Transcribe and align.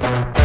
Bye. 0.00 0.39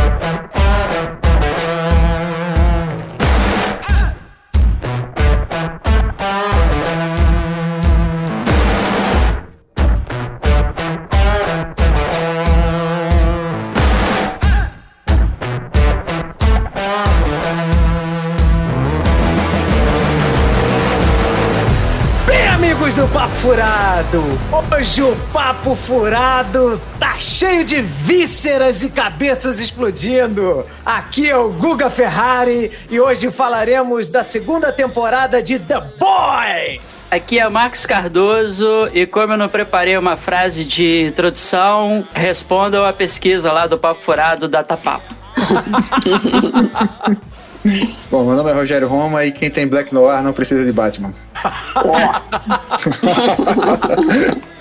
Furado! 24.16 24.76
Hoje 24.76 25.02
o 25.02 25.16
Papo 25.34 25.76
Furado 25.76 26.82
tá 27.00 27.20
cheio 27.20 27.66
de 27.66 27.82
vísceras 27.82 28.84
e 28.84 28.90
cabeças 28.90 29.60
explodindo! 29.60 30.66
Aqui 30.86 31.30
é 31.30 31.38
o 31.38 31.50
Guga 31.50 31.90
Ferrari 31.90 32.72
e 32.90 33.00
hoje 33.00 33.30
falaremos 33.32 34.10
da 34.10 34.24
segunda 34.24 34.72
temporada 34.72 35.42
de 35.42 35.60
The 35.60 35.82
Boys! 36.00 37.04
Aqui 37.12 37.40
é 37.40 37.50
Marcos 37.50 37.86
Cardoso 37.86 38.90
e 38.94 39.06
como 39.06 39.34
eu 39.34 39.38
não 39.38 39.50
preparei 39.50 39.98
uma 39.98 40.16
frase 40.16 40.64
de 40.64 41.08
introdução, 41.08 42.08
respondam 42.14 42.86
a 42.86 42.94
pesquisa 42.94 43.52
lá 43.52 43.68
do 43.68 43.78
Papo 43.78 44.02
Furado 44.02 44.48
da 44.48 44.64
Tapapo. 44.64 45.14
Bom, 48.12 48.26
meu 48.26 48.36
nome 48.36 48.52
é 48.52 48.54
Rogério 48.54 48.88
Roma 48.88 49.26
e 49.26 49.32
quem 49.32 49.50
tem 49.50 49.68
Black 49.68 49.92
Noir 49.94 50.22
não 50.22 50.34
precisa 50.34 50.64
de 50.64 50.72
Batman. 50.72 51.14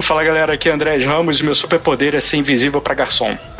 Fala 0.00 0.22
galera, 0.22 0.54
aqui 0.54 0.68
é 0.68 0.72
André 0.72 0.96
Ramos 0.98 1.40
e 1.40 1.42
meu 1.42 1.54
superpoder 1.54 2.14
é 2.14 2.20
ser 2.20 2.36
invisível 2.36 2.80
para 2.80 2.94
garçom. 2.94 3.36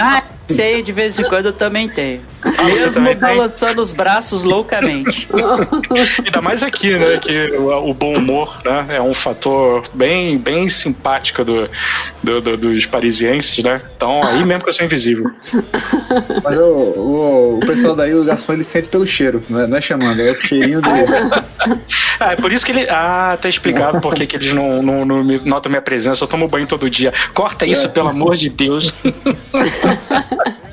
ah, 0.00 0.21
sei, 0.52 0.82
de 0.82 0.92
vez 0.92 1.18
em 1.18 1.24
quando 1.24 1.46
eu 1.46 1.52
também 1.52 1.88
tenho. 1.88 2.20
Ah, 2.42 2.64
Mesmo 2.64 3.14
balançando 3.14 3.80
os 3.80 3.92
braços 3.92 4.42
loucamente. 4.42 5.28
Ainda 6.24 6.40
mais 6.40 6.62
aqui, 6.62 6.98
né? 6.98 7.18
Que 7.18 7.52
o, 7.52 7.90
o, 7.90 7.94
bom 7.94 8.16
humor 8.16 8.60
né, 8.64 8.96
é 8.96 9.00
um 9.00 9.14
fator 9.14 9.84
bem, 9.94 10.36
bem 10.36 10.68
simpático 10.68 11.44
do, 11.44 11.70
do, 12.22 12.40
do, 12.40 12.56
dos 12.56 12.84
parisienses, 12.86 13.62
né? 13.62 13.80
Então 13.96 14.22
aí 14.24 14.44
mesmo 14.44 14.62
que 14.62 14.68
eu 14.68 14.72
sou 14.72 14.84
invisível. 14.84 15.30
Mas 16.42 16.58
o, 16.58 16.62
o, 16.62 17.56
o 17.56 17.60
pessoal 17.60 17.94
daí, 17.94 18.14
o 18.14 18.24
garçom, 18.24 18.52
ele 18.52 18.64
sente 18.64 18.88
pelo 18.88 19.06
cheiro, 19.06 19.42
não 19.48 19.60
é, 19.60 19.66
não 19.66 19.76
é 19.76 19.80
chamando, 19.80 20.20
é 20.20 20.32
o 20.32 20.40
cheirinho 20.40 20.82
dele. 20.82 21.06
ah, 22.18 22.32
é 22.32 22.36
por 22.36 22.52
isso 22.52 22.66
que 22.66 22.72
ele. 22.72 22.86
Ah, 22.90 23.38
tá 23.40 23.48
explicado 23.48 24.00
por 24.00 24.14
que 24.14 24.36
eles 24.36 24.52
não, 24.52 24.82
não, 24.82 25.04
não 25.04 25.22
notam 25.44 25.70
minha 25.70 25.82
presença. 25.82 26.24
Eu 26.24 26.28
tomo 26.28 26.48
banho 26.48 26.66
todo 26.66 26.90
dia. 26.90 27.12
Corta 27.32 27.64
isso, 27.64 27.86
é. 27.86 27.88
pelo 27.88 28.08
amor 28.08 28.36
de 28.36 28.48
Deus. 28.48 28.92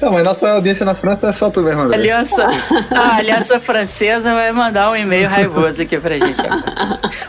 Não, 0.02 0.14
mas 0.14 0.24
nossa 0.24 0.50
audiência 0.52 0.86
na 0.86 0.96
França 0.96 1.28
é 1.28 1.32
só 1.34 1.50
tu 1.50 1.62
mesmo, 1.62 1.82
André. 1.82 1.98
Aliança, 1.98 2.48
a 2.96 3.16
Aliança 3.18 3.60
Francesa 3.60 4.34
vai 4.34 4.52
mandar 4.52 4.92
um 4.92 4.96
e-mail 4.96 5.28
raivoso 5.28 5.82
aqui 5.82 5.98
pra 5.98 6.18
gente. 6.18 6.42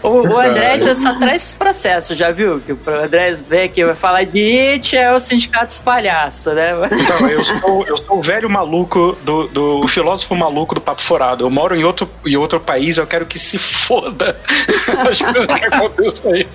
O, 0.02 0.28
o 0.28 0.38
André 0.38 0.78
só 0.94 1.14
traz 1.18 1.42
esse 1.42 1.52
processo, 1.54 2.14
já 2.14 2.30
viu? 2.30 2.60
Que 2.60 2.72
o 2.72 2.78
André 3.04 3.32
vem 3.34 3.64
aqui 3.64 3.84
vai 3.84 3.94
falar 3.94 4.24
de 4.24 4.38
IT 4.38 4.96
é 4.96 5.12
o 5.12 5.18
sindicato 5.18 5.66
dos 5.66 5.78
palhaços, 5.78 6.54
né? 6.54 6.70
Então, 6.92 7.28
eu 7.28 7.44
sou, 7.44 7.84
eu 7.86 7.96
sou 7.96 8.18
o 8.18 8.22
velho 8.22 8.48
maluco 8.48 9.16
do, 9.24 9.48
do 9.48 9.80
o 9.80 9.88
filósofo 9.88 10.34
maluco 10.34 10.74
do 10.74 10.80
Papo 10.80 11.02
Forado. 11.02 11.44
Eu 11.44 11.50
moro 11.50 11.74
em 11.74 11.84
outro, 11.84 12.08
em 12.24 12.36
outro 12.36 12.60
país, 12.60 12.98
eu 12.98 13.06
quero 13.06 13.26
que 13.26 13.38
se 13.38 13.58
foda 13.58 14.36
as 15.08 15.20
coisas 15.20 15.46
que 15.46 15.64
acontecem 15.64 16.32
aí. 16.32 16.48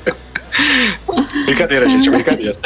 Brincadeira, 1.45 1.89
gente, 1.89 2.09
brincadeira. 2.09 2.57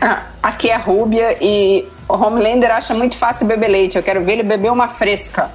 Ah, 0.00 0.22
aqui 0.42 0.70
é 0.70 0.76
Rúbia 0.76 1.36
e 1.40 1.86
o 2.08 2.14
Homelander 2.14 2.70
acha 2.70 2.94
muito 2.94 3.16
fácil 3.16 3.46
beber 3.46 3.68
leite. 3.68 3.96
Eu 3.96 4.02
quero 4.02 4.24
ver 4.24 4.32
ele 4.32 4.42
beber 4.42 4.70
uma 4.70 4.88
fresca. 4.88 5.50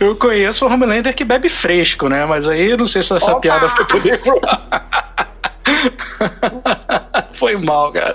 Eu 0.00 0.16
conheço 0.16 0.66
o 0.66 0.72
Homelander 0.72 1.14
que 1.14 1.24
bebe 1.24 1.48
fresco, 1.48 2.08
né? 2.08 2.24
Mas 2.26 2.48
aí 2.48 2.76
não 2.76 2.86
sei 2.86 3.02
se 3.02 3.14
essa 3.14 3.32
Opa! 3.32 3.40
piada 3.40 3.68
foi 3.68 3.84
poder. 3.86 4.20
Foi 7.34 7.56
mal, 7.56 7.92
cara. 7.92 8.12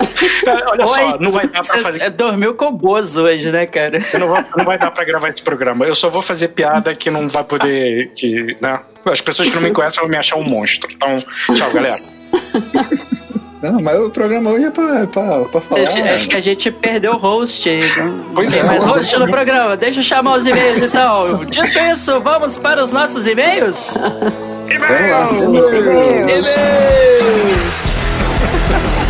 Olha 0.66 0.84
Oi, 0.84 0.88
só, 0.88 1.18
não 1.18 1.32
vai 1.32 1.48
dar 1.48 1.62
pra 1.64 1.78
fazer. 1.78 2.10
Dormiu 2.10 2.54
com 2.54 2.66
o 2.66 2.72
Bozo 2.72 3.22
hoje, 3.22 3.50
né, 3.50 3.64
cara? 3.64 3.98
Não, 4.18 4.28
vou, 4.28 4.44
não 4.56 4.64
vai 4.64 4.78
dar 4.78 4.90
pra 4.90 5.04
gravar 5.04 5.30
esse 5.30 5.42
programa. 5.42 5.86
Eu 5.86 5.94
só 5.94 6.10
vou 6.10 6.20
fazer 6.20 6.48
piada 6.48 6.94
que 6.94 7.10
não 7.10 7.26
vai 7.26 7.42
poder. 7.42 8.12
Que, 8.14 8.56
né? 8.60 8.80
As 9.04 9.20
pessoas 9.20 9.48
que 9.48 9.54
não 9.54 9.62
me 9.62 9.70
conhecem 9.70 10.00
vão 10.00 10.10
me 10.10 10.16
achar 10.16 10.36
um 10.36 10.44
monstro. 10.44 10.90
Então, 10.90 11.22
tchau, 11.54 11.70
galera. 11.72 12.00
Não, 13.64 13.80
mas 13.80 13.98
o 13.98 14.10
programa 14.10 14.50
hoje 14.50 14.66
é 14.66 14.70
pra, 14.70 14.98
é 14.98 15.06
pra, 15.06 15.40
pra 15.46 15.58
falar. 15.58 15.80
Acho, 15.80 15.98
acho, 16.02 16.28
que 16.28 16.36
a 16.36 16.40
gente 16.40 16.70
perdeu 16.70 17.14
o 17.14 17.16
host. 17.16 17.66
Não 17.96 18.34
pois 18.34 18.52
tem 18.52 18.60
é, 18.60 18.64
mais 18.64 18.84
host 18.84 19.16
no 19.16 19.26
programa. 19.26 19.74
Deixa 19.74 20.00
eu 20.00 20.04
chamar 20.04 20.36
os 20.36 20.46
e-mails 20.46 20.84
então. 20.84 21.46
Dito 21.46 21.78
isso, 21.78 22.20
vamos 22.20 22.58
para 22.58 22.82
os 22.82 22.92
nossos 22.92 23.26
e-mails? 23.26 23.96
E-mails! 24.68 25.44
E-mails! 25.44 25.74
e-mails! 26.14 27.24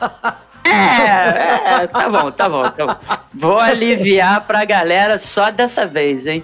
É, 0.70 1.82
é, 1.82 1.86
tá 1.86 2.08
bom, 2.08 2.30
tá 2.30 2.48
bom, 2.48 2.70
tá 2.70 2.86
bom. 2.86 2.96
Vou 3.32 3.58
aliviar 3.58 4.46
pra 4.46 4.64
galera 4.64 5.18
só 5.18 5.50
dessa 5.50 5.86
vez, 5.86 6.26
hein? 6.26 6.42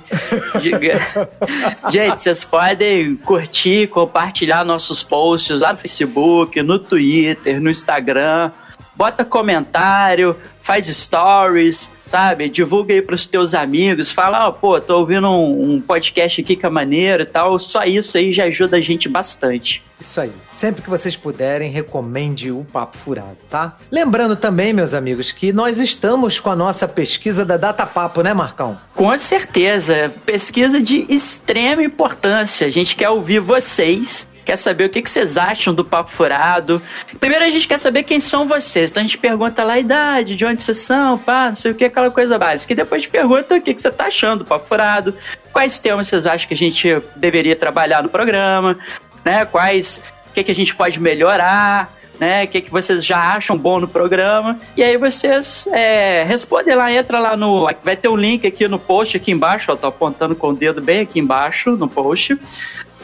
Diga. 0.60 0.98
Gente, 1.90 2.22
vocês 2.22 2.42
podem 2.42 3.16
curtir, 3.16 3.88
compartilhar 3.88 4.64
nossos 4.64 5.02
posts 5.02 5.60
lá 5.60 5.72
no 5.72 5.78
Facebook, 5.78 6.62
no 6.62 6.78
Twitter, 6.78 7.60
no 7.60 7.70
Instagram. 7.70 8.50
Bota 8.96 9.24
comentário, 9.24 10.36
faz 10.62 10.86
stories, 10.86 11.90
sabe? 12.06 12.48
Divulga 12.48 12.94
aí 12.94 13.02
pros 13.02 13.26
teus 13.26 13.52
amigos, 13.54 14.10
fala, 14.10 14.46
ó, 14.46 14.50
oh, 14.50 14.52
pô, 14.52 14.80
tô 14.80 14.98
ouvindo 14.98 15.28
um, 15.28 15.74
um, 15.74 15.80
podcast 15.80 16.40
aqui 16.40 16.54
que 16.56 16.64
é 16.64 16.70
maneiro 16.70 17.22
e 17.22 17.26
tal. 17.26 17.58
Só 17.58 17.84
isso 17.84 18.16
aí 18.16 18.32
já 18.32 18.44
ajuda 18.44 18.76
a 18.76 18.80
gente 18.80 19.08
bastante. 19.08 19.82
Isso 20.00 20.20
aí. 20.20 20.32
Sempre 20.50 20.82
que 20.82 20.90
vocês 20.90 21.16
puderem, 21.16 21.70
recomende 21.70 22.50
o 22.50 22.64
Papo 22.72 22.96
Furado, 22.96 23.36
tá? 23.50 23.76
Lembrando 23.90 24.36
também, 24.36 24.72
meus 24.72 24.94
amigos, 24.94 25.32
que 25.32 25.52
nós 25.52 25.80
estamos 25.80 26.38
com 26.38 26.50
a 26.50 26.56
nossa 26.56 26.86
pesquisa 26.86 27.44
da 27.44 27.56
Data 27.56 27.84
Papo, 27.86 28.22
né, 28.22 28.32
Marcão? 28.32 28.78
Com 28.94 29.16
certeza. 29.18 30.12
Pesquisa 30.24 30.80
de 30.80 31.06
extrema 31.08 31.82
importância. 31.82 32.66
A 32.66 32.70
gente 32.70 32.94
quer 32.94 33.10
ouvir 33.10 33.40
vocês 33.40 34.28
quer 34.44 34.56
saber 34.56 34.84
o 34.84 34.90
que, 34.90 35.02
que 35.02 35.10
vocês 35.10 35.36
acham 35.36 35.74
do 35.74 35.84
Papo 35.84 36.10
Furado. 36.10 36.80
Primeiro 37.18 37.44
a 37.44 37.50
gente 37.50 37.66
quer 37.66 37.78
saber 37.78 38.02
quem 38.02 38.20
são 38.20 38.46
vocês. 38.46 38.90
Então 38.90 39.02
a 39.02 39.06
gente 39.06 39.18
pergunta 39.18 39.64
lá 39.64 39.74
a 39.74 39.78
idade, 39.78 40.36
de 40.36 40.44
onde 40.44 40.62
vocês 40.62 40.78
são, 40.78 41.18
pá, 41.18 41.48
não 41.48 41.54
sei 41.54 41.72
o 41.72 41.74
que, 41.74 41.84
aquela 41.84 42.10
coisa 42.10 42.38
básica. 42.38 42.72
E 42.72 42.76
depois 42.76 43.00
a 43.00 43.02
gente 43.02 43.10
pergunta 43.10 43.56
o 43.56 43.60
que, 43.60 43.72
que 43.72 43.80
você 43.80 43.90
tá 43.90 44.06
achando 44.06 44.40
do 44.40 44.44
Papo 44.44 44.66
Furado, 44.66 45.14
quais 45.52 45.78
temas 45.78 46.08
vocês 46.08 46.26
acham 46.26 46.46
que 46.46 46.54
a 46.54 46.56
gente 46.56 47.02
deveria 47.16 47.56
trabalhar 47.56 48.02
no 48.02 48.08
programa, 48.08 48.78
né? 49.24 49.44
Quais, 49.44 50.02
o 50.30 50.32
que, 50.32 50.44
que 50.44 50.50
a 50.50 50.54
gente 50.54 50.74
pode 50.74 51.00
melhorar 51.00 51.92
né? 52.18 52.44
O 52.44 52.48
que, 52.48 52.60
que 52.60 52.70
vocês 52.70 53.04
já 53.04 53.34
acham 53.34 53.56
bom 53.56 53.80
no 53.80 53.88
programa. 53.88 54.58
E 54.76 54.82
aí 54.82 54.96
vocês 54.96 55.66
é, 55.72 56.24
respondem 56.24 56.74
lá, 56.74 56.92
entra 56.92 57.18
lá 57.18 57.36
no. 57.36 57.68
Vai 57.82 57.96
ter 57.96 58.08
um 58.08 58.16
link 58.16 58.46
aqui 58.46 58.68
no 58.68 58.78
post, 58.78 59.16
aqui 59.16 59.32
embaixo, 59.32 59.72
ó, 59.72 59.76
tô 59.76 59.86
apontando 59.86 60.34
com 60.34 60.50
o 60.50 60.54
dedo 60.54 60.80
bem 60.80 61.00
aqui 61.00 61.18
embaixo 61.18 61.72
no 61.72 61.88
post 61.88 62.38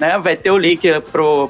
né? 0.01 0.19
Vai 0.19 0.37
ter 0.37 0.51
o 0.51 0.59
link 0.59 0.89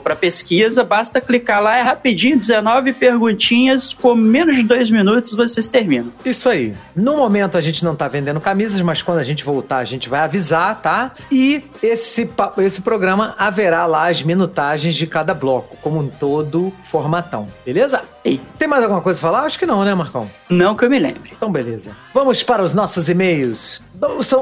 para 0.03 0.17
pesquisa, 0.17 0.85
basta 0.85 1.21
clicar 1.21 1.63
lá, 1.63 1.77
é 1.77 1.83
rapidinho, 1.83 2.37
19 2.37 2.93
perguntinhas, 2.93 3.95
com 3.95 4.15
menos 4.15 4.57
de 4.57 4.63
dois 4.65 4.91
minutos 4.91 5.33
vocês 5.33 5.69
terminam. 5.69 6.13
Isso 6.25 6.49
aí. 6.49 6.75
No 6.95 7.17
momento 7.17 7.57
a 7.57 7.61
gente 7.61 7.85
não 7.85 7.95
tá 7.95 8.09
vendendo 8.09 8.41
camisas, 8.41 8.81
mas 8.81 9.03
quando 9.03 9.19
a 9.19 9.25
gente 9.25 9.45
voltar 9.45 9.79
a 9.79 9.85
gente 9.85 10.09
vai 10.09 10.21
avisar, 10.21 10.81
tá? 10.83 11.13
E 11.31 11.63
esse, 11.83 12.29
esse 12.59 12.83
programa 12.83 13.35
haverá 13.39 13.87
lá 13.87 14.09
as 14.09 14.23
minutagens 14.23 14.95
de 14.95 15.07
cada 15.07 15.33
bloco, 15.33 15.77
como 15.81 16.01
um 16.01 16.09
todo 16.09 16.73
formatão, 16.85 17.47
beleza? 17.65 18.03
E? 18.25 18.39
Tem 18.59 18.69
mais 18.69 18.83
alguma 18.83 19.01
coisa 19.01 19.19
pra 19.19 19.31
falar? 19.31 19.45
Acho 19.45 19.59
que 19.59 19.65
não, 19.65 19.85
né, 19.85 19.95
Marcão? 19.95 20.29
Não 20.51 20.75
que 20.75 20.85
eu 20.85 20.91
me 20.91 20.99
lembre. 20.99 21.31
Então, 21.35 21.51
beleza. 21.51 21.97
Vamos 22.13 22.43
para 22.43 22.63
os 22.63 22.75
nossos 22.75 23.09
e-mails. 23.09 23.83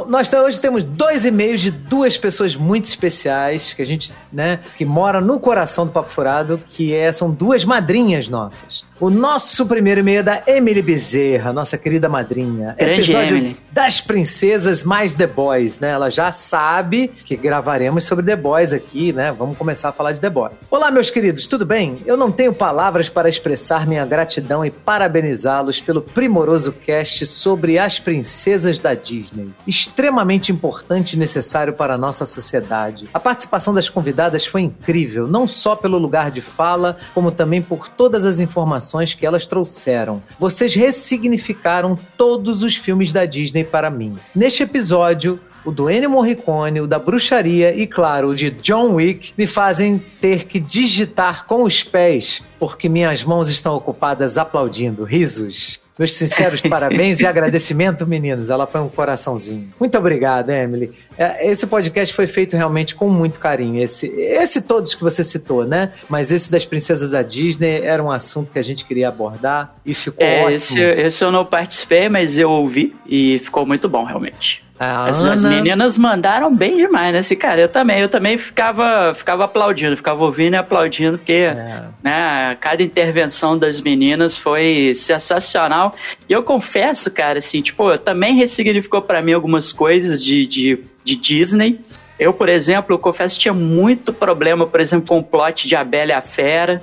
Nós 0.08 0.32
hoje 0.32 0.60
temos 0.60 0.84
dois 0.84 1.24
e-mails 1.24 1.60
de 1.60 1.72
duas 1.72 2.16
pessoas 2.16 2.54
muito 2.54 2.84
especiais 2.84 3.72
que 3.72 3.82
a 3.82 3.84
gente, 3.84 4.12
né, 4.32 4.60
que 4.76 4.84
mora 4.84 5.20
no 5.20 5.40
coração 5.40 5.84
do 5.84 5.90
Papo 5.90 6.10
Furado, 6.10 6.60
que 6.68 6.94
é, 6.94 7.12
são 7.12 7.30
duas 7.30 7.64
madrinhas 7.64 8.28
nossas. 8.28 8.86
O 9.00 9.10
nosso 9.10 9.64
primeiro 9.66 10.00
e-mail 10.00 10.20
é 10.20 10.22
da 10.24 10.42
Emily 10.46 10.82
Bezerra, 10.82 11.52
nossa 11.52 11.78
querida 11.78 12.08
madrinha. 12.08 12.74
Grande 12.76 13.00
Episódio 13.00 13.36
Emily. 13.36 13.56
das 13.70 14.00
princesas 14.00 14.82
mais 14.82 15.14
The 15.14 15.26
Boys, 15.26 15.78
né? 15.78 15.90
Ela 15.90 16.10
já 16.10 16.32
sabe 16.32 17.08
que 17.08 17.36
gravaremos 17.36 18.04
sobre 18.04 18.24
The 18.24 18.34
Boys 18.34 18.72
aqui, 18.72 19.12
né? 19.12 19.32
Vamos 19.36 19.56
começar 19.56 19.90
a 19.90 19.92
falar 19.92 20.12
de 20.12 20.20
The 20.20 20.30
Boys. 20.30 20.54
Olá, 20.68 20.90
meus 20.90 21.10
queridos, 21.10 21.46
tudo 21.46 21.64
bem? 21.64 21.98
Eu 22.06 22.16
não 22.16 22.32
tenho 22.32 22.52
palavras 22.52 23.08
para 23.08 23.28
expressar 23.28 23.86
minha 23.86 24.04
gratidão 24.04 24.64
e 24.64 24.70
parabenizá-los 24.70 25.80
pelo 25.80 26.02
primoroso 26.02 26.72
cast 26.72 27.24
sobre 27.26 27.78
as 27.78 28.00
princesas 28.00 28.80
da 28.80 28.94
Disney. 28.94 29.47
Extremamente 29.66 30.52
importante 30.52 31.12
e 31.14 31.18
necessário 31.18 31.72
para 31.72 31.94
a 31.94 31.98
nossa 31.98 32.26
sociedade. 32.26 33.08
A 33.12 33.20
participação 33.20 33.74
das 33.74 33.88
convidadas 33.88 34.46
foi 34.46 34.62
incrível, 34.62 35.26
não 35.26 35.46
só 35.46 35.74
pelo 35.76 35.98
lugar 35.98 36.30
de 36.30 36.40
fala, 36.40 36.96
como 37.14 37.30
também 37.30 37.62
por 37.62 37.88
todas 37.88 38.24
as 38.24 38.38
informações 38.38 39.14
que 39.14 39.26
elas 39.26 39.46
trouxeram. 39.46 40.22
Vocês 40.38 40.74
ressignificaram 40.74 41.98
todos 42.16 42.62
os 42.62 42.76
filmes 42.76 43.12
da 43.12 43.24
Disney 43.24 43.64
para 43.64 43.90
mim. 43.90 44.16
Neste 44.34 44.62
episódio, 44.62 45.40
o 45.64 45.70
do 45.70 45.90
Ennio 45.90 46.10
Morricone, 46.10 46.80
o 46.80 46.86
da 46.86 46.98
bruxaria 46.98 47.74
e, 47.74 47.86
claro, 47.86 48.28
o 48.28 48.34
de 48.34 48.50
John 48.50 48.94
Wick 48.94 49.34
me 49.36 49.46
fazem 49.46 49.98
ter 50.20 50.44
que 50.44 50.58
digitar 50.58 51.44
com 51.46 51.64
os 51.64 51.82
pés, 51.82 52.42
porque 52.58 52.88
minhas 52.88 53.22
mãos 53.22 53.48
estão 53.48 53.74
ocupadas 53.74 54.38
aplaudindo. 54.38 55.04
Risos. 55.04 55.80
Meus 55.98 56.14
sinceros 56.14 56.60
parabéns 56.68 57.20
e 57.20 57.26
agradecimento, 57.26 58.06
meninos. 58.06 58.50
Ela 58.50 58.66
foi 58.66 58.80
um 58.80 58.88
coraçãozinho. 58.88 59.72
Muito 59.78 59.98
obrigado, 59.98 60.50
Emily. 60.50 60.92
É, 61.18 61.50
esse 61.50 61.66
podcast 61.66 62.14
foi 62.14 62.26
feito 62.26 62.56
realmente 62.56 62.94
com 62.94 63.08
muito 63.08 63.40
carinho. 63.40 63.82
Esse, 63.82 64.06
esse 64.06 64.62
todos 64.62 64.94
que 64.94 65.02
você 65.02 65.24
citou, 65.24 65.64
né? 65.64 65.92
Mas 66.08 66.30
esse 66.30 66.50
das 66.50 66.64
princesas 66.64 67.10
da 67.10 67.22
Disney 67.22 67.82
era 67.82 68.02
um 68.02 68.10
assunto 68.10 68.52
que 68.52 68.58
a 68.58 68.62
gente 68.62 68.84
queria 68.84 69.08
abordar 69.08 69.74
e 69.84 69.92
ficou 69.94 70.24
é, 70.24 70.42
ótimo. 70.42 70.50
Esse, 70.56 70.80
esse 70.80 71.24
eu 71.24 71.32
não 71.32 71.44
participei, 71.44 72.08
mas 72.08 72.38
eu 72.38 72.50
ouvi 72.50 72.94
e 73.04 73.40
ficou 73.40 73.66
muito 73.66 73.88
bom, 73.88 74.04
realmente. 74.04 74.68
As, 74.78 75.20
Ana... 75.20 75.32
as, 75.32 75.42
meninas 75.42 75.98
mandaram 75.98 76.54
bem 76.54 76.76
demais, 76.76 77.12
né? 77.12 77.36
Cara, 77.36 77.60
eu 77.60 77.68
também, 77.68 78.00
eu 78.00 78.08
também 78.08 78.38
ficava, 78.38 79.12
ficava 79.12 79.44
aplaudindo, 79.44 79.96
ficava 79.96 80.22
ouvindo 80.22 80.54
e 80.54 80.56
aplaudindo, 80.56 81.18
porque 81.18 81.32
é. 81.32 81.82
né, 82.00 82.56
cada 82.60 82.80
intervenção 82.80 83.58
das 83.58 83.80
meninas 83.80 84.38
foi 84.38 84.92
sensacional. 84.94 85.87
E 86.28 86.32
eu 86.32 86.42
confesso, 86.42 87.10
cara, 87.10 87.38
assim, 87.38 87.60
tipo, 87.60 87.96
também 87.98 88.34
ressignificou 88.34 89.02
para 89.02 89.22
mim 89.22 89.32
algumas 89.32 89.72
coisas 89.72 90.22
de, 90.22 90.46
de, 90.46 90.84
de 91.04 91.16
Disney. 91.16 91.78
Eu, 92.18 92.32
por 92.32 92.48
exemplo, 92.48 92.94
eu 92.94 92.98
confesso 92.98 93.38
tinha 93.38 93.54
muito 93.54 94.12
problema, 94.12 94.66
por 94.66 94.80
exemplo, 94.80 95.06
com 95.06 95.18
o 95.18 95.22
plot 95.22 95.68
de 95.68 95.76
A 95.76 95.84
Bela 95.84 96.10
e 96.10 96.14
a 96.14 96.20
Fera. 96.20 96.82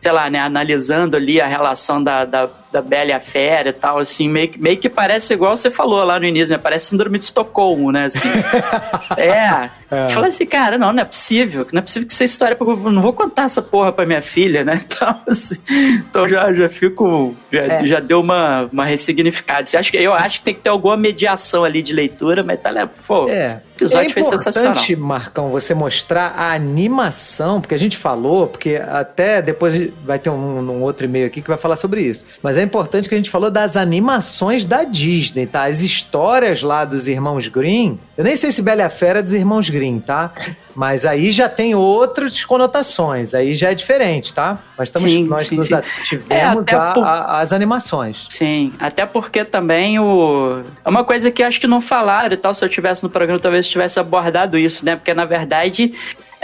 Sei 0.00 0.12
lá, 0.12 0.30
né, 0.30 0.38
analisando 0.38 1.16
ali 1.16 1.40
a 1.40 1.46
relação 1.46 2.02
da, 2.02 2.24
da 2.24 2.48
da 2.76 2.82
Bela 2.82 3.10
e 3.10 3.12
a 3.12 3.20
Fera 3.20 3.70
e 3.70 3.72
tal, 3.72 3.98
assim, 3.98 4.28
meio 4.28 4.48
que, 4.48 4.60
meio 4.60 4.76
que 4.76 4.88
parece 4.88 5.32
igual 5.32 5.56
você 5.56 5.70
falou 5.70 6.04
lá 6.04 6.20
no 6.20 6.26
início, 6.26 6.54
né? 6.54 6.60
Parece 6.62 6.86
síndrome 6.86 7.18
de 7.18 7.24
Estocolmo, 7.24 7.90
né? 7.90 8.04
Assim. 8.04 8.28
é. 9.16 9.70
é. 9.90 10.08
Fala 10.08 10.26
assim, 10.26 10.44
cara, 10.44 10.76
não, 10.76 10.92
não 10.92 11.02
é 11.02 11.04
possível. 11.04 11.66
Não 11.72 11.78
é 11.78 11.82
possível 11.82 12.06
que 12.06 12.14
essa 12.14 12.24
história. 12.24 12.56
Eu 12.60 12.92
não 12.92 13.00
vou 13.00 13.12
contar 13.12 13.44
essa 13.44 13.62
porra 13.62 13.92
pra 13.92 14.04
minha 14.04 14.22
filha, 14.22 14.64
né? 14.64 14.80
Então, 14.96 15.14
assim, 15.28 15.60
então 16.08 16.28
já, 16.28 16.52
já 16.54 16.68
fico. 16.70 17.34
Já, 17.52 17.62
é. 17.62 17.86
já 17.86 18.00
deu 18.00 18.20
uma, 18.20 18.68
uma 18.72 18.84
ressignificada. 18.84 19.62
Assim, 19.62 19.76
acho, 19.76 19.96
eu 19.96 20.14
acho 20.14 20.38
que 20.38 20.44
tem 20.44 20.54
que 20.54 20.62
ter 20.62 20.70
alguma 20.70 20.96
mediação 20.96 21.64
ali 21.64 21.82
de 21.82 21.92
leitura, 21.92 22.42
mas 22.42 22.60
tá, 22.60 22.72
né? 22.72 22.88
Pô, 23.06 23.28
é. 23.28 23.60
o 23.74 23.76
episódio 23.76 24.10
é 24.10 24.12
foi 24.12 24.22
sensacional. 24.22 24.70
É 24.70 24.74
importante, 24.74 24.96
Marcão, 24.96 25.50
você 25.50 25.74
mostrar 25.74 26.34
a 26.36 26.54
animação, 26.54 27.60
porque 27.60 27.74
a 27.74 27.78
gente 27.78 27.96
falou, 27.96 28.46
porque 28.46 28.76
até 28.76 29.42
depois 29.42 29.74
vai 30.04 30.18
ter 30.18 30.30
um, 30.30 30.60
um 30.60 30.82
outro 30.82 31.04
e-mail 31.04 31.26
aqui 31.26 31.42
que 31.42 31.48
vai 31.48 31.58
falar 31.58 31.76
sobre 31.76 32.00
isso. 32.00 32.24
Mas 32.42 32.56
é 32.56 32.62
importante 32.66 33.08
que 33.08 33.14
a 33.14 33.18
gente 33.18 33.30
falou 33.30 33.50
das 33.50 33.76
animações 33.76 34.64
da 34.64 34.84
Disney, 34.84 35.46
tá? 35.46 35.64
As 35.64 35.80
histórias 35.80 36.62
lá 36.62 36.84
dos 36.84 37.08
irmãos 37.08 37.48
Green. 37.48 37.98
Eu 38.16 38.24
nem 38.24 38.36
sei 38.36 38.52
se 38.52 38.60
Bela 38.60 38.82
e 38.82 38.84
a 38.84 38.90
Fera 38.90 39.20
é 39.20 39.22
dos 39.22 39.32
irmãos 39.32 39.70
Green, 39.70 40.00
tá? 40.00 40.32
Mas 40.74 41.06
aí 41.06 41.30
já 41.30 41.48
tem 41.48 41.74
outras 41.74 42.44
conotações, 42.44 43.32
aí 43.32 43.54
já 43.54 43.70
é 43.70 43.74
diferente, 43.74 44.34
tá? 44.34 44.58
Mas 44.76 44.90
estamos, 44.90 45.10
sim, 45.10 45.24
nós 45.24 45.46
sim, 45.46 45.56
nos 45.56 45.68
sim. 45.68 45.74
ativemos 45.74 46.64
é, 46.68 46.92
por... 46.92 47.04
a, 47.04 47.40
as 47.40 47.52
animações. 47.52 48.26
Sim, 48.28 48.74
até 48.78 49.06
porque 49.06 49.44
também 49.44 49.98
o. 49.98 50.60
É 50.84 50.88
uma 50.88 51.04
coisa 51.04 51.30
que 51.30 51.42
acho 51.42 51.58
que 51.58 51.66
não 51.66 51.80
falaram 51.80 52.34
e 52.34 52.36
tal, 52.36 52.52
se 52.52 52.62
eu 52.62 52.68
tivesse 52.68 53.02
no 53.02 53.08
programa, 53.08 53.40
talvez 53.40 53.66
tivesse 53.66 53.98
abordado 53.98 54.58
isso, 54.58 54.84
né? 54.84 54.96
Porque 54.96 55.14
na 55.14 55.24
verdade 55.24 55.94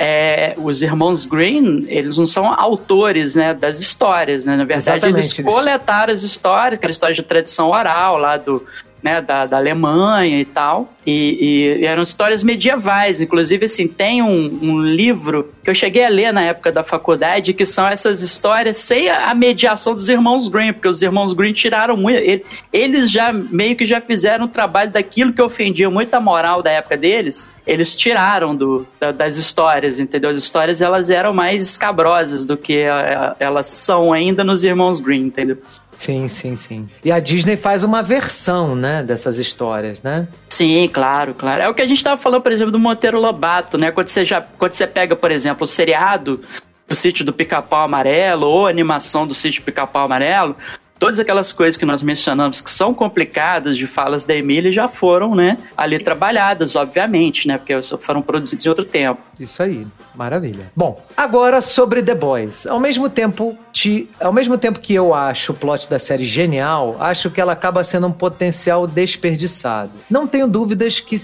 é, 0.04 0.54
os 0.56 0.82
irmãos 0.82 1.26
Green, 1.26 1.84
eles 1.86 2.16
não 2.16 2.26
são 2.26 2.52
autores 2.52 3.36
né, 3.36 3.54
das 3.54 3.78
histórias, 3.78 4.44
né? 4.44 4.56
Na 4.56 4.64
verdade, 4.64 4.98
Exatamente, 4.98 5.40
eles 5.40 5.54
coletaram 5.54 6.12
as 6.12 6.24
histórias, 6.24 6.76
aquela 6.76 6.90
história 6.90 7.14
de 7.14 7.22
tradição 7.22 7.70
oral 7.70 8.16
lá 8.18 8.36
do, 8.36 8.66
né, 9.02 9.20
da, 9.20 9.46
da 9.46 9.56
Alemanha 9.56 10.40
e 10.40 10.44
tal. 10.44 10.92
E, 11.04 11.78
e, 11.80 11.84
eram 11.84 12.02
histórias 12.02 12.42
medievais. 12.42 13.20
Inclusive, 13.20 13.66
assim, 13.66 13.88
tem 13.88 14.22
um, 14.22 14.58
um, 14.62 14.82
livro 14.82 15.52
que 15.64 15.70
eu 15.70 15.74
cheguei 15.74 16.04
a 16.04 16.08
ler 16.08 16.32
na 16.32 16.42
época 16.42 16.70
da 16.70 16.84
faculdade, 16.84 17.52
que 17.52 17.66
são 17.66 17.86
essas 17.86 18.22
histórias 18.22 18.76
sem 18.76 19.10
a 19.10 19.34
mediação 19.34 19.94
dos 19.94 20.08
irmãos 20.08 20.46
Green, 20.48 20.72
porque 20.72 20.86
os 20.86 21.02
irmãos 21.02 21.32
Green 21.32 21.52
tiraram 21.52 21.96
muito. 21.96 22.46
Eles 22.72 23.10
já 23.10 23.32
meio 23.32 23.74
que 23.74 23.84
já 23.84 24.00
fizeram 24.00 24.44
o 24.44 24.48
trabalho 24.48 24.90
daquilo 24.90 25.32
que 25.32 25.42
ofendia 25.42 25.90
muito 25.90 26.14
a 26.14 26.20
moral 26.20 26.62
da 26.62 26.70
época 26.70 26.96
deles. 26.96 27.48
Eles 27.66 27.96
tiraram 27.96 28.54
do, 28.54 28.86
da, 29.00 29.10
das 29.10 29.36
histórias, 29.36 29.98
entendeu? 29.98 30.30
As 30.30 30.38
histórias 30.38 30.80
elas 30.80 31.10
eram 31.10 31.32
mais 31.32 31.62
escabrosas 31.62 32.44
do 32.44 32.56
que 32.56 32.84
a, 32.84 33.36
a, 33.40 33.44
elas 33.44 33.66
são 33.66 34.12
ainda 34.12 34.44
nos 34.44 34.62
irmãos 34.62 35.00
Green, 35.00 35.26
entendeu? 35.26 35.58
Sim, 36.02 36.26
sim, 36.26 36.56
sim. 36.56 36.88
E 37.04 37.12
a 37.12 37.20
Disney 37.20 37.56
faz 37.56 37.84
uma 37.84 38.02
versão, 38.02 38.74
né, 38.74 39.04
dessas 39.04 39.38
histórias, 39.38 40.02
né? 40.02 40.26
Sim, 40.48 40.90
claro, 40.92 41.32
claro. 41.32 41.62
É 41.62 41.68
o 41.68 41.74
que 41.74 41.80
a 41.80 41.86
gente 41.86 41.98
estava 41.98 42.20
falando, 42.20 42.42
por 42.42 42.50
exemplo, 42.50 42.72
do 42.72 42.78
Monteiro 42.78 43.20
Lobato, 43.20 43.78
né? 43.78 43.92
Quando 43.92 44.08
você, 44.08 44.24
já, 44.24 44.40
quando 44.40 44.72
você 44.72 44.84
pega, 44.84 45.14
por 45.14 45.30
exemplo, 45.30 45.62
o 45.62 45.66
seriado 45.66 46.42
do 46.88 46.94
Sítio 46.96 47.24
do 47.24 47.32
Pica-Pau 47.32 47.84
Amarelo 47.84 48.48
ou 48.48 48.66
a 48.66 48.70
animação 48.70 49.28
do 49.28 49.32
Sítio 49.32 49.62
do 49.62 49.64
Pica-Pau 49.64 50.06
Amarelo, 50.06 50.56
todas 51.02 51.18
aquelas 51.18 51.52
coisas 51.52 51.76
que 51.76 51.84
nós 51.84 52.00
mencionamos 52.00 52.60
que 52.60 52.70
são 52.70 52.94
complicadas 52.94 53.76
de 53.76 53.88
falas 53.88 54.22
da 54.22 54.36
Emília 54.36 54.70
já 54.70 54.86
foram, 54.86 55.34
né, 55.34 55.58
ali 55.76 55.98
trabalhadas, 55.98 56.76
obviamente, 56.76 57.48
né, 57.48 57.58
porque 57.58 57.74
foram 57.98 58.22
produzidas 58.22 58.64
em 58.64 58.68
outro 58.68 58.84
tempo. 58.84 59.20
Isso 59.40 59.60
aí, 59.60 59.84
maravilha. 60.14 60.70
Bom, 60.76 61.04
agora 61.16 61.60
sobre 61.60 62.04
The 62.04 62.14
Boys. 62.14 62.68
Ao 62.68 62.78
mesmo 62.78 63.10
tempo, 63.10 63.58
te, 63.72 64.08
ao 64.20 64.32
mesmo 64.32 64.56
tempo 64.56 64.78
que 64.78 64.94
eu 64.94 65.12
acho 65.12 65.50
o 65.50 65.56
plot 65.56 65.90
da 65.90 65.98
série 65.98 66.24
genial, 66.24 66.96
acho 67.00 67.32
que 67.32 67.40
ela 67.40 67.52
acaba 67.52 67.82
sendo 67.82 68.06
um 68.06 68.12
potencial 68.12 68.86
desperdiçado. 68.86 69.90
Não 70.08 70.24
tenho 70.28 70.46
dúvidas 70.46 71.00
que 71.00 71.16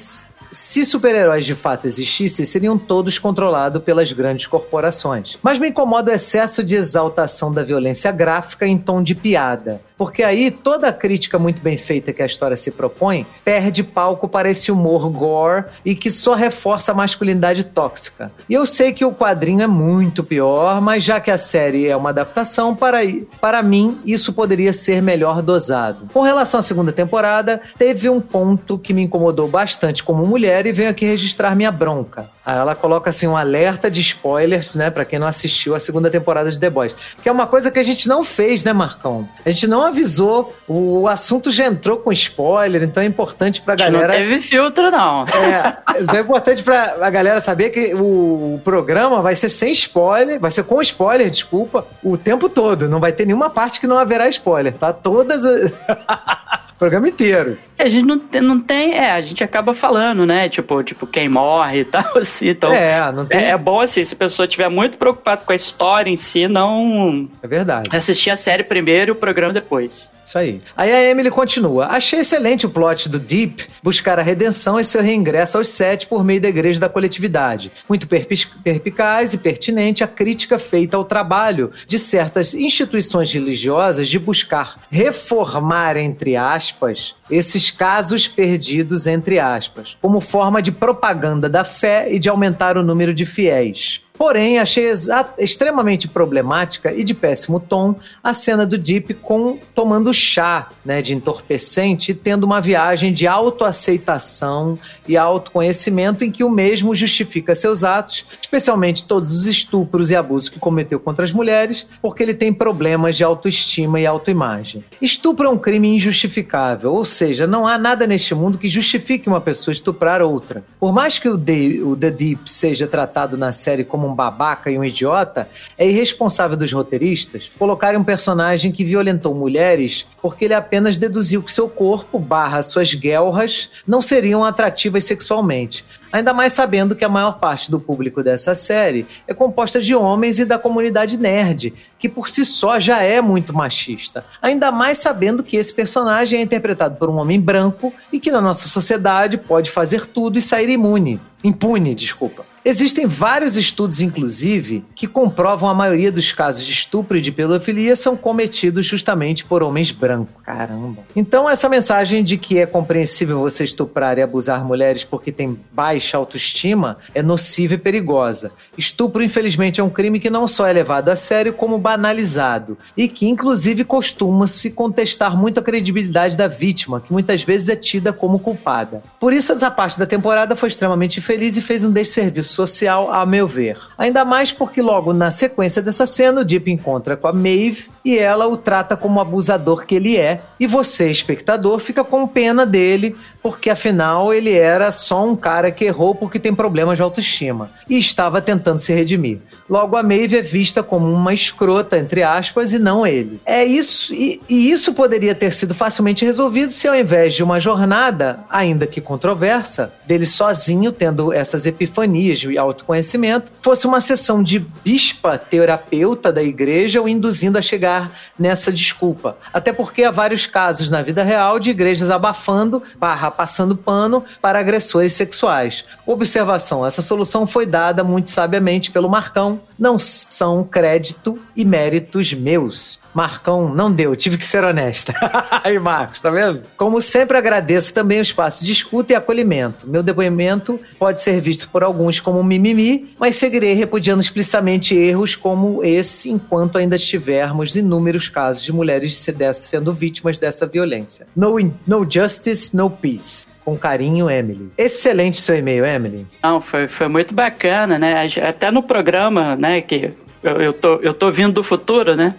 se 0.50 0.84
super-heróis 0.84 1.44
de 1.44 1.54
fato 1.54 1.86
existissem, 1.86 2.44
seriam 2.44 2.78
todos 2.78 3.18
controlados 3.18 3.82
pelas 3.82 4.12
grandes 4.12 4.46
corporações. 4.46 5.38
Mas 5.42 5.58
me 5.58 5.68
incomoda 5.68 6.10
o 6.10 6.14
excesso 6.14 6.62
de 6.64 6.76
exaltação 6.76 7.52
da 7.52 7.62
violência 7.62 8.10
gráfica 8.10 8.66
em 8.66 8.78
tom 8.78 9.02
de 9.02 9.14
piada. 9.14 9.80
Porque 9.98 10.22
aí 10.22 10.50
toda 10.50 10.88
a 10.88 10.92
crítica 10.92 11.38
muito 11.38 11.60
bem 11.60 11.76
feita 11.76 12.12
que 12.12 12.22
a 12.22 12.26
história 12.26 12.56
se 12.56 12.70
propõe 12.70 13.26
perde 13.44 13.82
palco 13.82 14.28
para 14.28 14.48
esse 14.48 14.70
humor 14.70 15.10
gore 15.10 15.64
e 15.84 15.96
que 15.96 16.08
só 16.08 16.34
reforça 16.34 16.92
a 16.92 16.94
masculinidade 16.94 17.64
tóxica. 17.64 18.30
E 18.48 18.54
eu 18.54 18.64
sei 18.64 18.92
que 18.92 19.04
o 19.04 19.12
quadrinho 19.12 19.62
é 19.62 19.66
muito 19.66 20.22
pior, 20.22 20.80
mas 20.80 21.02
já 21.02 21.18
que 21.18 21.32
a 21.32 21.36
série 21.36 21.88
é 21.88 21.96
uma 21.96 22.10
adaptação, 22.10 22.76
para, 22.76 22.98
para 23.40 23.60
mim 23.62 23.98
isso 24.06 24.32
poderia 24.32 24.72
ser 24.72 25.02
melhor 25.02 25.42
dosado. 25.42 26.06
Com 26.12 26.22
relação 26.22 26.60
à 26.60 26.62
segunda 26.62 26.92
temporada, 26.92 27.60
teve 27.76 28.08
um 28.08 28.20
ponto 28.20 28.78
que 28.78 28.94
me 28.94 29.02
incomodou 29.02 29.48
bastante 29.48 30.04
como 30.04 30.24
mulher 30.24 30.64
e 30.66 30.72
venho 30.72 30.90
aqui 30.90 31.04
registrar 31.04 31.56
minha 31.56 31.72
bronca. 31.72 32.37
Ela 32.48 32.74
coloca 32.74 33.10
assim 33.10 33.26
um 33.26 33.36
alerta 33.36 33.90
de 33.90 34.00
spoilers, 34.00 34.74
né, 34.74 34.90
para 34.90 35.04
quem 35.04 35.18
não 35.18 35.26
assistiu 35.26 35.74
a 35.74 35.80
segunda 35.80 36.10
temporada 36.10 36.50
de 36.50 36.58
The 36.58 36.70
Boys, 36.70 36.96
que 37.22 37.28
é 37.28 37.32
uma 37.32 37.46
coisa 37.46 37.70
que 37.70 37.78
a 37.78 37.82
gente 37.82 38.08
não 38.08 38.24
fez, 38.24 38.64
né, 38.64 38.72
Marcão? 38.72 39.28
A 39.44 39.50
gente 39.50 39.66
não 39.66 39.82
avisou, 39.82 40.56
o 40.66 41.06
assunto 41.06 41.50
já 41.50 41.66
entrou 41.66 41.98
com 41.98 42.10
spoiler, 42.12 42.82
então 42.82 43.02
é 43.02 43.06
importante 43.06 43.60
pra 43.60 43.74
galera. 43.74 44.08
Não 44.08 44.14
teve 44.14 44.40
filtro 44.40 44.90
não. 44.90 45.24
É, 45.24 46.00
então 46.00 46.16
é 46.16 46.20
importante 46.20 46.62
pra 46.62 46.96
a 47.00 47.10
galera 47.10 47.40
saber 47.40 47.70
que 47.70 47.94
o 47.94 48.60
programa 48.64 49.20
vai 49.20 49.36
ser 49.36 49.48
sem 49.48 49.72
spoiler, 49.72 50.40
vai 50.40 50.50
ser 50.50 50.64
com 50.64 50.80
spoiler, 50.80 51.30
desculpa, 51.30 51.86
o 52.02 52.16
tempo 52.16 52.48
todo, 52.48 52.88
não 52.88 52.98
vai 52.98 53.12
ter 53.12 53.26
nenhuma 53.26 53.50
parte 53.50 53.78
que 53.78 53.86
não 53.86 53.98
haverá 53.98 54.28
spoiler, 54.28 54.72
tá? 54.72 54.92
Todas 54.92 55.42
programa 56.78 57.08
inteiro. 57.08 57.58
É, 57.76 57.84
a 57.84 57.88
gente 57.88 58.06
não 58.06 58.18
tem, 58.18 58.40
não 58.40 58.60
tem, 58.60 58.94
é, 58.94 59.12
a 59.12 59.20
gente 59.20 59.42
acaba 59.42 59.74
falando, 59.74 60.24
né? 60.24 60.48
Tipo, 60.48 60.82
tipo 60.82 61.06
quem 61.06 61.28
morre 61.28 61.80
e 61.80 61.84
tal, 61.86 62.18
assim. 62.18 62.48
Então, 62.50 62.72
é, 62.72 63.10
não 63.12 63.26
tem... 63.26 63.40
é, 63.40 63.50
é 63.50 63.56
bom 63.58 63.80
assim, 63.80 64.04
se 64.04 64.14
a 64.14 64.16
pessoa 64.16 64.46
estiver 64.46 64.68
muito 64.68 64.96
preocupada 64.96 65.42
com 65.44 65.52
a 65.52 65.56
história 65.56 66.10
em 66.10 66.16
si, 66.16 66.46
não. 66.46 67.28
É 67.42 67.48
verdade. 67.48 67.88
Assistir 67.94 68.30
a 68.30 68.36
série 68.36 68.62
primeiro 68.62 69.10
e 69.10 69.12
o 69.12 69.16
programa 69.16 69.52
depois. 69.52 70.10
Isso 70.28 70.38
aí. 70.38 70.60
Aí 70.76 70.92
a 70.92 71.02
Emily 71.04 71.30
continua. 71.30 71.86
Achei 71.86 72.20
excelente 72.20 72.66
o 72.66 72.68
plot 72.68 73.08
do 73.08 73.18
Deep 73.18 73.64
buscar 73.82 74.18
a 74.18 74.22
redenção 74.22 74.78
e 74.78 74.84
seu 74.84 75.00
reingresso 75.00 75.56
aos 75.56 75.68
sete 75.68 76.06
por 76.06 76.22
meio 76.22 76.38
da 76.38 76.50
igreja 76.50 76.78
da 76.78 76.86
coletividade. 76.86 77.72
Muito 77.88 78.06
perpicaz 78.06 79.32
e 79.32 79.38
pertinente 79.38 80.04
a 80.04 80.06
crítica 80.06 80.58
feita 80.58 80.98
ao 80.98 81.04
trabalho 81.06 81.72
de 81.86 81.98
certas 81.98 82.52
instituições 82.52 83.32
religiosas 83.32 84.06
de 84.06 84.18
buscar 84.18 84.76
reformar, 84.90 85.96
entre 85.96 86.36
aspas, 86.36 87.14
esses 87.30 87.70
casos 87.70 88.28
perdidos, 88.28 89.06
entre 89.06 89.38
aspas, 89.38 89.96
como 89.98 90.20
forma 90.20 90.60
de 90.60 90.70
propaganda 90.70 91.48
da 91.48 91.64
fé 91.64 92.12
e 92.12 92.18
de 92.18 92.28
aumentar 92.28 92.76
o 92.76 92.82
número 92.82 93.14
de 93.14 93.24
fiéis. 93.24 94.02
Porém, 94.18 94.58
achei 94.58 94.90
extremamente 95.38 96.08
problemática 96.08 96.92
e 96.92 97.04
de 97.04 97.14
péssimo 97.14 97.60
tom 97.60 97.94
a 98.22 98.34
cena 98.34 98.66
do 98.66 98.76
Deep 98.76 99.14
com 99.14 99.58
tomando 99.72 100.12
chá 100.12 100.70
né, 100.84 101.00
de 101.00 101.14
entorpecente 101.14 102.10
e 102.10 102.14
tendo 102.14 102.42
uma 102.42 102.60
viagem 102.60 103.14
de 103.14 103.28
autoaceitação 103.28 104.76
e 105.06 105.16
autoconhecimento 105.16 106.24
em 106.24 106.32
que 106.32 106.42
o 106.42 106.50
mesmo 106.50 106.96
justifica 106.96 107.54
seus 107.54 107.84
atos, 107.84 108.26
especialmente 108.40 109.04
todos 109.04 109.30
os 109.30 109.46
estupros 109.46 110.10
e 110.10 110.16
abusos 110.16 110.48
que 110.48 110.58
cometeu 110.58 110.98
contra 110.98 111.24
as 111.24 111.32
mulheres, 111.32 111.86
porque 112.02 112.22
ele 112.22 112.34
tem 112.34 112.52
problemas 112.52 113.16
de 113.16 113.22
autoestima 113.22 114.00
e 114.00 114.06
autoimagem. 114.06 114.84
Estupro 115.00 115.46
é 115.46 115.50
um 115.50 115.58
crime 115.58 115.94
injustificável, 115.94 116.92
ou 116.92 117.04
seja, 117.04 117.46
não 117.46 117.68
há 117.68 117.78
nada 117.78 118.04
neste 118.04 118.34
mundo 118.34 118.58
que 118.58 118.66
justifique 118.66 119.28
uma 119.28 119.40
pessoa 119.40 119.72
estuprar 119.72 120.20
outra. 120.22 120.64
Por 120.80 120.92
mais 120.92 121.20
que 121.20 121.28
o, 121.28 121.38
The, 121.38 122.10
Deep 122.10 122.50
seja 122.50 122.88
tratado 122.88 123.36
na 123.36 123.52
série 123.52 123.84
como 123.84 124.07
um 124.08 124.14
babaca 124.14 124.70
e 124.70 124.78
um 124.78 124.84
idiota, 124.84 125.48
é 125.76 125.86
irresponsável 125.86 126.56
dos 126.56 126.72
roteiristas 126.72 127.50
colocarem 127.58 128.00
um 128.00 128.04
personagem 128.04 128.72
que 128.72 128.84
violentou 128.84 129.34
mulheres 129.34 130.06
porque 130.20 130.46
ele 130.46 130.54
apenas 130.54 130.96
deduziu 130.96 131.42
que 131.42 131.52
seu 131.52 131.68
corpo 131.68 132.18
barra 132.18 132.62
suas 132.62 132.92
guelras 132.94 133.70
não 133.86 134.02
seriam 134.02 134.44
atrativas 134.44 135.04
sexualmente. 135.04 135.84
Ainda 136.10 136.32
mais 136.32 136.54
sabendo 136.54 136.96
que 136.96 137.04
a 137.04 137.08
maior 137.08 137.38
parte 137.38 137.70
do 137.70 137.78
público 137.78 138.22
dessa 138.22 138.54
série 138.54 139.06
é 139.26 139.34
composta 139.34 139.80
de 139.80 139.94
homens 139.94 140.38
e 140.38 140.44
da 140.44 140.58
comunidade 140.58 141.18
nerd, 141.18 141.74
que 141.98 142.08
por 142.08 142.28
si 142.28 142.44
só 142.44 142.80
já 142.80 143.02
é 143.02 143.20
muito 143.20 143.54
machista. 143.54 144.24
Ainda 144.40 144.70
mais 144.70 144.98
sabendo 144.98 145.42
que 145.42 145.56
esse 145.56 145.72
personagem 145.72 146.40
é 146.40 146.42
interpretado 146.42 146.96
por 146.96 147.10
um 147.10 147.16
homem 147.16 147.38
branco 147.38 147.92
e 148.10 148.18
que 148.18 148.30
na 148.30 148.40
nossa 148.40 148.68
sociedade 148.68 149.36
pode 149.36 149.70
fazer 149.70 150.06
tudo 150.06 150.38
e 150.38 150.42
sair 150.42 150.70
imune. 150.70 151.20
Impune, 151.44 151.94
desculpa. 151.94 152.44
Existem 152.68 153.06
vários 153.06 153.56
estudos, 153.56 154.02
inclusive, 154.02 154.84
que 154.94 155.06
comprovam 155.06 155.70
a 155.70 155.74
maioria 155.74 156.12
dos 156.12 156.32
casos 156.32 156.66
de 156.66 156.72
estupro 156.74 157.16
e 157.16 157.20
de 157.22 157.32
pedofilia 157.32 157.96
são 157.96 158.14
cometidos 158.14 158.84
justamente 158.84 159.42
por 159.42 159.62
homens 159.62 159.90
brancos. 159.90 160.34
Caramba. 160.44 161.02
Então, 161.16 161.48
essa 161.48 161.66
mensagem 161.66 162.22
de 162.22 162.36
que 162.36 162.58
é 162.58 162.66
compreensível 162.66 163.38
você 163.38 163.64
estuprar 163.64 164.18
e 164.18 164.22
abusar 164.22 164.62
mulheres 164.66 165.02
porque 165.02 165.32
tem 165.32 165.58
baixa 165.72 166.18
autoestima 166.18 166.98
é 167.14 167.22
nociva 167.22 167.72
e 167.72 167.78
perigosa. 167.78 168.52
Estupro, 168.76 169.22
infelizmente, 169.22 169.80
é 169.80 169.84
um 169.84 169.88
crime 169.88 170.20
que 170.20 170.28
não 170.28 170.46
só 170.46 170.66
é 170.66 170.72
levado 170.74 171.08
a 171.08 171.16
sério, 171.16 171.54
como 171.54 171.78
banalizado. 171.78 172.76
E 172.94 173.08
que, 173.08 173.26
inclusive, 173.26 173.82
costuma-se 173.82 174.72
contestar 174.72 175.34
muito 175.34 175.58
a 175.58 175.62
credibilidade 175.62 176.36
da 176.36 176.48
vítima, 176.48 177.00
que 177.00 177.14
muitas 177.14 177.42
vezes 177.42 177.70
é 177.70 177.76
tida 177.76 178.12
como 178.12 178.38
culpada. 178.38 179.02
Por 179.18 179.32
isso, 179.32 179.52
essa 179.52 179.70
parte 179.70 179.98
da 179.98 180.04
temporada 180.04 180.54
foi 180.54 180.68
extremamente 180.68 181.18
feliz 181.18 181.56
e 181.56 181.62
fez 181.62 181.82
um 181.82 181.90
desserviço 181.90 182.57
social, 182.58 183.12
a 183.12 183.24
meu 183.24 183.46
ver. 183.46 183.78
Ainda 183.96 184.24
mais 184.24 184.50
porque 184.50 184.82
logo 184.82 185.12
na 185.12 185.30
sequência 185.30 185.80
dessa 185.80 186.06
cena, 186.06 186.40
o 186.40 186.44
Deep 186.44 186.70
encontra 186.70 187.16
com 187.16 187.28
a 187.28 187.32
Maeve 187.32 187.88
e 188.04 188.18
ela 188.18 188.48
o 188.48 188.56
trata 188.56 188.96
como 188.96 189.20
abusador 189.20 189.86
que 189.86 189.94
ele 189.94 190.16
é. 190.16 190.40
E 190.58 190.66
você, 190.66 191.10
espectador, 191.10 191.78
fica 191.78 192.02
com 192.02 192.26
pena 192.26 192.66
dele, 192.66 193.14
porque 193.42 193.70
afinal 193.70 194.34
ele 194.34 194.52
era 194.52 194.90
só 194.90 195.24
um 195.24 195.36
cara 195.36 195.70
que 195.70 195.84
errou 195.84 196.14
porque 196.14 196.38
tem 196.38 196.54
problemas 196.54 196.98
de 196.98 197.02
autoestima 197.02 197.70
e 197.88 197.96
estava 197.96 198.42
tentando 198.42 198.80
se 198.80 198.92
redimir. 198.92 199.38
Logo, 199.68 199.96
a 199.96 200.02
Maeve 200.02 200.38
é 200.38 200.42
vista 200.42 200.82
como 200.82 201.12
uma 201.12 201.34
escrota, 201.34 201.98
entre 201.98 202.22
aspas, 202.22 202.72
e 202.72 202.78
não 202.78 203.06
ele. 203.06 203.40
É 203.44 203.64
isso, 203.64 204.14
e, 204.14 204.40
e 204.48 204.70
isso 204.70 204.94
poderia 204.94 205.34
ter 205.34 205.52
sido 205.52 205.74
facilmente 205.74 206.24
resolvido 206.24 206.72
se 206.72 206.88
ao 206.88 206.94
invés 206.94 207.34
de 207.34 207.42
uma 207.42 207.60
jornada, 207.60 208.40
ainda 208.50 208.86
que 208.86 209.00
controversa, 209.00 209.92
dele 210.06 210.26
sozinho 210.26 210.90
tendo 210.90 211.32
essas 211.32 211.66
epifanias 211.66 212.38
de 212.38 212.47
autoconhecimento, 212.56 213.52
fosse 213.60 213.86
uma 213.86 214.00
sessão 214.00 214.42
de 214.42 214.58
bispa 214.58 215.36
terapeuta 215.36 216.32
da 216.32 216.42
igreja 216.42 217.02
o 217.02 217.08
induzindo 217.08 217.58
a 217.58 217.62
chegar 217.62 218.10
nessa 218.38 218.72
desculpa. 218.72 219.36
Até 219.52 219.72
porque 219.72 220.04
há 220.04 220.10
vários 220.10 220.46
casos 220.46 220.88
na 220.88 221.02
vida 221.02 221.22
real 221.22 221.58
de 221.58 221.70
igrejas 221.70 222.10
abafando, 222.10 222.82
barra 222.96 223.30
passando 223.30 223.76
pano 223.76 224.24
para 224.40 224.58
agressores 224.58 225.12
sexuais. 225.12 225.84
Observação: 226.06 226.86
essa 226.86 227.02
solução 227.02 227.46
foi 227.46 227.66
dada 227.66 228.04
muito 228.04 228.30
sabiamente 228.30 228.90
pelo 228.90 229.08
Marcão. 229.08 229.60
Não 229.78 229.98
são 229.98 230.64
crédito 230.64 231.38
e 231.58 231.64
méritos 231.64 232.32
meus. 232.32 233.00
Marcão 233.12 233.74
não 233.74 233.90
deu, 233.90 234.14
tive 234.14 234.38
que 234.38 234.46
ser 234.46 234.62
honesta. 234.62 235.12
Aí, 235.64 235.76
Marcos, 235.76 236.22
tá 236.22 236.30
vendo? 236.30 236.62
Como 236.76 237.00
sempre, 237.00 237.36
agradeço 237.36 237.92
também 237.92 238.20
o 238.20 238.22
espaço 238.22 238.64
de 238.64 238.70
escuta 238.70 239.12
e 239.12 239.16
acolhimento. 239.16 239.88
Meu 239.88 240.04
depoimento 240.04 240.78
pode 241.00 241.20
ser 241.20 241.40
visto 241.40 241.68
por 241.68 241.82
alguns 241.82 242.20
como 242.20 242.38
um 242.38 242.44
mimimi, 242.44 243.12
mas 243.18 243.34
seguirei 243.34 243.72
repudiando 243.72 244.20
explicitamente 244.20 244.94
erros 244.94 245.34
como 245.34 245.82
esse 245.82 246.30
enquanto 246.30 246.78
ainda 246.78 246.96
tivermos 246.96 247.74
inúmeros 247.74 248.28
casos 248.28 248.62
de 248.62 248.72
mulheres 248.72 249.18
sendo 249.54 249.92
vítimas 249.92 250.38
dessa 250.38 250.64
violência. 250.64 251.26
No, 251.34 251.56
no 251.84 252.08
justice, 252.08 252.76
no 252.76 252.88
peace 252.88 253.48
com 253.64 253.76
carinho, 253.76 254.30
Emily. 254.30 254.70
Excelente 254.78 255.38
seu 255.38 255.58
e-mail, 255.58 255.84
Emily. 255.84 256.26
Não, 256.42 256.58
foi, 256.58 256.88
foi 256.88 257.06
muito 257.06 257.34
bacana, 257.34 257.98
né? 257.98 258.26
Até 258.42 258.70
no 258.70 258.82
programa, 258.82 259.56
né, 259.56 259.82
que 259.82 260.14
eu, 260.42 260.60
eu, 260.60 260.72
tô, 260.72 260.96
eu 260.96 261.14
tô 261.14 261.30
vindo 261.30 261.52
do 261.52 261.62
futuro, 261.62 262.14
né? 262.14 262.34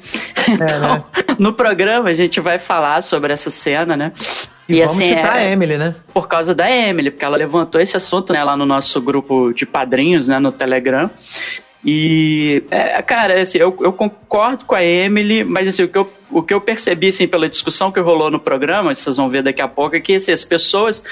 É, 0.50 0.52
então, 0.54 0.80
né? 0.80 1.04
no 1.38 1.54
programa 1.54 2.10
a 2.10 2.14
gente 2.14 2.40
vai 2.40 2.58
falar 2.58 3.02
sobre 3.02 3.34
essa 3.34 3.50
cena, 3.50 3.96
né? 3.96 4.12
E, 4.68 4.76
e 4.76 4.80
vamos 4.80 4.96
assim, 4.96 5.08
citar 5.08 5.38
é, 5.38 5.48
a 5.48 5.52
Emily, 5.52 5.78
né? 5.78 5.96
Por 6.14 6.28
causa 6.28 6.54
da 6.56 6.70
Emily, 6.70 7.12
porque 7.12 7.26
ela 7.26 7.38
levantou 7.38 7.82
esse 7.82 7.98
assunto 7.98 8.32
né, 8.34 8.44
lá 8.44 8.56
no 8.56 8.66
nosso 8.66 9.02
grupo 9.02 9.52
de 9.54 9.66
padrinhos, 9.66 10.28
né, 10.28 10.40
no 10.40 10.52
Telegram. 10.52 11.10
E, 11.84 12.64
é, 12.70 13.02
cara, 13.02 13.42
assim, 13.42 13.58
eu, 13.58 13.76
eu 13.82 13.92
concordo 13.94 14.66
com 14.66 14.76
a 14.76 14.84
Emily, 14.84 15.44
mas 15.44 15.68
assim, 15.68 15.84
o 15.84 15.88
que 15.88 15.98
eu 15.98 16.10
o 16.32 16.44
que 16.44 16.54
eu 16.54 16.62
percebi, 16.62 17.08
assim, 17.08 17.28
pela 17.28 17.50
discussão 17.50 17.92
que 17.92 18.00
rolou 18.00 18.30
no 18.30 18.40
programa, 18.40 18.94
vocês 18.94 19.18
vão 19.18 19.30
ver 19.30 19.42
daqui 19.42 19.62
a 19.62 19.68
pouco, 19.68 19.96
é 19.96 20.00
que 20.00 20.16
assim, 20.16 20.32
as 20.32 20.44
pessoas 20.44 21.04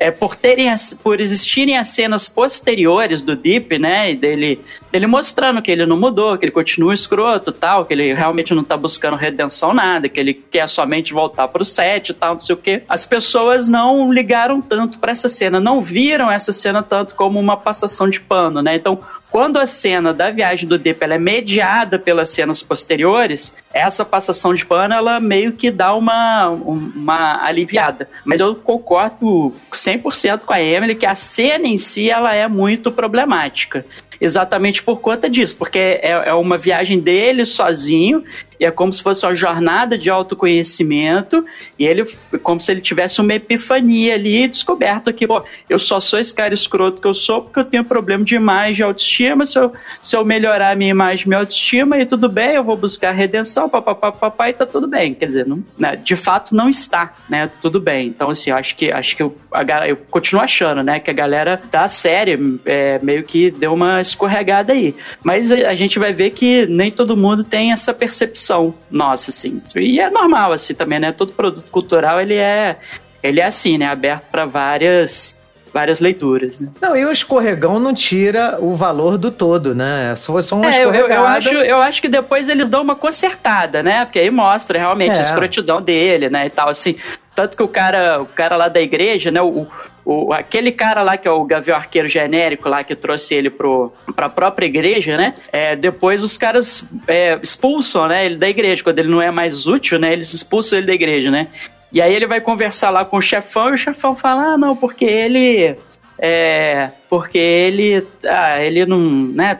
é, 0.00 0.10
por 0.10 0.34
terem 0.34 0.70
as, 0.70 0.94
por 0.94 1.20
existirem 1.20 1.76
as 1.76 1.88
cenas 1.88 2.26
posteriores 2.26 3.20
do 3.20 3.36
Deep, 3.36 3.78
né, 3.78 4.14
dele, 4.14 4.58
dele 4.90 5.06
mostrando 5.06 5.60
que 5.60 5.70
ele 5.70 5.84
não 5.84 6.00
mudou, 6.00 6.38
que 6.38 6.46
ele 6.46 6.50
continua 6.52 6.94
escroto, 6.94 7.52
tal, 7.52 7.84
que 7.84 7.92
ele 7.92 8.14
realmente 8.14 8.54
não 8.54 8.64
tá 8.64 8.78
buscando 8.78 9.14
redenção 9.14 9.74
nada, 9.74 10.08
que 10.08 10.18
ele 10.18 10.32
quer 10.32 10.66
somente 10.70 11.12
voltar 11.12 11.48
pro 11.48 11.66
set 11.66 12.14
tal, 12.14 12.32
não 12.32 12.40
sei 12.40 12.54
o 12.54 12.58
quê. 12.58 12.82
As 12.88 13.04
pessoas 13.04 13.68
não 13.68 14.10
ligaram 14.10 14.62
tanto 14.62 14.98
para 14.98 15.12
essa 15.12 15.28
cena, 15.28 15.60
não 15.60 15.82
viram 15.82 16.30
essa 16.30 16.50
cena 16.50 16.82
tanto 16.82 17.14
como 17.14 17.38
uma 17.38 17.58
passação 17.58 18.08
de 18.08 18.22
pano, 18.22 18.62
né? 18.62 18.76
Então, 18.76 18.98
quando 19.30 19.58
a 19.58 19.66
cena 19.66 20.12
da 20.12 20.30
viagem 20.30 20.68
do 20.68 20.78
Deep 20.78 21.04
é 21.04 21.18
mediada 21.18 21.98
pelas 21.98 22.30
cenas 22.30 22.62
posteriores, 22.62 23.56
essa 23.72 24.04
passação 24.04 24.54
de 24.54 24.66
pano 24.66 24.92
ela 24.92 25.20
meio 25.20 25.52
que 25.52 25.70
dá 25.70 25.94
uma, 25.94 26.48
uma 26.48 27.44
aliviada. 27.44 28.08
Mas 28.24 28.40
eu 28.40 28.54
concordo 28.56 29.54
100% 29.72 30.40
com 30.40 30.52
a 30.52 30.60
Emily 30.60 30.94
que 30.94 31.06
a 31.06 31.14
cena 31.14 31.68
em 31.68 31.78
si 31.78 32.10
ela 32.10 32.34
é 32.34 32.48
muito 32.48 32.90
problemática 32.90 33.84
exatamente 34.20 34.82
por 34.82 35.00
conta 35.00 35.28
disso, 35.28 35.56
porque 35.56 35.78
é, 35.78 36.22
é 36.26 36.34
uma 36.34 36.58
viagem 36.58 37.00
dele 37.00 37.46
sozinho 37.46 38.24
e 38.60 38.64
é 38.66 38.70
como 38.70 38.92
se 38.92 39.02
fosse 39.02 39.24
uma 39.24 39.34
jornada 39.34 39.96
de 39.96 40.10
autoconhecimento, 40.10 41.42
e 41.78 41.86
ele, 41.86 42.04
como 42.42 42.60
se 42.60 42.70
ele 42.70 42.82
tivesse 42.82 43.18
uma 43.18 43.32
epifania 43.32 44.14
ali, 44.14 44.46
descoberto 44.46 45.10
que, 45.14 45.26
pô, 45.26 45.42
eu 45.66 45.78
só 45.78 45.98
sou 45.98 46.18
esse 46.18 46.34
cara 46.34 46.52
escroto 46.52 47.00
que 47.00 47.08
eu 47.08 47.14
sou 47.14 47.40
porque 47.40 47.60
eu 47.60 47.64
tenho 47.64 47.82
problema 47.82 48.22
de 48.22 48.34
imagem 48.34 48.74
de 48.74 48.82
autoestima, 48.82 49.46
se 49.46 49.58
eu, 49.58 49.72
se 50.02 50.14
eu 50.14 50.22
melhorar 50.26 50.72
a 50.72 50.76
minha 50.76 50.90
imagem 50.90 51.26
minha 51.26 51.40
autoestima, 51.40 51.98
e 51.98 52.04
tudo 52.04 52.28
bem, 52.28 52.50
eu 52.50 52.62
vou 52.62 52.76
buscar 52.76 53.12
redenção, 53.12 53.66
papapá, 53.66 54.12
papai, 54.12 54.52
tá 54.52 54.66
tudo 54.66 54.86
bem, 54.86 55.14
quer 55.14 55.24
dizer, 55.24 55.46
não, 55.46 55.64
né, 55.78 55.96
de 55.96 56.14
fato 56.14 56.54
não 56.54 56.68
está, 56.68 57.14
né, 57.30 57.50
tudo 57.62 57.80
bem, 57.80 58.08
então 58.08 58.28
assim, 58.28 58.50
eu 58.50 58.56
acho 58.56 58.76
que, 58.76 58.92
acho 58.92 59.16
que 59.16 59.22
eu, 59.22 59.34
a, 59.50 59.88
eu 59.88 59.96
continuo 59.96 60.42
achando, 60.42 60.82
né, 60.82 61.00
que 61.00 61.08
a 61.08 61.14
galera 61.14 61.62
da 61.70 61.88
série 61.88 62.38
é, 62.66 62.98
meio 63.02 63.24
que 63.24 63.50
deu 63.50 63.72
uma 63.72 64.02
escorregada 64.10 64.72
aí, 64.72 64.94
mas 65.22 65.50
a, 65.50 65.74
gente 65.74 65.98
vai 65.98 66.12
ver 66.12 66.30
que 66.30 66.66
nem 66.66 66.90
todo 66.90 67.16
mundo 67.16 67.42
tem 67.42 67.72
essa 67.72 67.92
percepção 67.92 68.74
nossa, 68.90 69.30
assim. 69.30 69.60
E 69.74 70.00
é 70.00 70.10
normal, 70.10 70.52
assim, 70.52 70.74
também, 70.74 70.98
né? 70.98 71.12
Todo 71.12 71.32
produto 71.32 71.70
cultural, 71.70 72.20
ele 72.20 72.34
é, 72.34 72.76
ele 73.22 73.40
é 73.40 73.46
assim, 73.46 73.78
né? 73.78 73.86
Aberto 73.86 74.24
para 74.30 74.44
várias 74.44 75.38
várias 75.72 76.00
leituras. 76.00 76.60
Né? 76.60 76.68
Não, 76.80 76.96
e 76.96 77.04
o 77.04 77.10
escorregão 77.12 77.78
não 77.78 77.94
tira 77.94 78.58
o 78.60 78.74
valor 78.74 79.16
do 79.16 79.30
todo, 79.30 79.74
né? 79.74 80.14
Só, 80.16 80.40
só 80.42 80.56
uma 80.56 80.74
é, 80.74 80.84
eu, 80.84 80.92
eu, 80.92 81.24
acho, 81.24 81.48
eu 81.48 81.80
acho 81.80 82.02
que 82.02 82.08
depois 82.08 82.48
eles 82.48 82.68
dão 82.68 82.82
uma 82.82 82.96
consertada, 82.96 83.82
né? 83.82 84.04
Porque 84.04 84.18
aí 84.18 84.30
mostra 84.30 84.78
realmente 84.78 85.14
é. 85.14 85.18
a 85.18 85.22
escrotidão 85.22 85.80
dele, 85.80 86.28
né? 86.28 86.46
E 86.46 86.50
tal, 86.50 86.68
assim. 86.68 86.96
Tanto 87.40 87.56
que 87.56 87.62
o 87.62 87.68
cara, 87.68 88.20
o 88.20 88.26
cara 88.26 88.54
lá 88.54 88.68
da 88.68 88.82
igreja, 88.82 89.30
né? 89.30 89.40
O, 89.40 89.66
o, 90.04 90.30
aquele 90.30 90.70
cara 90.70 91.00
lá 91.00 91.16
que 91.16 91.26
é 91.26 91.30
o 91.30 91.42
Gavião 91.42 91.74
Arqueiro 91.74 92.06
genérico 92.06 92.68
lá 92.68 92.84
que 92.84 92.94
trouxe 92.94 93.34
ele 93.34 93.48
pro, 93.48 93.90
pra 94.14 94.28
própria 94.28 94.66
igreja, 94.66 95.16
né? 95.16 95.32
É, 95.50 95.74
depois 95.74 96.22
os 96.22 96.36
caras 96.36 96.84
é, 97.08 97.38
expulsam, 97.42 98.08
né? 98.08 98.26
Ele 98.26 98.36
da 98.36 98.46
igreja. 98.46 98.84
Quando 98.84 98.98
ele 98.98 99.08
não 99.08 99.22
é 99.22 99.30
mais 99.30 99.66
útil, 99.66 99.98
né? 99.98 100.12
Eles 100.12 100.34
expulsam 100.34 100.76
ele 100.78 100.86
da 100.86 100.92
igreja, 100.92 101.30
né? 101.30 101.48
E 101.90 102.02
aí 102.02 102.14
ele 102.14 102.26
vai 102.26 102.42
conversar 102.42 102.90
lá 102.90 103.06
com 103.06 103.16
o 103.16 103.22
chefão 103.22 103.70
e 103.70 103.72
o 103.72 103.78
chefão 103.78 104.14
fala: 104.14 104.52
Ah, 104.52 104.58
não, 104.58 104.76
porque 104.76 105.06
ele. 105.06 105.74
É. 106.18 106.90
Porque 107.08 107.38
ele. 107.38 108.06
Ah, 108.26 108.62
ele 108.62 108.84
não. 108.84 108.98
né? 109.00 109.58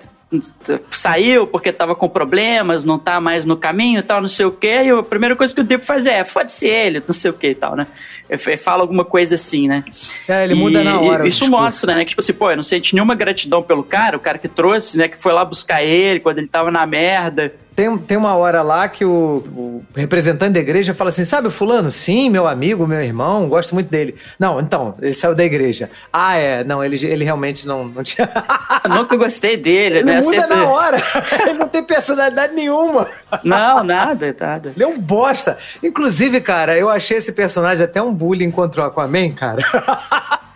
Saiu 0.91 1.47
porque 1.47 1.73
tava 1.73 1.95
com 1.95 2.09
problemas, 2.09 2.85
não 2.85 2.99
tá 2.99 3.21
mais 3.21 3.45
no 3.45 3.57
caminho 3.57 3.99
e 3.99 4.03
tal, 4.03 4.21
não 4.21 4.29
sei 4.29 4.47
o 4.47 4.53
quê. 4.53 4.83
E 4.85 4.91
a 4.91 5.03
primeira 5.03 5.35
coisa 5.35 5.53
que 5.55 5.61
o 5.61 5.65
tipo 5.65 5.85
faz 5.85 6.07
é, 6.07 6.25
fode-se 6.25 6.69
ele, 6.69 7.03
não 7.05 7.15
sei 7.15 7.31
o 7.31 7.35
que 7.35 7.49
e 7.49 7.55
tal, 7.55 7.75
né? 7.75 7.87
Ele 8.29 8.57
fala 8.57 8.83
alguma 8.83 9.05
coisa 9.05 9.35
assim, 9.35 9.67
né? 9.67 9.85
É, 10.29 10.45
ele 10.45 10.55
e, 10.55 10.57
muda 10.57 10.85
na 10.85 11.01
hora. 11.01 11.27
Isso 11.27 11.49
mostra, 11.51 11.95
né? 11.95 12.05
Que, 12.05 12.11
tipo 12.11 12.21
assim, 12.21 12.33
pô, 12.33 12.51
eu 12.51 12.57
não 12.57 12.63
sente 12.63 12.95
nenhuma 12.95 13.15
gratidão 13.15 13.63
pelo 13.63 13.83
cara, 13.83 14.17
o 14.17 14.21
cara 14.21 14.39
que 14.39 14.49
trouxe, 14.49 14.97
né? 14.97 15.09
Que 15.09 15.17
foi 15.17 15.33
lá 15.33 15.45
buscar 15.45 15.83
ele 15.83 16.21
quando 16.21 16.39
ele 16.39 16.49
tava 16.49 16.71
na 16.71 16.87
merda. 16.87 17.53
Tem, 17.81 17.97
tem 17.97 18.19
uma 18.19 18.35
hora 18.35 18.61
lá 18.61 18.87
que 18.91 19.07
o, 19.07 19.43
o, 19.57 19.85
representante 19.97 20.53
da 20.53 20.61
igreja 20.61 20.93
fala 20.93 21.09
assim: 21.09 21.25
sabe 21.25 21.49
o 21.49 21.51
fulano? 21.51 21.91
Sim, 21.91 22.29
meu 22.29 22.47
amigo, 22.47 22.87
meu 22.87 23.03
irmão, 23.03 23.49
gosto 23.49 23.73
muito 23.75 23.89
dele. 23.89 24.17
Não, 24.39 24.61
então, 24.61 24.95
ele 25.01 25.15
saiu 25.15 25.35
da 25.35 25.43
igreja. 25.43 25.89
Ah, 26.13 26.37
é. 26.37 26.63
Não, 26.63 26.85
ele, 26.85 27.03
ele 27.07 27.25
realmente 27.25 27.67
não, 27.67 27.87
não 27.87 28.03
tinha. 28.03 28.29
Nunca 28.87 29.17
gostei 29.17 29.57
dele, 29.57 30.01
ele 30.01 30.05
né? 30.05 30.21
Muda 30.21 30.43
Sempre... 30.43 30.57
na 30.57 30.69
hora. 30.69 30.99
ele 31.49 31.55
não 31.55 31.69
tem 31.69 31.83
personalidade 31.83 32.55
nenhuma. 32.55 33.07
Não, 33.43 33.83
nada, 33.83 34.37
nada. 34.39 34.73
Ele 34.77 34.85
é 34.85 34.87
um 34.87 34.99
bosta. 34.99 35.57
Inclusive, 35.83 36.39
cara, 36.43 36.77
eu 36.77 36.91
achei 36.91 37.17
esse 37.17 37.33
personagem 37.33 37.83
até 37.83 38.03
um 38.03 38.15
bullying 38.15 38.51
contra 38.51 38.83
o 38.83 38.85
Aquaman, 38.85 39.31
cara. 39.31 39.65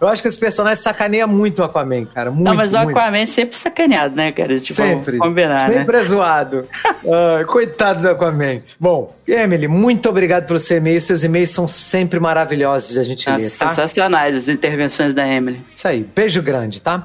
Eu 0.00 0.06
acho 0.08 0.22
que 0.22 0.28
esse 0.28 0.38
personagem 0.38 0.82
sacaneia 0.82 1.26
muito 1.26 1.60
o 1.60 1.64
Aquaman, 1.64 2.04
cara. 2.04 2.30
Muito, 2.30 2.44
Não, 2.44 2.54
mas 2.54 2.72
o 2.72 2.78
Aquaman 2.78 3.18
é 3.18 3.26
sempre 3.26 3.56
sacaneado, 3.56 4.14
né, 4.14 4.30
cara? 4.30 4.58
Tipo, 4.58 4.74
sempre. 4.74 5.18
Combinar, 5.18 5.58
sempre 5.60 5.96
né? 5.96 5.98
é 5.98 6.02
zoado. 6.02 6.68
uh, 7.04 7.46
coitado 7.48 8.02
do 8.02 8.10
Aquaman. 8.10 8.62
Bom, 8.78 9.14
Emily, 9.26 9.66
muito 9.66 10.08
obrigado 10.08 10.46
pelo 10.46 10.60
seu 10.60 10.76
e-mail. 10.76 11.00
Seus 11.00 11.24
e-mails 11.24 11.50
são 11.50 11.66
sempre 11.66 12.20
maravilhosos 12.20 12.92
de 12.92 13.00
a 13.00 13.02
gente 13.02 13.28
ler, 13.28 13.36
tá? 13.36 13.68
Sensacionais 13.68 14.36
as 14.36 14.48
intervenções 14.48 15.14
da 15.14 15.26
Emily. 15.26 15.60
Isso 15.74 15.88
aí. 15.88 16.06
Beijo 16.14 16.40
grande, 16.42 16.80
tá? 16.80 17.04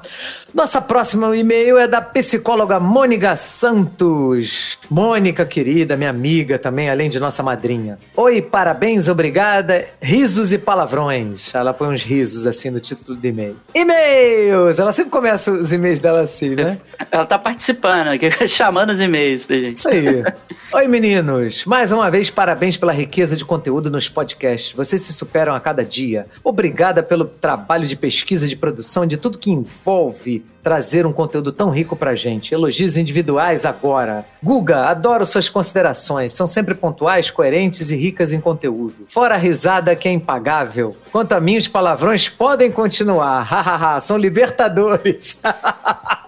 Nossa 0.54 0.80
próxima 0.80 1.36
e-mail 1.36 1.80
é 1.80 1.88
da 1.88 2.00
psicóloga 2.00 2.80
Mônica 2.80 3.36
Santos. 3.36 4.78
Mônica, 4.88 5.44
querida, 5.48 5.98
minha 5.98 6.12
amiga 6.12 6.60
também, 6.60 6.92
além 6.92 7.10
de 7.10 7.20
nossa 7.20 7.42
madrinha. 7.42 7.98
Oi, 8.16 8.40
parabéns, 8.40 9.08
obrigada. 9.08 9.84
Risos 10.00 10.54
e 10.54 10.60
palavrões. 10.60 11.56
Ela 11.56 11.74
põe 11.74 11.88
uns 11.88 12.04
risos 12.04 12.46
assim 12.46 12.70
no 12.70 12.80
título 12.80 13.18
do 13.18 13.28
e-mail. 13.28 13.56
E-mails! 13.74 14.78
Ela 14.78 14.94
sempre 14.94 15.10
começa 15.10 15.52
os 15.52 15.74
e-mails 15.74 16.00
dela 16.00 16.22
assim, 16.22 16.54
né? 16.54 16.78
Ela 17.10 17.26
tá 17.26 17.40
participando, 17.40 18.10
chamando 18.48 18.92
os 18.92 19.02
e-mails 19.02 19.48
pra 19.48 19.58
gente. 19.58 19.78
Isso 19.78 19.88
aí. 19.88 20.24
Oi, 20.72 20.88
meninos. 20.88 21.66
Mais 21.66 21.92
uma 21.92 22.12
vez, 22.12 22.30
parabéns 22.30 22.78
pela 22.78 22.92
riqueza 22.92 23.36
de 23.36 23.44
conteúdo 23.44 23.90
nos 23.90 24.08
podcasts. 24.08 24.72
Vocês 24.74 25.02
se 25.02 25.14
superam 25.14 25.56
a 25.56 25.60
cada 25.60 25.84
dia. 25.84 26.28
Obrigada 26.44 27.02
pelo 27.02 27.26
trabalho 27.26 27.88
de 27.88 27.96
pesquisa, 27.96 28.48
de 28.48 28.56
produção, 28.56 29.08
de 29.08 29.18
tudo 29.18 29.40
que 29.40 29.50
envolve 29.50 30.43
trazer 30.64 31.06
um 31.06 31.12
conteúdo 31.12 31.52
tão 31.52 31.70
rico 31.70 31.96
pra 31.96 32.16
gente. 32.16 32.54
Elogios 32.54 32.96
individuais 32.96 33.66
agora. 33.66 34.26
Guga, 34.42 34.86
adoro 34.86 35.26
suas 35.26 35.50
considerações. 35.50 36.32
São 36.32 36.48
sempre 36.48 36.74
pontuais, 36.74 37.30
coerentes 37.30 37.92
e 37.92 37.98
ricas 37.98 38.32
em 38.32 38.40
conteúdo. 38.40 39.06
Fora 39.10 39.36
a 39.36 39.38
risada 39.38 39.96
que 39.96 40.08
é 40.08 40.12
impagável. 40.12 40.96
Quanto 41.12 41.34
a 41.34 41.42
mim, 41.42 41.58
os 41.58 41.68
palavrões 41.68 42.30
podem 42.30 42.72
continuar. 42.72 43.44
Hahaha, 43.44 44.00
são 44.00 44.18
libertadores. 44.18 45.42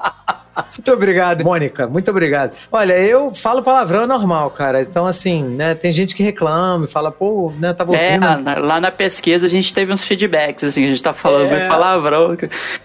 Muito 0.55 0.91
obrigado, 0.91 1.43
Mônica. 1.43 1.87
Muito 1.87 2.09
obrigado. 2.09 2.53
Olha, 2.71 2.93
eu 2.99 3.33
falo 3.33 3.61
palavrão 3.61 4.07
normal, 4.07 4.51
cara. 4.51 4.81
Então, 4.81 5.05
assim, 5.05 5.43
né, 5.43 5.75
tem 5.75 5.91
gente 5.91 6.15
que 6.15 6.23
reclama, 6.23 6.87
fala, 6.87 7.11
pô, 7.11 7.53
né, 7.59 7.73
tava 7.73 7.95
é, 7.95 8.15
ouvindo. 8.15 8.49
É, 8.49 8.59
lá 8.59 8.79
na 8.79 8.91
pesquisa 8.91 9.47
a 9.47 9.49
gente 9.49 9.73
teve 9.73 9.91
uns 9.91 10.03
feedbacks, 10.03 10.63
assim, 10.63 10.85
a 10.85 10.87
gente 10.87 11.01
tá 11.01 11.13
falando 11.13 11.51
é... 11.51 11.67
palavrão. 11.67 12.37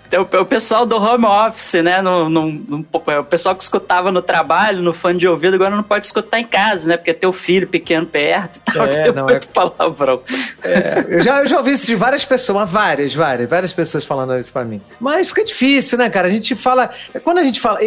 Então, 0.06 0.26
o 0.40 0.44
pessoal 0.44 0.84
do 0.84 0.96
home 0.96 1.24
office, 1.24 1.74
né, 1.74 2.02
no, 2.02 2.28
no, 2.28 2.50
no, 2.50 2.86
o 2.92 3.24
pessoal 3.24 3.54
que 3.54 3.62
escutava 3.62 4.10
no 4.10 4.20
trabalho, 4.20 4.82
no 4.82 4.92
fone 4.92 5.18
de 5.18 5.28
ouvido, 5.28 5.54
agora 5.54 5.74
não 5.76 5.84
pode 5.84 6.06
escutar 6.06 6.40
em 6.40 6.44
casa, 6.44 6.88
né, 6.88 6.96
porque 6.96 7.14
tem 7.14 7.28
o 7.28 7.32
filho 7.32 7.68
pequeno 7.68 8.06
perto 8.06 8.56
e 8.56 8.72
tal, 8.72 8.86
é, 8.86 9.12
não, 9.12 9.24
muito 9.26 9.46
é... 9.46 9.52
palavrão. 9.52 10.20
É, 10.64 11.04
eu, 11.08 11.20
já, 11.20 11.38
eu 11.40 11.46
já 11.46 11.58
ouvi 11.58 11.70
isso 11.70 11.86
de 11.86 11.94
várias 11.94 12.24
pessoas, 12.24 12.68
várias, 12.68 13.14
várias, 13.14 13.48
várias 13.48 13.72
pessoas 13.72 14.04
falando 14.04 14.36
isso 14.38 14.52
pra 14.52 14.64
mim. 14.64 14.80
Mas 14.98 15.28
fica 15.28 15.44
difícil, 15.44 15.98
né, 15.98 16.10
cara? 16.10 16.26
A 16.26 16.30
gente 16.30 16.54
fala. 16.56 16.90
Quando 17.22 17.38
a 17.38 17.44
gente 17.44 17.59
fala. 17.60 17.78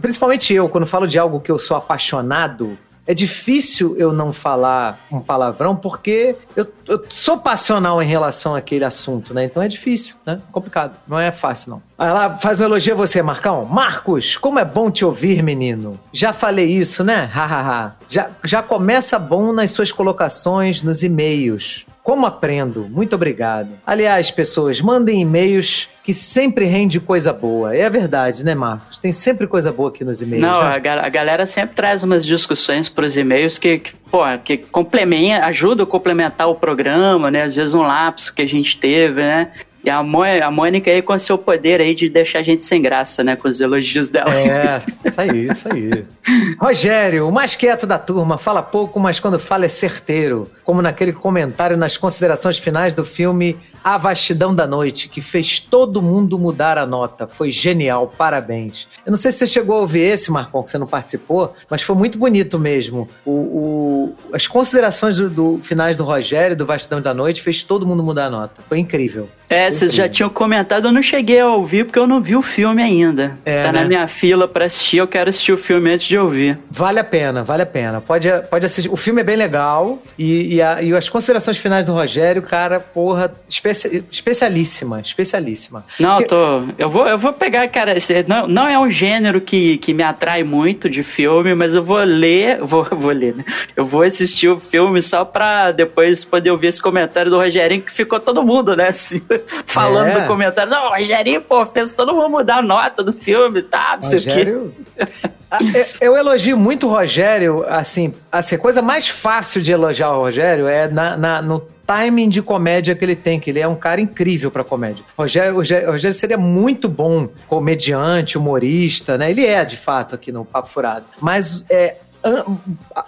Principalmente 0.00 0.52
eu, 0.52 0.68
quando 0.68 0.86
falo 0.86 1.06
de 1.06 1.18
algo 1.18 1.40
que 1.40 1.50
eu 1.50 1.58
sou 1.58 1.76
apaixonado, 1.76 2.76
é 3.08 3.14
difícil 3.14 3.96
eu 3.96 4.12
não 4.12 4.34
falar 4.34 5.00
um 5.10 5.18
palavrão 5.18 5.74
porque 5.74 6.36
eu, 6.54 6.70
eu, 6.86 7.02
sou 7.08 7.38
passional 7.38 8.02
em 8.02 8.06
relação 8.06 8.54
àquele 8.54 8.84
assunto, 8.84 9.32
né? 9.32 9.44
Então 9.44 9.62
é 9.62 9.66
difícil, 9.66 10.14
né? 10.26 10.38
Complicado. 10.52 10.94
Não 11.08 11.18
é 11.18 11.32
fácil, 11.32 11.70
não. 11.70 11.82
Lá, 11.96 12.36
faz 12.36 12.60
um 12.60 12.64
elogio 12.64 12.92
a 12.92 12.96
você, 12.96 13.22
Marcão. 13.22 13.64
Marcos, 13.64 14.36
como 14.36 14.58
é 14.58 14.64
bom 14.64 14.90
te 14.90 15.06
ouvir, 15.06 15.42
menino. 15.42 15.98
Já 16.12 16.34
falei 16.34 16.66
isso, 16.66 17.02
né? 17.02 17.24
Hahaha. 17.32 17.96
já, 18.10 18.28
já 18.44 18.62
começa 18.62 19.18
bom 19.18 19.54
nas 19.54 19.70
suas 19.70 19.90
colocações 19.90 20.82
nos 20.82 21.02
e-mails. 21.02 21.86
Como 22.08 22.24
aprendo? 22.24 22.86
Muito 22.88 23.14
obrigado. 23.14 23.68
Aliás, 23.86 24.30
pessoas, 24.30 24.80
mandem 24.80 25.20
e-mails 25.20 25.90
que 26.02 26.14
sempre 26.14 26.64
rende 26.64 26.98
coisa 26.98 27.34
boa. 27.34 27.76
É 27.76 27.84
a 27.84 27.90
verdade, 27.90 28.42
né, 28.42 28.54
Marcos? 28.54 28.98
Tem 28.98 29.12
sempre 29.12 29.46
coisa 29.46 29.70
boa 29.70 29.90
aqui 29.90 30.02
nos 30.04 30.22
e-mails. 30.22 30.42
Não, 30.42 30.58
né? 30.58 30.80
a, 30.88 31.06
a, 31.06 31.08
galera 31.10 31.44
sempre 31.44 31.76
traz 31.76 32.02
umas 32.02 32.24
discussões 32.24 32.88
para 32.88 33.04
os 33.04 33.14
e-mails 33.14 33.58
que, 33.58 33.80
que, 33.80 33.94
pô, 34.10 34.22
que 34.42 34.56
complementa, 34.56 35.44
ajuda 35.44 35.82
a 35.82 35.86
complementar 35.86 36.48
o 36.48 36.54
programa, 36.54 37.30
né? 37.30 37.42
Às 37.42 37.54
vezes 37.54 37.74
um 37.74 37.82
lapso 37.82 38.34
que 38.34 38.40
a 38.40 38.48
gente 38.48 38.78
teve, 38.78 39.20
né? 39.20 39.52
Tem 39.88 39.94
a, 39.94 40.02
Mo 40.02 40.22
a 40.22 40.50
Mônica 40.50 40.90
aí 40.90 41.00
com 41.00 41.18
seu 41.18 41.38
poder 41.38 41.80
aí 41.80 41.94
de 41.94 42.10
deixar 42.10 42.40
a 42.40 42.42
gente 42.42 42.62
sem 42.62 42.82
graça, 42.82 43.24
né? 43.24 43.36
Com 43.36 43.48
os 43.48 43.58
elogios 43.58 44.10
dela. 44.10 44.34
É, 44.34 44.76
isso 44.76 45.14
aí, 45.16 45.46
isso 45.46 45.68
aí. 45.72 46.04
Rogério, 46.60 47.26
o 47.26 47.32
mais 47.32 47.56
quieto 47.56 47.86
da 47.86 47.98
turma, 47.98 48.36
fala 48.36 48.62
pouco, 48.62 49.00
mas 49.00 49.18
quando 49.18 49.38
fala 49.38 49.64
é 49.64 49.68
certeiro. 49.70 50.46
Como 50.62 50.82
naquele 50.82 51.14
comentário 51.14 51.74
nas 51.74 51.96
considerações 51.96 52.58
finais 52.58 52.92
do 52.92 53.02
filme 53.02 53.56
A 53.88 53.96
Vastidão 53.96 54.54
da 54.54 54.66
Noite, 54.66 55.08
que 55.08 55.22
fez 55.22 55.58
todo 55.58 56.02
mundo 56.02 56.38
mudar 56.38 56.76
a 56.76 56.84
nota. 56.84 57.26
Foi 57.26 57.50
genial, 57.50 58.12
parabéns. 58.18 58.86
Eu 59.06 59.12
não 59.12 59.16
sei 59.16 59.32
se 59.32 59.38
você 59.38 59.46
chegou 59.46 59.76
a 59.76 59.80
ouvir 59.80 60.00
esse, 60.00 60.30
Marcon, 60.30 60.62
que 60.62 60.68
você 60.68 60.76
não 60.76 60.86
participou, 60.86 61.54
mas 61.70 61.80
foi 61.80 61.96
muito 61.96 62.18
bonito 62.18 62.58
mesmo. 62.58 63.08
O, 63.24 63.30
o 63.32 64.14
as 64.30 64.46
considerações 64.46 65.16
do, 65.16 65.30
do, 65.30 65.60
finais 65.62 65.96
do 65.96 66.04
Rogério, 66.04 66.54
do 66.54 66.66
Vastidão 66.66 67.00
da 67.00 67.14
Noite, 67.14 67.40
fez 67.40 67.64
todo 67.64 67.86
mundo 67.86 68.02
mudar 68.02 68.26
a 68.26 68.30
nota. 68.30 68.60
Foi 68.68 68.78
incrível. 68.78 69.26
É, 69.48 69.70
vocês 69.70 69.94
já 69.94 70.06
tinham 70.06 70.28
comentado, 70.28 70.88
eu 70.88 70.92
não 70.92 71.02
cheguei 71.02 71.40
a 71.40 71.48
ouvir 71.48 71.84
porque 71.84 71.98
eu 71.98 72.06
não 72.06 72.20
vi 72.20 72.36
o 72.36 72.42
filme 72.42 72.82
ainda. 72.82 73.38
É, 73.46 73.62
tá 73.62 73.72
né? 73.72 73.80
na 73.80 73.88
minha 73.88 74.06
fila 74.06 74.46
para 74.46 74.66
assistir, 74.66 74.98
eu 74.98 75.08
quero 75.08 75.30
assistir 75.30 75.52
o 75.52 75.56
filme 75.56 75.90
antes 75.90 76.06
de 76.06 76.18
ouvir. 76.18 76.58
Vale 76.70 76.98
a 76.98 77.04
pena, 77.04 77.42
vale 77.42 77.62
a 77.62 77.66
pena. 77.66 78.00
Pode, 78.02 78.28
pode 78.50 78.66
assistir. 78.66 78.90
O 78.90 78.96
filme 78.96 79.22
é 79.22 79.24
bem 79.24 79.36
legal 79.36 80.02
e, 80.18 80.56
e, 80.56 80.62
a, 80.62 80.82
e 80.82 80.94
as 80.94 81.08
considerações 81.08 81.56
finais 81.56 81.86
do 81.86 81.94
Rogério, 81.94 82.42
cara, 82.42 82.78
porra, 82.78 83.32
especi, 83.78 84.04
especialíssima, 84.10 85.00
especialíssima. 85.00 85.84
Não, 85.98 86.16
porque... 86.16 86.28
tô. 86.28 86.62
Eu 86.78 86.88
vou, 86.88 87.06
eu 87.06 87.18
vou 87.18 87.32
pegar, 87.32 87.66
cara, 87.68 87.94
não, 88.26 88.46
não 88.46 88.68
é 88.68 88.78
um 88.78 88.90
gênero 88.90 89.40
que, 89.40 89.78
que 89.78 89.94
me 89.94 90.02
atrai 90.02 90.42
muito 90.42 90.88
de 90.88 91.02
filme, 91.02 91.54
mas 91.54 91.74
eu 91.74 91.82
vou 91.82 91.98
ler, 91.98 92.58
vou, 92.64 92.86
vou 92.90 93.12
ler, 93.12 93.34
né? 93.34 93.44
Eu 93.76 93.86
vou 93.86 94.02
assistir 94.02 94.48
o 94.48 94.58
filme 94.58 95.00
só 95.02 95.24
pra 95.24 95.72
depois 95.72 96.24
poder 96.24 96.50
ouvir 96.50 96.68
esse 96.68 96.82
comentário 96.82 97.30
do 97.30 97.36
Rogerinho 97.36 97.82
que 97.82 97.92
ficou 97.92 98.20
todo 98.20 98.42
mundo, 98.42 98.76
né? 98.76 98.88
Assim, 98.88 99.22
falando 99.66 100.08
é. 100.08 100.20
do 100.20 100.26
comentário. 100.26 100.70
Não, 100.70 100.88
o 100.88 100.90
Rogerinho, 100.90 101.40
pô, 101.40 101.64
fez 101.66 101.92
todo 101.92 102.14
mundo 102.14 102.30
mudar 102.30 102.58
a 102.58 102.62
nota 102.62 103.02
do 103.02 103.12
filme, 103.12 103.62
tá? 103.62 103.96
Não 103.96 104.02
sei 104.02 104.20
Rogério... 104.20 104.72
o 104.96 105.06
quê. 105.06 105.28
Ah, 105.50 105.60
eu 106.02 106.14
elogio 106.14 106.58
muito 106.58 106.86
o 106.86 106.90
Rogério, 106.90 107.64
assim, 107.66 108.14
assim, 108.30 108.56
a 108.56 108.58
coisa 108.58 108.82
mais 108.82 109.08
fácil 109.08 109.62
de 109.62 109.72
elogiar 109.72 110.12
o 110.12 110.20
Rogério 110.20 110.68
é 110.68 110.88
na, 110.88 111.16
na 111.16 111.40
no 111.40 111.66
timing 111.88 112.28
de 112.28 112.42
comédia 112.42 112.94
que 112.94 113.02
ele 113.02 113.16
tem, 113.16 113.40
que 113.40 113.48
ele 113.48 113.60
é 113.60 113.66
um 113.66 113.74
cara 113.74 113.98
incrível 113.98 114.50
para 114.50 114.62
comédia. 114.62 115.02
O 115.16 115.22
Rogério, 115.22 115.54
o 115.54 115.56
Rogério 115.56 116.12
seria 116.12 116.36
muito 116.36 116.86
bom 116.86 117.30
comediante, 117.46 118.36
humorista, 118.36 119.16
né? 119.16 119.30
Ele 119.30 119.46
é, 119.46 119.64
de 119.64 119.78
fato, 119.78 120.14
aqui 120.14 120.30
no 120.30 120.44
Papo 120.44 120.68
Furado. 120.68 121.06
Mas 121.18 121.64
é, 121.70 121.96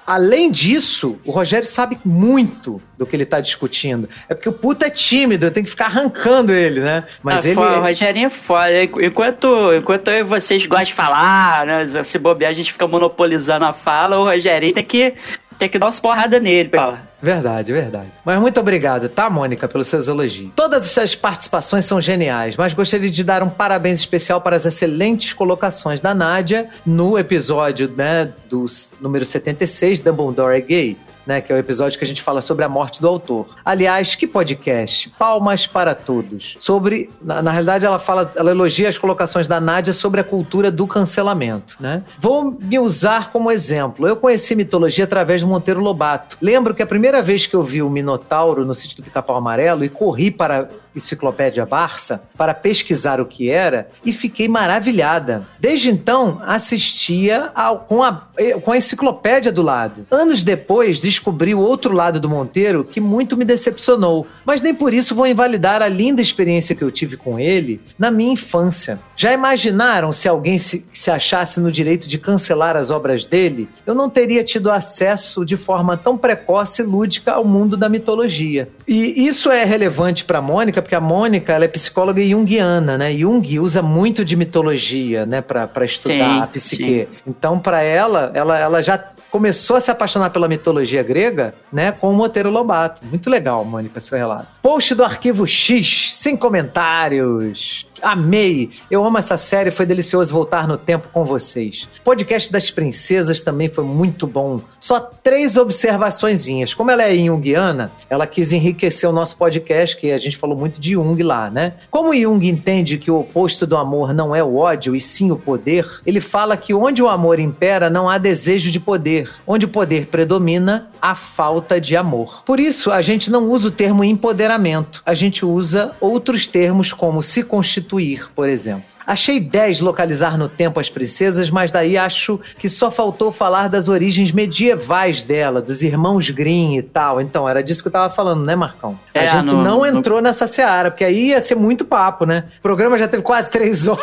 além 0.06 0.50
disso, 0.50 1.18
o 1.26 1.30
Rogério 1.30 1.68
sabe 1.68 1.98
muito 2.02 2.80
do 2.96 3.04
que 3.04 3.14
ele 3.14 3.26
tá 3.26 3.38
discutindo. 3.38 4.08
É 4.26 4.32
porque 4.32 4.48
o 4.48 4.52
puto 4.52 4.82
é 4.82 4.88
tímido, 4.88 5.44
eu 5.44 5.50
tenho 5.50 5.64
que 5.64 5.70
ficar 5.70 5.86
arrancando 5.86 6.50
ele, 6.50 6.80
né? 6.80 7.04
Mas 7.22 7.44
ah, 7.44 7.48
ele. 7.48 7.54
Foda, 7.56 7.78
o 7.78 7.82
Rogerinho 7.82 8.26
é 8.28 8.30
foda. 8.30 8.82
Enquanto, 8.82 9.74
enquanto 9.74 10.08
eu 10.08 10.20
e 10.20 10.22
vocês 10.22 10.64
gostam 10.64 10.86
de 10.86 10.94
falar, 10.94 11.66
né? 11.66 12.02
Se 12.02 12.18
bobear, 12.18 12.50
a 12.50 12.54
gente 12.54 12.72
fica 12.72 12.88
monopolizando 12.88 13.66
a 13.66 13.74
fala, 13.74 14.18
o 14.18 14.24
Rogerinho 14.24 14.72
tem 14.72 14.84
que, 14.84 15.12
tem 15.58 15.68
que 15.68 15.78
dar 15.78 15.84
umas 15.84 16.00
porradas 16.00 16.40
nele, 16.40 16.70
pô. 16.70 17.09
Verdade, 17.22 17.72
verdade. 17.72 18.08
Mas 18.24 18.40
muito 18.40 18.58
obrigado, 18.60 19.08
tá, 19.08 19.28
Mônica, 19.28 19.68
pelos 19.68 19.86
seus 19.86 20.08
elogios. 20.08 20.52
Todas 20.56 20.84
essas 20.84 21.14
participações 21.14 21.84
são 21.84 22.00
geniais, 22.00 22.56
mas 22.56 22.72
gostaria 22.72 23.10
de 23.10 23.22
dar 23.22 23.42
um 23.42 23.48
parabéns 23.48 23.98
especial 23.98 24.40
para 24.40 24.56
as 24.56 24.64
excelentes 24.64 25.32
colocações 25.32 26.00
da 26.00 26.14
Nádia 26.14 26.68
no 26.84 27.18
episódio, 27.18 27.92
né, 27.94 28.32
do 28.48 28.66
número 29.00 29.24
76, 29.24 30.00
Dumbledore 30.00 30.56
é 30.56 30.60
Gay 30.60 30.96
né? 31.30 31.40
Que 31.40 31.52
é 31.52 31.54
o 31.54 31.58
episódio 31.58 31.96
que 31.96 32.04
a 32.04 32.08
gente 32.08 32.20
fala 32.20 32.42
sobre 32.42 32.64
a 32.64 32.68
morte 32.68 33.00
do 33.00 33.06
autor. 33.06 33.46
Aliás, 33.64 34.16
que 34.16 34.26
podcast? 34.26 35.10
Palmas 35.10 35.64
para 35.64 35.94
todos. 35.94 36.56
Sobre, 36.58 37.08
na, 37.22 37.40
na 37.40 37.52
realidade, 37.52 37.86
ela 37.86 38.00
fala, 38.00 38.32
ela 38.34 38.50
elogia 38.50 38.88
as 38.88 38.98
colocações 38.98 39.46
da 39.46 39.60
Nádia 39.60 39.92
sobre 39.92 40.20
a 40.20 40.24
cultura 40.24 40.72
do 40.72 40.88
cancelamento, 40.88 41.76
né? 41.78 42.02
Vou 42.18 42.58
me 42.60 42.80
usar 42.80 43.30
como 43.30 43.48
exemplo. 43.48 44.08
Eu 44.08 44.16
conheci 44.16 44.56
mitologia 44.56 45.04
através 45.04 45.42
do 45.42 45.46
Monteiro 45.46 45.80
Lobato. 45.80 46.36
Lembro 46.42 46.74
que 46.74 46.82
a 46.82 46.86
primeira 46.86 47.22
vez 47.22 47.46
que 47.46 47.54
eu 47.54 47.62
vi 47.62 47.80
o 47.80 47.88
Minotauro 47.88 48.64
no 48.64 48.74
sítio 48.74 48.96
do 48.96 49.04
Pica-Pau 49.04 49.36
Amarelo 49.36 49.84
e 49.84 49.88
corri 49.88 50.32
para 50.32 50.68
Enciclopédia 50.94 51.64
Barça 51.64 52.22
para 52.36 52.54
pesquisar 52.54 53.20
o 53.20 53.26
que 53.26 53.50
era 53.50 53.88
e 54.04 54.12
fiquei 54.12 54.48
maravilhada. 54.48 55.46
Desde 55.58 55.90
então, 55.90 56.40
assistia 56.44 57.50
ao, 57.54 57.80
com, 57.80 58.02
a, 58.02 58.22
com 58.62 58.72
a 58.72 58.76
enciclopédia 58.76 59.52
do 59.52 59.62
lado. 59.62 60.06
Anos 60.10 60.42
depois, 60.42 61.00
descobri 61.00 61.54
o 61.54 61.60
outro 61.60 61.92
lado 61.92 62.18
do 62.18 62.28
Monteiro 62.28 62.84
que 62.84 63.00
muito 63.00 63.36
me 63.36 63.44
decepcionou, 63.44 64.26
mas 64.44 64.60
nem 64.60 64.74
por 64.74 64.92
isso 64.92 65.14
vou 65.14 65.26
invalidar 65.26 65.82
a 65.82 65.88
linda 65.88 66.22
experiência 66.22 66.74
que 66.74 66.82
eu 66.82 66.90
tive 66.90 67.16
com 67.16 67.38
ele 67.38 67.80
na 67.98 68.10
minha 68.10 68.32
infância. 68.32 68.98
Já 69.16 69.32
imaginaram 69.32 70.12
se 70.12 70.28
alguém 70.28 70.58
se, 70.58 70.86
se 70.92 71.10
achasse 71.10 71.60
no 71.60 71.70
direito 71.70 72.08
de 72.08 72.18
cancelar 72.18 72.76
as 72.76 72.90
obras 72.90 73.26
dele? 73.26 73.68
Eu 73.86 73.94
não 73.94 74.08
teria 74.08 74.42
tido 74.42 74.70
acesso 74.70 75.44
de 75.44 75.56
forma 75.56 75.96
tão 75.96 76.16
precoce 76.16 76.82
e 76.82 76.84
lúdica 76.84 77.32
ao 77.32 77.44
mundo 77.44 77.76
da 77.76 77.88
mitologia. 77.88 78.68
E 78.86 79.26
isso 79.26 79.50
é 79.50 79.64
relevante 79.64 80.24
para 80.24 80.40
Mônica 80.40 80.79
Mônica, 80.80 80.82
porque 80.82 80.94
a 80.94 81.00
Mônica 81.00 81.52
ela 81.52 81.64
é 81.64 81.68
psicóloga 81.68 82.22
junguiana, 82.22 82.96
né? 82.96 83.12
Jung 83.12 83.58
usa 83.58 83.82
muito 83.82 84.24
de 84.24 84.36
mitologia, 84.36 85.26
né, 85.26 85.40
para 85.40 85.84
estudar 85.84 86.14
sim, 86.14 86.40
a 86.40 86.46
psique. 86.46 86.84
Sim. 86.84 87.06
Então, 87.26 87.58
para 87.58 87.82
ela, 87.82 88.30
ela, 88.34 88.58
ela 88.58 88.82
já 88.82 88.98
começou 89.30 89.76
a 89.76 89.80
se 89.80 89.90
apaixonar 89.90 90.30
pela 90.30 90.48
mitologia 90.48 91.02
grega, 91.02 91.54
né, 91.72 91.92
com 91.92 92.10
o 92.10 92.12
Monteiro 92.12 92.50
Lobato. 92.50 93.00
Muito 93.04 93.30
legal, 93.30 93.64
Mônica, 93.64 94.00
seu 94.00 94.18
relato. 94.18 94.48
Post 94.60 94.94
do 94.94 95.04
Arquivo 95.04 95.46
X, 95.46 96.14
sem 96.14 96.36
comentários. 96.36 97.86
Amei! 98.02 98.70
Eu 98.90 99.04
amo 99.04 99.18
essa 99.18 99.36
série, 99.36 99.70
foi 99.70 99.84
delicioso 99.84 100.32
voltar 100.32 100.66
no 100.66 100.78
tempo 100.78 101.08
com 101.12 101.24
vocês. 101.24 101.86
Podcast 102.02 102.50
das 102.50 102.70
Princesas 102.70 103.40
também 103.40 103.68
foi 103.68 103.84
muito 103.84 104.26
bom. 104.26 104.60
Só 104.78 104.98
três 105.00 105.56
observaçõezinhas. 105.56 106.72
Como 106.72 106.90
ela 106.90 107.02
é 107.02 107.14
junguiana, 107.14 107.92
ela 108.08 108.26
quis 108.26 108.52
enriquecer 108.52 109.08
o 109.08 109.12
nosso 109.12 109.36
podcast, 109.36 109.96
que 109.96 110.10
a 110.10 110.18
gente 110.18 110.36
falou 110.36 110.56
muito 110.56 110.80
de 110.80 110.92
Jung 110.92 111.22
lá, 111.22 111.50
né? 111.50 111.74
Como 111.90 112.14
Jung 112.14 112.48
entende 112.48 112.96
que 112.96 113.10
o 113.10 113.20
oposto 113.20 113.66
do 113.66 113.76
amor 113.76 114.14
não 114.14 114.34
é 114.34 114.42
o 114.42 114.56
ódio 114.56 114.96
e 114.96 115.00
sim 115.00 115.30
o 115.30 115.36
poder, 115.36 115.86
ele 116.06 116.20
fala 116.20 116.56
que 116.56 116.72
onde 116.72 117.02
o 117.02 117.08
amor 117.08 117.38
impera 117.38 117.90
não 117.90 118.08
há 118.08 118.16
desejo 118.16 118.70
de 118.70 118.80
poder. 118.80 119.30
Onde 119.46 119.66
o 119.66 119.68
poder 119.68 120.06
predomina, 120.06 120.88
há 121.00 121.14
falta 121.14 121.80
de 121.80 121.96
amor. 121.96 122.42
Por 122.44 122.58
isso, 122.58 122.90
a 122.90 123.02
gente 123.02 123.30
não 123.30 123.44
usa 123.44 123.68
o 123.68 123.70
termo 123.70 124.02
empoderamento. 124.02 125.02
A 125.04 125.12
gente 125.12 125.44
usa 125.44 125.92
outros 126.00 126.46
termos 126.46 126.92
como 126.92 127.22
se 127.22 127.42
constituir 127.42 127.89
substituir, 127.90 128.28
por 128.34 128.48
exemplo. 128.48 128.84
Achei 129.10 129.40
10 129.40 129.80
localizar 129.80 130.38
no 130.38 130.48
tempo 130.48 130.78
as 130.78 130.88
princesas, 130.88 131.50
mas 131.50 131.72
daí 131.72 131.98
acho 131.98 132.40
que 132.56 132.68
só 132.68 132.92
faltou 132.92 133.32
falar 133.32 133.68
das 133.68 133.88
origens 133.88 134.30
medievais 134.30 135.24
dela, 135.24 135.60
dos 135.60 135.82
irmãos 135.82 136.30
Grimm 136.30 136.76
e 136.76 136.82
tal. 136.82 137.20
Então, 137.20 137.48
era 137.48 137.60
disso 137.60 137.82
que 137.82 137.88
eu 137.88 137.92
tava 137.92 138.08
falando, 138.08 138.44
né, 138.44 138.54
Marcão? 138.54 138.96
É, 139.12 139.26
a 139.26 139.26
gente 139.26 139.46
no, 139.46 139.64
não 139.64 139.84
entrou 139.84 140.18
no... 140.18 140.22
nessa 140.22 140.46
seara, 140.46 140.92
porque 140.92 141.02
aí 141.02 141.30
ia 141.30 141.42
ser 141.42 141.56
muito 141.56 141.84
papo, 141.84 142.24
né? 142.24 142.44
O 142.60 142.62
programa 142.62 142.96
já 142.96 143.08
teve 143.08 143.24
quase 143.24 143.50
três 143.50 143.88
horas. 143.90 143.98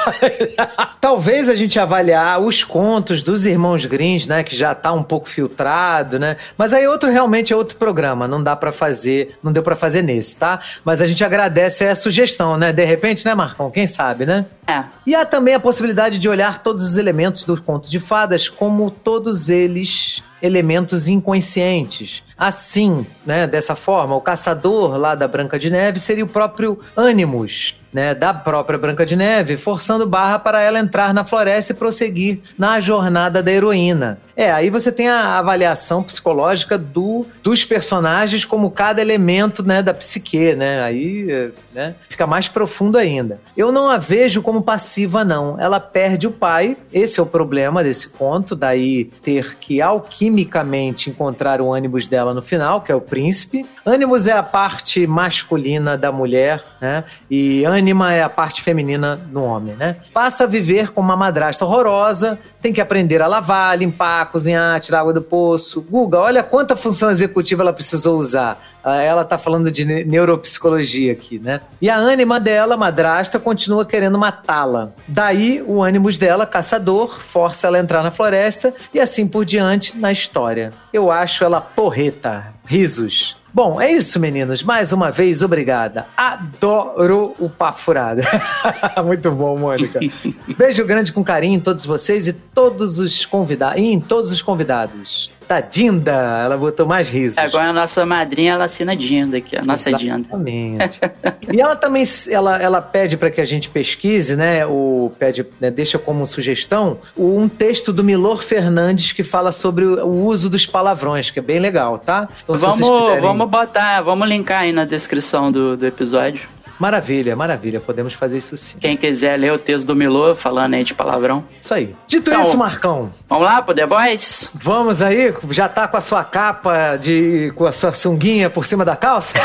Talvez 0.99 1.47
a 1.47 1.55
gente 1.55 1.79
avaliar 1.79 2.41
os 2.41 2.65
contos 2.65 3.23
dos 3.23 3.45
irmãos 3.45 3.85
Grimm, 3.85 4.27
né, 4.27 4.43
que 4.43 4.57
já 4.57 4.75
tá 4.75 4.91
um 4.91 5.03
pouco 5.03 5.29
filtrado, 5.29 6.19
né? 6.19 6.35
Mas 6.57 6.73
aí 6.73 6.85
outro 6.85 7.09
realmente 7.09 7.53
é 7.53 7.55
outro 7.55 7.77
programa, 7.77 8.27
não 8.27 8.43
dá 8.43 8.57
para 8.57 8.73
fazer, 8.73 9.37
não 9.41 9.53
deu 9.53 9.63
para 9.63 9.77
fazer 9.77 10.01
nesse, 10.01 10.35
tá? 10.35 10.59
Mas 10.83 11.01
a 11.01 11.07
gente 11.07 11.23
agradece 11.23 11.85
a 11.85 11.95
sugestão, 11.95 12.57
né? 12.57 12.73
De 12.73 12.83
repente, 12.83 13.25
né, 13.25 13.33
Marcão? 13.33 13.71
Quem 13.71 13.87
sabe, 13.87 14.25
né? 14.25 14.45
É. 14.67 14.96
E 15.05 15.15
há 15.15 15.25
também 15.25 15.53
a 15.53 15.59
possibilidade 15.59 16.19
de 16.19 16.27
olhar 16.27 16.61
todos 16.61 16.81
os 16.81 16.97
elementos 16.97 17.45
do 17.45 17.61
conto 17.61 17.89
de 17.89 17.99
fadas 17.99 18.49
como 18.49 18.91
todos 18.91 19.49
eles 19.49 20.23
elementos 20.41 21.07
inconscientes. 21.07 22.23
Assim, 22.37 23.05
né, 23.25 23.47
dessa 23.47 23.75
forma, 23.75 24.15
o 24.15 24.21
caçador 24.21 24.97
lá 24.97 25.15
da 25.15 25.27
Branca 25.27 25.57
de 25.57 25.69
Neve 25.69 25.99
seria 25.99 26.23
o 26.23 26.27
próprio 26.27 26.79
Animus, 26.95 27.75
né, 27.91 28.13
da 28.13 28.33
própria 28.33 28.77
Branca 28.77 29.05
de 29.05 29.15
Neve, 29.15 29.57
forçando 29.57 30.07
Barra 30.07 30.39
para 30.39 30.61
ela 30.61 30.79
entrar 30.79 31.13
na 31.13 31.23
floresta 31.23 31.71
e 31.71 31.75
prosseguir 31.75 32.39
na 32.57 32.79
jornada 32.79 33.41
da 33.41 33.51
heroína. 33.51 34.19
É, 34.37 34.51
aí 34.51 34.69
você 34.69 34.91
tem 34.91 35.09
a 35.09 35.39
avaliação 35.39 36.03
psicológica 36.03 36.77
do, 36.77 37.25
dos 37.41 37.65
personagens 37.65 38.45
como 38.45 38.69
cada 38.69 39.01
elemento 39.01 39.63
né, 39.63 39.81
da 39.81 39.95
psique, 39.95 40.53
né? 40.53 40.83
Aí 40.83 41.51
né, 41.73 41.95
fica 42.07 42.27
mais 42.27 42.47
profundo 42.47 42.99
ainda. 42.99 43.41
Eu 43.57 43.71
não 43.71 43.89
a 43.89 43.97
vejo 43.97 44.43
como 44.43 44.61
passiva, 44.61 45.25
não. 45.25 45.59
Ela 45.59 45.79
perde 45.79 46.27
o 46.27 46.31
pai, 46.31 46.77
esse 46.93 47.19
é 47.19 47.23
o 47.23 47.25
problema 47.25 47.83
desse 47.83 48.09
conto, 48.09 48.55
daí 48.55 49.05
ter 49.23 49.57
que 49.57 49.81
alquimicamente 49.81 51.09
encontrar 51.09 51.59
o 51.59 51.73
ânimos 51.73 52.05
dela 52.05 52.31
no 52.31 52.41
final, 52.43 52.81
que 52.81 52.91
é 52.91 52.95
o 52.95 53.01
príncipe. 53.01 53.65
Ânimos 53.83 54.27
é 54.27 54.33
a 54.33 54.43
parte 54.43 55.07
masculina 55.07 55.97
da 55.97 56.11
mulher, 56.11 56.63
né? 56.79 57.03
E 57.27 57.65
ânima 57.77 58.13
é 58.13 58.23
a 58.23 58.29
parte 58.29 58.61
feminina 58.61 59.19
no 59.31 59.43
homem, 59.43 59.75
né? 59.75 59.97
Passa 60.13 60.43
a 60.43 60.47
viver 60.47 60.91
com 60.91 61.01
uma 61.01 61.15
madrasta 61.15 61.65
horrorosa, 61.65 62.39
tem 62.61 62.73
que 62.73 62.81
aprender 62.81 63.21
a 63.21 63.27
lavar, 63.27 63.77
limpar, 63.77 64.31
cozinhar, 64.31 64.79
tirar 64.79 65.01
água 65.01 65.13
do 65.13 65.21
poço. 65.21 65.81
Guga, 65.81 66.19
olha 66.19 66.43
quanta 66.43 66.75
função 66.75 67.09
executiva 67.09 67.63
ela 67.63 67.73
precisou 67.73 68.17
usar. 68.17 68.61
Ela 68.83 69.25
tá 69.25 69.37
falando 69.37 69.69
de 69.69 69.83
neuropsicologia 70.05 71.11
aqui, 71.11 71.39
né? 71.39 71.59
E 71.81 71.89
a 71.89 71.97
ânima 71.97 72.39
dela, 72.39 72.77
madrasta, 72.77 73.37
continua 73.37 73.85
querendo 73.85 74.17
matá-la. 74.17 74.91
Daí, 75.05 75.61
o 75.67 75.83
ânimos 75.83 76.17
dela, 76.17 76.45
caçador, 76.45 77.19
força 77.19 77.67
ela 77.67 77.77
a 77.77 77.81
entrar 77.81 78.01
na 78.01 78.11
floresta 78.11 78.73
e 78.93 78.99
assim 78.99 79.27
por 79.27 79.43
diante 79.43 79.97
na 79.97 80.09
história. 80.11 80.71
Eu 80.93 81.11
acho 81.11 81.43
ela 81.43 81.59
porreta. 81.59 82.53
Risos. 82.65 83.36
Bom, 83.57 83.81
é 83.81 83.91
isso, 83.91 84.19
meninos. 84.19 84.61
Mais 84.61 84.93
uma 84.93 85.09
vez, 85.09 85.41
obrigada. 85.41 86.05
Adoro 86.15 87.33
o 87.39 87.49
Papo 87.49 87.79
Furado. 87.79 88.21
Muito 89.03 89.31
bom, 89.31 89.57
Mônica. 89.57 89.99
Beijo 90.55 90.85
grande 90.85 91.11
com 91.11 91.23
carinho 91.23 91.55
em 91.55 91.59
todos 91.59 91.83
vocês 91.83 92.27
e 92.27 92.33
todos 92.33 92.99
os 92.99 93.25
convidados. 93.25 93.81
em 93.81 93.99
todos 93.99 94.29
os 94.29 94.43
convidados. 94.43 95.31
Tá 95.47 95.61
Dinda, 95.61 96.11
ela 96.43 96.57
botou 96.57 96.85
mais 96.85 97.07
risos. 97.07 97.37
Agora 97.37 97.69
a 97.69 97.73
nossa 97.73 98.05
madrinha, 98.05 98.53
ela 98.53 98.65
assina 98.65 98.95
Dinda 98.95 99.37
aqui, 99.37 99.55
a 99.55 99.63
nossa 99.63 99.93
Dinda. 99.93 100.19
Exatamente. 100.19 100.99
e 101.53 101.61
ela 101.61 101.75
também, 101.75 102.03
ela, 102.29 102.61
ela 102.61 102.81
pede 102.81 103.15
para 103.15 103.31
que 103.31 103.39
a 103.39 103.45
gente 103.45 103.69
pesquise, 103.69 104.35
né, 104.35 104.65
o, 104.65 105.09
pede, 105.17 105.45
né, 105.61 105.71
deixa 105.71 105.97
como 105.97 106.27
sugestão, 106.27 106.99
um 107.15 107.47
texto 107.47 107.93
do 107.93 108.03
Milor 108.03 108.43
Fernandes 108.43 109.13
que 109.13 109.23
fala 109.23 109.53
sobre 109.53 109.85
o, 109.85 110.05
o 110.05 110.25
uso 110.25 110.49
dos 110.49 110.65
palavrões, 110.65 111.29
que 111.29 111.39
é 111.39 111.41
bem 111.41 111.59
legal, 111.59 111.97
tá? 111.97 112.27
Então, 112.43 112.55
vamos, 112.55 112.77
quiserem... 112.77 113.21
vamos 113.21 113.49
botar, 113.49 114.01
vamos 114.01 114.27
linkar 114.27 114.61
aí 114.63 114.73
na 114.73 114.83
descrição 114.83 115.49
do, 115.49 115.77
do 115.77 115.85
episódio. 115.85 116.56
Maravilha, 116.79 117.35
maravilha. 117.35 117.79
Podemos 117.79 118.13
fazer 118.13 118.37
isso 118.37 118.55
sim. 118.55 118.77
Quem 118.79 118.95
quiser 118.95 119.37
ler 119.37 119.51
o 119.51 119.57
texto 119.57 119.87
do 119.87 119.95
Milô 119.95 120.35
falando 120.35 120.75
aí 120.75 120.83
de 120.83 120.93
palavrão. 120.93 121.43
Isso 121.59 121.73
aí. 121.73 121.95
Dito 122.05 122.29
então, 122.29 122.41
isso, 122.43 122.57
Marcão. 122.57 123.11
Vamos 123.27 123.45
lá, 123.45 123.61
The 123.61 123.85
Boys? 123.85 124.49
Vamos 124.53 125.01
aí? 125.01 125.33
Já 125.49 125.67
tá 125.67 125.87
com 125.87 125.97
a 125.97 126.01
sua 126.01 126.23
capa 126.23 126.95
de. 126.97 127.51
com 127.55 127.65
a 127.65 127.71
sua 127.71 127.93
sunguinha 127.93 128.49
por 128.49 128.65
cima 128.65 128.85
da 128.85 128.95
calça? 128.95 129.33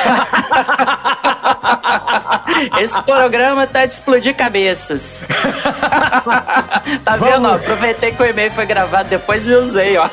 Esse 2.81 3.01
programa 3.03 3.67
tá 3.67 3.87
de 3.87 3.95
explodir 3.95 4.37
cabeças. 4.37 5.27
tá 7.05 7.17
Vamos. 7.17 7.35
vendo? 7.35 7.47
Aproveitei 7.49 8.13
que 8.13 8.23
o 8.23 8.27
e-mail 8.27 8.51
foi 8.51 8.67
gravado 8.67 9.09
depois 9.09 9.49
e 9.49 9.55
usei, 9.55 9.97
ó. 9.97 10.09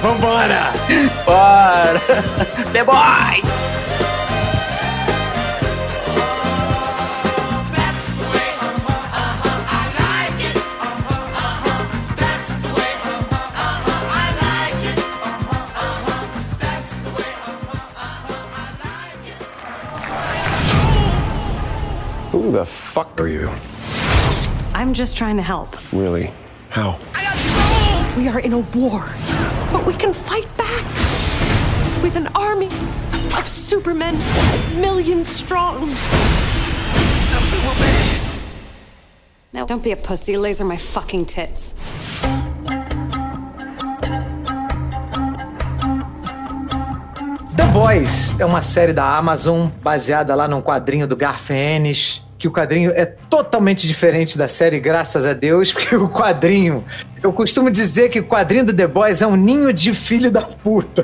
Vambora! 0.00 0.72
Bora! 1.24 2.00
The 2.72 2.84
Boys! 2.84 3.83
Who 22.34 22.50
the 22.50 22.66
fuck 22.66 23.20
are 23.20 23.28
you? 23.28 23.48
I'm 24.74 24.92
just 24.92 25.16
trying 25.16 25.36
to 25.36 25.42
help. 25.42 25.76
Really? 25.92 26.32
How? 26.68 26.98
We 28.16 28.26
are 28.26 28.40
in 28.40 28.52
a 28.52 28.58
war, 28.58 29.08
but 29.70 29.86
we 29.86 29.94
can 29.94 30.12
fight 30.12 30.48
back 30.56 30.84
with 32.02 32.16
an 32.16 32.26
army 32.34 32.66
of 33.38 33.46
supermen, 33.46 34.16
millions 34.80 35.28
strong. 35.28 35.88
Now, 39.52 39.64
don't 39.64 39.84
be 39.84 39.92
a 39.92 39.96
pussy. 39.96 40.36
Laser 40.36 40.64
my 40.64 40.76
fucking 40.76 41.26
tits. 41.26 41.72
The 47.54 47.66
Boys 47.72 48.34
é 48.40 48.44
uma 48.44 48.60
série 48.60 48.92
da 48.92 49.16
Amazon 49.16 49.68
baseada 49.80 50.34
lá 50.34 50.48
num 50.48 50.60
quadrinho 50.60 51.06
do 51.06 51.14
Garth 51.14 51.52
Ennis 51.52 52.23
que 52.44 52.48
o 52.48 52.52
quadrinho 52.52 52.92
é 52.94 53.06
totalmente 53.06 53.88
diferente 53.88 54.36
da 54.36 54.48
série, 54.48 54.78
graças 54.78 55.24
a 55.24 55.32
Deus, 55.32 55.72
porque 55.72 55.96
o 55.96 56.10
quadrinho. 56.10 56.84
Eu 57.22 57.32
costumo 57.32 57.70
dizer 57.70 58.10
que 58.10 58.20
o 58.20 58.24
quadrinho 58.24 58.66
do 58.66 58.76
The 58.76 58.86
Boys 58.86 59.22
é 59.22 59.26
um 59.26 59.34
ninho 59.34 59.72
de 59.72 59.94
filho 59.94 60.30
da 60.30 60.42
puta. 60.42 61.02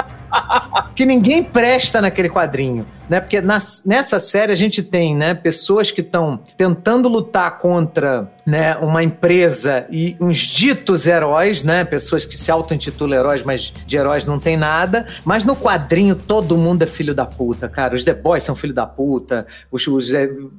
que 0.94 1.06
ninguém 1.06 1.42
presta 1.42 2.02
naquele 2.02 2.28
quadrinho 2.28 2.86
né? 3.10 3.18
Porque 3.18 3.40
nas, 3.40 3.82
nessa 3.84 4.20
série 4.20 4.52
a 4.52 4.54
gente 4.54 4.84
tem, 4.84 5.16
né, 5.16 5.34
pessoas 5.34 5.90
que 5.90 6.00
estão 6.00 6.38
tentando 6.56 7.08
lutar 7.08 7.58
contra, 7.58 8.30
né, 8.50 8.76
uma 8.78 9.00
empresa 9.00 9.86
e 9.92 10.16
uns 10.20 10.38
ditos 10.38 11.06
heróis, 11.06 11.62
né? 11.62 11.84
Pessoas 11.84 12.24
que 12.24 12.36
se 12.36 12.50
auto-intitulam 12.50 13.16
heróis, 13.16 13.44
mas 13.44 13.72
de 13.86 13.96
heróis 13.96 14.26
não 14.26 14.40
tem 14.40 14.56
nada. 14.56 15.06
Mas 15.24 15.44
no 15.44 15.54
quadrinho 15.54 16.16
todo 16.16 16.58
mundo 16.58 16.82
é 16.82 16.86
filho 16.86 17.14
da 17.14 17.24
puta, 17.24 17.68
cara. 17.68 17.94
Os 17.94 18.02
The 18.02 18.12
Boys 18.12 18.42
são 18.42 18.56
filho 18.56 18.74
da 18.74 18.84
puta, 18.86 19.46
os, 19.70 19.86
os, 19.86 20.10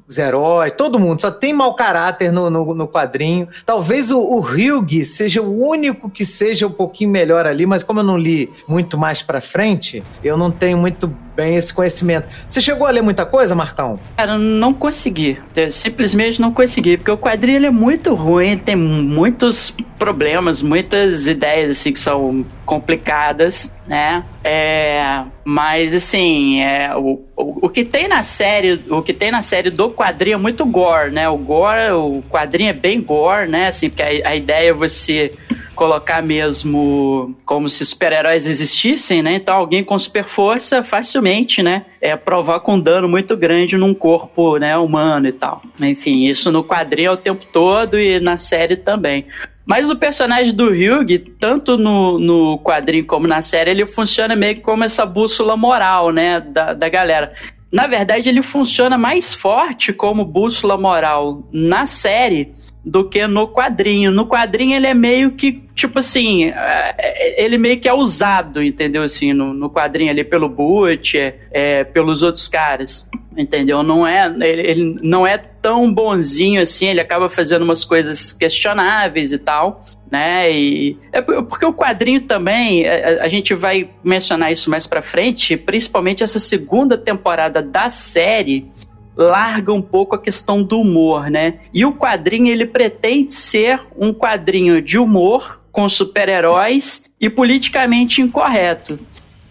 os 0.07 0.17
heróis, 0.17 0.71
todo 0.77 0.97
mundo. 0.97 1.19
Só 1.19 1.29
tem 1.29 1.53
mau 1.53 1.75
caráter 1.75 2.31
no, 2.31 2.49
no, 2.49 2.73
no 2.73 2.87
quadrinho. 2.87 3.49
Talvez 3.65 4.09
o, 4.09 4.19
o 4.19 4.39
Hugh 4.39 5.03
seja 5.03 5.41
o 5.41 5.67
único 5.67 6.09
que 6.09 6.23
seja 6.23 6.67
um 6.67 6.71
pouquinho 6.71 7.09
melhor 7.09 7.45
ali, 7.45 7.65
mas 7.65 7.83
como 7.83 7.99
eu 7.99 8.05
não 8.05 8.17
li 8.17 8.49
muito 8.69 8.97
mais 8.97 9.21
pra 9.21 9.41
frente, 9.41 10.01
eu 10.23 10.37
não 10.37 10.49
tenho 10.49 10.77
muito 10.77 11.13
bem 11.35 11.55
esse 11.55 11.73
conhecimento. 11.73 12.27
Você 12.47 12.61
chegou 12.61 12.85
a 12.85 12.91
ler 12.91 13.01
muita 13.01 13.25
coisa, 13.25 13.55
Marcão? 13.55 13.99
Cara, 14.17 14.37
não 14.37 14.73
consegui. 14.73 15.39
simplesmente 15.71 16.39
não 16.39 16.51
consegui, 16.51 16.97
porque 16.97 17.11
o 17.11 17.17
quadrinho 17.17 17.65
é 17.65 17.69
muito 17.81 18.13
ruim, 18.13 18.59
tem 18.59 18.75
muitos 18.75 19.75
problemas, 19.97 20.61
muitas 20.61 21.25
ideias 21.25 21.71
assim 21.71 21.91
que 21.91 21.99
são 21.99 22.45
complicadas, 22.63 23.73
né? 23.87 24.23
É, 24.43 25.23
mas 25.43 25.95
assim, 25.95 26.61
é, 26.61 26.95
o, 26.95 27.19
o, 27.35 27.65
o, 27.65 27.69
que 27.69 27.83
tem 27.83 28.07
na 28.07 28.21
série, 28.21 28.79
o 28.87 29.01
que 29.01 29.13
tem 29.13 29.31
na 29.31 29.41
série 29.41 29.71
do 29.71 29.89
quadrinho 29.89 30.35
é 30.35 30.37
muito 30.37 30.63
gore, 30.63 31.09
né? 31.09 31.27
O 31.27 31.37
gore, 31.37 31.91
o 31.91 32.23
quadrinho 32.29 32.69
é 32.69 32.73
bem 32.73 33.01
gore, 33.01 33.49
né? 33.49 33.69
Assim, 33.69 33.89
porque 33.89 34.03
a, 34.03 34.29
a 34.29 34.35
ideia 34.35 34.69
é 34.69 34.73
você 34.73 35.33
colocar 35.81 36.21
mesmo 36.21 37.35
como 37.43 37.67
se 37.67 37.83
super-heróis 37.83 38.45
existissem, 38.45 39.23
né? 39.23 39.33
Então 39.33 39.55
alguém 39.55 39.83
com 39.83 39.97
super 39.97 40.23
força 40.23 40.83
facilmente, 40.83 41.63
né? 41.63 41.87
É 41.99 42.15
provoca 42.15 42.69
um 42.69 42.79
dano 42.79 43.09
muito 43.09 43.35
grande 43.35 43.75
num 43.77 43.91
corpo, 43.91 44.57
né, 44.57 44.77
humano 44.77 45.27
e 45.27 45.31
tal. 45.31 45.59
Enfim, 45.81 46.27
isso 46.27 46.51
no 46.51 46.63
quadrinho 46.63 47.07
é 47.07 47.11
o 47.11 47.17
tempo 47.17 47.47
todo 47.51 47.99
e 47.99 48.19
na 48.19 48.37
série 48.37 48.77
também. 48.77 49.25
Mas 49.65 49.89
o 49.89 49.95
personagem 49.95 50.53
do 50.53 50.65
Hugh, 50.65 51.17
tanto 51.39 51.79
no, 51.79 52.19
no 52.19 52.59
quadrinho 52.59 53.07
como 53.07 53.25
na 53.25 53.41
série, 53.41 53.71
ele 53.71 53.87
funciona 53.87 54.35
meio 54.35 54.61
como 54.61 54.83
essa 54.83 55.03
bússola 55.03 55.57
moral, 55.57 56.11
né, 56.11 56.41
da, 56.41 56.75
da 56.75 56.89
galera. 56.89 57.33
Na 57.71 57.87
verdade, 57.87 58.29
ele 58.29 58.43
funciona 58.43 58.99
mais 58.99 59.33
forte 59.33 59.91
como 59.91 60.25
bússola 60.25 60.77
moral 60.77 61.41
na 61.51 61.87
série 61.87 62.51
do 62.83 63.07
que 63.07 63.25
no 63.27 63.47
quadrinho. 63.47 64.11
No 64.11 64.25
quadrinho 64.25 64.75
ele 64.75 64.87
é 64.87 64.93
meio 64.93 65.31
que, 65.31 65.63
tipo 65.75 65.99
assim, 65.99 66.45
é, 66.45 66.95
é, 66.97 67.43
ele 67.43 67.57
meio 67.57 67.79
que 67.79 67.87
é 67.87 67.93
usado, 67.93 68.63
entendeu? 68.63 69.03
Assim, 69.03 69.33
no, 69.33 69.53
no 69.53 69.69
quadrinho 69.69 70.09
ali 70.09 70.23
pelo 70.23 70.49
Butcher, 70.49 71.47
é, 71.51 71.83
pelos 71.83 72.23
outros 72.23 72.47
caras, 72.47 73.07
entendeu? 73.37 73.83
Não 73.83 74.05
é, 74.05 74.25
ele, 74.27 74.61
ele, 74.61 74.99
não 75.03 75.27
é 75.27 75.37
tão 75.37 75.93
bonzinho 75.93 76.59
assim, 76.61 76.87
ele 76.87 76.99
acaba 76.99 77.29
fazendo 77.29 77.61
umas 77.61 77.85
coisas 77.85 78.31
questionáveis 78.31 79.31
e 79.31 79.37
tal, 79.37 79.79
né? 80.09 80.51
E 80.51 80.97
é 81.11 81.21
porque 81.21 81.65
o 81.65 81.73
quadrinho 81.73 82.21
também, 82.21 82.87
a, 82.87 83.23
a 83.23 83.27
gente 83.27 83.53
vai 83.53 83.91
mencionar 84.03 84.51
isso 84.51 84.71
mais 84.71 84.87
pra 84.87 85.03
frente, 85.03 85.55
principalmente 85.55 86.23
essa 86.23 86.39
segunda 86.39 86.97
temporada 86.97 87.61
da 87.61 87.91
série, 87.91 88.71
larga 89.15 89.73
um 89.73 89.81
pouco 89.81 90.15
a 90.15 90.19
questão 90.19 90.63
do 90.63 90.79
humor, 90.79 91.29
né? 91.29 91.55
E 91.73 91.85
o 91.85 91.93
quadrinho 91.93 92.51
ele 92.51 92.65
pretende 92.65 93.33
ser 93.33 93.79
um 93.97 94.13
quadrinho 94.13 94.81
de 94.81 94.97
humor 94.97 95.61
com 95.71 95.87
super-heróis 95.87 97.03
e 97.19 97.29
politicamente 97.29 98.21
incorreto. 98.21 98.99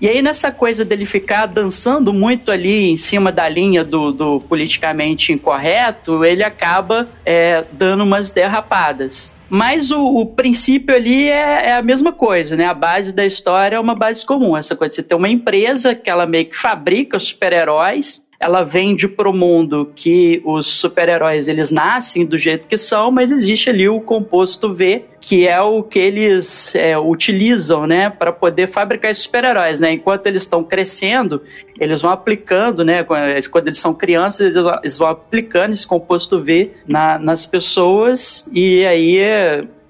E 0.01 0.09
aí, 0.09 0.23
nessa 0.23 0.51
coisa 0.51 0.83
dele 0.83 1.05
ficar 1.05 1.45
dançando 1.45 2.11
muito 2.11 2.51
ali 2.51 2.91
em 2.91 2.97
cima 2.97 3.31
da 3.31 3.47
linha 3.47 3.85
do, 3.85 4.13
do 4.13 4.41
politicamente 4.41 5.31
incorreto, 5.31 6.25
ele 6.25 6.43
acaba 6.43 7.07
é, 7.25 7.65
dando 7.73 8.03
umas 8.03 8.31
derrapadas. 8.31 9.35
Mas 9.51 9.91
o, 9.91 10.03
o 10.03 10.25
princípio 10.25 10.95
ali 10.95 11.29
é, 11.29 11.67
é, 11.67 11.73
a 11.75 11.83
mesma 11.83 12.13
coisa, 12.13 12.57
né? 12.57 12.65
A 12.65 12.73
base 12.73 13.13
da 13.13 13.27
história 13.27 13.77
é 13.77 13.81
uma 13.81 13.95
base 13.95 14.25
comum. 14.25 14.57
Essa 14.57 14.75
coisa 14.75 14.95
você 14.95 15.03
ter 15.03 15.15
uma 15.15 15.29
empresa 15.29 15.95
que 15.95 16.09
ela 16.09 16.27
meio 16.27 16.47
que 16.47 16.57
fabrica 16.57 17.19
super-heróis 17.19 18.25
ela 18.41 18.63
vende 18.63 19.07
pro 19.07 19.35
mundo 19.35 19.93
que 19.95 20.41
os 20.47 20.67
super-heróis 20.67 21.47
eles 21.47 21.71
nascem 21.71 22.25
do 22.25 22.39
jeito 22.39 22.67
que 22.67 22.79
são, 22.79 23.11
mas 23.11 23.31
existe 23.31 23.69
ali 23.69 23.87
o 23.87 24.01
composto 24.01 24.73
V, 24.73 25.05
que 25.21 25.47
é 25.47 25.61
o 25.61 25.83
que 25.83 25.99
eles 25.99 26.75
é, 26.75 26.99
utilizam, 26.99 27.87
né, 27.87 28.09
para 28.09 28.33
poder 28.33 28.67
fabricar 28.67 29.15
super-heróis, 29.15 29.79
né? 29.79 29.93
Enquanto 29.93 30.27
eles 30.27 30.45
estão 30.45 30.65
crescendo, 30.65 31.43
eles 31.79 32.01
vão 32.01 32.11
aplicando, 32.11 32.83
né, 32.83 33.05
quando 33.05 33.67
eles 33.67 33.79
são 33.79 33.93
crianças, 33.93 34.57
eles 34.57 34.97
vão 34.97 35.09
aplicando 35.09 35.75
esse 35.75 35.87
composto 35.87 36.41
V 36.41 36.71
na, 36.89 37.19
nas 37.19 37.45
pessoas 37.45 38.49
e 38.51 38.87
aí 38.87 39.19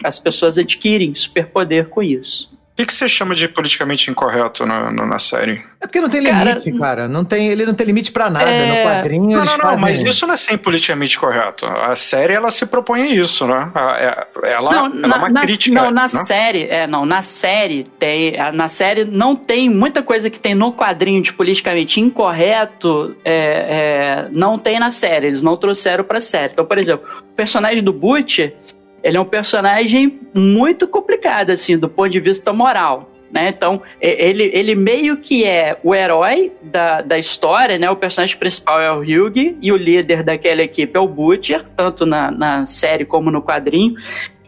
as 0.02 0.18
pessoas 0.18 0.58
adquirem 0.58 1.14
superpoder 1.14 1.88
com 1.88 2.02
isso. 2.02 2.50
Que, 2.80 2.86
que 2.86 2.92
você 2.94 3.08
chama 3.08 3.34
de 3.34 3.46
politicamente 3.48 4.10
incorreto 4.10 4.64
na, 4.66 4.90
na, 4.90 5.06
na 5.06 5.18
série? 5.18 5.62
É 5.80 5.86
porque 5.86 6.00
não 6.00 6.08
tem 6.10 6.22
Cara, 6.22 6.50
limite, 6.52 6.78
cara. 6.78 7.08
Não 7.08 7.24
tem, 7.24 7.48
ele 7.48 7.64
não 7.64 7.72
tem 7.74 7.86
limite 7.86 8.12
pra 8.12 8.28
nada. 8.28 8.48
É. 8.50 8.68
No 8.84 8.90
quadrinho 8.90 9.22
Não, 9.30 9.38
eles 9.38 9.50
não, 9.50 9.56
não, 9.58 9.64
fazem... 9.64 9.80
mas 9.80 10.02
isso 10.02 10.26
não 10.26 10.34
é 10.34 10.36
sem 10.36 10.58
politicamente 10.58 11.18
correto. 11.18 11.66
A 11.66 11.96
série, 11.96 12.34
ela 12.34 12.50
se 12.50 12.66
propõe 12.66 13.02
a 13.02 13.06
isso, 13.06 13.46
né? 13.46 13.70
É- 13.98 14.26
Ela, 14.52 14.70
Não, 14.72 14.86
ela 14.86 15.08
na, 15.08 15.14
é 15.14 15.18
uma 15.18 15.28
na- 15.30 15.40
crítica. 15.42 15.74
não, 15.82 15.90
na 15.90 16.02
né? 16.02 16.08
série, 16.08 16.66
é, 16.70 16.86
não, 16.86 17.06
na 17.06 17.22
série 17.22 17.84
tem, 17.98 18.38
a- 18.38 18.52
na 18.52 18.68
série 18.68 19.04
não 19.04 19.34
tem 19.36 19.68
muita 19.70 20.02
coisa 20.02 20.28
que 20.28 20.38
tem 20.38 20.54
no 20.54 20.72
quadrinho 20.72 21.22
de 21.22 21.32
politicamente 21.32 22.00
incorreto, 22.00 23.16
é, 23.24 23.34
é, 23.34 24.28
não 24.32 24.58
tem 24.58 24.78
na 24.78 24.90
série, 24.90 25.28
eles 25.28 25.42
não 25.42 25.56
trouxeram 25.56 26.04
pra 26.04 26.20
série. 26.20 26.52
Então, 26.52 26.64
por 26.64 26.78
exemplo, 26.78 27.06
o 27.32 27.34
personagem 27.34 27.82
do 27.82 27.92
Butcher, 27.92 28.54
ele 29.02 29.16
é 29.16 29.20
um 29.20 29.24
personagem 29.24 30.20
muito 30.34 30.86
complicado, 30.86 31.50
assim, 31.50 31.78
do 31.78 31.88
ponto 31.88 32.10
de 32.10 32.20
vista 32.20 32.52
moral. 32.52 33.10
Né? 33.32 33.48
Então, 33.48 33.80
e- 34.00 34.16
ele, 34.18 34.50
ele 34.52 34.74
meio 34.74 35.16
que 35.16 35.44
é 35.44 35.78
o 35.84 35.94
herói 35.94 36.52
da, 36.62 37.00
da 37.00 37.16
história, 37.16 37.78
né? 37.78 37.88
O 37.88 37.94
personagem 37.94 38.36
principal 38.36 38.80
é 38.80 38.90
o 38.92 38.98
Hugh 38.98 39.56
e 39.62 39.70
o 39.70 39.76
líder 39.76 40.24
daquela 40.24 40.62
equipe 40.62 40.96
é 40.96 41.00
o 41.00 41.06
Butcher, 41.06 41.66
tanto 41.68 42.04
na, 42.04 42.30
na 42.30 42.66
série 42.66 43.04
como 43.04 43.30
no 43.30 43.40
quadrinho. 43.40 43.94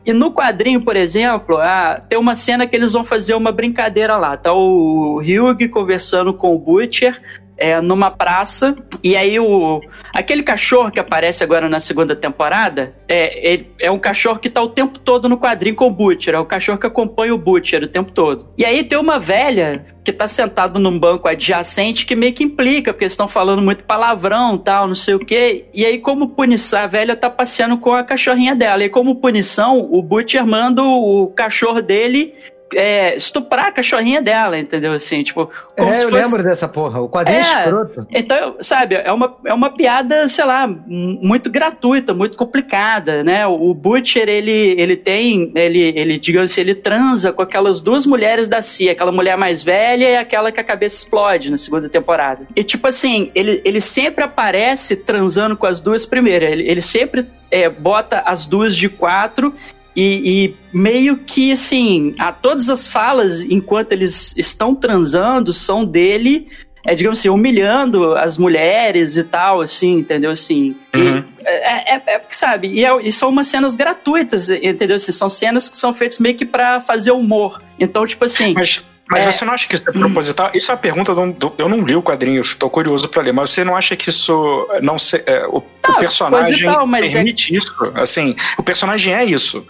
E 0.04 0.12
no 0.12 0.32
quadrinho, 0.32 0.82
por 0.82 0.96
exemplo, 0.96 1.58
ah, 1.58 2.00
tem 2.08 2.18
uma 2.18 2.34
cena 2.34 2.66
que 2.66 2.74
eles 2.74 2.92
vão 2.92 3.04
fazer 3.04 3.34
uma 3.34 3.52
brincadeira 3.52 4.16
lá. 4.16 4.36
Tá 4.36 4.52
o 4.52 5.20
Hugh 5.20 5.68
conversando 5.70 6.34
com 6.34 6.52
o 6.52 6.58
Butcher 6.58 7.22
é, 7.62 7.80
numa 7.80 8.10
praça. 8.10 8.74
E 9.02 9.16
aí 9.16 9.38
o 9.38 9.80
aquele 10.12 10.42
cachorro 10.42 10.90
que 10.90 10.98
aparece 11.00 11.42
agora 11.44 11.68
na 11.68 11.80
segunda 11.80 12.14
temporada 12.14 12.94
é, 13.08 13.52
ele- 13.52 13.70
é 13.80 13.90
um 13.90 13.98
cachorro 13.98 14.38
que 14.38 14.50
tá 14.50 14.60
o 14.62 14.68
tempo 14.68 14.98
todo 14.98 15.28
no 15.28 15.38
quadrinho 15.38 15.76
com 15.76 15.86
o 15.86 15.90
Butcher. 15.90 16.34
É 16.34 16.38
o 16.38 16.44
cachorro 16.44 16.78
que 16.78 16.86
acompanha 16.86 17.34
o 17.34 17.38
Butcher 17.38 17.82
o 17.82 17.88
tempo 17.88 18.10
todo. 18.10 18.48
E 18.58 18.64
aí 18.64 18.82
tem 18.84 18.98
uma 18.98 19.18
velha 19.18 19.84
que 20.04 20.12
tá 20.12 20.26
sentado 20.26 20.80
num 20.80 20.98
banco 20.98 21.28
adjacente 21.28 22.04
que 22.04 22.16
meio 22.16 22.32
que 22.32 22.44
implica, 22.44 22.92
porque 22.92 23.04
eles 23.04 23.12
estão 23.12 23.28
falando 23.28 23.62
muito 23.62 23.84
palavrão 23.84 24.58
tal, 24.58 24.88
não 24.88 24.94
sei 24.94 25.14
o 25.14 25.18
quê. 25.18 25.66
E 25.72 25.84
aí, 25.86 25.98
como 25.98 26.30
punição, 26.30 26.80
a 26.80 26.86
velha 26.86 27.14
tá 27.14 27.30
passeando 27.30 27.76
com 27.78 27.92
a 27.92 28.02
cachorrinha 28.02 28.54
dela. 28.54 28.84
E 28.84 28.88
como 28.88 29.16
punição, 29.16 29.78
o 29.78 30.02
Butcher 30.02 30.46
manda 30.46 30.82
o 30.82 31.28
cachorro 31.28 31.80
dele 31.80 32.34
é, 32.74 33.16
estuprar 33.16 33.66
a 33.66 33.72
cachorrinha 33.72 34.20
dela, 34.20 34.58
entendeu? 34.58 34.92
Assim, 34.92 35.22
tipo, 35.22 35.50
como 35.76 35.90
É, 35.90 35.94
se 35.94 36.04
eu 36.04 36.10
fosse... 36.10 36.22
lembro 36.22 36.42
dessa 36.42 36.68
porra. 36.68 37.00
O 37.00 37.08
quadrinho 37.08 37.38
é, 37.38 37.58
escroto. 37.60 38.06
Então, 38.10 38.56
sabe, 38.60 38.96
é 38.96 39.12
uma, 39.12 39.34
é 39.46 39.54
uma 39.54 39.70
piada, 39.70 40.28
sei 40.28 40.44
lá, 40.44 40.66
muito 40.86 41.50
gratuita, 41.50 42.12
muito 42.12 42.36
complicada, 42.36 43.24
né? 43.24 43.46
O 43.46 43.72
o 43.72 43.74
Butcher, 43.74 44.28
ele, 44.28 44.74
ele 44.78 44.96
tem, 44.96 45.50
ele, 45.54 45.78
ele, 45.96 46.18
digamos 46.18 46.50
assim, 46.50 46.60
ele 46.60 46.74
transa 46.74 47.32
com 47.32 47.40
aquelas 47.40 47.80
duas 47.80 48.04
mulheres 48.04 48.48
da 48.48 48.60
CIA, 48.60 48.92
aquela 48.92 49.10
mulher 49.10 49.36
mais 49.36 49.62
velha 49.62 50.10
e 50.10 50.16
aquela 50.16 50.52
que 50.52 50.60
a 50.60 50.64
cabeça 50.64 50.96
explode 50.96 51.50
na 51.50 51.56
segunda 51.56 51.88
temporada. 51.88 52.46
E, 52.54 52.62
tipo 52.62 52.86
assim, 52.86 53.30
ele, 53.34 53.62
ele 53.64 53.80
sempre 53.80 54.22
aparece 54.22 54.96
transando 54.96 55.56
com 55.56 55.66
as 55.66 55.80
duas 55.80 56.04
primeiras, 56.04 56.52
ele, 56.52 56.68
ele 56.68 56.82
sempre 56.82 57.26
é, 57.50 57.68
bota 57.68 58.22
as 58.26 58.44
duas 58.44 58.76
de 58.76 58.88
quatro 58.88 59.54
e, 59.94 60.44
e 60.44 60.56
meio 60.72 61.18
que 61.18 61.52
assim, 61.52 62.14
a 62.18 62.32
todas 62.32 62.68
as 62.70 62.86
falas 62.86 63.42
enquanto 63.42 63.92
eles 63.92 64.34
estão 64.36 64.74
transando 64.74 65.52
são 65.52 65.84
dele, 65.84 66.48
é, 66.84 66.94
digamos 66.94 67.18
assim, 67.20 67.28
humilhando 67.28 68.14
as 68.16 68.36
mulheres 68.38 69.16
e 69.16 69.22
tal, 69.24 69.60
assim, 69.60 69.98
entendeu? 69.98 70.30
Assim. 70.30 70.74
E 70.94 70.98
Uhum. 70.98 71.24
é, 71.44 71.94
é, 71.94 72.02
é, 72.06 72.22
sabe, 72.30 72.68
e, 72.68 72.84
é- 72.84 73.02
e 73.02 73.12
são 73.12 73.28
umas 73.28 73.46
cenas 73.46 73.76
gratuitas, 73.76 74.50
entendeu? 74.50 74.96
Assim, 74.96 75.12
são 75.12 75.28
cenas 75.28 75.68
que 75.68 75.76
são 75.76 75.92
feitas 75.92 76.18
meio 76.18 76.34
que 76.36 76.44
pra 76.44 76.80
fazer 76.80 77.12
humor. 77.12 77.62
Então, 77.78 78.06
tipo 78.06 78.24
assim. 78.24 78.52
Mas, 78.54 78.84
mas 79.12 79.24
É. 79.24 79.30
você 79.30 79.44
não 79.44 79.52
acha 79.52 79.68
que 79.68 79.74
isso 79.74 79.84
é 79.88 79.92
proposital? 79.92 80.50
Isso 80.54 80.70
é 80.70 80.74
uma 80.74 80.80
pergunta. 80.80 81.14
do- 81.14 81.32
do- 81.32 81.54
eu 81.58 81.68
não 81.68 81.82
li 81.84 81.94
o 81.94 82.02
quadrinho, 82.02 82.40
estou 82.40 82.70
curioso 82.70 83.08
para 83.08 83.22
ler, 83.22 83.32
mas 83.32 83.50
você 83.50 83.62
não 83.64 83.76
acha 83.76 83.94
que 83.94 84.08
isso 84.08 84.66
não 84.82 84.98
se, 84.98 85.22
é, 85.26 85.46
o, 85.46 85.58
o 85.58 85.64
Não, 85.88 85.98
personagem 85.98 86.56
proposital, 86.58 86.86
mas 86.86 87.10
é- 87.12 87.14
permite 87.16 87.54
isso? 87.56 87.74
Assim, 87.94 88.34
o 88.56 88.62
personagem 88.62 89.12
é 89.14 89.24
isso. 89.24 89.66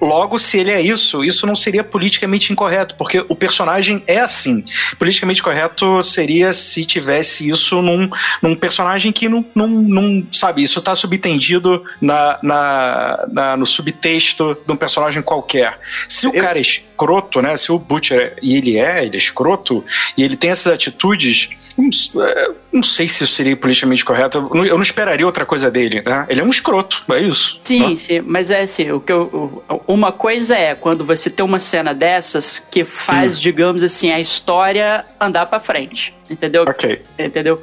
Logo, 0.00 0.38
se 0.38 0.58
ele 0.58 0.70
é 0.70 0.80
isso, 0.80 1.24
isso 1.24 1.46
não 1.46 1.54
seria 1.54 1.82
politicamente 1.82 2.52
incorreto, 2.52 2.94
porque 2.96 3.24
o 3.28 3.34
personagem 3.34 4.02
é 4.06 4.20
assim. 4.20 4.64
Politicamente 4.98 5.42
correto 5.42 6.02
seria 6.02 6.52
se 6.52 6.84
tivesse 6.84 7.48
isso 7.48 7.82
num, 7.82 8.08
num 8.42 8.54
personagem 8.54 9.10
que 9.10 9.28
não, 9.28 9.44
não, 9.54 9.66
não 9.68 10.26
sabe, 10.30 10.62
isso 10.62 10.78
está 10.78 10.94
subtendido 10.94 11.82
na, 12.00 12.38
na, 12.42 13.26
na- 13.32 13.56
no 13.56 13.66
subtexto 13.66 14.56
de 14.66 14.72
um 14.72 14.76
personagem 14.76 15.22
qualquer. 15.22 15.78
Se 16.08 16.26
o 16.26 16.34
Eu- 16.34 16.40
cara 16.40 16.58
é 16.58 16.60
escroto, 16.62 17.40
né? 17.42 17.56
Se 17.56 17.72
o 17.72 17.78
Butcher, 17.78 18.36
e 18.42 18.56
ele 18.56 18.76
é, 18.78 18.83
ele 18.84 19.14
é 19.14 19.18
escroto, 19.18 19.84
e 20.16 20.22
ele 20.22 20.36
tem 20.36 20.50
essas 20.50 20.72
atitudes, 20.72 21.50
não, 21.76 22.24
é, 22.24 22.50
não 22.72 22.82
sei 22.82 23.08
se 23.08 23.24
isso 23.24 23.34
seria 23.34 23.56
politicamente 23.56 24.04
correto. 24.04 24.38
Eu 24.38 24.50
não, 24.54 24.64
eu 24.64 24.82
esperaria 24.82 25.26
outra 25.26 25.44
coisa 25.44 25.70
dele, 25.70 26.02
né? 26.04 26.26
Ele 26.28 26.40
é 26.40 26.44
um 26.44 26.50
escroto, 26.50 27.04
é 27.12 27.20
isso. 27.20 27.60
Sim, 27.64 27.90
né? 27.90 27.96
sim, 27.96 28.20
mas 28.20 28.50
é 28.50 28.62
assim, 28.62 28.90
o 28.90 29.00
que 29.00 29.12
eu, 29.12 29.62
uma 29.86 30.12
coisa 30.12 30.56
é 30.56 30.74
quando 30.74 31.04
você 31.04 31.30
tem 31.30 31.44
uma 31.44 31.58
cena 31.58 31.94
dessas 31.94 32.64
que 32.70 32.84
faz, 32.84 33.40
digamos 33.40 33.82
assim, 33.82 34.12
a 34.12 34.20
história 34.20 35.04
andar 35.20 35.46
pra 35.46 35.58
frente, 35.58 36.14
entendeu? 36.30 36.64
Ok. 36.66 37.02
Entendeu? 37.18 37.62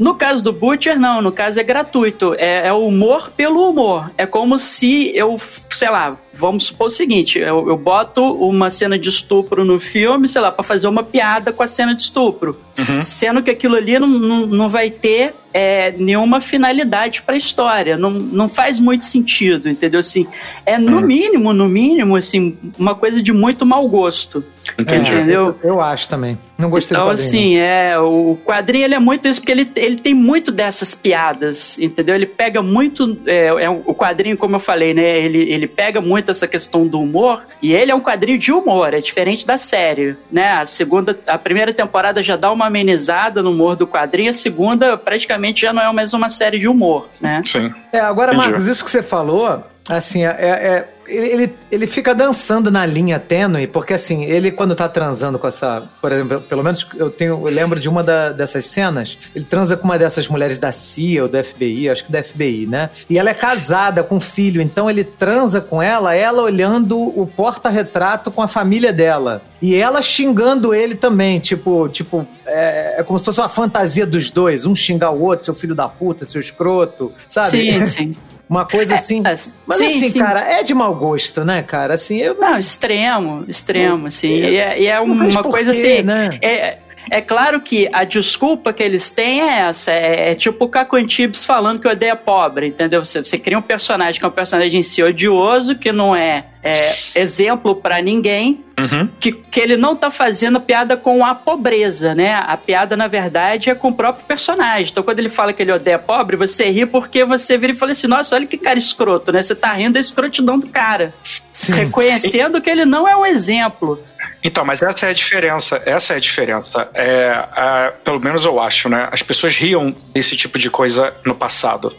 No 0.00 0.14
caso 0.14 0.42
do 0.42 0.50
Butcher, 0.50 0.98
não, 0.98 1.20
no 1.20 1.30
caso 1.30 1.60
é 1.60 1.62
gratuito, 1.62 2.34
é, 2.38 2.68
é 2.68 2.72
humor 2.72 3.30
pelo 3.36 3.68
humor. 3.68 4.10
É 4.16 4.24
como 4.24 4.58
se 4.58 5.14
eu, 5.14 5.38
sei 5.68 5.90
lá, 5.90 6.16
vamos 6.32 6.66
supor 6.66 6.86
o 6.88 6.90
seguinte: 6.90 7.38
eu, 7.38 7.68
eu 7.68 7.76
boto 7.76 8.22
uma 8.22 8.70
cena 8.70 8.98
de 8.98 9.08
estupro 9.08 9.64
no 9.64 9.78
filme, 9.80 10.26
sei 10.28 10.40
lá, 10.40 10.50
pra 10.52 10.62
fazer 10.62 10.88
uma 10.88 11.02
piada 11.02 11.52
com 11.52 11.62
a 11.62 11.66
cena 11.66 11.94
de 11.94 12.02
estupro. 12.02 12.58
Uhum. 12.78 13.00
Sendo 13.02 13.42
que 13.42 13.50
aquilo 13.50 13.76
ali 13.76 13.98
não, 13.98 14.08
não, 14.08 14.46
não 14.46 14.68
vai 14.68 14.90
ter 14.90 15.34
é, 15.52 15.92
nenhuma 15.98 16.40
finalidade 16.40 17.22
pra 17.22 17.36
história. 17.36 17.96
Não, 17.98 18.10
não 18.10 18.48
faz 18.48 18.78
muito 18.78 19.04
sentido, 19.04 19.68
entendeu? 19.68 20.00
Assim, 20.00 20.26
é 20.64 20.78
no 20.78 20.96
Uhum. 20.98 21.06
mínimo, 21.06 21.52
no 21.52 21.68
mínimo, 21.68 22.16
assim, 22.16 22.56
uma 22.78 22.94
coisa 22.94 23.22
de 23.22 23.32
muito 23.32 23.66
mau 23.66 23.86
gosto. 23.88 24.42
Entendi. 24.78 25.10
Entendeu? 25.10 25.56
Eu, 25.62 25.70
eu 25.70 25.80
acho 25.80 26.08
também. 26.08 26.38
Não 26.56 26.68
gostei 26.70 26.94
Então, 26.96 27.06
do 27.08 27.12
quadrinho. 27.12 27.26
assim, 27.28 27.56
é, 27.56 27.98
o 27.98 28.38
quadrinho 28.44 28.84
ele 28.84 28.94
é 28.94 28.98
muito 28.98 29.26
isso, 29.26 29.40
porque 29.40 29.52
ele, 29.52 29.70
ele 29.76 29.96
tem 29.96 30.12
muito 30.14 30.52
dessas 30.52 30.94
piadas, 30.94 31.78
entendeu? 31.78 32.14
Ele 32.14 32.26
pega 32.26 32.62
muito. 32.62 33.18
É, 33.26 33.46
é 33.46 33.70
o 33.70 33.94
quadrinho, 33.94 34.36
como 34.36 34.56
eu 34.56 34.60
falei, 34.60 34.92
né? 34.94 35.18
Ele, 35.18 35.50
ele 35.50 35.66
pega 35.66 36.00
muito 36.00 36.19
essa 36.28 36.48
questão 36.48 36.86
do 36.86 37.00
humor, 37.00 37.46
e 37.62 37.72
ele 37.72 37.90
é 37.90 37.94
um 37.94 38.00
quadrinho 38.00 38.38
de 38.38 38.52
humor, 38.52 38.92
é 38.92 39.00
diferente 39.00 39.46
da 39.46 39.56
série, 39.56 40.16
né? 40.30 40.52
A 40.52 40.66
segunda, 40.66 41.18
a 41.26 41.38
primeira 41.38 41.72
temporada 41.72 42.22
já 42.22 42.36
dá 42.36 42.50
uma 42.50 42.66
amenizada 42.66 43.42
no 43.42 43.52
humor 43.52 43.76
do 43.76 43.86
quadrinho, 43.86 44.30
a 44.30 44.32
segunda 44.32 44.96
praticamente 44.96 45.62
já 45.62 45.72
não 45.72 45.82
é 45.82 45.92
mais 45.92 46.12
uma 46.12 46.28
série 46.28 46.58
de 46.58 46.68
humor, 46.68 47.08
né? 47.20 47.42
Sim. 47.46 47.72
É, 47.92 48.00
agora, 48.00 48.32
Entendi. 48.32 48.48
Marcos, 48.48 48.66
isso 48.66 48.84
que 48.84 48.90
você 48.90 49.02
falou, 49.02 49.64
assim, 49.88 50.24
é, 50.24 50.28
é- 50.28 50.88
ele, 51.10 51.54
ele, 51.70 51.86
fica 51.86 52.14
dançando 52.14 52.70
na 52.70 52.86
linha 52.86 53.18
tênue, 53.18 53.66
porque 53.66 53.94
assim, 53.94 54.24
ele 54.24 54.50
quando 54.50 54.74
tá 54.74 54.88
transando 54.88 55.38
com 55.38 55.46
essa, 55.46 55.82
por 56.00 56.12
exemplo, 56.12 56.40
pelo 56.42 56.62
menos 56.62 56.86
eu 56.96 57.10
tenho, 57.10 57.32
eu 57.46 57.52
lembro 57.52 57.78
de 57.80 57.88
uma 57.88 58.02
da- 58.02 58.32
dessas 58.32 58.66
cenas, 58.66 59.18
ele 59.34 59.44
transa 59.44 59.76
com 59.76 59.84
uma 59.84 59.98
dessas 59.98 60.28
mulheres 60.28 60.58
da 60.58 60.72
CIA 60.72 61.22
ou 61.22 61.28
do 61.28 61.42
FBI, 61.42 61.90
acho 61.90 62.04
que 62.04 62.12
da 62.12 62.22
FBI, 62.22 62.66
né? 62.66 62.90
E 63.08 63.18
ela 63.18 63.30
é 63.30 63.34
casada 63.34 64.02
com 64.02 64.16
um 64.16 64.20
filho, 64.20 64.62
então 64.62 64.88
ele 64.88 65.04
transa 65.04 65.60
com 65.60 65.82
ela, 65.82 66.14
ela 66.14 66.42
olhando 66.42 66.98
o 66.98 67.26
porta-retrato 67.26 68.30
com 68.30 68.42
a 68.42 68.48
família 68.48 68.92
dela. 68.92 69.42
E 69.60 69.74
ela 69.74 70.00
xingando 70.00 70.74
ele 70.74 70.94
também, 70.94 71.38
tipo, 71.38 71.88
tipo, 71.88 72.26
é, 72.46 73.00
é 73.00 73.02
como 73.02 73.18
se 73.18 73.26
fosse 73.26 73.40
uma 73.40 73.48
fantasia 73.48 74.06
dos 74.06 74.30
dois, 74.30 74.64
um 74.64 74.74
xingar 74.74 75.10
o 75.10 75.20
outro, 75.22 75.44
seu 75.44 75.54
filho 75.54 75.74
da 75.74 75.86
puta, 75.86 76.24
seu 76.24 76.40
escroto, 76.40 77.12
sabe? 77.28 77.50
Sim, 77.50 77.84
sim. 77.86 78.10
Uma 78.48 78.64
coisa 78.66 78.94
assim. 78.94 79.20
É, 79.20 79.36
Mas 79.64 79.76
sim, 79.76 79.86
assim, 79.86 80.10
sim. 80.10 80.18
cara, 80.18 80.40
é 80.40 80.64
de 80.64 80.74
mau 80.74 80.92
gosto, 80.96 81.44
né, 81.44 81.62
cara? 81.62 81.94
Assim, 81.94 82.18
eu 82.18 82.34
Não, 82.34 82.58
extremo, 82.58 83.44
extremo, 83.46 84.08
assim. 84.08 84.32
E 84.32 84.56
é, 84.56 84.82
e 84.82 84.86
é 84.88 84.98
uma 84.98 85.42
coisa 85.44 85.70
quê, 85.72 85.78
assim. 85.78 86.02
né? 86.02 86.30
É, 86.42 86.78
é 87.10 87.20
claro 87.20 87.60
que 87.60 87.88
a 87.92 88.04
desculpa 88.04 88.72
que 88.72 88.82
eles 88.82 89.10
têm 89.10 89.40
é 89.40 89.60
essa. 89.60 89.90
É, 89.90 90.30
é 90.30 90.34
tipo 90.34 90.64
o 90.64 90.68
Caco 90.68 90.96
Antibes 90.96 91.44
falando 91.44 91.80
que 91.80 91.88
odeia 91.88 92.16
pobre, 92.16 92.68
entendeu? 92.68 93.04
Você, 93.04 93.24
você 93.24 93.38
cria 93.38 93.58
um 93.58 93.62
personagem 93.62 94.18
que 94.18 94.24
é 94.24 94.28
um 94.28 94.32
personagem 94.32 94.80
em 94.80 94.82
si 94.82 95.02
odioso, 95.02 95.76
que 95.76 95.92
não 95.92 96.14
é, 96.14 96.46
é 96.62 96.94
exemplo 97.16 97.74
pra 97.74 98.00
ninguém, 98.00 98.64
Uhum. 98.80 99.06
que, 99.20 99.32
que 99.32 99.60
ele 99.60 99.76
não 99.76 99.94
tá 99.94 100.10
fazendo 100.10 100.58
piada 100.58 100.96
com 100.96 101.22
a 101.22 101.34
pobreza, 101.34 102.14
né? 102.14 102.32
A 102.46 102.56
piada, 102.56 102.96
na 102.96 103.08
verdade, 103.08 103.68
é 103.68 103.74
com 103.74 103.88
o 103.88 103.92
próprio 103.94 104.24
personagem. 104.24 104.88
Então, 104.90 105.02
quando 105.02 105.18
ele 105.18 105.28
fala 105.28 105.52
que 105.52 105.62
ele 105.62 105.70
odeia 105.70 105.98
pobre, 105.98 106.34
você 106.34 106.70
ri 106.70 106.86
porque 106.86 107.22
você 107.22 107.58
vira 107.58 107.74
e 107.74 107.76
fala 107.76 107.92
assim: 107.92 108.06
nossa, 108.06 108.34
olha 108.34 108.46
que 108.46 108.56
cara 108.56 108.78
escroto, 108.78 109.32
né? 109.32 109.42
Você 109.42 109.54
tá 109.54 109.70
rindo 109.74 109.94
da 109.94 110.00
escrotidão 110.00 110.58
do 110.58 110.66
cara. 110.66 111.12
Sim. 111.52 111.72
Reconhecendo 111.74 112.58
que 112.58 112.70
ele 112.70 112.86
não 112.86 113.06
é 113.06 113.14
um 113.14 113.26
exemplo. 113.26 114.02
Então, 114.42 114.64
mas 114.64 114.82
essa 114.82 115.06
é 115.06 115.10
a 115.10 115.12
diferença. 115.12 115.82
Essa 115.84 116.14
é 116.14 116.16
a 116.16 116.20
diferença. 116.20 116.88
É, 116.94 117.92
pelo 118.04 118.20
menos 118.20 118.44
eu 118.44 118.58
acho, 118.60 118.88
né? 118.88 119.08
As 119.12 119.22
pessoas 119.22 119.56
riam 119.56 119.94
desse 120.12 120.36
tipo 120.36 120.58
de 120.58 120.70
coisa 120.70 121.14
no 121.24 121.34
passado. 121.34 121.94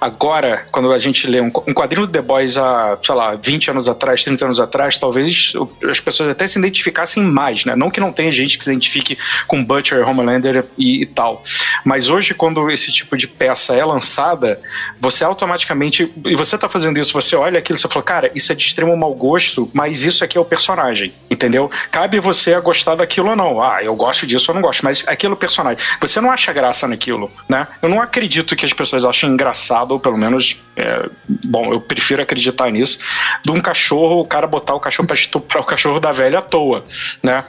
Agora, 0.00 0.64
quando 0.70 0.92
a 0.92 0.98
gente 0.98 1.26
lê 1.26 1.40
um, 1.40 1.50
um 1.66 1.74
quadrinho 1.74 2.06
do 2.06 2.12
The 2.12 2.22
Boys 2.22 2.56
há, 2.56 2.98
sei 3.02 3.14
lá, 3.14 3.34
20 3.34 3.70
anos 3.70 3.88
atrás, 3.88 4.22
30 4.24 4.44
anos 4.44 4.60
atrás, 4.60 4.98
talvez 4.98 5.52
as 5.88 6.00
pessoas 6.00 6.28
até 6.28 6.46
se 6.46 6.58
identificassem 6.58 7.22
mais, 7.22 7.64
né? 7.64 7.74
Não 7.74 7.90
que 7.90 8.00
não 8.00 8.12
tenha 8.12 8.30
gente 8.30 8.58
que 8.58 8.64
se 8.64 8.70
identifique 8.70 9.18
com 9.46 9.64
Butcher, 9.64 10.06
Homelander 10.08 10.66
e, 10.76 11.02
e 11.02 11.06
tal. 11.06 11.42
Mas 11.84 12.08
hoje, 12.08 12.34
quando 12.34 12.70
esse 12.70 12.92
tipo 12.92 13.16
de 13.16 13.26
peça 13.26 13.74
é 13.74 13.84
lançada, 13.84 14.60
você 15.00 15.24
automaticamente. 15.24 16.12
E 16.26 16.34
você 16.34 16.56
tá 16.56 16.68
fazendo 16.68 16.98
isso, 16.98 17.12
você 17.12 17.36
olha 17.36 17.58
aquilo 17.58 17.78
e 17.78 17.80
você 17.80 17.88
fala, 17.88 18.04
cara, 18.04 18.30
isso 18.34 18.52
é 18.52 18.54
de 18.54 18.64
extremo 18.64 18.96
mau 18.96 19.14
gosto, 19.14 19.70
mas 19.72 20.04
isso 20.04 20.24
aqui 20.24 20.36
é 20.36 20.40
o 20.40 20.44
personagem, 20.44 21.12
entendeu? 21.30 21.70
Cabe 21.90 22.18
você 22.18 22.54
a 22.54 22.60
gostar 22.60 22.94
daquilo 22.94 23.30
ou 23.30 23.36
não. 23.36 23.62
Ah, 23.62 23.82
eu 23.82 23.94
gosto 23.94 24.26
disso 24.26 24.50
ou 24.50 24.54
não 24.54 24.62
gosto, 24.62 24.84
mas 24.84 25.04
aquilo 25.06 25.32
é 25.32 25.36
o 25.36 25.38
personagem. 25.38 25.78
Você 26.00 26.20
não 26.20 26.30
acha 26.30 26.52
graça 26.52 26.86
naquilo, 26.86 27.28
né? 27.48 27.66
Eu 27.82 27.88
não 27.88 28.00
acredito 28.00 28.56
que 28.56 28.64
as 28.64 28.72
pessoas 28.72 29.04
achem 29.04 29.30
engraçado, 29.30 29.57
ou 29.94 30.00
pelo 30.00 30.16
menos. 30.16 30.62
é, 30.76 31.08
bom, 31.28 31.72
eu 31.72 31.80
prefiro 31.80 32.22
acreditar 32.22 32.70
nisso, 32.70 32.98
de 33.44 33.50
um 33.50 33.60
cachorro, 33.60 34.20
o 34.20 34.24
cara 34.24 34.46
botar 34.46 34.74
o 34.74 34.80
cachorro 34.80 35.06
pra 35.06 35.16
estuprar 35.16 35.62
o 35.62 35.66
cachorro 35.66 35.98
da 35.98 36.12
velha 36.12 36.38
à 36.38 36.42
toa, 36.42 36.84
né? 37.22 37.44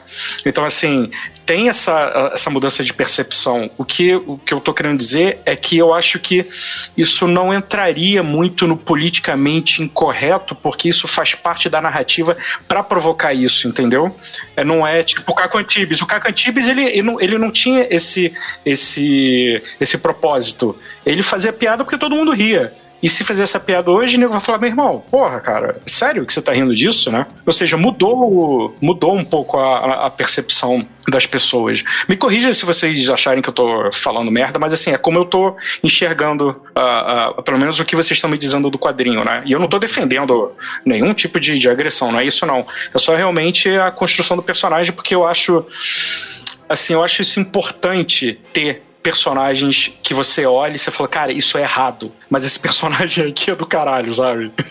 Então, 0.45 0.65
assim, 0.65 1.09
tem 1.49 1.67
essa, 1.67 2.29
essa 2.31 2.47
mudança 2.51 2.83
de 2.83 2.93
percepção. 2.93 3.71
O 3.75 3.83
que, 3.83 4.13
o 4.13 4.37
que 4.37 4.53
eu 4.53 4.61
tô 4.61 4.71
querendo 4.71 4.99
dizer 4.99 5.39
é 5.47 5.55
que 5.55 5.79
eu 5.79 5.95
acho 5.95 6.19
que 6.19 6.45
isso 6.95 7.25
não 7.25 7.51
entraria 7.51 8.21
muito 8.21 8.67
no 8.67 8.77
politicamente 8.77 9.81
incorreto, 9.81 10.53
porque 10.53 10.87
isso 10.87 11.07
faz 11.07 11.33
parte 11.33 11.67
da 11.67 11.81
narrativa 11.81 12.37
para 12.67 12.83
provocar 12.83 13.33
isso, 13.33 13.67
entendeu? 13.67 14.15
É, 14.55 14.63
não 14.63 14.85
é 14.85 15.01
tipo 15.01 15.23
o 15.31 15.33
Caco 15.33 15.57
Antibes. 15.57 16.03
O 16.03 16.05
Caco 16.05 16.29
Antibes, 16.29 16.67
ele, 16.67 16.83
ele, 16.83 17.01
não, 17.01 17.19
ele 17.19 17.39
não 17.39 17.49
tinha 17.49 17.87
esse, 17.89 18.31
esse, 18.63 19.59
esse 19.81 19.97
propósito. 19.97 20.77
Ele 21.03 21.23
fazia 21.23 21.51
piada 21.51 21.83
porque 21.83 21.97
todo 21.97 22.15
mundo 22.15 22.31
ria. 22.31 22.71
E 23.01 23.09
se 23.09 23.23
fazer 23.23 23.43
essa 23.43 23.59
piada 23.59 23.89
hoje, 23.91 24.17
o 24.17 24.19
nego 24.19 24.31
vai 24.31 24.41
falar, 24.41 24.59
meu 24.59 24.69
irmão, 24.69 25.03
porra, 25.09 25.39
cara, 25.39 25.81
sério 25.85 26.25
que 26.25 26.33
você 26.33 26.41
tá 26.41 26.51
rindo 26.51 26.75
disso, 26.75 27.11
né? 27.11 27.25
Ou 27.45 27.53
seja, 27.53 27.77
mudou, 27.77 28.75
mudou 28.81 29.15
um 29.15 29.23
pouco 29.23 29.57
a, 29.57 30.05
a 30.05 30.09
percepção 30.09 30.85
das 31.07 31.25
pessoas. 31.25 31.83
Me 32.07 32.17
corrija 32.17 32.53
se 32.53 32.65
vocês 32.65 33.09
acharem 33.09 33.41
que 33.41 33.49
eu 33.49 33.53
tô 33.53 33.91
falando 33.91 34.29
merda, 34.29 34.59
mas 34.59 34.73
assim, 34.73 34.91
é 34.91 34.97
como 34.97 35.17
eu 35.17 35.25
tô 35.25 35.55
enxergando, 35.83 36.61
ah, 36.75 37.33
ah, 37.37 37.41
pelo 37.41 37.57
menos 37.57 37.79
o 37.79 37.85
que 37.85 37.95
vocês 37.95 38.17
estão 38.17 38.29
me 38.29 38.37
dizendo 38.37 38.69
do 38.69 38.77
quadrinho, 38.77 39.23
né? 39.23 39.41
E 39.45 39.51
eu 39.51 39.59
não 39.59 39.67
tô 39.67 39.79
defendendo 39.79 40.51
nenhum 40.85 41.13
tipo 41.13 41.39
de, 41.39 41.57
de 41.57 41.69
agressão, 41.69 42.11
não 42.11 42.19
é 42.19 42.25
isso 42.25 42.45
não. 42.45 42.65
É 42.93 42.97
só 42.97 43.15
realmente 43.15 43.69
a 43.69 43.91
construção 43.91 44.35
do 44.35 44.43
personagem, 44.43 44.91
porque 44.93 45.15
eu 45.15 45.25
acho, 45.25 45.65
assim, 46.67 46.93
eu 46.93 47.03
acho 47.03 47.21
isso 47.21 47.39
importante 47.39 48.39
ter 48.51 48.83
personagens 49.01 49.97
que 50.03 50.13
você 50.13 50.45
olha 50.45 50.75
e 50.75 50.79
você 50.79 50.91
fala, 50.91 51.07
cara, 51.07 51.31
isso 51.31 51.57
é 51.57 51.61
errado. 51.61 52.11
Mas 52.29 52.45
esse 52.45 52.59
personagem 52.59 53.27
aqui 53.29 53.51
é 53.51 53.55
do 53.55 53.65
caralho, 53.65 54.13
sabe? 54.13 54.51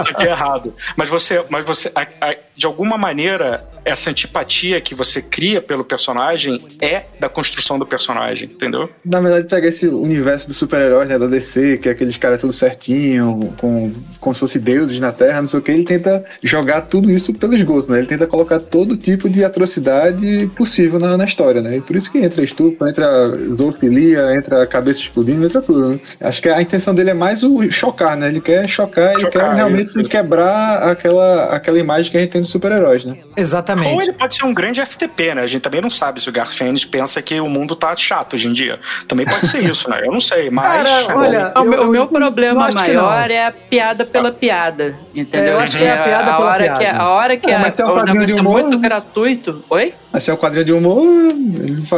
isso 0.00 0.10
aqui 0.10 0.24
é 0.26 0.30
errado. 0.30 0.74
Mas 0.96 1.08
você, 1.08 1.44
mas 1.48 1.64
você 1.64 1.90
a- 1.94 2.06
a- 2.20 2.36
de 2.56 2.66
alguma 2.66 2.98
maneira, 2.98 3.64
essa 3.84 4.10
antipatia 4.10 4.80
que 4.80 4.92
você 4.94 5.22
cria 5.22 5.62
pelo 5.62 5.84
personagem 5.84 6.60
é 6.80 7.04
da 7.20 7.28
construção 7.28 7.78
do 7.78 7.86
personagem, 7.86 8.48
entendeu? 8.52 8.90
Na 9.04 9.20
verdade, 9.20 9.46
pega 9.46 9.68
esse 9.68 9.86
universo 9.86 10.48
dos 10.48 10.56
super-heróis, 10.56 11.08
né, 11.08 11.16
da 11.16 11.26
DC, 11.28 11.78
que 11.78 11.88
é 11.88 11.92
aqueles 11.92 12.16
caras 12.16 12.40
tudo 12.40 12.52
certinho, 12.52 13.54
com, 13.60 13.92
como 14.18 14.34
se 14.34 14.40
fosse 14.40 14.58
deuses 14.58 14.98
na 14.98 15.12
Terra, 15.12 15.38
não 15.40 15.46
sei 15.46 15.60
o 15.60 15.62
que, 15.62 15.70
ele 15.70 15.84
tenta 15.84 16.24
jogar 16.42 16.80
tudo 16.82 17.10
isso 17.12 17.32
pelo 17.32 17.54
esgoto, 17.54 17.92
né? 17.92 17.98
Ele 17.98 18.08
tenta 18.08 18.26
colocar 18.26 18.58
todo 18.58 18.96
tipo 18.96 19.28
de 19.30 19.44
atrocidade 19.44 20.50
possível 20.56 20.98
na, 20.98 21.16
na 21.16 21.24
história, 21.24 21.62
né? 21.62 21.76
E 21.76 21.80
por 21.80 21.94
isso 21.94 22.10
que 22.10 22.18
entra 22.18 22.42
estupro, 22.42 22.88
entra 22.88 23.06
zoofilia, 23.54 24.34
entra 24.34 24.66
cabeça 24.66 25.00
explodindo, 25.00 25.44
entra 25.46 25.62
tudo. 25.62 25.90
Né? 25.90 26.00
Acho 26.20 26.42
que 26.42 26.47
a 26.54 26.62
intenção 26.62 26.94
dele 26.94 27.10
é 27.10 27.14
mais 27.14 27.42
o 27.42 27.70
chocar, 27.70 28.16
né? 28.16 28.28
Ele 28.28 28.40
quer 28.40 28.68
chocar, 28.68 29.12
ele 29.12 29.22
Chocar, 29.22 29.50
quer 29.50 29.56
realmente 29.56 29.90
isso. 30.00 30.08
quebrar 30.08 30.90
aquela, 30.90 31.46
aquela 31.54 31.78
imagem 31.78 32.10
que 32.10 32.16
a 32.16 32.20
gente 32.20 32.30
tem 32.30 32.40
dos 32.40 32.50
super-heróis, 32.50 33.04
né? 33.04 33.16
Ou 33.22 33.32
Exatamente. 33.36 34.02
ele 34.02 34.12
pode 34.12 34.34
ser 34.36 34.44
um 34.44 34.54
grande 34.54 34.80
FTP, 34.84 35.34
né? 35.34 35.42
A 35.42 35.46
gente 35.46 35.62
também 35.62 35.80
não 35.80 35.90
sabe 35.90 36.20
se 36.20 36.28
o 36.28 36.32
Garth 36.32 36.60
Ennis 36.60 36.84
pensa 36.84 37.20
que 37.22 37.40
o 37.40 37.48
mundo 37.48 37.74
tá 37.76 37.94
chato 37.96 38.34
hoje 38.34 38.48
em 38.48 38.52
dia. 38.52 38.78
Também 39.06 39.26
pode 39.26 39.46
ser 39.46 39.62
isso, 39.64 39.88
né? 39.90 40.00
Eu 40.04 40.12
não 40.12 40.20
sei, 40.20 40.50
mas. 40.50 40.66
Cara, 40.88 41.16
olha, 41.18 41.52
O 41.56 41.58
eu- 41.58 41.64
meu, 41.64 41.78
o 41.80 41.84
eu 41.84 41.90
meu 41.92 42.00
não- 42.02 42.08
problema 42.08 42.70
maior 42.70 43.30
é 43.30 43.46
a 43.46 43.52
piada 43.52 44.04
pela 44.04 44.30
piada, 44.32 44.94
entendeu? 45.14 45.52
É, 45.52 45.54
eu 45.54 45.60
acho 45.60 45.76
que 45.78 45.84
é 45.84 45.92
a 45.92 46.02
piada 46.04 46.24
pela 46.34 46.50
hora 46.50 46.62
piada. 46.64 46.78
Que, 46.78 46.86
a 46.86 47.08
hora 47.08 47.36
que 47.36 47.50
É, 47.50 47.54
a- 47.54 47.58
mas 47.58 47.74
se 47.74 47.82
é 47.82 47.86
um 47.86 47.88
o 47.88 47.94
quadrinho 47.94 48.14
negócio 48.20 48.34
de 48.34 48.38
é 48.38 48.42
humor- 48.42 48.62
muito 48.62 48.78
gratuito. 48.78 49.64
Oi? 49.70 49.94
Mas 50.12 50.22
se 50.22 50.30
é 50.30 50.34
um 50.34 50.36
quadrinho 50.36 50.64
de 50.64 50.72
humor, 50.72 51.02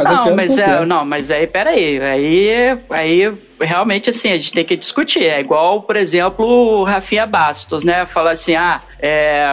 Não, 0.04 0.34
mas 0.34 0.58
é, 0.58 0.84
não, 0.84 1.04
mas 1.04 1.30
aí, 1.30 1.46
peraí, 1.46 2.00
aí, 2.00 2.78
aí 2.90 3.32
realmente 3.60 4.10
assim, 4.10 4.30
a 4.32 4.36
gente 4.36 4.52
tem 4.52 4.64
que 4.64 4.76
discutir. 4.76 5.24
É 5.24 5.40
igual, 5.40 5.82
por 5.82 5.96
exemplo, 5.96 6.44
o 6.44 6.84
Rafinha 6.84 7.26
Bastos, 7.26 7.84
né? 7.84 8.04
Falar 8.04 8.32
assim, 8.32 8.54
ah, 8.54 8.80
é, 9.02 9.46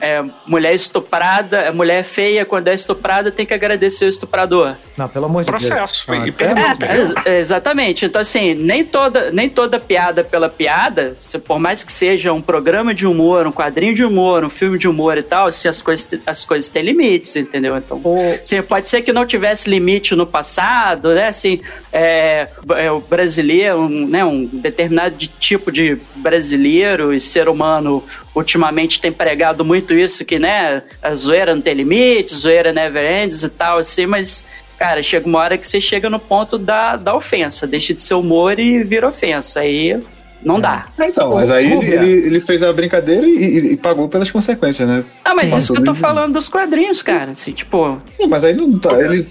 é, 0.00 0.24
mulher 0.46 0.74
estuprada, 0.74 1.58
é 1.58 1.70
mulher 1.70 2.02
feia, 2.04 2.44
quando 2.44 2.68
é 2.68 2.74
estuprada, 2.74 3.30
tem 3.30 3.44
que 3.44 3.52
agradecer 3.54 4.04
o 4.04 4.08
estuprador. 4.08 4.74
Não, 4.96 5.08
pelo 5.08 5.26
amor 5.26 5.42
de 5.44 5.50
Processo. 5.50 6.06
Deus. 6.10 6.34
Perdeu. 6.34 6.56
isso 6.62 6.82
é- 6.84 6.86
É, 6.92 6.96
ex- 6.98 7.14
exatamente. 7.40 8.04
Então, 8.06 8.20
assim, 8.20 8.54
nem 8.54 8.84
toda, 8.84 9.30
nem 9.30 9.48
toda 9.48 9.78
piada 9.80 10.22
pela 10.22 10.48
piada, 10.48 11.14
se, 11.18 11.38
por 11.38 11.58
mais 11.58 11.82
que 11.84 11.92
seja 11.92 12.32
um 12.32 12.40
programa 12.40 12.94
de 12.94 13.06
humor, 13.06 13.46
um 13.46 13.52
quadrinho 13.52 13.94
de 13.94 14.04
humor, 14.04 14.44
um 14.44 14.50
filme 14.50 14.78
de 14.78 14.86
humor 14.88 15.18
e 15.18 15.22
tal, 15.22 15.46
assim, 15.48 15.68
as 15.68 15.82
coisas, 15.82 16.08
as 16.26 16.44
coisas 16.44 16.68
têm 16.70 16.82
limites, 16.82 17.34
entendeu? 17.36 17.76
Então, 17.76 18.00
O- 18.04 18.38
Sim, 18.44 18.62
pode 18.62 18.88
ser 18.88 19.02
que 19.02 19.12
não 19.12 19.26
tivesse 19.26 19.68
limite 19.68 20.14
no 20.14 20.26
passado, 20.26 21.14
né? 21.14 21.28
Assim, 21.28 21.60
é, 21.92 22.48
é, 22.76 22.90
o 22.90 23.00
brasileiro, 23.00 23.78
um, 23.80 24.06
né, 24.06 24.24
um 24.24 24.46
determinado 24.46 25.14
de 25.16 25.26
tipo 25.28 25.70
de 25.72 25.98
brasileiro 26.16 27.12
e 27.14 27.20
ser 27.20 27.48
humano 27.48 28.02
ultimamente 28.34 29.00
tem 29.00 29.12
pregado 29.12 29.64
muito 29.64 29.94
isso, 29.94 30.24
que, 30.24 30.38
né, 30.38 30.82
a 31.02 31.14
zoeira 31.14 31.54
não 31.54 31.62
tem 31.62 31.74
limite, 31.74 32.34
zoeira 32.34 32.72
never 32.72 33.04
ends 33.22 33.42
e 33.42 33.48
tal, 33.48 33.78
assim, 33.78 34.06
mas, 34.06 34.46
cara, 34.78 35.02
chega 35.02 35.26
uma 35.26 35.38
hora 35.38 35.58
que 35.58 35.66
você 35.66 35.80
chega 35.80 36.08
no 36.08 36.18
ponto 36.18 36.56
da, 36.56 36.96
da 36.96 37.14
ofensa, 37.14 37.66
deixa 37.66 37.92
de 37.92 38.02
ser 38.02 38.14
humor 38.14 38.58
e 38.58 38.82
vira 38.82 39.08
ofensa, 39.08 39.60
aí 39.60 40.00
não 40.44 40.60
dá. 40.60 40.86
É, 40.98 41.08
Então, 41.08 41.34
mas 41.34 41.50
aí 41.50 41.72
ele, 41.72 41.86
ele, 41.86 42.10
ele 42.26 42.40
fez 42.40 42.62
a 42.62 42.72
brincadeira 42.72 43.26
e, 43.26 43.30
e- 43.30 43.72
e 43.72 43.76
pagou 43.76 44.08
pelas 44.08 44.30
consequências, 44.30 44.88
né? 44.88 45.04
Ah, 45.24 45.34
mas 45.34 45.52
isso 45.52 45.72
que 45.72 45.80
eu 45.80 45.84
tô 45.84 45.94
falando 45.94 46.34
dos 46.34 46.48
quadrinhos, 46.48 47.02
cara, 47.02 47.30
assim, 47.32 47.52
tipo... 47.52 47.98
Sim, 48.20 48.26
mas 48.28 48.44
aí 48.44 48.54
não 48.54 48.78
tá. 48.78 48.92
Ele 49.00 49.26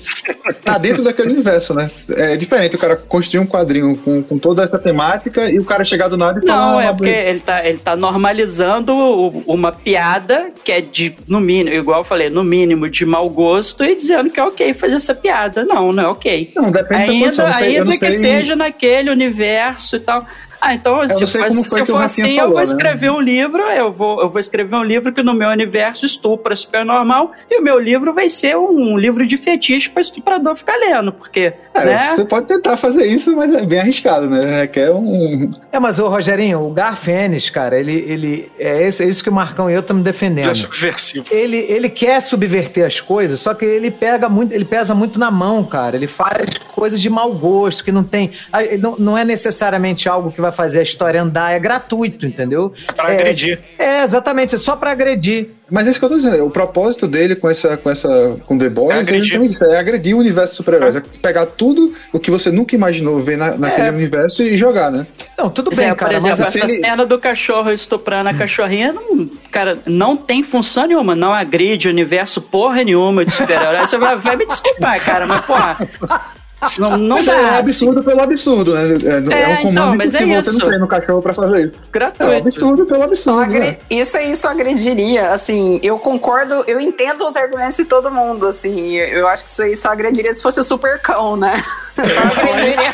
tá 0.64 0.78
dentro 0.78 1.04
daquele 1.04 1.30
universo, 1.34 1.74
né? 1.74 1.90
É 2.12 2.36
diferente 2.38 2.76
o 2.76 2.80
cara 2.80 2.96
construir 2.96 3.40
um 3.42 3.46
quadrinho 3.48 3.96
com, 3.98 4.22
com 4.24 4.38
toda 4.38 4.64
essa 4.64 4.78
temática 4.80 5.50
e 5.50 5.58
o 5.60 5.64
cara 5.66 5.84
chegar 5.84 6.08
do 6.08 6.18
nada 6.18 6.40
e 6.44 6.48
falar. 6.48 6.66
Não, 6.68 6.74
uma- 6.74 6.84
é 6.84 6.94
porque 6.94 7.10
ele 7.10 7.40
tá, 7.40 7.66
ele 7.66 7.78
tá 7.78 7.96
normalizando 7.96 8.94
uma 9.46 9.72
piada 9.72 10.50
que 10.64 10.72
é 10.72 10.82
de, 10.82 11.14
no 11.28 11.40
mínimo, 11.40 11.76
igual 11.76 12.00
eu 12.02 12.04
falei, 12.06 12.30
no 12.30 12.44
mínimo 12.44 12.90
de 12.90 13.06
mau 13.06 13.30
gosto 13.30 13.84
e 13.84 13.96
dizendo 13.96 14.30
que 14.30 14.40
é 14.40 14.44
ok 14.44 14.74
fazer 14.74 14.96
essa 14.96 15.14
piada. 15.16 15.66
Não, 15.70 15.92
não 15.92 16.04
é 16.04 16.08
ok. 16.08 16.52
Não, 16.56 16.72
depende 16.72 17.06
da 17.06 17.12
Ainda, 17.12 17.26
condição. 17.26 17.46
Eu 17.46 17.48
não 17.52 17.54
sei, 17.54 17.68
eu 17.68 17.72
ainda 17.72 17.86
não 17.86 17.92
que 17.92 17.98
sei- 17.98 18.12
seja 18.12 18.56
naquele 18.56 19.10
universo 19.10 19.96
e 19.96 20.00
tal. 20.00 20.26
Ah, 20.62 20.76
então 20.76 21.08
se, 21.10 21.38
como 21.40 21.52
foi 21.52 21.80
se 21.80 21.86
for 21.86 22.04
assim, 22.04 22.30
eu 22.34 22.36
falou, 22.38 22.50
vou 22.52 22.58
né? 22.60 22.64
escrever 22.64 23.12
um 23.12 23.20
livro, 23.20 23.64
eu 23.64 23.92
vou, 23.92 24.22
eu 24.22 24.30
vou 24.30 24.40
escrever 24.40 24.76
um 24.76 24.84
livro 24.84 25.12
que 25.12 25.24
no 25.24 25.34
meu 25.34 25.50
universo 25.50 26.06
estupra 26.06 26.56
super 26.56 26.86
normal, 26.86 27.32
e 27.50 27.60
o 27.60 27.64
meu 27.64 27.80
livro 27.80 28.14
vai 28.14 28.30
ser 28.30 28.56
um 28.56 28.96
livro 28.96 29.26
de 29.26 29.38
fetiche 29.38 29.90
para 29.90 30.02
estuprador 30.02 30.56
ficar 30.56 30.76
lendo, 30.78 31.12
porque, 31.12 31.54
É, 31.74 31.86
né? 31.86 32.10
Você 32.14 32.26
pode 32.26 32.46
tentar 32.46 32.78
fazer 32.78 33.06
isso, 33.06 33.36
mas 33.36 33.54
é 33.56 33.66
bem 33.66 33.80
arriscado, 33.80 34.30
né? 34.30 34.62
Requer 34.62 34.92
um. 34.92 35.50
É, 35.72 35.80
mas 35.80 35.98
o 35.98 36.08
Rogerinho, 36.08 36.62
o 36.62 36.70
Garfênis, 36.72 37.50
cara, 37.50 37.80
ele, 37.80 38.06
ele 38.08 38.52
é, 38.60 38.88
isso, 38.88 39.02
é 39.02 39.06
isso 39.08 39.24
que 39.24 39.30
o 39.30 39.34
Marcão 39.34 39.70
e 39.70 39.74
eu 39.74 39.80
estamos 39.80 40.02
Ele 40.02 40.10
é 40.10 40.12
defendendo. 40.12 40.56
subversivo. 40.56 41.26
Ele, 41.32 41.58
ele 41.58 41.90
quer 41.90 42.22
subverter 42.22 42.86
as 42.86 43.00
coisas, 43.00 43.40
só 43.40 43.54
que 43.56 43.66
ele 43.66 43.90
pega 43.90 44.30
muito, 44.30 44.52
ele 44.54 44.66
pesa 44.66 44.94
muito 44.94 45.20
na 45.20 45.32
mão, 45.32 45.64
cara. 45.64 45.96
Ele 45.96 46.08
faz 46.08 46.46
coisas 46.74 47.02
de 47.02 47.10
mau 47.10 47.34
gosto, 47.34 47.84
que 47.84 47.92
não 47.92 48.04
tem. 48.04 48.30
Não, 48.80 48.96
não 48.98 49.18
é 49.18 49.26
necessariamente 49.26 50.08
algo 50.08 50.32
que 50.32 50.40
vai 50.40 50.51
fazer 50.52 50.80
a 50.80 50.84
história 50.84 51.22
andar, 51.22 51.52
é 51.52 51.60
gratuito, 51.60 52.26
entendeu? 52.26 52.74
Pra 52.96 53.12
é, 53.12 53.16
agredir. 53.18 53.60
É, 53.80 54.04
exatamente, 54.04 54.56
é 54.56 54.58
só 54.58 54.76
pra 54.76 54.92
agredir. 54.92 55.50
Mas 55.70 55.88
é 55.88 55.92
isso 55.92 56.00
que 56.00 56.04
eu 56.06 56.10
tô 56.10 56.16
dizendo. 56.16 56.46
O 56.46 56.50
propósito 56.50 57.08
dele 57.08 57.34
com 57.34 57.50
essa, 57.50 57.78
com 57.78 57.90
essa, 57.90 58.38
com 58.46 58.58
The 58.58 58.70
Boys, 58.70 58.92
É 58.92 58.98
é, 58.98 59.02
agredir. 59.02 59.42
isso, 59.42 59.64
é 59.64 59.78
agredir 59.80 60.14
o 60.16 60.20
universo 60.20 60.52
de 60.54 60.58
super-heróis, 60.58 60.96
é 60.98 61.02
pegar 61.22 61.46
tudo 61.46 61.94
o 62.12 62.20
que 62.20 62.30
você 62.30 62.52
nunca 62.52 62.76
imaginou 62.76 63.20
ver 63.22 63.38
na, 63.38 63.58
naquele 63.58 63.88
É. 63.88 63.92
universo 63.92 64.44
e 64.44 64.58
jogar, 64.58 64.92
né? 64.92 65.08
Não, 65.38 65.50
tudo 65.50 65.74
bem, 65.74 65.88
por 65.90 65.96
cara, 65.96 66.14
exemplo, 66.16 66.30
mas 66.38 66.42
assim, 66.42 66.60
essa 66.60 66.74
ele- 66.74 66.82
cena 66.86 67.06
do 67.06 67.18
cachorro 67.18 67.72
estuprando 67.72 68.30
a 68.30 68.34
cachorrinha, 68.34 68.92
não, 68.92 69.30
cara, 69.50 69.78
não 69.86 70.18
tem 70.18 70.44
função 70.44 70.86
nenhuma, 70.88 71.16
não 71.16 71.34
agride 71.34 71.88
o 71.88 71.92
universo 71.92 72.42
porra 72.42 72.84
nenhuma 72.84 73.24
de 73.24 73.32
super-herói. 73.32 73.78
Você 73.80 73.98
vai, 73.98 74.18
vai 74.18 74.36
me 74.36 74.46
desculpar, 74.46 75.02
cara, 75.02 75.26
mas 75.26 75.46
porra. 75.46 75.88
Não, 76.78 76.98
não 76.98 77.16
Mas 77.18 77.28
é 77.28 77.36
dá. 77.42 77.58
absurdo 77.58 78.04
pelo 78.04 78.22
absurdo, 78.22 78.74
né? 78.76 78.82
É, 78.84 79.34
é 79.34 79.42
É, 79.42 79.48
um 79.54 79.58
comando 79.58 79.72
então, 79.72 79.96
mas 79.96 80.14
é 80.16 80.18
impossível, 80.20 80.42
você 80.42 80.50
isso. 80.52 80.60
não 80.60 80.68
treina 80.68 80.86
o 80.86 80.88
cachorro 80.88 81.22
pra 81.22 81.34
fazer 81.34 81.62
isso. 81.66 81.76
É 81.76 81.80
um 81.80 81.92
gratuito. 81.92 82.34
absurdo 82.34 82.86
pelo 82.86 83.04
absurdo, 83.04 83.42
Agre- 83.42 83.60
né? 83.60 83.78
Isso 83.90 84.16
aí 84.18 84.36
só 84.36 84.50
agrediria, 84.50 85.30
assim, 85.32 85.80
eu 85.82 85.98
concordo, 85.98 86.64
eu 86.68 86.80
entendo 86.80 87.26
os 87.28 87.36
argumentos 87.36 87.78
de 87.78 87.86
todo 87.86 88.12
mundo, 88.12 88.48
assim, 88.48 88.92
eu 88.94 89.28
acho 89.28 89.44
que 89.44 89.50
isso 89.50 89.62
aí 89.64 89.76
só 89.76 89.90
agrediria 89.90 90.34
se 90.34 90.42
fosse 90.44 90.60
o 90.60 90.64
super 90.64 91.00
cão, 91.02 91.36
né? 91.36 91.64
Só 92.10 92.42
agrediria, 92.42 92.94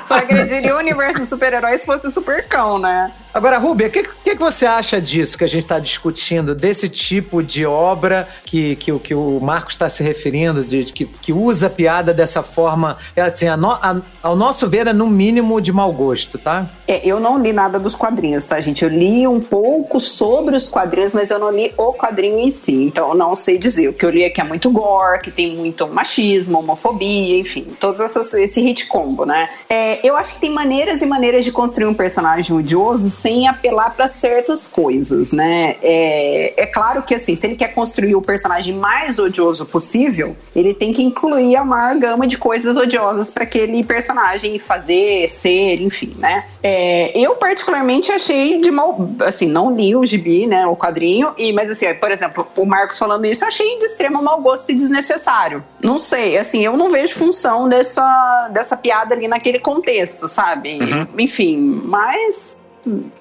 só 0.04 0.14
agrediria 0.16 0.74
o 0.74 0.78
universo 0.78 1.18
dos 1.20 1.28
super-heróis 1.28 1.80
se 1.80 1.86
fosse 1.86 2.10
super 2.12 2.46
cão, 2.48 2.78
né? 2.78 3.12
Agora, 3.32 3.58
Rubia, 3.58 3.88
o 3.88 3.90
que, 3.90 4.04
que, 4.04 4.36
que 4.36 4.38
você 4.38 4.64
acha 4.64 5.00
disso 5.00 5.36
que 5.36 5.42
a 5.42 5.48
gente 5.48 5.64
está 5.64 5.80
discutindo, 5.80 6.54
desse 6.54 6.88
tipo 6.88 7.42
de 7.42 7.66
obra 7.66 8.28
que, 8.44 8.76
que, 8.76 8.96
que 9.00 9.12
o 9.12 9.40
Marcos 9.40 9.74
está 9.74 9.88
se 9.88 10.04
referindo, 10.04 10.64
de, 10.64 10.84
que, 10.84 11.04
que 11.04 11.32
usa 11.32 11.66
a 11.66 11.70
piada 11.70 12.14
dessa 12.14 12.44
forma, 12.44 12.96
é 13.16 13.22
assim, 13.22 13.48
a 13.48 13.56
no- 13.56 13.72
a- 13.72 14.00
ao 14.22 14.36
nosso 14.36 14.68
ver, 14.68 14.86
é 14.86 14.92
no 14.92 15.08
mínimo 15.08 15.60
de 15.60 15.72
mau 15.72 15.92
gosto, 15.92 16.38
tá? 16.38 16.70
É, 16.86 17.00
eu 17.04 17.18
não 17.18 17.42
li 17.42 17.52
nada 17.52 17.76
dos 17.76 17.96
quadrinhos, 17.96 18.46
tá, 18.46 18.60
gente? 18.60 18.84
Eu 18.84 18.88
li 18.88 19.26
um 19.26 19.40
pouco 19.40 19.98
sobre 20.00 20.54
os 20.56 20.68
quadrinhos, 20.68 21.12
mas 21.12 21.28
eu 21.32 21.40
não 21.40 21.50
li 21.50 21.74
o 21.76 21.92
quadrinho 21.92 22.38
em 22.38 22.50
si. 22.50 22.84
Então 22.84 23.08
eu 23.08 23.14
não 23.16 23.34
sei 23.34 23.58
dizer. 23.58 23.88
O 23.88 23.92
que 23.92 24.06
eu 24.06 24.10
li 24.10 24.22
é 24.22 24.30
que 24.30 24.40
é 24.40 24.44
muito 24.44 24.70
gore, 24.70 25.18
que 25.20 25.32
tem 25.32 25.56
muito 25.56 25.88
machismo, 25.88 26.60
homofobia, 26.60 27.36
enfim, 27.36 27.66
todos 27.80 28.00
essas, 28.00 28.13
esse 28.20 28.60
hit 28.60 28.86
combo, 28.86 29.24
né? 29.24 29.48
É, 29.68 30.06
eu 30.06 30.16
acho 30.16 30.34
que 30.34 30.40
tem 30.40 30.50
maneiras 30.50 31.02
e 31.02 31.06
maneiras 31.06 31.44
de 31.44 31.52
construir 31.52 31.86
um 31.86 31.94
personagem 31.94 32.56
odioso 32.56 33.10
sem 33.10 33.48
apelar 33.48 33.94
para 33.94 34.08
certas 34.08 34.66
coisas, 34.66 35.32
né? 35.32 35.76
É, 35.82 36.54
é 36.56 36.66
claro 36.66 37.02
que, 37.02 37.14
assim, 37.14 37.36
se 37.36 37.46
ele 37.46 37.56
quer 37.56 37.74
construir 37.74 38.14
o 38.14 38.22
personagem 38.22 38.74
mais 38.74 39.18
odioso 39.18 39.66
possível, 39.66 40.36
ele 40.54 40.74
tem 40.74 40.92
que 40.92 41.02
incluir 41.02 41.56
a 41.56 41.64
maior 41.64 41.96
gama 41.96 42.26
de 42.26 42.38
coisas 42.38 42.76
odiosas 42.76 43.30
para 43.30 43.44
aquele 43.44 43.82
personagem 43.84 44.58
fazer, 44.58 45.28
ser, 45.28 45.80
enfim, 45.82 46.14
né? 46.18 46.44
É, 46.62 47.16
eu 47.18 47.34
particularmente 47.36 48.10
achei 48.12 48.60
de 48.60 48.70
mal, 48.70 49.08
assim, 49.20 49.46
não 49.46 49.74
li 49.74 49.94
o 49.94 50.04
gibi, 50.06 50.46
né, 50.46 50.66
o 50.66 50.76
quadrinho, 50.76 51.32
e 51.36 51.52
mas 51.52 51.70
assim, 51.70 51.92
por 51.94 52.10
exemplo, 52.10 52.46
o 52.56 52.64
Marcos 52.64 52.98
falando 52.98 53.24
isso, 53.26 53.44
eu 53.44 53.48
achei 53.48 53.78
de 53.78 53.86
extremo 53.86 54.22
mau 54.22 54.40
gosto 54.40 54.70
e 54.70 54.74
desnecessário. 54.74 55.62
Não 55.82 55.98
sei, 55.98 56.38
assim, 56.38 56.64
eu 56.64 56.76
não 56.76 56.90
vejo 56.90 57.14
função 57.14 57.68
dessa 57.94 58.48
dessa 58.50 58.76
piada 58.76 59.14
ali 59.14 59.28
naquele 59.28 59.58
contexto, 59.58 60.28
sabe? 60.28 60.78
Enfim, 61.18 61.80
mas 61.84 62.58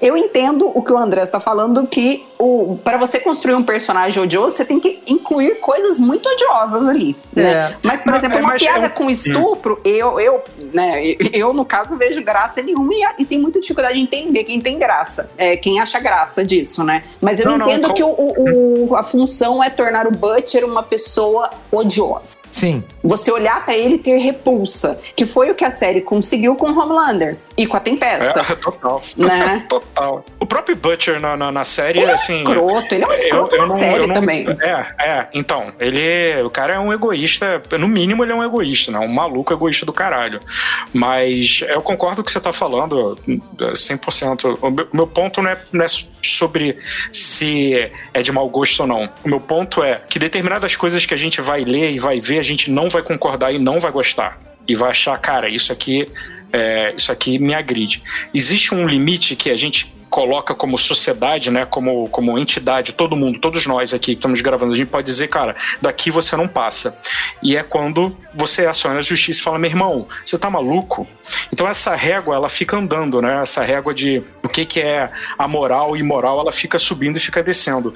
eu 0.01 0.17
entendo 0.17 0.69
o 0.75 0.81
que 0.81 0.91
o 0.91 0.97
André 0.97 1.23
está 1.23 1.39
falando, 1.39 1.87
que 1.87 2.25
o 2.37 2.77
para 2.83 2.97
você 2.97 3.17
construir 3.17 3.55
um 3.55 3.63
personagem 3.63 4.21
odioso, 4.21 4.57
você 4.57 4.65
tem 4.65 4.77
que 4.77 5.01
incluir 5.07 5.61
coisas 5.61 5.97
muito 5.97 6.27
odiosas 6.27 6.85
ali, 6.85 7.15
né? 7.33 7.51
É. 7.71 7.75
Mas, 7.81 8.01
por 8.01 8.13
exemplo, 8.13 8.37
é, 8.39 8.41
uma 8.41 8.49
mas 8.49 8.61
piada 8.61 8.87
um- 8.87 8.89
com 8.89 9.09
estupro, 9.09 9.79
eu, 9.85 10.19
eu, 10.19 10.41
né, 10.73 11.01
eu, 11.31 11.53
no 11.53 11.63
caso, 11.63 11.91
não 11.91 11.97
vejo 11.97 12.21
graça 12.21 12.61
nenhuma 12.61 12.93
e, 12.93 13.05
e 13.19 13.25
tem 13.25 13.39
muita 13.39 13.61
dificuldade 13.61 13.95
de 13.95 14.01
entender 14.01 14.43
quem 14.43 14.59
tem 14.59 14.77
graça, 14.77 15.29
é, 15.37 15.55
quem 15.55 15.79
acha 15.79 15.97
graça 15.97 16.43
disso, 16.43 16.83
né? 16.83 17.03
Mas 17.21 17.39
eu 17.39 17.45
Não, 17.45 17.57
não, 17.57 17.65
entendo 17.69 17.87
com- 17.87 17.93
que 17.93 18.03
o- 18.03 18.89
o- 18.89 18.95
a 18.97 19.03
função 19.03 19.63
é 19.63 19.69
tornar 19.69 20.07
o 20.07 20.11
Butcher 20.11 20.65
uma 20.65 20.83
pessoa 20.83 21.49
odiosa. 21.71 22.42
Sim. 22.53 22.83
Você 23.03 23.31
olhar 23.31 23.65
pra 23.65 23.75
ele 23.75 23.95
e 23.95 23.97
ter 23.97 24.15
repulsa, 24.17 24.99
que 25.15 25.25
foi 25.25 25.49
o 25.49 25.55
que 25.55 25.65
a 25.65 25.71
série 25.71 26.01
conseguiu 26.01 26.55
com 26.55 26.67
Homelander 26.67 27.35
e 27.57 27.65
com 27.65 27.75
a 27.75 27.79
Tempesta. 27.79 28.41
É, 28.41 28.53
total. 28.55 29.01
Né? 29.17 29.65
total. 29.67 30.23
O 30.39 30.45
próprio 30.45 30.75
Butcher 30.75 31.19
na, 31.19 31.35
na, 31.35 31.51
na 31.51 31.63
série, 31.63 31.97
Ele 31.97 32.09
é 32.09 32.11
um 32.11 32.13
assim. 32.13 32.37
escroto, 32.37 32.93
ele 32.93 33.03
é 33.03 33.07
um 33.07 33.11
escroto 33.11 33.57
na 33.57 33.69
série 33.69 34.13
também. 34.13 34.45
É, 34.61 34.85
é. 34.99 35.27
Então, 35.33 35.73
ele. 35.79 36.43
O 36.43 36.49
cara 36.51 36.75
é 36.75 36.79
um 36.79 36.93
egoísta. 36.93 37.59
No 37.71 37.87
mínimo, 37.87 38.23
ele 38.23 38.31
é 38.31 38.35
um 38.35 38.43
egoísta, 38.43 38.91
né? 38.91 38.99
Um 38.99 39.11
maluco 39.11 39.51
egoísta 39.51 39.83
do 39.83 39.91
caralho. 39.91 40.39
Mas 40.93 41.63
eu 41.67 41.81
concordo 41.81 42.17
com 42.17 42.21
o 42.21 42.25
que 42.25 42.31
você 42.31 42.39
tá 42.39 42.53
falando, 42.53 43.17
é, 43.61 43.73
100%. 43.73 44.59
O 44.61 44.69
meu, 44.69 44.87
meu 44.93 45.07
ponto 45.07 45.41
não 45.41 45.49
é, 45.49 45.57
não 45.71 45.83
é 45.83 45.87
sobre 46.21 46.77
se 47.11 47.91
é 48.13 48.21
de 48.21 48.31
mau 48.31 48.47
gosto 48.47 48.81
ou 48.81 48.87
não. 48.87 49.09
O 49.23 49.29
meu 49.29 49.39
ponto 49.39 49.83
é 49.83 50.01
que 50.07 50.19
determinadas 50.19 50.75
coisas 50.75 51.03
que 51.03 51.15
a 51.15 51.17
gente 51.17 51.41
vai 51.41 51.63
ler 51.63 51.91
e 51.91 51.97
vai 51.97 52.19
ver, 52.19 52.42
a 52.43 52.45
gente 52.45 52.69
não 52.69 52.89
vai 52.89 53.01
concordar 53.01 53.53
e 53.53 53.57
não 53.57 53.79
vai 53.79 53.91
gostar. 53.91 54.39
E 54.67 54.75
vai 54.75 54.91
achar, 54.91 55.17
cara, 55.17 55.49
isso 55.49 55.73
aqui, 55.73 56.05
é, 56.51 56.93
isso 56.95 57.11
aqui 57.11 57.37
me 57.39 57.53
agride. 57.53 58.01
Existe 58.33 58.73
um 58.73 58.85
limite 58.87 59.35
que 59.35 59.49
a 59.49 59.57
gente 59.57 59.93
coloca 60.09 60.53
como 60.53 60.77
sociedade, 60.77 61.49
né, 61.49 61.65
como, 61.65 62.07
como 62.09 62.37
entidade, 62.37 62.93
todo 62.93 63.15
mundo, 63.15 63.39
todos 63.39 63.65
nós 63.65 63.95
aqui 63.95 64.11
que 64.11 64.11
estamos 64.11 64.41
gravando, 64.41 64.71
a 64.71 64.75
gente 64.75 64.89
pode 64.89 65.07
dizer, 65.07 65.27
cara, 65.27 65.55
daqui 65.81 66.11
você 66.11 66.35
não 66.35 66.47
passa. 66.47 66.95
E 67.41 67.57
é 67.57 67.63
quando 67.63 68.15
você 68.35 68.67
aciona 68.67 68.99
a 68.99 69.01
justiça 69.01 69.39
e 69.39 69.43
fala, 69.43 69.57
meu 69.57 69.71
irmão, 69.71 70.07
você 70.23 70.37
tá 70.37 70.51
maluco? 70.51 71.07
Então 71.51 71.67
essa 71.67 71.95
régua, 71.95 72.35
ela 72.35 72.47
fica 72.47 72.77
andando, 72.77 73.23
né, 73.23 73.41
essa 73.41 73.63
régua 73.63 73.91
de 73.91 74.21
o 74.43 74.47
que 74.47 74.65
que 74.65 74.79
é 74.79 75.09
a 75.35 75.47
moral 75.47 75.97
e 75.97 76.01
imoral, 76.01 76.39
ela 76.39 76.51
fica 76.51 76.77
subindo 76.77 77.17
e 77.17 77.19
fica 77.19 77.41
descendo. 77.41 77.91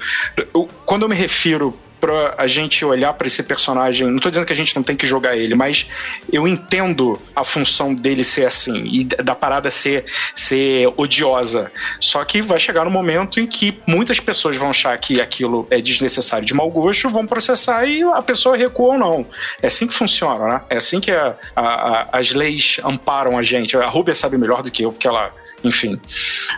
Eu- 0.52 0.68
quando 0.84 1.02
eu 1.02 1.08
me 1.08 1.14
refiro 1.14 1.78
pra 2.00 2.34
a 2.38 2.46
gente 2.46 2.84
olhar 2.84 3.12
pra 3.14 3.26
esse 3.26 3.42
personagem. 3.42 4.06
Não 4.08 4.18
tô 4.18 4.28
dizendo 4.30 4.46
que 4.46 4.52
a 4.52 4.56
gente 4.56 4.74
não 4.76 4.82
tem 4.82 4.96
que 4.96 5.06
jogar 5.06 5.36
ele, 5.36 5.54
mas 5.54 5.86
eu 6.32 6.46
entendo 6.46 7.20
a 7.34 7.44
função 7.44 7.94
dele 7.94 8.24
ser 8.24 8.46
assim 8.46 8.84
e 8.92 9.04
da 9.04 9.34
parada 9.34 9.70
ser, 9.70 10.04
ser 10.34 10.92
odiosa. 10.96 11.70
Só 12.00 12.24
que 12.24 12.40
vai 12.42 12.58
chegar 12.58 12.84
no 12.84 12.90
momento 12.90 13.40
em 13.40 13.46
que 13.46 13.80
muitas 13.86 14.20
pessoas 14.20 14.56
vão 14.56 14.70
achar 14.70 14.96
que 14.98 15.20
aquilo 15.20 15.66
é 15.70 15.80
desnecessário 15.80 16.46
de 16.46 16.54
mau 16.54 16.70
gosto, 16.70 17.08
vão 17.10 17.26
processar 17.26 17.84
e 17.86 18.02
a 18.02 18.22
pessoa 18.22 18.56
recua 18.56 18.94
ou 18.94 18.98
não. 18.98 19.26
É 19.62 19.66
assim 19.66 19.86
que 19.86 19.94
funciona, 19.94 20.46
né? 20.46 20.60
É 20.70 20.76
assim 20.76 21.00
que 21.00 21.10
a- 21.10 21.34
a- 21.56 22.08
as 22.12 22.30
leis 22.32 22.80
amparam 22.84 23.36
a 23.38 23.42
gente. 23.42 23.76
A 23.76 23.86
Rubia 23.88 24.14
sabe 24.14 24.38
melhor 24.38 24.62
do 24.62 24.70
que 24.70 24.82
eu, 24.84 24.92
porque 24.92 25.06
ela, 25.08 25.32
enfim. 25.64 26.00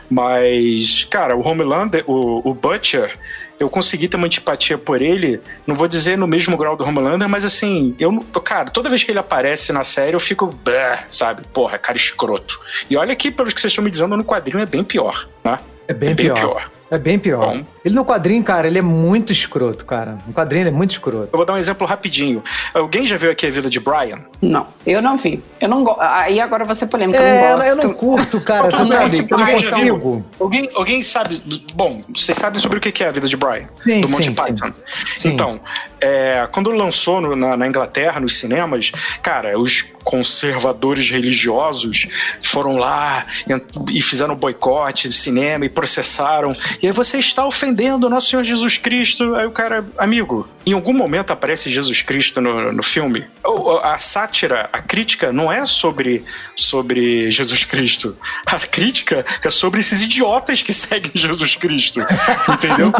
Mas, 0.09 1.07
cara, 1.11 1.36
o 1.36 1.47
Homelander, 1.47 2.05
o, 2.07 2.49
o 2.49 2.55
Butcher, 2.55 3.16
eu 3.61 3.68
consegui 3.68 4.08
ter 4.08 4.16
uma 4.16 4.26
antipatia 4.26 4.78
por 4.78 5.02
ele, 5.02 5.40
não 5.66 5.74
vou 5.74 5.86
dizer 5.86 6.16
no 6.16 6.26
mesmo 6.26 6.56
grau 6.56 6.74
do 6.76 6.82
Homelander, 6.84 7.28
mas 7.28 7.44
assim, 7.44 7.94
eu, 7.98 8.24
cara, 8.42 8.70
toda 8.70 8.88
vez 8.88 9.04
que 9.04 9.11
ele 9.12 9.18
aparece 9.18 9.72
na 9.72 9.84
série, 9.84 10.14
eu 10.14 10.20
fico, 10.20 10.58
sabe, 11.08 11.42
porra, 11.52 11.78
cara 11.78 11.96
escroto. 11.98 12.58
E 12.88 12.96
olha 12.96 13.14
que, 13.14 13.30
pelos 13.30 13.52
que 13.52 13.61
vocês 13.61 13.70
estão 13.70 13.84
me 13.84 13.90
dizendo, 13.90 14.16
no 14.16 14.24
quadrinho 14.24 14.61
é 14.62 14.66
bem 14.66 14.82
pior, 14.82 15.28
né? 15.44 15.58
É 15.86 15.92
bem, 15.92 16.11
É 16.11 16.14
bem 16.14 16.26
pior. 16.26 16.36
pior. 16.38 16.70
É 16.91 16.99
bem 16.99 17.18
pior. 17.18 17.55
Bom. 17.57 17.64
Ele 17.84 17.95
no 17.95 18.05
quadrinho, 18.05 18.43
cara, 18.43 18.66
ele 18.66 18.78
é 18.78 18.82
muito 18.82 19.32
escroto, 19.32 19.86
cara. 19.86 20.18
No 20.26 20.32
quadrinho 20.34 20.62
ele 20.64 20.68
é 20.70 20.72
muito 20.72 20.91
escroto. 20.91 21.28
Eu 21.32 21.36
vou 21.36 21.47
dar 21.47 21.55
um 21.55 21.57
exemplo 21.59 21.86
rapidinho. 21.86 22.43
Alguém 22.74 23.07
já 23.07 23.16
viu 23.16 23.30
aqui 23.30 23.47
a 23.47 23.51
vida 23.51 23.70
de 23.70 23.78
Brian? 23.80 24.20
Não, 24.43 24.66
eu 24.84 25.01
não 25.01 25.16
vi. 25.16 25.43
Eu 25.61 25.68
não 25.68 25.84
gosto. 25.84 26.01
Aí 26.01 26.41
agora 26.41 26.64
você 26.64 26.86
polêmica, 26.86 27.18
eu 27.18 27.24
É, 27.24 27.51
não 27.51 27.57
gosto. 27.57 27.68
eu 27.68 27.76
não 27.88 27.95
curto, 27.95 28.41
cara. 28.41 28.70
Você 28.70 28.84
sabe? 28.84 29.18
Eu 29.30 29.38
não 29.38 29.47
consigo. 29.47 30.24
Alguém, 30.41 30.68
alguém 30.74 31.03
sabe. 31.03 31.41
Bom, 31.74 32.01
vocês 32.14 32.36
sabem 32.36 32.59
sobre 32.61 32.78
o 32.78 32.80
que 32.80 33.03
é 33.05 33.09
a 33.09 33.12
vida 33.12 33.28
de 33.28 33.36
Brian? 33.36 33.68
Sim, 33.76 34.01
do 34.01 34.09
Monty 34.09 34.24
sim, 34.24 34.34
Python. 34.34 34.70
Sim. 35.16 35.28
Então, 35.30 35.61
é, 36.01 36.49
quando 36.53 36.70
lançou 36.72 37.20
no- 37.20 37.36
na, 37.36 37.57
na 37.57 37.66
Inglaterra, 37.66 38.18
nos 38.20 38.36
cinemas, 38.38 38.91
cara, 39.22 39.59
os 39.59 39.84
conservadores 40.05 41.09
religiosos 41.11 42.07
foram 42.43 42.76
lá 42.78 43.24
e, 43.49 43.99
e 43.99 44.03
fizeram 44.03 44.34
boicote 44.34 45.09
de 45.09 45.14
cinema 45.14 45.64
e 45.64 45.68
processaram. 45.68 46.53
E 46.82 46.86
aí 46.86 46.92
você 46.92 47.18
está 47.18 47.46
ofendendo 47.46 48.06
o 48.06 48.10
nosso 48.10 48.28
Senhor 48.28 48.42
Jesus 48.42 48.78
Cristo. 48.78 49.34
Aí 49.34 49.46
o 49.46 49.50
cara, 49.50 49.84
amigo, 49.98 50.48
em 50.66 50.72
algum 50.72 50.92
momento 50.92 51.32
aparece 51.32 51.70
Jesus 51.70 52.02
Cristo 52.02 52.40
no, 52.40 52.72
no 52.72 52.82
filme. 52.82 53.24
A 53.82 53.98
sátira, 53.98 54.68
a 54.72 54.80
crítica 54.80 55.32
não 55.32 55.50
é 55.50 55.64
sobre, 55.64 56.24
sobre 56.54 57.30
Jesus 57.30 57.64
Cristo. 57.64 58.16
A 58.46 58.58
crítica 58.58 59.24
é 59.42 59.50
sobre 59.50 59.80
esses 59.80 60.02
idiotas 60.02 60.62
que 60.62 60.72
seguem 60.74 61.11
Jesus 61.14 61.56
Cristo. 61.56 62.00
Entendeu? 62.48 62.92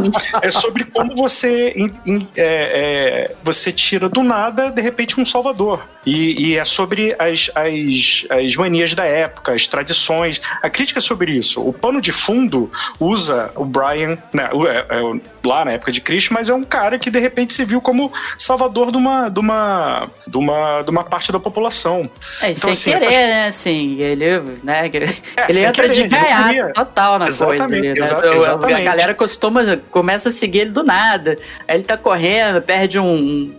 é 0.43 0.51
sobre 0.51 0.85
como 0.85 1.15
você, 1.15 1.73
in- 1.77 1.91
in- 2.07 2.29
é, 2.37 3.29
é, 3.31 3.35
você 3.45 3.73
tira 3.73 4.09
do 4.09 4.23
nada, 4.23 4.71
de 4.71 4.81
repente, 4.83 5.21
um 5.21 5.25
salvador. 5.25 5.87
E, 6.07 6.53
e 6.53 6.57
é 6.59 6.65
sobre 6.65 7.15
as, 7.19 7.51
as, 7.55 8.27
as 8.31 8.57
manias 8.57 8.95
da 8.95 9.05
época, 9.05 9.53
as 9.53 9.67
tradições. 9.67 10.41
A 10.63 10.71
crítica 10.71 10.99
é 10.99 11.03
sobre 11.03 11.33
isso. 11.33 11.61
O 11.61 11.73
pano 11.75 12.01
de 12.01 12.11
fundo 12.11 12.73
usa 12.99 13.53
o 13.55 13.65
Brian, 13.67 14.17
né, 14.33 14.49
é- 14.67 14.99
é 14.99 15.21
lá 15.47 15.65
na 15.65 15.73
época 15.73 15.93
de 15.93 16.01
Cristo, 16.01 16.33
mas 16.33 16.49
é 16.49 16.55
um 16.55 16.65
cara 16.65 16.99
que 16.99 17.11
de 17.11 17.19
repente 17.19 17.50
se 17.51 17.65
viu 17.65 17.81
como 17.81 18.13
salvador 18.39 18.91
de 18.91 18.97
uma, 18.97 19.29
de 19.29 19.41
uma, 19.41 20.09
de 20.27 20.39
uma, 20.39 20.83
de 20.83 20.91
uma 20.91 21.05
parte 21.05 21.31
da 21.33 21.39
população. 21.41 22.11
É, 22.41 22.51
Então, 22.51 22.55
sem 22.55 22.73
assim, 22.73 22.91
querer, 22.93 23.07
acho- 23.07 23.17
né? 23.17 23.47
Assim, 23.47 24.01
ele, 24.01 24.41
né, 24.63 24.89
que- 24.89 24.97
ele 24.97 25.09
sem 25.51 25.65
entra 25.65 25.89
querer, 25.89 25.93
de 25.95 26.09
gaiato 26.09 26.73
total 26.75 27.19
na 27.19 27.27
coisa. 27.27 27.45
Exatamente, 27.55 27.87
ali, 27.89 28.01
né? 28.01 28.05
exa- 28.07 28.57
Então. 28.57 28.77
A 28.77 28.81
galera 28.81 29.15
costuma, 29.15 29.77
começa 29.91 30.29
a 30.29 30.33
seguir 30.33 30.61
ele 30.61 30.71
do 30.71 30.83
nada. 30.83 31.39
Aí 31.69 31.77
ele 31.77 31.85
tá 31.85 31.97
correndo, 31.97 32.61
perde 32.63 32.99
um, 32.99 33.05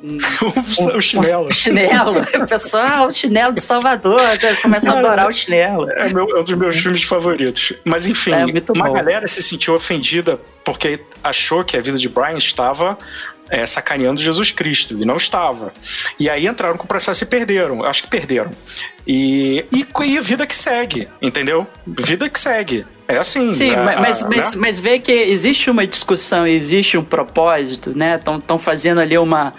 um, 0.04 0.18
o 0.96 1.02
chinelo. 1.02 1.48
um 1.48 1.52
chinelo. 1.52 2.22
O 2.42 2.48
pessoal, 2.48 3.08
o 3.08 3.12
chinelo 3.12 3.54
do 3.54 3.62
Salvador. 3.62 4.22
Começa 4.62 4.94
a 4.94 5.00
adorar 5.00 5.28
o 5.28 5.32
chinelo. 5.32 5.89
É, 5.92 6.10
meu- 6.14 6.30
é 6.38 6.39
um 6.39 6.44
dos 6.44 6.56
meus 6.58 6.78
filmes 6.78 7.04
favoritos. 7.04 7.74
Mas 7.84 8.06
enfim, 8.06 8.32
É 8.32 8.46
uma 8.72 8.88
bom. 8.88 8.94
galera 8.94 9.28
se 9.28 9.42
sentiu 9.42 9.74
ofendida 9.76 10.39
porque 10.64 11.00
achou 11.24 11.64
que 11.64 11.76
a 11.76 11.80
vida 11.82 11.98
de 11.98 12.08
Brian 12.10 12.38
estava 12.38 12.98
é, 13.52 13.66
sacaneando 13.68 14.20
Jesus 14.22 14.49
Cristo. 14.52 14.97
E 14.99 15.06
não 15.06 15.18
estava. 15.18 15.72
E 16.18 16.30
aí 16.30 16.47
entraram 16.47 16.78
com 16.78 16.86
o 16.86 16.88
processo 16.88 17.24
e 17.24 17.28
perderam. 17.28 17.84
Acho 17.84 18.02
que 18.04 18.08
perderam. 18.10 18.52
E, 19.06 19.66
e, 19.74 19.86
e 20.06 20.18
a 20.18 20.22
vida 20.22 20.47
que 20.47 20.56
segue, 20.56 21.08
entendeu? 21.22 21.68
Vida 21.86 22.30
que 22.30 22.39
segue. 22.39 22.86
É 23.08 23.18
assim. 23.18 23.54
Sim, 23.54 23.72
a- 23.76 23.84
mas, 23.99 24.24
a- 24.24 24.30
mas, 24.30 24.54
né? 24.54 24.62
mas 24.62 24.80
vê 24.80 24.97
que 24.97 25.12
existe 25.12 25.70
uma 25.70 25.86
discussão, 25.86 26.47
existe 26.47 26.97
um 26.97 27.04
propósito, 27.04 27.91
né? 27.95 28.16
Estão 28.16 28.58
fazendo 28.58 29.02
ali 29.02 29.18
uma, 29.18 29.54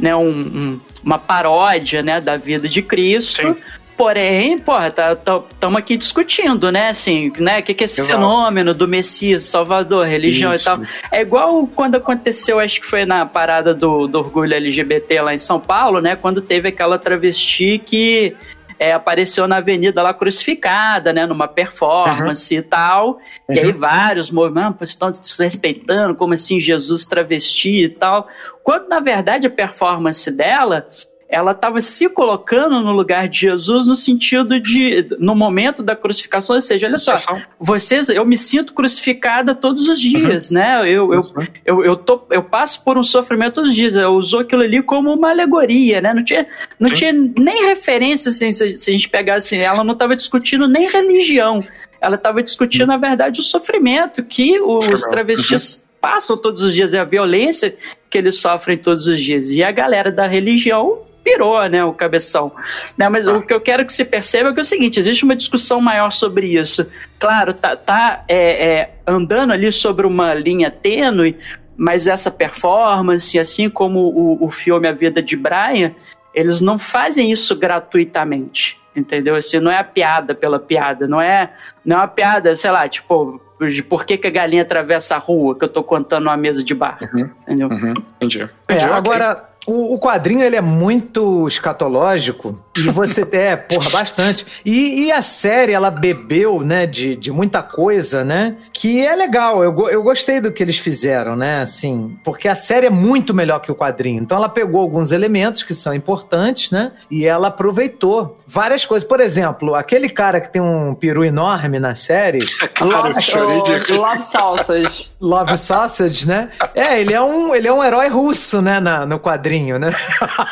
né, 0.00 0.16
um, 0.16 0.28
um, 0.30 0.80
uma 1.04 1.18
paródia, 1.18 2.02
né, 2.02 2.20
da 2.20 2.36
vida 2.38 2.66
de 2.68 2.80
Cristo. 2.80 3.42
Sim. 3.42 3.56
Porém, 3.96 4.58
porra, 4.58 4.88
estamos 4.88 5.20
tá, 5.22 5.42
tá, 5.58 5.78
aqui 5.78 5.96
discutindo, 5.96 6.72
né? 6.72 6.88
Assim, 6.88 7.32
né? 7.38 7.60
O 7.60 7.62
que, 7.62 7.74
que 7.74 7.84
é 7.84 7.86
esse 7.86 8.00
Exato. 8.00 8.18
fenômeno 8.18 8.74
do 8.74 8.88
Messias, 8.88 9.44
Salvador, 9.44 10.06
religião 10.06 10.52
Isso. 10.52 10.64
e 10.64 10.66
tal. 10.66 10.80
É 11.12 11.20
igual 11.20 11.66
quando 11.68 11.94
aconteceu, 11.94 12.58
acho 12.58 12.80
que 12.80 12.86
foi 12.86 13.04
na 13.06 13.24
parada 13.24 13.72
do, 13.72 14.08
do 14.08 14.18
orgulho 14.18 14.52
LGBT 14.52 15.20
lá 15.20 15.32
em 15.32 15.38
São 15.38 15.60
Paulo, 15.60 16.00
né? 16.00 16.16
Quando 16.16 16.40
teve 16.40 16.68
aquela 16.68 16.98
travesti 16.98 17.78
que 17.78 18.36
é, 18.78 18.92
apareceu 18.92 19.46
na 19.46 19.58
avenida 19.58 20.02
lá 20.02 20.12
crucificada, 20.12 21.12
né, 21.12 21.26
numa 21.26 21.46
performance 21.46 22.52
uhum. 22.52 22.60
e 22.60 22.62
tal. 22.62 23.08
Uhum. 23.48 23.54
E 23.54 23.58
aí 23.60 23.70
uhum. 23.70 23.78
vários 23.78 24.30
movimentos 24.30 24.90
estão 24.90 25.10
desrespeitando, 25.10 26.14
como 26.14 26.34
assim 26.34 26.58
Jesus 26.58 27.06
travesti 27.06 27.84
e 27.84 27.88
tal. 27.88 28.26
Quando 28.62 28.88
na 28.88 28.98
verdade 28.98 29.46
a 29.46 29.50
performance 29.50 30.30
dela 30.30 30.86
ela 31.28 31.52
estava 31.52 31.80
se 31.80 32.08
colocando 32.08 32.80
no 32.80 32.92
lugar 32.92 33.28
de 33.28 33.40
Jesus 33.40 33.86
no 33.86 33.96
sentido 33.96 34.60
de, 34.60 35.08
no 35.18 35.34
momento 35.34 35.82
da 35.82 35.96
crucificação, 35.96 36.54
ou 36.54 36.60
seja, 36.60 36.86
olha 36.86 36.98
só, 36.98 37.16
vocês, 37.58 38.08
eu 38.08 38.24
me 38.24 38.36
sinto 38.36 38.72
crucificada 38.72 39.54
todos 39.54 39.88
os 39.88 40.00
dias, 40.00 40.50
uhum. 40.50 40.54
né? 40.56 40.80
Eu, 40.82 41.12
eu, 41.12 41.22
eu, 41.64 41.84
eu, 41.84 41.96
tô, 41.96 42.22
eu 42.30 42.42
passo 42.42 42.84
por 42.84 42.98
um 42.98 43.02
sofrimento 43.02 43.54
todos 43.54 43.70
os 43.70 43.76
dias. 43.76 43.96
Eu 43.96 44.10
usou 44.10 44.40
aquilo 44.40 44.62
ali 44.62 44.82
como 44.82 45.12
uma 45.12 45.30
alegoria, 45.30 46.00
né? 46.00 46.12
Não 46.14 46.22
tinha, 46.22 46.46
não 46.78 46.90
tinha 46.90 47.12
nem 47.12 47.66
referência, 47.66 48.28
assim, 48.28 48.52
se, 48.52 48.76
se 48.76 48.90
a 48.90 48.92
gente 48.92 49.08
pegasse, 49.08 49.56
ela 49.56 49.82
não 49.82 49.94
estava 49.94 50.14
discutindo 50.14 50.68
nem 50.68 50.88
religião. 50.88 51.64
Ela 52.00 52.16
estava 52.16 52.42
discutindo, 52.42 52.86
na 52.86 52.98
verdade, 52.98 53.40
o 53.40 53.42
sofrimento 53.42 54.22
que 54.22 54.60
os 54.60 55.02
travestis 55.08 55.74
uhum. 55.74 55.80
passam 56.00 56.36
todos 56.36 56.62
os 56.62 56.74
dias, 56.74 56.92
e 56.92 56.98
a 56.98 57.04
violência 57.04 57.74
que 58.10 58.18
eles 58.18 58.38
sofrem 58.38 58.76
todos 58.76 59.06
os 59.06 59.18
dias. 59.18 59.50
E 59.50 59.64
a 59.64 59.72
galera 59.72 60.12
da 60.12 60.26
religião 60.26 61.02
pirou, 61.24 61.66
né, 61.68 61.82
o 61.82 61.92
cabeção. 61.92 62.52
Né, 62.96 63.08
mas 63.08 63.26
ah. 63.26 63.32
o 63.32 63.42
que 63.42 63.52
eu 63.52 63.60
quero 63.60 63.84
que 63.84 63.92
se 63.92 64.04
perceba 64.04 64.50
é, 64.50 64.52
que 64.52 64.60
é 64.60 64.62
o 64.62 64.64
seguinte, 64.64 65.00
existe 65.00 65.24
uma 65.24 65.34
discussão 65.34 65.80
maior 65.80 66.12
sobre 66.12 66.46
isso. 66.46 66.86
Claro, 67.18 67.54
tá, 67.54 67.74
tá 67.74 68.22
é, 68.28 68.36
é, 68.36 68.90
andando 69.06 69.52
ali 69.52 69.72
sobre 69.72 70.06
uma 70.06 70.34
linha 70.34 70.70
tênue, 70.70 71.38
mas 71.76 72.06
essa 72.06 72.30
performance, 72.30 73.38
assim 73.38 73.68
como 73.68 74.00
o, 74.00 74.44
o 74.44 74.50
filme 74.50 74.86
A 74.86 74.92
Vida 74.92 75.22
de 75.22 75.36
Brian, 75.36 75.92
eles 76.34 76.60
não 76.60 76.78
fazem 76.78 77.32
isso 77.32 77.56
gratuitamente, 77.56 78.78
entendeu? 78.94 79.34
Assim, 79.34 79.58
não 79.58 79.70
é 79.70 79.78
a 79.78 79.84
piada 79.84 80.34
pela 80.34 80.58
piada, 80.58 81.08
não 81.08 81.20
é, 81.20 81.50
não 81.84 81.96
é 81.96 82.00
uma 82.00 82.08
piada, 82.08 82.54
sei 82.54 82.70
lá, 82.70 82.88
tipo, 82.88 83.40
de 83.60 83.82
por 83.82 84.04
que, 84.04 84.18
que 84.18 84.26
a 84.26 84.30
galinha 84.30 84.62
atravessa 84.62 85.14
a 85.14 85.18
rua 85.18 85.56
que 85.56 85.64
eu 85.64 85.68
tô 85.68 85.82
contando 85.82 86.24
numa 86.24 86.36
mesa 86.36 86.62
de 86.64 86.74
bar, 86.74 86.98
uhum, 87.00 87.30
entendeu? 87.42 87.68
Uhum, 87.68 87.94
entendi. 88.16 88.42
É, 88.42 88.74
entendi 88.74 88.84
agora, 88.84 89.32
okay. 89.32 89.44
O, 89.66 89.94
o, 89.94 89.98
quadrinho 89.98 90.42
ele 90.42 90.56
é 90.56 90.60
muito 90.60 91.48
escatológico 91.48 92.58
e 92.76 92.90
você 92.90 93.26
é, 93.32 93.56
porra, 93.56 93.90
bastante. 93.90 94.46
E, 94.64 95.04
e, 95.04 95.12
a 95.12 95.22
série 95.22 95.72
ela 95.72 95.90
bebeu, 95.90 96.60
né, 96.60 96.86
de, 96.86 97.14
de 97.14 97.30
muita 97.30 97.62
coisa, 97.62 98.24
né? 98.24 98.56
Que 98.72 99.06
é 99.06 99.14
legal. 99.14 99.62
Eu, 99.62 99.88
eu 99.88 100.02
gostei 100.02 100.40
do 100.40 100.50
que 100.50 100.62
eles 100.62 100.78
fizeram, 100.78 101.36
né? 101.36 101.62
Assim, 101.62 102.16
porque 102.24 102.48
a 102.48 102.54
série 102.54 102.86
é 102.86 102.90
muito 102.90 103.32
melhor 103.32 103.60
que 103.60 103.70
o 103.70 103.74
quadrinho. 103.74 104.22
Então 104.22 104.36
ela 104.38 104.48
pegou 104.48 104.80
alguns 104.80 105.12
elementos 105.12 105.62
que 105.62 105.74
são 105.74 105.94
importantes, 105.94 106.70
né? 106.70 106.92
E 107.10 107.26
ela 107.26 107.48
aproveitou 107.48 108.38
várias 108.46 108.84
coisas. 108.84 109.08
Por 109.08 109.20
exemplo, 109.20 109.74
aquele 109.74 110.08
cara 110.08 110.40
que 110.40 110.52
tem 110.52 110.60
um 110.60 110.94
peru 110.94 111.24
enorme 111.24 111.78
na 111.78 111.94
série. 111.94 112.40
Claro, 112.74 113.14
Love, 113.14 113.92
Love 113.92 114.22
Sausage. 114.22 115.10
Love 115.20 115.56
Sausage, 115.56 116.26
né? 116.26 116.48
É, 116.74 117.00
ele 117.00 117.14
é 117.14 117.20
um, 117.20 117.54
ele 117.54 117.68
é 117.68 117.72
um 117.72 117.84
herói 117.84 118.08
russo, 118.08 118.60
né, 118.60 118.80
na, 118.80 119.06
no 119.06 119.18
quadrinho 119.18 119.44
quadrinho, 119.44 119.78
né? 119.78 119.90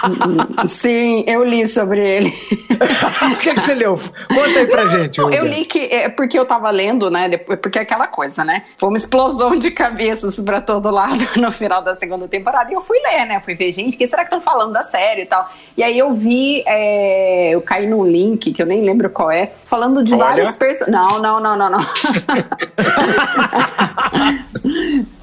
Sim, 0.66 1.24
eu 1.26 1.44
li 1.44 1.66
sobre 1.66 2.00
ele. 2.12 2.32
o 3.32 3.36
que, 3.36 3.54
que, 3.54 3.60
você 3.60 3.74
leu? 3.74 3.98
Conta 4.28 4.58
aí 4.58 4.66
pra 4.66 4.86
gente. 4.86 5.20
Hugo. 5.20 5.34
Eu 5.34 5.46
li 5.46 5.64
que 5.64 5.86
é 5.90 6.08
porque 6.08 6.38
eu 6.38 6.44
tava 6.44 6.70
lendo, 6.70 7.10
né? 7.10 7.36
Porque 7.38 7.78
é 7.78 7.82
aquela 7.82 8.06
coisa, 8.06 8.44
né? 8.44 8.64
Foi 8.76 8.88
uma 8.88 8.98
explosão 8.98 9.58
de 9.58 9.70
cabeças 9.70 10.40
pra 10.40 10.60
todo 10.60 10.90
lado 10.90 11.26
no 11.36 11.52
final 11.52 11.82
da 11.82 11.94
segunda 11.94 12.28
temporada. 12.28 12.70
E 12.70 12.74
eu 12.74 12.80
fui 12.80 12.98
ler, 13.00 13.26
né? 13.26 13.40
Fui 13.40 13.54
ver, 13.54 13.72
gente, 13.72 13.94
o 13.94 13.98
que 13.98 14.06
será 14.06 14.22
que 14.22 14.34
estão 14.34 14.40
falando 14.40 14.72
da 14.72 14.82
série 14.82 15.22
e 15.22 15.26
tal? 15.26 15.50
E 15.76 15.82
aí 15.82 15.98
eu 15.98 16.12
vi, 16.12 16.62
é, 16.66 17.50
eu 17.50 17.62
caí 17.62 17.86
num 17.86 18.04
link, 18.04 18.52
que 18.52 18.62
eu 18.62 18.66
nem 18.66 18.82
lembro 18.82 19.10
qual 19.10 19.30
é, 19.30 19.50
falando 19.64 20.02
de 20.02 20.14
Olha. 20.14 20.24
vários 20.24 20.52
personagens. 20.52 21.20
Não, 21.20 21.40
não, 21.40 21.56
não, 21.56 21.70
não, 21.70 21.70
não. 21.70 21.86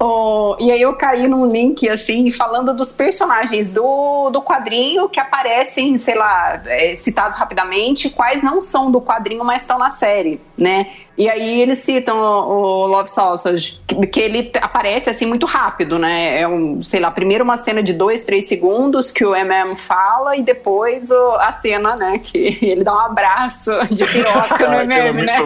oh, 0.00 0.56
e 0.58 0.70
aí 0.70 0.82
eu 0.82 0.94
caí 0.94 1.26
num 1.28 1.46
link, 1.50 1.88
assim, 1.88 2.30
falando 2.30 2.74
dos 2.74 2.92
personagens 2.92 3.72
do, 3.72 4.30
do 4.30 4.42
quadrinho 4.42 5.08
que 5.08 5.20
aparecem, 5.20 5.96
sei 5.98 6.14
lá, 6.14 6.62
é, 6.80 6.96
citados 6.96 7.36
rapidamente, 7.36 8.08
quais 8.10 8.42
não 8.42 8.62
são 8.62 8.90
do 8.90 9.00
quadrinho, 9.00 9.44
mas 9.44 9.62
estão 9.62 9.78
na 9.78 9.90
série, 9.90 10.40
né? 10.56 10.86
E 11.18 11.28
aí 11.28 11.60
eles 11.60 11.78
citam 11.78 12.18
o, 12.18 12.84
o 12.84 12.86
Love 12.86 13.10
Sausage, 13.10 13.78
que, 13.86 14.06
que, 14.06 14.20
ele 14.20 14.50
aparece 14.60 15.10
assim 15.10 15.26
muito 15.26 15.44
rápido, 15.44 15.98
né? 15.98 16.40
É 16.40 16.48
um, 16.48 16.82
sei 16.82 17.00
lá, 17.00 17.10
primeiro 17.10 17.44
uma 17.44 17.56
cena 17.56 17.82
de 17.82 17.92
dois, 17.92 18.24
três 18.24 18.48
segundos 18.48 19.10
que 19.10 19.24
o 19.24 19.34
MM 19.34 19.76
fala 19.76 20.36
e 20.36 20.42
depois 20.42 21.10
o, 21.10 21.32
a 21.32 21.52
cena, 21.52 21.94
né? 21.96 22.18
Que 22.18 22.58
ele 22.62 22.84
dá 22.84 22.94
um 22.94 23.00
abraço 23.00 23.70
de 23.90 24.04
piroca 24.06 24.68
no 24.68 24.80
MM, 24.80 25.22
né? 25.22 25.36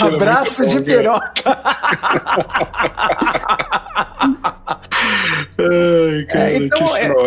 abraço 0.00 0.66
de 0.66 0.82
piroca. 0.82 1.44
Ai, 5.56 6.24
cara, 6.24 6.50
é, 6.50 6.56
então, 6.56 6.84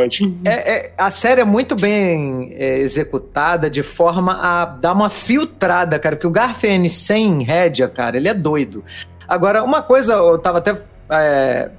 que 0.09 0.39
é, 0.45 0.51
é, 0.51 0.53
é, 0.53 0.93
a 0.97 1.09
série 1.09 1.41
é 1.41 1.45
muito 1.45 1.75
bem 1.75 2.53
é, 2.53 2.79
executada 2.79 3.69
de 3.69 3.83
forma 3.83 4.33
a 4.33 4.65
dar 4.65 4.93
uma 4.93 5.09
filtrada, 5.09 5.97
cara, 5.97 6.15
porque 6.15 6.27
o 6.27 6.31
Garfield 6.31 6.89
sem 7.37 7.43
rédea, 7.43 7.87
cara, 7.87 8.17
ele 8.17 8.27
é 8.27 8.33
doido. 8.33 8.83
Agora, 9.27 9.63
uma 9.63 9.81
coisa, 9.81 10.13
eu 10.13 10.39
tava 10.39 10.57
até 10.59 10.77
é, 11.09 11.69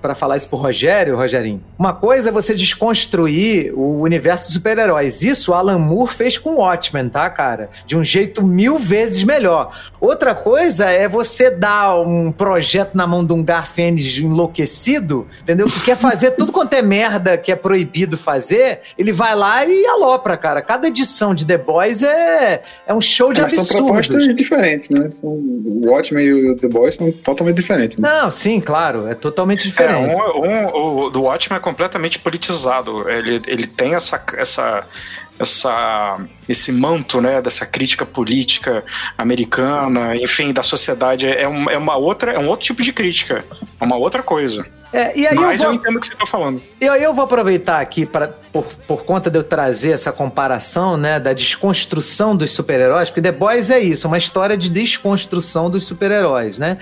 para 0.00 0.14
falar 0.14 0.36
isso 0.36 0.48
pro 0.48 0.58
Rogério, 0.58 1.16
Rogerinho, 1.16 1.62
uma 1.78 1.92
coisa 1.92 2.28
é 2.28 2.32
você 2.32 2.54
desconstruir 2.54 3.72
o 3.74 4.00
universo 4.00 4.48
de 4.48 4.52
super-heróis. 4.52 5.22
Isso 5.22 5.54
Alan 5.54 5.78
Moore 5.78 6.12
fez 6.12 6.36
com 6.36 6.56
Watchmen, 6.56 7.08
tá, 7.08 7.28
cara? 7.30 7.70
De 7.86 7.96
um 7.96 8.04
jeito 8.04 8.46
mil 8.46 8.78
vezes 8.78 9.22
melhor. 9.22 9.72
Outra 10.00 10.34
coisa 10.34 10.90
é 10.90 11.08
você 11.08 11.50
dar 11.50 11.98
um 12.00 12.30
projeto 12.30 12.94
na 12.94 13.06
mão 13.06 13.24
de 13.24 13.32
um 13.32 13.42
Garfênis 13.42 14.18
enlouquecido, 14.18 15.26
entendeu? 15.40 15.66
Que 15.66 15.80
quer 15.80 15.96
fazer 15.96 16.32
tudo 16.32 16.52
quanto 16.52 16.74
é 16.74 16.82
merda 16.82 17.38
que 17.38 17.50
é 17.50 17.56
proibido 17.56 18.18
fazer, 18.18 18.80
ele 18.98 19.12
vai 19.12 19.34
lá 19.34 19.64
e 19.64 19.86
alopra, 19.86 20.36
cara. 20.36 20.60
Cada 20.60 20.88
edição 20.88 21.34
de 21.34 21.46
The 21.46 21.58
Boys 21.58 22.02
é, 22.02 22.62
é 22.86 22.94
um 22.94 23.00
show 23.00 23.32
de 23.32 23.40
é, 23.40 23.44
absurdos. 23.44 23.68
São 23.68 23.86
propostas 23.86 24.36
diferentes, 24.36 24.90
né? 24.90 25.10
São, 25.10 25.30
o 25.30 25.82
Watchmen 25.86 26.24
e 26.24 26.50
o 26.52 26.56
The 26.56 26.68
Boys 26.68 26.96
são 26.96 27.10
totalmente 27.10 27.56
diferentes. 27.56 27.96
Né? 27.96 28.08
Não, 28.08 28.30
sim, 28.30 28.60
claro. 28.66 29.08
É 29.08 29.14
totalmente 29.14 29.62
é, 29.62 29.64
diferente. 29.64 30.10
É, 30.10 30.16
um, 30.16 30.44
um, 30.44 31.04
o 31.06 31.10
do 31.10 31.22
Watchmen 31.22 31.56
é 31.56 31.60
completamente 31.60 32.18
politizado. 32.18 33.08
Ele, 33.08 33.40
ele 33.46 33.66
tem 33.66 33.94
essa, 33.94 34.22
essa, 34.36 34.84
essa, 35.38 36.18
esse 36.48 36.72
manto, 36.72 37.20
né, 37.20 37.40
dessa 37.40 37.64
crítica 37.64 38.04
política 38.04 38.84
americana, 39.16 40.16
enfim, 40.16 40.52
da 40.52 40.62
sociedade. 40.62 41.28
É, 41.28 41.48
um, 41.48 41.70
é 41.70 41.78
uma 41.78 41.96
outra, 41.96 42.32
é 42.32 42.38
um 42.38 42.48
outro 42.48 42.66
tipo 42.66 42.82
de 42.82 42.92
crítica. 42.92 43.44
É 43.80 43.84
uma 43.84 43.96
outra 43.96 44.22
coisa. 44.22 44.66
É, 44.92 45.18
e 45.18 45.26
aí 45.26 45.34
Mas 45.34 45.60
eu, 45.60 45.66
vou, 45.66 45.74
eu 45.74 45.80
entendo 45.80 45.96
o 45.96 46.00
que 46.00 46.06
você 46.06 46.12
está 46.14 46.26
falando. 46.26 46.62
E 46.80 46.88
aí 46.88 47.02
eu 47.02 47.12
vou 47.12 47.24
aproveitar 47.24 47.80
aqui, 47.80 48.06
pra, 48.06 48.32
por, 48.62 48.64
por 48.86 49.04
conta 49.04 49.30
de 49.30 49.38
eu 49.38 49.42
trazer 49.42 49.92
essa 49.92 50.12
comparação, 50.12 50.96
né, 50.96 51.20
da 51.20 51.32
desconstrução 51.32 52.34
dos 52.34 52.52
super-heróis, 52.52 53.10
porque 53.10 53.20
The 53.20 53.32
Boys 53.32 53.70
é 53.70 53.78
isso, 53.78 54.08
uma 54.08 54.18
história 54.18 54.56
de 54.56 54.70
desconstrução 54.70 55.68
dos 55.68 55.86
super-heróis, 55.86 56.56
né? 56.58 56.78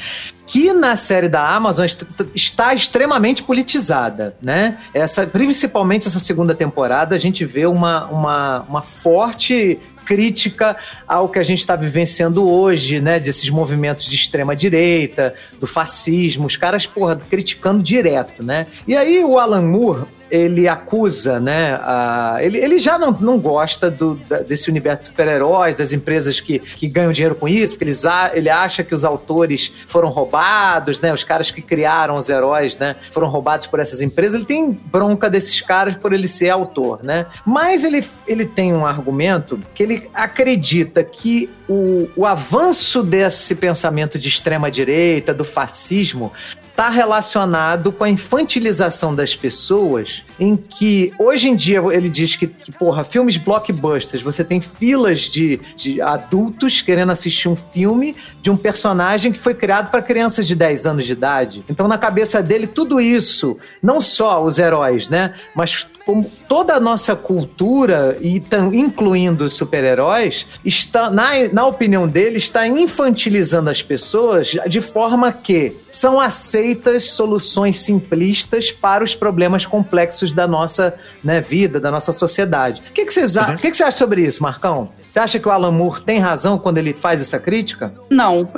Que 0.47 0.73
na 0.75 0.95
série 0.95 1.29
da 1.29 1.49
Amazon 1.49 1.87
está 2.35 2.75
extremamente 2.75 3.43
politizada, 3.43 4.37
né? 4.43 4.77
Essa, 4.93 5.27
principalmente 5.27 6.07
essa 6.07 6.21
segunda 6.21 6.55
temporada, 6.55 7.17
a 7.17 7.19
gente 7.19 7.45
vê 7.47 7.65
uma, 7.67 8.05
uma, 8.07 8.61
uma 8.69 8.83
forte 8.83 9.79
crítica 10.05 10.77
ao 11.09 11.31
que 11.31 11.39
a 11.39 11.43
gente 11.43 11.61
está 11.61 11.75
vivenciando 11.75 12.47
hoje, 12.47 13.01
né? 13.01 13.19
Desses 13.19 13.49
movimentos 13.49 14.05
de 14.05 14.15
extrema 14.15 14.55
direita, 14.55 15.35
do 15.59 15.67
fascismo, 15.67 16.47
os 16.47 16.57
caras, 16.57 16.87
porra, 16.87 17.17
criticando 17.17 17.83
direto, 17.83 18.43
né? 18.43 18.67
E 18.87 18.95
aí 18.95 19.25
o 19.25 19.39
Alan 19.39 19.63
Moore, 19.63 20.05
ele 20.31 20.67
acusa, 20.67 21.39
né? 21.39 21.79
A, 21.83 22.39
ele, 22.41 22.59
ele 22.59 22.79
já 22.79 22.99
não, 22.99 23.13
não 23.13 23.39
gosta 23.39 23.91
do, 23.91 24.15
da, 24.15 24.39
desse 24.39 24.71
universo 24.71 25.03
de 25.03 25.07
super-heróis, 25.09 25.77
das 25.77 25.93
empresas 25.93 26.41
que, 26.41 26.59
que 26.59 26.89
ganham 26.89 27.13
dinheiro 27.13 27.35
com 27.35 27.49
isso, 27.49 27.75
porque 27.75 27.85
eles, 27.85 28.03
ele 28.33 28.51
acha 28.51 28.83
que 28.83 28.95
os 28.95 29.05
autores 29.05 29.73
foram 29.87 30.09
roubados, 30.09 31.01
né? 31.01 31.13
Os 31.13 31.25
caras 31.25 31.51
que 31.51 31.63
criaram 31.63 32.17
os 32.17 32.29
heróis, 32.29 32.79
né? 32.79 32.97
Foram 33.11 33.29
roubados 33.29 33.67
por 33.67 33.81
essas 33.81 34.01
empresas. 34.01 34.35
Ele 34.35 34.45
tem 34.45 34.73
bronca 34.73 35.31
desses 35.31 35.61
caras 35.61 35.95
por 35.95 36.13
ele 36.13 36.27
ser 36.27 36.51
autor, 36.51 37.01
né? 37.03 37.27
Mas 37.47 37.85
ele, 37.85 38.05
ele 38.27 38.47
tem 38.47 38.73
um 38.73 38.87
argumento 38.87 39.61
que 39.75 39.83
ele 39.83 40.09
acredita 40.15 41.05
que 41.05 41.51
o, 41.69 42.09
o 42.17 42.27
avanço 42.27 43.03
desse 43.03 43.55
pensamento 43.55 44.19
de 44.19 44.29
extrema-direita, 44.29 45.33
do 45.33 45.45
fascismo, 45.45 46.33
está 46.75 46.89
relacionado 46.89 47.93
com 47.93 48.03
a 48.03 48.11
infantilização 48.11 49.15
das 49.15 49.37
pessoas, 49.37 50.25
em 50.41 50.57
que 50.57 51.15
hoje 51.21 51.49
em 51.49 51.55
dia 51.55 51.81
ele 51.93 52.09
diz 52.09 52.35
que, 52.35 52.49
que 52.49 52.73
porra, 52.73 53.05
filmes 53.05 53.37
blockbusters, 53.37 54.21
você 54.21 54.43
tem 54.43 54.61
filas 54.61 55.21
de, 55.21 55.61
de 55.77 56.03
adultos 56.03 56.81
querendo 56.81 57.13
assistir 57.13 57.49
um 57.49 57.55
filme 57.55 58.17
de 58.43 58.51
um 58.51 58.57
personagem 58.57 59.31
que 59.31 59.39
foi 59.39 59.55
criado 59.55 59.89
para 59.89 60.03
crianças 60.03 60.49
de 60.49 60.57
10 60.57 60.87
anos 60.87 61.07
de 61.07 61.13
idade. 61.13 61.65
Então, 61.71 61.87
na 61.87 61.97
cabeça 61.97 62.43
dele, 62.43 62.67
tudo 62.67 63.01
isso, 63.01 63.57
não 63.81 64.01
só 64.01 64.43
os 64.43 64.59
heróis, 64.59 65.09
né, 65.09 65.33
mas 65.55 65.89
como 66.05 66.29
toda 66.49 66.75
a 66.75 66.81
nossa 66.81 67.15
cultura, 67.15 68.19
e 68.21 68.43
incluindo 68.73 69.45
os 69.45 69.53
super-heróis, 69.53 70.47
está, 70.65 71.09
na, 71.09 71.31
na 71.53 71.67
opinião 71.67 72.09
dele, 72.09 72.37
está 72.37 72.67
infantilizando 72.67 73.71
as 73.71 73.81
pessoas 73.81 74.57
de 74.69 74.81
forma 74.81 75.33
que 75.33 75.84
são 75.95 76.21
aceitas 76.21 77.05
soluções 77.05 77.79
simplistas 77.79 78.71
para 78.71 79.03
os 79.05 79.15
problemas 79.15 79.65
complexos 79.67 80.33
da 80.33 80.47
nossa 80.47 80.95
né, 81.23 81.41
vida, 81.41 81.81
da 81.81 81.91
nossa 81.91 82.13
sociedade. 82.13 82.83
O 82.89 82.93
que, 82.93 83.05
que, 83.05 83.13
vocês, 83.13 83.37
uhum. 83.37 83.57
que, 83.57 83.71
que 83.71 83.77
você 83.77 83.85
acha 83.85 83.97
sobre 83.97 84.23
isso, 84.23 84.43
Marcão? 84.43 84.91
Você 85.03 85.21
acha 85.21 85.39
que 85.39 85.47
o 85.47 85.51
Alan 85.51 85.71
Moore 85.71 86.03
tem 86.03 86.19
razão 86.19 86.59
quando 86.59 86.79
ele 86.79 86.93
faz 86.93 87.21
essa 87.21 87.39
crítica? 87.39 87.95
Não. 88.11 88.49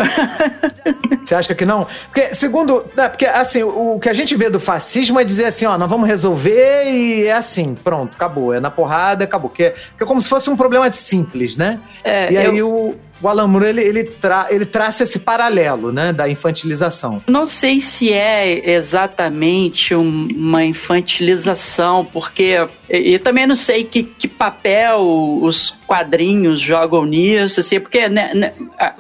Você 1.24 1.34
acha 1.34 1.55
que 1.55 1.64
não? 1.64 1.87
Porque, 2.12 2.34
segundo. 2.34 2.84
É, 2.97 3.09
porque, 3.09 3.26
assim, 3.26 3.62
o 3.62 3.99
que 4.01 4.09
a 4.09 4.12
gente 4.12 4.34
vê 4.37 4.49
do 4.49 4.61
fascismo 4.61 5.18
é 5.18 5.24
dizer 5.24 5.47
assim: 5.47 5.66
ó, 5.66 5.76
nós 5.76 5.89
vamos 5.89 6.09
resolver 6.09 6.84
e 6.84 7.26
é 7.26 7.32
assim, 7.32 7.74
pronto, 7.74 8.14
acabou. 8.14 8.55
É 8.55 8.61
na 8.61 8.70
porrada, 8.70 9.24
acabou. 9.24 9.51
Porque, 9.51 9.70
porque 9.91 10.05
é 10.05 10.07
como 10.07 10.20
se 10.22 10.28
fosse 10.28 10.49
um 10.49 10.57
problema 10.57 10.91
simples, 10.93 11.57
né? 11.57 11.80
É, 12.05 12.32
e 12.32 12.37
aí 12.37 12.59
eu... 12.59 12.70
o 12.70 12.97
o 13.21 13.29
Alan 13.29 13.47
Moore 13.47 13.67
ele, 13.67 13.83
ele, 13.83 14.05
tra 14.05 14.47
ele 14.51 14.67
traça 14.67 15.03
esse 15.03 15.21
paralelo, 15.21 15.93
né, 15.93 16.12
da 16.12 16.29
infantilização. 16.29 17.23
Não 17.27 17.47
sei 17.47 17.81
se 17.81 18.12
é 18.12 18.71
exatamente 18.71 19.95
um, 19.95 20.29
uma 20.35 20.64
infantilização, 20.64 22.05
porque 22.05 22.67
e, 22.89 23.14
e, 23.14 23.19
também 23.19 23.47
não 23.47 23.57
sei 23.57 23.85
que, 23.85 24.05
que 24.05 24.29
papel 24.29 25.01
os 25.43 25.77
quadrinhos 25.87 26.61
jogam 26.61 27.05
nisso, 27.05 27.61
assim, 27.61 27.81
porque, 27.81 28.09
né, 28.09 28.33
né, 28.35 28.53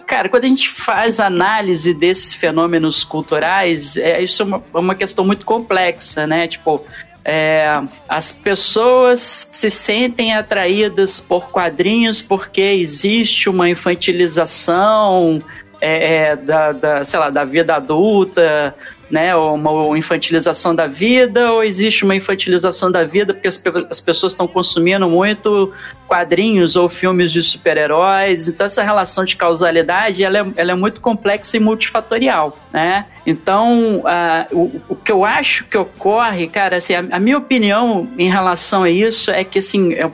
cara, 0.06 0.28
quando 0.28 0.44
a 0.44 0.48
gente 0.48 0.68
faz 0.68 1.20
análise 1.20 1.94
desses 1.94 2.34
fenômenos 2.34 3.04
culturais, 3.04 3.96
é, 3.96 4.22
isso 4.22 4.42
é 4.42 4.44
uma, 4.44 4.62
é 4.74 4.78
uma 4.78 4.94
questão 4.94 5.24
muito 5.24 5.46
complexa, 5.46 6.26
né? 6.26 6.48
Tipo, 6.48 6.84
é, 7.28 7.82
as 8.08 8.30
pessoas 8.30 9.48
se 9.50 9.68
sentem 9.68 10.32
atraídas 10.32 11.18
por 11.18 11.50
quadrinhos 11.50 12.22
porque 12.22 12.60
existe 12.60 13.48
uma 13.48 13.68
infantilização 13.68 15.42
é, 15.80 16.28
é 16.28 16.36
da, 16.36 16.70
da, 16.70 17.04
sei 17.04 17.18
lá, 17.18 17.28
da 17.28 17.44
vida 17.44 17.74
adulta, 17.74 18.72
né, 19.10 19.34
uma 19.36 19.96
infantilização 19.96 20.74
da 20.74 20.86
vida, 20.86 21.52
ou 21.52 21.62
existe 21.62 22.04
uma 22.04 22.16
infantilização 22.16 22.90
da 22.90 23.04
vida 23.04 23.32
porque 23.32 23.46
as, 23.46 23.62
as 23.88 24.00
pessoas 24.00 24.32
estão 24.32 24.48
consumindo 24.48 25.08
muito 25.08 25.72
quadrinhos 26.06 26.76
ou 26.76 26.88
filmes 26.88 27.30
de 27.30 27.42
super-heróis. 27.42 28.48
Então, 28.48 28.66
essa 28.66 28.82
relação 28.82 29.24
de 29.24 29.36
causalidade 29.36 30.24
ela 30.24 30.38
é, 30.38 30.46
ela 30.56 30.72
é 30.72 30.74
muito 30.74 31.00
complexa 31.00 31.56
e 31.56 31.60
multifatorial. 31.60 32.58
Né? 32.72 33.06
Então, 33.24 34.00
uh, 34.00 34.46
o, 34.52 34.82
o, 34.88 34.96
que 34.96 35.12
eu 35.12 35.24
acho 35.24 35.64
que 35.64 35.78
ocorre, 35.78 36.48
cara, 36.48 36.76
assim, 36.76 36.94
a, 36.94 37.04
a 37.12 37.20
minha 37.20 37.38
opinião 37.38 38.08
em 38.18 38.28
relação 38.28 38.82
a 38.82 38.90
isso 38.90 39.30
é 39.30 39.44
que 39.44 39.58
assim, 39.60 39.94
é, 39.94 40.10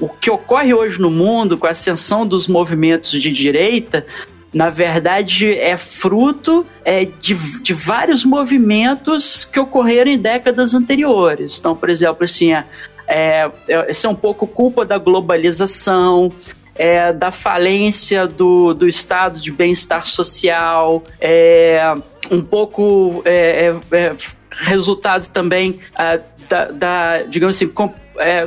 o 0.00 0.08
que 0.08 0.30
ocorre 0.30 0.74
hoje 0.74 1.00
no 1.00 1.10
mundo 1.10 1.56
com 1.56 1.66
a 1.66 1.70
ascensão 1.70 2.26
dos 2.26 2.48
movimentos 2.48 3.10
de 3.10 3.30
direita 3.30 4.04
na 4.52 4.68
verdade, 4.68 5.58
é 5.58 5.76
fruto 5.76 6.66
é, 6.84 7.06
de, 7.06 7.34
de 7.62 7.72
vários 7.72 8.24
movimentos 8.24 9.46
que 9.46 9.58
ocorreram 9.58 10.10
em 10.10 10.18
décadas 10.18 10.74
anteriores. 10.74 11.58
Então, 11.58 11.74
por 11.74 11.88
exemplo, 11.88 12.24
assim, 12.24 12.52
é, 12.52 12.64
é, 13.08 13.50
é 13.68 14.08
um 14.08 14.14
pouco 14.14 14.46
culpa 14.46 14.84
da 14.84 14.98
globalização, 14.98 16.30
é, 16.74 17.12
da 17.12 17.30
falência 17.30 18.26
do, 18.26 18.74
do 18.74 18.88
estado 18.88 19.40
de 19.40 19.50
bem-estar 19.50 20.06
social, 20.06 21.02
é, 21.20 21.94
um 22.30 22.42
pouco 22.42 23.22
é, 23.24 23.74
é, 23.92 23.96
é 23.96 24.16
resultado 24.50 25.28
também 25.28 25.78
é, 25.98 26.20
da, 26.48 26.64
da, 26.66 27.22
digamos 27.22 27.56
assim, 27.56 27.68
com, 27.68 27.92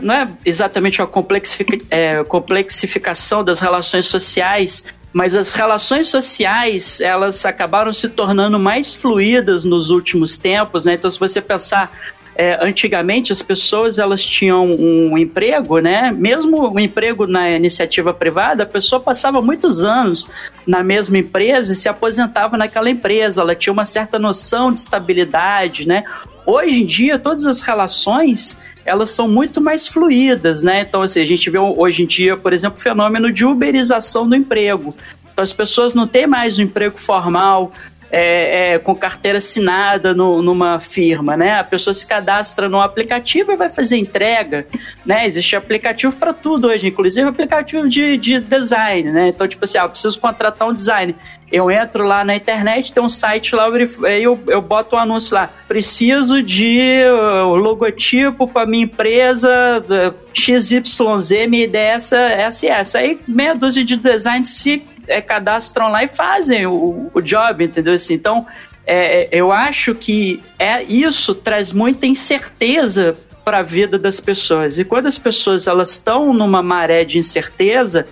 não 0.03 0.13
é 0.13 0.29
exatamente 0.45 1.01
a 1.01 1.07
complexific, 1.07 1.87
complexificação 2.27 3.43
das 3.43 3.59
relações 3.59 4.05
sociais, 4.05 4.85
mas 5.15 5.33
as 5.33 5.53
relações 5.53 6.09
sociais 6.09 6.99
elas 6.99 7.45
acabaram 7.45 7.93
se 7.93 8.09
tornando 8.09 8.59
mais 8.59 8.93
fluídas 8.93 9.63
nos 9.63 9.89
últimos 9.89 10.37
tempos, 10.37 10.83
né? 10.83 10.95
Então, 10.95 11.09
se 11.09 11.17
você 11.17 11.39
pensar 11.39 11.89
é, 12.35 12.59
antigamente 12.61 13.31
as 13.31 13.41
pessoas 13.41 13.97
elas 13.97 14.21
tinham 14.25 14.69
um 14.69 15.17
emprego, 15.17 15.79
né? 15.79 16.11
Mesmo 16.11 16.63
o 16.63 16.73
um 16.73 16.79
emprego 16.81 17.25
na 17.25 17.49
iniciativa 17.49 18.13
privada, 18.13 18.63
a 18.63 18.65
pessoa 18.65 18.99
passava 18.99 19.41
muitos 19.41 19.85
anos 19.85 20.27
na 20.67 20.83
mesma 20.83 21.17
empresa 21.17 21.71
e 21.71 21.77
se 21.77 21.87
aposentava 21.87 22.57
naquela 22.57 22.89
empresa. 22.89 23.39
Ela 23.39 23.55
tinha 23.55 23.71
uma 23.71 23.85
certa 23.85 24.19
noção 24.19 24.73
de 24.73 24.81
estabilidade, 24.81 25.87
né? 25.87 26.03
Hoje 26.45 26.83
em 26.83 26.85
dia, 26.85 27.17
todas 27.17 27.45
as 27.45 27.59
relações 27.59 28.57
elas 28.85 29.09
são 29.09 29.27
muito 29.27 29.59
mais 29.59 29.87
fluídas, 29.87 30.61
né? 30.61 30.81
Então, 30.81 31.01
assim, 31.01 31.19
a 31.19 31.25
gente 31.25 31.49
vê 31.49 31.57
hoje 31.57 32.03
em 32.03 32.05
dia, 32.05 32.37
por 32.37 32.53
exemplo, 32.53 32.77
o 32.77 32.81
fenômeno 32.81 33.31
de 33.31 33.43
uberização 33.43 34.29
do 34.29 34.35
emprego. 34.35 34.95
Então, 35.33 35.41
as 35.41 35.51
pessoas 35.51 35.95
não 35.95 36.07
têm 36.07 36.27
mais 36.27 36.59
um 36.59 36.61
emprego 36.61 36.97
formal, 36.97 37.73
é, 38.17 38.75
é, 38.75 38.79
com 38.79 38.95
carteira 38.95 39.39
assinada 39.39 40.13
no, 40.13 40.41
numa 40.41 40.79
firma, 40.79 41.35
né? 41.35 41.59
A 41.59 41.65
pessoa 41.65 41.93
se 41.93 42.07
cadastra 42.07 42.69
no 42.69 42.79
aplicativo 42.79 43.51
e 43.51 43.57
vai 43.57 43.67
fazer 43.67 43.97
entrega, 43.97 44.65
né? 45.05 45.25
Existe 45.25 45.53
aplicativo 45.53 46.15
para 46.15 46.31
tudo 46.31 46.69
hoje, 46.69 46.87
inclusive 46.87 47.27
aplicativo 47.27 47.89
de, 47.89 48.15
de 48.15 48.39
design, 48.39 49.11
né? 49.11 49.27
Então, 49.27 49.45
tipo 49.45 49.65
assim, 49.65 49.77
ah, 49.77 49.81
eu 49.81 49.89
preciso 49.89 50.17
contratar 50.17 50.65
um 50.65 50.73
design. 50.73 51.13
Eu 51.51 51.69
entro 51.69 52.07
lá 52.07 52.23
na 52.23 52.33
internet, 52.33 52.93
tem 52.93 53.03
um 53.03 53.09
site 53.09 53.53
lá, 53.53 53.67
eu, 53.67 54.39
eu 54.47 54.61
boto 54.61 54.95
um 54.95 54.99
anúncio 54.99 55.35
lá. 55.35 55.49
Preciso 55.67 56.41
de 56.41 57.03
uh, 57.05 57.53
logotipo 57.53 58.47
para 58.47 58.65
minha 58.65 58.85
empresa 58.85 59.49
uh, 59.81 60.15
XYZ, 60.33 61.47
minha 61.49 61.65
ideia 61.65 61.91
é 61.91 61.95
essa, 61.95 62.17
essa 62.17 62.65
e 62.65 62.69
essa. 62.69 62.97
Aí 62.99 63.19
meia 63.27 63.53
dúzia 63.53 63.83
de 63.83 63.97
designs 63.97 64.47
se 64.47 64.83
é, 65.07 65.21
cadastram 65.21 65.89
lá 65.89 66.03
e 66.03 66.07
fazem 66.07 66.65
o, 66.65 67.11
o 67.13 67.21
job, 67.21 67.63
entendeu? 67.63 67.93
Assim, 67.93 68.13
então, 68.13 68.45
é, 68.85 69.23
é, 69.23 69.29
eu 69.31 69.51
acho 69.51 69.95
que 69.95 70.41
é 70.59 70.83
isso 70.83 71.33
traz 71.33 71.71
muita 71.71 72.05
incerteza 72.05 73.17
para 73.43 73.59
a 73.59 73.63
vida 73.63 73.97
das 73.97 74.19
pessoas. 74.19 74.79
E 74.79 74.85
quando 74.85 75.05
as 75.05 75.17
pessoas 75.17 75.67
elas 75.67 75.91
estão 75.91 76.33
numa 76.33 76.61
maré 76.63 77.03
de 77.03 77.17
incerteza, 77.17 78.07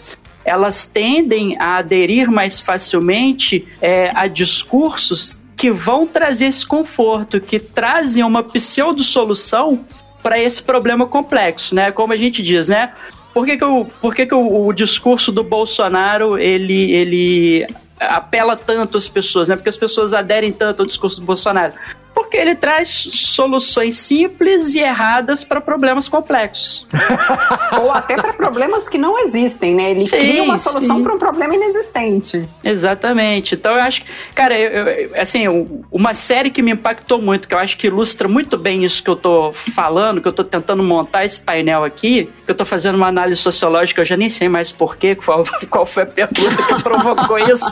elas 0.46 0.86
tendem 0.86 1.58
a 1.60 1.78
aderir 1.78 2.30
mais 2.30 2.60
facilmente 2.60 3.68
é, 3.82 4.12
a 4.14 4.28
discursos 4.28 5.42
que 5.56 5.72
vão 5.72 6.06
trazer 6.06 6.48
esse 6.48 6.66
conforto, 6.66 7.40
que 7.40 7.60
trazem 7.60 8.24
uma 8.24 8.44
pseudo-solução 8.44 9.84
para 10.22 10.40
esse 10.40 10.62
problema 10.62 11.06
complexo, 11.06 11.74
né? 11.76 11.92
Como 11.92 12.14
a 12.14 12.16
gente 12.16 12.42
diz, 12.42 12.68
né? 12.68 12.94
Por 13.34 13.46
que, 13.46 13.58
que, 13.58 13.64
eu, 13.64 13.92
por 14.00 14.14
que, 14.14 14.26
que 14.26 14.36
o, 14.36 14.72
discurso 14.72 15.32
do 15.32 15.44
Bolsonaro 15.44 16.38
ele, 16.38 16.92
ele 16.92 17.68
apela 18.00 18.56
tanto 18.56 18.98
às 18.98 19.10
pessoas, 19.10 19.50
né? 19.50 19.56
Porque 19.56 19.70
as 19.70 19.78
pessoas 19.78 20.14
aderem 20.14 20.52
tanto 20.52 20.82
ao 20.82 20.86
discurso 20.86 21.20
do 21.20 21.26
Bolsonaro 21.26 21.74
porque 22.14 22.38
ele 22.38 22.56
traz 22.56 22.90
soluções 22.90 23.98
simples 23.98 24.74
e 24.76 24.80
erradas 24.80 25.44
para 25.44 25.60
problemas 25.60 26.08
complexos. 26.08 26.88
Ou 27.82 27.92
até 27.92 28.16
para 28.16 28.34
problemas 28.34 28.88
que 28.88 28.98
não 28.98 29.20
existem, 29.20 29.74
né? 29.74 29.92
Ele 29.92 30.06
sim, 30.06 30.18
cria 30.18 30.44
uma 30.44 30.58
solução 30.58 31.04
para 31.04 31.14
um 31.14 31.18
problema 31.18 31.56
inexistente. 31.56 32.44
Exatamente. 32.64 33.56
Então 33.56 33.74
eu 33.74 33.82
acho 33.82 34.04
que, 34.04 34.12
cara, 34.36 34.58
eu, 34.58 34.88
eu, 34.88 35.22
assim, 35.22 35.48
uma 35.92 36.14
série 36.14 36.50
que 36.50 36.62
me 36.62 36.72
impactou 36.72 37.22
muito, 37.22 37.48
que 37.48 37.54
eu 37.54 37.60
acho 37.60 37.78
que 37.78 37.88
ilustra 37.88 38.28
muito 38.28 38.58
bem 38.58 38.84
isso 38.84 39.04
que 39.04 39.10
eu 39.10 39.16
tô 39.16 39.52
falando, 39.54 40.22
que 40.22 40.28
eu 40.28 40.34
tô 40.34 40.44
tentando 40.44 40.84
montar 40.84 41.26
esse 41.26 41.40
painel 41.40 41.84
aqui, 41.84 42.30
que 42.46 42.52
eu 42.52 42.56
tô 42.56 42.66
fazendo 42.66 42.96
uma 42.96 43.08
análise 43.08 43.42
sociológica, 43.42 44.02
eu 44.02 44.06
já 44.06 44.18
nem 44.18 44.30
sei 44.30 44.48
mais 44.48 44.72
porquê, 44.72 45.16
qual, 45.16 45.44
qual 45.70 45.86
foi 45.86 46.04
a 46.04 46.08
pergunta 46.08 46.64
que 46.64 46.84
provocou 46.84 47.40
isso. 47.40 47.72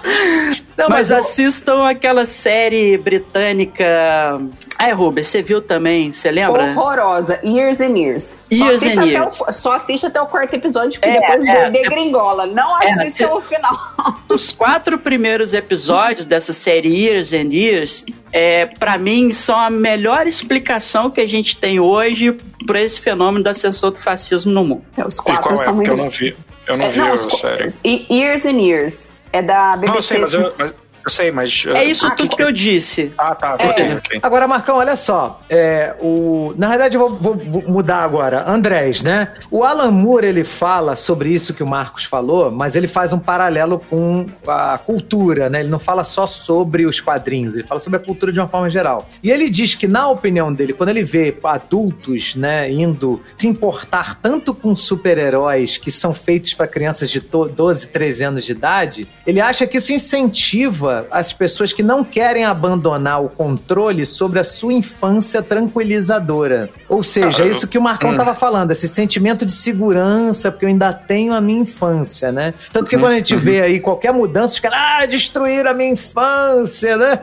Não, 0.77 0.89
mas, 0.89 1.09
mas 1.09 1.11
eu... 1.11 1.17
assistam 1.17 1.87
aquela 1.87 2.25
série 2.25 2.97
britânica 2.97 4.30
ah, 4.77 4.87
é, 4.89 4.91
Rubens, 4.93 5.27
você 5.27 5.41
viu 5.41 5.61
também, 5.61 6.11
você 6.11 6.31
lembra? 6.31 6.71
Horrorosa, 6.71 7.39
Years 7.43 7.79
and 7.79 7.97
Years. 7.97 8.35
Years 8.51 8.81
só, 8.81 9.01
and 9.01 9.05
years. 9.05 9.41
O, 9.41 9.53
só 9.53 9.73
assiste 9.73 10.05
até 10.05 10.21
o 10.21 10.27
quarto 10.27 10.53
episódio, 10.53 10.99
porque 10.99 11.17
é, 11.17 11.19
depois 11.19 11.45
é, 11.45 11.69
degringola. 11.69 12.45
Não 12.45 12.81
é, 12.81 12.91
assiste 12.91 13.23
é, 13.23 13.31
o 13.31 13.41
final. 13.41 13.77
Os 14.29 14.51
quatro 14.51 14.97
primeiros 14.97 15.53
episódios 15.53 16.25
dessa 16.25 16.53
série 16.53 16.89
Years 16.89 17.33
and 17.33 17.53
Years, 17.53 18.05
é, 18.31 18.65
para 18.65 18.97
mim, 18.97 19.31
são 19.33 19.57
a 19.57 19.69
melhor 19.69 20.27
explicação 20.27 21.09
que 21.09 21.21
a 21.21 21.27
gente 21.27 21.57
tem 21.57 21.79
hoje 21.79 22.35
para 22.65 22.81
esse 22.81 22.99
fenômeno 22.99 23.43
da 23.43 23.51
ascensão 23.51 23.91
do 23.91 23.97
fascismo 23.97 24.51
no 24.51 24.63
mundo. 24.63 24.83
É, 24.97 25.05
os 25.05 25.19
quatro 25.19 25.57
são 25.57 25.73
é? 25.73 25.75
muito... 25.75 25.91
Eu 25.91 25.97
não 25.97 26.09
vi. 26.09 26.35
Eu 26.67 26.77
não 26.77 26.85
é, 26.85 26.89
vi 26.89 26.99
não, 26.99 27.13
a 27.13 27.17
série. 27.17 27.67
Years 28.09 28.45
and 28.45 28.59
Years. 28.59 29.09
É 29.33 29.41
da 29.41 29.77
BBC. 29.77 29.93
Não, 29.93 30.01
sim, 30.01 30.17
mas 30.19 30.33
eu, 30.33 30.53
mas 30.57 30.73
Eu 31.03 31.09
sei, 31.09 31.31
mas. 31.31 31.65
É 31.75 31.83
isso 31.83 32.07
Ah, 32.07 32.11
tudo 32.11 32.29
que- 32.29 32.35
que 32.37 32.43
eu 32.43 32.51
disse. 32.51 33.11
Ah, 33.17 33.33
tá. 33.35 33.55
É. 33.59 33.67
Ok, 33.69 33.93
ok. 33.97 34.19
Agora, 34.23 34.47
Marcão, 34.47 34.77
olha 34.77 34.95
só. 34.95 35.41
É, 35.49 35.95
o, 35.99 36.53
na 36.57 36.67
verdade, 36.69 36.95
eu 36.95 37.09
vou, 37.09 37.35
vou 37.35 37.63
mudar 37.67 38.03
agora. 38.03 38.49
Andrés, 38.49 39.01
né? 39.01 39.29
O 39.49 39.63
Alan 39.63 39.91
Moore, 39.91 40.27
ele 40.27 40.43
fala 40.45 40.95
sobre 40.95 41.29
isso 41.29 41.53
que 41.53 41.63
o 41.63 41.67
Marcos 41.67 42.03
falou, 42.05 42.51
mas 42.51 42.75
ele 42.75 42.87
faz 42.87 43.11
um 43.13 43.19
paralelo 43.19 43.79
com 43.89 44.25
a 44.47 44.77
cultura, 44.77 45.49
né? 45.49 45.59
Ele 45.61 45.69
não 45.69 45.79
fala 45.79 46.03
só 46.03 46.25
sobre 46.27 46.85
os 46.85 46.99
quadrinhos, 46.99 47.55
ele 47.55 47.67
fala 47.67 47.79
sobre 47.79 47.97
a 47.97 47.99
cultura 48.03 48.31
de 48.31 48.39
uma 48.39 48.47
forma 48.47 48.69
geral. 48.69 49.07
E 49.23 49.31
ele 49.31 49.49
diz 49.49 49.75
que, 49.75 49.87
na 49.87 50.07
opinião 50.09 50.53
dele, 50.53 50.73
quando 50.73 50.89
ele 50.89 51.03
vê 51.03 51.35
adultos, 51.43 52.35
né, 52.35 52.71
indo 52.71 53.21
se 53.37 53.47
importar 53.47 54.15
tanto 54.21 54.53
com 54.53 54.75
super-heróis 54.75 55.77
que 55.77 55.89
são 55.91 56.13
feitos 56.13 56.53
para 56.53 56.67
crianças 56.67 57.09
de 57.09 57.21
to- 57.21 57.47
12, 57.49 57.87
13 57.87 58.23
anos 58.23 58.45
de 58.45 58.51
idade, 58.51 59.07
ele 59.25 59.39
acha 59.41 59.65
que 59.67 59.77
isso 59.77 59.91
incentiva 59.93 60.90
as 61.11 61.33
pessoas 61.33 61.73
que 61.73 61.83
não 61.83 62.03
querem 62.03 62.43
abandonar 62.43 63.23
o 63.23 63.29
controle 63.29 64.05
sobre 64.05 64.39
a 64.39 64.43
sua 64.43 64.73
infância 64.73 65.41
tranquilizadora. 65.41 66.69
Ou 66.87 67.03
seja, 67.03 67.43
Ah, 67.43 67.47
isso 67.47 67.67
que 67.67 67.77
o 67.77 67.81
Marcão 67.81 68.09
hum. 68.09 68.13
estava 68.13 68.33
falando, 68.33 68.71
esse 68.71 68.87
sentimento 68.87 69.45
de 69.45 69.51
segurança, 69.51 70.51
porque 70.51 70.65
eu 70.65 70.69
ainda 70.69 70.93
tenho 70.93 71.33
a 71.33 71.41
minha 71.41 71.61
infância, 71.61 72.31
né? 72.31 72.53
Tanto 72.71 72.89
que 72.89 72.97
quando 72.97 73.13
a 73.13 73.15
gente 73.15 73.35
vê 73.35 73.61
aí 73.61 73.79
qualquer 73.79 74.13
mudança, 74.13 74.53
os 74.53 74.59
caras, 74.59 74.79
ah, 74.79 75.05
destruir 75.05 75.65
a 75.67 75.73
minha 75.73 75.91
infância, 75.91 76.97
né? 76.97 77.19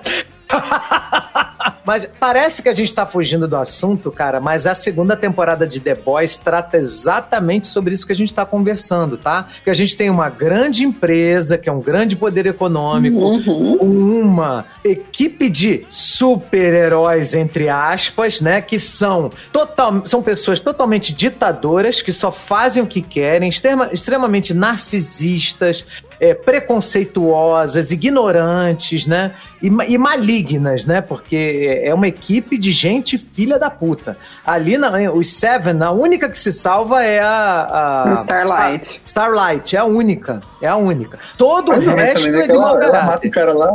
Mas 1.84 2.06
parece 2.20 2.62
que 2.62 2.68
a 2.68 2.72
gente 2.74 2.92
tá 2.94 3.06
fugindo 3.06 3.48
do 3.48 3.56
assunto, 3.56 4.12
cara, 4.12 4.40
mas 4.42 4.66
a 4.66 4.74
segunda 4.74 5.16
temporada 5.16 5.66
de 5.66 5.80
The 5.80 5.94
Boys 5.94 6.36
trata 6.36 6.76
exatamente 6.76 7.66
sobre 7.66 7.94
isso 7.94 8.06
que 8.06 8.12
a 8.12 8.16
gente 8.16 8.34
tá 8.34 8.44
conversando, 8.44 9.16
tá? 9.16 9.46
Que 9.64 9.70
a 9.70 9.74
gente 9.74 9.96
tem 9.96 10.10
uma 10.10 10.28
grande 10.28 10.84
empresa, 10.84 11.56
que 11.56 11.66
é 11.66 11.72
um 11.72 11.80
grande 11.80 12.14
poder 12.14 12.44
econômico, 12.44 13.16
Uhum. 13.18 14.20
uma 14.20 14.66
equipe 14.84 15.48
de 15.48 15.86
super-heróis, 15.88 17.34
entre 17.34 17.70
aspas, 17.70 18.42
né? 18.42 18.60
Que 18.60 18.78
são, 18.78 19.30
total, 19.50 20.02
são 20.04 20.22
pessoas 20.22 20.60
totalmente 20.60 21.14
ditadoras, 21.14 22.02
que 22.02 22.12
só 22.12 22.30
fazem 22.30 22.82
o 22.82 22.86
que 22.86 23.00
querem, 23.00 23.48
extrema- 23.48 23.88
extremamente 23.92 24.52
narcisistas, 24.52 25.86
é, 26.20 26.34
preconceituosas, 26.34 27.90
ignorantes, 27.90 29.06
né? 29.06 29.32
E, 29.60 29.66
e 29.66 29.98
malignas, 29.98 30.84
né? 30.86 31.00
Porque 31.00 31.80
é 31.82 31.92
uma 31.92 32.06
equipe 32.06 32.56
de 32.56 32.70
gente 32.70 33.18
filha 33.18 33.58
da 33.58 33.68
puta. 33.68 34.16
Ali, 34.46 34.78
na, 34.78 34.90
os 35.12 35.32
Seven, 35.32 35.82
a 35.82 35.90
única 35.90 36.28
que 36.28 36.38
se 36.38 36.52
salva 36.52 37.04
é 37.04 37.18
a. 37.20 38.04
a 38.08 38.12
Starlight. 38.14 38.86
Star- 39.04 39.28
Starlight, 39.28 39.76
é 39.76 39.78
a 39.80 39.84
única. 39.84 40.40
É 40.62 40.68
a 40.68 40.76
única. 40.76 41.18
Todo 41.36 41.72
Mas 41.72 41.82
o 41.82 41.86
também, 41.90 42.04
resto 42.06 42.28
é 42.28 42.46
de 42.46 42.52
mau 42.52 42.80
ela, 42.80 43.02
mata 43.02 43.26
o 43.26 43.30
cara 43.30 43.52
lá 43.52 43.70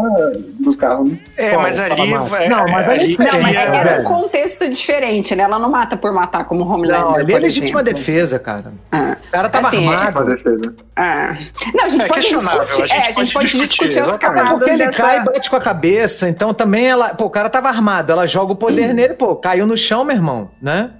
no 0.60 0.78
carro, 0.78 1.04
né? 1.06 1.20
É, 1.36 1.50
Qual? 1.50 1.62
mas 1.64 1.80
ali. 1.80 2.02
É, 2.14 2.50
Não, 2.50 2.68
mas 2.70 2.90
ali 2.90 3.18
Não, 3.18 3.42
mas 3.42 3.56
É, 3.56 3.60
era 3.76 4.02
um 4.02 4.04
contexto 4.06 4.70
diferente, 4.70 5.36
né? 5.36 5.44
Ela 5.44 5.60
não 5.60 5.70
mata 5.70 5.98
por 5.98 6.14
matar 6.14 6.46
como 6.46 6.64
Homelander, 6.66 7.02
Não, 7.02 7.16
ali 7.16 7.34
é 7.34 7.40
legítima 7.40 7.82
exemplo. 7.82 7.94
defesa, 7.94 8.40
cara. 8.40 8.72
Ah. 8.90 9.18
O 9.28 9.32
cara 9.32 9.50
tava 9.50 9.68
Assim, 9.68 9.86
é- 9.86 9.94
armado. 9.94 10.26
defesa. 10.28 10.76
Ah. 10.96 11.36
Não, 11.74 11.86
a 11.86 11.90
gente 11.90 12.04
É 12.04 12.08
pode 12.08 12.22
questionável, 12.34 12.62
discutir, 12.66 12.84
a 12.84 12.88
gente 12.88 12.96
é, 12.96 13.00
a 13.02 13.04
gente 13.06 13.16
pode 13.16 13.34
pode 13.34 13.46
discutir, 13.46 13.68
discutir 13.70 14.00
as 14.00 14.08
exatamente. 14.08 14.38
camadas 14.38 14.60
Porque 14.60 14.72
ele 14.74 14.86
dessa... 14.86 15.04
cai 15.04 15.20
e 15.20 15.24
bate 15.24 15.50
com 15.50 15.56
a 15.56 15.62
cabeça, 15.62 16.30
então 16.30 16.54
também 16.54 16.88
ela. 16.88 17.10
Pô, 17.10 17.26
o 17.26 17.30
cara 17.30 17.50
tava 17.50 17.70
armado, 17.70 18.12
ela 18.12 18.26
joga 18.28 18.54
o 18.54 18.56
poder 18.56 18.94
nele, 18.94 19.14
pô, 19.14 19.36
caiu 19.36 19.66
no 19.68 19.78
chão, 19.78 20.04
meu 20.04 20.16
irmão, 20.16 20.52
né? 20.62 20.92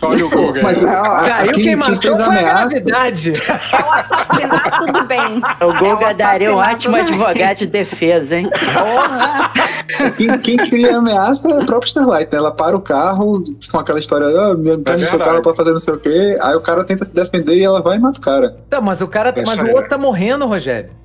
Olha 0.00 0.24
o 0.24 0.30
Google. 0.30 0.62
Mas 0.62 0.80
Não, 0.80 1.02
Caiu 1.02 1.52
quem- 1.52 1.62
quem 1.64 1.76
matou 1.76 2.18
foi 2.18 2.38
a 2.38 2.42
gravidade. 2.42 3.32
É 3.34 3.82
o 3.82 3.92
assassinato 3.92 4.86
do 4.92 5.04
bem. 5.04 5.42
O 5.60 5.72
Guga 5.78 6.06
É 6.10 6.14
o 6.14 6.16
daria 6.16 6.52
um 6.54 6.56
ótimo 6.56 6.96
advogado 6.96 7.56
de 7.58 7.66
defesa, 7.66 8.36
hein? 8.38 8.48
Porra. 8.72 9.50
Quem, 10.16 10.38
quem 10.38 10.56
cria 10.56 10.96
ameaça 10.96 11.46
é 11.50 11.60
a 11.60 11.64
própria 11.66 11.88
Starlight, 11.88 12.32
né? 12.32 12.38
Ela 12.38 12.52
para 12.52 12.74
o 12.74 12.80
carro 12.80 13.42
com 13.70 13.78
aquela 13.78 13.98
história, 13.98 14.26
ah, 14.28 14.54
me 14.54 14.78
prende 14.78 15.02
seu 15.06 15.10
verdade. 15.18 15.24
carro 15.30 15.42
pra 15.42 15.54
fazer 15.54 15.72
não 15.72 15.78
sei 15.78 15.92
o 15.94 15.98
quê. 15.98 16.38
Aí 16.40 16.54
o 16.56 16.60
cara 16.62 16.82
tenta 16.84 17.04
se 17.04 17.14
defender 17.14 17.56
e 17.56 17.62
ela 17.62 17.82
vai 17.82 17.96
e 17.96 18.00
mata 18.00 18.18
o 18.18 18.22
cara. 18.22 18.56
Tá, 18.70 18.80
mas 18.80 19.02
o 19.02 19.08
cara. 19.08 19.34
Mas 19.36 19.58
o 19.58 19.66
outro 19.72 19.90
tá 19.90 19.98
morrendo, 19.98 20.46
Rogério. 20.46 20.59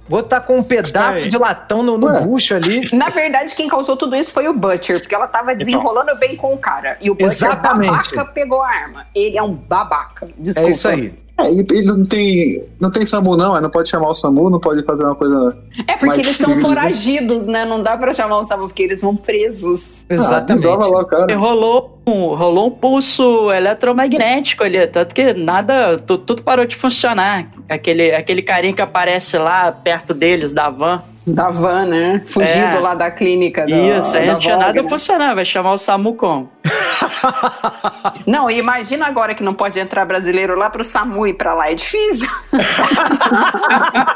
O 0.10 0.16
outro 0.16 0.30
tá 0.30 0.40
com 0.40 0.58
um 0.58 0.64
pedaço 0.64 1.18
aí. 1.18 1.28
de 1.28 1.38
latão 1.38 1.82
no, 1.82 1.98
no 1.98 2.22
bucho 2.22 2.54
ali. 2.54 2.88
Na 2.94 3.10
verdade, 3.10 3.56
quem 3.56 3.68
causou 3.68 3.98
tudo 3.98 4.16
isso 4.16 4.32
foi 4.32 4.48
o 4.48 4.54
Butcher, 4.54 5.00
porque 5.00 5.16
ela 5.16 5.28
tava 5.28 5.56
desenrolando 5.56 6.16
bem 6.18 6.36
com 6.36 6.54
o 6.54 6.58
cara. 6.58 6.98
E 7.02 7.10
o 7.10 7.16
Butcher, 7.16 7.28
Exatamente. 7.32 7.90
babaca, 7.90 8.26
pegou 8.26 8.62
a 8.62 8.70
arma. 8.70 9.08
Ele 9.16 9.38
é 9.38 9.42
um 9.42 9.54
babaca. 9.54 10.28
Desculpa. 10.38 10.70
É 10.70 10.72
isso 10.72 10.88
aí. 10.88 11.25
É, 11.38 11.52
e 11.52 11.60
ele 11.60 11.84
não 11.88 12.04
tem. 12.04 12.66
Não 12.80 12.90
tem 12.90 13.04
SAMU, 13.06 13.36
não, 13.36 13.58
é, 13.58 13.60
não 13.62 13.70
pode 13.70 13.90
chamar 13.90 14.08
o 14.10 14.14
SAMU, 14.14 14.50
não 14.50 14.60
pode 14.60 14.84
fazer 14.84 15.04
uma 15.04 15.16
coisa. 15.16 15.58
É 15.88 15.98
porque 15.98 16.22
eles 16.22 16.38
são 16.38 16.52
eles- 16.52 16.68
foragidos, 16.68 17.46
né? 17.46 17.66
Não 17.66 17.84
dá 17.84 17.98
pra 17.98 18.14
chamar 18.14 18.38
o 18.40 18.44
Samu, 18.44 18.68
porque 18.68 18.84
eles 18.84 19.02
vão 19.02 19.16
presos. 19.18 19.86
Exatamente. 20.10 20.66
Ah, 20.66 20.76
lá 20.78 21.02
E 21.02 21.06
cara. 21.06 21.38
rolou 21.38 22.00
um, 22.08 22.34
rolou 22.36 22.68
um 22.68 22.72
pulso 22.72 23.52
eletromagnético 23.52 24.64
ali, 24.64 24.86
tanto 24.88 25.14
que 25.14 25.34
nada, 25.34 25.98
tu- 25.98 26.18
tudo 26.18 26.42
parou 26.42 26.66
de 26.66 26.76
funcionar. 26.76 27.52
Aquele, 27.68 28.12
aquele 28.14 28.42
carinha 28.42 28.74
que 28.74 28.82
aparece 28.82 29.38
lá 29.38 29.72
perto 29.72 30.14
deles 30.14 30.54
da 30.54 30.70
van. 30.70 31.02
Da 31.28 31.50
van, 31.50 31.86
né? 31.88 32.22
Fugindo 32.28 32.78
É. 32.78 32.80
lá 32.80 32.94
da 32.94 33.10
clínica. 33.10 33.66
Da, 33.66 33.76
Isso, 33.76 34.16
aí 34.16 34.28
não 34.28 34.38
tinha 34.38 34.58
nada 34.58 34.82
né? 34.84 34.88
funcionando, 34.88 35.34
vai 35.36 35.44
chamar 35.46 35.74
o 35.74 35.78
SAMU 35.78 36.14
como? 36.16 36.52
Não, 38.28 38.50
e 38.50 38.58
imagina 38.58 39.06
agora 39.08 39.34
que 39.36 39.44
não 39.44 39.54
pode 39.54 39.80
entrar 39.80 40.06
brasileiro 40.06 40.58
lá 40.58 40.70
pro 40.70 40.84
SAMU 40.84 41.28
ir 41.28 41.34
pra 41.34 41.54
lá. 41.54 41.72
É 41.72 41.76
difícil. 41.76 42.30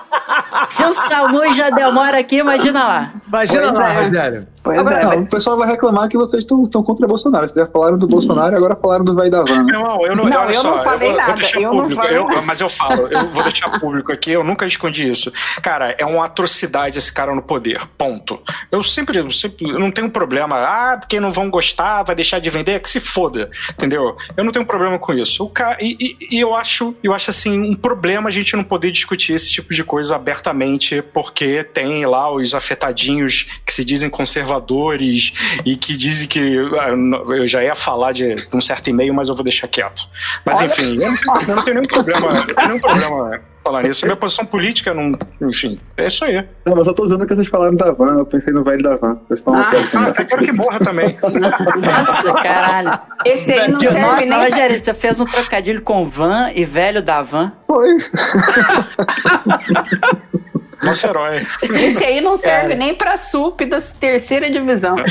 Se 0.69 0.83
o 0.85 0.91
SAMU 0.93 1.51
já 1.53 1.69
demora 1.69 2.19
aqui, 2.19 2.37
imagina 2.37 2.85
lá. 2.87 3.11
Imagina 3.27 3.61
Pois 3.63 3.79
lá, 3.79 3.89
é. 3.93 3.97
Rogério. 3.97 4.47
Pois 4.61 4.79
Agora, 4.79 4.95
é. 4.95 5.01
Não, 5.01 5.09
mas- 5.09 5.25
o 5.25 5.29
pessoal 5.29 5.57
vai 5.57 5.67
reclamar 5.67 6.07
que 6.09 6.17
vocês 6.17 6.43
estão 6.43 6.83
contra 6.83 7.05
o 7.05 7.09
Bolsonaro. 7.09 7.47
Vocês 7.49 7.65
já 7.65 7.71
falaram 7.71 7.97
do 7.97 8.07
Bolsonaro 8.07 8.53
e 8.53 8.57
agora 8.57 8.75
falaram 8.75 9.03
do 9.05 9.15
velho 9.15 9.31
da 9.31 9.41
van. 9.41 9.65
irmão, 9.67 10.05
eu 10.05 10.15
não, 10.15 10.25
Não, 10.25 10.45
eu 10.45 10.53
só, 10.53 10.71
não 10.75 10.83
falei 10.83 11.09
vou- 11.09 11.17
nada, 11.17 11.41
eu 11.55 11.61
não 11.61 11.71
público, 11.81 12.01
falei 12.01 12.17
eu- 12.17 12.25
nada. 12.25 12.41
mas 12.43 12.61
eu 12.61 12.69
falo, 12.69 13.07
eu 13.07 13.29
vou 13.31 13.43
deixar 13.43 13.79
público 13.79 14.11
aqui, 14.11 14.31
eu 14.31 14.43
nunca 14.43 14.65
escondi 14.65 15.09
isso. 15.09 15.31
Cara, 15.61 15.95
é 15.97 16.05
uma 16.05 16.25
atrocidade 16.25 16.98
esse 16.99 17.11
cara 17.11 17.33
no 17.33 17.41
poder, 17.41 17.81
ponto. 17.97 18.39
Eu 18.71 18.83
sempre, 18.83 19.17
eu 19.19 19.31
sempre 19.31 19.67
eu 19.69 19.79
não 19.79 19.89
tenho 19.91 20.09
problema, 20.09 20.57
ah, 20.57 20.97
porque 20.99 21.19
não 21.19 21.31
vão 21.31 21.49
gostar, 21.49 22.03
vai 22.03 22.15
deixar 22.15 22.39
de 22.39 22.49
vender, 22.49 22.73
é 22.73 22.79
que 22.79 22.89
se 22.89 22.99
foda, 22.99 23.49
entendeu? 23.71 24.15
Eu 24.37 24.43
não 24.43 24.51
tenho 24.51 24.65
problema 24.65 24.99
com 24.99 25.13
isso. 25.13 25.43
O 25.43 25.49
ca... 25.49 25.77
e, 25.81 25.97
e- 25.99 26.17
e 26.37 26.39
eu 26.39 26.53
acho, 26.55 26.95
eu 27.03 27.13
acho 27.13 27.29
assim, 27.29 27.59
um 27.59 27.73
problema 27.73 28.29
a 28.29 28.31
gente 28.31 28.55
não 28.55 28.63
poder 28.63 28.91
discutir 28.91 29.33
esse 29.33 29.49
tipo 29.51 29.73
de 29.73 29.83
coisa 29.83 30.15
abertamente, 30.15 31.01
porque 31.01 31.63
tem 31.63 32.05
lá 32.05 32.31
os 32.31 32.53
afetadinhos 32.53 33.61
que 33.65 33.73
se 33.73 33.83
dizem 33.83 34.09
conservadores 34.09 35.33
e 35.65 35.75
que 35.75 35.95
dizem 35.95 36.27
que 36.27 36.39
ah, 36.79 37.33
eu 37.35 37.47
já 37.47 37.63
ia 37.63 37.75
falar 37.75 38.11
de 38.11 38.35
um 38.53 38.61
certo 38.61 38.89
e-mail, 38.89 39.13
mas 39.13 39.29
eu 39.29 39.35
vou 39.35 39.43
deixar 39.43 39.67
quieto. 39.67 40.03
Mas 40.45 40.57
Olha 40.59 40.67
enfim, 40.67 40.97
eu 41.01 41.11
não, 41.11 41.41
eu 41.47 41.55
não 41.55 41.63
tenho 41.63 41.75
nenhum 41.75 41.87
problema, 41.87 42.27
eu 42.27 42.33
não 42.33 42.45
tenho 42.45 42.67
nenhum 42.67 42.79
problema 42.79 43.41
falar 43.69 43.83
nisso. 43.83 44.05
Minha 44.05 44.15
posição 44.15 44.45
política 44.45 44.93
não, 44.93 45.11
enfim, 45.47 45.79
é 45.97 46.07
isso 46.07 46.25
aí. 46.25 46.43
Não, 46.65 46.75
mas 46.75 46.87
eu 46.87 46.93
tô 46.93 47.03
usando 47.03 47.25
que 47.25 47.35
vocês 47.35 47.47
falaram 47.47 47.75
da 47.75 47.91
van, 47.91 48.13
eu 48.17 48.25
pensei 48.25 48.51
no 48.51 48.63
velho 48.63 48.81
da 48.81 48.95
van. 48.95 49.19
Vocês 49.27 49.41
falam 49.41 49.61
Ah, 49.61 49.65
que 49.65 49.75
é 49.75 49.79
assim, 49.79 49.97
Ah, 49.97 50.01
né? 50.01 50.09
eu 50.17 50.25
quero 50.25 50.45
que 50.45 50.51
morra 50.53 50.79
também. 50.79 51.17
Nossa, 51.81 52.33
caralho. 52.33 52.99
Esse 53.25 53.53
aí 53.53 53.71
não 53.71 53.79
serve 53.79 54.25
nem. 54.25 54.39
Rogério, 54.39 54.75
você 54.83 54.93
fez 54.93 55.19
um 55.19 55.25
trocadilho 55.25 55.81
com 55.81 56.05
van 56.05 56.51
e 56.55 56.65
velho 56.65 57.01
da 57.03 57.21
van. 57.21 57.51
Foi. 57.67 57.95
Nosso 60.83 61.05
herói. 61.07 61.45
Esse 61.75 62.03
aí 62.05 62.21
não 62.21 62.37
serve 62.37 62.75
nem 62.75 62.95
pra 62.95 63.17
SUP 63.17 63.65
da 63.65 63.81
terceira 63.81 64.49
divisão. 64.49 64.95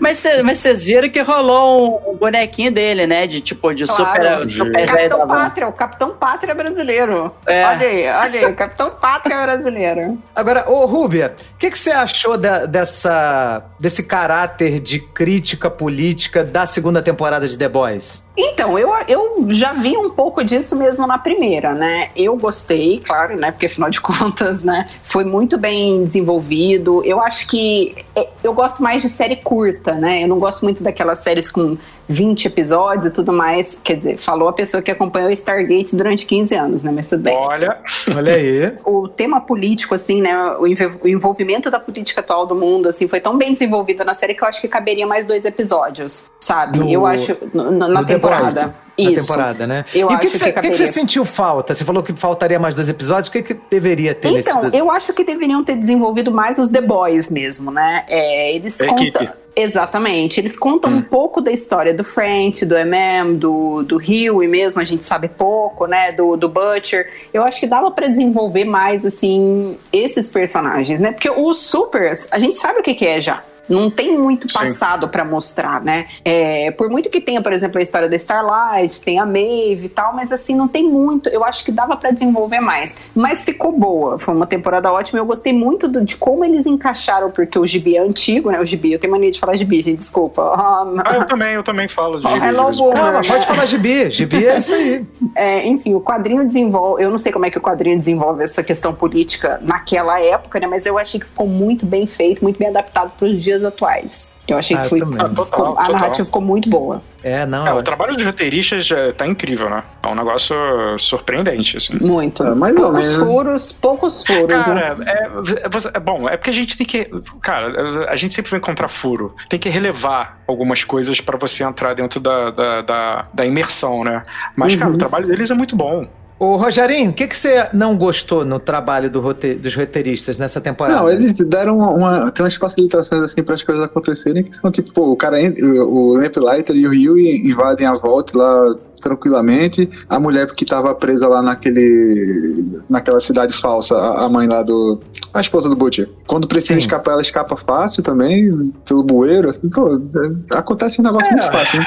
Mas 0.00 0.18
cê- 0.18 0.42
mas 0.42 0.58
vocês 0.58 0.82
viram 0.82 1.08
que 1.10 1.20
rolou 1.20 2.12
um 2.12 2.16
bonequinho 2.16 2.70
dele, 2.72 3.06
né? 3.06 3.26
De 3.26 3.40
tipo, 3.40 3.72
de 3.74 3.84
Claro. 3.84 4.48
super, 4.48 4.50
super 4.50 4.86
da 4.86 4.92
Capitão. 4.92 5.26
Pátria, 5.28 5.68
o 5.68 5.72
Capitão 5.72 6.10
Pátria 6.10 6.54
brasileiro. 6.54 7.34
É. 7.46 7.64
Olha 7.66 7.86
aí, 7.86 8.08
olha 8.08 8.40
aí, 8.40 8.52
o 8.52 8.56
Capitão 8.56 8.90
Pátria 8.90 9.40
brasileiro. 9.42 10.18
Agora, 10.34 10.70
ô 10.70 10.84
Rúbia, 10.86 11.34
o 11.54 11.58
que, 11.58 11.70
que 11.70 11.78
você 11.78 11.90
achou 11.90 12.36
da- 12.36 12.66
dessa, 12.66 13.64
desse 13.78 14.04
caráter 14.04 14.80
de 14.80 14.98
crítica 15.00 15.70
política 15.70 16.44
da 16.44 16.66
segunda 16.66 17.02
temporada 17.02 17.46
de 17.48 17.56
The 17.58 17.68
Boys? 17.68 18.24
Então, 18.36 18.76
eu, 18.78 18.92
eu 19.06 19.46
já 19.50 19.72
vi 19.74 19.96
um 19.96 20.10
pouco 20.10 20.42
disso 20.44 20.74
mesmo 20.76 21.06
na 21.06 21.18
primeira, 21.18 21.72
né? 21.72 22.10
Eu 22.16 22.36
gostei, 22.36 22.98
claro, 22.98 23.33
né? 23.36 23.50
Porque 23.50 23.66
afinal 23.66 23.90
de 23.90 24.00
contas, 24.02 24.62
né? 24.62 24.86
Foi 25.02 25.24
muito 25.24 25.58
bem 25.58 26.04
desenvolvido. 26.04 27.02
Eu 27.04 27.20
acho 27.20 27.46
que 27.48 27.94
é, 28.14 28.28
eu 28.42 28.52
gosto 28.52 28.82
mais 28.82 29.02
de 29.02 29.08
série 29.08 29.36
curta, 29.36 29.94
né? 29.94 30.22
Eu 30.22 30.28
não 30.28 30.38
gosto 30.38 30.62
muito 30.62 30.82
daquelas 30.82 31.20
séries 31.20 31.50
com 31.50 31.76
20 32.08 32.46
episódios 32.46 33.06
e 33.06 33.10
tudo 33.10 33.32
mais. 33.32 33.78
Quer 33.82 33.96
dizer, 33.96 34.16
falou 34.16 34.48
a 34.48 34.52
pessoa 34.52 34.82
que 34.82 34.90
acompanhou 34.90 35.30
Stargate 35.30 35.94
durante 35.96 36.26
15 36.26 36.54
anos, 36.54 36.82
né? 36.82 36.92
Mas 36.94 37.08
tudo 37.08 37.22
bem. 37.22 37.36
Olha, 37.36 37.78
Olha 38.14 38.34
aí. 38.34 38.72
o 38.84 39.08
tema 39.08 39.40
político, 39.40 39.94
assim, 39.94 40.20
né? 40.20 40.36
O 40.58 40.66
env- 40.66 40.98
o 41.02 41.08
envolvimento 41.08 41.70
da 41.70 41.80
política 41.80 42.20
atual 42.20 42.46
do 42.46 42.54
mundo, 42.54 42.88
assim, 42.88 43.08
foi 43.08 43.20
tão 43.20 43.36
bem 43.38 43.52
desenvolvido 43.52 44.04
na 44.04 44.14
série 44.14 44.34
que 44.34 44.42
eu 44.44 44.48
acho 44.48 44.60
que 44.60 44.68
caberia 44.68 45.06
mais 45.06 45.26
dois 45.26 45.44
episódios, 45.44 46.24
sabe? 46.40 46.78
No- 46.78 46.88
eu 46.90 47.06
acho. 47.06 47.36
no- 47.52 47.70
no- 47.70 47.88
na 47.88 48.04
temporada. 48.04 48.74
Na 48.96 49.10
Isso. 49.10 49.26
temporada, 49.26 49.66
né? 49.66 49.84
Eu 49.92 50.02
e 50.02 50.04
o 50.04 50.08
que, 50.08 50.14
acho 50.14 50.20
que, 50.30 50.38
você, 50.38 50.52
que 50.52 50.58
o 50.58 50.62
que 50.62 50.72
você 50.74 50.86
sentiu 50.86 51.24
falta? 51.24 51.74
Você 51.74 51.84
falou 51.84 52.00
que 52.00 52.12
faltaria 52.12 52.60
mais 52.60 52.76
dois 52.76 52.88
episódios. 52.88 53.26
O 53.26 53.32
que, 53.32 53.42
que 53.42 53.54
deveria 53.68 54.14
ter 54.14 54.28
Então, 54.38 54.68
eu 54.72 54.88
acho 54.88 55.12
que 55.12 55.24
deveriam 55.24 55.64
ter 55.64 55.74
desenvolvido 55.74 56.30
mais 56.30 56.58
os 56.58 56.68
The 56.68 56.80
Boys 56.80 57.28
mesmo, 57.28 57.72
né? 57.72 58.04
É, 58.08 58.54
eles 58.54 58.78
contam. 58.78 59.28
Exatamente. 59.56 60.40
Eles 60.40 60.58
contam 60.58 60.90
Hum. 60.90 60.96
um 60.96 61.02
pouco 61.02 61.40
da 61.40 61.52
história 61.52 61.94
do 61.94 62.02
French, 62.02 62.66
do 62.66 62.76
MM, 62.76 63.36
do, 63.36 63.82
do 63.82 63.96
Rio 63.96 64.42
e 64.42 64.48
mesmo 64.48 64.80
a 64.80 64.84
gente 64.84 65.06
sabe 65.06 65.28
pouco, 65.28 65.86
né? 65.86 66.12
Do, 66.12 66.36
do 66.36 66.48
Butcher. 66.48 67.08
Eu 67.32 67.42
acho 67.44 67.60
que 67.60 67.66
dava 67.66 67.90
pra 67.90 68.08
desenvolver 68.08 68.64
mais, 68.64 69.04
assim, 69.04 69.78
esses 69.92 70.28
personagens, 70.28 71.00
né? 71.00 71.12
Porque 71.12 71.30
os 71.30 71.58
Supers, 71.58 72.28
a 72.32 72.38
gente 72.38 72.58
sabe 72.58 72.80
o 72.80 72.82
que, 72.82 72.94
que 72.94 73.06
é 73.06 73.20
já. 73.20 73.42
Não 73.68 73.90
tem 73.90 74.16
muito 74.18 74.46
passado 74.52 75.08
pra 75.08 75.24
mostrar, 75.24 75.80
né? 75.82 76.06
É, 76.24 76.70
por 76.72 76.90
muito 76.90 77.08
que 77.10 77.20
tenha, 77.20 77.40
por 77.42 77.52
exemplo, 77.52 77.78
a 77.78 77.82
história 77.82 78.08
da 78.08 78.16
Starlight, 78.16 79.00
tem 79.00 79.18
a 79.18 79.26
Maeve 79.26 79.86
e 79.86 79.88
tal, 79.88 80.14
mas 80.14 80.30
assim, 80.32 80.54
não 80.54 80.68
tem 80.68 80.88
muito. 80.88 81.28
Eu 81.30 81.42
acho 81.44 81.64
que 81.64 81.72
dava 81.72 81.96
pra 81.96 82.10
desenvolver 82.10 82.60
mais. 82.60 82.96
Mas 83.14 83.44
ficou 83.44 83.72
boa. 83.72 84.18
Foi 84.18 84.34
uma 84.34 84.46
temporada 84.46 84.92
ótima. 84.92 85.18
Eu 85.18 85.24
gostei 85.26 85.52
muito 85.52 85.88
do- 85.88 86.04
de 86.04 86.16
como 86.16 86.44
eles 86.44 86.66
encaixaram, 86.66 87.30
porque 87.30 87.58
o 87.58 87.66
gibi 87.66 87.96
é 87.96 88.00
antigo, 88.00 88.50
né? 88.50 88.60
O 88.60 88.64
gibi, 88.66 88.92
eu 88.92 88.98
tenho 88.98 89.12
mania 89.12 89.30
de 89.30 89.40
falar 89.40 89.56
gibi, 89.56 89.80
gente, 89.82 89.96
desculpa. 89.96 90.52
Ah, 91.04 91.14
eu 91.16 91.26
também, 91.26 91.54
eu 91.54 91.62
também 91.62 91.86
falo 91.88 92.18
de 92.18 92.26
Oh, 92.26 92.30
gibi, 92.30 92.46
hello, 92.46 92.70
de 92.70 92.78
em 92.78 92.82
quando. 92.82 92.94
boomer. 92.94 93.04
Não, 93.06 93.12
mas 93.14 93.26
pode 93.28 93.46
falar 93.46 93.66
gibi. 93.66 94.10
Gibi 94.10 94.46
é 94.46 94.58
isso 94.58 94.74
aí. 94.74 95.06
É, 95.34 95.66
enfim, 95.66 95.94
o 95.94 96.00
quadrinho 96.00 96.44
desenvolve. 96.44 97.02
Eu 97.02 97.10
não 97.10 97.18
sei 97.18 97.32
como 97.32 97.44
é 97.46 97.50
que 97.50 97.58
o 97.58 97.60
quadrinho 97.60 97.96
desenvolve 97.96 98.42
essa 98.44 98.62
questão 98.62 98.94
política 98.94 99.58
naquela 99.62 100.20
época, 100.20 100.58
né? 100.60 100.66
Mas 100.66 100.86
eu 100.86 100.98
achei 100.98 101.18
que 101.20 101.26
ficou 101.26 101.46
muito 101.46 101.84
bem 101.86 102.06
feito, 102.06 102.42
muito 102.42 102.58
bem 102.58 102.68
adaptado 102.68 103.12
para 103.16 103.26
os 103.26 103.42
dias 103.42 103.53
atuais. 103.62 104.28
Eu 104.48 104.58
achei 104.58 104.76
Ah, 104.76 104.82
que 104.82 104.88
foi. 104.90 105.00
Ah, 105.00 105.28
total, 105.28 105.72
a 105.72 105.84
total. 105.84 105.92
narrativa 105.92 106.26
ficou 106.26 106.42
muito 106.42 106.68
boa. 106.68 107.00
É, 107.22 107.46
não. 107.46 107.66
É, 107.66 107.70
é. 107.70 107.72
o 107.72 107.82
trabalho 107.82 108.14
dos 108.14 108.26
roteiristas 108.26 108.84
já 108.84 109.10
tá 109.14 109.26
incrível, 109.26 109.70
né? 109.70 109.82
É 110.02 110.06
um 110.08 110.14
negócio 110.14 110.54
surpreendente, 110.98 111.76
assim. 111.78 111.94
Muito. 111.98 112.42
É, 112.42 112.54
mais 112.54 112.76
ou 112.76 112.84
poucos 112.92 113.08
menos. 113.08 113.26
furos, 113.26 113.72
poucos 113.72 114.22
furos, 114.26 114.42
né? 114.48 114.62
Cara, 114.62 114.96
é, 115.06 115.28
você- 115.68 115.90
é 115.94 116.00
bom, 116.00 116.28
é 116.28 116.36
porque 116.36 116.50
a 116.50 116.52
gente 116.52 116.76
tem 116.76 116.86
que. 116.86 117.08
Cara, 117.40 118.08
a 118.10 118.16
gente 118.16 118.34
sempre 118.34 118.50
vai 118.50 118.58
encontrar 118.58 118.88
furo. 118.88 119.34
Tem 119.48 119.58
que 119.58 119.68
relevar 119.70 120.40
algumas 120.46 120.84
coisas 120.84 121.20
pra 121.20 121.38
você 121.38 121.64
entrar 121.64 121.94
dentro 121.94 122.20
da, 122.20 122.50
da, 122.50 122.82
da, 122.82 123.24
da 123.32 123.46
imersão, 123.46 124.04
né? 124.04 124.22
Mas, 124.54 124.76
cara, 124.76 124.90
o 124.90 124.98
trabalho 124.98 125.26
deles 125.26 125.50
é 125.50 125.54
muito 125.54 125.74
bom. 125.74 126.06
Ô, 126.38 126.56
Rogerinho, 126.56 127.10
o 127.10 127.12
que, 127.14 127.28
que 127.28 127.36
você 127.36 127.68
não 127.72 127.96
gostou 127.96 128.44
no 128.44 128.58
trabalho 128.58 129.08
do 129.08 129.20
dos 129.22 129.74
roteiristas 129.76 130.36
nessa 130.36 130.60
temporada? 130.60 131.00
Não, 131.00 131.10
eles 131.10 131.36
deram 131.38 131.76
uma, 131.78 131.90
uma- 131.90 132.30
tem 132.32 132.44
umas 132.44 132.56
facilitações 132.56 133.22
assim 133.22 133.42
para 133.42 133.54
as 133.54 133.62
coisas 133.62 133.84
acontecerem 133.84 134.42
que 134.42 134.54
são 134.54 134.70
tipo, 134.70 134.92
pô, 134.92 135.12
o 135.12 135.16
cara, 135.16 135.36
o, 135.62 136.14
Lamplighter 136.16 136.74
e 136.74 136.86
o 136.86 136.90
Rio 136.90 137.16
invadem 137.18 137.86
a 137.86 137.94
volta 137.94 138.36
lá 138.36 138.74
tranquilamente. 139.00 139.88
A 140.08 140.18
mulher 140.18 140.46
que 140.52 140.64
tava 140.64 140.92
presa 140.94 141.28
lá 141.28 141.40
naquele 141.40 142.82
naquela 142.90 143.20
cidade 143.20 143.54
falsa, 143.54 143.96
a, 143.96 144.28
mãe 144.28 144.48
lá 144.48 144.62
do 144.62 145.00
a 145.32 145.40
esposa 145.40 145.68
do 145.68 145.76
Butcher. 145.76 146.08
Quando 146.26 146.48
precisa 146.48 146.74
Sim. 146.74 146.80
escapar, 146.80 147.12
ela 147.12 147.22
escapa 147.22 147.56
fácil 147.56 148.02
também, 148.02 148.50
pelo 148.86 149.04
bueiro, 149.04 149.50
assim, 149.50 149.68
pô, 149.68 149.96
é- 149.96 150.56
acontece 150.58 151.00
um 151.00 151.04
negócio 151.04 151.30
muito 151.30 151.46
fácil, 151.46 151.78
né? 151.80 151.86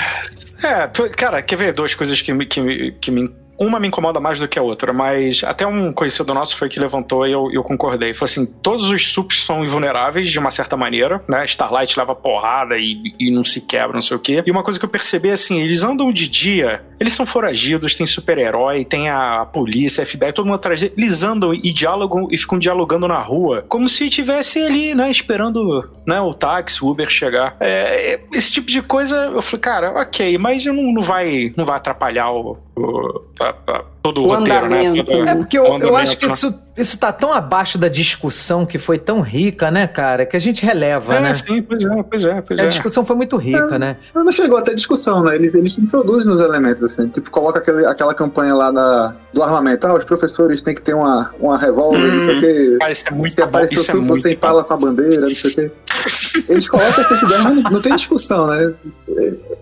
É, 0.64 0.88
cara, 1.10 1.42
quer 1.42 1.56
ver 1.58 1.74
duas 1.74 1.94
coisas 1.94 2.22
que. 2.22 2.34
Que, 2.46 2.92
que 3.02 3.12
me 3.12 3.30
uma 3.60 3.80
me 3.80 3.88
incomoda 3.88 4.20
mais 4.20 4.40
do 4.40 4.48
que 4.48 4.60
a 4.60 4.62
outra, 4.62 4.94
mas 4.94 5.44
até 5.44 5.66
um 5.66 5.92
conhecido 5.92 6.34
nosso 6.34 6.56
foi 6.58 6.70
que 6.70 6.80
levantou 6.80 7.26
e 7.28 7.32
eu, 7.32 7.50
eu 7.52 7.64
concordei. 7.64 8.14
Falou 8.14 8.26
assim: 8.26 8.46
todos 8.46 8.90
os 8.90 9.12
sups 9.14 9.44
são 9.44 9.64
invulneráveis 9.64 10.30
de 10.30 10.38
uma 10.40 10.52
certa 10.52 10.78
maneira, 10.78 11.24
né? 11.28 11.44
Starlight 11.46 11.98
leva 12.00 12.14
porrada 12.16 12.78
e, 12.78 13.14
e 13.20 13.32
não 13.32 13.44
se 13.44 13.62
quebra, 13.62 13.94
não 13.94 14.02
sei 14.02 14.16
o 14.18 14.20
quê. 14.20 14.44
E 14.46 14.52
uma 14.52 14.64
coisa 14.64 14.80
que 14.80 14.86
eu 14.86 14.90
percebi 14.90 15.30
é 15.30 15.34
assim: 15.34 15.60
eles 15.60 15.82
andam 15.84 16.12
de 16.12 16.28
dia, 16.28 16.84
eles 17.00 17.14
são 17.14 17.26
foragidos, 17.26 17.96
tem 17.96 18.06
super-herói, 18.06 18.86
tem 18.86 19.10
a 19.10 19.46
polícia, 19.46 20.04
a 20.04 20.06
FBI, 20.06 20.32
todo 20.34 20.46
mundo 20.46 20.56
atrás. 20.56 20.82
Eles 20.82 21.24
andam 21.24 21.54
e 21.54 21.74
dialogam 21.74 22.28
e 22.32 22.38
ficam 22.38 22.60
dialogando 22.60 23.08
na 23.08 23.20
rua, 23.20 23.66
como 23.68 23.88
se 23.90 24.06
estivesse 24.06 24.60
ali, 24.62 24.94
né? 24.94 25.10
Esperando 25.10 25.90
né, 26.06 26.22
o 26.22 26.34
táxi, 26.34 26.84
o 26.84 26.90
Uber 26.90 27.10
chegar. 27.10 27.56
É, 27.60 28.14
é, 28.14 28.20
esse 28.34 28.52
tipo 28.52 28.68
de 28.68 28.82
coisa, 28.82 29.16
eu 29.34 29.42
falei, 29.42 29.62
cara, 29.62 29.92
ok, 30.02 30.38
mas 30.38 30.64
não, 30.66 30.76
não 30.94 31.02
vai, 31.02 31.54
não 31.58 31.66
vai 31.66 31.76
atrapalhar 31.78 32.32
o, 32.32 32.58
o- 32.76 33.22
a- 33.40 33.47
a- 33.47 33.47
todo 34.02 34.22
o, 34.22 34.26
O 34.26 34.36
roteiro, 34.36 34.70
né? 34.70 34.86
É 35.28 35.36
porque 35.36 35.58
eu, 35.58 35.64
o 35.64 35.78
eu 35.78 35.96
acho 35.96 36.18
que 36.18 36.26
né? 36.26 36.34
isso, 36.34 36.60
isso 36.78 36.98
tá 36.98 37.12
tão 37.12 37.34
abaixo 37.34 37.78
da 37.78 37.88
discussão 37.88 38.66
que 38.66 38.78
foi 38.78 38.98
tão 38.98 39.20
rica, 39.22 39.70
né, 39.72 39.88
cara, 39.88 40.26
que 40.26 40.36
a 40.36 40.40
gente 40.40 40.66
releva, 40.66 41.16
É, 41.16 41.20
né? 41.22 41.34
sim, 41.34 41.62
pois 41.62 41.84
é, 41.84 42.04
pois 42.04 42.26
é, 42.26 42.42
pois 42.42 42.60
A 42.60 42.64
é. 42.64 42.68
discussão 42.68 43.06
foi 43.06 43.16
muito 43.16 43.36
rica, 43.38 43.80
né? 43.80 43.98
Não 44.14 44.32
chegou 44.32 44.58
até 44.58 44.74
discussão, 44.74 45.24
né? 45.24 45.36
Eles, 45.36 45.54
eles 45.56 45.78
introduzem 45.78 46.32
os 46.32 46.40
elementos, 46.40 46.84
assim. 46.84 47.08
Tipo, 47.08 47.30
coloca 47.32 47.60
aquele, 47.60 47.86
aquela 47.86 48.14
campanha 48.14 48.54
lá 48.56 48.72
na, 48.72 49.16
do 49.34 49.42
armamento. 49.44 49.86
Ah, 49.88 49.96
os 49.96 50.04
professores 50.06 50.62
têm 50.62 50.76
que 50.76 50.82
ter 50.82 50.94
uma, 50.94 51.32
uma 51.40 51.58
revólver, 51.58 52.14
não 52.14 52.22
sei 52.22 52.38
o 52.38 52.40
quê. 52.40 52.78
Cara, 52.80 52.92
isso 52.92 53.04
é 53.08 53.12
muito 53.12 53.36
bom, 53.36 53.44
aparece 53.44 53.74
isso 53.74 53.92
é 53.92 53.94
muito 53.94 54.08
você 54.08 54.34
empala 54.34 54.64
com 54.64 54.74
a 54.74 54.78
bandeira, 54.78 55.22
não 55.22 55.36
sei 55.36 55.52
o 55.52 55.56
quê. 55.56 55.72
Eles 56.50 56.70
colocam 56.70 57.02
essas 57.04 57.22
ideias, 57.22 57.44
mas 57.44 57.56
não, 57.56 57.72
não 57.72 57.82
tem 57.82 57.96
discussão, 57.96 58.48
né? 58.48 58.74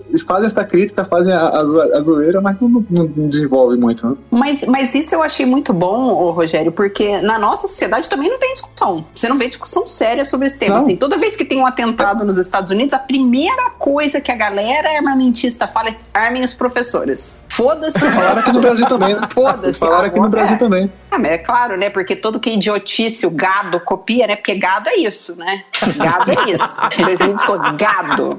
Eles 0.10 0.22
fazem 0.22 0.48
essa 0.48 0.64
crítica, 0.64 1.04
fazem 1.04 1.34
a, 1.34 1.40
a, 1.48 1.58
a 1.58 2.00
zoeira, 2.02 2.42
mas 2.42 2.60
não, 2.60 2.68
não- 2.70 2.86
não 2.90 3.30
desenvolve 3.30 3.78
muito, 3.78 4.08
né? 4.08 4.16
Mas, 4.32 4.66
mas 4.66 4.94
isso 4.96 5.14
eu 5.16 5.22
achei 5.24 5.46
muito 5.46 5.74
bom, 5.74 6.32
Rogério, 6.32 6.72
porque 6.72 7.05
na 7.22 7.40
nossa 7.40 7.68
sociedade 7.68 8.10
também 8.10 8.30
não 8.30 8.40
tem 8.40 8.54
discussão. 8.54 9.06
Você 9.14 9.28
não 9.28 9.38
vê 9.38 9.48
discussão 9.48 9.88
séria 9.88 10.26
sobre 10.26 10.48
esse 10.48 10.58
tema. 10.58 10.78
Assim, 10.78 10.96
toda 10.96 11.18
vez 11.18 11.36
que 11.36 11.46
tem 11.46 11.60
um 11.60 11.66
atentado 11.66 12.24
nos 12.24 12.38
Estados 12.38 12.72
Unidos, 12.72 12.94
a 12.94 13.00
primeira 13.00 13.72
coisa 13.72 14.22
que 14.22 14.32
a 14.32 14.36
galera 14.36 14.90
armamentista 14.90 15.68
fala 15.68 15.90
é 15.90 15.96
armem 16.14 16.44
os 16.44 16.54
professores. 16.54 17.44
Foda-se. 17.50 18.00
Falaram 18.12 18.40
aqui 18.40 18.52
no 18.52 18.62
Brasil 18.62 18.88
também, 18.88 19.16
né? 19.16 19.28
Foda-se. 19.34 19.80
Falaram 19.80 20.08
aqui 20.08 20.20
no 20.20 20.30
Brasil 20.30 20.56
é. 20.56 20.60
também. 20.60 20.92
Ah, 21.10 21.18
mas 21.18 21.32
é 21.32 21.38
claro, 21.38 21.78
né? 21.78 21.90
Porque 21.90 22.16
todo 22.16 22.40
que 22.40 22.50
idiotice 22.50 23.26
o 23.26 23.32
gado 23.32 23.80
copia, 23.80 24.28
né? 24.28 24.36
Porque 24.36 24.56
gado 24.56 24.90
é 24.90 24.96
isso, 24.96 25.36
né? 25.36 25.64
Gado 25.96 26.32
é 26.32 26.52
isso. 26.52 26.82
Vocês 26.92 27.20
me 27.20 27.34
desculpem, 27.34 27.78
gado. 27.78 28.36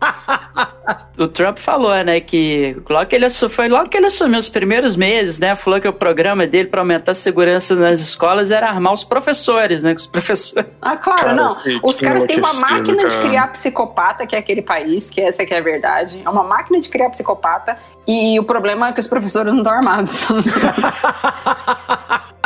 O 1.18 1.28
Trump 1.28 1.58
falou, 1.58 1.94
né, 2.02 2.18
que 2.18 2.74
logo 2.88 3.04
que 3.06 3.14
ele 3.14 3.26
assumiu, 3.26 3.54
foi 3.54 3.68
logo 3.68 3.90
que 3.90 3.96
ele 3.96 4.06
assumiu 4.06 4.38
os 4.38 4.48
primeiros 4.48 4.96
meses, 4.96 5.38
né, 5.38 5.54
falou 5.54 5.78
que 5.78 5.86
o 5.86 5.92
programa 5.92 6.46
dele 6.46 6.68
para 6.68 6.80
aumentar 6.80 7.12
a 7.12 7.14
segurança 7.14 7.76
nas 7.76 8.00
escolas 8.00 8.50
era 8.50 8.68
armar 8.68 8.94
os 8.94 9.04
professores, 9.04 9.82
né, 9.82 9.94
que 9.94 10.00
os 10.00 10.06
professores 10.08 10.74
Ah, 10.80 10.96
claro, 10.96 11.20
Cara, 11.20 11.34
não. 11.34 11.56
Os 11.82 12.00
caras 12.00 12.24
têm 12.24 12.38
uma 12.38 12.54
máquina 12.54 13.06
de 13.06 13.16
cara. 13.16 13.28
criar 13.28 13.48
psicopata, 13.48 14.26
que 14.26 14.34
é 14.34 14.38
aquele 14.38 14.62
país, 14.62 15.10
que 15.10 15.20
essa 15.20 15.44
que 15.44 15.52
é 15.52 15.58
a 15.58 15.62
verdade. 15.62 16.22
É 16.24 16.30
uma 16.30 16.42
máquina 16.42 16.80
de 16.80 16.88
criar 16.88 17.10
psicopata. 17.10 17.76
E 18.06 18.40
o 18.40 18.44
problema 18.44 18.88
é 18.88 18.92
que 18.92 19.00
os 19.00 19.06
professores 19.06 19.52
não 19.52 19.60
estão 19.60 19.74
armados. 19.74 20.24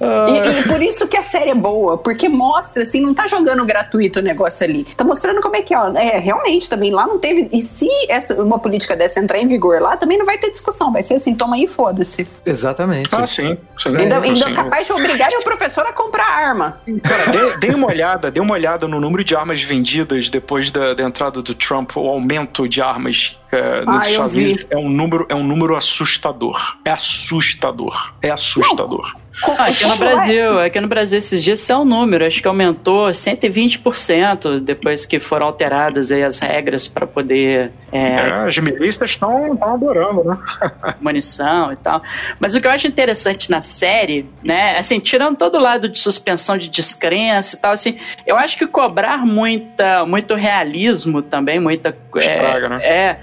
e, 0.00 0.60
e 0.60 0.68
por 0.68 0.82
isso 0.82 1.06
que 1.06 1.16
a 1.16 1.22
série 1.22 1.50
é 1.50 1.54
boa, 1.54 1.98
porque 1.98 2.28
mostra, 2.28 2.82
assim, 2.82 3.00
não 3.00 3.14
tá 3.14 3.26
jogando 3.26 3.64
gratuito 3.64 4.20
o 4.20 4.22
negócio 4.22 4.64
ali. 4.64 4.84
Tá 4.96 5.04
mostrando 5.04 5.40
como 5.40 5.56
é 5.56 5.62
que 5.62 5.74
é. 5.74 5.78
ó, 5.78 5.92
É, 5.96 6.18
realmente, 6.18 6.68
também 6.68 6.90
lá 6.90 7.06
não 7.06 7.18
teve. 7.18 7.48
E 7.52 7.60
se 7.60 7.88
essa, 8.08 8.42
uma 8.42 8.58
política 8.58 8.96
dessa 8.96 9.20
entrar 9.20 9.38
em 9.38 9.46
vigor 9.46 9.80
lá, 9.80 9.96
também 9.96 10.18
não 10.18 10.26
vai 10.26 10.38
ter 10.38 10.50
discussão. 10.50 10.92
Vai 10.92 11.02
ser 11.02 11.14
assim, 11.14 11.34
toma 11.34 11.56
aí 11.56 11.64
e 11.64 11.68
foda-se. 11.68 12.26
Exatamente. 12.44 13.08
Ah, 13.12 13.26
sim, 13.26 13.56
sim. 13.78 13.96
Ainda, 13.96 14.20
ainda 14.20 14.44
sim. 14.44 14.52
é 14.52 14.54
capaz 14.54 14.86
de 14.86 14.92
obrigar 14.92 15.30
o 15.30 15.42
professor 15.42 15.86
a 15.86 15.92
comprar 15.92 16.26
arma. 16.26 16.80
Cara, 17.02 17.26
dê, 17.26 17.68
dê 17.68 17.74
uma 17.74 17.86
olhada, 17.86 18.30
dê 18.30 18.40
uma 18.40 18.54
olhada 18.54 18.88
no 18.88 19.00
número 19.00 19.22
de 19.22 19.36
armas 19.36 19.62
vendidas 19.62 20.28
depois 20.28 20.70
da, 20.70 20.94
da 20.94 21.02
entrada 21.02 21.42
do 21.42 21.54
Trump, 21.54 21.96
o 21.96 22.08
aumento 22.08 22.68
de 22.68 22.80
armas 22.80 23.38
nos 23.86 24.06
Ah, 24.06 24.10
vi. 24.28 24.44
Unidos 24.44 24.66
é 24.70 24.76
um 24.76 24.88
número, 24.88 25.26
é 25.28 25.34
um 25.34 25.42
número 25.44 25.76
assustador. 25.76 26.76
É 26.84 26.90
assustador. 26.90 28.14
É 28.22 28.30
assustador. 28.30 29.12
Co- 29.14 29.20
Ah, 29.44 29.64
aqui 29.66 29.84
no 29.84 29.90
popular- 29.90 30.14
Brasil, 30.16 30.58
aqui 30.60 30.80
no 30.80 30.88
Brasil 30.88 31.18
esses 31.18 31.42
dias 31.42 31.60
isso 31.60 31.70
é 31.72 31.76
um 31.76 31.84
número, 31.84 32.26
acho 32.26 32.42
que 32.42 32.48
aumentou 32.48 33.12
120% 33.12 34.60
depois 34.60 35.06
que 35.06 35.18
foram 35.20 35.46
alteradas 35.46 36.10
aí 36.10 36.22
as 36.24 36.38
regras 36.40 36.88
para 36.88 37.06
poder 37.06 37.70
é, 37.92 37.98
É, 37.98 38.30
as 38.46 38.58
milícias 38.58 39.10
estão 39.10 39.56
adorando, 39.62 40.24
né? 40.24 40.38
munição 41.00 41.72
e 41.72 41.76
tal. 41.76 42.02
Mas 42.38 42.54
o 42.54 42.60
que 42.60 42.66
eu 42.66 42.70
acho 42.70 42.86
interessante 42.86 43.50
na 43.50 43.60
série, 43.60 44.28
né, 44.44 44.76
assim, 44.78 44.98
tirando 44.98 45.36
todo 45.36 45.56
o 45.58 45.60
lado 45.60 45.88
de 45.88 45.98
suspensão 45.98 46.56
de 46.58 46.68
descrença 46.68 47.56
e 47.56 47.58
tal, 47.60 47.72
assim, 47.72 47.96
eu 48.26 48.36
acho 48.36 48.56
que 48.58 48.66
cobrar 48.66 49.18
muita, 49.18 50.04
muito 50.06 50.34
realismo 50.34 51.22
também, 51.22 51.58
muita 51.60 51.96
Estraga, 52.16 52.66
é, 52.66 52.68
né? 52.68 52.84
é 52.84 53.16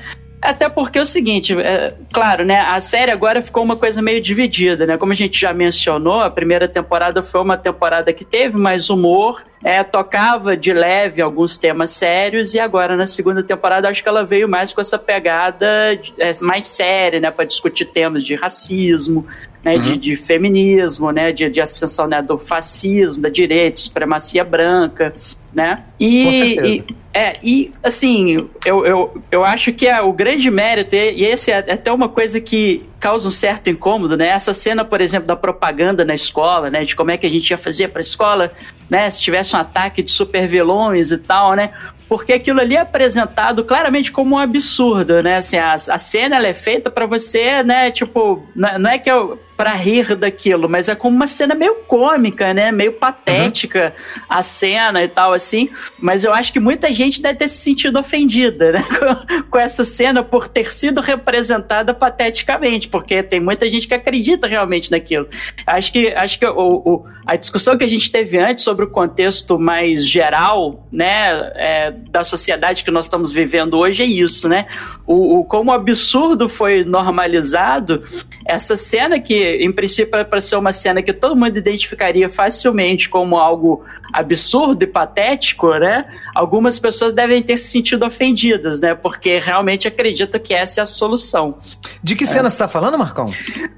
até 0.49 0.69
porque 0.69 0.97
é 0.97 1.01
o 1.01 1.05
seguinte, 1.05 1.53
é, 1.59 1.93
claro, 2.11 2.45
né? 2.45 2.59
A 2.61 2.79
série 2.79 3.11
agora 3.11 3.41
ficou 3.41 3.63
uma 3.63 3.75
coisa 3.75 4.01
meio 4.01 4.21
dividida, 4.21 4.85
né? 4.85 4.97
Como 4.97 5.11
a 5.11 5.15
gente 5.15 5.39
já 5.39 5.53
mencionou, 5.53 6.21
a 6.21 6.29
primeira 6.29 6.67
temporada 6.67 7.21
foi 7.21 7.41
uma 7.41 7.57
temporada 7.57 8.11
que 8.13 8.23
teve 8.23 8.57
mais 8.57 8.89
humor, 8.89 9.43
é, 9.63 9.83
tocava 9.83 10.55
de 10.55 10.71
leve 10.73 11.21
alguns 11.21 11.57
temas 11.57 11.91
sérios, 11.91 12.53
e 12.53 12.59
agora 12.59 12.95
na 12.95 13.07
segunda 13.07 13.43
temporada 13.43 13.89
acho 13.89 14.01
que 14.01 14.09
ela 14.09 14.23
veio 14.25 14.47
mais 14.47 14.71
com 14.71 14.79
essa 14.81 14.97
pegada 14.97 15.95
de- 15.99 16.13
é, 16.17 16.31
mais 16.41 16.67
séria, 16.67 17.19
né? 17.19 17.29
Para 17.31 17.45
discutir 17.45 17.85
temas 17.85 18.23
de 18.23 18.35
racismo, 18.35 19.25
né, 19.63 19.77
de, 19.77 19.97
de 19.97 20.15
feminismo, 20.15 21.11
né, 21.11 21.31
de, 21.33 21.49
de 21.49 21.59
ascensão 21.59 22.07
né, 22.07 22.21
do 22.21 22.37
fascismo, 22.37 23.21
da 23.23 23.27
direita, 23.29 23.77
supremacia 23.81 24.43
branca, 24.43 25.13
né? 25.53 25.83
E- 25.99 26.83
É, 27.17 27.33
e 27.41 27.73
assim, 27.81 28.47
eu, 28.63 28.85
eu, 28.85 29.23
eu 29.31 29.43
acho 29.43 29.73
que 29.73 29.87
é 29.87 29.99
o 29.99 30.13
grande 30.13 30.51
mérito, 30.51 30.95
e 30.95 31.25
esse 31.25 31.49
é 31.49 31.57
até 31.57 31.91
uma 31.91 32.07
coisa 32.07 32.39
que 32.39 32.87
causa 32.99 33.27
um 33.27 33.31
certo 33.31 33.71
incômodo, 33.71 34.15
né? 34.15 34.27
Essa 34.27 34.53
cena, 34.53 34.85
por 34.85 35.01
exemplo, 35.01 35.27
da 35.27 35.35
propaganda 35.35 36.05
na 36.05 36.13
escola, 36.13 36.69
né? 36.69 36.83
De 36.83 36.95
como 36.95 37.09
é 37.09 37.17
que 37.17 37.25
a 37.25 37.29
gente 37.29 37.49
ia 37.49 37.57
fazer 37.57 37.87
para 37.87 38.01
a 38.01 38.05
escola, 38.05 38.51
né? 38.87 39.09
Se 39.09 39.19
tivesse 39.19 39.55
um 39.55 39.59
ataque 39.59 40.03
de 40.03 40.11
super 40.11 40.47
vilões 40.47 41.09
e 41.09 41.17
tal, 41.17 41.55
né? 41.55 41.71
Porque 42.07 42.33
aquilo 42.33 42.61
ali 42.61 42.75
é 42.75 42.81
apresentado 42.81 43.65
claramente 43.65 44.11
como 44.11 44.35
um 44.35 44.39
absurdo, 44.39 45.23
né? 45.23 45.37
Assim, 45.37 45.57
a, 45.57 45.73
a 45.73 45.97
cena 45.97 46.35
ela 46.35 46.47
é 46.47 46.53
feita 46.53 46.91
para 46.91 47.07
você, 47.07 47.63
né? 47.63 47.89
Tipo, 47.89 48.45
não 48.55 48.91
é 48.91 48.99
que 48.99 49.09
eu 49.09 49.39
para 49.57 49.73
rir 49.73 50.15
daquilo, 50.15 50.69
mas 50.69 50.87
é 50.87 50.93
como 50.93 51.15
uma 51.15 51.25
cena 51.25 51.55
meio 51.55 51.73
cômica, 51.87 52.53
né? 52.53 52.71
Meio 52.71 52.93
patética 52.93 53.95
uhum. 53.97 54.23
a 54.29 54.43
cena 54.43 55.03
e 55.03 55.07
tal, 55.07 55.33
assim. 55.33 55.67
Mas 55.99 56.23
eu 56.23 56.31
acho 56.31 56.53
que 56.53 56.59
muita 56.59 56.93
gente 56.93 57.19
deve 57.19 57.39
ter 57.39 57.47
se 57.47 57.57
sentido 57.57 57.99
ofendida, 57.99 58.71
né? 58.71 58.83
com, 59.49 59.57
essa 59.57 59.83
cena 59.83 60.23
por 60.23 60.47
ter 60.47 60.71
sido 60.71 61.01
representada 61.01 61.91
pateticamente, 61.91 62.87
porque 62.87 63.23
tem 63.23 63.39
muita 63.39 63.67
gente 63.67 63.87
que 63.87 63.95
acredita 63.95 64.47
realmente 64.47 64.91
naquilo. 64.91 65.27
Acho 65.65 65.91
que, 65.91 66.13
acho 66.13 66.37
que 66.37 66.45
o, 66.45 66.81
o 66.85 67.05
a 67.27 67.35
discussão 67.35 67.77
que 67.77 67.83
a 67.83 67.87
gente 67.87 68.09
teve 68.09 68.37
antes 68.37 68.63
sobre 68.63 68.85
o 68.85 68.89
contexto 68.89 69.59
mais 69.59 70.07
geral, 70.07 70.87
né, 70.89 71.51
é, 71.55 71.91
da 71.91 72.23
sociedade 72.23 72.85
que 72.85 72.89
nós 72.89 73.05
estamos 73.05 73.33
vivendo 73.33 73.77
hoje 73.77 74.01
é 74.01 74.05
isso, 74.05 74.47
né? 74.47 74.65
O, 75.05 75.39
o 75.39 75.45
como 75.45 75.73
absurdo 75.73 76.47
foi 76.47 76.85
normalizado, 76.85 78.01
essa 78.45 78.77
cena 78.77 79.19
que 79.19 79.46
em 79.55 79.71
princípio, 79.71 80.19
é 80.19 80.23
para 80.23 80.41
ser 80.41 80.57
uma 80.57 80.71
cena 80.71 81.01
que 81.01 81.13
todo 81.13 81.35
mundo 81.35 81.57
identificaria 81.57 82.27
facilmente 82.27 83.09
como 83.09 83.37
algo 83.37 83.83
absurdo 84.13 84.83
e 84.83 84.87
patético, 84.87 85.73
né? 85.75 86.05
Algumas 86.35 86.79
pessoas 86.79 87.13
devem 87.13 87.41
ter 87.41 87.57
se 87.57 87.77
sentido 87.77 88.05
ofendidas, 88.05 88.81
né? 88.81 88.93
Porque 88.95 89.39
realmente 89.39 89.87
acreditam 89.87 90.37
que 90.39 90.53
essa 90.53 90.81
é 90.81 90.83
a 90.83 90.85
solução. 90.85 91.57
De 92.03 92.15
que 92.15 92.25
cena 92.25 92.47
é. 92.47 92.49
você 92.49 92.55
está 92.55 92.67
falando, 92.67 92.97
Marcão? 92.97 93.27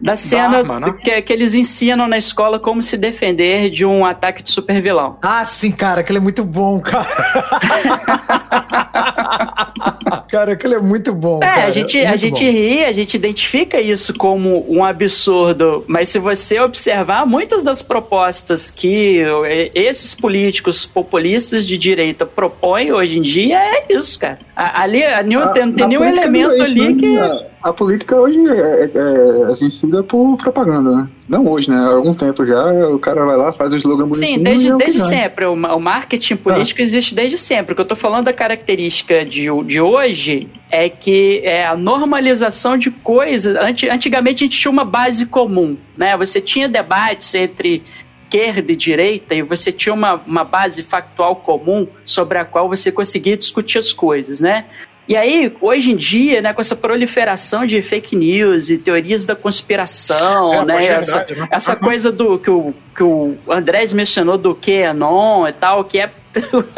Da 0.01 0.15
cena 0.15 0.59
arma, 0.59 0.79
né? 0.79 0.93
que, 1.03 1.21
que 1.21 1.33
eles 1.33 1.53
ensinam 1.53 2.07
na 2.07 2.17
escola 2.17 2.57
como 2.59 2.81
se 2.81 2.95
defender 2.97 3.69
de 3.69 3.85
um 3.85 4.05
ataque 4.05 4.41
de 4.41 4.49
super 4.49 4.81
vilão. 4.81 5.17
Ah, 5.21 5.43
sim, 5.43 5.71
cara, 5.71 5.99
aquele 6.01 6.19
é 6.19 6.21
muito 6.21 6.45
bom, 6.45 6.79
cara. 6.79 7.05
cara, 10.29 10.53
aquele 10.53 10.75
é 10.75 10.79
muito 10.79 11.13
bom. 11.13 11.43
É, 11.43 11.47
cara. 11.47 11.67
a 11.67 11.71
gente, 11.71 11.99
a 11.99 12.15
gente 12.15 12.49
ri, 12.49 12.85
a 12.85 12.93
gente 12.93 13.15
identifica 13.15 13.81
isso 13.81 14.13
como 14.13 14.65
um 14.69 14.81
absurdo 14.83 15.58
mas 15.87 16.09
se 16.09 16.19
você 16.19 16.59
observar, 16.59 17.25
muitas 17.25 17.61
das 17.61 17.81
propostas 17.81 18.69
que 18.69 19.23
esses 19.75 20.13
políticos 20.15 20.85
populistas 20.85 21.67
de 21.67 21.77
direita 21.77 22.25
propõem 22.25 22.91
hoje 22.91 23.19
em 23.19 23.21
dia 23.21 23.59
é 23.59 23.85
isso, 23.89 24.19
cara. 24.19 24.39
Ali, 24.55 25.03
ali 25.03 25.35
a, 25.35 25.47
tem, 25.49 25.71
tem 25.71 25.87
nenhum 25.87 26.03
elemento 26.03 26.51
é 26.51 26.63
isso, 26.63 26.71
ali 26.71 26.93
né? 26.93 26.99
que. 26.99 27.17
A, 27.17 27.69
a, 27.69 27.73
política 27.73 28.15
hoje 28.15 28.39
é, 28.47 28.83
é, 28.83 29.51
é 29.51 29.53
vencida 29.55 30.03
por 30.03 30.37
propaganda, 30.37 30.91
né? 30.91 31.09
Não 31.27 31.47
hoje, 31.47 31.69
né? 31.69 31.77
Há 31.77 31.89
algum 31.89 32.13
tempo 32.13 32.45
já, 32.45 32.65
o 32.89 32.99
cara 32.99 33.25
vai 33.25 33.37
lá, 33.37 33.51
faz 33.51 33.71
o 33.71 33.75
slogan 33.75 34.07
bonitinho. 34.07 34.33
Sim, 34.35 34.43
desde, 34.43 34.67
é 34.69 34.75
desde 34.75 35.01
sempre. 35.01 35.45
O, 35.45 35.53
o, 35.53 35.79
marketing 35.79 36.35
político 36.35 36.81
ah. 36.81 36.83
existe 36.83 37.15
desde 37.15 37.37
sempre. 37.37 37.73
O 37.73 37.75
que 37.75 37.81
eu 37.81 37.85
tô 37.85 37.95
falando 37.95 38.25
da 38.25 38.33
característica 38.33 39.25
de, 39.25 39.47
de 39.65 39.81
hoje 39.81 40.49
é 40.69 40.87
que 40.87 41.41
é 41.43 41.65
a 41.65 41.75
normalização 41.75 42.77
de 42.77 42.91
coisas. 42.91 43.55
Antigamente 43.55 44.43
a 44.43 44.47
gente 44.47 44.59
tinha 44.59 44.71
uma 44.71 44.85
base 44.85 45.25
comum, 45.25 45.77
né? 45.97 46.15
Você 46.17 46.39
tinha 46.39 46.69
debates 46.69 47.33
entre 47.33 47.83
esquerda 48.29 48.71
e 48.71 48.75
direita 48.75 49.33
e 49.33 49.41
você 49.41 49.71
tinha 49.71 49.93
uma, 49.93 50.21
uma 50.25 50.43
base 50.43 50.83
factual 50.83 51.35
comum 51.35 51.87
sobre 52.05 52.37
a 52.37 52.45
qual 52.45 52.69
você 52.69 52.91
conseguia 52.91 53.35
discutir 53.35 53.79
as 53.79 53.91
coisas, 53.91 54.39
né? 54.39 54.65
E 55.07 55.15
aí, 55.15 55.51
hoje 55.59 55.91
em 55.91 55.95
dia, 55.95 56.39
né, 56.39 56.53
com 56.53 56.61
essa 56.61 56.75
proliferação 56.75 57.65
de 57.65 57.81
fake 57.81 58.15
news 58.15 58.69
e 58.69 58.77
teorias 58.77 59.25
da 59.25 59.35
conspiração, 59.35 60.53
é, 60.53 60.65
né, 60.65 60.85
essa, 60.85 61.25
né? 61.27 61.47
essa 61.49 61.75
coisa 61.75 62.11
do 62.11 62.37
que 62.37 62.51
o, 62.51 62.75
que 62.95 63.01
o 63.01 63.35
Andrés 63.49 63.91
mencionou 63.91 64.37
do 64.37 64.53
QAnon 64.53 65.47
e 65.47 65.51
tal, 65.53 65.83
que 65.83 65.97
é 65.97 66.11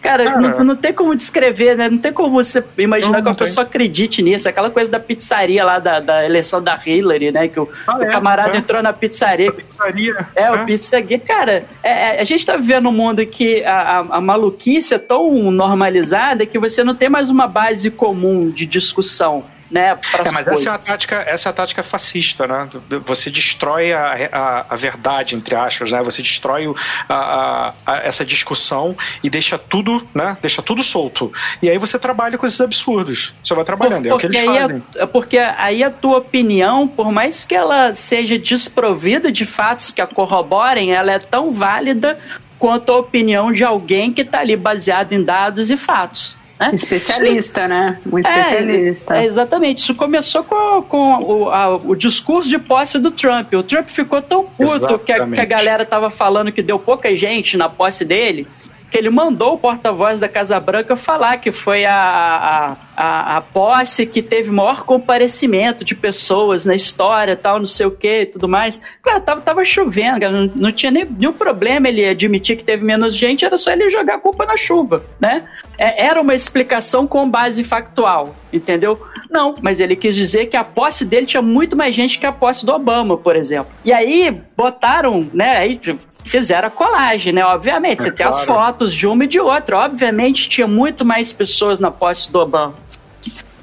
Cara, 0.00 0.38
não, 0.38 0.64
não, 0.64 0.76
tem 0.76 0.92
como 0.92 1.14
descrever, 1.14 1.76
né? 1.76 1.88
Não 1.88 1.98
tem 1.98 2.12
como 2.12 2.30
você 2.30 2.64
imaginar 2.78 3.18
não, 3.18 3.22
que 3.22 3.28
uma 3.28 3.34
pessoa 3.34 3.64
acredite 3.64 4.22
nisso. 4.22 4.48
Aquela 4.48 4.70
coisa 4.70 4.90
da 4.90 5.00
pizzaria 5.00 5.64
lá, 5.64 5.78
da, 5.78 5.98
da 5.98 6.24
eleição 6.24 6.62
da 6.62 6.78
Hillary, 6.84 7.32
né? 7.32 7.48
Que 7.48 7.58
o, 7.58 7.68
ah, 7.86 7.98
o 7.98 8.02
é, 8.02 8.06
camarada 8.06 8.54
é. 8.54 8.58
entrou 8.58 8.82
na 8.82 8.92
pizzaria. 8.92 9.50
A 9.50 9.52
pizzaria. 9.52 10.28
É, 10.36 10.42
é. 10.44 10.52
o 10.52 10.64
pizzaria. 10.64 11.18
Cara, 11.18 11.64
é, 11.82 12.16
é, 12.16 12.20
a 12.20 12.24
gente 12.24 12.46
tá 12.46 12.56
vivendo 12.56 12.88
um 12.88 12.92
mundo 12.92 13.26
que 13.26 13.64
a, 13.64 13.98
a, 13.98 13.98
a, 14.16 14.20
maluquice 14.20 14.94
é 14.94 14.98
tão 14.98 15.50
normalizada 15.50 16.46
que 16.46 16.58
você 16.58 16.84
não 16.84 16.94
tem 16.94 17.08
mais 17.08 17.28
uma 17.28 17.48
base 17.48 17.90
comum 17.90 18.50
de 18.50 18.66
discussão 18.66 19.44
né? 19.70 19.90
É, 19.90 20.30
mas 20.32 20.46
essa 20.46 20.70
é, 20.70 20.72
a 20.72 20.78
tática, 20.78 21.16
essa 21.26 21.48
é 21.48 21.50
a 21.50 21.52
tática 21.52 21.82
fascista, 21.82 22.46
né? 22.46 22.68
Você 23.04 23.30
destrói 23.30 23.92
a, 23.92 24.28
a, 24.32 24.66
a 24.70 24.76
verdade, 24.76 25.34
entre 25.34 25.54
aspas, 25.54 25.92
né? 25.92 26.02
Você 26.02 26.22
destrói 26.22 26.72
a, 27.08 27.74
a, 27.86 27.96
essa 27.98 28.24
discussão 28.24 28.96
e 29.22 29.28
deixa 29.28 29.58
tudo, 29.58 30.06
né? 30.14 30.36
Deixa 30.40 30.62
tudo 30.62 30.82
solto. 30.82 31.32
E 31.62 31.68
aí 31.68 31.78
você 31.78 31.98
trabalha 31.98 32.38
com 32.38 32.46
esses 32.46 32.60
absurdos. 32.60 33.34
Você 33.42 33.54
vai 33.54 33.64
trabalhando, 33.64 34.08
porque 34.08 34.26
é 34.26 34.28
o 34.28 34.30
que 34.30 34.36
eles 34.38 34.44
fazem. 34.44 34.82
A, 34.98 35.06
porque 35.06 35.38
aí 35.38 35.84
a 35.84 35.90
tua 35.90 36.18
opinião, 36.18 36.88
por 36.88 37.12
mais 37.12 37.44
que 37.44 37.54
ela 37.54 37.94
seja 37.94 38.38
desprovida 38.38 39.30
de 39.30 39.44
fatos 39.44 39.92
que 39.92 40.00
a 40.00 40.06
corroborem, 40.06 40.92
ela 40.92 41.12
é 41.12 41.18
tão 41.18 41.52
válida 41.52 42.18
quanto 42.58 42.90
a 42.90 42.96
opinião 42.96 43.52
de 43.52 43.64
alguém 43.64 44.12
que 44.12 44.22
está 44.22 44.40
ali 44.40 44.56
baseado 44.56 45.12
em 45.12 45.22
dados 45.22 45.70
e 45.70 45.76
fatos. 45.76 46.36
Né? 46.58 46.70
Especialista, 46.74 47.60
Isso, 47.60 47.68
né? 47.68 47.98
Um 48.10 48.18
especialista. 48.18 49.16
É, 49.16 49.22
é, 49.22 49.26
exatamente. 49.26 49.78
Isso 49.78 49.94
começou 49.94 50.42
com, 50.42 50.82
com 50.82 51.22
o, 51.22 51.50
a, 51.50 51.76
o, 51.76 51.94
discurso 51.94 52.48
de 52.48 52.58
posse 52.58 52.98
do 52.98 53.10
Trump. 53.10 53.52
O 53.52 53.62
Trump 53.62 53.88
ficou 53.88 54.20
tão 54.20 54.44
puto 54.44 54.98
que 54.98 55.12
a, 55.12 55.26
que 55.26 55.40
a, 55.40 55.44
galera 55.44 55.84
tava 55.84 56.10
falando 56.10 56.50
que 56.50 56.62
deu 56.62 56.78
pouca 56.78 57.14
gente 57.14 57.56
na 57.56 57.68
posse 57.68 58.04
dele 58.04 58.46
que 58.90 58.96
ele 58.96 59.10
mandou 59.10 59.54
o 59.54 59.58
porta-voz 59.58 60.20
da 60.20 60.28
Casa 60.28 60.58
Branca 60.58 60.96
falar 60.96 61.36
que 61.36 61.52
foi 61.52 61.84
a, 61.84 61.94
a, 61.94 62.76
a, 63.00 63.36
a, 63.36 63.40
posse 63.40 64.04
que 64.04 64.20
teve 64.20 64.50
maior 64.50 64.82
comparecimento 64.82 65.84
de 65.84 65.94
pessoas 65.94 66.66
na 66.66 66.74
história, 66.74 67.36
tal, 67.36 67.60
não 67.60 67.66
sei 67.66 67.86
o 67.86 67.92
que 67.92 68.22
e 68.22 68.26
tudo 68.26 68.48
mais. 68.48 68.82
Claro, 69.00 69.20
tava, 69.20 69.40
tava 69.40 69.64
chovendo, 69.64 70.28
não, 70.28 70.50
não 70.52 70.72
tinha 70.72 70.90
nem, 70.90 71.04
nenhum 71.04 71.32
problema 71.32 71.88
ele 71.88 72.04
admitir 72.04 72.56
que 72.56 72.64
teve 72.64 72.84
menos 72.84 73.14
gente, 73.14 73.44
era 73.44 73.56
só 73.56 73.70
ele 73.70 73.88
jogar 73.88 74.16
a 74.16 74.18
culpa 74.18 74.44
na 74.44 74.56
chuva, 74.56 75.04
né? 75.20 75.44
É, 75.78 76.06
era 76.06 76.20
uma 76.20 76.34
explicação 76.34 77.06
com 77.06 77.30
base 77.30 77.62
factual, 77.62 78.34
entendeu? 78.52 79.00
Não, 79.30 79.54
mas 79.62 79.78
ele 79.78 79.94
quis 79.94 80.16
dizer 80.16 80.46
que 80.46 80.56
a 80.56 80.64
posse 80.64 81.04
dele 81.04 81.24
tinha 81.24 81.42
muito 81.42 81.76
mais 81.76 81.94
gente 81.94 82.18
que 82.18 82.26
a 82.26 82.32
posse 82.32 82.66
do 82.66 82.72
Obama, 82.72 83.16
por 83.16 83.36
exemplo. 83.36 83.72
E 83.84 83.92
aí 83.92 84.42
botaram, 84.56 85.30
né? 85.32 85.56
Aí 85.58 85.78
fizeram 86.24 86.66
a 86.66 86.70
colagem, 86.70 87.32
né? 87.32 87.44
Obviamente, 87.44 88.00
é 88.00 88.04
você 88.04 88.10
claro. 88.10 88.16
tem 88.16 88.26
as 88.26 88.44
fotos 88.44 88.92
de 88.92 89.06
uma 89.06 89.22
e 89.22 89.28
de 89.28 89.38
outra. 89.38 89.78
Obviamente 89.78 90.48
tinha 90.48 90.66
muito 90.66 91.04
mais 91.04 91.32
pessoas 91.32 91.78
na 91.78 91.92
posse 91.92 92.32
do 92.32 92.40
Obama. 92.40 92.74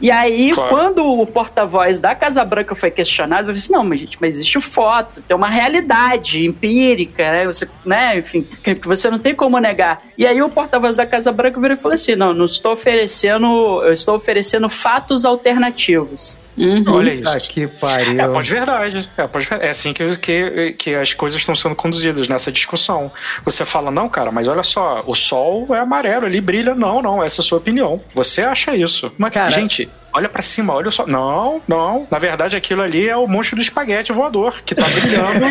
E 0.02 0.12
aí, 0.12 0.52
claro. 0.52 0.70
quando 0.70 1.06
o 1.06 1.26
porta-voz 1.26 2.00
da 2.00 2.14
Casa 2.14 2.44
Branca 2.44 2.76
foi 2.76 2.92
questionado, 2.92 3.50
eu 3.50 3.56
assim, 3.56 3.72
não, 3.72 3.84
mas 3.84 4.02
gente, 4.02 4.18
mas 4.20 4.36
existe 4.36 4.60
foto, 4.60 5.22
tem 5.22 5.36
uma 5.36 5.48
realidade 5.48 6.46
empírica, 6.46 7.24
né? 7.24 7.46
Você, 7.46 7.68
né, 7.86 8.18
enfim, 8.18 8.46
que 8.62 8.88
você 8.88 9.10
não 9.10 9.18
tem 9.18 9.34
como 9.34 9.58
negar. 9.58 10.04
E 10.18 10.28
aí 10.28 10.42
o 10.42 10.50
porta-voz 10.50 10.96
da 10.96 11.06
Casa 11.06 11.32
Branca 11.32 11.60
virou 11.60 11.78
e 11.78 11.80
falou 11.80 11.96
assim, 11.96 12.16
não, 12.16 12.34
não 12.34 12.46
estou 12.46 12.74
oferecendo, 12.74 13.82
eu 13.84 13.94
estou 13.94 14.16
oferecendo 14.16 14.68
fatos 14.70 15.24
alternativos. 15.24 16.38
Uhum. 16.58 16.84
Olha 16.88 17.14
isso. 17.14 17.38
Ah, 17.38 17.40
que 17.40 17.68
pariu. 17.68 18.20
É, 18.20 18.28
pode 18.28 18.50
verdade. 18.50 19.10
É, 19.18 19.28
pode, 19.28 19.48
é 19.60 19.70
assim 19.70 19.94
que, 19.94 20.18
que, 20.18 20.72
que 20.78 20.96
as 20.96 21.14
coisas 21.14 21.40
estão 21.40 21.56
sendo 21.56 21.76
conduzidas 21.76 22.28
nessa 22.28 22.52
discussão. 22.52 23.12
Você 23.44 23.66
fala, 23.66 23.92
não, 23.92 24.08
cara, 24.08 24.32
mas 24.32 24.48
olha 24.48 24.64
só, 24.64 25.04
o 25.06 25.16
sol 25.16 25.68
é 25.76 25.80
amarelo, 25.80 26.26
ele 26.26 26.40
brilha. 26.40 26.74
Não, 26.74 27.02
não, 27.02 27.24
essa 27.24 27.42
é 27.42 27.44
a 27.44 27.46
sua 27.46 27.58
opinião. 27.58 28.02
Você 28.14 28.42
acha 28.42 28.76
isso. 28.76 29.12
Mas, 29.18 29.34
cara, 29.34 29.52
gente, 29.52 29.90
olha 30.16 30.30
para 30.30 30.42
cima, 30.42 30.74
olha 30.74 30.90
só. 30.90 31.06
Não, 31.06 31.62
não. 31.68 32.08
Na 32.10 32.18
verdade, 32.18 32.56
aquilo 32.56 32.82
ali 32.82 33.08
é 33.08 33.18
o 33.18 33.28
monstro 33.28 33.58
do 33.58 33.62
espaguete 33.62 34.12
voador 34.12 34.62
que 34.66 34.74
tá 34.74 34.86
brilhando. 34.88 35.46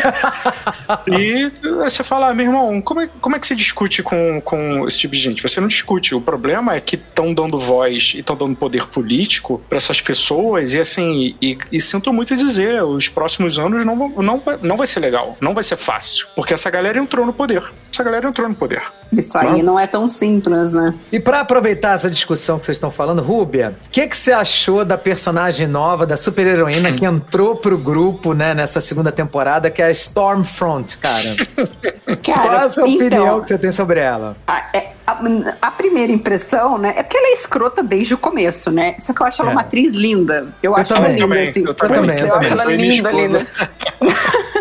e 1.20 1.52
você 1.84 2.02
fala, 2.02 2.30
ah, 2.30 2.34
meu 2.34 2.46
irmão, 2.46 2.80
como 2.80 3.02
é, 3.02 3.08
como 3.20 3.36
é 3.36 3.38
que 3.38 3.46
você 3.46 3.54
discute 3.54 4.02
com, 4.02 4.40
com 4.40 4.86
esse 4.86 4.98
tipo 4.98 5.14
de 5.14 5.20
gente? 5.20 5.42
Você 5.42 5.60
não 5.60 5.68
discute. 5.68 6.14
O 6.14 6.20
problema 6.20 6.74
é 6.74 6.80
que 6.80 6.96
estão 6.96 7.34
dando 7.34 7.58
voz 7.58 8.12
e 8.14 8.20
estão 8.20 8.36
dando 8.36 8.56
poder 8.56 8.86
político 8.86 9.60
para 9.68 9.76
essas 9.76 10.00
pessoas 10.00 10.74
e 10.74 10.80
assim, 10.80 11.36
e, 11.40 11.58
e, 11.70 11.80
sinto 11.80 12.12
muito 12.12 12.34
dizer, 12.36 12.82
os 12.82 13.08
próximos 13.08 13.58
anos 13.58 13.84
não, 13.84 14.08
não, 14.08 14.42
não 14.62 14.76
vai 14.76 14.86
ser 14.86 15.00
legal, 15.00 15.36
não 15.40 15.54
vai 15.54 15.62
ser 15.62 15.76
fácil, 15.76 16.26
porque 16.34 16.54
essa 16.54 16.70
galera 16.70 16.98
entrou 16.98 17.26
no 17.26 17.32
poder. 17.32 17.62
Essa 17.92 18.02
galera 18.02 18.28
entrou 18.28 18.48
no 18.48 18.54
poder. 18.54 18.82
Isso 19.18 19.36
aí 19.38 19.62
não, 19.62 19.78
é 19.78 19.86
tão 19.86 20.06
simples, 20.06 20.72
né? 20.72 20.94
E 21.10 21.20
para 21.20 21.40
aproveitar 21.40 21.94
essa 21.94 22.10
discussão 22.10 22.58
que 22.58 22.64
vocês 22.64 22.76
estão 22.76 22.90
falando, 22.90 23.22
Rúbia, 23.22 23.74
o 23.86 23.90
que, 23.90 24.06
que 24.06 24.16
você 24.16 24.32
achou 24.32 24.84
da 24.84 24.96
personagem 24.98 25.66
nova, 25.66 26.06
da 26.06 26.16
super-heroína 26.16 26.92
que 26.92 27.04
entrou 27.04 27.56
pro 27.56 27.76
grupo, 27.76 28.32
né, 28.32 28.54
nessa 28.54 28.80
segunda 28.80 29.10
temporada, 29.12 29.70
que 29.70 29.82
é 29.82 29.86
a 29.86 29.90
Stormfront, 29.90 30.98
cara? 30.98 31.36
cara 32.22 32.42
Qual 32.42 32.54
é 32.54 32.58
a 32.58 32.72
sua 32.72 32.88
então, 32.88 33.06
opinião 33.06 33.40
que 33.40 33.48
você 33.48 33.58
tem 33.58 33.72
sobre 33.72 34.00
ela? 34.00 34.36
É, 34.72 34.88
A, 35.06 35.20
a 35.60 35.70
primeira 35.70 36.10
impressão, 36.12 36.78
né? 36.78 36.94
É 36.96 37.02
porque 37.02 37.16
ela 37.16 37.28
é 37.28 37.32
escrota 37.32 37.82
desde 37.82 38.14
o 38.14 38.18
começo, 38.18 38.70
né? 38.70 38.96
Só 38.98 39.12
que 39.12 39.20
eu 39.20 39.26
acho 39.26 39.42
ela 39.42 39.50
É. 39.50 39.54
uma 39.54 39.60
atriz 39.60 39.92
linda. 39.92 40.48
Eu, 40.62 40.74
acho 40.74 40.88
também, 40.88 41.04
ela 41.04 41.12
linda, 41.12 41.28
também, 41.28 41.48
assim. 41.48 41.64
eu 41.66 41.74
também, 41.74 42.18
eu 42.18 42.26
eu 42.26 42.34
acho 42.36 42.48
também. 42.48 42.64
ela 42.64 42.74
linda, 42.74 43.10
linda. 43.12 43.46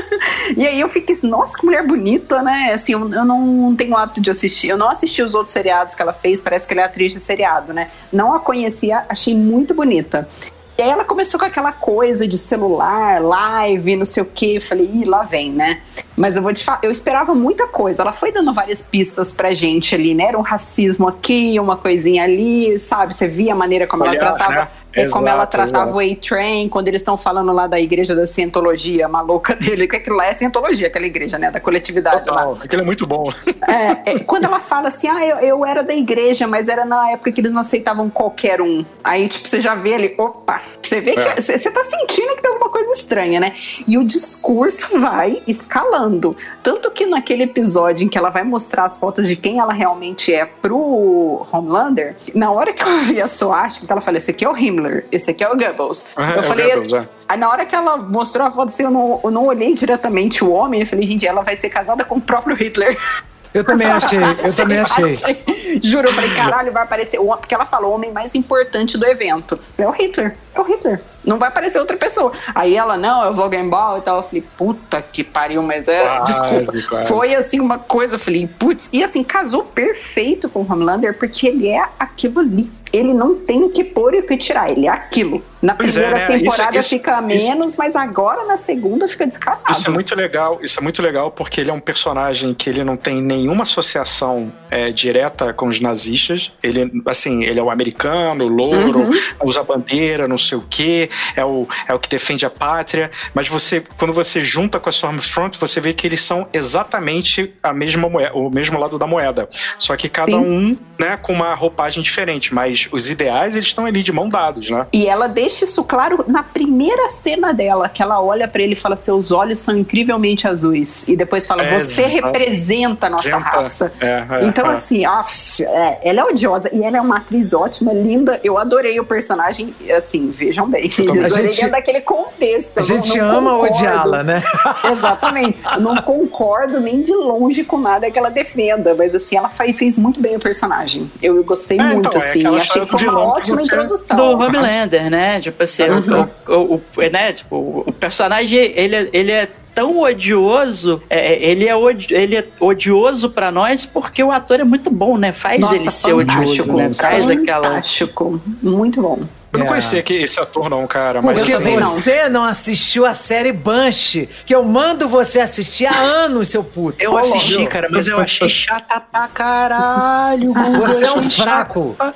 E 0.57 0.67
aí 0.67 0.79
eu 0.79 0.89
fiquei 0.89 1.15
assim, 1.15 1.27
nossa, 1.27 1.57
que 1.57 1.65
mulher 1.65 1.85
bonita, 1.85 2.41
né? 2.41 2.71
Assim, 2.73 2.93
eu, 2.93 3.11
eu 3.11 3.25
não 3.25 3.73
tenho 3.75 3.93
o 3.93 3.97
hábito 3.97 4.21
de 4.21 4.29
assistir. 4.29 4.67
Eu 4.67 4.77
não 4.77 4.89
assisti 4.89 5.21
os 5.21 5.33
outros 5.33 5.53
seriados 5.53 5.95
que 5.95 6.01
ela 6.01 6.13
fez, 6.13 6.39
parece 6.41 6.67
que 6.67 6.73
ela 6.73 6.81
é 6.81 6.85
atriz 6.85 7.11
de 7.11 7.19
seriado, 7.19 7.73
né? 7.73 7.89
Não 8.11 8.33
a 8.33 8.39
conhecia, 8.39 9.03
achei 9.09 9.35
muito 9.35 9.73
bonita. 9.73 10.27
E 10.77 10.81
aí 10.81 10.89
ela 10.89 11.03
começou 11.03 11.39
com 11.39 11.45
aquela 11.45 11.71
coisa 11.71 12.27
de 12.27 12.37
celular, 12.37 13.21
live, 13.21 13.95
não 13.95 14.05
sei 14.05 14.23
o 14.23 14.25
que. 14.25 14.55
Eu 14.55 14.61
falei, 14.61 14.89
ih, 14.91 15.05
lá 15.05 15.21
vem, 15.21 15.51
né? 15.51 15.81
Mas 16.17 16.35
eu 16.35 16.41
vou 16.41 16.51
te 16.53 16.63
falar, 16.63 16.79
eu 16.81 16.89
esperava 16.91 17.35
muita 17.35 17.67
coisa. 17.67 18.01
Ela 18.01 18.13
foi 18.13 18.31
dando 18.31 18.51
várias 18.53 18.81
pistas 18.81 19.31
pra 19.31 19.53
gente 19.53 19.93
ali, 19.93 20.15
né? 20.15 20.25
Era 20.25 20.37
um 20.37 20.41
racismo 20.41 21.07
aqui, 21.07 21.59
uma 21.59 21.77
coisinha 21.77 22.23
ali, 22.23 22.79
sabe? 22.79 23.13
Você 23.13 23.27
via 23.27 23.53
a 23.53 23.55
maneira 23.55 23.85
como 23.85 24.03
Olhar, 24.03 24.15
ela 24.15 24.31
tratava. 24.33 24.55
né? 24.61 24.67
É 24.93 25.09
como 25.09 25.27
ela 25.27 25.39
Exato, 25.43 25.51
tratava 25.51 25.89
exato. 25.91 25.97
o 25.97 25.99
A-Train, 25.99 26.69
quando 26.69 26.87
eles 26.87 27.01
estão 27.01 27.17
falando 27.17 27.51
lá 27.51 27.67
da 27.67 27.79
igreja 27.79 28.15
da 28.15 28.27
cientologia, 28.27 29.07
maluca 29.07 29.55
dele, 29.57 29.87
que 29.87 29.95
aquilo 29.95 30.15
lá 30.17 30.27
é 30.27 30.33
cientologia, 30.33 30.87
aquela 30.87 31.05
igreja, 31.05 31.37
né? 31.39 31.49
Da 31.51 31.59
coletividade 31.59 32.29
lá. 32.29 32.35
Total, 32.37 32.57
aquele 32.63 32.81
é 32.81 32.85
muito 32.85 33.05
bom. 33.07 33.31
É, 33.67 34.11
é, 34.11 34.19
quando 34.19 34.45
ela 34.45 34.59
fala 34.59 34.87
assim, 34.89 35.07
ah, 35.07 35.25
eu, 35.25 35.37
eu 35.37 35.65
era 35.65 35.83
da 35.83 35.93
igreja, 35.95 36.45
mas 36.47 36.67
era 36.67 36.85
na 36.85 37.11
época 37.11 37.31
que 37.31 37.41
eles 37.41 37.51
não 37.51 37.61
aceitavam 37.61 38.09
qualquer 38.09 38.61
um. 38.61 38.85
Aí, 39.03 39.27
tipo, 39.27 39.47
você 39.47 39.59
já 39.61 39.73
vê 39.75 39.93
ali, 39.95 40.13
opa, 40.17 40.61
você 40.83 40.99
vê 41.01 41.13
que 41.13 41.23
É. 41.27 41.35
você 41.41 41.57
você 41.57 41.71
tá 41.71 41.83
sentindo 41.83 42.35
que 42.35 42.41
tem 42.41 42.51
alguma 42.51 42.69
coisa 42.69 42.93
estranha, 42.93 43.39
né? 43.39 43.55
E 43.87 43.97
o 43.97 44.03
discurso 44.03 44.97
vai 44.99 45.41
escalando. 45.47 46.35
Tanto 46.61 46.91
que 46.91 47.05
naquele 47.05 47.43
episódio 47.43 48.05
em 48.05 48.09
que 48.09 48.17
ela 48.17 48.29
vai 48.29 48.43
mostrar 48.43 48.85
as 48.85 48.97
fotos 48.97 49.27
de 49.27 49.35
quem 49.35 49.59
ela 49.59 49.73
realmente 49.73 50.33
é 50.33 50.45
pro 50.45 51.45
Homelander, 51.51 52.15
na 52.35 52.51
hora 52.51 52.73
que 52.73 52.83
eu 52.83 52.99
vi 53.01 53.21
a 53.21 53.27
Soash, 53.27 53.81
ela 53.87 54.01
falou: 54.01 54.17
esse 54.17 54.31
aqui 54.31 54.43
é 54.45 54.49
o 54.49 54.57
Himmler, 54.57 54.82
esse 55.11 55.31
aqui 55.31 55.43
é 55.43 55.49
o 55.49 55.55
Goebbels. 55.55 56.05
É, 56.17 56.21
eu 56.21 56.39
é 56.39 56.43
falei, 56.43 56.65
Goebbels, 56.67 56.93
é. 56.93 57.07
Aí 57.27 57.37
na 57.37 57.49
hora 57.49 57.65
que 57.65 57.75
ela 57.75 57.97
mostrou 57.97 58.45
a 58.45 58.51
foto 58.51 58.69
assim, 58.69 58.83
eu 58.83 58.91
não, 58.91 59.19
eu 59.23 59.31
não 59.31 59.45
olhei 59.45 59.73
diretamente 59.73 60.43
o 60.43 60.51
homem, 60.51 60.81
eu 60.81 60.87
falei, 60.87 61.07
gente, 61.07 61.25
ela 61.25 61.41
vai 61.41 61.57
ser 61.57 61.69
casada 61.69 62.03
com 62.03 62.15
o 62.15 62.21
próprio 62.21 62.55
Hitler. 62.55 62.97
Eu 63.53 63.63
também 63.63 63.87
achei, 63.87 64.19
eu 64.19 64.53
também 64.55 64.79
achei. 64.79 65.79
Juro, 65.83 66.09
eu 66.09 66.13
falei, 66.13 66.29
caralho, 66.33 66.71
vai 66.71 66.83
aparecer. 66.83 67.19
o- 67.19 67.35
Porque 67.37 67.53
ela 67.53 67.65
falou 67.65 67.91
o 67.91 67.95
homem 67.95 68.11
mais 68.11 68.35
importante 68.35 68.97
do 68.97 69.05
evento. 69.05 69.59
É 69.77 69.87
o 69.87 69.91
Hitler. 69.91 70.35
É 70.55 70.59
o 70.59 70.63
Hitler. 70.63 71.01
Não 71.25 71.37
vai 71.39 71.49
aparecer 71.49 71.79
outra 71.79 71.97
pessoa. 71.97 72.31
Aí 72.53 72.75
ela, 72.75 72.95
não, 72.97 73.25
eu 73.25 73.33
vou 73.33 73.49
Ball 73.69 73.97
e 73.97 74.01
tal. 74.01 74.17
Eu 74.17 74.23
falei, 74.23 74.43
puta 74.57 75.01
que 75.01 75.23
pariu, 75.23 75.61
mas 75.63 75.87
é. 75.87 76.03
Quase, 76.03 76.31
desculpa. 76.31 76.73
quase. 76.89 77.07
Foi 77.07 77.35
assim 77.35 77.59
uma 77.59 77.77
coisa, 77.79 78.15
eu 78.15 78.19
falei, 78.19 78.47
putz. 78.47 78.89
E 78.93 79.03
assim, 79.03 79.23
casou 79.23 79.63
perfeito 79.63 80.47
com 80.49 80.61
o 80.61 80.71
Homelander, 80.71 81.17
porque 81.17 81.47
ele 81.47 81.67
é 81.69 81.83
aquilo 81.99 82.39
ali. 82.39 82.71
Ele 82.91 83.13
não 83.13 83.33
tem 83.35 83.63
o 83.63 83.69
que 83.69 83.83
pôr 83.83 84.13
e 84.13 84.19
o 84.19 84.23
que 84.27 84.37
tirar. 84.37 84.69
Ele 84.69 84.85
é 84.85 84.89
aquilo. 84.89 85.43
Na 85.61 85.73
Pois 85.73 85.97
é, 85.97 86.01
primeira 86.01 86.27
né? 86.29 86.37
temporada 86.39 86.69
Isso- 86.77 86.79
isso- 86.79 86.89
fica 86.89 87.23
isso- 87.33 87.47
menos, 87.49 87.75
mas 87.77 87.95
agora 87.95 88.45
na 88.45 88.57
segunda 88.57 89.07
fica 89.07 89.25
descarado. 89.25 89.63
Isso 89.71 89.87
é 89.87 89.91
muito 89.91 90.13
legal, 90.15 90.59
isso 90.61 90.79
é 90.79 90.83
muito 90.83 91.01
legal 91.01 91.31
porque 91.31 91.61
ele 91.61 91.71
é 91.71 91.73
um 91.73 91.79
personagem 91.79 92.53
que 92.53 92.69
ele 92.69 92.83
não 92.83 92.97
tem 92.97 93.21
nenhuma 93.43 93.63
associação 93.63 94.51
é, 94.71 94.91
direta 94.91 95.53
com 95.53 95.67
os 95.67 95.79
nazistas. 95.79 96.51
Ele, 96.63 96.89
assim, 97.05 97.43
ele 97.43 97.59
é 97.59 97.63
o 97.63 97.69
americano, 97.69 98.47
louro, 98.47 99.01
Uhum. 99.01 99.11
usa 99.43 99.63
bandeira, 99.63 100.27
não 100.27 100.37
sei 100.37 100.57
o 100.57 100.63
quê, 100.69 101.09
é 101.35 101.43
o, 101.43 101.67
é 101.87 101.93
o 101.93 101.99
que 101.99 102.07
defende 102.09 102.45
a 102.45 102.49
pátria. 102.49 103.11
Mas 103.33 103.47
você, 103.47 103.83
quando 103.97 104.13
você 104.13 104.43
junta 104.43 104.79
com 104.79 104.89
a 104.89 104.91
Stormfront, 104.91 105.57
você 105.59 105.79
vê 105.81 105.93
que 105.93 106.07
eles 106.07 106.21
são 106.21 106.47
exatamente 106.53 107.53
a 107.61 107.73
mesma 107.73 108.09
moeda, 108.09 108.33
o 108.33 108.49
mesmo 108.49 108.79
lado 108.79 108.97
da 108.97 109.05
moeda. 109.05 109.47
Só 109.77 109.95
que 109.95 110.07
cada 110.09 110.31
Sim. 110.31 110.37
um, 110.37 110.77
né, 110.99 111.17
com 111.17 111.33
uma 111.33 111.53
roupagem 111.53 112.01
diferente. 112.01 112.53
Mas 112.53 112.87
os 112.91 113.09
ideais, 113.09 113.55
eles 113.55 113.67
estão 113.67 113.85
ali 113.85 114.01
de 114.03 114.11
mão 114.11 114.29
dados, 114.29 114.69
né? 114.69 114.87
E 114.93 115.05
ela 115.07 115.27
deixa 115.27 115.65
isso 115.65 115.83
claro 115.83 116.23
na 116.27 116.43
primeira 116.43 117.09
cena 117.09 117.53
dela, 117.53 117.89
que 117.89 118.01
ela 118.01 118.21
olha 118.21 118.47
pra 118.47 118.61
ele 118.61 118.73
e 118.73 118.75
fala: 118.75 118.95
Seus 118.95 119.31
olhos 119.31 119.59
são 119.59 119.77
incrivelmente 119.77 120.47
azuis. 120.47 121.07
E 121.07 121.15
depois 121.15 121.45
fala: 121.47 121.63
É, 121.63 121.79
Você 121.81 122.03
exato. 122.03 122.25
representa 122.27 123.07
a 123.07 123.09
nossa 123.09 123.32
Representa. 123.37 123.57
raça. 123.63 123.93
É, 123.99 124.25
é, 124.41 124.45
então, 124.45 124.69
é. 124.69 124.73
assim, 124.73 125.05
af, 125.05 125.63
é, 125.63 125.99
ela 126.03 126.21
é 126.21 126.23
odiosa 126.25 126.69
e 126.73 126.83
ela 126.83 126.97
é 126.97 127.01
uma 127.01 127.17
atriz 127.17 127.53
ótima, 127.53 127.93
linda. 127.93 128.39
Eu 128.43 128.57
adorei 128.57 128.99
o 128.99 129.05
personagem. 129.05 129.73
Assim, 129.95 130.29
vejam 130.31 130.67
bem. 130.69 130.89
Eu 130.99 131.09
A 131.23 131.25
adorei 131.25 131.47
gente- 131.47 131.55
dentro 131.57 131.71
daquele 131.71 132.01
contexto. 132.01 132.77
A 132.77 132.81
Eu 132.81 132.83
gente 132.85 133.17
não- 133.17 133.27
não 133.27 133.37
ama 133.37 133.57
odiá-la, 133.59 134.23
né? 134.23 134.43
Exatamente. 134.91 135.57
Eu 135.75 135.81
não 135.81 135.95
concordo 135.97 136.79
nem 136.79 137.01
de 137.01 137.13
longe 137.13 137.63
com 137.63 137.77
nada 137.77 138.09
que 138.09 138.17
ela 138.19 138.29
defenda, 138.29 138.93
mas 138.95 139.13
assim, 139.15 139.37
ela 139.37 139.49
fez 139.49 139.97
muito 139.97 140.19
bem 140.21 140.35
o 140.35 140.39
personagem. 140.39 141.09
Eu 141.21 141.43
gostei 141.43 141.77
É, 141.79 141.83
muito, 141.83 142.07
então, 142.09 142.13
é 142.13 142.17
assim. 142.17 142.45
Achei 142.45 142.81
que 142.81 142.87
foi 142.87 142.99
do 143.03 143.09
uma 143.11 143.21
ótima 143.21 143.61
introdução. 143.61 144.15
do 144.15 144.23
Homelander, 144.39 145.09
né? 145.09 145.39
Tipo 145.39 145.63
assim, 145.63 145.83
o, 145.89 146.51
o, 146.53 146.73
o- 146.75 146.81
né? 147.11 147.31
Tipo, 147.33 147.83
o 147.87 147.91
personagem, 147.93 148.59
ele, 148.75 149.09
ele 149.13 149.31
é 149.31 149.47
tão 149.73 149.99
odioso, 149.99 151.01
é, 151.09 151.33
ele, 151.45 151.67
é 151.67 151.75
odi- 151.75 152.13
ele 152.13 152.35
é 152.37 152.45
odioso 152.59 153.29
pra 153.29 153.51
nós 153.51 153.85
porque 153.85 154.21
o 154.23 154.31
ator 154.31 154.59
é 154.59 154.63
muito 154.63 154.89
bom, 154.89 155.17
né? 155.17 155.31
Faz 155.31 155.59
Nossa, 155.61 155.75
ele 155.75 155.89
ser 155.91 156.13
odioso, 156.13 156.71
né? 156.73 156.89
Traz 156.95 157.27
aquela... 157.27 157.67
Fantástico. 157.69 158.41
Muito 158.61 159.01
bom. 159.01 159.19
Eu 159.51 159.59
não 159.59 159.65
É. 159.67 159.69
conhecia 159.69 160.01
que 160.01 160.15
esse 160.15 160.39
ator, 160.39 160.67
não, 160.67 160.87
cara. 160.87 161.21
Mas 161.21 161.37
Porque 161.37 161.53
assim, 161.53 161.77
não. 161.77 161.87
você 161.87 162.27
não 162.27 162.43
assistiu 162.43 163.05
a 163.05 163.13
série 163.13 163.51
Banshee, 163.51 164.27
que 164.47 164.55
eu 164.55 164.63
mando 164.63 165.07
você 165.07 165.39
assistir 165.39 165.85
há 165.85 165.95
anos, 165.95 166.47
seu 166.47 166.63
puto. 166.63 167.03
Eu 167.03 167.13
Ô, 167.13 167.17
assisti, 167.19 167.57
viu? 167.57 167.67
cara, 167.67 167.87
mas 167.91 168.07
eu 168.07 168.17
achei 168.17 168.49
chata 168.49 168.99
pra 168.99 169.27
caralho. 169.27 170.53
Você 170.53 171.05
é 171.05 171.11
um 171.13 171.29
fraco. 171.29 171.95
chata. 171.99 172.15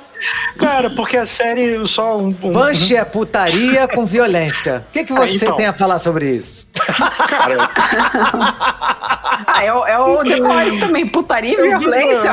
Cara, 0.58 0.90
porque 0.90 1.16
a 1.16 1.24
série 1.26 1.86
só 1.86 2.18
um. 2.18 2.34
um 2.42 2.52
Banshee 2.52 2.96
é 2.96 3.04
putaria 3.04 3.86
com 3.88 4.04
violência. 4.04 4.84
O 4.88 4.92
que, 4.92 5.04
que 5.04 5.12
Ah, 5.12 5.16
você 5.16 5.44
então. 5.44 5.56
tem 5.56 5.66
a 5.66 5.72
falar 5.72 5.98
sobre 5.98 6.30
isso? 6.34 6.66
cara, 7.28 7.70
Ah, 9.46 9.64
é, 9.64 9.72
o- 9.72 9.86
é 9.86 9.98
o 9.98 10.24
The 10.24 10.40
Boys 10.40 10.76
também, 10.78 11.06
putaria 11.06 11.52
e 11.52 11.78
violência. 11.78 12.32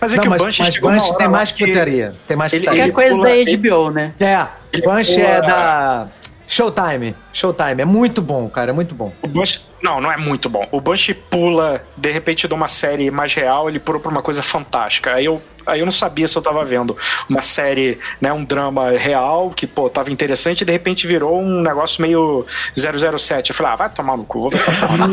Mas 0.00 0.12
é 0.12 0.16
não, 0.16 0.22
que 0.22 0.28
mas, 0.28 0.42
o 0.42 0.44
Banshee 0.44 0.62
mas 0.64 0.78
Banshee 0.78 1.16
tem 1.18 1.28
mais 1.28 1.52
que- 1.52 1.66
putaria. 1.66 2.14
Tem 2.26 2.36
mais 2.36 2.52
ele- 2.52 2.60
putaria. 2.62 2.82
Qualquer 2.82 2.92
coisa 2.94 3.16
pula- 3.16 3.28
da 3.28 3.36
ele- 3.36 3.56
HBO, 3.56 3.90
né? 3.90 4.12
É, 4.20 4.46
ele 4.72 4.82
Banshee 4.82 5.14
pula- 5.16 5.26
é 5.28 5.40
da 5.40 6.06
Showtime. 6.48 7.14
Showtime. 7.32 7.82
É 7.82 7.84
muito 7.84 8.20
bom, 8.20 8.48
cara. 8.48 8.70
É 8.70 8.74
muito 8.74 8.94
bom. 8.94 9.12
O 9.22 9.28
Banshee, 9.28 9.60
não, 9.82 10.00
não 10.00 10.10
é 10.10 10.16
muito 10.16 10.48
bom. 10.48 10.66
O 10.70 10.80
Banshee 10.80 11.12
pula, 11.14 11.84
de 11.96 12.10
repente, 12.10 12.46
de 12.46 12.54
uma 12.54 12.68
série 12.68 13.10
mais 13.10 13.34
real, 13.34 13.68
ele 13.68 13.80
pulou 13.80 14.00
pra 14.00 14.10
uma 14.10 14.22
coisa 14.22 14.42
fantástica. 14.42 15.14
Aí 15.14 15.24
eu, 15.24 15.42
aí 15.66 15.80
eu 15.80 15.84
não 15.84 15.92
sabia 15.92 16.26
se 16.28 16.36
eu 16.36 16.42
tava 16.42 16.64
vendo 16.64 16.96
uma 17.28 17.42
série, 17.42 17.98
né, 18.20 18.32
um 18.32 18.44
drama 18.44 18.90
real, 18.90 19.50
que, 19.50 19.66
pô, 19.66 19.90
tava 19.90 20.12
interessante, 20.12 20.60
e 20.60 20.64
de 20.64 20.72
repente 20.72 21.06
virou 21.06 21.40
um 21.40 21.60
negócio 21.60 22.00
meio 22.00 22.46
007. 22.76 23.50
Eu 23.50 23.56
falei, 23.56 23.72
ah, 23.72 23.76
vai 23.76 23.90
tomar 23.90 24.16
no 24.16 24.24
cu, 24.24 24.42
vou 24.42 24.50
ver 24.50 24.56
essa 24.58 24.72
porra. 24.72 25.08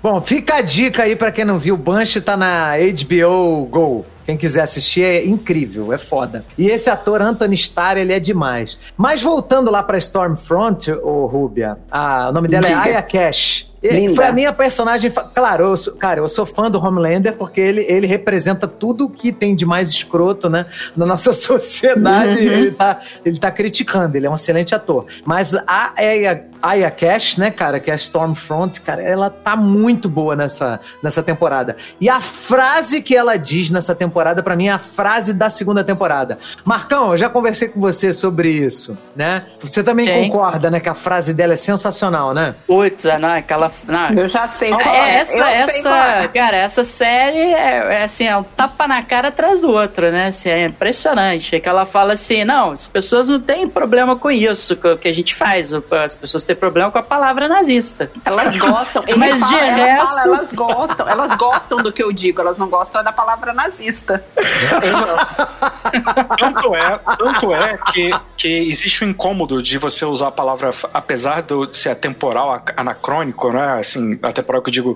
Bom, 0.01 0.21
fica 0.21 0.57
a 0.57 0.61
dica 0.61 1.01
aí 1.03 1.15
pra 1.15 1.31
quem 1.31 1.43
não 1.43 1.57
viu. 1.57 1.75
Banshee 1.75 2.21
tá 2.21 2.37
na 2.37 2.73
HBO 2.77 3.65
Go. 3.65 4.05
Quem 4.25 4.35
quiser 4.37 4.61
assistir 4.63 5.03
é 5.03 5.25
incrível, 5.25 5.93
é 5.93 5.97
foda. 5.97 6.43
E 6.57 6.67
esse 6.67 6.89
ator 6.89 7.21
Anthony 7.21 7.53
Starr, 7.55 7.97
ele 7.97 8.11
é 8.13 8.19
demais. 8.19 8.77
Mas 8.97 9.21
voltando 9.21 9.69
lá 9.69 9.83
pra 9.83 9.97
Stormfront, 9.97 10.91
ô 10.91 11.25
Rúbia, 11.27 11.77
a- 11.91 12.29
o 12.29 12.31
nome 12.33 12.47
dela 12.47 12.63
Diga. 12.67 12.79
é 12.79 12.81
Aya 12.83 13.01
Cash. 13.01 13.71
Linda. 13.83 14.15
Foi 14.15 14.25
a 14.25 14.31
minha 14.31 14.51
personagem. 14.51 15.11
Claro, 15.35 15.65
eu 15.65 15.77
sou, 15.77 15.93
cara, 15.93 16.19
eu 16.19 16.27
sou 16.27 16.43
fã 16.43 16.71
do 16.71 16.83
Homelander 16.83 17.33
porque 17.33 17.61
ele, 17.61 17.81
ele 17.87 18.07
representa 18.07 18.67
tudo 18.67 19.07
que 19.07 19.31
tem 19.31 19.55
de 19.55 19.63
mais 19.63 19.91
escroto, 19.91 20.49
né? 20.49 20.65
Na 20.97 21.05
nossa 21.05 21.29
sociedade. 21.69 22.39
Ele, 22.39 22.71
tá, 22.71 22.99
ele 23.23 23.37
tá 23.37 23.51
criticando, 23.51 24.17
ele 24.17 24.25
é 24.25 24.29
um 24.29 24.33
excelente 24.33 24.73
ator. 24.73 25.05
Mas 25.23 25.53
a 25.67 25.93
Aya, 25.97 26.45
Aya 26.63 26.89
Cash, 26.89 27.37
né, 27.37 27.51
cara, 27.51 27.79
que 27.79 27.91
é 27.91 27.93
a 27.93 27.95
Stormfront, 27.95 28.81
cara, 28.81 29.03
ela 29.03 29.29
tá 29.29 29.55
muito 29.55 30.09
boa 30.09 30.35
nessa, 30.35 30.79
nessa 31.03 31.21
temporada. 31.21 31.77
E 32.01 32.09
a 32.09 32.19
frase 32.19 33.03
que 33.03 33.15
ela 33.15 33.37
diz 33.37 33.69
nessa 33.69 33.93
temporada, 33.93 34.14
pra 34.43 34.55
mim, 34.55 34.67
é 34.67 34.71
a 34.71 34.77
frase 34.79 35.33
da 35.33 35.49
segunda 35.49 35.83
temporada. 35.83 36.37
Marcão, 36.63 37.11
eu 37.11 37.17
já 37.17 37.29
conversei 37.29 37.67
com 37.67 37.79
você 37.79 38.13
sobre 38.13 38.49
isso, 38.49 38.97
né? 39.15 39.45
Você 39.59 39.83
também 39.83 40.05
Sim. 40.05 40.29
concorda, 40.29 40.71
né, 40.71 40.79
que 40.79 40.89
a 40.89 40.95
frase 40.95 41.33
dela 41.33 41.53
é 41.53 41.55
sensacional, 41.55 42.33
né? 42.33 42.55
Putz, 42.67 43.03
não, 43.19 43.29
aquela... 43.33 43.71
Não, 43.87 44.09
Eu 44.11 44.27
já 44.27 44.47
sei 44.47 44.69
qual 44.71 44.81
É, 44.95 45.09
é. 45.09 45.13
essa, 45.15 45.37
eu 45.37 45.43
sei 45.43 45.53
essa, 45.55 45.89
qual 45.89 45.97
é. 45.99 46.27
cara, 46.29 46.57
essa 46.57 46.83
série 46.83 47.37
é, 47.53 47.95
é 47.99 48.03
assim, 48.03 48.25
é 48.25 48.35
um 48.37 48.43
tapa 48.43 48.87
na 48.87 49.01
cara 49.03 49.27
atrás 49.29 49.61
do 49.61 49.69
outro, 49.69 50.11
né? 50.11 50.27
Assim, 50.27 50.49
é 50.49 50.65
impressionante. 50.65 51.55
É 51.55 51.59
que 51.59 51.67
ela 51.67 51.85
fala 51.85 52.13
assim, 52.13 52.43
não, 52.43 52.71
as 52.71 52.87
pessoas 52.87 53.27
não 53.29 53.39
têm 53.39 53.67
problema 53.67 54.15
com 54.15 54.29
isso, 54.31 54.75
com 54.77 54.89
o 54.93 54.97
que 54.97 55.07
a 55.07 55.13
gente 55.13 55.33
faz. 55.35 55.71
As 55.73 56.15
pessoas 56.15 56.43
têm 56.43 56.55
problema 56.55 56.91
com 56.91 56.97
a 56.97 57.03
palavra 57.03 57.47
nazista. 57.47 58.11
Elas 58.23 58.55
gostam. 58.57 59.03
Mas 59.17 59.39
fala, 59.39 59.51
de 59.51 59.63
ela 59.69 59.75
resto- 59.75 60.15
fala, 60.23 60.37
elas 60.37 60.53
gostam. 60.53 61.09
Elas 61.09 61.35
gostam 61.35 61.77
do 61.79 61.91
que 61.91 62.03
eu 62.03 62.11
digo. 62.11 62.41
Elas 62.41 62.57
não 62.57 62.69
gostam 62.69 63.03
da 63.03 63.11
palavra 63.11 63.53
nazista. 63.53 64.04
Tanto 66.37 66.75
é, 66.75 66.99
tanto 67.17 67.53
é 67.53 67.77
que, 67.91 68.11
que 68.37 68.47
existe 68.47 69.03
o 69.03 69.07
incômodo 69.07 69.61
de 69.61 69.77
você 69.77 70.05
usar 70.05 70.27
a 70.27 70.31
palavra, 70.31 70.69
apesar 70.93 71.41
de 71.41 71.53
ser 71.71 71.89
atemporal, 71.89 72.63
anacrônico, 72.75 73.51
né? 73.51 73.79
Assim, 73.79 74.19
atemporal 74.21 74.61
que 74.61 74.69
eu 74.69 74.73
digo, 74.73 74.95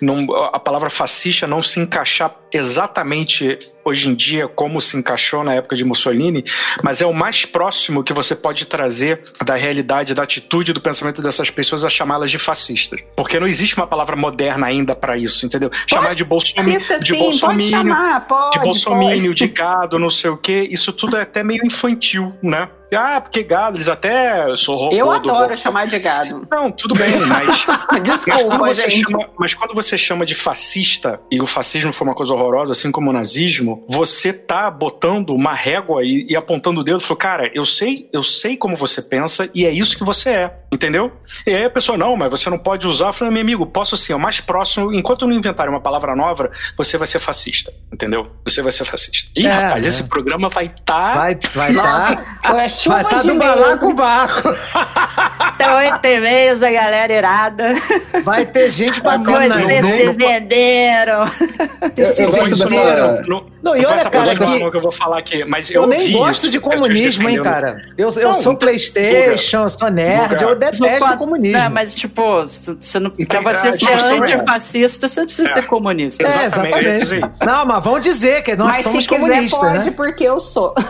não, 0.00 0.32
a 0.52 0.58
palavra 0.58 0.90
fascista 0.90 1.46
não 1.46 1.62
se 1.62 1.80
encaixar 1.80 2.34
exatamente 2.52 3.58
hoje 3.86 4.08
em 4.08 4.14
dia 4.14 4.48
como 4.48 4.80
se 4.80 4.96
encaixou 4.96 5.44
na 5.44 5.54
época 5.54 5.76
de 5.76 5.84
Mussolini, 5.84 6.44
mas 6.82 7.00
é 7.00 7.06
o 7.06 7.14
mais 7.14 7.46
próximo 7.46 8.02
que 8.02 8.12
você 8.12 8.34
pode 8.34 8.66
trazer 8.66 9.22
da 9.44 9.54
realidade, 9.54 10.12
da 10.12 10.24
atitude, 10.24 10.72
do 10.72 10.80
pensamento 10.80 11.22
dessas 11.22 11.50
pessoas 11.50 11.84
a 11.84 11.88
chamá-las 11.88 12.30
de 12.30 12.38
fascistas. 12.38 13.00
Porque 13.16 13.38
não 13.38 13.46
existe 13.46 13.76
uma 13.76 13.86
palavra 13.86 14.16
moderna 14.16 14.66
ainda 14.66 14.96
para 14.96 15.16
isso, 15.16 15.46
entendeu? 15.46 15.70
Chamar 15.86 16.14
de 16.14 16.24
bolsominion, 16.24 16.78
de 17.00 17.14
bolsominion, 17.14 17.70
pode 17.70 17.88
chamar, 17.88 18.26
pode, 18.26 18.58
de 18.58 18.64
bolsominion, 18.64 19.28
pode. 19.28 19.34
de 19.34 19.48
gado, 19.48 19.98
não 19.98 20.10
sei 20.10 20.30
o 20.30 20.36
quê, 20.36 20.66
isso 20.68 20.92
tudo 20.92 21.16
é 21.16 21.22
até 21.22 21.44
meio 21.44 21.64
infantil, 21.64 22.32
né? 22.42 22.66
Ah, 22.94 23.20
porque 23.20 23.42
gado, 23.42 23.76
eles 23.76 23.88
até 23.88 24.54
sou 24.56 24.76
robô 24.76 24.94
Eu 24.94 25.06
do 25.06 25.10
adoro 25.12 25.24
Volkswagen. 25.48 25.56
chamar 25.62 25.86
de 25.86 25.98
gado. 25.98 26.46
Não, 26.50 26.70
tudo 26.70 26.94
bem, 26.94 27.18
mas 27.26 27.66
mas 27.90 28.02
Desculpa, 28.02 28.44
quando, 28.58 28.66
você 28.66 28.88
gente. 28.90 29.02
chama, 29.10 29.28
mas 29.38 29.54
quando 29.54 29.74
você 29.74 29.98
chama 29.98 30.24
de 30.26 30.34
fascista, 30.34 31.20
e 31.30 31.40
o 31.40 31.46
fascismo 31.46 31.92
foi 31.92 32.06
uma 32.06 32.14
coisa 32.14 32.32
horrorosa, 32.34 32.72
assim 32.72 32.90
como 32.92 33.10
o 33.10 33.12
nazismo, 33.12 33.84
você 33.88 34.32
tá 34.32 34.70
botando 34.70 35.30
uma 35.30 35.52
régua 35.54 36.04
e, 36.04 36.26
e 36.28 36.36
apontando 36.36 36.80
o 36.80 36.84
dedo 36.84 36.98
e 37.00 37.02
falou, 37.02 37.16
cara, 37.16 37.50
eu 37.54 37.64
sei, 37.64 38.08
eu 38.12 38.22
sei 38.22 38.56
como 38.56 38.76
você 38.76 39.00
pensa 39.02 39.48
e 39.54 39.64
é 39.66 39.70
isso 39.70 39.96
que 39.96 40.04
você 40.04 40.30
é, 40.30 40.58
entendeu? 40.72 41.12
E 41.46 41.50
aí 41.54 41.64
a 41.64 41.70
pessoa, 41.70 41.96
não, 41.98 42.16
mas 42.16 42.30
você 42.30 42.48
não 42.50 42.58
pode 42.58 42.86
usar. 42.86 43.08
Eu 43.08 43.12
falei, 43.12 43.32
meu 43.32 43.42
amigo, 43.42 43.66
posso 43.66 43.96
sim, 43.96 44.12
é 44.12 44.16
o 44.16 44.20
mais 44.20 44.40
próximo, 44.40 44.92
enquanto 44.92 45.26
não 45.26 45.34
inventarem 45.34 45.72
uma 45.72 45.80
palavra 45.80 46.14
nova, 46.14 46.50
você 46.76 46.96
vai 46.98 47.06
ser 47.06 47.18
fascista, 47.18 47.72
entendeu? 47.92 48.26
Você 48.44 48.62
vai 48.62 48.72
ser 48.72 48.84
fascista. 48.84 49.30
Ih, 49.36 49.46
É, 49.46 49.50
rapaz, 49.50 49.84
é. 49.84 49.88
esse 49.88 50.04
programa 50.04 50.48
vai 50.48 50.66
estar... 50.66 51.14
Vai, 51.16 51.38
vai 51.54 51.72
Nossa, 51.72 52.16
tá. 52.42 52.62
é 52.62 52.68
chuva 52.76 52.96
Vai 52.96 53.04
estar 53.04 53.18
de 53.18 53.26
do 53.28 53.34
e-mails. 53.34 53.60
balacobaco. 53.60 54.54
Então, 55.54 55.74
oito 55.76 56.06
e-mails 56.06 56.60
da 56.60 56.70
galera 56.70 57.12
irada. 57.12 57.74
Vai 58.24 58.44
ter 58.46 58.70
gente 58.70 59.00
batendo 59.00 59.30
nas 59.48 59.60
Vocês 59.60 59.86
se 59.86 60.10
venderam. 60.12 61.24
Eu, 61.96 62.06
se 62.06 62.26
dessa. 62.26 62.66
não, 63.62 63.74
e 63.76 63.84
olha, 63.84 64.04
cara, 64.10 64.34
que- 64.34 64.70
que 64.70 64.76
eu 64.76 64.80
vou 64.80 64.92
falar 64.92 65.18
aqui, 65.18 65.44
mas 65.44 65.70
eu, 65.70 65.82
Eu 65.82 65.88
nem 65.88 66.12
gosto 66.12 66.48
de 66.48 66.60
comunismo, 66.60 67.28
hein, 67.28 67.42
cara. 67.42 67.82
Eu, 67.96 68.10
eu 68.10 68.28
Não, 68.28 68.34
sou 68.34 68.56
Playstation, 68.56 69.62
eu 69.62 69.68
sou 69.68 69.90
nerd, 69.90 70.42
eu 70.42 70.54
detesto 70.54 70.84
Não, 71.06 71.16
comunismo. 71.16 71.58
Não, 71.58 71.70
mas, 71.70 71.94
tipo, 71.94 72.44
você 72.44 72.98
não, 72.98 73.10
pra 73.10 73.22
Então, 73.22 73.42
você 73.42 73.68
a 73.68 73.72
ser 73.72 73.90
é 73.90 74.10
antifascista, 74.18 75.08
você 75.08 75.20
não 75.20 75.26
precisa 75.26 75.48
ser 75.52 75.62
comunista. 75.66 76.22
É, 76.22 76.26
Exatamente. 76.26 77.20
Não, 77.44 77.64
mas 77.66 77.82
vão 77.84 77.98
dizer 77.98 78.42
que 78.42 78.54
nós 78.56 78.76
Mas 78.76 78.82
somos 78.84 79.04
se 79.04 79.08
quiser 79.08 79.20
comunistas, 79.20 79.58
pode, 79.60 79.86
né? 79.86 79.94
porque 79.96 80.24
eu 80.24 80.38
sou. 80.38 80.74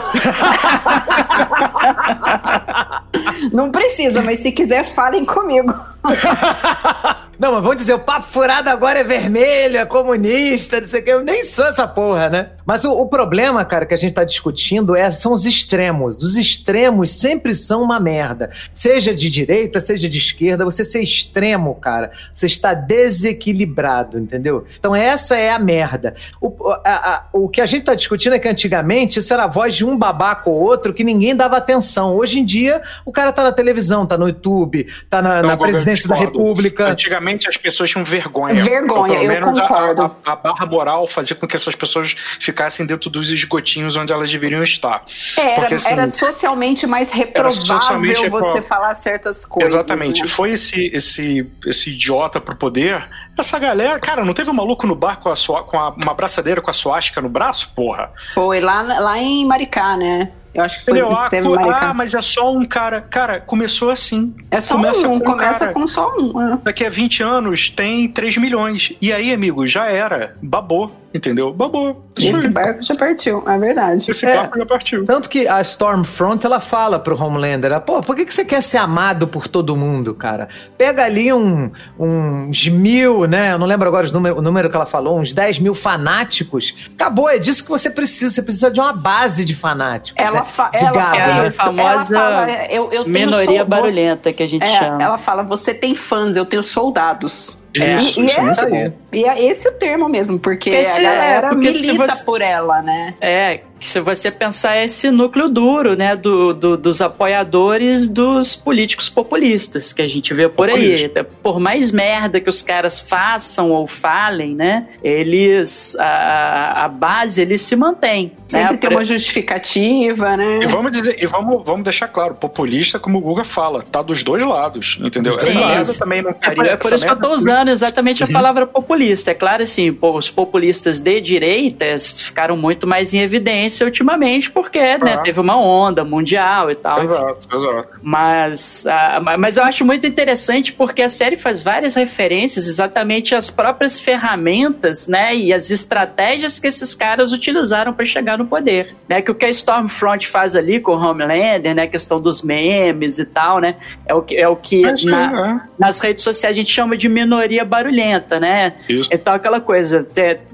Não 3.53 3.71
precisa, 3.71 4.23
mas 4.23 4.41
se 4.41 4.53
quiser, 4.53 4.85
falem 4.85 5.25
comigo. 5.25 5.75
Não, 7.39 7.53
mas 7.53 7.63
vamos 7.63 7.77
dizer, 7.77 7.93
o 7.93 7.99
papo 7.99 8.27
furado 8.29 8.71
agora 8.71 9.01
é 9.01 9.05
vermelho, 9.05 9.77
é 9.77 9.85
comunista, 9.85 10.81
não 10.81 10.89
sei 10.89 11.01
o 11.01 11.05
que. 11.05 11.11
Eu 11.11 11.23
nem 11.23 11.45
sou 11.45 11.67
essa 11.67 11.87
porra, 11.87 12.31
né? 12.31 12.49
Mas 12.65 12.83
o, 12.87 12.93
o 12.93 13.07
problema, 13.07 13.63
cara, 13.63 13.85
que 13.85 13.93
a 13.93 13.97
gente 13.97 14.15
tá 14.15 14.25
discutindo 14.25 14.97
é, 14.97 15.11
são 15.11 15.35
os 15.35 15.45
extremos. 15.45 16.17
Os 16.17 16.35
extremos 16.35 17.11
sempre 17.11 17.55
são 17.55 17.83
uma 17.83 18.01
merda. 18.01 18.51
Seja 18.73 19.15
de 19.15 19.29
direita, 19.29 19.81
seja 19.83 20.09
de 20.09 20.17
esquerda, 20.17 20.65
você 20.65 20.83
ser 20.83 21.03
extremo, 21.03 21.75
cara, 21.75 22.11
você 22.35 22.47
está 22.47 22.73
desequilibrado, 22.73 24.19
entendeu? 24.19 24.65
Então 24.79 24.95
essa 24.97 25.37
é 25.37 25.51
a 25.51 25.59
merda. 25.59 26.15
O, 26.41 26.55
a- 26.71 26.81
a- 26.87 27.25
o 27.35 27.51
que 27.51 27.61
a 27.61 27.67
gente 27.67 27.85
tá 27.85 27.95
discutindo 27.95 28.35
é 28.35 28.39
que 28.39 28.49
antigamente 28.49 29.19
isso 29.19 29.33
era 29.33 29.45
a 29.45 29.49
voz 29.49 29.75
de 29.75 29.85
um 29.85 29.97
babaca 29.97 30.49
ou 30.49 30.57
outro 30.57 30.95
que 30.95 31.05
ninguém 31.05 31.37
dava 31.37 31.59
atenção. 31.59 32.17
Hoje 32.17 32.41
em 32.41 32.45
dia, 32.47 32.81
o 33.05 33.13
cara 33.13 33.31
tá 33.31 33.43
na 33.45 33.53
televisão, 33.53 34.07
tá 34.07 34.17
no 34.17 34.27
YouTube, 34.27 34.87
tá 35.11 35.21
na, 35.21 35.43
Não, 35.43 35.49
na 35.49 35.55
eu 35.55 35.59
presidência 36.03 36.09
da. 36.09 36.15
República. 36.17 36.87
Antigamente 36.89 37.49
as 37.49 37.57
pessoas 37.57 37.91
tinham 37.91 38.05
vergonha. 38.05 38.55
Vergonha, 38.63 39.09
pelo 39.19 39.23
eu 39.25 39.29
menos 39.29 39.59
a- 39.59 39.63
concordo. 39.63 40.17
A, 40.25 40.33
a 40.33 40.37
barra 40.37 40.67
moral 40.67 41.07
fazia 41.07 41.35
com 41.37 41.47
que 41.47 41.57
essas 41.57 41.75
pessoas 41.75 42.15
ficassem 42.41 42.85
dentro 42.87 43.09
dos 43.11 43.31
esgotinhos 43.31 43.97
onde 43.97 44.13
elas 44.13 44.31
deveriam 44.31 44.63
estar. 44.63 45.03
É, 45.37 45.41
Era, 45.41 45.55
Porque, 45.61 45.75
assim, 45.75 45.93
era 45.93 46.13
socialmente 46.13 46.87
mais 46.87 47.11
reprovável 47.11 47.51
socialmente 47.61 48.29
você 48.29 48.63
falar 48.63 48.93
certas 48.95 49.45
coisas. 49.45 49.75
Exatamente. 49.75 50.23
né? 50.23 50.29
Foi 50.29 50.51
esse, 50.53 50.91
esse, 50.95 51.47
esse 51.67 51.91
idiota 51.91 52.41
pro 52.41 52.55
poder. 52.57 53.09
Essa 53.39 53.59
galera, 53.59 53.99
cara, 54.01 54.25
não 54.25 54.33
teve 54.33 54.51
um 54.51 54.55
maluco 54.55 54.87
no 54.87 54.95
bar 54.95 55.19
com, 55.19 55.29
a 55.31 55.35
sua, 55.35 55.63
com 55.63 55.79
a- 55.79 55.91
uma 55.91 56.15
braçadeira 56.15 56.61
com 56.61 56.71
a 56.71 56.73
suástica 56.73 57.21
no 57.21 57.29
braço, 57.29 57.73
porra? 57.75 58.11
Foi 58.33 58.61
lá, 58.61 58.83
lá 58.83 59.19
em 59.19 59.45
Maricá, 59.47 59.97
né? 59.97 60.31
Eu 60.57 60.63
acho 60.63 60.79
que 60.79 60.85
foi 60.87 60.99
Entendeu? 60.99 61.15
Ah, 61.15 61.29
teve 61.29 61.47
ah, 61.71 61.93
mas 61.95 62.15
é 62.15 62.21
só 62.23 62.51
um 62.51 62.65
cara. 62.65 63.03
Cara, 63.03 63.39
começou 63.41 63.91
assim. 63.91 64.35
é 64.51 64.59
só 64.59 64.77
começa 64.77 65.07
um, 65.07 65.21
com 65.21 65.29
um 65.29 65.33
começa 65.37 65.59
cara. 65.59 65.73
com 65.73 65.87
só 65.87 66.17
um. 66.17 66.41
é. 66.41 66.59
Daqui 66.65 66.87
a 66.87 66.89
20 66.89 67.23
anos 67.23 67.69
tem 67.69 68.09
3 68.09 68.39
milhões. 68.39 68.95
E 69.01 69.13
aí, 69.13 69.35
amigo, 69.35 69.67
já 69.67 69.87
era. 69.87 70.35
Babou, 70.41 70.91
entendeu? 71.17 71.53
Babou. 71.53 72.05
Esse 72.19 72.49
barco 72.49 72.83
já 72.83 72.95
partiu, 72.95 73.43
é 73.47 73.59
verdade. 73.59 74.11
Esse 74.11 74.25
É. 74.27 74.35
barco 74.35 74.59
já 74.59 74.65
partiu. 74.67 75.05
Tanto 75.05 75.29
que 75.29 75.47
a 75.47 75.61
Stormfront, 75.61 76.45
ela 76.47 76.61
fala 76.61 76.99
pro 76.99 77.21
Homelander, 77.23 77.71
ela, 77.73 77.81
pô, 77.81 78.01
por 78.01 78.17
que, 78.17 78.25
que 78.25 78.33
você 78.33 78.45
quer 78.45 78.63
ser 78.63 78.79
amado 78.79 79.27
por 79.29 79.47
todo 79.49 79.77
mundo, 79.77 80.15
cara? 80.15 80.49
Pega 80.79 81.05
ali 81.05 81.33
um, 81.33 81.71
uns 81.99 82.69
mil, 82.69 83.27
né? 83.27 83.53
Eu 83.53 83.59
não 83.59 83.67
lembro 83.67 83.87
agora 83.89 84.07
os 84.07 84.13
número- 84.13 84.39
o 84.39 84.43
número 84.43 84.71
que 84.71 84.77
ela 84.77 84.87
falou, 84.87 85.19
uns 85.19 85.33
10 85.33 85.59
mil 85.59 85.75
fanáticos. 85.75 86.91
Acabou, 86.95 87.29
é 87.29 87.39
disso 87.39 87.65
que 87.65 87.71
você 87.71 87.91
precisa. 87.91 88.33
Você 88.35 88.43
precisa 88.43 88.71
de 88.71 88.81
uma 88.81 88.93
base 88.93 89.45
de 89.45 89.55
fanáticos. 89.55 90.23
Ela, 90.25 90.39
né? 90.41 90.45
fa 90.45 90.71
de 90.71 90.85
ela 90.85 90.93
gado, 90.93 91.17
fala 91.19 91.35
né? 91.43 91.49
isso, 91.49 91.57
famosa 91.57 91.85
ela 92.17 92.31
fala, 92.47 92.53
eu, 92.71 92.85
eu 92.93 93.05
tenho 93.05 93.09
Minoria 93.27 93.65
barulhenta, 93.65 94.33
que 94.33 94.43
a 94.43 94.49
gente 94.49 94.65
É, 94.65 94.79
chama. 94.79 95.03
ela 95.03 95.19
fala, 95.19 95.43
você 95.43 95.75
tem 95.75 95.95
fãs, 95.95 96.37
eu 96.37 96.47
tenho 96.47 96.63
soldados. 96.63 97.59
Isso, 97.77 98.21
e, 98.21 98.23
e 98.23 98.27
isso 98.27 98.61
é 98.61 98.65
é, 98.65 98.67
bom. 98.67 98.93
e 99.13 99.25
é 99.25 99.43
esse 99.45 99.69
o 99.69 99.73
termo 99.73 100.09
mesmo, 100.09 100.39
porque 100.39 100.71
Porque 100.71 100.87
a 100.87 101.01
galera 101.03 101.47
é, 101.47 101.51
porque 101.51 101.73
se 101.73 101.87
milita 101.93 102.07
você- 102.15 102.25
por 102.25 102.41
ela, 102.41 102.83
né? 102.83 103.15
É, 103.21 103.61
se 103.79 104.01
você 104.01 104.31
pensar 104.31 104.77
esse 104.83 105.11
núcleo 105.11 105.49
duro, 105.49 105.95
né, 105.97 106.17
do, 106.17 106.53
do- 106.55 106.77
dos 106.77 107.01
apoiadores 107.01 108.09
dos 108.09 108.57
políticos 108.57 109.09
populistas 109.09 109.93
que 109.93 110.01
a 110.03 110.09
gente 110.09 110.33
vê 110.33 110.49
por 110.49 110.71
aí. 110.71 111.09
Por 111.43 111.61
mais 111.61 111.93
merda 111.93 112.41
que 112.41 112.49
os 112.49 112.63
caras 112.63 112.99
façam 112.99 113.71
ou 113.71 113.87
falem, 113.87 114.55
né, 114.55 114.87
eles, 115.05 115.95
a, 115.99 116.85
a 116.85 116.89
base, 116.89 117.41
eles 117.43 117.61
se 117.63 117.77
mantém. 117.77 118.33
Sempre 118.49 118.73
né, 118.73 118.77
tem 118.79 118.89
pra- 118.91 118.99
uma 118.99 119.05
justificativa, 119.05 120.37
né? 120.37 120.61
E 120.63 120.67
vamos 120.67 120.91
dizer, 120.93 121.17
e 121.23 121.27
vamos, 121.27 121.63
vamos 121.65 121.85
deixar 121.85 122.09
claro, 122.09 122.35
populista, 122.35 122.99
como 122.99 123.19
o 123.19 123.21
Guga 123.21 123.45
fala, 123.45 123.83
tá 123.83 124.01
dos 124.03 124.23
dois 124.23 124.45
lados, 124.45 124.99
entendeu? 125.03 125.39
Sim, 125.39 125.49
Essa 125.59 125.67
merda 125.67 125.83
isso. 125.91 125.99
também 125.99 126.23
não 126.23 126.31
É 126.31 126.51
por, 126.55 126.67
é 126.67 126.77
por 126.77 126.93
isso 126.93 127.05
que 127.05 127.13
eu 127.13 127.17
tô 127.21 127.31
usando 127.33 127.69
exatamente 127.69 128.25
a 128.25 128.27
palavra 128.27 128.67
populista. 128.67 129.31
É 129.31 129.35
claro, 129.35 129.63
assim, 129.63 129.97
os 130.01 130.31
populistas 130.31 130.99
de 131.01 131.21
direita 131.21 131.85
ficaram 131.99 132.57
muito 132.57 132.87
mais 132.87 133.13
em 133.13 133.21
evidência 133.21 133.66
ultimamente, 133.85 134.51
porque 134.51 134.79
né, 134.79 135.15
Ah. 135.15 135.19
teve 135.19 135.41
uma 135.41 135.57
onda 135.61 136.05
mundial 136.05 136.71
e 136.71 136.75
tal. 136.75 137.03
enfim. 137.03 137.13
Exato, 137.13 137.49
exato. 137.57 137.89
Mas, 138.03 138.87
ah, 138.87 139.21
ma- 139.21 139.37
mas 139.39 139.57
eu 139.57 139.65
acho 139.65 139.85
muito 139.85 140.07
interessante 140.07 140.73
porque 140.73 141.03
a 141.03 141.09
série 141.09 141.37
faz 141.37 141.63
várias 141.63 141.95
referências 141.95 142.67
exatamente 142.67 143.35
às 143.35 143.51
próprias 143.51 143.99
ferramentas, 144.01 145.09
né, 145.09 145.35
e 145.35 145.53
as 145.53 145.71
estratégias 145.71 146.59
que 146.59 146.67
esses 146.67 146.95
caras 146.95 147.33
utilizaram 147.33 147.93
para 147.93 148.05
chegar 148.05 148.39
no 148.39 148.47
poder, 148.47 148.95
né? 149.09 149.21
Que 149.23 149.31
o 149.31 149.35
que 149.35 149.45
a 149.45 149.49
Stormfront 149.51 150.27
faz 150.29 150.55
ali 150.55 150.81
com 150.81 150.93
o 150.93 150.99
Homelander, 150.99 151.75
né, 151.75 151.83
a 151.83 151.87
questão 151.87 152.21
dos 152.21 152.43
memes 152.43 153.19
e 153.19 153.25
tal, 153.25 153.59
né, 153.61 153.77
é 154.07 154.15
o 154.15 154.23
que 154.23 154.37
é 154.37 154.49
o 154.49 154.57
que 154.57 154.83
Mas, 154.83 155.05
na- 155.05 155.61
é, 155.65 155.69
nas 155.79 155.99
redes 156.01 156.23
sociais 156.23 156.55
a 156.57 156.59
gente 156.61 156.71
chama 156.71 156.97
de 156.97 157.09
minoria 157.09 157.65
barulhenta, 157.65 158.39
né? 158.39 158.75
Isso. 158.89 159.09
Então, 159.13 159.35
aquela 159.35 159.61
coisa, 159.61 160.07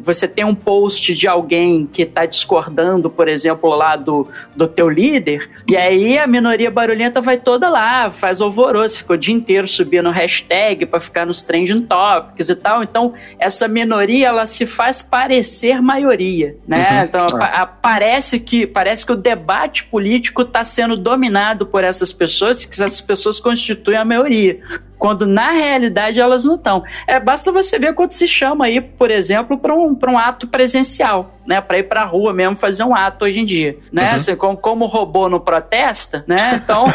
você 0.03 0.27
tem 0.29 0.45
um 0.45 0.55
post 0.55 1.15
de 1.15 1.27
alguém 1.29 1.87
que 1.91 2.05
tá 2.07 2.25
discordando, 2.27 3.02
por 3.11 3.29
exemplo, 3.29 3.75
lá 3.75 3.97
do, 3.97 4.29
do 4.55 4.67
teu 4.67 4.89
líder, 4.89 5.51
e 5.69 5.77
aí 5.77 6.19
a 6.19 6.27
minoria 6.27 6.71
barulhenta 6.71 7.21
vai 7.21 7.37
toda 7.37 7.69
lá, 7.69 8.11
faz 8.11 8.41
alvoroço, 8.41 8.99
fica 8.99 9.15
o 9.15 9.17
dia 9.17 9.35
inteiro 9.35 9.67
subindo 9.67 10.11
hashtag 10.11 10.87
pra 10.87 11.01
ficar 11.01 11.27
nos 11.27 11.43
trending 11.43 11.81
topics 11.83 12.49
e 12.49 12.55
tal. 12.57 12.83
Então, 12.83 13.15
essa 13.39 13.67
minoria, 13.69 14.29
ela 14.29 14.47
se 14.47 14.67
faz 14.67 15.03
parecer 15.03 15.81
maioria, 15.81 16.57
né? 16.67 16.87
Uhum. 16.91 17.05
Então, 17.05 17.27
É. 17.41 17.69
parece 17.81 18.39
que, 18.39 18.67
parece 18.67 19.05
que 19.07 19.13
o 19.13 19.17
debate 19.17 19.85
político 19.85 20.45
tá 20.45 20.65
sendo 20.65 20.97
dominado 20.97 21.67
por 21.67 21.85
essas 21.85 22.13
pessoas, 22.13 22.65
que 22.65 22.73
essas 22.75 23.01
pessoas 23.01 23.41
constituem 23.41 23.99
a 23.99 24.05
maioria 24.05 24.61
quando 25.03 25.27
na 25.27 25.51
realidade 25.51 26.21
elas 26.21 26.45
não 26.45 26.55
estão. 26.55 26.85
É, 27.09 27.19
basta 27.19 27.51
você 27.51 27.77
ver 27.77 27.93
quando 27.93 28.13
se 28.13 28.29
chama 28.29 28.67
aí, 28.67 28.81
por 28.81 29.11
exemplo, 29.11 29.59
para 29.59 29.75
um, 29.75 29.99
um 30.01 30.17
ato 30.17 30.47
presencial, 30.47 31.41
né? 31.45 31.61
Para 31.61 31.79
ir 31.79 31.89
para 31.89 32.03
a 32.03 32.05
rua 32.05 32.33
mesmo 32.33 32.57
fazer 32.57 32.85
um 32.85 32.95
ato 32.95 33.25
hoje 33.25 33.41
em 33.41 33.45
dia, 33.45 33.77
né? 33.93 34.11
Uhum. 34.11 34.15
Assim, 34.15 34.37
como, 34.37 34.57
como 34.57 34.85
o 34.85 34.89
robô 34.89 35.29
não 35.29 35.41
protesta, 35.41 36.25
né? 36.29 36.61
Então. 36.63 36.87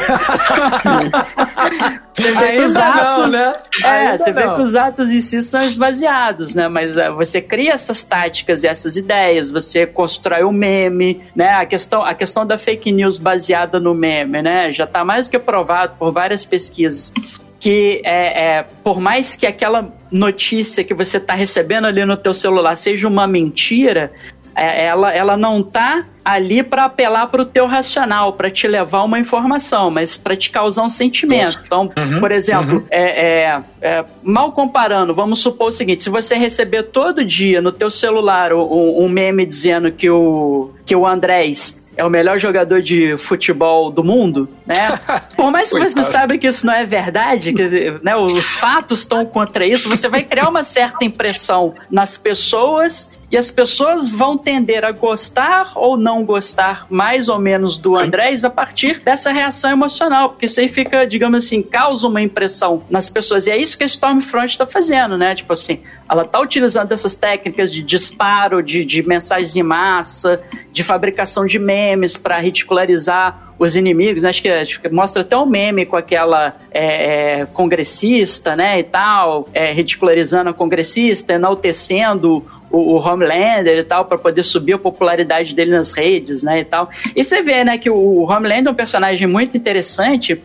você 2.16 2.32
vê 2.32 2.52
que 2.54 2.62
os 2.62 2.74
Ainda 2.78 2.96
não, 2.96 3.20
atos. 3.20 3.34
né? 3.34 3.56
É, 3.84 3.88
Ainda 3.88 4.18
você 4.18 4.32
vê 4.32 4.54
que 4.56 4.62
os 4.62 4.76
atos 4.78 5.12
em 5.12 5.20
si 5.20 5.42
são 5.42 5.60
esvaziados, 5.60 6.56
né? 6.56 6.70
Mas 6.70 6.96
é, 6.96 7.12
você 7.12 7.42
cria 7.42 7.74
essas 7.74 8.06
táticas 8.06 8.64
e 8.64 8.68
essas 8.68 8.96
ideias, 8.96 9.52
você 9.52 9.86
constrói 9.86 10.44
o 10.44 10.52
meme, 10.54 11.22
né? 11.36 11.50
A 11.56 11.66
questão, 11.66 12.06
a 12.06 12.14
questão 12.14 12.46
da 12.46 12.58
fake 12.58 12.90
news 12.90 13.18
baseada 13.18 13.82
no 13.82 13.94
meme, 13.94 14.42
né? 14.42 14.72
Já 14.72 14.86
está 14.86 15.04
mais 15.04 15.28
que 15.28 15.38
provado 15.38 15.96
por 16.00 16.14
várias 16.14 16.46
pesquisas 16.46 17.14
que 17.60 18.02
é, 18.04 18.44
é, 18.44 18.66
por 18.84 19.00
mais 19.00 19.36
que 19.36 19.48
aquela 19.48 19.94
notícia 20.12 20.84
que 20.84 20.94
você 20.94 21.18
está 21.18 21.34
recebendo 21.34 21.86
ali 21.86 22.06
no 22.06 22.16
teu 22.16 22.34
celular 22.34 22.76
seja 22.76 23.08
uma 23.08 23.28
mentira, 23.28 24.12
é, 24.56 24.86
ela, 24.86 25.14
ela 25.14 25.38
não 25.38 25.62
tá 25.62 26.06
ali 26.26 26.64
para 26.64 26.86
apelar 26.86 27.28
para 27.28 27.42
o 27.42 27.46
teu 27.46 27.68
racional, 27.68 28.34
para 28.34 28.50
te 28.50 28.68
levar 28.68 29.04
uma 29.04 29.20
informação, 29.20 29.92
mas 29.92 30.18
para 30.18 30.36
te 30.36 30.50
causar 30.50 30.84
um 30.84 30.90
sentimento. 30.90 31.64
Então, 31.66 31.90
por 32.20 32.32
exemplo, 32.32 32.86
é, 32.90 33.02
é, 33.02 33.62
é, 33.82 34.06
mal 34.24 34.52
comparando, 34.52 35.14
vamos 35.14 35.40
supor 35.40 35.68
o 35.68 35.72
seguinte: 35.72 36.04
se 36.04 36.10
você 36.10 36.36
receber 36.36 36.84
todo 36.84 37.24
dia 37.24 37.62
no 37.62 37.72
teu 37.72 37.90
celular 37.90 38.52
um, 38.52 39.04
um 39.04 39.08
meme 39.08 39.46
dizendo 39.46 39.92
que 39.92 40.10
o, 40.10 40.72
que 40.86 40.96
o 40.96 41.06
Andrés 41.06 41.87
é 41.98 42.06
o 42.06 42.10
melhor 42.10 42.38
jogador 42.38 42.82
de 42.82 43.18
futebol 43.18 43.92
do 43.92 44.04
mundo, 44.04 44.48
né? 44.66 45.00
Por 45.36 45.52
mais 45.52 45.74
que 45.74 45.80
você 45.80 46.04
saiba 46.04 46.38
que 46.38 46.48
isso 46.48 46.66
não 46.66 46.74
é 46.74 46.86
verdade, 46.86 47.52
que 47.52 47.64
né, 48.04 48.16
os 48.16 48.54
fatos 48.54 49.00
estão 49.00 49.26
contra 49.26 49.66
isso, 49.66 49.90
você 49.90 50.08
vai 50.08 50.24
criar 50.24 50.48
uma 50.48 50.64
certa 50.64 51.04
impressão 51.04 51.74
nas 51.90 52.16
pessoas 52.16 53.18
e 53.30 53.38
as 53.38 53.52
pessoas 53.52 54.10
vão 54.10 54.38
tender 54.38 54.86
a 54.86 54.92
gostar 54.92 55.74
ou 55.76 55.98
não 55.98 56.24
gostar 56.24 56.88
mais 56.90 57.28
ou 57.28 57.38
menos 57.38 57.78
do 57.78 57.98
Andrés 57.98 58.46
a 58.46 58.50
partir 58.50 59.02
dessa 59.02 59.32
reação 59.32 59.70
emocional, 59.70 60.30
porque 60.30 60.46
isso 60.46 60.60
aí 60.62 60.70
fica, 60.70 61.06
digamos 61.06 61.44
assim, 61.44 61.62
causa 61.62 62.08
uma 62.08 62.22
impressão 62.22 62.84
nas 62.90 63.10
pessoas. 63.10 63.46
E 63.46 63.52
é 63.52 63.58
isso 63.58 63.78
que 63.78 63.84
a 63.84 63.88
Stormfront 63.88 64.52
está 64.52 64.66
fazendo, 64.66 65.18
né? 65.18 65.36
Tipo 65.36 65.52
assim, 65.52 65.82
ela 66.10 66.24
está 66.24 66.40
utilizando 66.40 66.92
essas 66.94 67.16
técnicas 67.16 67.74
de 67.74 67.84
disparo, 67.84 68.64
de, 68.64 68.86
de 68.86 69.04
mensagens 69.06 69.56
em 69.56 69.64
massa, 69.64 70.42
de 70.72 70.84
fabricação 70.84 71.46
de 71.46 71.60
memes 71.60 72.16
para 72.16 72.38
ridicularizar 72.38 73.47
os 73.60 73.76
inimigos, 73.76 74.24
né? 74.24 74.30
acho, 74.30 74.42
que, 74.42 74.50
acho 74.50 74.82
que 74.82 74.90
mostra 74.90 75.22
até 75.22 75.38
um 75.38 75.46
meme 75.46 75.86
com 75.86 75.96
aquela 75.96 76.56
é, 76.72 77.40
é, 77.40 77.46
congressista, 77.46 78.56
né, 78.56 78.80
e 78.80 78.84
tal, 78.84 79.50
é, 79.54 79.72
ridicularizando 79.72 80.50
a 80.50 80.54
congressista, 80.54 81.34
enaltecendo 81.34 82.46
o, 82.70 82.96
o 82.96 82.96
Homelander 82.98 83.80
e 83.80 83.84
tal, 83.84 84.06
para 84.06 84.18
poder 84.18 84.44
subir 84.44 84.74
a 84.74 84.78
popularidade 84.78 85.56
dele 85.56 85.72
nas 85.72 85.92
redes, 85.92 86.44
né, 86.44 86.60
e 86.60 86.66
tal. 86.66 86.90
E 87.16 87.24
você 87.24 87.42
vê, 87.42 87.64
né, 87.64 87.78
que 87.78 87.90
o 87.90 88.24
Homelander 88.24 88.68
é 88.68 88.72
um 88.72 88.76
personagem 88.76 89.28
muito 89.28 89.58
interessante, 89.58 90.40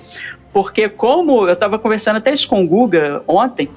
porque 0.53 0.89
como 0.89 1.47
eu 1.49 1.53
estava 1.53 1.79
conversando 1.79 2.16
até 2.16 2.33
isso 2.33 2.47
com 2.47 2.62
o 2.62 2.69
Guga 2.69 3.23
ontem, 3.27 3.70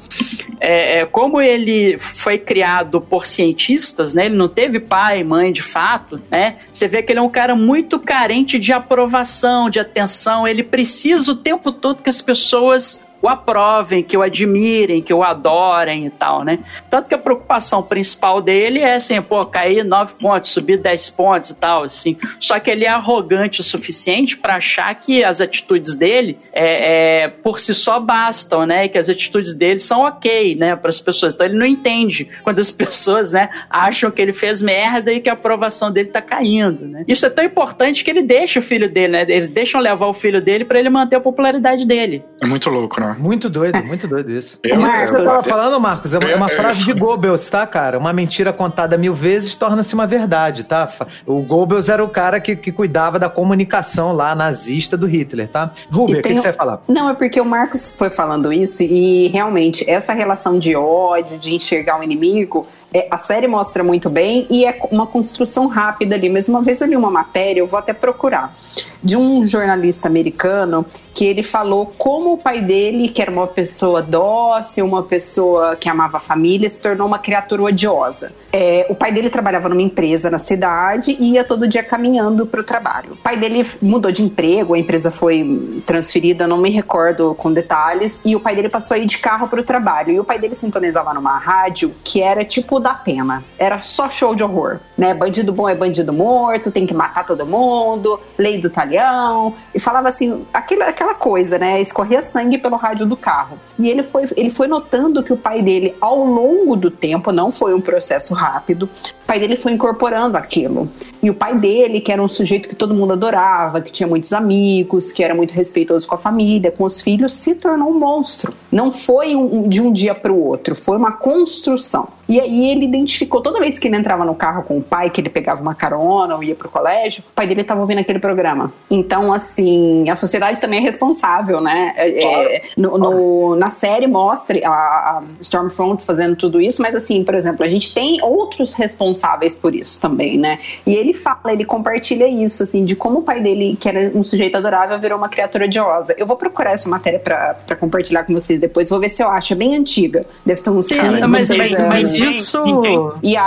é, 0.60 1.00
é, 1.00 1.06
como 1.06 1.42
ele 1.42 1.98
foi 1.98 2.38
criado 2.38 3.00
por 3.00 3.26
cientistas, 3.26 4.14
né? 4.14 4.26
Ele 4.26 4.36
não 4.36 4.48
teve 4.48 4.80
pai, 4.80 5.24
mãe 5.24 5.52
de 5.52 5.62
fato, 5.62 6.22
né? 6.30 6.58
Você 6.72 6.88
vê 6.88 7.02
que 7.02 7.12
ele 7.12 7.20
é 7.20 7.22
um 7.22 7.30
cara 7.30 7.56
muito 7.56 8.00
carente 8.00 8.60
de 8.60 8.74
aprovação, 8.74 9.70
de 9.70 9.80
atenção. 9.80 10.48
Ele 10.48 10.64
precisa 10.64 11.32
o 11.32 11.36
tempo 11.36 11.72
todo 11.72 12.04
que 12.04 12.10
as 12.10 12.22
pessoas 12.22 13.05
o 13.26 13.30
aprovem, 13.30 14.04
que 14.04 14.16
o 14.16 14.22
admirem, 14.22 15.02
que 15.02 15.14
o 15.14 15.24
adorem 15.24 16.06
e 16.06 16.10
tal, 16.12 16.44
né? 16.44 16.60
Tanto 16.90 17.10
que 17.10 17.16
a 17.16 17.18
preocupação 17.18 17.82
principal 17.82 18.40
dele 18.40 18.80
é 18.80 18.96
assim, 18.96 19.20
pô, 19.22 19.44
cair 19.46 19.84
9 19.84 20.14
pontos, 20.20 20.52
subir 20.52 20.78
10 20.78 21.10
pontos 21.10 21.50
e 21.50 21.56
tal, 21.56 21.84
assim. 21.84 22.16
Só 22.40 22.60
que 22.60 22.70
ele 22.70 22.86
é 22.86 22.90
arrogante 22.90 23.62
o 23.62 23.64
suficiente 23.64 24.38
para 24.38 24.56
achar 24.56 24.94
que 24.96 25.24
as 25.24 25.42
atitudes 25.42 25.96
dele 25.96 26.38
é, 26.54 27.24
é, 27.24 27.28
por 27.28 27.60
si 27.60 27.74
só 27.74 28.00
bastam, 28.00 28.66
né? 28.66 28.86
E 28.86 28.90
que 28.90 28.98
as 28.98 29.10
atitudes 29.10 29.56
dele 29.56 29.80
são 29.80 30.02
ok, 30.02 30.56
né, 30.56 30.76
para 30.76 30.90
as 30.90 31.02
pessoas. 31.02 31.34
Então 31.34 31.48
ele 31.48 31.58
não 31.58 31.66
entende 31.66 32.30
quando 32.44 32.60
as 32.60 32.70
pessoas, 32.72 33.32
né, 33.32 33.50
acham 33.70 34.12
que 34.12 34.22
ele 34.22 34.34
fez 34.34 34.62
merda 34.62 35.12
e 35.12 35.20
que 35.20 35.30
a 35.30 35.34
aprovação 35.34 35.92
dele 35.92 36.10
tá 36.10 36.22
caindo, 36.22 36.86
né? 36.86 37.04
Isso 37.08 37.26
é 37.26 37.30
tão 37.30 37.44
importante 37.44 38.04
que 38.04 38.12
ele 38.12 38.22
deixa 38.22 38.60
o 38.60 38.62
filho 38.62 38.92
dele, 38.92 39.14
né? 39.14 39.22
Eles 39.28 39.50
deixam 39.50 39.82
levar 39.82 40.06
o 40.06 40.14
filho 40.14 40.42
dele 40.42 40.64
para 40.64 40.78
ele 40.78 40.90
manter 40.90 41.16
a 41.16 41.20
popularidade 41.20 41.88
dele. 41.88 42.24
É 42.40 42.46
muito 42.46 42.70
louco, 42.70 43.00
né? 43.02 43.15
Muito 43.18 43.50
doido, 43.50 43.84
muito 43.84 44.08
doido 44.08 44.32
isso. 44.32 44.60
Eu- 44.64 44.78
Isso 44.78 44.88
que 44.90 45.08
você 45.08 45.16
eu- 45.16 45.26
tava 45.26 45.44
falando, 45.44 45.80
Marcos, 45.80 46.14
é 46.14 46.18
uma, 46.20 46.30
é 46.30 46.36
uma 46.36 46.50
eu- 46.50 46.56
frase 46.56 46.84
de 46.86 46.94
Goebbels, 46.94 47.50
tá, 47.50 47.66
cara? 47.68 47.98
Uma 47.98 48.12
mentira 48.14 48.52
contada 48.54 48.98
mil 48.98 49.14
vezes 49.14 49.56
torna-se 49.56 49.94
uma 49.94 50.06
verdade, 50.08 50.64
tá? 50.64 50.88
O 51.26 51.42
Goebbels 51.42 51.90
era 51.90 52.04
o 52.04 52.10
cara 52.10 52.40
que, 52.40 52.56
que 52.56 52.72
cuidava 52.72 53.18
da 53.20 53.30
comunicação 53.30 54.12
lá 54.12 54.34
nazista 54.36 54.98
do 54.98 55.06
Hitler, 55.08 55.48
tá? 55.48 55.72
Rubi, 55.92 56.14
E 56.14 56.20
o 56.20 56.22
que, 56.22 56.30
que 56.34 56.38
você 56.38 56.48
ia 56.48 56.54
falar? 56.54 56.82
Não, 56.88 57.10
é 57.10 57.14
porque 57.14 57.40
o 57.40 57.46
Marcos 57.46 57.96
foi 57.98 58.10
falando 58.10 58.52
isso 58.52 58.84
e 58.84 59.28
realmente 59.30 59.90
essa 59.90 60.14
relação 60.14 60.58
de 60.60 60.76
ódio, 60.76 61.38
de 61.38 61.56
enxergar 61.56 62.00
o 62.00 62.04
inimigo, 62.04 62.68
é, 62.94 63.07
a 63.12 63.18
série 63.18 63.48
mostra 63.48 63.84
muito 63.84 64.10
bem 64.10 64.48
e 64.49 64.66
é 64.66 64.80
uma 64.91 65.06
construção 65.07 65.68
rápida 65.68 66.16
ali. 66.16 66.30
Mas 66.30 66.48
uma 66.48 66.62
vez 66.62 66.82
eu 66.82 66.88
li 66.88 66.95
uma 66.95 67.12
matéria, 67.12 67.60
eu 67.60 67.68
vou 67.68 67.80
até 67.80 67.94
procurar, 67.94 68.56
de 69.03 69.16
um 69.16 69.45
jornalista 69.45 70.07
americano 70.07 70.86
que 71.14 71.26
ele 71.26 71.44
falou 71.44 71.94
como 71.98 72.34
o 72.34 72.38
pai 72.38 72.62
dele, 72.62 73.07
que 73.07 73.22
era 73.22 73.32
uma 73.32 73.48
pessoa 73.48 74.02
dócil, 74.02 74.86
uma 74.86 75.03
pessoa 75.03 75.76
que 75.76 75.88
amava 75.88 76.18
a 76.18 76.20
família, 76.20 76.70
se 76.70 76.82
tornou 76.82 77.07
uma 77.07 77.20
criatura 77.20 77.64
odiosa. 77.64 78.34
É, 78.52 78.86
o 78.90 78.95
pai 78.95 79.12
dele 79.12 79.30
trabalhava 79.30 79.70
numa 79.70 79.82
empresa 79.82 80.30
na 80.30 80.38
cidade 80.38 81.16
e 81.20 81.34
ia 81.34 81.44
todo 81.44 81.68
dia 81.68 81.84
caminhando 81.84 82.45
para 82.45 82.60
o 82.60 82.64
trabalho. 82.64 83.14
O 83.14 83.18
pai 83.18 83.38
dele 83.38 83.66
mudou 83.82 84.12
de 84.12 84.24
emprego, 84.24 84.74
a 84.74 84.80
empresa 84.80 85.12
foi 85.12 85.82
transferida, 85.86 86.48
não 86.48 86.57
me 86.57 86.70
recordo 86.70 87.36
com 87.36 87.53
detalhes, 87.53 88.22
e 88.26 88.36
o 88.36 88.40
pai 88.40 88.56
dele 88.56 88.70
passou 88.70 88.95
a 88.95 88.98
ir 88.98 89.06
de 89.06 89.18
carro 89.18 89.48
para 89.48 89.60
o 89.60 89.64
trabalho. 89.64 90.12
E 90.12 90.20
o 90.20 90.24
pai 90.24 90.40
dele 90.40 90.56
sintonizava 90.56 91.14
numa 91.14 91.38
rádio 91.38 91.94
que 92.03 92.22
era 92.22 92.44
tipo 92.44 92.75
da 92.80 92.92
Atena, 92.92 93.44
era 93.58 93.82
só 93.82 94.10
show 94.10 94.36
de 94.36 94.44
horror, 94.44 94.80
né? 94.98 95.14
Bandido 95.14 95.52
bom 95.54 95.68
é 95.68 95.76
bandido 95.76 96.12
morto, 96.14 96.72
tem 96.72 96.86
que 96.86 96.94
matar 96.94 97.26
todo 97.26 97.46
mundo, 97.46 98.20
lei 98.38 98.60
do 98.60 98.70
talhão, 98.70 99.54
e 99.74 99.80
falava 99.80 100.08
assim, 100.08 100.46
aquela, 100.54 100.86
aquela 100.86 101.14
coisa, 101.14 101.58
né? 101.58 101.80
Escorria 101.82 102.22
sangue 102.22 102.58
pelo 102.58 102.76
rádio 102.76 103.06
do 103.06 103.18
carro. 103.18 103.58
E 103.78 103.90
ele 103.90 104.04
foi, 104.04 104.26
ele 104.36 104.50
foi 104.50 104.68
notando 104.68 105.24
que 105.24 105.34
o 105.34 105.38
pai 105.38 105.62
dele, 105.62 105.96
ao 106.00 106.24
longo 106.26 106.76
do 106.76 106.90
tempo, 106.92 107.32
não 107.32 107.52
foi 107.52 107.74
um 107.74 107.82
processo 107.82 108.34
rápido, 108.34 108.84
o 109.24 109.26
pai 109.28 109.40
dele 109.40 109.58
foi 109.58 109.72
incorporando 109.72 110.38
aquilo. 110.38 110.90
E 111.22 111.30
o 111.30 111.34
pai 111.34 111.56
dele, 111.58 112.00
que 112.00 112.12
era 112.12 112.22
um 112.22 112.28
sujeito 112.28 112.70
que 112.70 112.76
todo 112.76 112.94
mundo 112.94 113.14
adorava, 113.14 113.82
que 113.82 113.92
tinha 113.92 114.08
muitos 114.08 114.32
amigos, 114.34 115.12
que 115.12 115.24
era 115.24 115.34
muito 115.34 115.52
respeitoso 115.54 116.08
com 116.08 116.16
a 116.16 116.18
família, 116.18 116.72
com 116.72 116.84
os 116.84 117.02
filhos, 117.02 117.34
se 117.34 117.56
tornou 117.56 117.90
um 117.90 118.00
monstro. 118.00 118.54
Não 118.72 118.92
foi 118.92 119.36
um- 119.36 119.68
de 119.68 119.82
um 119.82 119.92
dia 119.92 120.14
para 120.14 120.32
o 120.32 120.40
outro, 120.46 120.76
foi 120.76 120.98
uma 120.98 121.12
construção. 121.14 122.08
E 122.28 122.40
aí 122.40 122.72
ele 122.72 122.86
identificou, 122.86 123.42
toda 123.42 123.60
vez 123.60 123.78
que 123.78 123.88
ele 123.88 123.96
entrava 123.96 124.26
no 124.26 124.34
carro 124.36 124.64
com 124.64 124.78
o 124.78 124.82
pai, 124.82 125.10
que 125.10 125.22
ele 125.22 125.30
pegava 125.30 125.62
uma 125.62 125.76
carona 125.76 126.36
ou 126.36 126.44
ia 126.44 126.56
pro 126.56 126.70
colégio, 126.70 127.24
o 127.32 127.34
pai 127.36 127.46
dele 127.48 127.62
estava 127.62 127.82
ouvindo 127.82 128.00
aquele 128.00 128.20
programa. 128.20 128.74
Então, 128.90 129.32
assim, 129.32 130.10
a 130.10 130.16
sociedade 130.16 130.60
também 130.60 130.80
é 130.80 130.82
responsável, 130.82 131.62
né? 131.62 131.94
É, 131.96 132.56
é, 132.58 132.62
no- 132.78 132.98
no- 132.98 133.56
na 133.56 133.70
série 133.70 134.08
mostra 134.08 134.60
a, 134.68 134.70
a 134.72 135.24
Stormfront 135.42 136.04
fazendo 136.04 136.36
tudo 136.36 136.60
isso, 136.60 136.82
mas 136.82 136.96
assim, 136.96 137.24
por 137.24 137.36
exemplo, 137.36 137.64
a 137.66 137.68
gente 137.70 137.94
tem 137.94 138.20
outros 138.24 138.74
responsáveis 138.74 139.54
por 139.54 139.76
isso 139.76 140.00
também, 140.00 140.38
né? 140.38 140.60
E 140.86 140.94
ele 140.96 141.14
fala, 141.14 141.52
ele 141.54 141.66
compartilha 141.66 142.28
isso, 142.28 142.64
assim, 142.64 142.86
de 142.86 142.96
como 142.96 143.20
o 143.20 143.22
pai 143.22 143.42
dele, 143.42 143.78
que 143.80 143.88
era 143.88 144.12
um 144.16 144.24
sujeito 144.24 144.56
adorável, 144.58 144.98
virou 145.00 145.18
uma 145.18 145.30
criatura 145.30 145.66
odiosa. 145.66 146.16
Eu 146.18 146.26
vou 146.26 146.38
procurar 146.38 146.72
essa 146.72 146.90
matéria 146.90 147.20
pra, 147.20 147.56
pra 147.66 147.76
compartilhar 147.76 148.24
com 148.24 148.34
vocês 148.34 148.60
depois, 148.60 148.90
vou 148.90 149.00
ver 149.00 149.10
se 149.10 149.22
eu 149.24 149.30
acho. 149.30 149.54
É 149.54 149.56
bem 149.56 149.76
antiga, 149.76 150.26
deve 150.46 150.62
ter 150.62 150.70
uns 150.70 150.88
Sim, 150.88 150.96
5, 151.00 151.28
mas, 151.28 151.50
mas, 151.50 151.74
anos. 151.74 151.88
mas 151.90 152.15
Ninguém- 152.20 152.38
isso. 152.38 152.64
ninguém- 152.64 153.12
E 153.24 153.38
a, 153.38 153.44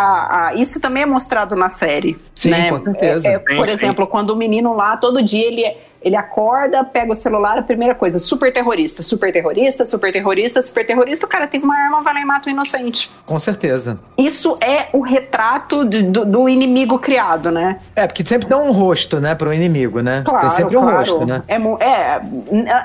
a- 0.48 0.54
isso 0.54 0.80
também 0.80 1.02
é 1.02 1.06
mostrado 1.06 1.54
na 1.56 1.68
série. 1.68 2.18
Sim, 2.34 2.50
né? 2.50 2.70
com 2.70 2.80
certeza. 2.80 3.28
É, 3.28 3.32
é, 3.34 3.38
por 3.38 3.66
Sim, 3.68 3.76
sim. 3.78 3.84
exemplo, 3.84 4.06
quando 4.06 4.30
o 4.30 4.36
menino 4.36 4.74
lá, 4.74 4.96
todo 4.96 5.22
dia 5.22 5.46
ele, 5.46 5.76
ele 6.08 6.16
acorda, 6.16 6.82
pega 6.84 7.12
o 7.12 7.16
celular, 7.16 7.58
a 7.58 7.62
primeira 7.62 7.94
coisa, 7.94 8.18
super 8.18 8.52
terrorista, 8.52 9.02
super 9.02 9.32
terrorista, 9.32 9.84
super 9.84 10.12
terrorista, 10.12 10.60
super 10.62 10.84
terrorista, 10.86 11.26
o 11.26 11.28
cara 11.28 11.46
tem 11.46 11.60
uma 11.62 11.76
arma, 11.76 12.02
vai 12.02 12.14
lá 12.14 12.20
e 12.20 12.24
mata 12.24 12.48
um 12.48 12.52
inocente. 12.52 13.10
Com 13.24 13.38
certeza. 13.38 13.98
Isso 14.16 14.56
é 14.62 14.88
o 14.92 15.00
retrato 15.00 15.84
do, 15.84 16.02
do- 16.02 16.24
do 16.24 16.48
inimigo 16.48 16.98
criado, 16.98 17.50
né? 17.50 17.78
É, 17.94 18.06
porque 18.06 18.24
sempre 18.26 18.48
dá 18.48 18.58
um 18.58 18.72
rosto, 18.72 19.20
né, 19.20 19.34
pro 19.34 19.52
inimigo, 19.52 20.00
né? 20.00 20.22
Claro, 20.24 20.40
Tem 20.40 20.50
sempre 20.50 20.76
um 20.76 20.80
claro. 20.82 20.98
rosto, 20.98 21.26
né? 21.26 21.42
É, 21.48 21.54
é, 21.84 22.20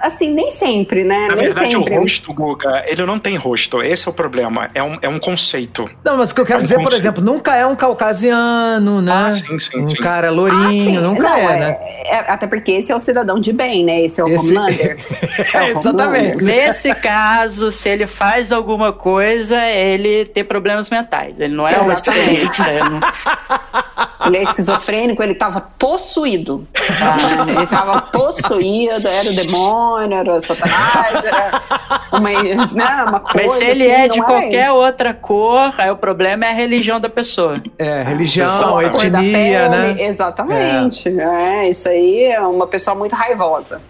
assim, 0.01 0.31
nem 0.33 0.51
sempre, 0.51 1.03
né? 1.03 1.27
Na 1.29 1.35
nem 1.35 1.45
verdade, 1.45 1.71
sempre. 1.71 1.97
o 1.97 2.01
rosto, 2.01 2.33
Guga, 2.33 2.83
ele 2.87 3.05
não 3.05 3.17
tem 3.17 3.35
rosto. 3.37 3.81
Esse 3.81 4.07
é 4.07 4.11
o 4.11 4.13
problema. 4.13 4.69
É 4.73 4.83
um, 4.83 4.97
é 5.01 5.09
um 5.09 5.19
conceito. 5.19 5.85
Não, 6.03 6.17
mas 6.17 6.31
o 6.31 6.35
que 6.35 6.41
eu 6.41 6.45
quero 6.45 6.59
É 6.59 6.61
um 6.61 6.63
dizer, 6.63 6.75
por 6.75 6.83
conceito. 6.85 7.01
exemplo, 7.01 7.23
nunca 7.23 7.55
é 7.55 7.65
um 7.65 7.75
caucasiano, 7.75 9.01
né? 9.01 9.11
Ah, 9.27 9.31
sim, 9.31 9.57
sim, 9.59 9.79
um 9.79 9.89
sim. 9.89 9.95
cara 9.97 10.27
Ah, 10.27 10.31
lourinho, 10.31 10.83
sim. 10.85 10.97
nunca 10.99 11.23
Não, 11.29 11.37
é, 11.37 11.59
né? 11.59 11.77
é- 12.05 12.25
até 12.31 12.47
porque 12.47 12.71
esse 12.71 12.91
é 12.91 12.95
o 12.95 12.99
cidadão 13.13 13.39
de 13.39 13.53
bem, 13.53 13.83
né? 13.85 14.01
Esse 14.01 14.19
é 14.19 14.23
o 14.23 14.27
Esse- 14.27 14.49
Homelander. 14.57 14.97
É 15.53 15.63
o 15.63 15.67
Exatamente. 15.67 15.87
Homelander. 16.35 16.43
Nesse 16.43 16.93
caso, 16.95 17.71
se 17.71 17.89
ele 17.89 18.05
faz 18.07 18.51
alguma 18.51 18.91
coisa, 18.93 19.59
ele 19.65 20.25
tem 20.25 20.43
problemas 20.43 20.89
mentais. 20.89 21.39
Ele 21.39 21.53
não 21.55 21.67
é 21.67 21.79
um 21.79 21.91
Exatamente. 21.91 22.43
excelente, 22.43 22.61
né? 22.61 22.79
Ele 24.25 24.37
é 24.37 24.43
esquizofrênico, 24.43 25.21
ele 25.21 25.35
tava 25.35 25.59
possuído. 25.77 26.65
tá? 26.73 27.17
Ele 27.45 27.67
tava 27.67 28.03
possuído, 28.03 29.05
era 29.05 29.29
o 29.29 29.33
demônio, 29.35 30.17
era 30.17 30.35
o 30.35 30.39
satanás, 30.39 31.25
era 31.25 31.61
uma, 32.09 32.29
né, 32.31 33.03
uma 33.05 33.19
coisa. 33.19 33.37
Mas 33.41 33.51
se 33.51 33.65
ele 33.65 33.85
é 33.85 34.07
de 34.07 34.19
era 34.19 34.25
qualquer 34.25 34.71
outra 34.71 35.13
cor, 35.13 35.73
aí 35.77 35.91
o 35.91 35.97
problema 35.97 36.45
é 36.45 36.49
a 36.51 36.53
religião 36.53 37.01
da 37.01 37.09
pessoa. 37.09 37.55
É, 37.77 38.01
religião, 38.03 38.81
etnia, 38.81 39.67
né? 39.67 39.95
Exatamente. 40.07 41.09
É. 41.19 41.69
isso 41.69 41.89
aí 41.89 42.23
é 42.23 42.39
uma 42.39 42.65
pessoa 42.65 42.92
muito 42.95 43.15
raivosa. 43.15 43.81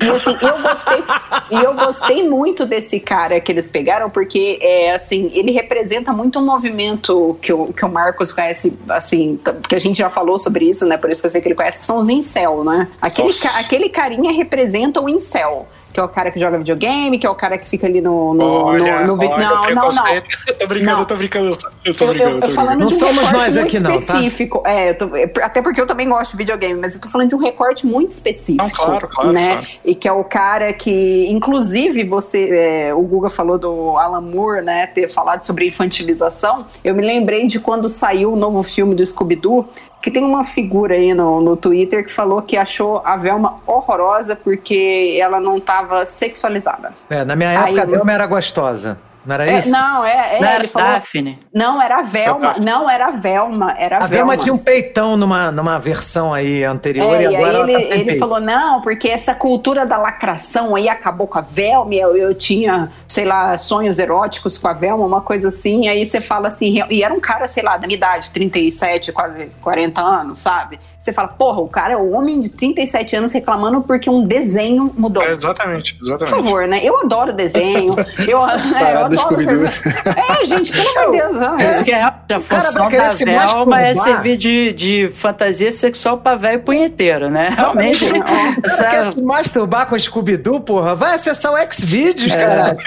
E 0.00 0.08
assim, 0.10 0.36
eu 0.40 0.62
gostei, 0.62 1.02
e 1.50 1.64
eu 1.64 1.74
gostei 1.74 2.28
muito 2.28 2.66
desse 2.66 3.00
cara 3.00 3.40
que 3.40 3.50
eles 3.50 3.66
pegaram, 3.66 4.08
porque 4.10 4.58
é 4.60 4.92
assim, 4.94 5.30
ele 5.34 5.50
representa 5.52 6.12
muito 6.12 6.38
um 6.38 6.44
movimento 6.44 7.36
que 7.40 7.52
o, 7.52 7.72
que 7.72 7.84
o 7.84 7.88
Marcos 7.88 8.32
conhece, 8.32 8.76
assim, 8.88 9.38
que 9.68 9.74
a 9.74 9.80
gente 9.80 9.98
já 9.98 10.10
falou 10.10 10.38
sobre 10.38 10.68
isso, 10.68 10.86
né? 10.86 10.96
Por 10.96 11.10
isso 11.10 11.20
que 11.22 11.26
eu 11.26 11.30
sei 11.30 11.40
que 11.40 11.48
ele 11.48 11.54
conhece, 11.54 11.80
que 11.80 11.86
são 11.86 11.98
os 11.98 12.08
incel, 12.08 12.62
né? 12.64 12.88
Aquele, 13.00 13.32
ca- 13.32 13.58
aquele 13.60 13.88
carinha 13.88 14.32
representa 14.32 15.00
o 15.00 15.08
incel. 15.08 15.66
Que 15.96 16.00
é 16.00 16.04
o 16.04 16.08
cara 16.10 16.30
que 16.30 16.38
joga 16.38 16.58
videogame, 16.58 17.18
que 17.18 17.26
é 17.26 17.30
o 17.30 17.34
cara 17.34 17.56
que 17.56 17.66
fica 17.66 17.86
ali 17.86 18.02
no. 18.02 18.34
no, 18.34 18.44
Olha, 18.44 19.00
no, 19.00 19.06
no 19.06 19.16
vi- 19.16 19.26
olha, 19.28 19.48
não, 19.48 19.62
não, 19.62 19.90
não. 19.90 20.06
Eu 20.46 20.58
tô 20.58 20.66
brincando, 20.66 20.92
Não. 20.92 21.00
eu 21.00 21.06
tô 21.06 21.16
brincando. 21.16 21.50
Eu 21.86 21.94
tô 21.94 22.04
Eu, 22.04 22.08
brincando, 22.10 22.30
eu 22.30 22.34
eu 22.36 22.40
tô 22.42 22.48
tô 22.48 22.54
falando. 22.54 22.78
Não 22.80 22.86
de 22.86 22.94
um 22.94 22.98
somos 22.98 23.16
recorte 23.26 23.32
nós 23.38 23.54
muito 23.54 23.66
aqui 23.66 23.80
não, 23.80 23.90
tá? 23.92 23.96
específico. 23.96 24.62
É, 24.66 24.90
eu 24.90 24.98
tô- 24.98 25.10
até 25.42 25.62
porque 25.62 25.80
eu 25.80 25.86
também 25.86 26.06
gosto 26.06 26.32
de 26.32 26.36
videogame, 26.36 26.78
mas 26.78 26.94
eu 26.94 27.00
tô 27.00 27.08
falando 27.08 27.30
de 27.30 27.34
um 27.34 27.38
recorte 27.38 27.86
muito 27.86 28.10
específico. 28.10 28.62
Não, 28.62 28.68
claro, 28.70 29.08
claro, 29.08 29.32
Né? 29.32 29.52
claro. 29.54 29.66
E 29.86 29.94
que 29.94 30.06
é 30.06 30.12
o 30.12 30.22
cara 30.22 30.70
que, 30.74 31.26
inclusive, 31.30 32.04
você. 32.04 32.50
é, 32.90 32.94
o 32.94 33.00
Guga 33.00 33.30
falou 33.30 33.56
do 33.58 33.96
Alan 33.96 34.20
Moore, 34.20 34.60
né? 34.62 34.86
Ter 34.88 35.08
falado 35.08 35.40
sobre 35.44 35.66
infantilização. 35.66 36.66
Eu 36.84 36.94
me 36.94 37.00
lembrei 37.00 37.46
de 37.46 37.58
quando 37.58 37.88
saiu 37.88 38.34
o 38.34 38.36
novo 38.36 38.62
filme 38.62 38.94
do 38.94 39.06
Scooby-Doo. 39.06 39.66
Que 40.02 40.10
tem 40.10 40.22
uma 40.24 40.44
figura 40.44 40.94
aí 40.94 41.12
no, 41.12 41.40
no 41.40 41.56
Twitter 41.56 42.04
que 42.04 42.12
falou 42.12 42.40
que 42.40 42.56
achou 42.56 43.02
a 43.04 43.16
Velma 43.16 43.54
horrorosa 43.66 44.36
porque 44.36 45.18
ela 45.20 45.40
não 45.40 45.58
tava 45.58 46.04
sexualizada. 46.06 46.92
É, 47.10 47.24
na 47.24 47.34
minha 47.34 47.50
Aí 47.50 47.56
época, 47.72 47.82
a 47.82 47.84
eu- 47.86 47.90
Velma 47.90 48.12
era 48.12 48.26
gostosa. 48.26 48.98
Não 49.26 49.34
era 49.34 49.50
É, 49.50 49.58
isso? 49.58 49.72
não, 49.72 50.04
é, 50.04 50.36
é 50.36 50.40
Não 50.40 50.48
era 50.48 50.58
ele 50.60 50.68
falou. 50.68 50.88
Daphne. 50.88 51.38
Não, 51.52 51.82
era 51.82 51.98
a 51.98 52.02
Velma. 52.02 52.52
Não, 52.62 52.88
era 52.88 53.06
a 53.08 53.10
Velma. 53.10 53.74
Era 53.78 53.98
a, 53.98 54.04
A 54.04 54.06
Velma 54.06 54.36
tinha 54.36 54.54
um 54.54 54.58
peitão 54.58 55.16
numa, 55.16 55.50
numa 55.50 55.78
versão 55.78 56.32
aí 56.32 56.62
anterior 56.64 57.14
É, 57.14 57.22
e 57.22 57.26
agora 57.36 57.50
aí 57.50 57.54
ela 57.56 57.64
ele, 57.70 57.72
tá 57.72 57.88
sem 57.88 57.90
ele 58.00 58.04
peito. 58.04 58.18
falou, 58.20 58.40
não, 58.40 58.80
porque 58.80 59.08
essa 59.08 59.34
cultura 59.34 59.84
da 59.84 59.96
lacração 59.98 60.74
aí 60.76 60.88
acabou 60.88 61.26
com 61.26 61.38
a 61.38 61.42
Velma, 61.42 61.94
e 61.94 61.98
eu, 61.98 62.16
eu 62.16 62.34
tinha, 62.34 62.90
sei 63.08 63.24
lá, 63.24 63.56
sonhos 63.58 63.98
eróticos 63.98 64.56
com 64.58 64.68
a 64.68 64.72
Velma, 64.72 65.04
uma 65.04 65.20
coisa 65.20 65.48
assim, 65.48 65.84
e 65.84 65.88
aí 65.88 66.06
você 66.06 66.20
fala 66.20 66.48
assim, 66.48 66.82
e 66.88 67.02
era 67.02 67.12
um 67.12 67.20
cara, 67.20 67.46
sei 67.48 67.62
lá, 67.62 67.76
da 67.76 67.86
minha 67.86 67.96
idade, 67.96 68.30
37, 68.30 69.12
quase 69.12 69.50
40 69.60 70.00
anos, 70.00 70.38
sabe? 70.40 70.78
Você 71.06 71.12
fala, 71.12 71.28
porra, 71.28 71.60
o 71.60 71.68
cara 71.68 71.94
é 71.94 71.96
um 71.96 72.16
homem 72.16 72.40
de 72.40 72.48
37 72.48 73.14
anos 73.14 73.30
reclamando 73.30 73.80
porque 73.80 74.10
um 74.10 74.26
desenho 74.26 74.92
mudou. 74.98 75.22
É, 75.22 75.30
exatamente, 75.30 75.94
Por 75.94 76.04
exatamente. 76.08 76.34
favor, 76.36 76.66
né? 76.66 76.80
Eu 76.82 76.98
adoro 76.98 77.32
desenho. 77.32 77.94
Eu, 78.26 78.44
é, 78.44 78.54
eu 78.94 79.08
do 79.08 79.20
adoro 79.20 79.40
Scooby-Doo. 79.40 79.68
ser- 79.70 80.42
É, 80.42 80.46
gente, 80.46 80.72
pelo 80.72 80.88
amor 80.98 81.10
de 81.12 81.16
Deus. 81.18 81.36
É 81.36 81.48
né? 81.68 81.74
porque 81.74 81.92
a 81.92 82.10
vai 82.28 82.40
função 82.40 82.88
querer 82.88 83.02
da 83.04 83.10
se 83.12 83.24
Velma 83.24 83.80
é 83.80 83.94
servir 83.94 84.36
de, 84.36 84.72
de 84.72 85.08
fantasia 85.14 85.70
sexual 85.70 86.18
pra 86.18 86.34
velho 86.34 86.60
punheteiro, 86.62 87.30
né? 87.30 87.54
Realmente, 87.56 88.04
Quer 88.10 88.64
essa, 88.64 89.12
se 89.12 89.22
masturbar 89.22 89.86
com 89.86 89.96
Scooby-Doo, 89.96 90.60
porra? 90.60 90.96
Vai 90.96 91.14
acessar 91.14 91.52
o 91.52 91.72
Xvideos, 91.72 92.34
É. 92.34 92.36
caralho. 92.36 92.78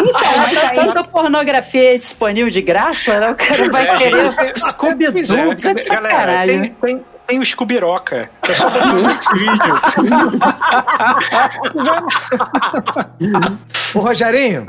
Então, 0.00 0.70
aí, 0.70 0.76
tanta 0.86 1.04
pornografia 1.04 1.90
aí 1.90 1.98
disponível 1.98 2.48
de 2.50 2.62
graça, 2.62 3.20
né? 3.20 3.30
O 3.30 3.34
cara 3.34 3.70
vai 3.70 3.86
é, 3.88 3.96
querer 3.98 4.58
Scooby-Doo, 4.58 5.52
é, 5.52 5.54
tá 5.56 5.94
galera, 5.94 6.46
tem, 6.46 6.70
tem, 6.82 7.04
tem 7.30 7.38
o 7.38 7.46
Scoobiroca, 7.46 8.28
que 8.42 8.50
é 8.50 8.54
só 8.56 8.66
esse 8.68 9.32
vídeo. 9.34 9.80
Ô, 13.94 14.00
Rogerinho, 14.00 14.66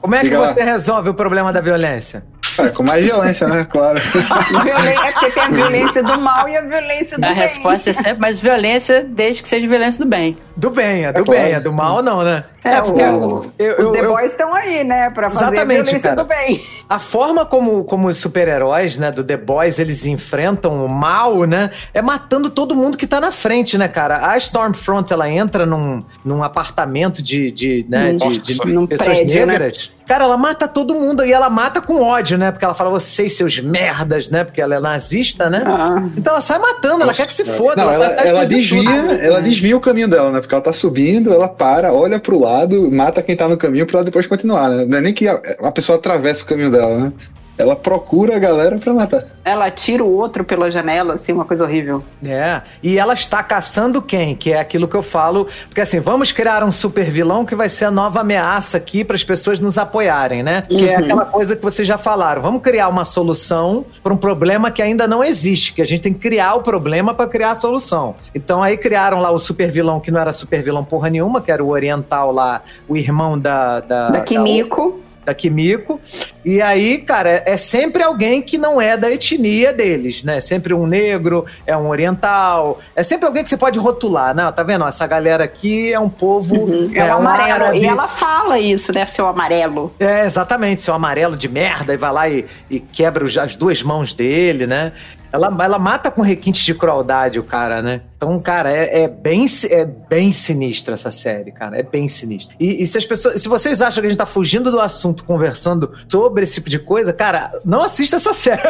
como 0.00 0.14
é 0.14 0.20
que 0.20 0.24
Diga 0.24 0.38
lá. 0.40 0.54
você 0.54 0.62
resolve 0.62 1.10
o 1.10 1.14
problema 1.14 1.52
da 1.52 1.60
violência? 1.60 2.24
É, 2.58 2.68
com 2.68 2.82
mais 2.82 3.02
violência, 3.04 3.48
né? 3.48 3.64
Claro. 3.70 3.98
violen- 4.62 4.98
é 5.08 5.12
porque 5.12 5.30
tem 5.30 5.42
a 5.42 5.48
violência 5.48 6.02
do 6.02 6.20
mal 6.20 6.48
e 6.48 6.56
a 6.56 6.60
violência 6.62 7.18
do 7.18 7.24
A 7.24 7.28
bem. 7.28 7.36
resposta 7.36 7.90
é 7.90 7.92
sempre 7.92 8.20
mais 8.20 8.40
violência, 8.40 9.04
desde 9.08 9.42
que 9.42 9.48
seja 9.48 9.66
violência 9.66 10.04
do 10.04 10.08
bem. 10.08 10.36
Do 10.56 10.70
bem, 10.70 11.04
é 11.04 11.12
do 11.12 11.20
É 11.20 11.24
claro. 11.24 11.40
bem, 11.42 11.52
é 11.52 11.60
do 11.60 11.72
mal 11.72 12.02
não, 12.02 12.22
né? 12.22 12.44
É, 12.62 12.80
porque 12.80 13.02
o- 13.02 13.52
eu- 13.58 13.78
Os 13.78 13.86
eu- 13.88 13.92
The 13.92 13.98
eu- 14.00 14.08
Boys 14.08 14.30
estão 14.30 14.54
aí, 14.54 14.84
né? 14.84 15.10
Pra 15.10 15.28
fazer 15.28 15.44
a 15.44 15.48
Exatamente, 15.48 15.82
violência 15.84 16.10
cara. 16.10 16.22
do 16.22 16.28
bem. 16.28 16.62
A 16.88 16.98
forma 16.98 17.44
como, 17.44 17.84
como 17.84 18.08
os 18.08 18.16
super-heróis, 18.16 18.96
né, 18.96 19.10
do 19.10 19.22
The 19.22 19.36
Boys, 19.36 19.78
eles 19.78 20.06
enfrentam 20.06 20.82
o 20.84 20.88
mal, 20.88 21.44
né, 21.44 21.70
é 21.92 22.00
matando 22.00 22.48
todo 22.48 22.74
mundo 22.74 22.96
que 22.96 23.06
tá 23.06 23.20
na 23.20 23.30
frente, 23.30 23.76
né, 23.76 23.86
cara? 23.86 24.30
A 24.30 24.36
Stormfront, 24.38 25.12
ela 25.12 25.28
entra 25.28 25.66
num, 25.66 26.02
num 26.24 26.42
apartamento 26.42 27.22
de, 27.22 27.50
de, 27.52 27.84
né, 27.88 28.14
de, 28.14 28.28
de 28.40 28.64
num 28.66 28.86
pessoas 28.86 29.18
prédio, 29.18 29.46
né? 29.46 29.52
negras. 29.52 29.92
Cara, 30.06 30.24
ela 30.24 30.36
mata 30.36 30.66
todo 30.68 30.94
mundo 30.94 31.24
e 31.24 31.32
ela 31.32 31.48
mata 31.50 31.80
com 31.82 32.00
ódio, 32.02 32.36
né? 32.38 32.43
Porque 32.50 32.64
ela 32.64 32.74
fala, 32.74 32.90
vocês, 32.90 33.36
seus 33.36 33.60
merdas, 33.60 34.28
né? 34.28 34.44
Porque 34.44 34.60
ela 34.60 34.74
é 34.74 34.80
nazista, 34.80 35.48
né? 35.50 35.62
Ah. 35.66 36.02
Então 36.16 36.32
ela 36.32 36.40
sai 36.40 36.58
matando, 36.58 37.02
ela 37.02 37.12
quer 37.12 37.26
que 37.26 37.32
se 37.32 37.44
foda. 37.44 37.84
Não, 37.84 37.90
ela, 37.90 38.08
sai 38.08 38.28
ela 38.28 38.42
fudendo 38.42 38.60
desvia, 38.60 39.02
tudo. 39.02 39.12
ela 39.14 39.40
desvia 39.40 39.76
o 39.76 39.80
caminho 39.80 40.08
dela, 40.08 40.30
né? 40.30 40.40
Porque 40.40 40.54
ela 40.54 40.62
tá 40.62 40.72
subindo, 40.72 41.32
ela 41.32 41.48
para, 41.48 41.92
olha 41.92 42.18
pro 42.18 42.40
lado, 42.40 42.90
mata 42.90 43.22
quem 43.22 43.36
tá 43.36 43.48
no 43.48 43.56
caminho 43.56 43.86
pra 43.86 43.98
ela 43.98 44.04
depois 44.04 44.26
continuar, 44.26 44.68
né? 44.68 44.84
Não 44.84 44.98
é 44.98 45.00
nem 45.00 45.12
que 45.12 45.28
a, 45.28 45.40
a 45.62 45.72
pessoa 45.72 45.96
atravessa 45.96 46.44
o 46.44 46.46
caminho 46.46 46.70
dela, 46.70 46.98
né? 46.98 47.12
Ela 47.56 47.76
procura 47.76 48.36
a 48.36 48.38
galera 48.38 48.78
pra 48.78 48.92
matar. 48.92 49.24
Ela 49.44 49.70
tira 49.70 50.02
o 50.02 50.10
outro 50.10 50.42
pela 50.42 50.70
janela, 50.70 51.14
assim, 51.14 51.32
uma 51.32 51.44
coisa 51.44 51.64
horrível. 51.64 52.02
É, 52.26 52.62
e 52.82 52.98
ela 52.98 53.14
está 53.14 53.42
caçando 53.42 54.00
quem? 54.00 54.34
Que 54.34 54.52
é 54.52 54.58
aquilo 54.58 54.88
que 54.88 54.94
eu 54.96 55.02
falo. 55.02 55.46
Porque 55.68 55.80
assim, 55.80 56.00
vamos 56.00 56.32
criar 56.32 56.64
um 56.64 56.72
super 56.72 57.04
vilão 57.04 57.44
que 57.44 57.54
vai 57.54 57.68
ser 57.68 57.84
a 57.84 57.90
nova 57.90 58.20
ameaça 58.20 58.76
aqui 58.76 59.04
para 59.04 59.14
as 59.14 59.22
pessoas 59.22 59.60
nos 59.60 59.76
apoiarem, 59.78 60.42
né? 60.42 60.62
Que 60.62 60.88
é 60.88 60.96
aquela 60.96 61.26
coisa 61.26 61.54
que 61.54 61.62
vocês 61.62 61.86
já 61.86 61.98
falaram. 61.98 62.42
Vamos 62.42 62.62
criar 62.62 62.88
uma 62.88 63.04
solução 63.04 63.84
para 64.02 64.12
um 64.12 64.16
problema 64.16 64.70
que 64.70 64.82
ainda 64.82 65.06
não 65.06 65.22
existe, 65.22 65.74
que 65.74 65.82
a 65.82 65.86
gente 65.86 66.02
tem 66.02 66.12
que 66.12 66.20
criar 66.20 66.54
o 66.54 66.62
problema 66.62 67.14
para 67.14 67.28
criar 67.28 67.52
a 67.52 67.54
solução. 67.54 68.14
Então 68.34 68.62
aí 68.62 68.76
criaram 68.76 69.20
lá 69.20 69.30
o 69.30 69.38
super 69.38 69.70
vilão 69.70 70.00
que 70.00 70.10
não 70.10 70.20
era 70.20 70.32
super 70.32 70.62
vilão 70.62 70.84
porra 70.84 71.10
nenhuma, 71.10 71.40
que 71.40 71.52
era 71.52 71.62
o 71.62 71.68
oriental 71.68 72.32
lá, 72.32 72.62
o 72.88 72.96
irmão 72.96 73.38
da. 73.38 73.80
Da, 73.80 74.08
Da 74.10 74.20
Kimiko. 74.20 74.98
da 74.98 75.03
Kimiko. 75.32 76.00
E 76.44 76.60
aí, 76.60 76.98
cara, 76.98 77.30
é, 77.30 77.42
é 77.46 77.56
sempre 77.56 78.02
alguém 78.02 78.42
que 78.42 78.58
não 78.58 78.80
é 78.80 78.96
da 78.96 79.10
etnia 79.10 79.72
deles, 79.72 80.22
né? 80.24 80.40
Sempre 80.40 80.74
um 80.74 80.86
negro, 80.86 81.46
é 81.66 81.74
um 81.76 81.88
oriental, 81.88 82.80
é 82.94 83.02
sempre 83.02 83.26
alguém 83.26 83.42
que 83.42 83.48
você 83.48 83.56
pode 83.56 83.78
rotular, 83.78 84.34
né? 84.34 84.50
Tá 84.52 84.62
vendo? 84.62 84.84
Essa 84.84 85.06
galera 85.06 85.44
aqui 85.44 85.92
é 85.92 85.98
um 85.98 86.10
povo. 86.10 86.68
É 86.94 87.04
o 87.04 87.08
um 87.08 87.12
amarelo. 87.18 87.52
árabe. 87.52 87.78
E 87.78 87.86
ela 87.86 88.08
fala 88.08 88.58
isso, 88.58 88.92
ser 88.92 89.22
o 89.22 89.26
amarelo. 89.26 89.94
É, 89.98 90.24
exatamente, 90.24 90.82
seu 90.82 90.92
amarelo 90.92 91.36
de 91.36 91.48
merda, 91.48 91.94
e 91.94 91.96
vai 91.96 92.12
lá 92.12 92.28
e, 92.28 92.44
e 92.68 92.80
quebra 92.80 93.24
as 93.24 93.56
duas 93.56 93.82
mãos 93.82 94.12
dele, 94.12 94.66
né? 94.66 94.92
Ela, 95.34 95.48
ela 95.64 95.80
mata 95.80 96.12
com 96.12 96.22
requinte 96.22 96.64
de 96.64 96.72
crueldade 96.72 97.40
o 97.40 97.42
cara, 97.42 97.82
né? 97.82 98.02
Então, 98.16 98.38
cara, 98.40 98.72
é, 98.72 99.02
é 99.02 99.08
bem, 99.08 99.44
é 99.68 99.84
bem 99.84 100.30
sinistra 100.30 100.94
essa 100.94 101.10
série, 101.10 101.50
cara. 101.50 101.76
É 101.76 101.82
bem 101.82 102.06
sinistra. 102.06 102.54
E, 102.60 102.80
e 102.80 102.86
se 102.86 102.96
as 102.96 103.04
pessoas. 103.04 103.42
Se 103.42 103.48
vocês 103.48 103.82
acham 103.82 104.00
que 104.00 104.06
a 104.06 104.10
gente 104.10 104.18
tá 104.18 104.26
fugindo 104.26 104.70
do 104.70 104.80
assunto 104.80 105.24
conversando 105.24 105.92
sobre 106.08 106.44
esse 106.44 106.54
tipo 106.54 106.70
de 106.70 106.78
coisa, 106.78 107.12
cara, 107.12 107.50
não 107.64 107.82
assista 107.82 108.14
essa 108.14 108.32
série. 108.32 108.62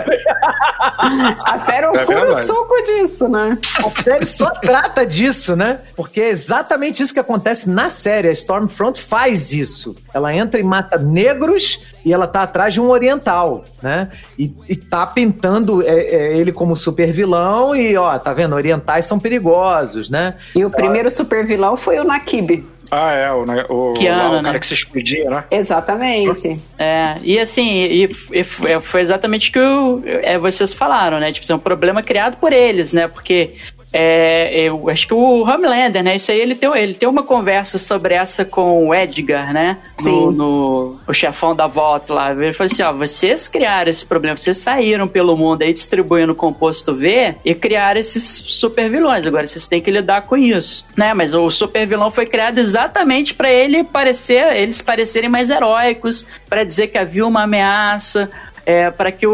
A 1.44 1.58
série 1.58 1.84
é 1.84 1.90
o 1.90 1.96
É 1.96 2.04
puro 2.06 2.34
suco 2.42 2.82
disso, 2.82 3.28
né? 3.28 3.58
A 3.84 4.02
série 4.02 4.24
só 4.24 4.48
trata 4.48 5.04
disso, 5.04 5.54
né? 5.54 5.80
Porque 5.94 6.20
é 6.20 6.30
exatamente 6.30 7.02
isso 7.02 7.12
que 7.12 7.20
acontece 7.20 7.68
na 7.68 7.90
série. 7.90 8.28
A 8.28 8.32
Stormfront 8.32 9.02
faz 9.02 9.52
isso. 9.52 9.94
Ela 10.14 10.34
entra 10.34 10.58
e 10.58 10.62
mata 10.62 10.96
negros 10.96 11.82
e 12.04 12.12
ela 12.12 12.26
tá 12.26 12.42
atrás 12.42 12.74
de 12.74 12.80
um 12.80 12.88
oriental, 12.90 13.64
né? 13.82 14.08
E, 14.38 14.52
e 14.68 14.76
tá 14.76 15.06
pintando 15.06 15.82
é, 15.82 15.88
é, 15.98 16.36
ele 16.36 16.52
como 16.52 16.76
super 16.76 17.10
vilão 17.12 17.74
e, 17.74 17.96
ó, 17.96 18.18
tá 18.18 18.32
vendo? 18.32 18.54
Orientais 18.54 19.06
são 19.06 19.18
perigosos, 19.18 20.10
né? 20.10 20.34
E 20.54 20.64
o 20.64 20.70
primeiro 20.70 21.10
super 21.10 21.44
vilão 21.46 21.76
foi 21.76 21.98
o 21.98 22.04
Nakib. 22.04 22.64
Ah, 22.90 23.12
é, 23.12 23.32
o, 23.32 23.44
né, 23.46 23.64
o, 23.68 23.94
lá, 23.94 24.28
o 24.28 24.42
cara 24.42 24.52
né? 24.52 24.58
que 24.58 24.66
se 24.66 24.74
explodia, 24.74 25.28
né? 25.28 25.44
Exatamente. 25.50 26.60
É, 26.78 27.16
e 27.22 27.38
assim, 27.38 27.66
e, 27.84 28.10
e 28.32 28.44
foi 28.44 28.78
foi 28.80 29.00
exatamente 29.00 29.48
o 29.50 29.52
que 29.52 29.58
o- 29.58 30.02
é, 30.06 30.38
vocês 30.38 30.72
falaram, 30.74 31.18
né? 31.18 31.32
Tipo, 31.32 31.50
é 31.50 31.54
um 31.54 31.58
problema 31.58 32.02
criado 32.02 32.36
por 32.36 32.52
eles, 32.52 32.92
né? 32.92 33.08
Porque 33.08 33.54
é, 33.96 34.50
eu 34.66 34.90
acho 34.90 35.06
que 35.06 35.14
o 35.14 35.42
Homelander, 35.44 36.02
né? 36.02 36.16
Isso 36.16 36.32
aí 36.32 36.40
ele 36.40 36.56
tem, 36.56 36.68
ele 36.76 36.94
tem 36.94 37.08
uma 37.08 37.22
conversa 37.22 37.78
sobre 37.78 38.12
essa 38.14 38.44
com 38.44 38.88
o 38.88 38.92
Edgar, 38.94 39.52
né? 39.52 39.78
Sim. 39.96 40.10
No, 40.10 40.30
no- 40.32 40.96
o 41.06 41.12
chefão 41.14 41.54
da 41.54 41.68
volta 41.68 42.12
lá. 42.12 42.32
Ele 42.32 42.52
falou 42.52 42.70
assim: 42.72 42.82
ó, 42.82 42.92
vocês 42.92 43.46
criaram 43.46 43.88
esse 43.88 44.04
problema, 44.04 44.36
vocês 44.36 44.56
saíram 44.56 45.06
pelo 45.06 45.36
mundo 45.36 45.62
aí 45.62 45.72
distribuindo 45.72 46.34
composto 46.34 46.92
V 46.92 47.36
e 47.44 47.54
criaram 47.54 48.00
esses 48.00 48.24
super 48.24 48.90
vilões. 48.90 49.24
Agora 49.24 49.46
vocês 49.46 49.68
têm 49.68 49.80
que 49.80 49.92
lidar 49.92 50.22
com 50.22 50.36
isso, 50.36 50.84
né? 50.96 51.14
Mas 51.14 51.32
o 51.32 51.48
super 51.48 51.86
vilão 51.86 52.10
foi 52.10 52.26
criado 52.26 52.58
exatamente 52.58 53.32
pra 53.32 53.48
ele 53.48 53.84
parecer, 53.84 54.56
eles 54.56 54.80
parecerem 54.82 55.30
mais 55.30 55.50
heróicos, 55.50 56.26
pra 56.50 56.64
dizer 56.64 56.88
que 56.88 56.98
havia 56.98 57.24
uma 57.24 57.44
ameaça, 57.44 58.28
é, 58.66 58.90
para 58.90 59.12
que 59.12 59.26
o, 59.26 59.32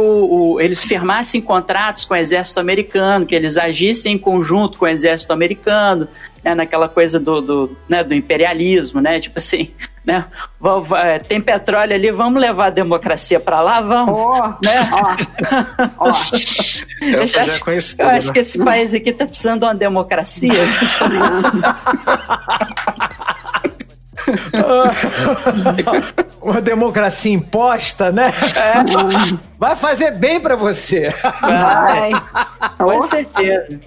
o- 0.55 0.61
eles 0.61 0.82
firmassem 0.85 1.40
contratos 1.40 2.05
com 2.05 2.15
o 2.15 2.16
exército 2.16 2.59
americano, 2.61 3.24
que 3.27 3.35
eles 3.35 3.57
agissem 3.57 4.15
em 4.15 4.19
conjunto 4.19 4.77
com 4.78 4.85
o 4.85 4.89
exército 4.89 5.32
americano, 5.32 6.09
né, 6.44 6.55
naquela 6.55 6.89
coisa 6.89 7.20
do, 7.20 7.40
do, 7.40 7.77
né, 7.89 8.02
do 8.02 8.15
imperialismo, 8.15 9.01
né? 9.01 9.20
Tipo 9.20 9.39
assim, 9.39 9.70
né? 10.05 10.24
vamos- 10.61 10.89
vai- 10.89 11.20
tem 11.20 11.40
petróleo 11.40 11.94
ali, 11.94 12.11
vamos 12.11 12.40
levar 12.40 12.66
a 12.66 12.70
democracia 12.70 13.39
para 13.39 13.61
lá, 13.61 13.81
vamos. 13.81 14.19
Ó, 14.19 14.48
Né? 14.65 14.90
ó, 15.98 16.09
ó. 16.09 16.12
Eu 17.02 17.24
já 17.24 17.43
é. 17.44 17.47
Eu 17.98 18.09
acho 18.11 18.27
né? 18.28 18.32
que 18.35 18.39
esse 18.40 18.62
país 18.62 18.93
aqui 18.94 19.11
tá 19.12 19.24
precisando 19.27 19.61
de 19.61 19.66
uma 19.66 19.74
democracia. 19.74 20.52
Uma 26.40 26.60
democracia 26.60 27.32
imposta, 27.32 28.10
né? 28.10 28.32
Vai 29.59 29.76
fazer 29.76 30.12
bem 30.12 30.40
pra 30.40 30.56
você. 30.56 31.12
Vai. 31.40 32.10
Com 32.78 33.02
certeza. 33.02 33.78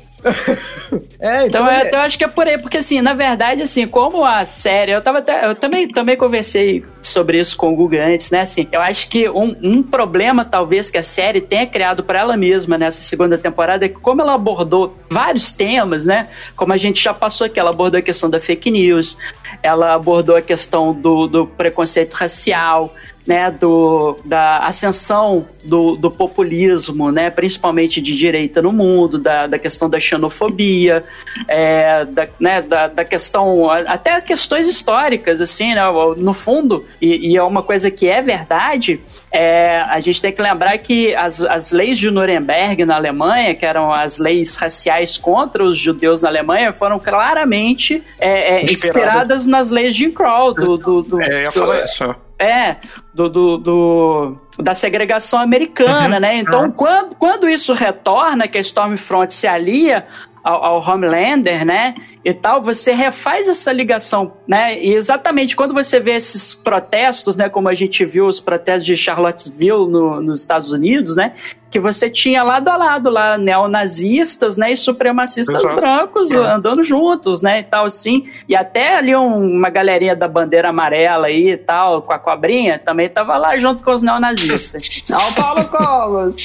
É, 1.19 1.47
Então, 1.47 1.67
é, 1.69 1.89
eu 1.91 1.99
acho 1.99 2.17
que 2.17 2.23
é 2.23 2.27
por 2.27 2.47
aí, 2.47 2.57
porque 2.57 2.77
assim, 2.77 3.01
na 3.01 3.13
verdade, 3.13 3.61
assim, 3.61 3.87
como 3.87 4.25
a 4.25 4.45
série, 4.45 4.91
eu 4.91 5.01
tava 5.01 5.19
até, 5.19 5.45
eu 5.45 5.55
também, 5.55 5.87
também 5.87 6.17
conversei 6.17 6.83
sobre 7.01 7.39
isso 7.39 7.55
com 7.57 7.71
o 7.71 7.75
Google 7.75 7.99
antes, 8.01 8.31
né, 8.31 8.41
assim, 8.41 8.67
eu 8.71 8.81
acho 8.81 9.09
que 9.09 9.29
um, 9.29 9.55
um 9.61 9.83
problema, 9.83 10.45
talvez, 10.45 10.89
que 10.89 10.97
a 10.97 11.03
série 11.03 11.41
tenha 11.41 11.65
criado 11.65 12.03
para 12.03 12.19
ela 12.19 12.37
mesma 12.37 12.77
nessa 12.77 13.01
segunda 13.01 13.37
temporada 13.37 13.85
é 13.85 13.89
que 13.89 13.99
como 13.99 14.21
ela 14.21 14.33
abordou 14.33 14.97
vários 15.09 15.51
temas, 15.51 16.05
né, 16.05 16.29
como 16.55 16.73
a 16.73 16.77
gente 16.77 17.01
já 17.01 17.13
passou 17.13 17.45
aqui, 17.45 17.59
ela 17.59 17.69
abordou 17.69 17.99
a 17.99 18.03
questão 18.03 18.29
da 18.29 18.39
fake 18.39 18.71
news, 18.71 19.17
ela 19.61 19.93
abordou 19.93 20.35
a 20.35 20.41
questão 20.41 20.93
do, 20.93 21.27
do 21.27 21.47
preconceito 21.47 22.13
racial, 22.13 22.93
né, 23.25 23.49
do, 23.51 24.17
da 24.25 24.59
ascensão 24.59 25.45
do, 25.65 25.95
do 25.95 26.11
populismo, 26.11 27.11
né, 27.11 27.29
principalmente 27.29 28.01
de 28.01 28.15
direita 28.17 28.61
no 28.61 28.73
mundo, 28.73 29.17
da, 29.17 29.47
da 29.47 29.57
questão 29.57 29.89
da 29.89 29.99
xenofobia, 29.99 31.03
é, 31.47 32.03
da, 32.05 32.27
né, 32.39 32.61
da, 32.61 32.87
da 32.87 33.05
questão, 33.05 33.69
até 33.69 34.19
questões 34.19 34.67
históricas, 34.67 35.39
assim, 35.39 35.73
né, 35.73 35.81
no 36.17 36.33
fundo, 36.33 36.85
e, 37.01 37.31
e 37.31 37.37
é 37.37 37.43
uma 37.43 37.63
coisa 37.63 37.89
que 37.89 38.09
é 38.09 38.21
verdade, 38.21 38.99
é, 39.31 39.81
a 39.87 39.99
gente 40.01 40.21
tem 40.21 40.31
que 40.33 40.41
lembrar 40.41 40.77
que 40.79 41.15
as, 41.15 41.41
as 41.41 41.71
leis 41.71 41.97
de 41.97 42.11
Nuremberg 42.11 42.83
na 42.85 42.95
Alemanha, 42.95 43.55
que 43.55 43.65
eram 43.65 43.93
as 43.93 44.17
leis 44.17 44.55
raciais 44.55 45.15
contra 45.17 45.63
os 45.63 45.77
judeus 45.77 46.21
na 46.21 46.29
Alemanha, 46.29 46.73
foram 46.73 46.99
claramente 46.99 48.03
é, 48.19 48.57
é, 48.57 48.63
Inspirada. 48.63 48.99
inspiradas 48.99 49.47
nas 49.47 49.71
leis 49.71 49.93
de 49.93 49.99
Jim 50.01 50.11
Crow, 50.11 50.53
do, 50.53 50.77
do, 50.77 51.01
do, 51.03 51.21
É, 51.21 51.33
eu 51.35 51.39
ia 51.43 51.49
do- 51.49 51.53
falar 51.53 51.83
isso. 51.83 52.13
É, 52.43 52.77
do, 53.13 53.29
do, 53.29 53.57
do- 53.57 54.37
da 54.59 54.73
segregação 54.75 55.39
americana, 55.39 56.15
Uhum. 56.15 56.21
né? 56.21 56.35
Então, 56.37 56.69
quando, 56.71 57.15
quando 57.15 57.49
isso 57.49 57.73
retorna, 57.73 58.47
que 58.47 58.57
a 58.57 58.61
Stormfront 58.61 59.33
se 59.33 59.47
alia 59.47 60.05
ao, 60.43 60.63
ao 60.63 60.81
Homelander, 60.89 61.65
né? 61.65 61.95
E 62.23 62.33
tal, 62.33 62.61
você 62.61 62.91
refaz 62.91 63.47
essa 63.47 63.71
ligação, 63.71 64.33
né? 64.47 64.77
E 64.79 64.93
exatamente 64.93 65.55
quando 65.55 65.73
você 65.73 65.99
vê 65.99 66.11
esses 66.15 66.53
protestos, 66.53 67.35
né? 67.35 67.49
Como 67.49 67.69
a 67.69 67.73
gente 67.73 68.03
viu 68.05 68.27
os 68.27 68.39
protestos 68.39 68.85
de 68.85 68.95
Charlottesville 68.97 69.89
no- 69.89 70.21
nos 70.21 70.39
Estados 70.39 70.71
Unidos, 70.71 71.15
né? 71.15 71.33
Que 71.71 71.79
você 71.79 72.07
tinha 72.07 72.43
lado 72.43 72.67
a 72.67 72.77
lado 72.77 73.09
lá 73.09 73.35
neonazistas, 73.35 74.57
né? 74.57 74.71
E 74.71 74.77
supremacistas 74.77 75.63
Exato. 75.63 75.75
brancos 75.75 76.31
É. 76.31 76.37
andando 76.37 76.83
juntos, 76.83 77.41
né? 77.41 77.61
E 77.61 77.63
tal, 77.63 77.85
assim. 77.85 78.25
E 78.47 78.55
até 78.55 78.95
ali 78.97 79.15
um- 79.15 79.57
uma 79.57 79.71
galerinha 79.71 80.15
da 80.15 80.27
bandeira 80.27 80.69
amarela 80.69 81.27
aí 81.27 81.49
e 81.51 81.57
tal, 81.57 82.03
com 82.03 82.13
a 82.13 82.19
cobrinha, 82.19 82.77
também 82.77 83.09
tava 83.09 83.35
lá 83.37 83.57
junto 83.57 83.83
com 83.83 83.91
os 83.91 84.03
neonazistas. 84.03 84.87
Ó, 85.11 85.29
o 85.29 85.33
Paulo 85.33 85.65
Cogos. 85.65 86.35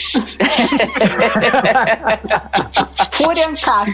Furiancap, 3.13 3.88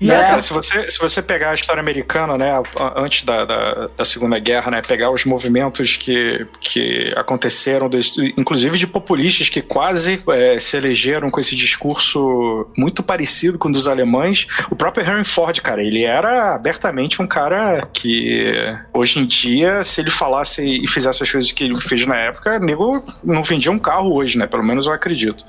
E 0.00 0.10
É, 0.10 0.14
essa 0.14 0.40
se, 0.40 0.52
você, 0.52 0.90
se 0.90 0.98
você 0.98 1.20
pegar 1.20 1.50
a 1.50 1.54
história 1.54 1.80
americana, 1.80 2.38
né, 2.38 2.52
antes 2.96 3.24
da, 3.24 3.44
da, 3.44 3.90
da 3.96 4.04
Segunda 4.04 4.38
Guerra, 4.38 4.70
né, 4.70 4.82
pegar 4.82 5.10
os 5.10 5.24
movimentos 5.24 5.96
que, 5.96 6.46
que 6.60 7.12
aconteceram, 7.16 7.90
inclusive 8.36 8.78
de 8.78 8.86
populistas 8.86 9.48
que 9.48 9.60
quase 9.60 10.22
é, 10.28 10.58
se 10.58 10.76
elegeram 10.76 11.30
com 11.30 11.40
esse 11.40 11.56
discurso 11.56 12.68
muito 12.76 13.02
parecido 13.02 13.58
com 13.58 13.68
o 13.68 13.72
dos 13.72 13.88
alemães, 13.88 14.46
o 14.70 14.76
próprio 14.76 15.04
Henry 15.04 15.24
Ford, 15.24 15.60
cara, 15.60 15.82
ele 15.82 16.04
era 16.04 16.54
abertamente 16.54 17.20
um 17.20 17.26
cara 17.26 17.86
que 17.92 18.52
hoje 18.92 19.18
em 19.18 19.26
dia, 19.26 19.82
se 19.82 20.00
ele 20.00 20.10
falasse 20.10 20.62
e 20.62 20.86
fizesse 20.86 21.22
as 21.22 21.30
coisas 21.30 21.50
que 21.50 21.64
ele 21.64 21.74
fez 21.80 22.06
na 22.06 22.16
época, 22.16 22.58
nego 22.58 23.04
não 23.24 23.42
vendia 23.42 23.72
um 23.72 23.78
carro 23.78 24.14
hoje, 24.14 24.38
né, 24.38 24.46
pelo 24.46 24.62
menos 24.62 24.86
eu 24.86 24.92
acredito. 24.92 25.44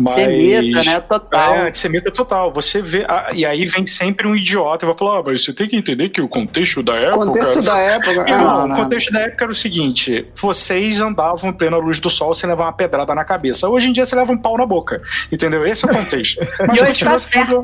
Mas... 0.00 0.14
Semita, 0.14 0.82
né? 0.84 1.00
Total. 1.00 1.54
É, 1.54 1.68
antissemita 1.68 2.10
total. 2.10 2.52
Você 2.52 2.80
vê. 2.80 3.04
ah, 3.08 3.28
e 3.34 3.44
aí 3.44 3.64
vem 3.64 3.84
sempre 3.86 4.26
um 4.26 4.34
idiota 4.34 4.84
e 4.84 4.86
vai 4.86 4.96
falar: 4.96 5.18
ah, 5.18 5.22
mas 5.26 5.44
você 5.44 5.52
tem 5.52 5.66
que 5.66 5.76
entender 5.76 6.08
que 6.08 6.20
o 6.20 6.28
contexto 6.28 6.82
da 6.82 6.94
época. 6.94 7.26
Contexto 7.26 7.62
da 7.62 7.78
época. 7.78 8.24
Não, 8.24 8.50
Ah, 8.50 8.64
o 8.64 8.76
contexto 8.76 9.12
da 9.12 9.20
época 9.20 9.44
era 9.44 9.50
o 9.50 9.54
seguinte: 9.54 10.26
vocês 10.40 11.00
andavam 11.00 11.50
em 11.50 11.52
plena 11.52 11.76
luz 11.76 12.00
do 12.00 12.08
sol 12.08 12.32
sem 12.32 12.48
levar 12.48 12.64
uma 12.64 12.72
pedrada 12.72 13.14
na 13.14 13.24
cabeça. 13.24 13.68
Hoje 13.68 13.88
em 13.88 13.92
dia 13.92 14.04
você 14.04 14.16
leva 14.16 14.32
um 14.32 14.38
pau 14.38 14.56
na 14.56 14.66
boca. 14.66 15.02
Entendeu? 15.30 15.66
Esse 15.66 15.84
é 15.84 15.90
o 15.90 15.94
contexto. 15.94 16.40
Mas 16.66 16.80
hoje 16.80 17.04
tá 17.04 17.18
sendo. 17.18 17.62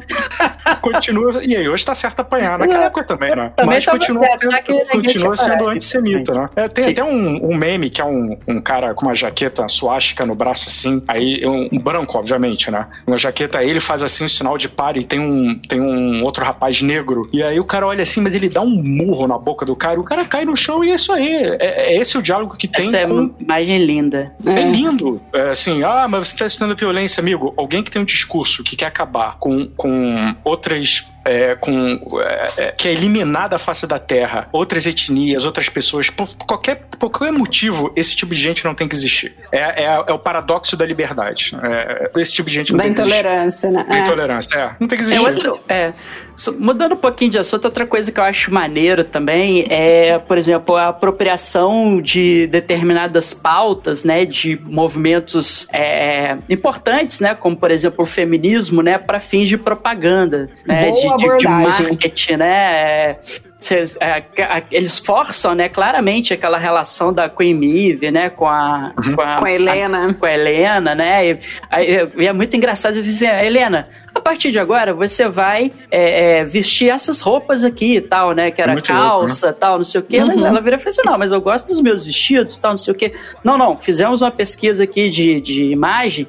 Continua, 0.80 1.30
e 1.42 1.56
aí, 1.56 1.68
hoje 1.68 1.84
tá 1.84 1.94
certo 1.94 2.20
apanhar. 2.20 2.58
Naquela 2.58 2.84
época 2.84 3.04
também, 3.04 3.34
né? 3.34 3.52
Também 3.56 3.74
Mas 3.74 3.84
tava 3.84 3.98
continua 3.98 4.24
certo, 4.24 4.50
sendo, 4.50 4.62
que 4.62 4.72
ninguém 4.72 5.02
continua 5.02 5.36
sendo 5.36 5.68
antissemita, 5.68 6.34
né? 6.34 6.48
É, 6.56 6.68
tem 6.68 6.84
Sim. 6.84 6.90
até 6.90 7.04
um, 7.04 7.50
um 7.50 7.56
meme 7.56 7.90
que 7.90 8.00
é 8.00 8.04
um, 8.04 8.36
um 8.46 8.60
cara 8.60 8.94
com 8.94 9.06
uma 9.06 9.14
jaqueta 9.14 9.66
suástica 9.68 10.26
no 10.26 10.34
braço 10.34 10.68
assim, 10.68 11.02
aí 11.08 11.44
um, 11.46 11.68
um 11.72 11.78
branco, 11.78 12.18
obviamente, 12.26 12.70
né? 12.70 12.86
Uma 13.06 13.16
jaqueta, 13.16 13.62
ele 13.62 13.78
faz 13.78 14.02
assim 14.02 14.24
um 14.24 14.28
sinal 14.28 14.58
de 14.58 14.68
pare 14.68 15.00
e 15.00 15.04
tem 15.04 15.20
um, 15.20 15.58
tem 15.68 15.80
um 15.80 16.24
outro 16.24 16.44
rapaz 16.44 16.82
negro. 16.82 17.28
E 17.32 17.42
aí 17.42 17.60
o 17.60 17.64
cara 17.64 17.86
olha 17.86 18.02
assim, 18.02 18.20
mas 18.20 18.34
ele 18.34 18.48
dá 18.48 18.60
um 18.60 18.82
murro 18.82 19.28
na 19.28 19.38
boca 19.38 19.64
do 19.64 19.76
cara, 19.76 19.96
e 19.96 19.98
o 19.98 20.04
cara 20.04 20.24
cai 20.24 20.44
no 20.44 20.56
chão 20.56 20.82
e 20.82 20.90
é 20.90 20.94
isso 20.94 21.12
aí. 21.12 21.44
É, 21.60 21.94
é 21.94 21.96
esse 21.96 22.18
o 22.18 22.22
diálogo 22.22 22.56
que 22.56 22.66
tem 22.66 22.84
Essa 22.84 22.98
é 22.98 23.06
com 23.06 23.14
uma 23.14 23.34
imagem 23.38 23.84
linda. 23.84 24.34
é 24.44 24.62
lindo. 24.68 25.22
É 25.32 25.50
assim, 25.50 25.82
ah, 25.84 26.06
mas 26.08 26.28
você 26.28 26.34
está 26.34 26.46
estudando 26.46 26.76
violência, 26.76 27.20
amigo. 27.20 27.54
Alguém 27.56 27.82
que 27.82 27.90
tem 27.90 28.02
um 28.02 28.04
discurso 28.04 28.64
que 28.64 28.74
quer 28.74 28.86
acabar 28.86 29.36
com, 29.38 29.68
com 29.76 30.34
outras. 30.42 31.06
É, 31.26 31.54
com, 31.56 32.00
é, 32.20 32.46
é, 32.56 32.72
que 32.72 32.88
é 32.88 32.92
eliminar 32.92 33.48
da 33.48 33.58
face 33.58 33.86
da 33.86 33.98
terra 33.98 34.48
outras 34.52 34.86
etnias, 34.86 35.44
outras 35.44 35.68
pessoas, 35.68 36.08
por 36.10 36.28
qualquer, 36.36 36.76
por 36.98 37.10
qualquer 37.10 37.32
motivo, 37.32 37.92
esse 37.96 38.14
tipo 38.16 38.34
de 38.34 38.40
gente 38.40 38.64
não 38.64 38.74
tem 38.74 38.86
que 38.88 38.94
existir. 38.94 39.34
É, 39.52 39.84
é, 39.84 40.04
é 40.06 40.12
o 40.12 40.18
paradoxo 40.18 40.76
da 40.76 40.86
liberdade. 40.86 41.54
É, 41.62 42.10
esse 42.20 42.32
tipo 42.32 42.48
de 42.48 42.54
gente 42.54 42.70
não 42.72 42.78
Da 42.78 42.84
tem 42.84 42.94
que 42.94 43.00
existir. 43.00 43.18
intolerância, 43.18 43.70
né? 43.70 43.84
Da 43.88 43.96
É. 43.96 44.00
intolerância, 44.00 44.56
é. 44.56 44.70
Não 44.80 44.88
tem 44.88 44.98
que 44.98 45.04
É 45.04 45.08
existir. 45.08 45.26
outro, 45.26 45.58
é, 45.68 45.92
so- 46.36 46.54
mudando 46.58 46.92
um 46.92 46.96
pouquinho 46.96 47.30
de 47.30 47.38
assunto, 47.38 47.64
outra 47.66 47.86
coisa 47.86 48.10
que 48.12 48.18
eu 48.20 48.24
acho 48.24 48.52
maneiro 48.52 49.04
também 49.04 49.64
é, 49.68 50.18
por 50.18 50.38
exemplo, 50.38 50.76
a 50.76 50.88
apropriação 50.88 52.00
de 52.00 52.46
determinadas 52.46 53.34
pautas, 53.34 54.04
né, 54.04 54.24
de 54.24 54.58
movimentos 54.64 55.66
é, 55.72 56.36
importantes, 56.48 57.20
né, 57.20 57.34
como 57.34 57.56
por 57.56 57.70
exemplo 57.70 58.02
o 58.04 58.06
feminismo, 58.06 58.82
né, 58.82 58.96
para 58.98 59.18
fins 59.18 59.48
de 59.48 59.56
propaganda, 59.58 60.48
né, 60.66 60.90
Boa 60.90 61.15
de, 61.15 61.15
de, 61.16 61.36
de 61.38 61.46
marketing, 61.48 62.36
né. 62.36 62.46
é, 62.46 63.18
cês- 63.58 63.96
é, 64.00 64.22
a- 64.42 64.62
eles 64.70 64.98
forçam, 64.98 65.54
né, 65.54 65.68
claramente 65.68 66.34
aquela 66.34 66.58
relação 66.58 67.12
da 67.12 67.28
Queen 67.28 67.54
Maeve, 67.54 68.10
né, 68.10 68.28
com 68.30 68.46
a, 68.46 68.92
com 69.14 69.20
a, 69.22 69.36
Com 69.36 69.44
a 69.46 69.50
Helena. 69.50 70.14
com 70.14 70.26
a 70.26 70.32
Helena, 70.32 70.94
né? 70.94 71.26
E, 71.30 71.38
aí, 71.70 72.08
e 72.18 72.26
é 72.26 72.32
muito 72.32 72.54
engraçado 72.54 73.02
dizer, 73.02 73.42
Helena, 73.44 73.86
a 74.14 74.20
partir 74.20 74.50
de 74.50 74.58
agora 74.58 74.92
você 74.94 75.26
vai 75.28 75.72
é, 75.90 76.38
é, 76.40 76.44
vestir 76.44 76.90
essas 76.90 77.20
roupas 77.20 77.64
aqui 77.64 77.96
e 77.96 78.00
tal, 78.00 78.32
né? 78.32 78.50
Que 78.50 78.60
era 78.60 78.72
Muito 78.72 78.92
louco, 78.92 79.06
calça, 79.08 79.52
tal, 79.52 79.78
não 79.78 79.84
sei 79.84 80.00
o 80.00 80.04
quê. 80.04 80.22
Mas 80.22 80.42
ela 80.42 80.60
vira 80.60 80.76
e 80.76 80.78
fala 80.78 80.88
assim, 80.90 81.02
não, 81.04 81.18
mas 81.18 81.32
eu 81.32 81.40
gosto 81.40 81.66
dos 81.66 81.80
meus 81.80 82.04
vestidos, 82.04 82.56
tal, 82.56 82.72
não 82.72 82.78
sei 82.78 82.92
o 82.92 82.96
quê. 82.96 83.12
Não, 83.42 83.56
não, 83.56 83.76
fizemos 83.76 84.22
uma 84.22 84.30
pesquisa 84.30 84.84
aqui 84.84 85.08
de, 85.08 85.40
de 85.40 85.64
imagem 85.64 86.26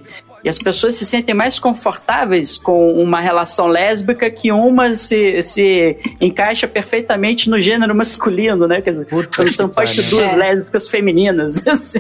e 0.48 0.50
as 0.50 0.58
pessoas 0.58 0.96
se 0.96 1.06
sentem 1.06 1.36
mais 1.36 1.60
confortáveis 1.60 2.58
com 2.58 2.94
uma 2.94 3.20
relação 3.20 3.68
lésbica 3.68 4.30
que 4.32 4.50
uma 4.52 4.96
se, 4.96 5.42
se 5.42 5.98
encaixa 6.22 6.68
perfeitamente 6.68 7.50
no 7.50 7.60
gênero 7.60 7.94
masculino, 7.94 8.66
né? 8.68 8.82
Quer 8.82 8.92
dizer, 8.92 9.08
você 9.10 9.62
não 9.62 9.70
pode 9.70 9.94
ter 9.96 10.04
duas 10.10 10.32
É. 10.32 10.36
lésbicas 10.36 10.88
femininas. 10.88 11.68
assim. 11.68 12.00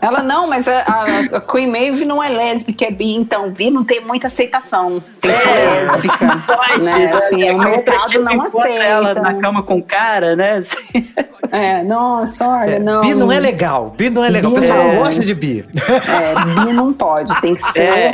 Ela 0.00 0.22
não, 0.22 0.48
mas 0.48 0.66
a, 0.66 0.80
a, 0.80 1.20
a 1.36 1.40
Queen 1.40 1.68
Maeve 1.70 2.04
não 2.04 2.22
é 2.22 2.28
lésbica, 2.28 2.84
é 2.84 2.90
bi, 2.90 3.14
então 3.14 3.50
bi 3.50 3.70
não 3.70 3.84
tem 3.84 4.00
muita 4.00 4.26
aceitação. 4.26 5.00
Tem 5.20 5.30
que 5.30 5.38
ser 5.38 5.48
É. 5.48 5.84
lésbica. 5.84 6.26
né? 6.82 7.12
Assim, 7.12 7.50
o 7.50 7.58
mercado 7.58 8.18
não 8.22 8.32
Encontra 8.32 8.74
ela 8.74 9.10
aceita. 9.12 9.20
na 9.32 9.40
cama 9.40 9.62
com 9.62 9.80
cara, 9.82 10.34
né? 10.34 10.54
Assim. 10.54 11.06
É, 11.54 11.84
nossa, 11.84 12.48
olha, 12.48 12.78
não. 12.78 13.00
Bi 13.00 13.14
não 13.14 13.30
é 13.30 13.38
legal. 13.38 13.94
Bi 13.96 14.10
não 14.10 14.24
é 14.24 14.28
legal. 14.28 14.50
O 14.50 14.54
pessoal 14.54 14.78
não 14.78 14.86
não 14.86 14.94
é. 14.94 15.04
gosta 15.04 15.24
de 15.24 15.34
bi. 15.34 15.64
É, 16.08 16.34
bi 16.66 16.72
não 16.72 16.92
pode, 16.92 17.40
tem 17.40 17.54
que 17.54 17.62
ser 17.62 17.82
É. 17.82 18.12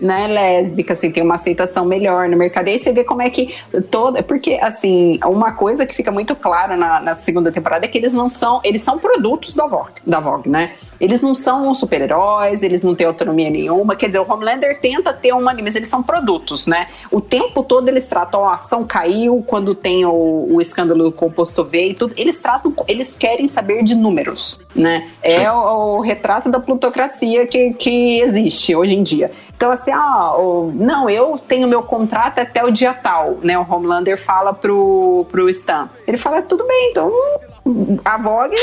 né, 0.00 0.26
lésbica, 0.26 0.94
assim, 0.94 1.10
tem 1.10 1.22
uma 1.22 1.34
aceitação 1.34 1.84
melhor 1.84 2.28
no 2.28 2.36
mercado. 2.36 2.68
E 2.68 2.72
aí 2.72 2.78
você 2.78 2.92
vê 2.92 3.04
como 3.04 3.22
é 3.22 3.30
que 3.30 3.54
toda. 3.90 4.22
Porque, 4.22 4.58
assim, 4.62 5.18
uma 5.24 5.52
coisa 5.52 5.86
que 5.86 5.94
fica 5.94 6.10
muito 6.10 6.34
claro 6.34 6.76
na, 6.76 7.00
na 7.00 7.14
segunda 7.14 7.52
temporada 7.52 7.84
é 7.84 7.88
que 7.88 7.98
eles 7.98 8.14
não 8.14 8.30
são. 8.30 8.60
Eles 8.64 8.82
são 8.82 8.98
produtos 8.98 9.54
da 9.54 9.66
Vogue, 9.66 9.92
da 10.06 10.20
Vogue, 10.20 10.48
né? 10.48 10.72
Eles 11.00 11.20
não 11.20 11.34
são 11.34 11.74
super-heróis, 11.74 12.62
eles 12.62 12.82
não 12.82 12.94
têm 12.94 13.06
autonomia 13.06 13.50
nenhuma. 13.50 13.94
Quer 13.94 14.06
dizer, 14.06 14.20
o 14.20 14.30
Homelander 14.30 14.78
tenta 14.80 15.12
ter 15.12 15.32
uma, 15.32 15.52
mas 15.54 15.74
eles 15.74 15.88
são 15.88 16.02
produtos, 16.02 16.66
né? 16.66 16.88
O 17.10 17.20
tempo 17.20 17.62
todo 17.62 17.88
eles 17.88 18.06
tratam, 18.06 18.40
ó, 18.40 18.48
a 18.48 18.54
ação 18.54 18.84
caiu 18.84 19.44
quando 19.46 19.74
tem 19.74 20.04
o, 20.04 20.46
o 20.50 20.60
escândalo 20.60 21.04
do 21.04 21.12
composto 21.12 21.64
V 21.64 21.88
e 21.88 21.94
tudo. 21.94 22.14
Eles 22.16 22.38
tratam, 22.38 22.72
eles 22.88 23.16
querem 23.16 23.46
saber 23.46 23.82
de 23.82 23.94
números, 23.94 24.60
né? 24.74 25.10
É 25.22 25.50
o, 25.50 25.96
o 25.96 26.00
retrato 26.00 26.50
da 26.50 26.60
plutocracia 26.60 27.46
que, 27.46 27.74
que 27.74 28.20
existe 28.20 28.74
hoje 28.74 28.94
em 28.94 29.02
dia. 29.02 29.30
Então, 29.60 29.70
assim, 29.70 29.90
ah, 29.92 30.32
o- 30.38 30.72
não, 30.74 31.10
eu 31.10 31.38
tenho 31.38 31.68
meu 31.68 31.82
contrato 31.82 32.38
até 32.38 32.64
o 32.64 32.70
dia 32.70 32.94
tal, 32.94 33.36
né? 33.42 33.58
O 33.58 33.66
Homelander 33.70 34.16
fala 34.16 34.54
pro, 34.54 35.26
pro 35.30 35.50
Stan. 35.50 35.86
Ele 36.06 36.16
fala, 36.16 36.40
tudo 36.40 36.66
bem, 36.66 36.88
então 36.90 37.12
a 38.02 38.16
Vogue, 38.16 38.54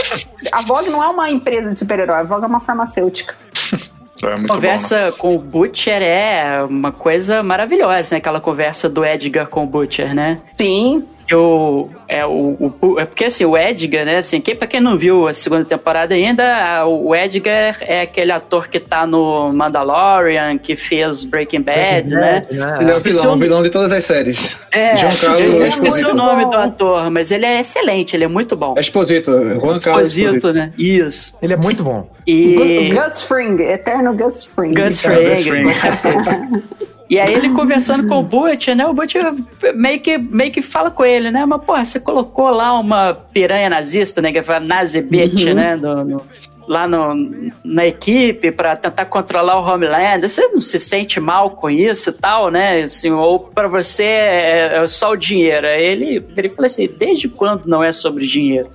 a 0.52 0.62
Vogue 0.64 0.90
não 0.90 1.04
é 1.04 1.08
uma 1.08 1.30
empresa 1.30 1.72
de 1.72 1.78
super-herói, 1.78 2.22
a 2.22 2.24
Vogue 2.24 2.46
é 2.46 2.48
uma 2.48 2.60
farmacêutica. 2.60 3.36
É 4.24 4.36
muito 4.36 4.52
conversa 4.52 5.14
com 5.20 5.36
o 5.36 5.38
Butcher 5.38 6.02
é 6.02 6.64
uma 6.68 6.92
coisa 6.92 7.44
maravilhosa, 7.44 8.16
né? 8.16 8.18
Aquela 8.18 8.42
conversa 8.42 8.90
do 8.90 9.06
Edgar 9.06 9.46
com 9.48 9.64
o 9.64 9.68
Butcher, 9.68 10.16
né? 10.16 10.40
Sim, 10.58 11.04
Que 11.28 11.36
o, 11.36 11.90
é, 12.08 12.26
o, 12.26 12.74
o- 12.82 13.00
é 13.00 13.04
porque 13.06 13.26
assim, 13.26 13.44
o 13.44 13.58
Edgar, 13.58 14.06
né? 14.06 14.18
Assim, 14.18 14.40
quem, 14.40 14.56
pra 14.56 14.66
quem 14.66 14.80
não 14.80 14.98
viu 14.98 15.28
a 15.28 15.34
segunda 15.34 15.66
temporada 15.66 16.16
ainda, 16.16 16.86
o 16.86 17.14
Edgar 17.14 17.78
é 17.82 18.00
aquele 18.02 18.32
ator 18.32 18.70
que 18.70 18.80
tá 18.80 19.06
no 19.06 19.52
Mandalorian, 19.52 20.58
que 20.58 20.74
fez 20.76 21.26
Breaking 21.26 21.62
Bad, 21.64 22.14
né? 22.14 22.46
Ele 22.50 22.62
é 22.92 22.96
o 22.96 23.00
vilão, 23.02 23.34
o- 23.34 23.38
vilão 23.38 23.62
de 23.64 23.70
todas 23.70 23.92
as 23.92 24.06
séries. 24.06 24.62
É, 24.72 24.96
João 24.96 25.12
Carlos 25.18 25.42
eu 25.42 25.68
esqueci 25.68 26.06
o 26.06 26.14
nome 26.16 26.46
do 26.46 26.56
ator, 26.56 27.10
mas 27.12 27.30
ele 27.30 27.46
é 27.46 27.60
excelente, 27.60 28.16
ele 28.16 28.24
é 28.24 28.28
muito 28.30 28.56
bom. 28.56 28.74
É 28.78 28.80
Exposito, 28.80 29.32
Juan 29.32 29.78
Carlos 29.80 29.86
Esposito, 30.16 30.36
Exposito. 30.38 30.54
né? 30.54 30.72
Isso. 30.78 31.36
Ele 31.42 31.54
é 31.54 31.58
muito 31.58 31.84
bom. 31.84 32.10
E. 32.26 32.90
Gus 32.94 33.22
Fring, 33.24 33.62
eterno 33.64 34.16
Gus 34.16 34.46
Fring. 34.46 34.74
Gus 34.74 35.02
Gus 35.02 35.02
Fring, 35.02 35.36
Fring. 35.44 35.64
com 35.66 35.74
certeza. 35.74 36.88
E 37.10 37.20
aí 37.20 37.34
ele 37.34 37.50
conversando 37.54 38.08
com 38.08 38.20
o 38.20 38.24
Butcher, 38.24 38.76
né? 38.76 38.86
O 38.86 38.94
Butcher 38.94 39.32
meio 39.76 40.00
que, 40.00 40.18
meio 40.18 40.52
que 40.52 40.62
fala 40.62 40.92
com 40.92 41.06
ele, 41.06 41.32
né? 41.32 41.46
Mas, 41.46 41.62
porra, 41.64 41.86
você 41.86 42.00
colocou 42.00 42.50
lá 42.50 42.78
uma 42.78 43.14
piranha 43.14 43.70
nazista, 43.70 44.22
né? 44.22 44.32
Que 44.32 44.44
foi 44.44 44.56
a 44.56 44.60
Nazi 44.60 45.02
Bitch, 45.02 45.46
né? 45.54 45.78
do- 45.78 46.04
no- 46.04 46.22
lá 46.68 46.86
no, 46.86 47.16
na 47.64 47.88
equipe 47.88 48.52
pra 48.52 48.76
tentar 48.76 49.06
controlar 49.06 49.58
o 49.58 49.64
Homelander. 49.66 50.30
Você 50.30 50.46
não 50.50 50.60
se 50.60 50.78
sente 50.78 51.18
mal 51.18 51.52
com 51.52 51.70
isso 51.70 52.10
e 52.10 52.12
tal, 52.14 52.52
né? 52.52 52.82
Assim, 52.84 53.10
ou 53.10 53.40
pra 53.40 53.70
você 53.70 54.04
é, 54.04 54.82
é 54.84 54.88
só 54.88 55.12
o 55.12 55.16
dinheiro. 55.16 55.66
Aí 55.66 55.82
ele, 55.82 56.26
ele 56.36 56.50
falou 56.50 56.66
assim, 56.66 56.90
desde 57.00 57.30
quando 57.30 57.68
não 57.68 57.82
é 57.82 57.94
sobre 57.94 58.28
dinheiro? 58.28 58.68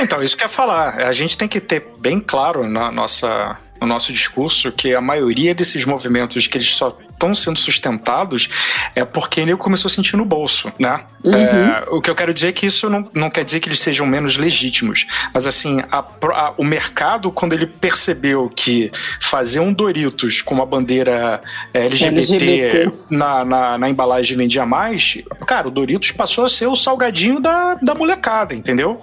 Então, 0.00 0.22
isso 0.22 0.36
que 0.36 0.42
eu 0.42 0.48
ia 0.48 0.50
falar. 0.50 0.98
A 1.06 1.12
gente 1.14 1.38
tem 1.38 1.48
que 1.48 1.60
ter 1.60 1.86
bem 1.98 2.20
claro 2.20 2.68
na 2.68 2.92
nossa, 2.92 3.56
no 3.80 3.86
nosso 3.86 4.12
discurso 4.12 4.70
que 4.70 4.94
a 4.94 5.00
maioria 5.00 5.54
desses 5.54 5.82
movimentos 5.86 6.46
que 6.46 6.58
eles 6.58 6.76
só 6.76 6.94
estão 7.14 7.34
sendo 7.34 7.58
sustentados 7.58 8.48
é 8.94 9.04
porque 9.04 9.40
ele 9.40 9.56
começou 9.56 9.88
a 9.88 9.92
sentir 9.92 10.16
no 10.16 10.24
bolso, 10.24 10.70
né? 10.78 11.00
É, 11.24 11.84
o 11.90 12.02
que 12.02 12.10
eu 12.10 12.14
quero 12.14 12.34
dizer 12.34 12.48
é 12.48 12.52
que 12.52 12.66
isso 12.66 12.90
não, 12.90 13.08
não 13.14 13.30
quer 13.30 13.44
dizer 13.44 13.58
que 13.60 13.68
eles 13.68 13.80
sejam 13.80 14.06
menos 14.06 14.36
legítimos, 14.36 15.06
mas 15.32 15.46
assim, 15.46 15.82
a 15.90 15.98
a- 16.34 16.52
o 16.58 16.64
mercado, 16.64 17.30
quando 17.30 17.54
ele 17.54 17.66
percebeu 17.66 18.50
que 18.54 18.90
fazer 19.20 19.60
um 19.60 19.72
Doritos 19.72 20.42
com 20.42 20.54
uma 20.54 20.66
bandeira 20.66 21.40
é, 21.72 21.86
LGBT, 21.86 22.44
LGBT. 22.44 22.92
Na, 23.08 23.44
na, 23.44 23.78
na 23.78 23.88
embalagem 23.88 24.36
vendia 24.36 24.66
mais, 24.66 25.18
cara, 25.46 25.68
o 25.68 25.70
Doritos 25.70 26.12
passou 26.12 26.44
a 26.44 26.48
ser 26.48 26.66
o 26.66 26.76
salgadinho 26.76 27.40
da, 27.40 27.74
da 27.74 27.94
molecada, 27.94 28.54
entendeu? 28.54 29.00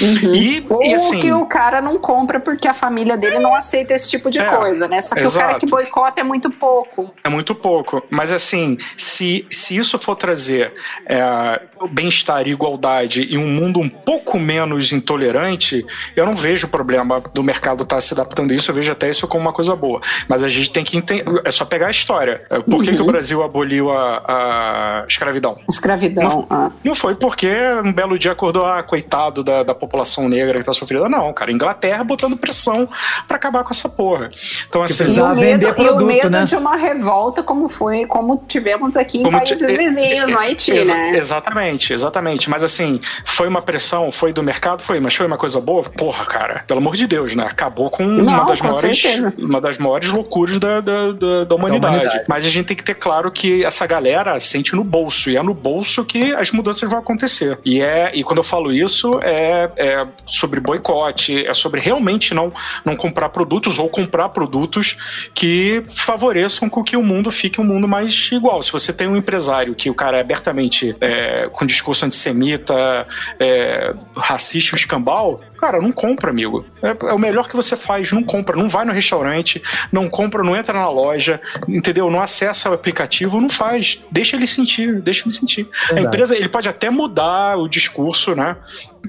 E, 0.00 0.64
Ou 0.68 0.82
e 0.84 0.94
assim, 0.94 1.18
que 1.20 1.32
o 1.32 1.46
cara 1.46 1.80
não 1.80 1.98
compra 1.98 2.38
porque 2.38 2.68
a 2.68 2.74
família 2.74 3.16
dele 3.16 3.38
não 3.38 3.54
aceita 3.54 3.94
esse 3.94 4.10
tipo 4.10 4.30
de 4.30 4.38
É, 4.38 4.44
coisa, 4.44 4.86
né? 4.86 5.00
Só 5.00 5.14
que 5.14 5.22
o 5.22 5.24
exato. 5.24 5.46
cara 5.46 5.58
que 5.58 5.66
boicota 5.66 6.20
é 6.20 6.24
muito 6.24 6.50
pouco. 6.50 7.12
É 7.24 7.28
muito 7.28 7.45
pouco. 7.54 8.02
Mas 8.10 8.32
assim, 8.32 8.76
se, 8.96 9.46
se 9.50 9.76
isso 9.76 9.98
for 9.98 10.16
trazer 10.16 10.72
é, 11.06 11.60
bem-estar 11.90 12.46
e 12.46 12.50
igualdade 12.50 13.26
e 13.30 13.36
um 13.36 13.46
mundo 13.46 13.80
um 13.80 13.88
pouco 13.88 14.38
menos 14.38 14.92
intolerante, 14.92 15.84
eu 16.14 16.24
não 16.24 16.34
vejo 16.34 16.68
problema 16.68 17.20
do 17.34 17.42
mercado 17.42 17.82
estar 17.82 18.00
se 18.00 18.14
adaptando 18.14 18.52
a 18.52 18.54
isso, 18.54 18.70
eu 18.70 18.74
vejo 18.74 18.92
até 18.92 19.08
isso 19.08 19.26
como 19.26 19.42
uma 19.42 19.52
coisa 19.52 19.76
boa. 19.76 20.00
Mas 20.28 20.42
a 20.42 20.48
gente 20.48 20.70
tem 20.70 20.84
que 20.84 20.96
entender. 20.96 21.24
É 21.44 21.50
só 21.50 21.64
pegar 21.64 21.88
a 21.88 21.90
história. 21.90 22.42
É, 22.50 22.58
Por 22.60 22.82
que, 22.82 22.94
que 22.94 23.02
o 23.02 23.06
Brasil 23.06 23.42
aboliu 23.42 23.90
a, 23.92 24.22
a 24.26 25.04
escravidão? 25.08 25.56
Escravidão. 25.68 26.46
ah. 26.50 26.70
Não 26.82 26.94
foi 26.94 27.14
porque 27.14 27.50
um 27.84 27.92
belo 27.92 28.18
dia 28.18 28.32
acordou, 28.32 28.64
ah, 28.64 28.82
coitado 28.82 29.42
da, 29.42 29.62
da 29.62 29.74
população 29.74 30.28
negra 30.28 30.58
que 30.58 30.64
tá 30.64 30.72
sofrendo. 30.72 31.08
Não, 31.08 31.32
cara. 31.32 31.52
Inglaterra 31.52 32.02
botando 32.04 32.36
pressão 32.36 32.88
pra 33.26 33.36
acabar 33.36 33.64
com 33.64 33.70
essa 33.70 33.88
porra. 33.88 34.30
Então, 34.68 34.82
assim. 34.82 35.04
E 35.04 35.20
o 35.20 35.28
medo, 35.28 35.40
vender 35.40 35.66
e 35.66 35.70
o 35.70 35.74
produto, 35.74 36.06
medo 36.06 36.30
né? 36.30 36.44
de 36.44 36.56
uma 36.56 36.76
revolta 36.76 37.35
como 37.42 37.68
foi, 37.68 38.06
como 38.06 38.42
tivemos 38.48 38.96
aqui 38.96 39.18
em 39.18 39.22
Como 39.22 39.36
países 39.38 39.58
ti- 39.58 39.76
vizinhos, 39.76 40.30
no 40.30 40.38
Haiti, 40.38 40.70
Exa- 40.72 40.94
né? 40.94 41.16
Exatamente, 41.16 41.92
exatamente. 41.92 42.48
Mas 42.50 42.62
assim, 42.64 43.00
foi 43.24 43.48
uma 43.48 43.62
pressão, 43.62 44.10
foi 44.10 44.32
do 44.32 44.42
mercado, 44.42 44.82
foi, 44.82 45.00
mas 45.00 45.14
foi 45.14 45.26
uma 45.26 45.36
coisa 45.38 45.60
boa? 45.60 45.82
Porra, 45.84 46.24
cara, 46.24 46.64
pelo 46.66 46.78
amor 46.80 46.96
de 46.96 47.06
Deus, 47.06 47.34
né? 47.34 47.44
Acabou 47.46 47.90
com 47.90 48.04
uma, 48.04 48.38
Não, 48.38 48.44
das 48.44 48.60
com 48.60 48.68
maiores, 48.68 49.00
certeza. 49.00 49.32
uma 49.38 49.60
das 49.60 49.78
maiores 49.78 50.10
loucuras 50.10 50.58
da, 50.58 50.80
da, 50.80 51.12
da- 51.12 51.44
da 51.44 51.54
humanidade. 51.54 51.94
humanidade. 51.96 52.24
Mas 52.28 52.44
a 52.44 52.48
gente 52.48 52.66
tem 52.66 52.76
que 52.76 52.84
ter 52.84 52.94
claro 52.94 53.30
que 53.30 53.64
essa 53.64 53.86
galera 53.86 54.38
sente 54.38 54.74
no 54.74 54.84
bolso, 54.84 55.30
e 55.30 55.36
é 55.36 55.42
no 55.42 55.54
bolso 55.54 56.04
que 56.04 56.32
as 56.34 56.50
mudanças 56.50 56.88
vão 56.88 56.98
acontecer. 56.98 57.58
E, 57.64 57.80
é, 57.80 58.10
e 58.14 58.22
quando 58.22 58.38
eu 58.38 58.44
falo 58.44 58.72
isso, 58.72 59.18
é, 59.22 59.70
é 59.76 60.06
sobre 60.26 60.60
boicote, 60.60 61.44
é 61.46 61.54
sobre 61.54 61.80
realmente 61.80 62.34
não, 62.34 62.52
não 62.84 62.96
comprar 62.96 63.28
produtos 63.28 63.78
ou 63.78 63.88
comprar 63.88 64.28
produtos 64.30 64.96
que 65.34 65.82
favoreçam 65.94 66.68
com 66.68 66.82
que 66.82 66.96
o 66.96 67.02
mundo 67.02 67.25
fique 67.30 67.60
um 67.60 67.64
mundo 67.64 67.86
mais 67.86 68.30
igual. 68.32 68.62
Se 68.62 68.72
você 68.72 68.92
tem 68.92 69.06
um 69.08 69.16
empresário 69.16 69.74
que 69.74 69.90
o 69.90 69.94
cara 69.94 70.18
é 70.18 70.20
abertamente 70.20 70.96
é, 71.00 71.48
com 71.52 71.66
discurso 71.66 72.04
antissemita, 72.04 73.06
é, 73.38 73.94
racista, 74.16 74.74
escambau, 74.74 75.40
cara, 75.56 75.80
não 75.80 75.92
compra, 75.92 76.30
amigo. 76.30 76.64
É, 76.82 76.88
é 77.08 77.12
o 77.12 77.18
melhor 77.18 77.48
que 77.48 77.56
você 77.56 77.76
faz, 77.76 78.12
não 78.12 78.22
compra. 78.22 78.56
Não 78.56 78.68
vai 78.68 78.84
no 78.84 78.92
restaurante, 78.92 79.62
não 79.92 80.08
compra, 80.08 80.42
não 80.42 80.56
entra 80.56 80.78
na 80.78 80.88
loja, 80.88 81.40
entendeu? 81.68 82.10
Não 82.10 82.20
acessa 82.20 82.70
o 82.70 82.72
aplicativo, 82.72 83.40
não 83.40 83.48
faz. 83.48 84.00
Deixa 84.10 84.36
ele 84.36 84.46
sentir, 84.46 85.00
deixa 85.00 85.22
ele 85.24 85.34
sentir. 85.34 85.68
A 85.84 85.86
Verdade. 85.94 86.06
empresa, 86.06 86.36
ele 86.36 86.48
pode 86.48 86.68
até 86.68 86.90
mudar 86.90 87.58
o 87.58 87.68
discurso, 87.68 88.34
né? 88.34 88.56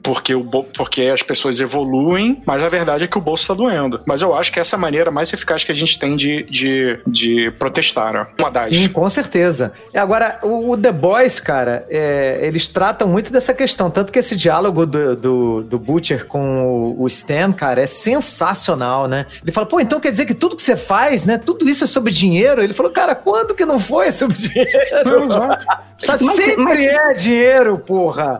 Porque, 0.04 0.36
o, 0.36 0.44
porque 0.44 1.06
as 1.06 1.24
pessoas 1.24 1.60
evoluem, 1.60 2.42
mas 2.46 2.62
a 2.62 2.70
verdade 2.70 3.04
é 3.04 3.08
que 3.08 3.18
o 3.18 3.22
bolso 3.22 3.44
está 3.44 3.54
doendo. 3.54 4.02
Mas 4.06 4.22
eu 4.22 4.36
acho 4.36 4.52
que 4.52 4.60
essa 4.60 4.76
é 4.76 4.78
a 4.78 4.80
maneira 4.80 5.10
mais 5.10 5.34
eficaz 5.34 5.64
que 5.64 5.72
a 5.72 5.76
gente 5.76 5.98
tem 5.98 6.16
de, 6.16 6.44
de, 6.44 7.00
de 7.08 7.52
protestar, 7.52 8.14
né? 8.14 8.28
Uma 8.38 8.52
das. 8.52 8.76
Sim, 8.76 8.90
com 8.90 9.10
certeza. 9.10 9.74
Agora, 9.96 10.40
o, 10.44 10.72
o 10.72 10.78
The 10.78 10.92
Boys, 10.92 11.40
cara, 11.40 11.84
é, 11.90 12.40
eles 12.42 12.68
tratam 12.68 13.08
muito 13.08 13.32
dessa 13.32 13.54
questão. 13.54 13.90
Tanto 13.90 14.12
que 14.12 14.20
esse 14.20 14.36
diálogo 14.36 14.86
do, 14.86 15.16
do, 15.16 15.64
do 15.64 15.80
Butcher 15.80 16.26
com 16.26 16.37
o, 16.40 17.04
o 17.04 17.08
Stan, 17.08 17.52
cara, 17.52 17.82
é 17.82 17.88
sensacional, 17.88 19.08
né? 19.08 19.26
Ele 19.42 19.52
fala, 19.52 19.66
pô, 19.68 19.80
então 19.80 20.00
quer 20.00 20.12
dizer 20.12 20.26
que 20.26 20.34
tudo 20.34 20.56
que 20.56 20.62
você 20.62 20.76
faz, 20.76 21.26
né? 21.26 21.38
Tudo 21.38 21.68
isso 21.70 21.84
é 21.84 21.88
sobre 21.88 22.12
dinheiro? 22.12 22.64
Ele 22.64 22.74
falou, 22.74 22.92
cara, 22.92 23.16
quando 23.16 23.54
que 23.56 23.66
não 23.66 23.80
foi 23.80 24.12
sobre 24.12 24.38
dinheiro? 24.38 25.24
Exato. 25.24 25.66
Sabe, 25.98 26.26
Mas- 26.26 26.36
sempre 26.36 26.64
mas- 26.64 26.86
é 26.86 27.14
dinheiro, 27.16 27.80
porra. 27.80 28.40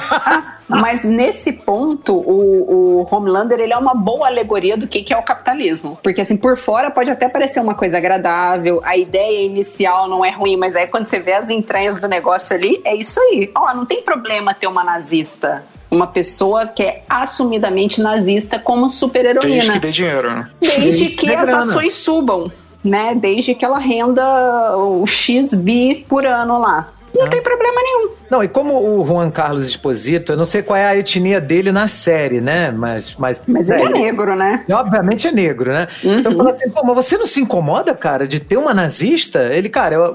Mas 0.68 1.04
nesse 1.04 1.52
ponto, 1.52 2.12
o, 2.14 3.02
o 3.02 3.14
Homelander 3.14 3.60
ele 3.60 3.72
é 3.72 3.76
uma 3.76 3.94
boa 3.94 4.26
alegoria 4.26 4.76
do 4.76 4.88
que, 4.88 5.02
que 5.02 5.12
é 5.12 5.16
o 5.16 5.22
capitalismo. 5.22 5.96
Porque 6.02 6.20
assim, 6.22 6.36
por 6.36 6.56
fora 6.56 6.90
pode 6.90 7.08
até 7.10 7.28
parecer 7.28 7.60
uma 7.60 7.74
coisa 7.74 7.98
agradável, 7.98 8.80
a 8.82 8.96
ideia 8.96 9.46
inicial 9.46 10.08
não 10.08 10.24
é 10.24 10.30
ruim, 10.30 10.56
mas 10.56 10.74
aí 10.74 10.86
quando 10.88 11.06
você 11.06 11.20
vê 11.20 11.34
as 11.34 11.50
entranhas 11.50 12.00
do 12.00 12.08
negócio 12.08 12.56
ali, 12.56 12.80
é 12.84 12.96
isso 12.96 13.20
aí. 13.20 13.48
Ó, 13.54 13.72
não 13.74 13.86
tem 13.86 14.02
problema 14.02 14.54
ter 14.54 14.66
uma 14.66 14.82
nazista. 14.82 15.62
Uma 15.90 16.06
pessoa 16.06 16.66
que 16.66 16.82
é 16.82 17.02
assumidamente 17.08 18.00
nazista 18.02 18.58
como 18.58 18.86
Desde 18.86 18.90
super-heroína. 18.90 19.72
que 19.74 19.78
dê 19.78 19.90
dinheiro, 19.90 20.30
né? 20.30 20.48
Desde 20.60 20.80
Desde 20.80 21.08
que 21.10 21.34
as 21.34 21.48
grana. 21.48 21.58
ações 21.70 21.94
subam, 21.94 22.50
né? 22.82 23.14
Desde 23.14 23.54
que 23.54 23.64
ela 23.64 23.78
renda 23.78 24.76
o 24.76 25.06
X 25.06 25.54
bi 25.54 26.04
por 26.08 26.26
ano 26.26 26.58
lá. 26.58 26.88
Não 27.18 27.28
tem 27.28 27.42
problema 27.42 27.76
nenhum. 27.82 28.10
Não, 28.30 28.42
e 28.42 28.48
como 28.48 28.74
o 29.00 29.06
Juan 29.06 29.30
Carlos 29.30 29.66
Esposito, 29.66 30.32
eu 30.32 30.36
não 30.36 30.44
sei 30.44 30.60
qual 30.62 30.76
é 30.76 30.84
a 30.86 30.96
etnia 30.96 31.40
dele 31.40 31.70
na 31.70 31.86
série, 31.86 32.40
né? 32.40 32.72
Mas, 32.72 33.14
mas, 33.16 33.40
Mas 33.46 33.70
ele 33.70 33.82
é 33.84 33.88
negro, 33.88 34.34
né? 34.34 34.64
Obviamente 34.70 35.28
é 35.28 35.32
negro, 35.32 35.72
né? 35.72 35.86
Uhum. 36.02 36.18
Então 36.18 36.32
fala 36.36 36.50
assim, 36.50 36.68
pô, 36.70 36.82
mas 36.84 36.96
você 36.96 37.16
não 37.16 37.26
se 37.26 37.40
incomoda, 37.40 37.94
cara, 37.94 38.26
de 38.26 38.40
ter 38.40 38.56
uma 38.56 38.74
nazista? 38.74 39.44
Ele, 39.54 39.68
cara, 39.68 39.94
eu, 39.94 40.02
eu 40.04 40.12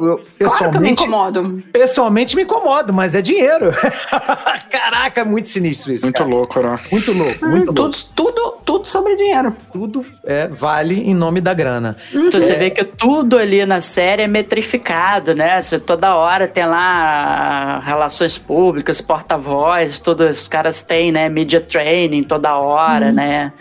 Claro 0.50 0.72
que 0.72 0.78
eu 0.78 0.82
me 0.82 0.90
pessoalmente. 0.90 1.04
incomodo. 1.04 1.64
pessoalmente 1.72 2.36
me 2.36 2.44
incomodo, 2.44 2.92
mas 2.94 3.16
é 3.16 3.22
dinheiro. 3.22 3.72
Caraca, 4.70 5.22
é 5.22 5.24
muito 5.24 5.48
sinistro 5.48 5.92
isso. 5.92 6.06
Muito 6.06 6.18
cara. 6.18 6.30
louco, 6.30 6.60
né? 6.62 6.80
Muito 6.92 7.12
louco, 7.14 7.46
Hum, 7.46 7.50
muito 7.50 7.66
tudo, 7.68 7.82
louco. 7.84 7.98
tudo, 8.16 8.54
tudo 8.66 8.88
sobre 8.88 9.16
dinheiro. 9.16 9.56
Tudo 9.72 10.06
é, 10.26 10.48
vale 10.48 11.02
em 11.10 11.14
nome 11.16 11.40
da 11.42 11.54
grana. 11.54 11.96
Então 12.14 12.40
você 12.42 12.56
vê 12.56 12.70
que 12.70 12.84
tudo 12.84 13.38
ali 13.38 13.66
na 13.66 13.80
série 13.82 14.24
é 14.24 14.28
metrificado, 14.28 15.34
né? 15.34 15.62
Você 15.62 15.80
toda 15.80 16.14
hora 16.16 16.48
tem 16.48 16.66
lá 16.66 16.91
relações 17.84 18.38
públicas, 18.38 19.02
porta-voz, 19.02 20.00
todos 20.00 20.40
os 20.42 20.48
caras 20.48 20.84
têm, 20.84 21.12
né? 21.12 21.30
Media 21.30 21.60
training 21.62 22.24
toda 22.24 22.58
hora, 22.58 23.12
né? 23.12 23.52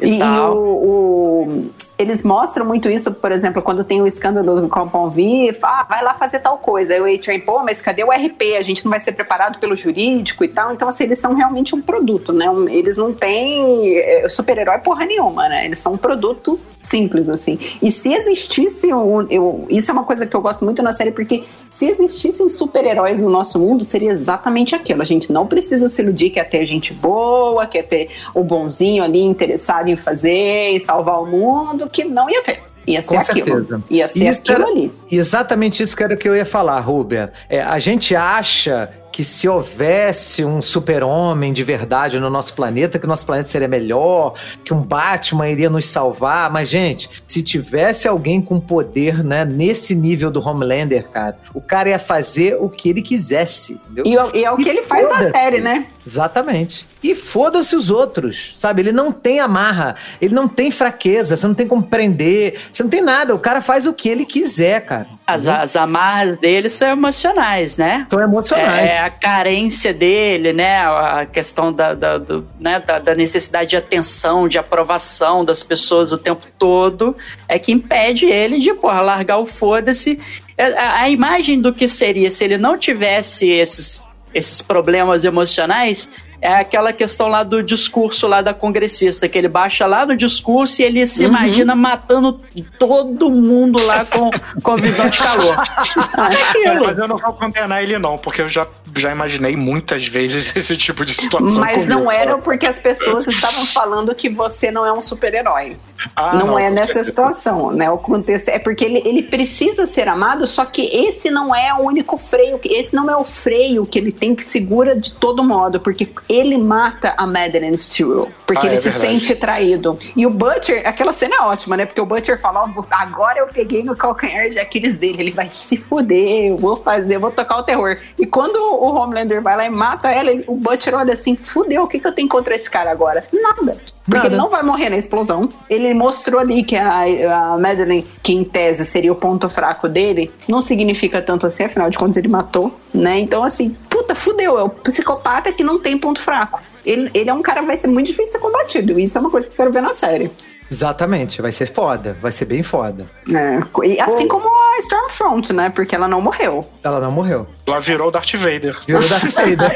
E, 0.00 0.06
E, 0.14 0.18
e 0.18 0.22
o, 0.22 0.56
o- 0.56 1.70
eles 2.02 2.22
mostram 2.22 2.66
muito 2.66 2.88
isso, 2.90 3.12
por 3.14 3.32
exemplo, 3.32 3.62
quando 3.62 3.84
tem 3.84 4.02
o 4.02 4.06
escândalo 4.06 4.60
do 4.60 4.68
Compound 4.68 5.14
V, 5.14 5.56
ah, 5.62 5.86
vai 5.88 6.02
lá 6.02 6.14
fazer 6.14 6.40
tal 6.40 6.58
coisa. 6.58 6.94
Aí 6.94 7.00
o 7.00 7.04
A-Train, 7.04 7.40
pô, 7.40 7.62
mas 7.62 7.80
cadê 7.80 8.02
o 8.04 8.10
RP? 8.10 8.56
A 8.58 8.62
gente 8.62 8.84
não 8.84 8.90
vai 8.90 9.00
ser 9.00 9.12
preparado 9.12 9.58
pelo 9.58 9.76
jurídico 9.76 10.44
e 10.44 10.48
tal. 10.48 10.72
Então, 10.72 10.88
assim, 10.88 11.04
eles 11.04 11.18
são 11.18 11.34
realmente 11.34 11.74
um 11.74 11.80
produto, 11.80 12.32
né? 12.32 12.46
Eles 12.68 12.96
não 12.96 13.12
têm 13.12 13.96
eh, 13.98 14.28
super-herói 14.28 14.78
porra 14.78 15.06
nenhuma, 15.06 15.48
né? 15.48 15.64
Eles 15.64 15.78
são 15.78 15.94
um 15.94 15.96
produto 15.96 16.58
simples, 16.82 17.28
assim. 17.28 17.58
E 17.80 17.92
se 17.92 18.12
existisse 18.12 18.92
um. 18.92 19.22
Eu, 19.30 19.66
isso 19.70 19.90
é 19.90 19.94
uma 19.94 20.04
coisa 20.04 20.26
que 20.26 20.34
eu 20.34 20.42
gosto 20.42 20.64
muito 20.64 20.82
na 20.82 20.92
série, 20.92 21.12
porque 21.12 21.44
se 21.68 21.86
existissem 21.86 22.48
super-heróis 22.48 23.20
no 23.20 23.30
nosso 23.30 23.58
mundo, 23.58 23.84
seria 23.84 24.10
exatamente 24.10 24.74
aquilo. 24.74 25.00
A 25.00 25.04
gente 25.04 25.32
não 25.32 25.46
precisa 25.46 25.88
se 25.88 26.02
iludir 26.02 26.30
que 26.30 26.40
é 26.40 26.44
ter 26.44 26.66
gente 26.66 26.92
boa, 26.92 27.66
que 27.66 27.78
é 27.78 27.82
ter 27.82 28.10
o 28.34 28.42
bonzinho 28.42 29.04
ali 29.04 29.22
interessado 29.22 29.88
em 29.88 29.96
fazer 29.96 30.72
e 30.72 30.80
salvar 30.80 31.22
o 31.22 31.26
mundo, 31.26 31.88
que 31.92 32.04
não 32.04 32.28
ia 32.30 32.42
ter. 32.42 32.62
Ia 32.86 33.00
ser 33.00 33.08
Com 33.08 33.18
aquilo. 33.18 33.46
certeza. 33.46 33.82
Ia 33.88 34.08
ser 34.08 34.28
Isso 34.28 34.40
aquilo 34.40 34.62
era- 34.62 34.70
ali. 34.70 34.92
E 35.10 35.16
exatamente 35.16 35.82
isso 35.82 35.96
que 35.96 36.02
era 36.02 36.14
o 36.14 36.16
que 36.16 36.28
eu 36.28 36.34
ia 36.34 36.44
falar, 36.44 36.80
Rubia. 36.80 37.32
É, 37.48 37.62
a 37.62 37.78
gente 37.78 38.16
acha 38.16 38.90
que 39.12 39.22
se 39.22 39.46
houvesse 39.46 40.42
um 40.42 40.62
super-homem 40.62 41.52
de 41.52 41.62
verdade 41.62 42.18
no 42.18 42.30
nosso 42.30 42.54
planeta, 42.54 42.98
que 42.98 43.04
o 43.04 43.08
nosso 43.08 43.26
planeta 43.26 43.46
seria 43.46 43.68
melhor, 43.68 44.34
que 44.64 44.72
um 44.72 44.80
Batman 44.80 45.50
iria 45.50 45.68
nos 45.68 45.84
salvar. 45.84 46.50
Mas, 46.50 46.70
gente, 46.70 47.10
se 47.26 47.42
tivesse 47.42 48.08
alguém 48.08 48.40
com 48.40 48.58
poder, 48.58 49.22
né, 49.22 49.44
nesse 49.44 49.94
nível 49.94 50.30
do 50.30 50.40
Homelander, 50.40 51.08
cara, 51.10 51.36
o 51.54 51.60
cara 51.60 51.90
ia 51.90 51.98
fazer 51.98 52.56
o 52.58 52.70
que 52.70 52.88
ele 52.88 53.02
quisesse, 53.02 53.74
entendeu? 53.74 54.04
E, 54.06 54.16
é- 54.16 54.40
e 54.40 54.44
é 54.46 54.50
o 54.50 54.56
que 54.56 54.68
ele 54.68 54.82
faz 54.82 55.06
na 55.08 55.28
série, 55.28 55.60
né? 55.60 55.86
Exatamente. 56.06 56.86
E 57.02 57.14
foda-se 57.14 57.74
os 57.76 57.90
outros, 57.90 58.52
sabe? 58.56 58.82
Ele 58.82 58.92
não 58.92 59.10
tem 59.12 59.40
amarra, 59.40 59.94
ele 60.20 60.34
não 60.34 60.46
tem 60.48 60.70
fraqueza, 60.70 61.36
você 61.36 61.46
não 61.46 61.54
tem 61.54 61.66
como 61.66 61.82
prender, 61.82 62.58
você 62.72 62.82
não 62.82 62.90
tem 62.90 63.00
nada. 63.00 63.34
O 63.34 63.38
cara 63.38 63.60
faz 63.62 63.86
o 63.86 63.92
que 63.92 64.08
ele 64.08 64.24
quiser, 64.24 64.84
cara. 64.84 65.06
As, 65.26 65.46
as 65.46 65.76
amarras 65.76 66.36
dele 66.38 66.68
são 66.68 66.88
emocionais, 66.88 67.76
né? 67.78 68.06
São 68.10 68.20
emocionais. 68.20 68.88
É 68.88 68.98
a 68.98 69.10
carência 69.10 69.94
dele, 69.94 70.52
né? 70.52 70.78
A 70.80 71.24
questão 71.26 71.72
da, 71.72 71.94
da, 71.94 72.18
do- 72.18 72.46
né? 72.58 72.80
da, 72.80 72.98
da 72.98 73.14
necessidade 73.14 73.70
de 73.70 73.76
atenção, 73.76 74.46
de 74.48 74.58
aprovação 74.58 75.44
das 75.44 75.62
pessoas 75.62 76.12
o 76.12 76.18
tempo 76.18 76.46
todo, 76.58 77.16
é 77.48 77.58
que 77.58 77.72
impede 77.72 78.26
ele 78.26 78.58
de, 78.58 78.74
porra, 78.74 79.00
largar 79.00 79.38
o 79.38 79.46
foda-se. 79.46 80.18
É, 80.58 80.66
A, 80.78 81.00
a 81.02 81.08
imagem 81.10 81.60
do 81.60 81.72
que 81.72 81.88
seria 81.88 82.30
se 82.30 82.44
ele 82.44 82.58
não 82.58 82.76
tivesse 82.76 83.48
esses, 83.48 84.02
esses 84.34 84.62
problemas 84.62 85.24
emocionais 85.24 86.10
é 86.42 86.56
aquela 86.56 86.92
questão 86.92 87.28
lá 87.28 87.44
do 87.44 87.62
discurso 87.62 88.26
lá 88.26 88.42
da 88.42 88.52
congressista, 88.52 89.28
que 89.28 89.38
ele 89.38 89.46
baixa 89.46 89.86
lá 89.86 90.04
no 90.04 90.16
discurso 90.16 90.82
e 90.82 90.84
ele 90.84 91.06
se 91.06 91.22
imagina 91.22 91.76
matando 91.76 92.40
todo 92.80 93.30
mundo 93.30 93.80
lá 93.86 94.04
com, 94.04 94.28
com 94.60 94.76
visão 94.76 95.08
de 95.08 95.18
calor. 95.18 95.56
Aquilo. 95.62 96.86
Mas 96.86 96.98
eu 96.98 97.06
não 97.06 97.16
vou 97.16 97.32
condenar 97.34 97.80
ele, 97.80 97.96
não, 97.96 98.18
porque 98.18 98.42
eu 98.42 98.48
já, 98.48 98.66
já 98.96 99.10
imaginei 99.12 99.56
muitas 99.56 100.06
vezes 100.06 100.54
esse 100.56 100.76
tipo 100.76 101.04
de 101.04 101.12
situação. 101.14 101.60
Mas 101.60 101.86
não 101.86 102.04
comigo, 102.04 102.12
era 102.20 102.30
sabe? 102.32 102.42
porque 102.44 102.66
as 102.66 102.78
pessoas 102.78 103.26
estavam 103.26 103.64
falando 103.66 104.14
que 104.14 104.28
você 104.28 104.70
não 104.70 104.84
é 104.86 104.92
um 104.92 105.02
super-herói. 105.02 105.76
Ah, 106.16 106.34
não, 106.34 106.58
é 106.58 106.68
com 106.68 106.74
nessa 106.74 106.86
certeza. 106.94 107.04
situação, 107.10 107.70
né? 107.72 107.90
O 107.90 107.98
contexto 107.98 108.48
é 108.48 108.58
porque 108.58 108.84
ele, 108.84 109.02
ele 109.04 109.22
precisa 109.22 109.86
ser 109.86 110.08
amado, 110.08 110.46
só 110.46 110.64
que 110.64 110.82
esse 110.82 111.30
não 111.30 111.54
é 111.54 111.72
o 111.74 111.78
único 111.82 112.16
freio, 112.18 112.58
esse 112.64 112.94
não 112.94 113.08
é 113.08 113.16
o 113.16 113.24
freio 113.24 113.86
que 113.86 113.98
ele 113.98 114.10
tem 114.12 114.34
que 114.34 114.44
segura 114.44 114.96
de 114.98 115.12
todo 115.12 115.44
modo, 115.44 115.78
porque 115.80 116.08
ele 116.28 116.58
mata 116.58 117.14
a 117.16 117.26
Madeline 117.26 117.78
Stewart, 117.78 118.28
porque 118.46 118.66
Ah, 118.66 118.70
ele 118.70 118.78
é 118.78 118.82
se 118.82 118.90
verdade. 118.90 119.06
sente 119.24 119.36
traído. 119.36 119.98
E 120.16 120.26
o 120.26 120.30
Butcher, 120.30 120.82
aquela 120.86 121.12
cena 121.12 121.36
é 121.36 121.42
ótima, 121.42 121.76
né? 121.76 121.86
Porque 121.86 122.00
o 122.00 122.06
Butcher 122.06 122.40
fala, 122.40 122.64
ó, 122.64 122.84
agora 122.90 123.38
eu 123.38 123.46
peguei 123.46 123.82
no 123.84 123.94
calcanhar 123.96 124.50
de 124.50 124.58
Aquiles 124.58 124.96
dele, 124.98 125.16
ele 125.20 125.30
vai 125.30 125.48
se 125.52 125.76
fuder, 125.76 126.46
eu 126.50 126.56
vou 126.56 126.76
fazer, 126.76 127.16
eu 127.16 127.20
vou 127.20 127.30
tocar 127.30 127.58
o 127.58 127.62
terror. 127.62 127.96
E 128.18 128.26
quando 128.26 128.58
o 128.90 128.94
Homelander 128.96 129.40
vai 129.40 129.56
lá 129.56 129.64
e 129.66 129.70
mata 129.70 130.10
ela, 130.10 130.30
ele- 130.30 130.44
o 130.48 130.56
Butcher 130.56 130.94
olha 130.94 131.12
assim, 131.12 131.36
fudeu, 131.36 131.82
o 131.84 131.86
que, 131.88 131.98
que 132.00 132.06
eu 132.06 132.12
tenho 132.12 132.28
contra 132.28 132.54
esse 132.54 132.68
cara 132.68 132.90
agora? 132.90 133.24
Nada. 133.32 133.76
Porque 134.04 134.16
Nada. 134.16 134.26
ele 134.26 134.36
não 134.36 134.48
vai 134.48 134.62
morrer 134.64 134.90
na 134.90 134.96
explosão. 134.96 135.48
Ele 135.70 135.94
mostrou 135.94 136.40
ali 136.40 136.64
que 136.64 136.74
a, 136.74 137.52
a 137.52 137.58
Madeline, 137.58 138.04
que 138.20 138.32
em 138.32 138.42
tese 138.42 138.84
seria 138.84 139.12
o 139.12 139.14
ponto 139.14 139.48
fraco 139.48 139.88
dele, 139.88 140.32
não 140.48 140.60
significa 140.60 141.22
tanto 141.22 141.46
assim, 141.46 141.62
afinal 141.62 141.88
de 141.88 141.96
contas 141.96 142.16
ele 142.16 142.26
matou, 142.28 142.74
né? 142.92 143.20
Então, 143.20 143.44
assim, 143.44 143.76
puta, 143.88 144.14
fudeu. 144.16 144.58
É 144.58 144.62
o 144.64 144.68
psicopata 144.68 145.52
que 145.52 145.62
não 145.62 145.78
tem 145.78 145.96
ponto 145.96 146.20
fraco. 146.20 146.60
Ele, 146.84 147.08
ele 147.14 147.30
é 147.30 147.32
um 147.34 147.42
cara 147.42 147.60
que 147.60 147.66
vai 147.68 147.76
ser 147.76 147.86
muito 147.86 148.08
difícil 148.08 148.24
de 148.24 148.30
ser 148.32 148.38
combatido. 148.40 148.98
Isso 148.98 149.16
é 149.16 149.20
uma 149.20 149.30
coisa 149.30 149.46
que 149.46 149.52
eu 149.52 149.56
quero 149.56 149.72
ver 149.72 149.82
na 149.82 149.92
série. 149.92 150.32
Exatamente, 150.72 151.42
vai 151.42 151.52
ser 151.52 151.66
foda, 151.66 152.16
vai 152.18 152.32
ser 152.32 152.46
bem 152.46 152.62
foda. 152.62 153.04
né? 153.26 153.60
E 153.84 154.00
assim 154.00 154.26
como 154.26 154.48
a 154.48 154.78
Stormfront, 154.78 155.52
né? 155.52 155.68
Porque 155.68 155.94
ela 155.94 156.08
não 156.08 156.22
morreu. 156.22 156.66
Ela 156.82 156.98
não 156.98 157.12
morreu. 157.12 157.46
Ela 157.66 157.78
virou 157.78 158.08
o 158.08 158.10
Darth 158.10 158.32
Vader. 158.36 158.74
Virou 158.86 159.06
Darth 159.06 159.30
Vader. 159.34 159.70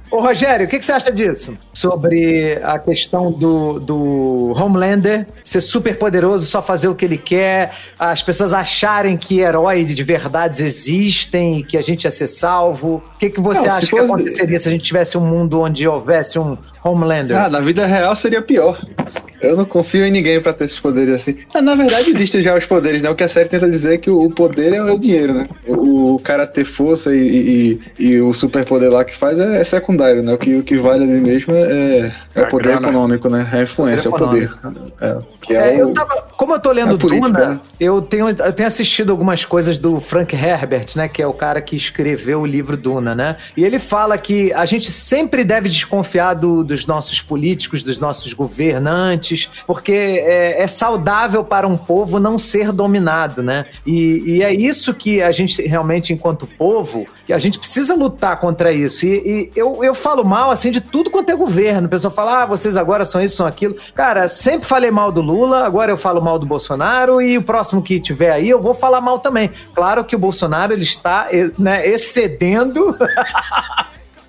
Ô, 0.14 0.20
Rogério, 0.20 0.64
o 0.66 0.68
que, 0.68 0.78
que 0.78 0.84
você 0.84 0.92
acha 0.92 1.10
disso? 1.10 1.58
Sobre 1.72 2.56
a 2.62 2.78
questão 2.78 3.32
do, 3.32 3.80
do 3.80 4.52
Homelander 4.56 5.26
ser 5.42 5.60
super 5.60 5.98
poderoso, 5.98 6.46
só 6.46 6.62
fazer 6.62 6.86
o 6.86 6.94
que 6.94 7.04
ele 7.04 7.18
quer, 7.18 7.72
as 7.98 8.22
pessoas 8.22 8.52
acharem 8.54 9.16
que 9.16 9.40
heróis 9.40 9.92
de 9.92 10.02
verdades 10.04 10.60
existem 10.60 11.58
e 11.58 11.64
que 11.64 11.76
a 11.76 11.82
gente 11.82 12.04
ia 12.04 12.12
ser 12.12 12.28
salvo. 12.28 13.02
O 13.16 13.18
que, 13.18 13.28
que 13.28 13.40
você 13.40 13.66
Não, 13.66 13.74
acha 13.76 13.86
que 13.86 13.90
fosse- 13.90 14.12
aconteceria 14.12 14.58
se 14.58 14.68
a 14.68 14.70
gente 14.70 14.84
tivesse 14.84 15.18
um 15.18 15.26
mundo 15.26 15.60
onde 15.60 15.86
houvesse 15.88 16.38
um 16.38 16.56
Homelander? 16.84 17.36
Ah, 17.36 17.48
na 17.48 17.60
vida 17.60 17.84
real 17.84 18.14
seria 18.14 18.40
pior. 18.40 18.80
Eu 19.40 19.56
não 19.56 19.64
confio 19.64 20.06
em 20.06 20.10
ninguém 20.10 20.40
pra 20.40 20.52
ter 20.52 20.64
esses 20.66 20.78
poderes 20.78 21.12
assim. 21.14 21.38
Ah, 21.52 21.60
na 21.60 21.74
verdade, 21.74 22.10
existem 22.10 22.40
já 22.42 22.56
os 22.56 22.66
poderes, 22.66 23.02
né? 23.02 23.10
O 23.10 23.14
que 23.16 23.24
a 23.24 23.28
série 23.28 23.48
tenta 23.48 23.68
dizer 23.68 23.94
é 23.94 23.98
que 23.98 24.10
o 24.10 24.30
poder 24.30 24.72
é 24.74 24.80
o 24.82 24.98
dinheiro, 24.98 25.34
né? 25.34 25.46
O, 25.66 25.83
o 26.14 26.18
cara 26.18 26.46
ter 26.46 26.64
força 26.64 27.14
e, 27.14 27.78
e, 27.98 28.04
e 28.06 28.20
o 28.20 28.32
superpoder 28.32 28.90
lá 28.90 29.04
que 29.04 29.16
faz 29.16 29.38
é, 29.38 29.60
é 29.60 29.64
secundário, 29.64 30.22
né? 30.22 30.32
O 30.34 30.38
que, 30.38 30.54
o 30.56 30.62
que 30.62 30.76
vale 30.76 31.04
ali 31.04 31.20
mesmo 31.20 31.54
é, 31.54 32.12
é 32.34 32.40
A 32.40 32.44
o 32.44 32.48
poder 32.48 32.70
grana. 32.70 32.88
econômico, 32.88 33.28
né? 33.28 33.48
É 33.52 33.58
a 33.58 33.62
influência, 33.62 34.08
é 34.08 34.10
o 34.10 34.14
poder. 34.16 34.50
É, 35.00 35.18
que 35.42 35.54
é, 35.54 35.74
É, 35.76 35.80
eu 35.80 35.88
o, 35.90 35.92
tava, 35.94 36.22
como 36.36 36.54
eu 36.54 36.60
tô 36.60 36.72
lendo 36.72 36.94
é 36.94 36.98
política, 36.98 37.28
Duna, 37.32 37.48
né? 37.48 37.60
eu, 37.78 38.00
tenho, 38.02 38.28
eu 38.28 38.52
tenho 38.52 38.66
assistido 38.66 39.10
algumas 39.10 39.44
coisas 39.44 39.78
do 39.78 40.00
Frank 40.00 40.34
Herbert, 40.34 40.86
né? 40.96 41.08
Que 41.08 41.22
é 41.22 41.26
o 41.26 41.32
cara 41.32 41.60
que 41.60 41.76
escreveu 41.76 42.40
o 42.40 42.46
livro 42.46 42.76
Duna, 42.76 43.14
né? 43.14 43.36
E 43.56 43.64
ele 43.64 43.78
fala 43.78 44.16
que 44.18 44.52
a 44.52 44.64
gente 44.64 44.90
sempre 44.90 45.44
deve 45.44 45.68
desconfiar 45.68 46.34
do- 46.34 46.64
dos 46.64 46.86
nossos 46.86 47.20
políticos, 47.20 47.82
dos 47.82 48.00
nossos 48.00 48.32
governantes, 48.32 49.48
porque 49.66 49.92
é, 49.92 50.62
é 50.62 50.66
saudável 50.66 51.44
para 51.44 51.66
um 51.68 51.76
povo 51.76 52.18
não 52.18 52.36
ser 52.38 52.72
dominado, 52.72 53.42
né? 53.42 53.66
E, 53.86 54.22
e 54.26 54.42
é 54.42 54.52
isso 54.52 54.92
que 54.94 55.22
a 55.22 55.30
gente 55.30 55.62
realmente, 55.62 55.83
enquanto 56.12 56.46
povo, 56.46 57.06
que 57.26 57.32
a 57.32 57.38
gente 57.38 57.58
precisa 57.58 57.94
lutar 57.94 58.38
contra 58.38 58.72
isso. 58.72 59.06
E, 59.06 59.16
e 59.16 59.52
eu, 59.54 59.82
eu 59.82 59.94
falo 59.94 60.24
mal, 60.24 60.50
assim, 60.50 60.70
de 60.70 60.80
tudo 60.80 61.10
quanto 61.10 61.30
é 61.30 61.36
governo. 61.36 61.86
O 61.86 61.90
pessoal 61.90 62.12
fala, 62.12 62.42
ah, 62.42 62.46
vocês 62.46 62.76
agora 62.76 63.04
são 63.04 63.22
isso, 63.22 63.36
são 63.36 63.46
aquilo. 63.46 63.76
Cara, 63.94 64.28
sempre 64.28 64.66
falei 64.66 64.90
mal 64.90 65.12
do 65.12 65.20
Lula, 65.20 65.64
agora 65.64 65.92
eu 65.92 65.96
falo 65.96 66.20
mal 66.20 66.38
do 66.38 66.46
Bolsonaro 66.46 67.20
e 67.20 67.38
o 67.38 67.42
próximo 67.42 67.82
que 67.82 68.00
tiver 68.00 68.30
aí 68.30 68.48
eu 68.48 68.60
vou 68.60 68.74
falar 68.74 69.00
mal 69.00 69.18
também. 69.18 69.50
Claro 69.74 70.04
que 70.04 70.16
o 70.16 70.18
Bolsonaro, 70.18 70.72
ele 70.72 70.82
está 70.82 71.28
né, 71.58 71.86
excedendo... 71.86 72.96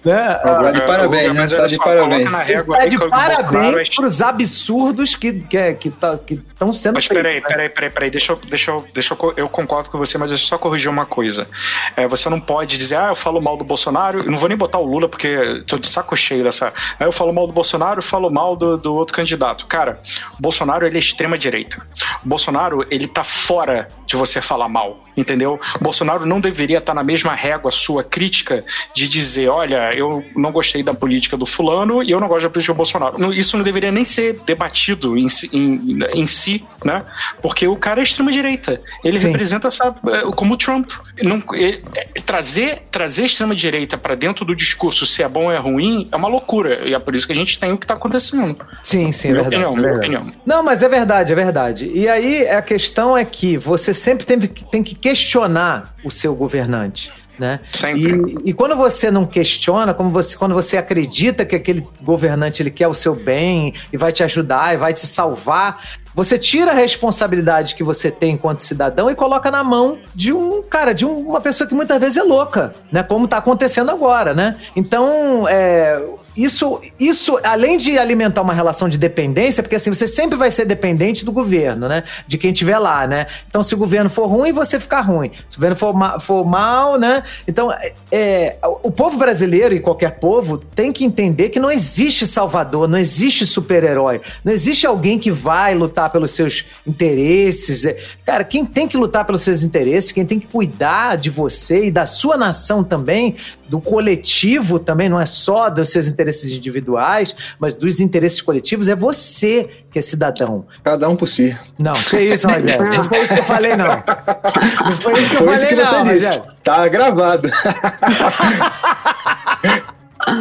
né, 0.06 0.36
Tá 0.36 0.72
de 0.72 0.77
É, 0.77 0.82
parabéns, 0.82 1.34
né? 1.34 1.48
Tá 1.48 1.68
de 1.68 1.76
só, 1.76 1.84
parabéns. 1.84 2.30
coloca 2.30 2.38
na 2.38 2.44
régua 2.44 2.77
Tá 2.77 2.86
de 2.86 2.98
parabéns 2.98 3.90
é 3.90 3.95
pros 3.95 4.22
absurdos 4.22 5.15
que, 5.15 5.34
que, 5.34 5.73
que, 5.73 5.90
tá, 5.90 6.18
que 6.18 6.38
estão 6.56 6.72
sendo 6.73 6.95
Mas 6.95 7.07
peraí, 7.07 7.36
né? 7.36 7.41
peraí, 7.41 7.69
peraí, 7.69 7.90
peraí, 7.90 8.10
deixa 8.10 8.32
eu, 8.32 8.40
deixa 8.48 8.72
eu, 8.72 8.88
deixa 8.94 9.14
eu, 9.14 9.34
eu 9.38 9.49
concordo 9.49 9.90
com 9.90 9.98
você, 9.98 10.18
mas 10.18 10.32
eu 10.32 10.38
só 10.38 10.57
corrigir 10.57 10.90
uma 10.90 11.06
coisa. 11.06 11.48
É, 11.95 12.07
você 12.07 12.30
não 12.30 12.40
pode 12.40 12.77
dizer, 12.77 12.95
ah, 12.95 13.10
eu 13.10 13.15
falo 13.15 13.41
mal 13.41 13.57
do 13.57 13.64
Bolsonaro, 13.64 14.19
eu 14.19 14.32
não 14.32 14.38
vou 14.38 14.49
nem 14.49 14.57
botar 14.57 14.80
o 14.80 14.86
Lula 14.86 15.07
porque 15.07 15.64
tô 15.68 15.77
de 15.77 15.88
saco 15.88 16.15
cheio 16.15 16.44
dessa. 16.44 16.73
Aí 16.99 17.06
eu 17.06 17.11
falo 17.11 17.32
mal 17.34 17.45
do 17.45 17.53
Bolsonaro, 17.53 17.99
eu 17.99 18.03
falo 18.03 18.30
mal 18.30 18.56
do, 18.56 18.77
do 18.77 18.95
outro 18.95 19.15
candidato. 19.15 19.65
Cara, 19.68 19.99
o 20.38 20.41
Bolsonaro 20.41 20.88
ele 20.88 20.95
é 20.95 20.99
extrema 20.99 21.38
direita. 21.38 21.82
O 22.23 22.27
Bolsonaro 22.27 22.86
ele 22.90 23.07
tá 23.07 23.23
fora 23.23 23.90
de 24.06 24.15
você 24.15 24.40
falar 24.41 24.69
mal, 24.69 25.03
entendeu? 25.18 25.60
O 25.80 25.84
Bolsonaro 25.84 26.26
não 26.26 26.40
deveria 26.40 26.77
estar 26.77 26.94
na 26.94 27.03
mesma 27.03 27.34
régua 27.34 27.72
sua 27.72 28.03
crítica 28.03 28.64
de 28.94 29.07
dizer, 29.07 29.49
olha, 29.49 29.94
eu 29.94 30.23
não 30.36 30.52
gostei 30.52 30.82
da 30.82 30.94
política 30.94 31.36
do 31.36 31.45
fulano 31.45 32.02
e 32.02 32.11
eu 32.11 32.19
não 32.19 32.27
gosto 32.27 32.44
da 32.44 32.49
política 32.49 32.73
do 32.73 32.77
Bolsonaro. 32.77 33.34
Isso 33.34 33.57
não 33.57 33.64
deveria 33.64 33.91
nem 33.91 34.03
ser 34.03 34.40
debatido 34.45 35.18
em 35.18 35.27
em, 35.52 35.99
em 36.14 36.27
si, 36.27 36.45
né? 36.84 37.04
Porque 37.42 37.68
o 37.68 37.76
cara 37.76 38.00
é 38.00 38.04
extrema 38.04 38.32
direita. 38.32 38.82
Ele 39.04 39.18
Sim. 39.18 39.28
representa 39.28 39.68
essa 39.68 39.94
é, 40.08 40.22
como 40.36 40.54
o 40.54 40.58
Trump. 40.58 40.90
Não, 41.22 41.42
é- 41.54 41.80
é- 41.96 42.22
trazer 42.26 42.84
trazer 42.92 43.26
extrema 43.26 43.56
direita 43.56 43.98
para 43.98 44.16
dentro 44.16 44.44
do 44.46 44.56
discurso 44.56 45.06
se 45.06 45.22
é 45.24 45.28
bom 45.30 45.46
ou 45.46 45.52
é 45.52 45.58
ruim 45.58 46.08
é 46.12 46.16
uma 46.16 46.28
loucura 46.28 46.88
e 46.88 46.94
é 46.94 47.00
por 47.00 47.16
isso 47.16 47.26
que 47.26 47.34
a 47.34 47.36
gente 47.36 47.58
tem 47.60 47.72
o 47.72 47.78
que 47.78 47.86
tá 47.88 47.94
acontecendo. 47.96 48.58
Sim, 48.84 49.12
sim, 49.12 49.30
é 49.30 49.32
minha 49.32 49.44
verdade. 49.44 49.56
opinião, 49.66 49.72
é 49.72 49.76
minha 49.76 49.94
verdade. 49.94 50.16
opinião. 50.16 50.42
Não, 50.46 50.64
mas 50.64 50.84
é 50.84 50.90
verdade, 50.90 51.32
é 51.32 51.36
verdade. 51.36 51.92
E 51.94 52.08
aí 52.08 52.48
a 52.50 52.62
questão 52.62 53.18
é 53.18 53.24
que 53.26 53.58
você 53.58 53.94
sempre 53.94 54.26
tem, 54.26 54.40
que- 54.40 54.64
tem 54.66 54.84
que 54.84 54.96
questionar 54.96 55.94
o 56.04 56.12
seu 56.12 56.36
governante. 56.36 57.12
Né? 57.38 57.60
Sempre. 57.70 58.34
E, 58.46 58.50
e 58.52 58.54
quando 58.54 58.78
você 58.78 59.12
não 59.12 59.26
questiona, 59.26 59.94
como 59.94 60.10
você, 60.10 60.38
quando 60.38 60.56
você 60.56 60.78
acredita 60.78 61.44
que 61.46 61.54
aquele 61.54 61.86
governante 62.02 62.62
ele 62.64 62.72
quer 62.72 62.88
o 62.88 62.94
seu 62.94 63.14
bem 63.14 63.74
e 63.92 63.98
vai 63.98 64.14
te 64.14 64.24
ajudar 64.24 64.74
e 64.74 64.78
vai 64.78 64.94
te 64.94 65.06
salvar, 65.06 65.84
você 66.16 66.40
tira 66.40 66.72
a 66.72 66.74
responsabilidade 66.74 67.76
que 67.76 67.84
você 67.84 68.10
tem 68.10 68.32
enquanto 68.34 68.60
cidadão 68.62 69.10
e 69.12 69.16
coloca 69.16 69.52
na 69.52 69.64
mão 69.64 69.98
de 70.14 70.32
um 70.34 70.64
cara, 70.64 70.94
de 70.94 71.06
um- 71.06 71.20
uma 71.30 71.42
pessoa 71.42 71.68
que 71.68 71.76
muitas 71.76 72.00
vezes 72.00 72.18
é 72.18 72.24
louca, 72.24 72.74
né? 72.92 73.04
Como 73.04 73.26
está 73.26 73.38
acontecendo 73.38 73.92
agora, 73.92 74.34
né? 74.34 74.56
Então, 74.76 75.48
é, 75.48 76.02
isso, 76.36 76.82
isso, 77.00 77.40
além 77.44 77.78
de 77.78 77.98
alimentar 77.98 78.42
uma 78.42 78.54
relação 78.54 78.90
de 78.90 78.98
dependência, 78.98 79.62
porque 79.64 79.76
assim, 79.76 79.94
você 79.94 80.08
sempre 80.08 80.38
vai 80.38 80.52
ser 80.52 80.66
dependente 80.66 81.24
do 81.26 81.32
governo, 81.32 81.88
né? 81.88 82.04
De 82.28 82.38
quem 82.38 82.52
estiver 82.52 82.78
lá, 82.78 83.06
né? 83.08 83.28
Então, 83.48 83.64
se 83.64 83.74
o 83.74 83.78
governo 83.78 84.10
for 84.10 84.28
ruim, 84.28 84.52
você 84.52 84.80
ficar 84.80 85.02
ruim. 85.02 85.32
Se 85.50 85.58
o 85.58 85.60
governo 85.60 85.76
for, 85.76 85.94
ma- 85.94 86.20
for 86.20 86.46
mal, 86.46 86.98
né? 86.98 87.24
Então, 87.48 87.72
é, 87.72 87.94
é, 88.12 88.58
o 88.84 88.92
povo 88.92 89.18
brasileiro 89.18 89.74
e 89.76 89.80
qualquer 89.80 90.12
povo 90.20 90.58
tem 90.58 90.92
que 90.92 91.04
entender 91.06 91.50
que 91.50 91.60
não 91.60 91.72
existe 91.72 92.26
salvador, 92.28 92.88
não 92.88 92.98
existe 92.98 93.46
super-herói, 93.46 94.22
não 94.44 94.52
existe 94.54 94.86
alguém 94.88 95.18
que 95.20 95.32
vai 95.32 95.74
lutar 95.76 96.05
pelos 96.10 96.32
seus 96.32 96.65
interesses. 96.86 97.86
É, 97.86 97.98
Cara, 98.26 98.44
quem 98.44 98.65
tem 98.65 98.88
que 98.88 98.98
lutar 98.98 99.26
pelos 99.26 99.41
seus 99.41 99.64
interesses, 99.64 100.11
quem 100.11 100.26
tem 100.26 100.40
que 100.40 100.48
cuidar 100.48 101.18
de 101.18 101.30
você 101.30 101.86
e 101.88 101.91
da 101.91 102.06
sua 102.06 102.38
nação 102.38 102.84
também, 102.84 103.36
do 103.69 103.82
coletivo 103.82 104.77
também, 104.80 105.10
não 105.10 105.19
é 105.19 105.26
só 105.26 105.69
dos 105.69 105.90
seus 105.90 106.07
interesses 106.07 106.52
individuais, 106.52 107.36
mas 107.60 107.76
dos 107.76 107.99
interesses 107.99 108.41
coletivos, 108.41 108.88
é 108.88 108.95
você 108.95 109.68
que 109.91 109.98
é 109.99 110.02
cidadão. 110.02 110.65
Cada 110.84 111.10
um 111.10 111.15
por 111.15 111.27
si. 111.27 111.57
Não, 111.80 111.94
que 111.94 112.19
isso, 112.19 112.48
Rogério. 112.48 112.86
Não 112.95 113.03
foi 113.03 113.19
isso 113.19 113.34
que 113.34 113.40
eu 113.40 113.44
falei, 113.44 113.76
não. 113.76 113.86
Não 113.88 114.98
foi 115.02 115.14
isso 115.22 115.30
que 115.32 115.36
eu 115.38 115.45
Foi 115.45 115.48
falei, 115.48 115.56
isso 115.56 115.68
que 115.68 115.76
você 115.76 115.95
não, 115.95 116.03
disse. 116.03 116.27
Rogério. 116.27 116.44
Tá 116.64 116.88
gravado. 116.88 117.49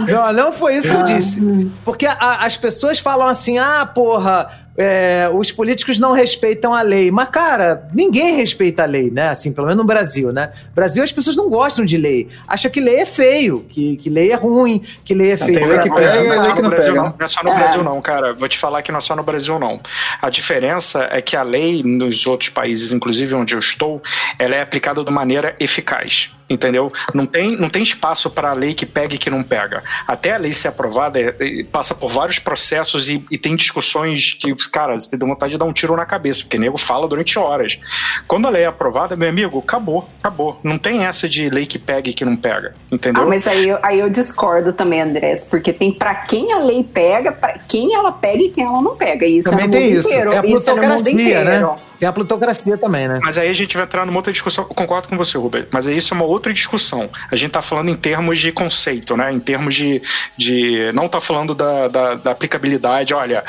Não, 0.09 0.33
não 0.33 0.51
foi 0.53 0.77
isso 0.77 0.89
que 0.89 0.95
eu 0.97 1.03
disse. 1.03 1.71
Porque 1.85 2.07
a- 2.07 2.39
as 2.45 2.57
pessoas 2.57 2.99
falam 2.99 3.27
assim: 3.27 3.59
ah, 3.59 3.85
porra, 3.85 4.51
é, 4.77 5.29
os 5.33 5.53
políticos 5.53 5.99
não 5.99 6.13
respeitam 6.13 6.75
a 6.75 6.83
lei. 6.83 7.11
Mas, 7.11 7.29
cara, 7.31 7.89
ninguém 7.95 8.37
respeita 8.37 8.83
a 8.83 8.87
lei, 8.87 9.11
né? 9.11 9.29
Assim, 9.29 9.53
pelo 9.53 9.67
menos 9.67 9.81
no 9.83 9.87
Brasil, 9.87 10.33
né? 10.33 10.51
No 10.69 10.75
Brasil 10.75 11.03
as 11.03 11.13
pessoas 11.13 11.37
não 11.37 11.49
gostam 11.49 11.85
de 11.85 11.97
lei. 11.97 12.29
Acham 12.47 12.71
que 12.71 12.81
lei 12.81 12.97
é 13.01 13.07
feio, 13.07 13.65
que, 13.69 13.97
que 13.97 14.11
lei 14.11 14.33
é 14.33 14.35
ruim, 14.35 14.83
que 15.05 15.15
lei 15.15 15.33
é 15.33 15.37
feio. 15.37 15.59
tem 15.59 15.67
lei 15.69 15.79
que 15.79 15.89
Não, 15.89 15.95
pega 15.97 16.15
não, 16.17 16.25
e 16.25 16.29
não, 16.29 16.31
lei 16.31 16.39
é 16.39 16.43
que 16.43 16.57
no 16.57 16.63
não 16.63 16.71
Brasil, 16.71 16.93
pega, 16.95 17.05
não. 17.05 17.15
Não 17.19 17.25
é 17.25 17.27
só 17.27 17.43
no 17.43 17.51
É. 17.51 17.55
Brasil, 17.57 17.83
não, 17.85 18.01
cara. 18.01 18.35
Vou 18.35 18.49
te 18.49 18.59
falar 18.59 18.83
que 18.83 18.91
não 18.91 18.99
é 18.99 19.01
só 19.01 19.15
no 19.15 19.23
Brasil, 19.23 19.59
não. 19.59 19.81
A 20.21 20.29
diferença 20.31 21.09
é 21.11 21.21
que 21.23 21.37
a 21.37 21.43
lei 21.43 21.83
nos 21.85 22.27
outros 22.27 22.51
países, 22.51 22.93
inclusive 22.93 23.35
onde 23.35 23.55
eu 23.55 23.59
estou, 23.61 24.03
ela 24.39 24.55
é 24.55 24.61
aplicada 24.63 25.05
de 25.05 25.11
maneira 25.13 25.55
eficaz. 25.61 26.31
Entendeu? 26.49 26.93
Não 27.15 27.25
tem, 27.25 27.57
não 27.57 27.71
tem 27.71 27.83
espaço 27.83 28.29
para 28.29 28.51
a 28.51 28.53
lei 28.53 28.75
que 28.75 28.85
pega 28.85 29.15
e 29.15 29.19
que 29.19 29.31
não 29.31 29.43
pega. 29.43 29.83
Até 30.07 30.35
a 30.35 30.37
lei 30.37 30.53
ser 30.53 30.69
aprovada, 30.69 31.19
é- 31.19 31.65
passa 31.73 31.95
por 31.95 32.11
vários 32.11 32.39
processos 32.39 33.09
e, 33.09 33.25
e 33.31 33.39
tem 33.39 33.57
discussões 33.57 34.35
que, 34.35 34.55
cara, 34.67 34.99
você 34.99 35.17
tem 35.17 35.29
vontade 35.29 35.53
de 35.53 35.59
dar 35.59 35.65
um 35.65 35.73
tiro 35.73 35.95
na 35.97 36.05
cabeça, 36.07 36.43
porque 36.43 36.59
nego 36.59 36.79
fala 36.79 37.07
durante 37.09 37.39
horas. 37.39 37.79
Quando 38.27 38.47
a 38.47 38.51
lei 38.51 38.63
é 38.63 38.67
aprovada, 38.67 39.17
meu 39.17 39.29
amigo, 39.29 39.59
acabou, 39.59 40.09
acabou. 40.21 40.59
Não 40.63 40.79
tem 40.79 41.05
essa 41.05 41.29
de 41.29 41.49
lei 41.51 41.67
que 41.67 41.79
pega 41.79 42.09
e 42.11 42.13
que 42.15 42.25
não 42.25 42.37
pega. 42.37 42.75
Entendeu? 42.91 43.23
Ah, 43.23 43.27
mas 43.27 43.47
aí, 43.47 43.69
eu- 43.69 43.79
aí 43.83 43.99
eu 43.99 44.09
discordo 44.11 44.73
também, 44.73 45.01
Andrés, 45.01 45.47
porque 45.51 45.73
tem 45.73 45.93
pra 45.93 46.15
quem 46.15 46.53
a 46.53 46.59
lei 46.59 46.83
pega, 46.85 47.33
pra 47.33 47.59
quem 47.59 47.95
ela 47.95 48.13
pega 48.13 48.43
e 48.43 48.51
quem 48.51 48.65
ela 48.65 48.81
não 48.83 48.97
pega. 48.97 49.27
Isso 49.27 49.51
Também 49.51 49.65
é 49.65 49.69
no 49.69 49.73
tem 49.73 49.87
mundo 49.89 49.99
isso. 49.99 50.09
inteiro. 50.09 50.33
É 50.33 50.39
a 50.39 50.47
isso 50.47 50.71
é 50.71 50.75
no 50.75 50.83
mundo 50.83 50.89
plutocracia, 50.95 51.13
inteiro. 51.13 51.45
né? 51.51 51.77
Tem 51.99 52.09
a 52.09 52.13
plutocracia 52.13 52.77
também, 52.79 53.09
né? 53.09 53.21
Mas 53.23 53.39
aí 53.39 53.49
a 53.49 53.53
gente 53.53 53.77
vai 53.77 53.85
entrar 53.85 54.05
numa 54.05 54.19
outra 54.19 54.33
discussão. 54.33 54.65
Eu 54.69 54.75
concordo 54.75 55.09
com 55.09 55.17
você, 55.17 55.39
Rubens. 55.39 55.67
Mas 55.71 55.87
aí 55.87 55.97
isso 55.97 56.13
é 56.13 56.17
uma 56.17 56.27
outra 56.27 56.53
discussão. 56.53 57.09
A 57.31 57.37
gente 57.37 57.53
tá 57.53 57.63
falando 57.63 57.89
em 57.89 57.95
termos 57.97 58.39
de 58.39 58.53
conceito, 58.53 59.17
né? 59.17 59.33
Em 59.33 59.41
termos 59.41 59.75
de. 59.75 60.03
de 60.37 60.91
não 60.93 61.09
tá 61.09 61.21
falando 61.21 61.55
da, 61.55 61.89
da, 61.89 62.15
da 62.15 62.31
aplicabilidade. 62.33 63.15
Olha, 63.15 63.45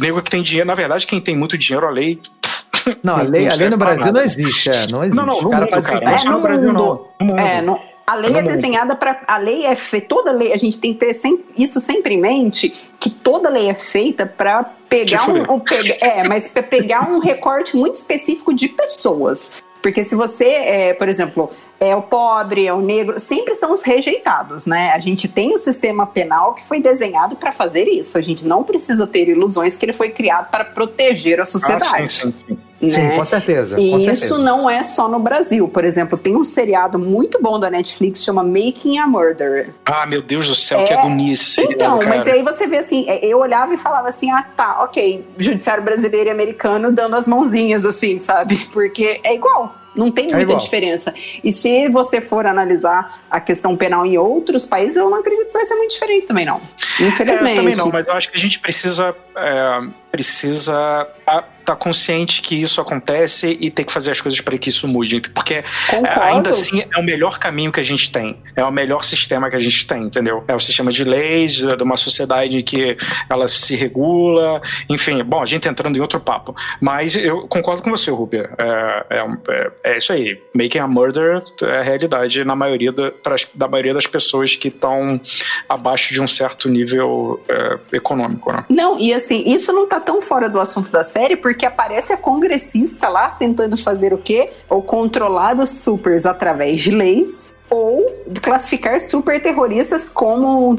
nego 0.00 0.22
que 0.22 0.30
tem 0.30 0.42
dinheiro. 0.42 0.66
Na 0.66 0.74
verdade, 0.74 1.06
quem 1.06 1.20
tem 1.20 1.36
muito 1.36 1.56
dinheiro, 1.58 1.86
a 1.86 1.90
lei. 1.90 2.20
Não, 3.02 3.16
a 3.16 3.22
lei, 3.22 3.44
não 3.46 3.52
a 3.52 3.56
lei 3.56 3.68
no 3.68 3.76
Brasil 3.76 4.06
nada. 4.06 4.18
não 4.18 4.24
existe. 4.24 4.70
É, 4.70 4.86
não 4.86 5.04
existe. 5.04 5.16
Não, 5.16 5.26
não, 5.26 5.42
no 5.42 5.48
O 5.48 5.50
cara 5.50 5.62
mundo, 5.64 5.70
faz 5.70 5.86
cara. 5.86 6.04
é 6.10 6.24
no 6.30 6.40
Brasil, 6.40 6.72
não. 6.72 7.06
No 7.20 7.26
mundo. 7.26 7.38
É, 7.38 7.60
no- 7.60 7.78
a 8.10 8.14
lei 8.14 8.30
é 8.36 8.42
desenhada 8.42 8.96
para 8.96 9.20
a 9.26 9.36
lei 9.38 9.64
é 9.66 9.74
fe, 9.76 10.00
toda 10.00 10.32
lei 10.32 10.52
a 10.52 10.56
gente 10.56 10.78
tem 10.80 10.92
que 10.92 11.00
ter 11.00 11.12
sem- 11.14 11.44
isso 11.56 11.78
sempre 11.80 12.14
em 12.14 12.20
mente 12.20 12.74
que 12.98 13.10
toda 13.10 13.48
lei 13.48 13.68
é 13.68 13.74
feita 13.74 14.24
para 14.26 14.64
pegar 14.88 15.28
um, 15.30 15.54
um 15.54 15.60
pega- 15.60 15.96
é 16.00 16.26
mas 16.26 16.48
para 16.48 16.62
pegar 16.62 17.08
um 17.10 17.18
recorte 17.18 17.76
muito 17.76 17.94
específico 17.96 18.52
de 18.54 18.68
pessoas. 18.68 19.52
Porque 19.80 20.02
se 20.02 20.16
você 20.16 20.44
é, 20.46 20.94
por 20.94 21.08
exemplo 21.08 21.50
é 21.78 21.94
o 21.94 22.02
pobre 22.02 22.66
é 22.66 22.72
o 22.74 22.80
negro 22.80 23.20
sempre 23.20 23.54
são 23.54 23.72
os 23.72 23.82
rejeitados 23.82 24.66
né? 24.66 24.90
A 24.90 24.98
gente 24.98 25.28
tem 25.28 25.54
o 25.54 25.58
sistema 25.58 26.04
penal 26.04 26.52
que 26.54 26.64
foi 26.66 26.80
desenhado 26.80 27.36
para 27.36 27.52
fazer 27.52 27.86
isso. 27.86 28.18
A 28.18 28.20
gente 28.20 28.44
não 28.44 28.64
precisa 28.64 29.06
ter 29.06 29.28
ilusões 29.28 29.76
que 29.76 29.84
ele 29.84 29.92
foi 29.92 30.10
criado 30.10 30.50
para 30.50 30.64
proteger 30.64 31.38
a 31.38 31.44
Ah, 31.44 31.46
sociedade 31.46 32.12
sim, 32.12 32.32
sim, 32.32 32.32
sim. 32.32 32.44
Sim, 32.48 32.57
né? 32.80 33.16
com 33.16 33.24
certeza. 33.24 33.80
E 33.80 33.90
com 33.90 33.96
isso 33.96 34.04
certeza. 34.04 34.38
não 34.38 34.68
é 34.70 34.82
só 34.84 35.08
no 35.08 35.18
Brasil. 35.18 35.68
Por 35.68 35.84
exemplo, 35.84 36.16
tem 36.16 36.36
um 36.36 36.44
seriado 36.44 36.98
muito 36.98 37.40
bom 37.42 37.58
da 37.58 37.70
Netflix 37.70 38.22
chama 38.22 38.42
Making 38.42 38.98
a 38.98 39.06
Murderer. 39.06 39.74
Ah, 39.84 40.06
meu 40.06 40.22
Deus 40.22 40.46
do 40.46 40.54
céu, 40.54 40.84
que 40.84 40.92
É. 40.92 40.96
agonia 40.98 41.32
esse 41.32 41.44
seriado, 41.44 41.74
Então, 41.74 41.98
cara. 41.98 42.16
mas 42.16 42.28
aí 42.28 42.42
você 42.42 42.66
vê 42.66 42.78
assim, 42.78 43.04
é, 43.08 43.24
eu 43.26 43.38
olhava 43.38 43.74
e 43.74 43.76
falava 43.76 44.08
assim, 44.08 44.30
ah 44.30 44.42
tá, 44.56 44.82
ok, 44.82 45.26
judiciário 45.38 45.82
brasileiro 45.82 46.28
e 46.28 46.32
americano 46.32 46.92
dando 46.92 47.16
as 47.16 47.26
mãozinhas 47.26 47.84
assim, 47.84 48.18
sabe? 48.18 48.68
Porque 48.72 49.20
é 49.24 49.34
igual. 49.34 49.74
Não 49.96 50.12
tem 50.12 50.26
muita 50.26 50.42
igual. 50.42 50.58
diferença. 50.58 51.12
E 51.42 51.52
se 51.52 51.88
você 51.88 52.20
for 52.20 52.46
analisar 52.46 53.20
a 53.28 53.40
questão 53.40 53.76
penal 53.76 54.06
em 54.06 54.16
outros 54.16 54.64
países, 54.64 54.96
eu 54.96 55.10
não 55.10 55.18
acredito 55.18 55.46
que 55.48 55.52
vai 55.52 55.64
ser 55.64 55.74
muito 55.74 55.90
diferente 55.90 56.24
também, 56.26 56.44
não. 56.46 56.60
Infelizmente. 57.00 57.48
É, 57.48 57.52
eu 57.52 57.56
também 57.56 57.74
não, 57.74 57.88
mas 57.88 58.06
eu 58.06 58.12
acho 58.12 58.30
que 58.30 58.36
a 58.36 58.40
gente 58.40 58.60
precisa 58.60 59.12
é, 59.36 59.80
precisa 60.12 61.08
estar 61.68 61.76
consciente 61.76 62.40
que 62.40 62.60
isso 62.60 62.80
acontece 62.80 63.56
e 63.60 63.70
ter 63.70 63.84
que 63.84 63.92
fazer 63.92 64.10
as 64.10 64.20
coisas 64.20 64.40
para 64.40 64.56
que 64.56 64.68
isso 64.68 64.88
mude. 64.88 65.20
Porque 65.34 65.54
é, 65.54 65.64
Concordo. 65.90 66.20
ainda 66.22 66.50
assim 66.50 66.82
é 66.90 66.98
o 66.98 67.02
melhor 67.02 67.38
caminho 67.38 67.70
que 67.70 67.80
a 67.80 67.82
gente 67.84 68.10
tem. 68.10 68.38
É 68.56 68.64
o 68.64 68.70
melhor 68.70 69.04
sistema 69.04 69.50
que 69.50 69.56
a 69.56 69.58
gente 69.58 69.86
tem, 69.86 70.04
entendeu? 70.04 70.42
É 70.48 70.54
o 70.54 70.60
sistema 70.60 70.90
de 70.90 71.04
leis, 71.04 71.52
de 71.56 71.82
uma 71.82 71.96
sociedade 71.96 72.62
que 72.62 72.96
ela 73.28 73.46
se 73.46 73.76
regula, 73.76 74.60
enfim. 74.88 75.22
Bom, 75.22 75.42
a 75.42 75.46
gente 75.46 75.68
entrando 75.68 75.96
em 75.96 76.00
outro 76.00 76.18
papo. 76.20 76.54
Mas 76.80 77.14
eu 77.14 77.46
concordo 77.48 77.82
com 77.82 77.90
você, 77.90 78.10
Rubia. 78.10 78.50
É, 78.58 79.06
é, 79.10 79.26
é- 79.48 79.70
é 79.84 79.96
isso 79.96 80.12
aí. 80.12 80.40
Making 80.54 80.78
a 80.78 80.88
murder 80.88 81.40
é 81.62 81.78
a 81.78 81.82
realidade 81.82 82.44
na 82.44 82.56
maioria 82.56 82.92
da, 82.92 83.12
da 83.54 83.68
maioria 83.68 83.92
das 83.94 84.06
pessoas 84.06 84.56
que 84.56 84.68
estão 84.68 85.20
abaixo 85.68 86.12
de 86.12 86.20
um 86.20 86.26
certo 86.26 86.68
nível 86.68 87.42
é, 87.48 87.96
econômico, 87.96 88.52
né? 88.52 88.64
Não, 88.68 88.98
e 88.98 89.12
assim, 89.12 89.42
isso 89.46 89.72
não 89.72 89.86
tá 89.86 90.00
tão 90.00 90.20
fora 90.20 90.48
do 90.48 90.58
assunto 90.60 90.90
da 90.90 91.02
série, 91.02 91.36
porque 91.36 91.57
aparece 91.66 92.12
a 92.12 92.16
congressista 92.16 93.08
lá 93.08 93.28
tentando 93.30 93.76
fazer 93.76 94.12
o 94.12 94.18
quê? 94.18 94.50
Ou 94.68 94.82
controlar 94.82 95.58
os 95.58 95.70
supers 95.82 96.26
através 96.26 96.80
de 96.80 96.90
leis, 96.90 97.54
ou 97.70 98.06
classificar 98.42 99.00
super 99.00 99.40
terroristas 99.42 100.08
como 100.08 100.74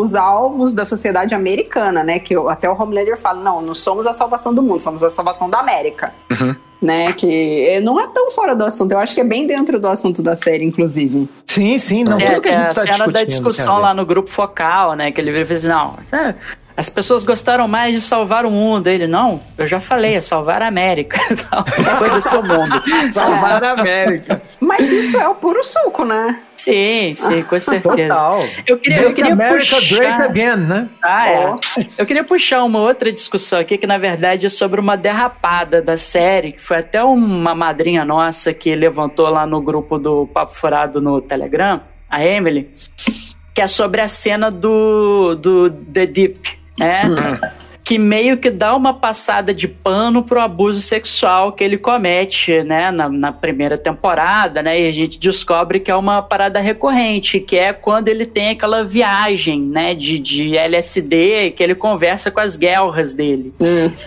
os 0.00 0.14
alvos 0.14 0.74
da 0.74 0.84
sociedade 0.84 1.34
americana, 1.34 2.04
né? 2.04 2.18
Que 2.18 2.34
até 2.48 2.68
o 2.68 2.74
Homelander 2.80 3.16
fala: 3.16 3.42
não, 3.42 3.62
não 3.62 3.74
somos 3.74 4.06
a 4.06 4.12
salvação 4.14 4.54
do 4.54 4.62
mundo, 4.62 4.82
somos 4.82 5.02
a 5.02 5.10
salvação 5.10 5.48
da 5.48 5.58
América. 5.60 6.12
Uhum. 6.30 6.54
Né, 6.82 7.14
que 7.14 7.80
não 7.80 7.98
é 7.98 8.06
tão 8.08 8.30
fora 8.30 8.54
do 8.54 8.62
assunto, 8.62 8.92
eu 8.92 8.98
acho 8.98 9.14
que 9.14 9.20
é 9.22 9.24
bem 9.24 9.46
dentro 9.46 9.80
do 9.80 9.88
assunto 9.88 10.20
da 10.22 10.36
série, 10.36 10.66
inclusive. 10.66 11.26
Sim, 11.46 11.78
sim, 11.78 12.04
não. 12.04 12.20
É, 12.20 12.26
tudo 12.26 12.42
que 12.42 12.48
a 12.50 12.52
é 12.52 12.54
gente 12.56 12.72
a 12.72 12.74
tá 12.74 12.82
cena 12.82 12.98
da 12.98 13.24
discutindo 13.24 13.26
discussão 13.26 13.64
tem 13.64 13.72
a 13.72 13.76
ver. 13.76 13.82
lá 13.84 13.94
no 13.94 14.04
grupo 14.04 14.28
focal, 14.28 14.92
né? 14.94 15.10
Que 15.10 15.18
ele 15.18 15.32
vira 15.32 15.44
e 15.44 15.46
fala 15.46 15.56
assim, 15.58 15.68
não, 16.12 16.18
é- 16.20 16.34
as 16.76 16.88
pessoas 16.88 17.22
gostaram 17.22 17.68
mais 17.68 17.94
de 17.94 18.00
salvar 18.00 18.44
o 18.44 18.50
mundo. 18.50 18.88
Ele, 18.88 19.06
não, 19.06 19.40
eu 19.56 19.66
já 19.66 19.78
falei, 19.78 20.14
é 20.14 20.20
salvar 20.20 20.60
a 20.60 20.66
América. 20.66 21.20
Foda-se 21.98 22.36
o 22.36 22.42
mundo. 22.42 22.82
Salvar 23.12 23.62
a 23.62 23.70
América. 23.72 24.42
Mas 24.58 24.90
isso 24.90 25.16
é 25.16 25.28
o 25.28 25.34
puro 25.36 25.62
suco, 25.62 26.04
né? 26.04 26.40
Sim, 26.56 27.12
sim, 27.14 27.42
com 27.42 27.60
certeza. 27.60 28.14
Total. 28.14 28.40
Eu 28.66 28.78
queria, 28.78 29.02
eu 29.02 29.12
queria 29.12 29.32
America 29.32 29.76
puxar... 29.76 29.96
Great 29.96 30.22
Again, 30.22 30.56
né? 30.56 30.88
Ah, 31.02 31.28
é. 31.28 31.54
Eu 31.98 32.06
queria 32.06 32.24
puxar 32.24 32.64
uma 32.64 32.80
outra 32.80 33.12
discussão 33.12 33.60
aqui, 33.60 33.76
que 33.76 33.86
na 33.86 33.98
verdade 33.98 34.46
é 34.46 34.48
sobre 34.48 34.80
uma 34.80 34.96
derrapada 34.96 35.82
da 35.82 35.96
série, 35.96 36.52
que 36.52 36.62
foi 36.62 36.78
até 36.78 37.02
uma 37.04 37.54
madrinha 37.54 38.04
nossa 38.04 38.54
que 38.54 38.74
levantou 38.74 39.28
lá 39.28 39.46
no 39.46 39.60
grupo 39.60 39.98
do 39.98 40.26
Papo 40.28 40.54
Furado 40.54 41.00
no 41.00 41.20
Telegram, 41.20 41.82
a 42.08 42.24
Emily, 42.24 42.70
que 43.54 43.60
é 43.60 43.66
sobre 43.66 44.00
a 44.00 44.08
cena 44.08 44.50
do, 44.50 45.34
do 45.34 45.70
The 45.70 46.06
Deep, 46.06 46.63
né? 46.78 47.04
Que 47.86 47.98
meio 47.98 48.38
que 48.38 48.50
dá 48.50 48.74
uma 48.74 48.94
passada 48.94 49.52
de 49.52 49.68
pano 49.68 50.22
pro 50.22 50.40
abuso 50.40 50.80
sexual 50.80 51.52
que 51.52 51.62
ele 51.62 51.76
comete, 51.76 52.62
né, 52.62 52.90
na, 52.90 53.10
na 53.10 53.30
primeira 53.30 53.76
temporada, 53.76 54.62
né? 54.62 54.80
E 54.80 54.88
a 54.88 54.90
gente 54.90 55.18
descobre 55.18 55.78
que 55.78 55.90
é 55.90 55.94
uma 55.94 56.22
parada 56.22 56.60
recorrente, 56.60 57.38
que 57.40 57.58
é 57.58 57.74
quando 57.74 58.08
ele 58.08 58.24
tem 58.24 58.48
aquela 58.50 58.82
viagem, 58.82 59.60
né, 59.60 59.92
de, 59.94 60.18
de 60.18 60.56
LSD, 60.56 61.50
que 61.54 61.62
ele 61.62 61.74
conversa 61.74 62.30
com 62.30 62.40
as 62.40 62.56
guerras 62.56 63.12
dele, 63.14 63.52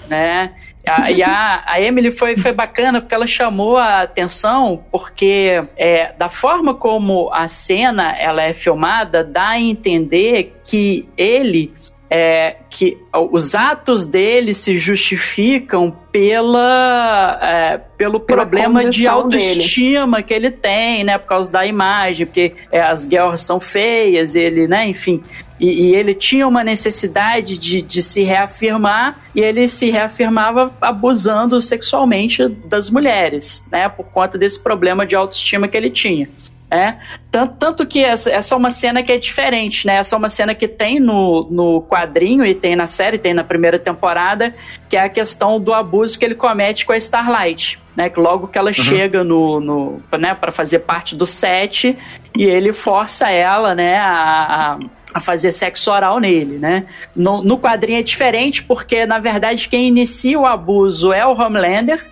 né? 0.09 0.53
A- 0.89 1.11
e 1.11 1.21
a, 1.21 1.63
a 1.67 1.79
Emily 1.79 2.09
foi, 2.09 2.35
foi 2.35 2.53
bacana 2.53 2.99
porque 2.99 3.13
ela 3.13 3.27
chamou 3.27 3.77
a 3.77 4.01
atenção 4.01 4.83
porque 4.91 5.63
é, 5.77 6.13
da 6.17 6.29
forma 6.29 6.73
como 6.73 7.29
a 7.31 7.47
cena 7.47 8.15
ela 8.17 8.41
é 8.41 8.53
filmada 8.53 9.23
dá 9.23 9.49
a 9.49 9.59
entender 9.59 10.55
que 10.63 11.07
ele 11.17 11.71
é, 12.09 12.57
que 12.69 12.97
os 13.31 13.53
atos 13.53 14.05
dele 14.05 14.53
se 14.53 14.77
justificam 14.77 15.95
pela 16.11 17.39
é, 17.41 17.77
pelo 17.97 18.19
Pela 18.19 18.41
problema 18.41 18.89
de 18.89 19.05
autoestima 19.05 20.23
que 20.23 20.33
ele 20.33 20.49
tem, 20.49 21.03
né, 21.03 21.17
por 21.17 21.27
causa 21.27 21.51
da 21.51 21.65
imagem, 21.65 22.25
porque 22.25 22.53
é, 22.71 22.79
as 22.81 23.05
guerras 23.05 23.41
são 23.41 23.59
feias, 23.59 24.35
ele, 24.35 24.67
né, 24.67 24.87
enfim, 24.87 25.21
e, 25.59 25.89
e 25.89 25.95
ele 25.95 26.15
tinha 26.15 26.47
uma 26.47 26.63
necessidade 26.63 27.57
de, 27.57 27.81
de 27.81 28.01
se 28.01 28.23
reafirmar 28.23 29.19
e 29.35 29.41
ele 29.41 29.67
se 29.67 29.89
reafirmava 29.89 30.73
abusando 30.79 31.59
sexualmente 31.59 32.47
das 32.47 32.89
mulheres, 32.89 33.63
né, 33.71 33.89
por 33.89 34.07
conta 34.07 34.37
desse 34.37 34.59
problema 34.59 35.05
de 35.05 35.15
autoestima 35.15 35.67
que 35.67 35.75
ele 35.75 35.89
tinha. 35.89 36.29
É, 36.69 36.95
tanto, 37.31 37.55
tanto 37.57 37.85
que 37.85 38.03
essa, 38.03 38.29
essa 38.29 38.53
é 38.53 38.57
uma 38.57 38.71
cena 38.71 39.01
que 39.01 39.09
é 39.09 39.17
diferente, 39.17 39.87
né? 39.87 39.95
Essa 39.95 40.15
é 40.15 40.17
uma 40.17 40.27
cena 40.27 40.53
que 40.53 40.67
tem 40.67 40.99
no, 40.99 41.47
no 41.49 41.81
quadrinho 41.81 42.45
e 42.45 42.53
tem 42.53 42.75
na 42.75 42.85
série, 42.85 43.17
tem 43.17 43.33
na 43.33 43.43
primeira 43.43 43.79
temporada, 43.79 44.53
que 44.89 44.97
é 44.97 45.01
a 45.01 45.09
questão 45.09 45.61
do 45.61 45.73
abuso 45.73 46.19
que 46.19 46.25
ele 46.25 46.35
comete 46.35 46.85
com 46.85 46.91
a 46.91 46.97
Starlight, 46.97 47.79
né? 47.95 48.09
Que 48.09 48.19
logo 48.19 48.47
que 48.47 48.57
ela 48.57 48.73
chega 48.73 49.23
no, 49.23 49.61
no 49.61 50.03
né, 50.19 50.33
para 50.33 50.51
fazer 50.51 50.79
parte 50.79 51.15
do 51.15 51.25
set 51.25 51.97
e 52.35 52.43
ele 52.43 52.73
força 52.73 53.29
ela, 53.29 53.73
né, 53.73 53.97
a, 53.97 54.73
a 54.73 54.79
a 55.17 55.19
fazer 55.19 55.51
sexo 55.51 55.91
oral 55.91 56.19
nele, 56.19 56.57
né? 56.57 56.85
No, 57.15 57.43
no 57.43 57.59
quadrinho 57.59 57.99
é 57.99 58.03
diferente 58.03 58.63
porque, 58.63 59.05
na 59.05 59.19
verdade, 59.19 59.67
quem 59.67 59.87
inicia 59.87 60.39
o 60.39 60.45
abuso 60.45 61.11
é 61.11 61.25
o 61.25 61.33
Homelander 61.33 62.05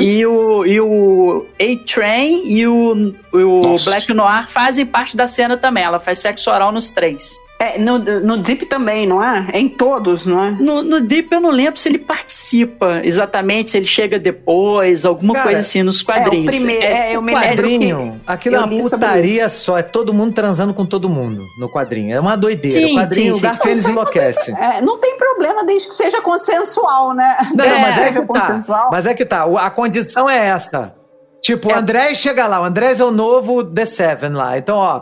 e 0.00 0.26
o, 0.26 0.66
e 0.66 0.80
o 0.80 1.46
A-Train 1.58 2.42
e 2.46 2.66
o, 2.66 3.14
o. 3.32 3.76
Black 3.84 4.12
Noir 4.12 4.48
fazem 4.48 4.84
parte 4.84 5.16
da 5.16 5.26
cena 5.26 5.56
também. 5.56 5.84
Ela 5.84 5.98
faz 5.98 6.18
sexo 6.18 6.50
oral 6.50 6.72
nos 6.72 6.90
três. 6.90 7.36
É, 7.62 7.78
no, 7.78 7.96
no 7.96 8.38
Deep 8.38 8.66
também, 8.66 9.06
não 9.06 9.22
é? 9.22 9.46
É 9.52 9.60
em 9.60 9.68
todos, 9.68 10.26
não 10.26 10.42
é? 10.42 10.50
No, 10.50 10.82
no 10.82 11.00
Deep 11.00 11.32
eu 11.32 11.40
não 11.40 11.50
lembro 11.50 11.78
se 11.78 11.88
ele 11.88 11.98
participa 11.98 13.00
exatamente, 13.04 13.70
se 13.70 13.76
ele 13.76 13.86
chega 13.86 14.18
depois, 14.18 15.06
alguma 15.06 15.32
Cara, 15.32 15.44
coisa 15.44 15.58
assim 15.60 15.80
nos 15.84 16.02
quadrinhos. 16.02 16.56
É, 16.56 16.58
o 16.58 16.60
primeiro, 16.60 16.84
é, 16.84 17.14
eu 17.14 17.20
O 17.20 17.22
me 17.22 17.32
lembro 17.32 17.48
quadrinho, 17.48 18.20
que 18.24 18.32
aquilo 18.32 18.56
é 18.56 18.58
uma 18.58 18.68
putaria 18.68 19.48
só, 19.48 19.78
é 19.78 19.82
todo 19.84 20.12
mundo 20.12 20.34
transando 20.34 20.74
com 20.74 20.84
todo 20.84 21.08
mundo 21.08 21.46
no 21.60 21.68
quadrinho. 21.70 22.12
É 22.12 22.18
uma 22.18 22.36
doideira. 22.36 22.80
Sim, 22.80 22.94
o 22.94 23.00
quadrinho, 23.00 23.34
sim, 23.34 23.38
o. 23.38 23.42
Garfênis 23.42 23.88
enlouquece. 23.88 24.52
É, 24.58 24.82
não 24.82 24.98
tem 24.98 25.16
problema 25.16 25.64
desde 25.64 25.88
que 25.88 25.94
seja 25.94 26.20
consensual, 26.20 27.14
né? 27.14 27.36
Não, 27.54 27.64
não, 27.64 27.80
mas 27.80 27.98
é 27.98 28.06
seja 28.06 28.20
que 28.20 28.26
tá. 28.26 28.40
consensual. 28.40 28.88
Mas 28.90 29.06
é 29.06 29.14
que 29.14 29.24
tá. 29.24 29.44
A 29.44 29.70
condição 29.70 30.28
é 30.28 30.48
essa. 30.48 31.01
Tipo, 31.42 31.70
o 31.70 31.72
É. 31.72 31.74
André 31.74 32.14
chega 32.14 32.46
lá, 32.46 32.60
o 32.60 32.64
André 32.64 32.92
é 32.96 33.02
o 33.04 33.10
novo 33.10 33.64
The 33.64 33.84
Seven 33.84 34.30
lá. 34.30 34.56
Então, 34.56 34.76
ó, 34.76 35.00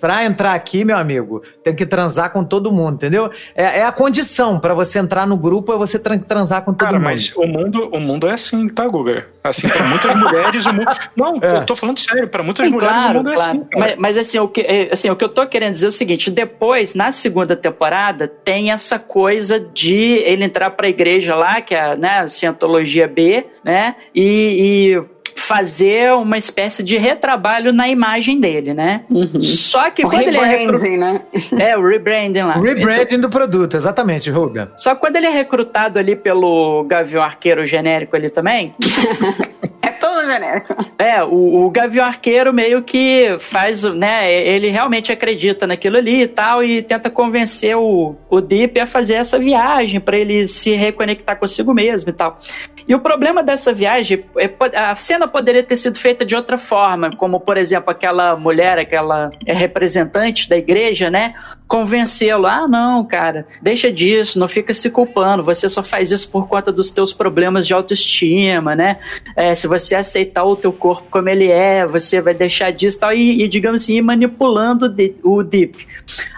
pra 0.00 0.24
entrar 0.24 0.52
aqui, 0.54 0.84
meu 0.84 0.96
amigo, 0.96 1.42
tem 1.64 1.74
que 1.74 1.84
transar 1.84 2.30
com 2.30 2.44
todo 2.44 2.70
mundo, 2.70 2.94
entendeu? 2.94 3.28
É, 3.52 3.80
é 3.80 3.84
a 3.84 3.90
condição 3.90 4.60
pra 4.60 4.74
você 4.74 5.00
entrar 5.00 5.26
no 5.26 5.36
grupo, 5.36 5.72
é 5.72 5.76
você 5.76 5.98
tran- 5.98 6.20
transar 6.20 6.62
com 6.64 6.72
todo 6.72 6.78
Cara, 6.86 6.92
mundo. 7.00 7.04
mas 7.06 7.32
o 7.34 7.46
mundo, 7.48 7.90
o 7.92 7.98
mundo 7.98 8.28
é 8.28 8.32
assim, 8.34 8.68
tá, 8.68 8.86
Guga? 8.86 9.26
Assim, 9.42 9.68
pra 9.68 9.82
muitas 9.88 10.14
mulheres, 10.14 10.66
o 10.66 10.72
mundo. 10.72 10.86
Não, 11.16 11.38
É. 11.42 11.56
eu 11.56 11.66
tô 11.66 11.74
falando 11.74 11.98
sério, 11.98 12.28
pra 12.28 12.44
muitas 12.44 12.64
Sim, 12.68 12.72
mulheres 12.74 12.96
o 12.98 13.00
claro, 13.02 13.18
mundo 13.18 13.30
é 13.30 13.34
claro. 13.34 13.50
assim. 13.50 13.64
cara. 13.64 13.86
Mas, 13.86 13.98
mas, 13.98 14.18
assim, 14.18 14.38
o 14.38 14.46
que, 14.46 14.60
é, 14.60 14.88
assim, 14.92 15.10
o 15.10 15.16
que 15.16 15.24
eu 15.24 15.28
tô 15.28 15.44
querendo 15.48 15.72
dizer 15.72 15.86
é 15.86 15.88
o 15.88 15.92
seguinte: 15.92 16.30
depois, 16.30 16.94
na 16.94 17.10
segunda 17.10 17.56
temporada, 17.56 18.28
tem 18.28 18.70
essa 18.70 19.00
coisa 19.00 19.58
de 19.58 19.94
ele 20.24 20.44
entrar 20.44 20.70
pra 20.70 20.88
igreja 20.88 21.34
lá, 21.34 21.60
que 21.60 21.74
é 21.74 21.96
né, 21.96 22.20
a 22.20 22.28
Cientologia 22.28 23.08
B, 23.08 23.44
né? 23.64 23.96
E, 24.14 24.94
e 25.00 25.12
fazer 25.52 26.12
uma 26.14 26.38
espécie 26.38 26.82
de 26.82 26.96
retrabalho 26.96 27.74
na 27.74 27.86
imagem 27.86 28.40
dele, 28.40 28.72
né? 28.72 29.02
Só 29.42 29.90
que 29.90 30.02
O 30.06 30.08
quando 30.08 30.22
ele 30.22 30.38
é 30.38 30.44
recru... 30.44 30.78
rebranding, 30.78 30.96
né? 30.96 31.20
É, 31.58 31.76
o 31.76 31.86
rebranding 31.86 32.40
lá. 32.42 32.54
Rebranding 32.54 33.20
do 33.20 33.28
produto, 33.28 33.76
exatamente, 33.76 34.30
Ruga. 34.30 34.72
Só 34.74 34.94
que 34.94 35.00
quando 35.02 35.16
ele 35.16 35.26
é 35.26 35.30
recrutado 35.30 35.98
ali 35.98 36.16
pelo 36.16 36.84
Gavião 36.84 37.22
Arqueiro 37.22 37.66
genérico 37.66 38.16
ali 38.16 38.30
também, 38.30 38.74
É 40.98 41.22
o, 41.22 41.64
o 41.64 41.70
Gavião 41.70 42.04
Arqueiro 42.04 42.52
meio 42.52 42.82
que 42.82 43.36
faz, 43.38 43.82
né? 43.82 44.32
Ele 44.32 44.68
realmente 44.68 45.12
acredita 45.12 45.66
naquilo 45.66 45.96
ali 45.96 46.22
e 46.22 46.28
tal, 46.28 46.62
e 46.62 46.82
tenta 46.82 47.10
convencer 47.10 47.76
o, 47.76 48.14
o 48.28 48.40
Deep 48.40 48.78
a 48.80 48.86
fazer 48.86 49.14
essa 49.14 49.38
viagem 49.38 50.00
para 50.00 50.16
ele 50.16 50.46
se 50.46 50.72
reconectar 50.72 51.38
consigo 51.38 51.72
mesmo 51.74 52.10
e 52.10 52.12
tal. 52.12 52.36
E 52.86 52.94
o 52.94 53.00
problema 53.00 53.42
dessa 53.42 53.72
viagem, 53.72 54.24
é, 54.36 54.50
a 54.76 54.94
cena 54.94 55.28
poderia 55.28 55.62
ter 55.62 55.76
sido 55.76 55.98
feita 55.98 56.24
de 56.24 56.34
outra 56.34 56.58
forma, 56.58 57.10
como 57.16 57.38
por 57.40 57.56
exemplo 57.56 57.90
aquela 57.90 58.36
mulher, 58.36 58.78
aquela 58.78 59.30
representante 59.46 60.48
da 60.48 60.56
igreja, 60.56 61.08
né? 61.08 61.34
Convencê-lo, 61.72 62.46
ah, 62.46 62.68
não, 62.68 63.02
cara, 63.02 63.46
deixa 63.62 63.90
disso, 63.90 64.38
não 64.38 64.46
fica 64.46 64.74
se 64.74 64.90
culpando, 64.90 65.42
você 65.42 65.70
só 65.70 65.82
faz 65.82 66.10
isso 66.12 66.28
por 66.30 66.46
conta 66.46 66.70
dos 66.70 66.90
teus 66.90 67.14
problemas 67.14 67.66
de 67.66 67.72
autoestima, 67.72 68.76
né? 68.76 68.98
É, 69.34 69.54
se 69.54 69.66
você 69.66 69.94
aceitar 69.94 70.44
o 70.44 70.54
teu 70.54 70.70
corpo 70.70 71.08
como 71.10 71.30
ele 71.30 71.50
é, 71.50 71.86
você 71.86 72.20
vai 72.20 72.34
deixar 72.34 72.72
disso 72.72 73.00
tal, 73.00 73.14
e, 73.14 73.42
e, 73.42 73.48
digamos 73.48 73.84
assim, 73.84 73.94
ir 73.94 74.02
manipulando 74.02 74.94
o 75.22 75.42
Deep. 75.42 75.86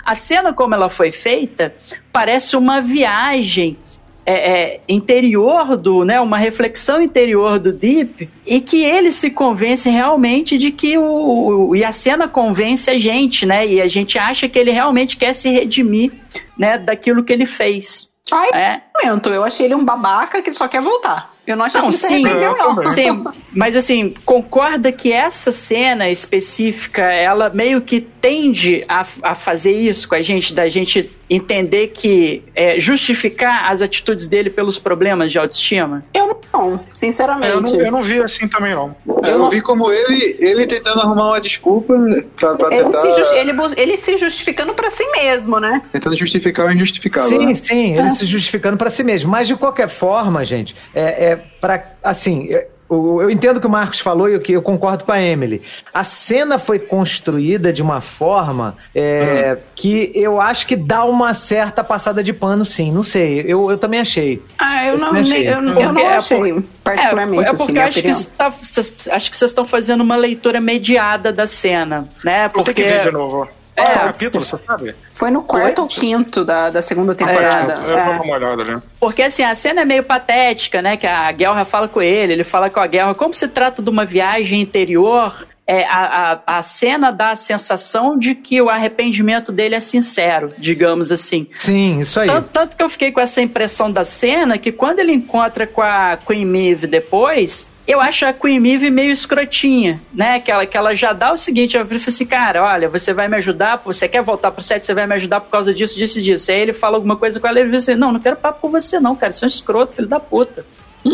A 0.05 0.15
cena 0.15 0.53
como 0.53 0.73
ela 0.73 0.89
foi 0.89 1.11
feita 1.11 1.75
parece 2.13 2.55
uma 2.55 2.81
viagem 2.81 3.77
é, 4.27 4.33
é, 4.75 4.81
interior 4.89 5.77
do, 5.77 6.05
né, 6.05 6.21
uma 6.21 6.39
reflexão 6.39 7.01
interior 7.03 7.59
do 7.59 7.73
Deep 7.73 8.29
e 8.47 8.61
que 8.61 8.85
ele 8.85 9.13
se 9.13 9.31
convence 9.31 9.89
realmente 9.91 10.57
de 10.57 10.71
que 10.71 10.97
o, 10.97 11.69
o- 11.71 11.77
e 11.77 11.85
a 11.85 11.93
cena 11.93 12.27
convence 12.27 12.91
a 12.91 12.97
gente, 12.99 13.45
né, 13.47 13.67
e 13.67 13.81
a 13.81 13.87
gente 13.87 14.19
acha 14.19 14.49
que 14.49 14.59
ele 14.59 14.71
realmente 14.71 15.17
quer 15.17 15.33
se 15.35 15.51
redimir, 15.51 16.13
né, 16.59 16.79
daquilo 16.79 17.23
que 17.23 17.33
ele 17.33 17.47
fez. 17.47 18.09
Ai, 18.33 18.49
É, 18.55 18.81
momento, 19.05 19.29
eu 19.29 19.45
achei 19.45 19.67
ele 19.67 19.75
um 19.75 19.85
babaca 19.85 20.41
que 20.41 20.53
só 20.53 20.67
quer 20.67 20.81
voltar. 20.81 21.33
Eu 21.47 21.57
não 21.59 21.67
achei 21.67 21.79
Não, 21.79 21.91
que 21.91 21.95
ele 21.95 22.01
se 22.01 22.07
sim. 22.09 22.25
arrependeu, 22.25 22.57
não. 22.57 22.91
Sim, 22.91 23.25
mas 23.53 23.77
assim, 23.77 24.15
concorda 24.25 24.91
que 24.91 25.13
essa 25.13 25.53
cena 25.53 26.09
específica, 26.09 27.03
ela 27.03 27.51
meio 27.51 27.83
que 27.83 28.01
tende 28.01 28.83
a, 28.89 29.05
a 29.23 29.35
fazer 29.35 29.73
isso 29.73 30.09
com 30.09 30.15
a 30.15 30.23
gente, 30.23 30.55
da 30.55 30.67
gente 30.71 31.11
entender 31.29 31.89
que 31.89 32.43
é, 32.55 32.79
justificar 32.79 33.71
as 33.71 33.83
atitudes 33.83 34.27
dele 34.27 34.51
pelos 34.51 34.79
problemas 34.79 35.33
de 35.33 35.39
autoestima? 35.39 36.05
Eu 36.13 36.39
não, 36.53 36.81
sinceramente. 36.93 37.53
Eu 37.53 37.61
não, 37.61 37.81
eu 37.81 37.93
não 37.93 38.03
vi 38.03 38.21
assim 38.21 38.47
também, 38.49 38.75
não. 38.75 38.95
Eu 39.27 39.49
vi 39.51 39.61
como 39.61 39.91
ele, 39.91 40.37
ele 40.39 40.67
tentando 40.67 41.01
arrumar 41.01 41.29
uma 41.29 41.41
desculpa 41.41 41.95
pra, 42.37 42.55
pra 42.55 42.75
Ele, 42.75 42.85
tentar. 42.85 43.01
se 43.01 43.37
ele 43.39 43.53
ele 43.77 43.97
se 43.97 44.17
justificando 44.19 44.75
pra 44.75 44.91
si 44.91 45.05
mesmo, 45.13 45.59
né? 45.59 45.83
Tentando 45.91 46.17
justificar 46.17 46.67
o 46.67 46.73
injustificável. 46.73 47.29
Sim, 47.29 47.47
né? 47.47 47.55
sim, 47.55 47.99
ele 47.99 48.09
se 48.11 48.27
justificando 48.27 48.77
pra 48.77 48.91
si 48.91 49.03
mesmo. 49.03 49.31
Mas 49.31 49.49
de 49.49 49.57
qualquer 49.57 49.89
forma, 49.89 50.45
gente, 50.45 50.75
é, 50.95 51.31
é 51.33 51.37
para 51.61 51.93
assim. 52.03 52.53
é- 52.53 52.69
eu 52.91 53.31
entendo 53.31 53.57
o 53.57 53.61
que 53.61 53.67
o 53.67 53.71
Marcos 53.71 54.01
falou 54.01 54.29
e 54.29 54.37
o 54.37 54.41
que 54.41 54.53
eu 54.53 54.63
concordo 54.63 55.05
com 55.05 55.13
a 55.13 55.21
Emily. 55.21 55.63
A 55.93 56.05
cena 56.05 56.59
foi 56.59 56.79
construída 56.79 57.73
de 57.73 57.83
uma 57.83 58.01
forma 58.01 58.77
é, 58.95 59.59
que 59.75 60.13
eu 60.15 60.41
acho 60.41 60.67
que 60.67 60.77
dá 60.77 61.05
uma 61.05 61.33
certa 61.35 61.83
passada 61.83 62.23
de 62.23 62.33
pano, 62.33 62.65
sim. 62.65 62.93
Não 62.93 63.03
sei, 63.03 63.41
eu, 63.47 63.71
eu 63.71 63.79
também 63.79 64.01
achei. 64.01 64.43
Ah, 64.59 64.87
eu 64.87 64.99
não, 64.99 65.13
achei. 65.13 65.47
eu, 65.49 65.53
eu 65.55 65.93
não 65.93 65.99
É, 66.03 66.17
achei, 66.17 66.53
por- 66.53 66.63
particularmente, 66.85 67.43
é, 67.43 67.47
é 67.47 67.49
assim, 67.51 67.57
porque 67.59 67.73
minha 67.73 67.85
eu 67.85 67.89
acho 67.89 68.03
que, 68.03 68.27
tá- 68.37 68.51
cês- 68.63 69.09
acho 69.11 69.31
que 69.31 69.37
vocês 69.37 69.51
estão 69.51 69.65
fazendo 69.65 70.01
uma 70.03 70.17
leitura 70.17 70.61
mediada 70.61 71.33
da 71.33 71.47
cena, 71.47 72.09
né? 72.23 72.49
Vou 72.55 72.63
ter 72.63 72.73
Porque 72.73 72.83
que 72.83 72.89
ver 72.89 73.05
de 73.05 73.11
novo. 73.13 73.49
Qual 73.77 73.87
É, 73.89 73.95
capítulo, 73.95 74.45
você 74.45 74.59
sabe? 74.67 74.95
Foi 75.13 75.31
no 75.31 75.43
quarto 75.43 75.81
ou 75.83 75.89
quinto 75.89 76.45
da, 76.45 76.71
da 76.71 76.81
segunda 76.83 77.15
temporada. 77.15 77.75
Eu 77.75 77.81
vou 77.83 77.91
É. 77.91 78.05
dar 78.05 78.21
uma 78.23 78.35
olhada 78.35 78.63
ali. 78.63 78.83
Porque 79.01 79.23
assim, 79.23 79.43
a 79.43 79.55
cena 79.55 79.81
é 79.83 79.85
meio 79.85 80.05
patética, 80.05 80.81
né? 80.81 80.97
Que 80.97 81.07
a 81.07 81.31
Guerra 81.33 81.65
fala 81.65 81.89
com 81.89 82.01
ele, 82.01 82.33
ele 82.35 82.45
fala 82.45 82.71
com 82.71 82.81
a 82.81 82.87
Guerra. 82.87 83.15
Como 83.15 83.35
se 83.35 83.49
trata 83.49 83.83
de 83.83 83.91
uma 83.91 84.05
viagem 84.05 84.61
interior, 84.61 85.47
é, 85.67 85.85
a, 85.87 86.41
a, 86.47 86.59
a 86.59 86.63
cena 86.63 87.11
dá 87.11 87.31
a 87.31 87.37
sensação 87.37 88.19
de 88.19 88.35
que 88.35 88.61
o 88.61 88.69
arrependimento 88.69 89.51
dele 89.51 89.75
é 89.75 89.81
sincero, 89.81 90.53
digamos 90.59 91.11
assim. 91.11 91.49
Sim, 91.53 92.01
isso 92.01 92.21
aí. 92.21 92.29
Tanto, 92.29 92.49
tanto 92.53 92.77
que 92.77 92.83
eu 92.83 92.89
fiquei 92.89 93.11
com 93.11 93.21
essa 93.21 93.41
impressão 93.41 93.91
da 93.91 94.05
cena 94.05 94.59
que 94.59 94.71
quando 94.71 95.01
ele 95.01 95.13
encontra 95.13 95.67
com 95.67 95.81
a 95.83 96.19
Queen 96.27 96.45
Maeve 96.45 96.87
depois, 96.87 97.73
eu 97.87 98.01
acho 98.01 98.25
a 98.27 98.33
Queen 98.33 98.59
Maeve 98.61 98.91
meio 98.91 99.11
escrotinha, 99.11 100.01
né? 100.13 100.41
Que 100.41 100.51
ela, 100.51 100.65
que 100.67 100.77
ela 100.77 100.95
já 100.95 101.13
dá 101.13 101.33
o 101.33 101.37
seguinte, 101.37 101.77
ela 101.77 101.85
fala 101.87 102.01
assim, 102.07 102.27
cara, 102.27 102.63
olha, 102.65 102.89
você 102.89 103.13
vai 103.13 103.29
me 103.29 103.37
ajudar, 103.37 103.83
você 103.85 104.09
quer 104.09 104.23
voltar 104.23 104.51
pro 104.51 104.63
set, 104.63 104.85
você 104.85 104.95
vai 104.95 105.07
me 105.07 105.15
ajudar 105.15 105.41
por 105.41 105.51
causa 105.51 105.73
disso, 105.75 105.97
disso 105.99 106.19
e 106.19 106.23
disso. 106.23 106.51
Aí 106.51 106.61
ele 106.61 106.73
fala 106.73 106.97
alguma 106.97 107.17
coisa 107.17 107.39
com 107.39 107.47
ela 107.47 107.59
e 107.59 107.63
ele 107.63 107.71
diz 107.71 107.83
assim, 107.89 107.95
não, 107.99 108.13
não 108.13 108.21
quero 108.21 108.37
papo 108.37 108.61
com 108.61 108.71
você 108.71 108.99
não, 108.99 109.15
cara, 109.15 109.33
você 109.33 109.45
é 109.45 109.47
um 109.47 109.49
escroto, 109.49 109.93
filho 109.95 110.09
da 110.09 110.19
puta. 110.21 110.65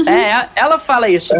É, 0.06 0.32
a- 0.32 0.48
ela 0.54 0.78
fala 0.78 1.08
isso. 1.08 1.34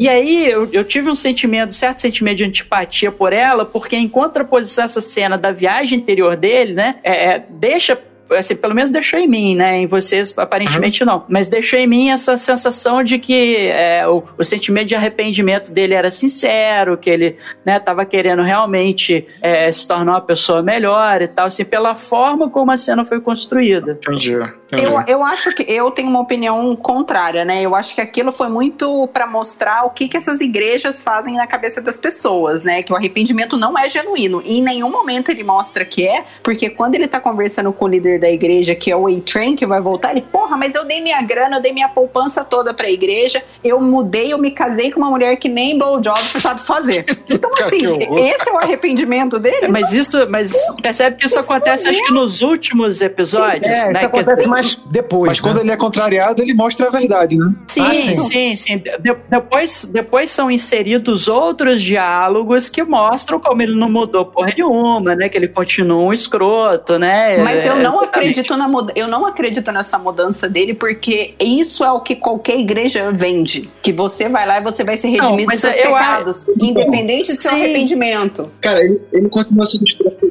E 0.00 0.08
aí 0.08 0.50
eu, 0.50 0.68
eu 0.72 0.82
tive 0.82 1.08
um 1.08 1.14
sentimento, 1.14 1.72
certo 1.72 2.00
sentimento 2.00 2.38
de 2.38 2.44
antipatia 2.44 3.12
por 3.12 3.32
ela, 3.32 3.64
porque 3.64 3.94
em 3.94 4.08
contraposição 4.08 4.82
a 4.82 4.86
essa 4.86 5.00
cena 5.00 5.38
da 5.38 5.52
viagem 5.52 5.98
interior 6.00 6.36
dele, 6.36 6.72
né? 6.72 6.96
é, 7.04 7.26
é, 7.34 7.44
deixa. 7.48 7.96
Assim, 8.36 8.56
pelo 8.56 8.74
menos 8.74 8.90
deixou 8.90 9.18
em 9.18 9.28
mim, 9.28 9.54
né? 9.54 9.78
Em 9.78 9.86
vocês, 9.86 10.36
aparentemente 10.36 11.04
não. 11.04 11.24
Mas 11.28 11.48
deixou 11.48 11.78
em 11.78 11.86
mim 11.86 12.10
essa 12.10 12.36
sensação 12.36 13.02
de 13.02 13.18
que 13.18 13.56
é, 13.68 14.06
o, 14.06 14.22
o 14.38 14.44
sentimento 14.44 14.88
de 14.88 14.94
arrependimento 14.94 15.72
dele 15.72 15.94
era 15.94 16.10
sincero, 16.10 16.96
que 16.96 17.10
ele 17.10 17.36
né, 17.64 17.78
tava 17.78 18.04
querendo 18.04 18.42
realmente 18.42 19.26
é, 19.40 19.70
se 19.70 19.86
tornar 19.86 20.12
uma 20.12 20.20
pessoa 20.20 20.62
melhor 20.62 21.22
e 21.22 21.28
tal, 21.28 21.46
assim, 21.46 21.64
pela 21.64 21.94
forma 21.94 22.50
como 22.50 22.70
a 22.70 22.76
cena 22.76 23.04
foi 23.04 23.20
construída. 23.20 23.92
Entendi. 23.92 24.34
entendi. 24.34 24.84
Eu, 24.84 25.02
eu 25.06 25.24
acho 25.24 25.54
que 25.54 25.62
eu 25.62 25.90
tenho 25.90 26.08
uma 26.08 26.20
opinião 26.20 26.74
contrária, 26.76 27.44
né? 27.44 27.62
Eu 27.62 27.74
acho 27.74 27.94
que 27.94 28.00
aquilo 28.00 28.32
foi 28.32 28.48
muito 28.48 29.08
pra 29.08 29.26
mostrar 29.26 29.84
o 29.84 29.90
que, 29.90 30.08
que 30.08 30.16
essas 30.16 30.40
igrejas 30.40 31.02
fazem 31.02 31.34
na 31.34 31.46
cabeça 31.46 31.80
das 31.80 31.96
pessoas, 31.96 32.62
né? 32.62 32.82
Que 32.82 32.92
o 32.92 32.96
arrependimento 32.96 33.56
não 33.56 33.78
é 33.78 33.88
genuíno. 33.88 34.42
E 34.44 34.58
em 34.58 34.62
nenhum 34.62 34.90
momento 34.90 35.30
ele 35.30 35.44
mostra 35.44 35.84
que 35.84 36.06
é, 36.06 36.24
porque 36.42 36.70
quando 36.70 36.94
ele 36.94 37.06
tá 37.06 37.20
conversando 37.20 37.72
com 37.72 37.84
o 37.84 37.88
líder 37.88 38.18
da 38.22 38.30
igreja, 38.30 38.74
que 38.74 38.90
é 38.90 38.96
o 38.96 39.06
A-Train, 39.06 39.56
que 39.56 39.66
vai 39.66 39.80
voltar, 39.80 40.12
ele, 40.12 40.22
porra, 40.22 40.56
mas 40.56 40.74
eu 40.74 40.84
dei 40.84 41.00
minha 41.02 41.20
grana, 41.22 41.56
eu 41.56 41.62
dei 41.62 41.72
minha 41.72 41.88
poupança 41.88 42.42
toda 42.44 42.72
pra 42.72 42.88
igreja, 42.88 43.42
eu 43.62 43.80
mudei, 43.80 44.32
eu 44.32 44.38
me 44.38 44.50
casei 44.52 44.90
com 44.90 45.00
uma 45.00 45.10
mulher 45.10 45.36
que 45.36 45.48
nem 45.48 45.76
blowjob 45.76 46.18
sabe 46.40 46.62
fazer. 46.62 47.04
Então, 47.28 47.50
assim, 47.64 47.78
esse 48.18 48.48
é 48.48 48.52
o 48.52 48.58
arrependimento 48.58 49.38
dele? 49.38 49.66
Mas 49.68 49.92
isso, 49.92 50.26
mas 50.28 50.52
percebe 50.82 51.16
que 51.16 51.24
isso 51.26 51.38
acontece 51.38 51.88
acho 51.88 52.04
que 52.04 52.12
nos 52.12 52.42
últimos 52.42 53.00
episódios, 53.00 53.66
É, 53.76 53.86
né? 53.86 53.92
isso 53.92 53.98
Que- 54.00 54.04
acontece 54.04 54.46
mais 54.48 54.74
depois. 54.90 55.28
Mas 55.28 55.40
quando 55.40 55.56
né? 55.56 55.62
ele 55.62 55.70
é 55.72 55.76
contrariado, 55.76 56.42
ele 56.42 56.52
mostra 56.54 56.86
a 56.88 56.90
verdade, 56.90 57.36
né? 57.36 57.46
Sim, 57.66 57.80
Ah, 57.82 57.92
sim. 57.94 58.16
sim, 58.16 58.56
sim. 58.56 58.78
De- 58.78 59.16
depois, 59.28 59.86
depois 59.92 60.30
são 60.30 60.50
inseridos 60.50 61.26
outros 61.26 61.80
diálogos 61.80 62.68
que 62.68 62.82
mostram 62.84 63.40
como 63.40 63.62
ele 63.62 63.74
não 63.74 63.90
mudou 63.90 64.26
porra 64.26 64.52
nenhuma, 64.54 65.16
né? 65.16 65.28
Que 65.28 65.36
ele 65.38 65.48
continua 65.48 66.02
um 66.02 66.12
escroto, 66.12 66.98
né? 66.98 67.38
Mas 67.38 67.64
eu 67.64 67.72
É, 67.76 67.82
não 68.02 68.08
acredito 68.08 68.56
na 68.56 68.68
muda 68.68 68.92
eu 68.96 69.08
não 69.08 69.26
acredito 69.26 69.70
nessa 69.72 69.98
mudança 69.98 70.48
dele 70.48 70.74
porque 70.74 71.34
isso 71.40 71.84
é 71.84 71.90
o 71.92 72.00
que 72.00 72.16
qualquer 72.16 72.58
igreja 72.58 73.10
vende, 73.12 73.68
que 73.82 73.92
você 73.92 74.28
vai 74.28 74.46
lá 74.46 74.58
e 74.58 74.62
você 74.62 74.84
vai 74.84 74.96
ser 74.96 75.08
Não, 75.08 75.24
redimido 75.26 75.46
mas 75.48 75.60
dos 75.60 75.74
seus 75.74 75.76
eu 75.86 75.92
pecados, 75.92 76.48
independente 76.60 77.34
do 77.34 77.40
seu 77.42 77.50
Sim. 77.50 77.56
arrependimento. 77.62 78.50
Cara, 78.60 78.82
ele, 78.84 79.00
ele 79.12 79.28
continua 79.28 79.64
sendo 79.66 79.84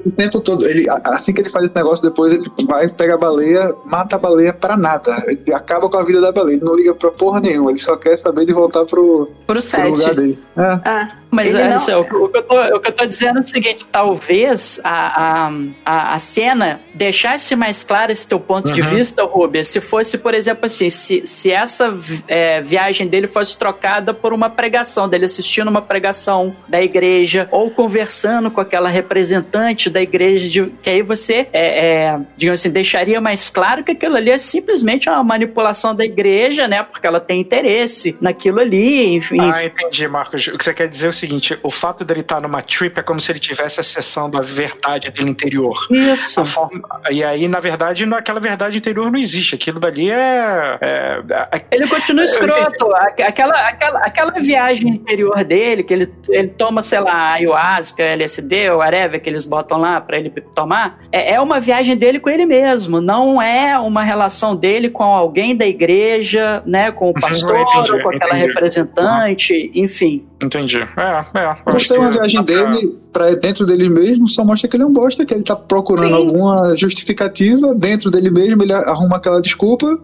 o 0.06 0.12
tempo 0.12 0.40
todo. 0.42 0.66
Ele, 0.66 0.86
assim 1.06 1.34
que 1.34 1.42
ele 1.42 1.50
faz 1.50 1.66
esse 1.66 1.76
negócio, 1.76 2.04
depois 2.04 2.34
ele 2.34 2.44
vai, 2.66 2.88
pega 2.90 3.16
a 3.16 3.18
baleia, 3.18 3.74
mata 3.86 4.16
a 4.16 4.20
baleia 4.20 4.54
pra 4.54 4.76
nada. 4.78 5.24
Ele 5.28 5.54
acaba 5.54 5.90
com 5.90 5.98
a 5.98 6.04
vida 6.04 6.20
da 6.22 6.32
baleia. 6.32 6.56
Ele 6.56 6.66
não 6.66 6.76
liga 6.76 6.94
pra 6.94 7.12
porra 7.12 7.40
nenhuma. 7.40 7.72
Ele 7.72 7.80
só 7.80 7.96
quer 7.96 8.18
saber 8.18 8.46
de 8.46 8.54
voltar 8.54 8.86
pro, 8.86 9.30
Pro 9.48 9.62
pro 9.62 9.90
lugar 9.90 10.16
dele. 10.16 10.40
É. 10.58 10.62
Ah, 10.86 11.10
Mas 11.30 11.54
é, 11.56 11.70
não- 11.70 11.78
isso, 11.78 11.92
o, 11.98 12.04
que- 12.06 12.16
o 12.16 12.28
que 12.30 12.38
eu 12.38 12.44
tô, 12.44 12.62
o 12.76 12.80
que 12.80 12.88
eu 12.90 12.96
tô 12.96 13.06
dizendo 13.06 13.38
é 13.38 13.40
o 13.40 13.44
seguinte: 13.44 13.86
talvez 13.92 14.80
a, 14.84 15.48
a, 15.48 15.52
a, 15.86 16.14
a 16.16 16.20
cena 16.20 16.80
deixasse 16.94 17.56
mais 17.62 17.84
claro 17.84 18.12
esse 18.12 18.28
teu 18.28 18.40
ponto 18.40 18.72
de 18.72 18.82
vista, 18.96 19.24
Rubia, 19.24 19.64
se 19.64 19.80
fosse, 19.80 20.18
por 20.18 20.34
exemplo, 20.34 20.66
assim, 20.66 20.90
se, 20.90 21.22
se 21.26 21.52
essa 21.52 21.96
é, 22.28 22.60
viagem 22.60 23.06
dele 23.08 23.28
fosse 23.28 23.56
trocada 23.56 24.16
por 24.16 24.34
uma 24.34 24.50
pregação, 24.50 25.08
dele 25.08 25.26
assistindo 25.26 25.68
uma 25.68 25.82
pregação 25.82 26.56
da 26.68 26.82
igreja, 26.82 27.48
ou 27.52 27.70
conversando 27.70 28.50
com 28.50 28.60
aquela 28.60 28.90
representante 28.90 29.90
da 29.92 30.02
igreja, 30.02 30.50
de- 30.50 30.72
que 30.82 30.90
aí 30.90 31.04
você, 31.04 31.48
é, 31.54 31.86
é, 31.86 32.20
digamos 32.36 32.60
assim, 32.62 32.72
deixaria 32.72 33.22
mais 33.22 33.48
claro 33.50 33.84
que 33.84 33.92
aquilo 33.92 34.16
ali 34.18 34.32
é 34.32 34.38
simplesmente 34.40 35.08
uma 35.08 35.24
manipulação 35.24 35.94
da 35.94 36.04
igreja, 36.04 36.68
né? 36.68 36.82
Porque 36.82 37.06
ela 37.06 37.20
tem 37.20 37.40
interesse 37.40 38.18
naquilo 38.20 38.60
ali, 38.60 39.14
enfim. 39.16 39.40
Ah, 39.40 39.64
entendi, 39.64 40.08
Marcos. 40.08 40.48
O 40.48 40.58
que 40.58 40.64
você 40.64 40.74
quer 40.74 40.88
dizer 40.88 41.06
é 41.06 41.10
o 41.10 41.14
seguinte: 41.14 41.60
o 41.62 41.70
fato 41.70 42.04
dele 42.04 42.22
estar 42.22 42.42
numa 42.42 42.62
trip 42.64 42.98
é 43.00 43.04
como 43.04 43.20
se 43.20 43.32
ele 43.32 43.40
tivesse 43.40 43.80
acessão 43.80 44.30
da 44.30 44.42
verdade 44.42 45.12
dele 45.12 45.30
interior. 45.30 45.78
Isso. 45.92 46.42
A 46.42 46.46
forma- 46.46 46.82
e 47.12 47.24
aí, 47.24 47.48
na 47.52 47.60
verdade, 47.60 48.06
não- 48.06 48.18
aquela 48.18 48.40
verdade 48.40 48.78
interior 48.78 49.12
não 49.12 49.20
existe. 49.20 49.54
Aquilo 49.56 49.80
dali 49.80 50.10
é. 50.10 50.78
é- 50.82 51.22
é- 51.52 51.62
Ele 51.72 51.88
continua 51.88 52.24
escroto. 52.24 52.90
Aquela, 52.96 53.54
aquela, 53.68 54.00
aquela 54.00 54.32
viagem 54.40 54.90
interior 54.90 55.44
dele, 55.44 55.84
que 55.84 55.94
ele, 55.94 56.12
ele 56.30 56.48
toma, 56.48 56.82
sei 56.82 57.00
lá, 57.00 57.34
ayahuasca, 57.34 58.02
LSD, 58.02 58.70
ou 58.72 58.80
whatever, 58.80 59.22
que 59.22 59.30
eles 59.30 59.46
botam 59.46 59.78
lá 59.78 60.00
pra 60.02 60.18
ele 60.18 60.30
tomar, 60.56 61.00
é, 61.12 61.34
é 61.34 61.42
uma 61.42 61.60
viagem 61.60 61.96
dele 61.96 62.20
com 62.20 62.30
ele 62.30 62.46
mesmo. 62.46 63.00
Não 63.02 63.42
é 63.42 63.78
uma 63.78 64.04
relação 64.04 64.56
dele 64.56 64.90
com 64.90 65.04
alguém 65.04 65.56
da 65.56 65.66
igreja, 65.68 66.64
né? 66.66 66.92
Com 66.92 67.10
o 67.10 67.14
pastor, 67.14 67.60
entendi, 67.60 67.92
ou 67.92 68.02
com 68.02 68.10
aquela 68.10 68.34
entendi. 68.38 68.48
representante, 68.48 69.72
enfim. 69.76 70.26
Entendi. 70.44 70.78
É, 70.98 71.40
é. 71.40 71.56
Gostei 71.72 71.98
uma 71.98 72.12
viagem 72.12 72.44
pra- 72.44 72.64
dele 72.72 72.94
pra 73.14 73.30
dentro 73.36 73.66
dele 73.66 73.90
mesmo, 73.90 74.28
só 74.28 74.44
mostra 74.44 74.68
que 74.70 74.76
ele 74.76 74.84
é 74.84 74.86
um 74.86 74.94
bosta, 74.94 75.26
que 75.26 75.34
ele 75.34 75.44
tá 75.44 75.56
procurando 75.56 76.08
Sim. 76.08 76.14
alguma 76.14 76.76
justificativa 76.78 77.74
dentro 77.76 78.10
dele 78.12 78.30
mesmo, 78.30 78.64
ele 78.64 78.74
arruma 78.74 79.18
aquela 79.18 79.42
desculpa, 79.42 80.00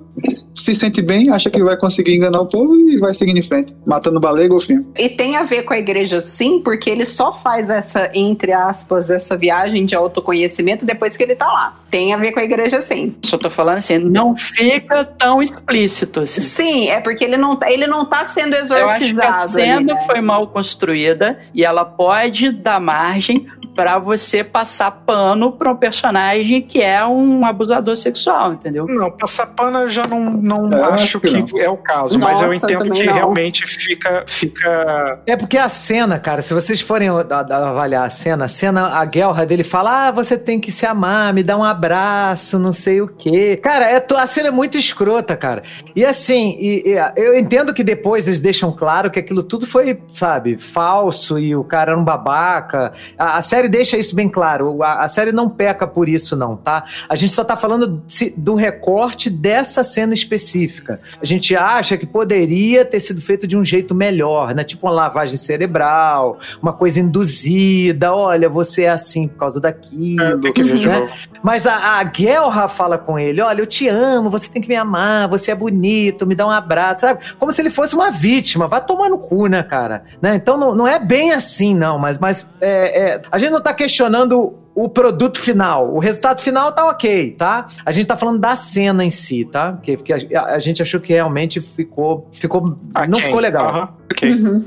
se 0.56 0.76
sente 0.76 1.02
bem, 1.02 1.30
acha 1.30 1.50
que 1.50 1.62
vai 1.64 1.78
conseguir 1.78 2.16
enganar 2.16 2.42
o 2.42 2.46
povo 2.48 2.76
e 2.76 2.98
vai 2.98 3.14
seguindo 3.14 3.38
em 3.38 3.42
frente, 3.42 3.76
matando 3.86 4.20
baleia 4.20 4.48
golfinho. 4.48 4.86
E 4.98 5.10
tem 5.10 5.36
a 5.36 5.44
ver 5.44 5.64
com 5.64 5.74
a 5.74 5.78
igreja 5.78 6.20
sim, 6.22 6.60
porque 6.64 6.90
ele 6.90 7.06
só 7.06 7.32
faz 7.32 7.70
essa, 7.70 8.10
entre 8.14 8.52
aspas, 8.52 9.10
essa 9.10 9.38
viagem 9.38 9.86
de 9.86 9.96
autoconhecimento 9.96 10.86
depois 10.86 11.16
que 11.16 11.24
ele 11.24 11.36
tá 11.36 11.46
lá. 11.46 11.80
Tem 11.92 12.14
a 12.14 12.18
ver 12.18 12.32
com 12.34 12.40
a 12.40 12.44
igreja 12.44 12.82
sim. 12.82 13.16
Só 13.24 13.38
tô 13.38 13.50
falando 13.50 13.78
assim, 13.78 13.98
não 14.00 14.36
fica 14.36 15.06
tão 15.06 15.42
explícito 15.42 16.22
assim. 16.22 16.42
Sim, 16.42 16.88
é 16.90 17.00
porque 17.00 17.24
ele 17.24 17.38
não, 17.38 17.56
tá- 17.56 17.72
ele 17.72 17.88
não 17.88 18.06
tá 18.06 18.26
sendo 18.26 18.56
Eu 18.56 18.62
acho 18.62 18.72
que 18.72 18.76
a 18.76 19.08
exorcizado. 19.10 19.48
cena 19.48 19.76
ali, 19.78 19.84
né? 19.86 20.02
foi 20.06 20.20
mal 20.28 20.48
construída 20.48 21.40
e 21.54 21.64
ela 21.64 21.84
pode 21.86 22.52
dar 22.52 22.80
margem 22.80 23.46
pra 23.76 24.00
você 24.00 24.44
passar 24.44 24.90
pano 24.92 25.52
pra 25.52 25.72
um 25.72 25.76
personagem 25.76 26.62
que 26.64 26.82
é 26.82 27.06
um 27.06 27.46
abusador 27.46 27.96
sexual, 27.96 28.54
entendeu? 28.54 28.88
Não, 28.88 29.12
passar 29.12 29.46
pano 29.48 29.80
eu 29.80 29.90
já 29.90 30.08
não, 30.08 30.32
não 30.32 30.68
É, 30.78 30.84
acho 30.94 31.20
que 31.20 31.44
que, 31.44 31.60
é 31.60 31.70
o 31.70 31.78
caso, 31.78 32.18
mas 32.18 32.42
eu 32.42 32.48
Nossa, 32.52 32.66
entendo 32.66 32.92
que 32.92 33.04
não. 33.04 33.14
realmente 33.14 33.66
fica, 33.68 34.26
fica. 34.28 35.20
É 35.28 35.36
porque 35.36 35.58
a 35.58 35.70
cena, 35.70 36.18
cara, 36.20 36.42
se 36.42 36.54
vocês 36.56 36.82
forem 36.82 37.08
avaliar 37.10 38.06
a 38.06 38.10
cena, 38.10 38.46
a 38.46 38.48
cena, 38.48 38.88
a 38.98 39.06
guerra 39.06 39.46
dele 39.46 39.64
fala: 39.64 40.08
Ah, 40.08 40.12
você 40.12 40.38
tem 40.38 40.60
que 40.60 40.72
se 40.72 40.86
amar, 40.86 41.32
me 41.34 41.44
dá 41.44 41.56
um 41.56 41.64
abraço, 41.64 42.58
não 42.58 42.72
sei 42.72 43.02
o 43.02 43.08
quê. 43.08 43.58
Cara, 43.62 43.90
é, 43.92 44.04
a 44.18 44.28
cena 44.28 44.48
é 44.48 44.52
muito 44.52 44.78
escrota, 44.78 45.36
cara. 45.38 45.62
E 45.96 46.04
assim, 46.04 46.56
e- 46.60 46.84
e, 46.96 47.12
eu 47.16 47.38
entendo 47.38 47.74
que 47.74 47.84
depois 47.84 48.28
eles 48.28 48.40
deixam 48.40 48.72
claro 48.72 49.12
que 49.12 49.20
aquilo 49.20 49.44
tudo 49.44 49.68
foi, 49.68 50.00
sabe, 50.18 50.58
falso 50.58 51.38
e 51.38 51.56
o 51.56 51.64
cara 51.64 51.92
era 51.92 52.00
um 52.00 52.04
babaca. 52.04 52.94
A, 53.18 53.38
a 53.38 53.42
série 53.42 53.70
deixa 53.70 53.98
isso 53.98 54.16
bem 54.16 54.28
claro. 54.28 54.82
A, 54.82 55.04
a 55.04 55.08
série 55.08 55.32
não 55.32 55.50
peca 55.50 55.86
por 55.86 56.10
isso, 56.10 56.36
não, 56.36 56.56
tá? 56.56 56.86
A 57.08 57.16
gente 57.16 57.34
só 57.34 57.44
tá 57.44 57.56
falando 57.56 58.02
do 58.36 58.56
recorte 58.56 59.30
dessa 59.30 59.84
cena 59.84 60.14
específica. 60.14 61.00
A 61.22 61.26
gente 61.26 61.56
acha 61.56 61.98
que 61.98 62.06
poderia 62.06 62.84
ter 62.84 63.00
sido 63.00 63.22
feito 63.22 63.46
de 63.46 63.56
um 63.56 63.64
jeito 63.64 63.94
melhor, 63.94 64.56
né? 64.56 64.64
Tipo 64.64 64.88
uma 64.88 64.94
lavagem 64.94 65.38
cerebral, 65.38 66.38
uma 66.62 66.74
coisa 66.74 67.00
induzida. 67.00 68.14
Olha, 68.14 68.50
você 68.50 68.84
é 68.84 68.90
assim 68.90 69.28
por 69.28 69.38
causa 69.38 69.62
daquilo. 69.62 70.42
Tem 70.42 70.54
que 70.54 70.64
ver 70.64 70.80
de 70.80 70.88
novo. 70.88 71.12
Mas 71.44 71.66
a, 71.66 72.00
a 72.00 72.04
Guelra 72.04 72.68
fala 72.68 72.98
com 72.98 73.18
ele: 73.18 73.42
olha, 73.42 73.62
eu 73.62 73.66
te 73.66 73.88
amo, 73.88 74.30
você 74.30 74.50
tem 74.50 74.62
que 74.62 74.68
me 74.68 74.76
amar, 74.76 75.28
você 75.28 75.52
é 75.52 75.56
bonito, 75.56 76.26
me 76.26 76.36
dá 76.36 76.46
um 76.46 76.52
abraço, 76.52 77.02
sabe? 77.02 77.20
Como 77.40 77.52
se 77.52 77.62
ele 77.62 77.70
fosse 77.70 77.96
uma 77.96 78.12
vítima. 78.12 78.68
Vai 78.68 78.84
tomar 78.84 79.10
no 79.10 79.18
cu, 79.18 79.48
né, 79.48 79.64
cara? 79.64 80.04
Né? 80.22 80.36
Então 80.36 80.58
não, 80.58 80.76
não 80.76 80.88
é 80.88 81.00
bem 81.00 81.32
assim, 81.32 81.76
não, 81.76 81.98
mas, 81.98 82.20
mas 82.20 82.50
é, 82.62 83.02
é, 83.02 83.22
a 83.32 83.38
gente 83.38 83.52
não 83.52 83.62
tá 83.62 83.74
questionando 83.74 84.56
o 84.78 84.88
produto 84.88 85.40
final. 85.40 85.92
O 85.92 85.98
resultado 85.98 86.40
final 86.40 86.72
tá 86.72 86.88
ok, 86.88 87.32
tá? 87.32 87.66
A 87.84 87.92
gente 87.92 88.06
tá 88.06 88.16
falando 88.16 88.40
da 88.40 88.56
cena 88.56 89.04
em 89.04 89.10
si, 89.10 89.44
tá? 89.44 89.72
Porque, 89.74 89.98
porque 89.98 90.14
a, 90.14 90.46
a 90.54 90.60
gente 90.60 90.84
achou 90.84 91.00
que 91.00 91.12
realmente 91.12 91.60
ficou. 91.60 92.30
ficou 92.40 92.62
não 92.62 92.78
Aquém. 92.94 93.22
ficou 93.22 93.40
legal. 93.40 93.70
Aham, 93.70 93.90
ok. 94.12 94.32
Uhum. 94.32 94.66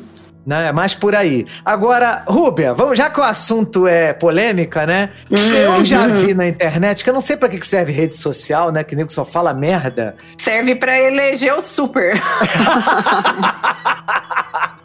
Né? 0.50 0.66
É 0.68 0.72
mais 0.72 0.96
por 0.96 1.14
aí. 1.14 1.46
Agora, 1.64 2.24
Rúbia, 2.26 2.74
vamos, 2.74 2.98
já 2.98 3.08
que 3.08 3.20
o 3.20 3.22
assunto 3.22 3.86
é 3.86 4.12
polêmica, 4.12 4.84
né? 4.84 5.10
Eu 5.30 5.84
já 5.84 6.08
vi 6.08 6.34
na 6.34 6.48
internet, 6.48 7.04
que 7.04 7.08
eu 7.08 7.14
não 7.14 7.20
sei 7.20 7.36
pra 7.36 7.48
que 7.48 7.64
serve 7.64 7.92
rede 7.92 8.16
social, 8.16 8.72
né? 8.72 8.82
Que 8.82 8.96
nego 8.96 9.12
só 9.12 9.24
fala 9.24 9.54
merda. 9.54 10.16
Serve 10.36 10.74
pra 10.74 10.98
eleger 10.98 11.54
o 11.54 11.60
super. 11.60 12.20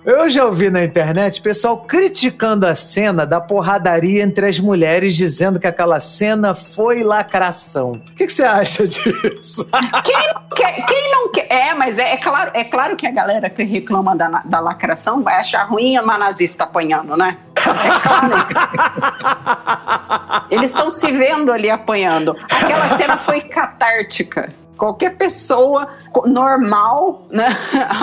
Eu 0.06 0.30
já 0.30 0.46
ouvi 0.46 0.70
na 0.70 0.84
internet 0.84 1.42
pessoal 1.42 1.78
criticando 1.78 2.68
a 2.68 2.76
cena 2.76 3.26
da 3.26 3.42
porradaria 3.42 4.22
entre 4.22 4.46
as 4.46 4.60
mulheres, 4.60 5.16
dizendo 5.16 5.60
que 5.60 5.66
aquela 5.66 6.00
cena 6.00 6.54
foi 6.54 7.04
lacração. 7.04 7.94
O 7.94 8.16
que, 8.16 8.28
que 8.28 8.32
você 8.32 8.44
acha 8.44 8.86
disso? 8.86 9.68
Quem 10.04 10.28
não 10.32 10.44
quer? 10.56 10.86
Quem 10.86 11.12
não 11.12 11.32
quer? 11.32 11.48
É, 11.50 11.74
mas 11.74 11.98
é, 11.98 12.14
é 12.14 12.18
claro, 12.18 12.52
é 12.54 12.64
claro 12.64 12.96
que 12.96 13.08
a 13.08 13.12
galera 13.12 13.50
que 13.50 13.64
reclama 13.64 14.16
da, 14.16 14.44
da 14.46 14.60
lacração 14.60 15.24
vai 15.24 15.38
achar 15.38 15.55
ruim 15.64 15.98
uma 16.00 16.18
nazista 16.18 16.64
apanhando, 16.66 17.16
né? 17.16 17.38
É 17.56 18.00
claro. 18.00 18.36
Eles 20.52 20.72
estão 20.72 20.90
se 20.90 21.12
vendo 21.12 21.52
ali 21.52 21.70
apanhando. 21.70 22.36
Aquela 22.44 22.98
cena 22.98 23.18
foi 23.18 23.42
catártica. 23.42 24.54
Qualquer 24.78 25.16
pessoa 25.16 25.88
normal, 26.26 27.26
né, 27.30 27.48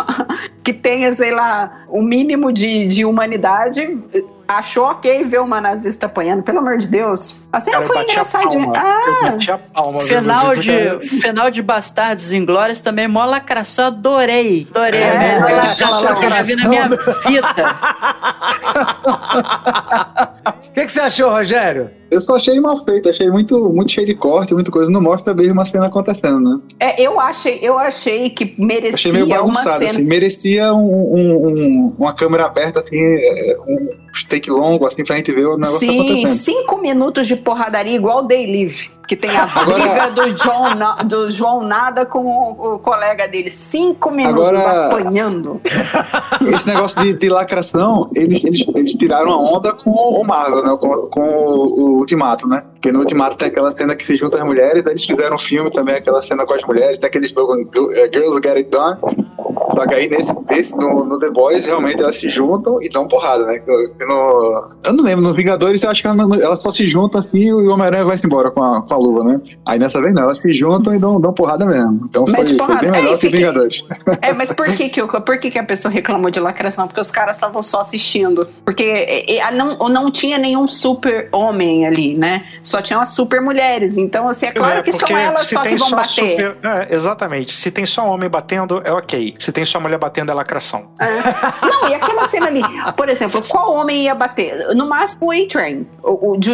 que 0.65 0.73
tenha, 0.73 1.13
sei 1.13 1.31
lá, 1.31 1.85
o 1.89 2.01
mínimo 2.01 2.51
de, 2.51 2.87
de 2.87 3.05
humanidade, 3.05 3.99
achou 4.59 4.85
ok 4.87 5.25
ver 5.25 5.41
uma 5.41 5.61
nazista 5.61 6.07
apanhando. 6.07 6.43
Pelo 6.43 6.59
amor 6.59 6.79
de 6.79 6.89
Deus. 6.89 7.43
A 7.53 7.61
cena 7.61 7.79
Cara, 7.79 7.93
eu 7.93 7.99
a 7.99 8.03
engraçadinha. 8.03 8.67
Eu 8.67 8.73
Ah, 8.75 9.59
palma. 9.73 10.01
Final 10.01 10.57
de, 10.57 11.09
final 11.21 11.51
de 11.51 11.63
Bastardos 11.63 12.33
Inglórios 12.33 12.81
também, 12.81 13.07
mó 13.09 13.25
lacração, 13.25 13.87
adorei. 13.87 14.67
Adorei. 14.71 15.01
É, 15.01 15.39
lacração 15.39 16.23
eu 16.23 16.29
já 16.29 16.43
vi 16.43 16.57
na 16.57 16.69
minha 16.69 16.89
vida. 16.89 17.77
O 19.35 20.73
que, 20.75 20.85
que 20.85 20.91
você 20.93 21.01
achou, 21.01 21.31
Rogério? 21.31 21.91
Eu 22.11 22.21
só 22.21 22.37
achei 22.37 22.61
mal 22.61 22.85
feito, 22.85 23.09
achei 23.09 23.31
muito, 23.31 23.59
muito 23.73 23.91
cheio 23.91 24.07
de 24.07 24.15
corte, 24.15 24.53
muita 24.53 24.71
coisa. 24.71 24.91
Não 24.91 25.01
mostra 25.01 25.33
bem 25.33 25.51
uma 25.51 25.65
cena 25.65 25.87
acontecendo, 25.87 26.41
né? 26.41 26.59
é, 26.79 27.01
eu 27.03 27.19
achei, 27.19 27.59
eu 27.63 27.79
achei 27.79 28.29
que 28.31 28.55
merecia 28.59 28.95
Achei 29.11 29.13
meio 29.13 29.25
uma 29.27 29.37
bagunçado, 29.37 29.79
cena. 29.79 29.91
assim. 29.93 30.03
Merecia 30.03 30.75
um, 30.75 31.15
um- 31.15 31.47
um- 31.49 31.93
uma 31.99 32.13
câmera 32.13 32.45
aberta, 32.45 32.81
assim, 32.81 32.99
é, 32.99 33.55
um 33.67 33.89
take 34.29 34.51
longo, 34.51 34.87
assim, 34.87 35.03
pra 35.05 35.17
gente 35.17 35.33
ver 35.33 35.47
o 35.47 35.57
negócio 35.57 35.79
Sim, 35.81 36.01
acontecendo. 36.01 36.37
cinco 36.39 36.79
minutos 36.83 37.27
de 37.27 37.37
porradaria 37.37 37.97
igual 37.97 38.27
Day 38.27 38.47
Live. 38.47 38.91
Que 39.13 39.17
tem 39.17 39.37
a 39.37 39.43
Agora- 39.45 39.75
briga 39.75 40.11
do, 40.11 40.33
John, 40.35 41.05
do 41.07 41.31
João 41.31 41.61
Nada 41.63 42.07
com 42.07 42.21
o, 42.25 42.75
o 42.77 42.79
colega 42.79 43.29
dele. 43.29 43.51
Cinco 43.51 44.11
minutos 44.11 44.65
Agora- 44.65 44.87
apanhando. 44.87 45.61
Esse 46.41 46.67
negócio 46.69 46.99
de, 47.03 47.13
de 47.15 47.29
lacração, 47.29 48.09
eles, 48.17 48.43
eles, 48.43 48.65
eles 48.75 48.93
tiraram 48.95 49.33
a 49.33 49.37
onda 49.37 49.75
com 49.75 49.91
o 49.91 50.25
Marvel, 50.27 50.63
né? 50.65 50.77
Com, 50.81 51.09
com 51.11 51.21
o, 51.21 51.81
o 51.81 51.99
Ultimato, 51.99 52.49
né? 52.49 52.65
Porque 52.83 52.91
no 52.91 52.99
Ultimato 52.99 53.37
tem 53.37 53.47
aquela 53.47 53.71
cena 53.71 53.95
que 53.95 54.05
se 54.05 54.17
juntam 54.17 54.41
as 54.41 54.45
mulheres, 54.45 54.85
aí 54.89 54.93
eles 54.95 55.05
fizeram 55.05 55.37
um 55.37 55.39
filme 55.39 55.71
também, 55.71 55.95
aquela 55.95 56.21
cena 56.21 56.45
com 56.45 56.53
as 56.53 56.63
mulheres, 56.63 56.99
tem 56.99 57.07
aquele 57.07 57.27
slogan 57.27 57.61
eh, 57.95 58.11
Girls 58.13 58.41
Get 58.43 58.57
It 58.57 58.71
Done. 58.71 58.97
Só 59.75 59.87
que 59.87 59.95
aí 59.95 60.09
nesse, 60.09 60.35
nesse 60.51 60.77
no, 60.77 61.05
no 61.05 61.17
The 61.19 61.31
Boys, 61.31 61.65
realmente 61.67 62.03
elas 62.03 62.17
se 62.17 62.29
juntam 62.29 62.79
e 62.83 62.89
dão 62.89 63.07
porrada, 63.07 63.47
né? 63.47 63.63
No- 64.01 64.69
eu 64.85 64.93
não 64.95 65.05
lembro, 65.05 65.25
nos 65.25 65.37
Vingadores 65.37 65.81
eu 65.81 65.91
acho 65.91 66.03
que 66.03 66.09
elas, 66.09 66.61
só 66.61 66.73
se 66.73 66.85
juntam 66.87 67.21
assim 67.21 67.39
e 67.45 67.53
o 67.53 67.73
Homem-Aranha 67.73 68.03
vai-se 68.05 68.27
embora 68.27 68.51
com 68.51 68.61
a, 68.63 68.83
com 68.83 68.95
a 68.95 68.97
luva, 68.97 69.25
né? 69.25 69.41
Aí 69.65 69.79
dessa 69.79 70.01
vez 70.03 70.13
não, 70.13 70.25
elas 70.25 70.41
se 70.43 70.53
juntam 70.53 70.93
e 70.95 70.99
dão, 70.99 71.21
dão 71.21 71.33
porrada 71.33 71.65
mesmo. 71.65 72.01
Então 72.09 72.27
foi, 72.27 72.41
Mete 72.41 72.49
foi 72.49 72.57
porrada. 72.59 72.81
bem 72.81 72.89
É, 72.89 72.93
melhor 72.93 73.15
e 73.15 73.19
que 73.19 73.27
fica- 73.29 73.37
Vingadores. 73.39 73.87
É, 74.21 74.33
mas 74.33 74.53
por 74.53 74.67
que 74.77 74.89
que, 74.89 75.01
por 75.07 75.39
que 75.39 75.51
que 75.53 75.59
a 75.59 75.65
pessoa 75.65 75.91
reclamou 75.93 76.31
de 76.33 76.41
lacração? 76.41 76.89
Porque 76.89 77.01
os 77.01 77.13
caras 77.13 77.37
estavam 77.37 77.63
só 77.63 77.81
assistindo. 77.81 78.49
Porque 78.65 78.83
é, 78.83 79.37
é, 79.39 79.51
não, 79.53 79.79
não 79.89 80.11
tinha 80.11 80.37
nenhum 80.37 80.67
super 80.67 81.29
homem 81.33 81.87
ali, 81.87 82.15
né? 82.17 82.45
Só 82.73 82.81
tinham 82.81 83.03
as 83.03 83.11
super 83.11 83.41
mulheres. 83.43 83.99
Então, 83.99 84.27
assim, 84.29 84.47
é 84.47 84.53
claro 84.53 84.79
é, 84.79 84.83
que 84.83 84.93
são 84.93 85.07
elas 85.17 85.47
só 85.47 85.61
que 85.61 85.77
vão 85.77 85.89
só 85.89 85.97
bater. 85.97 86.09
super- 86.09 86.57
é, 86.65 86.95
exatamente. 86.95 87.53
Se 87.53 87.71
tem 87.71 87.85
só 87.85 88.07
homem 88.07 88.31
batendo, 88.31 88.81
é 88.83 88.91
ok. 88.91 89.35
Se 89.39 89.53
tem 89.53 89.63
só 89.63 89.79
mulher 89.79 89.99
batendo, 89.99 90.33
é 90.33 90.35
lacração. 90.35 90.91
Não, 91.63 91.89
e 91.91 91.95
aquela 91.95 92.27
cena 92.29 92.47
ali, 92.47 92.63
por 92.97 93.11
exemplo, 93.11 93.43
qual 93.47 93.75
homem 93.75 94.05
ia 94.05 94.15
bater? 94.15 94.75
No 94.75 94.89
máximo 94.89 95.27
o 95.27 95.31
A-Train. 95.33 95.87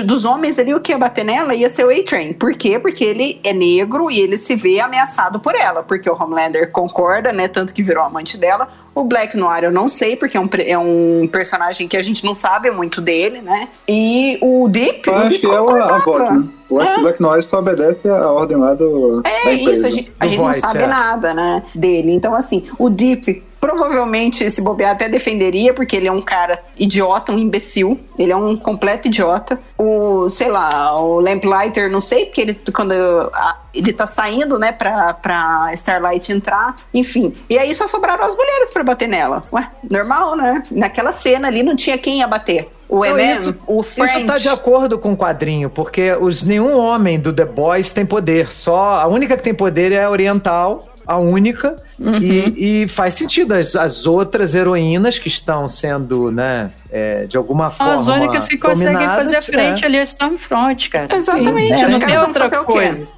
Dos 0.05 0.25
homens 0.25 0.59
ali, 0.59 0.75
o 0.75 0.81
que 0.81 0.91
ia 0.91 0.99
bater 0.99 1.25
nela 1.25 1.55
ia 1.55 1.69
ser 1.69 1.85
o 1.85 1.91
A-Train. 1.91 2.33
Por 2.33 2.53
quê? 2.55 2.81
Porque 2.81 3.05
ele 3.05 3.41
é 3.45 3.53
negro 3.53 4.11
e 4.11 4.19
ele 4.19 4.37
se 4.37 4.57
vê 4.57 4.81
ameaçado 4.81 5.39
por 5.39 5.55
ela. 5.55 5.85
Porque 5.85 6.11
o 6.11 6.21
Homelander 6.21 6.73
concorda, 6.73 7.31
né? 7.33 7.47
Tanto 7.47 7.73
que 7.73 7.83
virou 7.83 8.03
amante 8.03 8.37
dela. 8.37 8.69
O 9.01 9.05
Black 9.05 9.37
Noir 9.37 9.65
eu 9.65 9.71
não 9.73 9.89
sei, 9.89 10.17
porque 10.17 10.37
é 10.37 10.41
um, 10.41 10.49
é 10.67 10.79
um 10.79 11.29
personagem 11.31 11.87
que 11.87 11.97
a 11.97 12.03
gente 12.03 12.25
não 12.25 12.35
sabe 12.35 12.71
muito 12.71 13.01
dele, 13.01 13.41
né? 13.41 13.69
E 13.89 14.39
o 14.41 14.69
Deep. 14.69 15.07
Eu 15.07 15.13
o 15.13 15.17
acho 15.17 15.29
Deep 15.31 15.41
que 15.41 15.47
é 15.55 15.61
o- 15.61 15.71
a 15.71 15.99
né? 16.31 16.45
Eu 16.71 16.81
acho 16.81 16.91
É. 16.91 16.95
que 16.95 16.99
o 17.01 17.03
Black 17.03 17.23
Noir 17.23 17.43
só 17.45 17.59
obedece 17.61 18.09
a 18.09 18.31
ordem 18.33 18.57
lá 18.57 18.75
do, 18.75 19.23
É 19.25 19.53
isso, 19.55 19.87
a 19.87 19.91
gente, 19.91 20.13
a 20.21 20.27
gente 20.27 20.39
não 20.39 20.53
sabe 20.55 20.83
é. 20.83 20.87
nada, 20.87 21.33
né, 21.33 21.63
dele. 21.75 22.13
Então, 22.13 22.35
assim, 22.35 22.65
o 22.79 22.91
Deep 22.91 23.43
provavelmente, 23.61 24.51
se 24.51 24.61
bobear, 24.63 24.93
até 24.93 25.09
defenderia, 25.09 25.73
porque 25.75 25.97
ele 25.97 26.09
é 26.09 26.13
um 26.13 26.21
cara 26.23 26.59
idiota, 26.79 27.33
um 27.33 27.39
imbecil. 27.39 27.99
Ele 28.19 28.33
é 28.33 28.37
um 28.37 28.57
completo 28.57 29.09
idiota. 29.09 29.59
O, 29.77 30.29
sei 30.29 30.49
lá, 30.49 30.99
o 31.01 31.21
Lamplighter, 31.21 31.91
não 31.91 32.01
sei, 32.01 32.27
porque 32.27 32.41
ele, 32.41 32.55
quando 32.75 32.93
a- 33.33 33.57
ele 33.75 33.93
tá 33.93 34.07
saindo, 34.07 34.59
né, 34.59 34.73
pra, 34.73 35.15
pra 35.15 35.71
Starlight 35.75 36.33
entrar, 36.33 36.77
enfim. 36.93 37.35
E 37.49 37.59
aí 37.59 37.73
só 37.75 37.87
sobraram 37.87 38.25
as 38.25 38.35
mulheres 38.37 38.71
pra 38.71 38.83
bater 38.83 39.09
nela. 39.09 39.43
Ué, 39.53 39.69
normal, 39.91 40.37
né? 40.37 40.63
Naquela 40.71 41.13
cena 41.13 41.49
ali 41.49 41.63
não 41.63 41.77
tinha 41.77 41.97
quem 41.99 42.19
ia 42.19 42.27
bater. 42.27 42.69
O 42.89 43.05
Não, 43.05 43.19
MM, 43.19 43.41
isso, 43.43 43.55
o 43.67 43.83
French. 43.83 44.17
isso 44.17 44.27
tá 44.27 44.39
de 44.39 44.49
acordo 44.49 44.99
com 44.99 45.13
o 45.13 45.17
quadrinho, 45.17 45.69
porque 45.69 46.13
os, 46.19 46.43
nenhum 46.43 46.75
homem 46.79 47.21
do 47.21 47.33
The 47.33 47.45
Boys 47.45 47.91
tem 47.91 48.07
poder. 48.07 48.51
Só 48.53 48.97
a 48.97 49.07
única 49.07 49.37
que 49.37 49.43
tem 49.43 49.53
poder 49.53 49.93
é 49.93 50.05
a 50.05 50.11
Oriental, 50.11 50.89
a 51.07 51.19
única. 51.19 51.77
Uhum. 51.99 52.19
E, 52.23 52.83
e 52.85 52.89
faz 52.89 53.15
sentido. 53.15 53.55
As, 53.55 53.75
as 53.75 54.07
outras 54.07 54.55
heroínas 54.55 55.19
que 55.19 55.29
estão 55.29 55.67
sendo, 55.67 56.31
né, 56.31 56.71
é, 56.91 57.25
de 57.25 57.37
alguma 57.37 57.71
forma. 57.71 57.95
As 57.95 58.07
únicas 58.07 58.47
que 58.47 58.57
conseguem 58.57 58.93
dominadas, 58.95 59.33
fazer 59.35 59.43
frente 59.43 59.85
é. 59.85 59.87
ali 59.87 59.97
é 59.97 60.03
Stormfront, 60.03 60.91
cara. 60.91 61.17
Exatamente, 61.17 61.79
Sim, 61.79 61.85
os 61.87 61.91
não 61.91 62.01
tem 62.01 62.19
outra 62.19 62.65
coisa. 62.65 63.09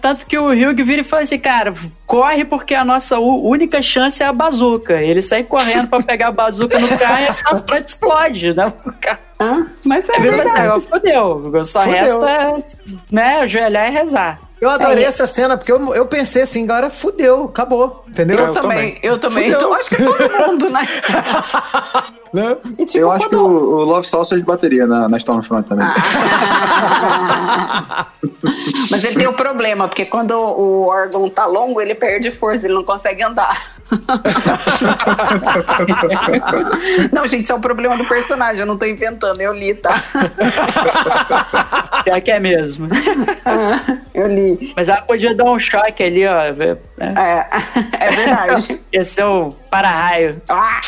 Tanto, 0.00 0.24
que 0.24 0.38
o 0.38 0.52
Hugh 0.52 0.84
vira 0.86 1.02
e 1.02 1.04
fala 1.04 1.22
assim, 1.22 1.38
cara, 1.38 1.74
corre 2.06 2.46
porque 2.46 2.74
a 2.74 2.82
nossa 2.82 3.18
única 3.18 3.82
chance 3.82 4.22
é 4.22 4.26
a 4.26 4.32
bazuca. 4.32 5.02
Ele 5.02 5.20
sai 5.20 5.42
correndo 5.44 5.86
pra 5.86 6.02
pegar 6.02 6.28
a 6.28 6.32
bazuca 6.32 6.78
no 6.78 6.88
carro 6.98 7.24
e 7.24 7.26
a 7.26 7.30
Stormfront 7.30 7.84
explode, 7.84 8.54
né? 8.54 8.72
Hã? 9.38 9.66
Mas 9.84 10.08
é 10.08 10.12
assim, 10.12 10.22
verdade. 10.22 10.66
"Ah, 10.66 10.80
fodeu. 10.80 11.64
Só 11.64 11.82
Fudeu. 11.82 11.94
resta, 11.94 12.56
né, 13.12 13.40
ajoelhar 13.40 13.88
e 13.88 13.90
rezar. 13.90 14.40
Eu 14.60 14.70
adorei 14.70 15.04
É. 15.04 15.06
essa 15.06 15.26
cena, 15.26 15.56
porque 15.56 15.70
eu, 15.70 15.94
eu 15.94 16.06
pensei 16.06 16.42
assim, 16.42 16.64
agora 16.64 16.88
fudeu, 16.88 17.44
acabou. 17.44 18.04
Entendeu? 18.08 18.38
Eu, 18.38 18.52
também, 18.54 18.98
eu 19.02 19.18
também. 19.20 19.44
Fudeu. 19.52 19.58
Então, 19.58 19.74
acho 19.74 19.88
que 19.90 19.96
todo 19.96 20.48
mundo, 20.48 20.70
né? 20.70 20.80
Né? 22.32 22.56
E, 22.78 22.84
tipo, 22.84 22.98
Eu 22.98 23.10
acho 23.12 23.28
que 23.28 23.36
o, 23.36 23.42
quando- 23.42 23.56
o 23.58 23.82
Love 23.84 24.06
Sausage 24.06 24.42
bateria 24.42 24.86
na, 24.86 25.08
na 25.08 25.16
Stormfront 25.16 25.66
também. 25.68 25.86
Mas 28.90 29.04
ele 29.04 29.16
tem 29.16 29.28
um 29.28 29.32
problema, 29.32 29.88
porque 29.88 30.04
quando 30.04 30.32
o 30.32 30.86
órgão 30.86 31.28
tá 31.30 31.46
longo, 31.46 31.80
ele 31.80 31.94
perde 31.94 32.30
força, 32.30 32.66
ele 32.66 32.74
não 32.74 32.84
consegue 32.84 33.22
andar. 33.22 33.56
não, 37.12 37.26
gente, 37.26 37.44
isso 37.44 37.52
é 37.52 37.54
um 37.54 37.60
problema 37.60 37.96
do 37.96 38.04
personagem, 38.06 38.60
eu 38.60 38.66
não 38.66 38.76
tô 38.76 38.84
inventando, 38.86 39.40
eu 39.40 39.52
li, 39.52 39.74
tá? 39.74 40.02
Pior 42.04 42.20
que 42.20 42.30
é 42.30 42.40
mesmo. 42.40 42.88
eu 44.14 44.26
li. 44.26 44.72
Mas 44.76 44.88
ela 44.88 45.02
podia 45.02 45.34
dar 45.34 45.44
um 45.44 45.58
choque 45.58 46.02
ali, 46.02 46.26
ó. 46.26 46.52
Né? 46.52 46.76
É, 46.98 47.46
é 48.06 48.10
verdade. 48.10 48.80
Ia 48.92 49.04
ser 49.04 49.24
o 49.24 49.52
para-raio. 49.70 50.40
Ah! 50.48 50.80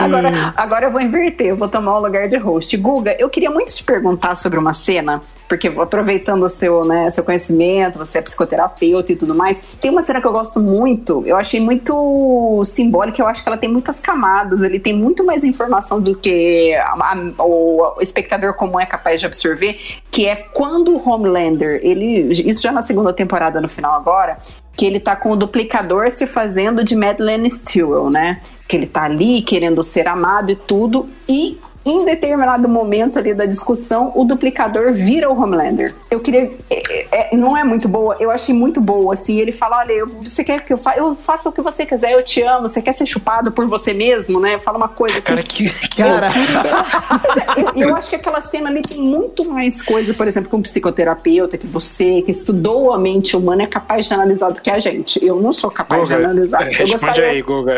Agora, 0.00 0.54
agora 0.56 0.86
eu 0.86 0.90
vou 0.90 1.00
inverter, 1.00 1.48
eu 1.48 1.56
vou 1.56 1.68
tomar 1.68 1.98
o 1.98 2.02
lugar 2.02 2.28
de 2.28 2.36
host. 2.36 2.76
Guga, 2.76 3.14
eu 3.18 3.28
queria 3.28 3.50
muito 3.50 3.74
te 3.74 3.82
perguntar 3.84 4.34
sobre 4.34 4.58
uma 4.58 4.72
cena, 4.72 5.20
porque 5.48 5.68
aproveitando 5.68 6.44
o 6.44 6.48
seu, 6.48 6.84
né, 6.84 7.10
seu 7.10 7.22
conhecimento, 7.24 7.98
você 7.98 8.18
é 8.18 8.22
psicoterapeuta 8.22 9.12
e 9.12 9.16
tudo 9.16 9.34
mais, 9.34 9.60
tem 9.80 9.90
uma 9.90 10.00
cena 10.02 10.20
que 10.20 10.26
eu 10.26 10.32
gosto 10.32 10.58
muito, 10.60 11.22
eu 11.26 11.36
achei 11.36 11.60
muito 11.60 12.62
simbólica, 12.64 13.20
eu 13.20 13.26
acho 13.26 13.42
que 13.42 13.48
ela 13.48 13.58
tem 13.58 13.68
muitas 13.70 14.00
camadas, 14.00 14.62
ele 14.62 14.78
tem 14.78 14.92
muito 14.94 15.24
mais 15.24 15.44
informação 15.44 16.00
do 16.00 16.14
que 16.16 16.74
a- 16.74 17.12
a- 17.38 17.44
o 17.44 17.96
espectador 18.00 18.54
comum 18.54 18.80
é 18.80 18.86
capaz 18.86 19.20
de 19.20 19.26
absorver, 19.26 19.78
que 20.10 20.26
é 20.26 20.36
quando 20.36 20.92
o 20.96 21.08
Homelander, 21.08 21.80
ele, 21.82 22.32
isso 22.48 22.62
já 22.62 22.72
na 22.72 22.80
segunda 22.82 23.12
temporada, 23.12 23.60
no 23.60 23.68
final 23.68 23.94
agora, 23.94 24.38
que 24.76 24.84
ele 24.84 24.98
tá 24.98 25.14
com 25.14 25.30
o 25.30 25.36
duplicador 25.36 26.10
se 26.10 26.26
fazendo 26.26 26.82
de 26.82 26.96
Madeleine 26.96 27.48
Stewart, 27.48 28.10
né? 28.10 28.40
Que 28.66 28.76
ele 28.76 28.86
tá 28.86 29.04
ali 29.04 29.42
querendo 29.42 29.84
ser 29.84 30.08
amado 30.08 30.50
e 30.50 30.56
tudo. 30.56 31.08
E 31.28 31.58
em 31.86 32.04
determinado 32.04 32.68
momento 32.68 33.18
ali 33.18 33.34
da 33.34 33.44
discussão, 33.44 34.10
o 34.14 34.24
duplicador 34.24 34.92
vira 34.92 35.30
o 35.30 35.38
Homelander. 35.40 35.94
Eu 36.10 36.18
queria. 36.20 36.50
é- 36.70 37.06
é- 37.32 37.36
não 37.36 37.56
é 37.56 37.62
muito 37.64 37.88
boa, 37.88 38.16
eu 38.18 38.30
achei 38.30 38.54
muito 38.54 38.80
boa. 38.80 39.12
Assim, 39.14 39.38
ele 39.38 39.52
fala: 39.52 39.78
olha, 39.78 39.92
eu- 39.92 40.06
você 40.08 40.42
quer 40.42 40.60
que 40.64 40.72
eu 40.72 40.78
faça? 40.78 40.98
Eu 40.98 41.14
faço 41.14 41.48
o 41.48 41.52
que 41.52 41.60
você 41.60 41.84
quiser, 41.84 42.12
eu 42.12 42.22
te 42.22 42.40
amo. 42.42 42.68
Você 42.68 42.80
quer 42.80 42.92
ser 42.94 43.04
chupado 43.06 43.52
por 43.52 43.66
você 43.66 43.92
mesmo, 43.92 44.40
né? 44.40 44.58
Fala 44.58 44.78
uma 44.78 44.88
coisa 44.88 45.18
assim. 45.18 45.28
Cara, 45.28 45.42
que, 45.42 45.70
Cara, 45.96 46.28
é, 47.56 47.60
eu, 47.82 47.88
eu 47.88 47.96
acho 47.96 48.08
que 48.08 48.16
aquela 48.16 48.40
cena 48.40 48.70
ali 48.70 48.82
tem 48.82 49.00
muito 49.00 49.44
mais 49.44 49.82
coisa, 49.82 50.14
por 50.14 50.26
exemplo, 50.26 50.48
que 50.48 50.56
um 50.56 50.62
psicoterapeuta, 50.62 51.58
que 51.58 51.66
você, 51.66 52.22
que 52.22 52.30
estudou 52.30 52.92
a 52.92 52.98
mente 52.98 53.36
humana, 53.36 53.64
é 53.64 53.66
capaz 53.66 54.06
de 54.06 54.14
analisar 54.14 54.50
do 54.50 54.60
que 54.60 54.70
a 54.70 54.78
gente. 54.78 55.24
Eu 55.24 55.40
não 55.40 55.52
sou 55.52 55.70
capaz 55.70 56.02
Guga, 56.02 56.16
de 56.16 56.24
analisar. 56.24 56.62
Eu 56.62 56.68
responde 56.70 56.92
gostaria, 56.92 57.30
aí, 57.30 57.42
Guga. 57.42 57.72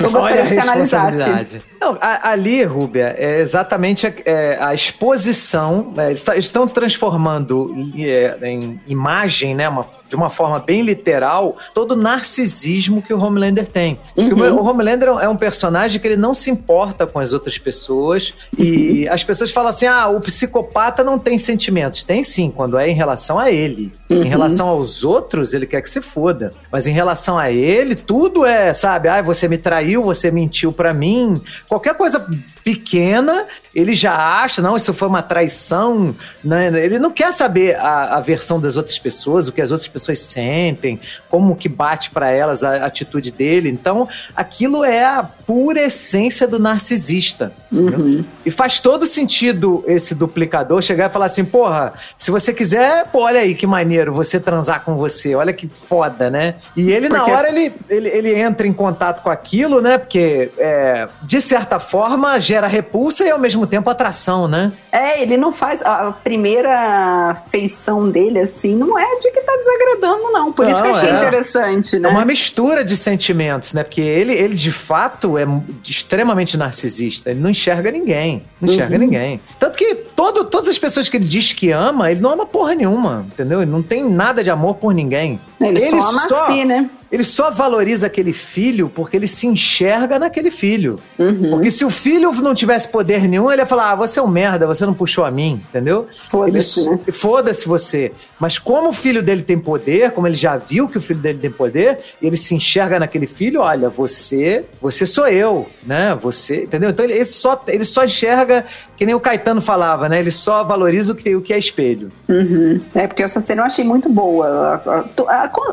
eu 0.00 0.06
Olha 0.06 0.10
gostaria 0.10 0.42
que 0.46 0.48
você 0.54 0.68
analisasse. 0.68 1.60
Não, 1.82 1.98
a- 2.00 2.30
ali, 2.30 2.62
Rúbia, 2.62 3.12
é 3.18 3.40
exatamente 3.40 4.06
a, 4.06 4.12
é, 4.24 4.56
a 4.60 4.72
exposição. 4.72 5.92
é, 5.96 6.06
eles 6.06 6.22
tá- 6.22 6.32
eles 6.34 6.44
estão 6.44 6.68
transformando 6.68 7.74
é, 7.98 8.38
em 8.48 8.80
imagem, 8.86 9.52
né? 9.52 9.68
uma- 9.68 9.84
de 10.12 10.16
uma 10.16 10.28
forma 10.28 10.60
bem 10.60 10.82
literal, 10.82 11.56
todo 11.72 11.92
o 11.92 11.96
narcisismo 11.96 13.00
que 13.00 13.14
o 13.14 13.18
Homelander 13.18 13.66
tem. 13.66 13.98
Uhum. 14.14 14.58
O 14.58 14.62
o 14.62 14.66
Homelander 14.66 15.08
é 15.08 15.26
um 15.26 15.38
personagem 15.38 15.98
que 15.98 16.06
ele 16.06 16.18
não 16.18 16.34
se 16.34 16.50
importa 16.50 17.06
com 17.06 17.18
as 17.18 17.32
outras 17.32 17.56
pessoas. 17.56 18.34
E 18.58 19.06
Uhum. 19.06 19.14
as 19.14 19.24
pessoas 19.24 19.50
falam 19.50 19.70
assim: 19.70 19.86
ah, 19.86 20.10
o 20.10 20.20
psicopata 20.20 21.02
não 21.02 21.18
tem 21.18 21.38
sentimentos. 21.38 22.04
Tem 22.04 22.22
sim, 22.22 22.50
quando 22.54 22.76
é 22.76 22.86
em 22.90 22.94
relação 22.94 23.38
a 23.38 23.50
ele. 23.50 23.90
Uhum. 24.10 24.22
Em 24.22 24.28
relação 24.28 24.68
aos 24.68 25.02
outros, 25.02 25.54
ele 25.54 25.64
quer 25.66 25.80
que 25.80 25.88
se 25.88 26.02
foda. 26.02 26.52
Mas 26.70 26.86
em 26.86 26.92
relação 26.92 27.38
a 27.38 27.50
ele, 27.50 27.94
tudo 27.94 28.44
é, 28.44 28.74
sabe? 28.74 29.08
Ah, 29.08 29.22
você 29.22 29.48
me 29.48 29.56
traiu, 29.56 30.02
você 30.02 30.30
mentiu 30.30 30.72
pra 30.72 30.92
mim. 30.92 31.40
Qualquer 31.66 31.94
coisa 31.94 32.28
pequena, 32.62 33.46
ele 33.74 33.94
já 33.94 34.14
acha, 34.42 34.62
não, 34.62 34.76
isso 34.76 34.94
foi 34.94 35.08
uma 35.08 35.22
traição. 35.22 36.14
Né? 36.44 36.66
Ele 36.84 36.98
não 36.98 37.10
quer 37.10 37.32
saber 37.32 37.76
a, 37.76 38.18
a 38.18 38.20
versão 38.20 38.60
das 38.60 38.76
outras 38.76 38.98
pessoas, 38.98 39.48
o 39.48 39.52
que 39.52 39.60
as 39.60 39.70
outras 39.72 39.88
pessoas 39.88 40.01
sentem, 40.20 41.00
como 41.28 41.56
que 41.56 41.68
bate 41.68 42.10
pra 42.10 42.30
elas 42.30 42.62
a 42.64 42.84
atitude 42.84 43.30
dele. 43.30 43.68
Então, 43.68 44.08
aquilo 44.34 44.84
é 44.84 45.04
a 45.04 45.22
pura 45.22 45.80
essência 45.80 46.46
do 46.46 46.58
narcisista. 46.58 47.52
Uhum. 47.72 48.24
E 48.44 48.50
faz 48.50 48.80
todo 48.80 49.06
sentido 49.06 49.82
esse 49.86 50.14
duplicador 50.14 50.82
chegar 50.82 51.08
e 51.08 51.12
falar 51.12 51.26
assim: 51.26 51.44
porra, 51.44 51.94
se 52.16 52.30
você 52.30 52.52
quiser, 52.52 53.06
pô, 53.10 53.22
olha 53.22 53.40
aí 53.40 53.54
que 53.54 53.66
maneiro 53.66 54.12
você 54.12 54.38
transar 54.38 54.84
com 54.84 54.96
você, 54.96 55.34
olha 55.34 55.52
que 55.52 55.68
foda, 55.68 56.30
né? 56.30 56.56
E 56.76 56.90
ele, 56.90 57.08
Porque 57.08 57.30
na 57.30 57.36
hora, 57.36 57.48
ele, 57.48 57.72
ele, 57.88 58.08
ele 58.08 58.34
entra 58.34 58.66
em 58.66 58.72
contato 58.72 59.22
com 59.22 59.30
aquilo, 59.30 59.80
né? 59.80 59.98
Porque, 59.98 60.50
é, 60.58 61.08
de 61.22 61.40
certa 61.40 61.78
forma, 61.80 62.38
gera 62.40 62.66
repulsa 62.66 63.24
e 63.24 63.30
ao 63.30 63.38
mesmo 63.38 63.66
tempo 63.66 63.88
atração, 63.88 64.46
né? 64.48 64.72
É, 64.90 65.22
ele 65.22 65.36
não 65.36 65.52
faz. 65.52 65.82
A 65.82 66.12
primeira 66.12 67.34
feição 67.46 68.10
dele, 68.10 68.40
assim, 68.40 68.74
não 68.74 68.98
é 68.98 69.18
de 69.18 69.30
que 69.30 69.40
tá 69.40 69.52
desagradando, 69.56 69.91
não. 70.00 70.52
Por 70.52 70.68
isso 70.68 70.80
que 70.80 70.86
eu 70.88 70.92
Não, 70.92 70.98
achei 70.98 71.10
é. 71.10 71.16
interessante, 71.18 71.98
né? 71.98 72.08
É 72.08 72.12
uma 72.12 72.24
mistura 72.24 72.84
de 72.84 72.96
sentimentos, 72.96 73.72
né? 73.72 73.82
Porque 73.82 74.00
ele, 74.00 74.32
ele 74.32 74.54
de 74.54 74.70
fato, 74.72 75.36
é 75.38 75.44
extremamente 75.84 76.56
narcisista. 76.56 77.30
Ele 77.30 77.40
não 77.40 77.50
enxerga 77.50 77.90
ninguém. 77.90 78.42
Não 78.60 78.72
enxerga 78.72 78.94
Uhum. 78.94 79.00
ninguém. 79.00 79.40
Tanto 79.58 79.76
que 79.78 79.94
todo, 79.94 80.44
todas 80.44 80.68
as 80.68 80.78
pessoas 80.78 81.08
que 81.08 81.16
ele 81.16 81.24
diz 81.26 81.52
que 81.52 81.70
ama, 81.70 82.10
ele 82.10 82.20
não 82.20 82.30
ama 82.30 82.46
porra 82.46 82.74
nenhuma. 82.74 83.26
Entendeu? 83.32 83.62
Ele 83.62 83.70
não 83.70 83.82
tem 83.82 84.08
nada 84.08 84.42
de 84.42 84.50
amor 84.50 84.74
por 84.76 84.92
ninguém. 84.94 85.40
Ele, 85.60 85.80
só 85.80 85.96
ama 85.96 86.28
só- 86.28 86.46
si, 86.46 86.64
né? 86.64 86.88
Ele 87.12 87.22
só 87.22 87.50
valoriza 87.50 88.06
aquele 88.06 88.32
filho 88.32 88.88
porque 88.88 89.18
ele 89.18 89.26
se 89.26 89.46
enxerga 89.46 90.18
naquele 90.18 90.50
filho. 90.50 90.98
Uhum. 91.18 91.50
Porque 91.50 91.70
se 91.70 91.84
o 91.84 91.90
filho 91.90 92.32
não 92.32 92.54
tivesse 92.54 92.88
poder 92.88 93.28
nenhum, 93.28 93.52
ele 93.52 93.60
ia 93.60 93.66
falar: 93.66 93.92
ah, 93.92 93.94
você 93.94 94.18
é 94.18 94.22
um 94.22 94.28
merda, 94.28 94.66
você 94.66 94.86
não 94.86 94.94
puxou 94.94 95.22
a 95.22 95.30
mim, 95.30 95.62
entendeu? 95.68 96.08
Foda-se, 96.30 96.88
né? 96.88 96.98
Foda-se 97.12 97.68
você. 97.68 98.12
Mas 98.40 98.58
como 98.58 98.88
o 98.88 98.92
filho 98.92 99.22
dele 99.22 99.42
tem 99.42 99.58
poder, 99.58 100.10
como 100.12 100.26
ele 100.26 100.34
já 100.34 100.56
viu 100.56 100.88
que 100.88 100.96
o 100.96 101.00
filho 101.00 101.20
dele 101.20 101.38
tem 101.38 101.50
poder, 101.50 101.98
e 102.20 102.26
ele 102.26 102.36
se 102.36 102.54
enxerga 102.54 102.98
naquele 102.98 103.26
filho, 103.26 103.60
olha, 103.60 103.90
você, 103.90 104.64
você 104.80 105.06
sou 105.06 105.28
eu, 105.28 105.68
né? 105.84 106.18
Você, 106.22 106.64
entendeu? 106.64 106.90
Então 106.90 107.04
ele, 107.04 107.14
ele 107.14 107.24
só, 107.26 107.62
ele 107.68 107.84
só 107.84 108.04
enxerga, 108.04 108.64
que 108.96 109.04
nem 109.04 109.14
o 109.14 109.20
Caetano 109.20 109.60
falava, 109.60 110.08
né? 110.08 110.18
Ele 110.18 110.30
só 110.30 110.64
valoriza 110.64 111.12
o 111.12 111.16
que, 111.16 111.36
o 111.36 111.42
que 111.42 111.52
é 111.52 111.58
espelho. 111.58 112.10
Uhum. 112.28 112.80
É, 112.94 113.06
porque 113.06 113.22
essa 113.22 113.38
cena 113.38 113.62
eu 113.62 113.66
achei 113.66 113.84
muito 113.84 114.08
boa. 114.08 114.82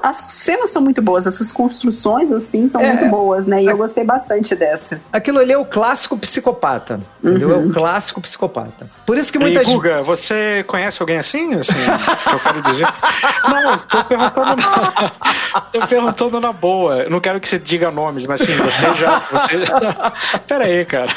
As 0.03 0.17
cenas 0.17 0.69
são 0.69 0.81
muito 0.81 1.01
boas, 1.01 1.25
essas 1.29 1.51
construções, 1.51 2.31
assim, 2.31 2.69
são 2.69 2.81
É. 2.81 2.87
muito 2.87 3.05
boas, 3.07 3.47
né? 3.47 3.61
E 3.63 3.65
eu 3.67 3.77
gostei 3.77 4.03
bastante 4.03 4.55
dessa. 4.55 4.99
Aquilo 5.11 5.39
ali 5.39 5.53
é 5.53 5.57
o 5.57 5.65
clássico 5.65 6.17
psicopata, 6.17 6.99
entendeu? 7.23 7.53
É 7.53 7.57
o 7.57 7.69
clássico 7.71 8.19
psicopata. 8.21 8.89
Por 9.05 9.17
isso 9.17 9.31
que 9.31 9.37
E, 9.37 9.41
muitas 9.41 9.65
Guga, 9.67 10.01
você 10.01 10.63
conhece 10.67 11.01
alguém 11.01 11.17
assim? 11.17 11.53
assim 11.55 11.73
que 12.27 12.35
eu 12.35 12.39
quero 12.39 12.61
dizer. 12.63 12.87
Não, 13.47 13.77
tô 13.77 14.03
perguntando 14.03 14.55
na, 14.55 15.11
tô 15.71 15.87
perguntando 15.87 16.41
na 16.41 16.51
boa. 16.51 16.97
Eu 17.03 17.09
não 17.09 17.19
quero 17.19 17.39
que 17.39 17.47
você 17.47 17.57
diga 17.59 17.89
nomes, 17.91 18.25
mas 18.25 18.41
assim, 18.41 18.53
você 18.55 18.93
já. 18.95 19.19
Você... 19.31 19.53
Pera 20.47 20.65
aí, 20.65 20.85
cara. 20.85 21.11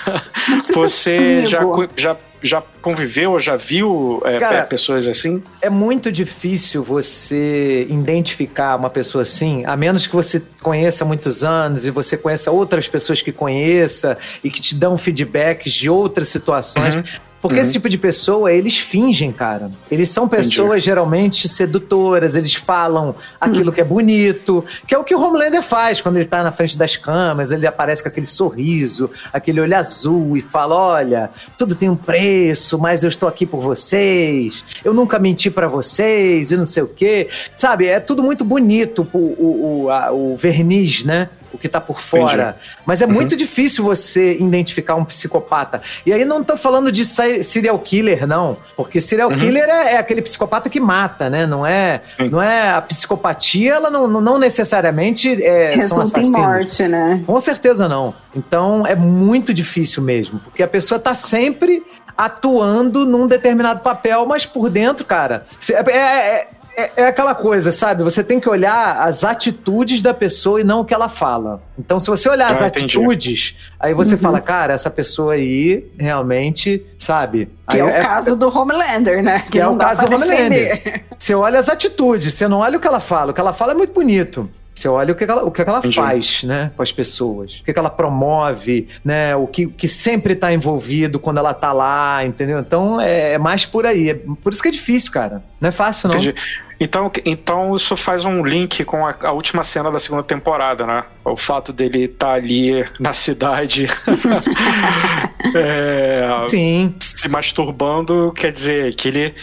Você 0.74 1.46
já, 1.46 1.60
já, 1.96 2.16
já 2.42 2.62
conviveu 2.80 3.32
ou 3.32 3.40
já 3.40 3.56
viu 3.56 4.20
é, 4.24 4.38
Cara, 4.38 4.64
pessoas 4.64 5.08
assim? 5.08 5.42
é 5.60 5.70
muito 5.70 6.10
difícil 6.10 6.82
você 6.82 7.86
identificar 7.88 8.76
uma 8.76 8.90
pessoa 8.90 9.22
assim, 9.22 9.64
a 9.66 9.76
menos 9.76 10.06
que 10.06 10.14
você 10.14 10.42
conheça 10.62 11.04
há 11.04 11.06
muitos 11.06 11.44
anos 11.44 11.86
e 11.86 11.90
você 11.90 12.16
conheça 12.16 12.50
outras 12.50 12.88
pessoas 12.88 13.22
que 13.22 13.32
conheça 13.32 14.18
e 14.42 14.50
que 14.50 14.60
te 14.60 14.74
dão 14.74 14.98
feedbacks 14.98 15.72
de 15.72 15.88
outras 15.88 16.28
situações. 16.28 16.96
Uhum. 16.96 17.31
Porque 17.42 17.58
esse 17.58 17.72
tipo 17.72 17.88
de 17.88 17.98
pessoa, 17.98 18.52
eles 18.52 18.78
fingem, 18.78 19.32
cara. 19.32 19.68
Eles 19.90 20.08
são 20.08 20.28
pessoas 20.28 20.82
geralmente 20.82 21.48
sedutoras, 21.48 22.36
eles 22.36 22.54
falam 22.54 23.14
aquilo 23.40 23.72
que 23.72 23.80
é 23.80 23.84
bonito, 23.84 24.64
que 24.86 24.94
é 24.94 24.98
o 24.98 25.02
que 25.02 25.12
o 25.14 25.20
Homelander 25.20 25.62
faz 25.62 26.00
quando 26.00 26.16
ele 26.16 26.24
tá 26.24 26.42
na 26.44 26.52
frente 26.52 26.78
das 26.78 26.96
câmeras, 26.96 27.50
ele 27.50 27.66
aparece 27.66 28.00
com 28.02 28.08
aquele 28.08 28.26
sorriso, 28.26 29.10
aquele 29.32 29.60
olho 29.60 29.76
azul 29.76 30.36
e 30.36 30.40
fala: 30.40 30.74
Olha, 30.76 31.30
tudo 31.58 31.74
tem 31.74 31.90
um 31.90 31.96
preço, 31.96 32.78
mas 32.78 33.02
eu 33.02 33.08
estou 33.08 33.28
aqui 33.28 33.44
por 33.44 33.60
vocês, 33.60 34.64
eu 34.84 34.94
nunca 34.94 35.18
menti 35.18 35.50
pra 35.50 35.66
vocês 35.68 36.52
e 36.52 36.56
não 36.56 36.64
sei 36.64 36.82
o 36.84 36.88
quê. 36.88 37.28
Sabe, 37.56 37.86
é 37.88 37.98
tudo 37.98 38.22
muito 38.22 38.44
bonito 38.44 39.06
o, 39.12 39.18
o, 39.18 39.82
o, 39.84 39.90
a- 39.90 40.12
o 40.12 40.36
verniz, 40.36 41.04
né? 41.04 41.28
O 41.52 41.58
que 41.58 41.68
tá 41.68 41.80
por 41.80 42.00
fora. 42.00 42.56
Mas 42.86 43.02
é 43.02 43.06
muito 43.06 43.36
difícil 43.36 43.84
você 43.84 44.36
identificar 44.38 44.94
um 44.94 45.04
psicopata. 45.04 45.82
E 46.06 46.12
aí 46.12 46.24
não 46.24 46.42
tô 46.42 46.56
falando 46.56 46.90
de 46.90 47.04
se- 47.04 47.42
serial 47.42 47.78
killer, 47.78 48.26
não. 48.26 48.56
Porque 48.74 49.00
serial 49.00 49.30
killer 49.30 49.64
é, 49.68 49.94
é 49.94 49.98
aquele 49.98 50.22
psicopata 50.22 50.70
que 50.70 50.80
mata, 50.80 51.28
né? 51.28 51.46
Não 51.46 51.66
é, 51.66 52.00
Sim. 52.16 52.28
não 52.30 52.40
é 52.42 52.70
a 52.70 52.80
psicopatia, 52.80 53.74
ela 53.74 53.90
não, 53.90 54.08
não 54.08 54.38
necessariamente 54.38 55.30
é, 55.44 55.78
são 55.80 55.98
Resulta 55.98 56.20
em 56.20 56.30
morte, 56.30 56.88
né? 56.88 57.22
Com 57.26 57.38
certeza 57.38 57.86
não. 57.88 58.14
Então 58.34 58.86
é 58.86 58.94
muito 58.94 59.52
difícil 59.52 60.02
mesmo, 60.02 60.40
porque 60.40 60.62
a 60.62 60.68
pessoa 60.68 60.98
tá 60.98 61.12
sempre 61.12 61.82
atuando 62.16 63.04
num 63.04 63.26
determinado 63.26 63.80
papel, 63.80 64.24
mas 64.26 64.46
por 64.46 64.70
dentro, 64.70 65.04
cara, 65.04 65.44
se- 65.60 65.74
é, 65.74 65.80
é- 65.90 66.48
é- 66.76 66.90
é 66.96 67.06
aquela 67.06 67.34
coisa, 67.34 67.70
sabe? 67.70 68.02
Você 68.02 68.22
tem 68.24 68.38
que 68.40 68.48
olhar 68.48 69.02
as 69.02 69.24
atitudes 69.24 70.00
da 70.02 70.12
pessoa 70.14 70.60
e 70.60 70.64
não 70.64 70.80
o 70.80 70.84
que 70.84 70.92
ela 70.94 71.08
fala. 71.08 71.62
Então, 71.78 71.98
se 71.98 72.08
você 72.08 72.28
olhar 72.28 72.50
as 72.50 72.62
Ah, 72.62 72.66
entendi. 72.68 72.96
atitudes, 72.98 73.56
aí 73.78 73.92
você 73.94 74.16
fala, 74.16 74.40
cara, 74.40 74.72
essa 74.74 74.90
pessoa 74.90 75.34
aí 75.34 75.86
realmente, 75.98 76.84
sabe? 76.98 77.48
Que 77.68 77.80
Aí 77.80 77.80
é 77.80 78.00
o 78.00 78.02
caso 78.02 78.36
do 78.36 78.48
Homelander, 78.56 79.22
né? 79.22 79.42
que 79.50 79.58
é 79.58 79.64
não 79.64 79.74
o 79.74 79.78
dá 79.78 79.86
caso 79.86 80.06
do 80.06 80.18
defender. 80.18 80.70
Homelander. 80.72 81.04
Você 81.18 81.34
olha 81.34 81.58
as 81.58 81.68
atitudes, 81.68 82.34
você 82.34 82.48
não 82.48 82.58
olha 82.58 82.76
o 82.76 82.80
que 82.80 82.86
ela 82.86 83.00
fala. 83.00 83.30
O 83.30 83.34
que 83.34 83.40
ela 83.40 83.52
fala 83.52 83.72
é 83.72 83.74
muito 83.74 83.92
bonito. 83.92 84.48
Você 84.74 84.88
olha 84.88 85.12
o 85.12 85.14
que 85.14 85.24
ela, 85.24 85.44
o 85.44 85.50
que 85.50 85.60
ela 85.60 85.78
Entendi. 85.78 85.94
faz, 85.96 86.42
né, 86.44 86.70
com 86.74 86.82
as 86.82 86.90
pessoas. 86.90 87.60
O 87.60 87.64
que 87.64 87.78
ela 87.78 87.90
promove, 87.90 88.88
né, 89.04 89.36
o 89.36 89.46
que, 89.46 89.66
que 89.66 89.86
sempre 89.86 90.34
tá 90.34 90.52
envolvido 90.52 91.18
quando 91.20 91.38
ela 91.38 91.52
tá 91.52 91.72
lá, 91.72 92.24
entendeu? 92.24 92.58
Então 92.58 92.98
é, 93.00 93.32
é 93.34 93.38
mais 93.38 93.66
por 93.66 93.84
aí. 93.84 94.10
É 94.10 94.14
por 94.14 94.52
isso 94.52 94.62
que 94.62 94.68
é 94.68 94.72
difícil, 94.72 95.12
cara. 95.12 95.42
Não 95.60 95.68
é 95.68 95.72
fácil, 95.72 96.08
não. 96.08 96.18
Entendi. 96.18 96.34
Então, 96.80 97.12
então 97.24 97.76
isso 97.76 97.96
faz 97.96 98.24
um 98.24 98.42
link 98.42 98.82
com 98.84 99.06
a, 99.06 99.14
a 99.22 99.30
última 99.30 99.62
cena 99.62 99.88
da 99.90 100.00
segunda 100.00 100.24
temporada, 100.24 100.84
né? 100.84 101.04
O 101.24 101.36
fato 101.36 101.72
dele 101.72 102.04
estar 102.06 102.32
ali 102.32 102.84
na 102.98 103.12
cidade 103.12 103.86
é, 105.54 106.26
Sim. 106.48 106.94
se 106.98 107.28
masturbando, 107.28 108.32
quer 108.36 108.50
dizer 108.52 108.94
que 108.94 109.08
ele 109.08 109.34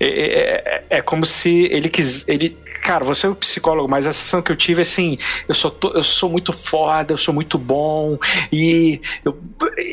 é, 0.00 0.06
é- 0.08 0.84
é 0.98 1.02
como 1.02 1.24
se 1.24 1.64
ele 1.70 1.88
quis, 1.88 2.26
ele 2.26 2.56
cara, 2.82 3.04
você 3.04 3.26
é 3.26 3.28
o 3.30 3.34
psicólogo, 3.34 3.88
mas 3.88 4.06
a 4.06 4.12
sensação 4.12 4.42
que 4.42 4.50
eu 4.50 4.56
tive, 4.56 4.82
assim, 4.82 5.16
eu 5.48 5.54
sou, 5.54 5.70
to- 5.70 5.92
eu 5.94 6.02
sou 6.02 6.28
muito 6.30 6.52
foda, 6.52 7.12
eu 7.12 7.16
sou 7.18 7.32
muito 7.34 7.58
bom, 7.58 8.18
e, 8.52 9.00
eu- 9.24 9.38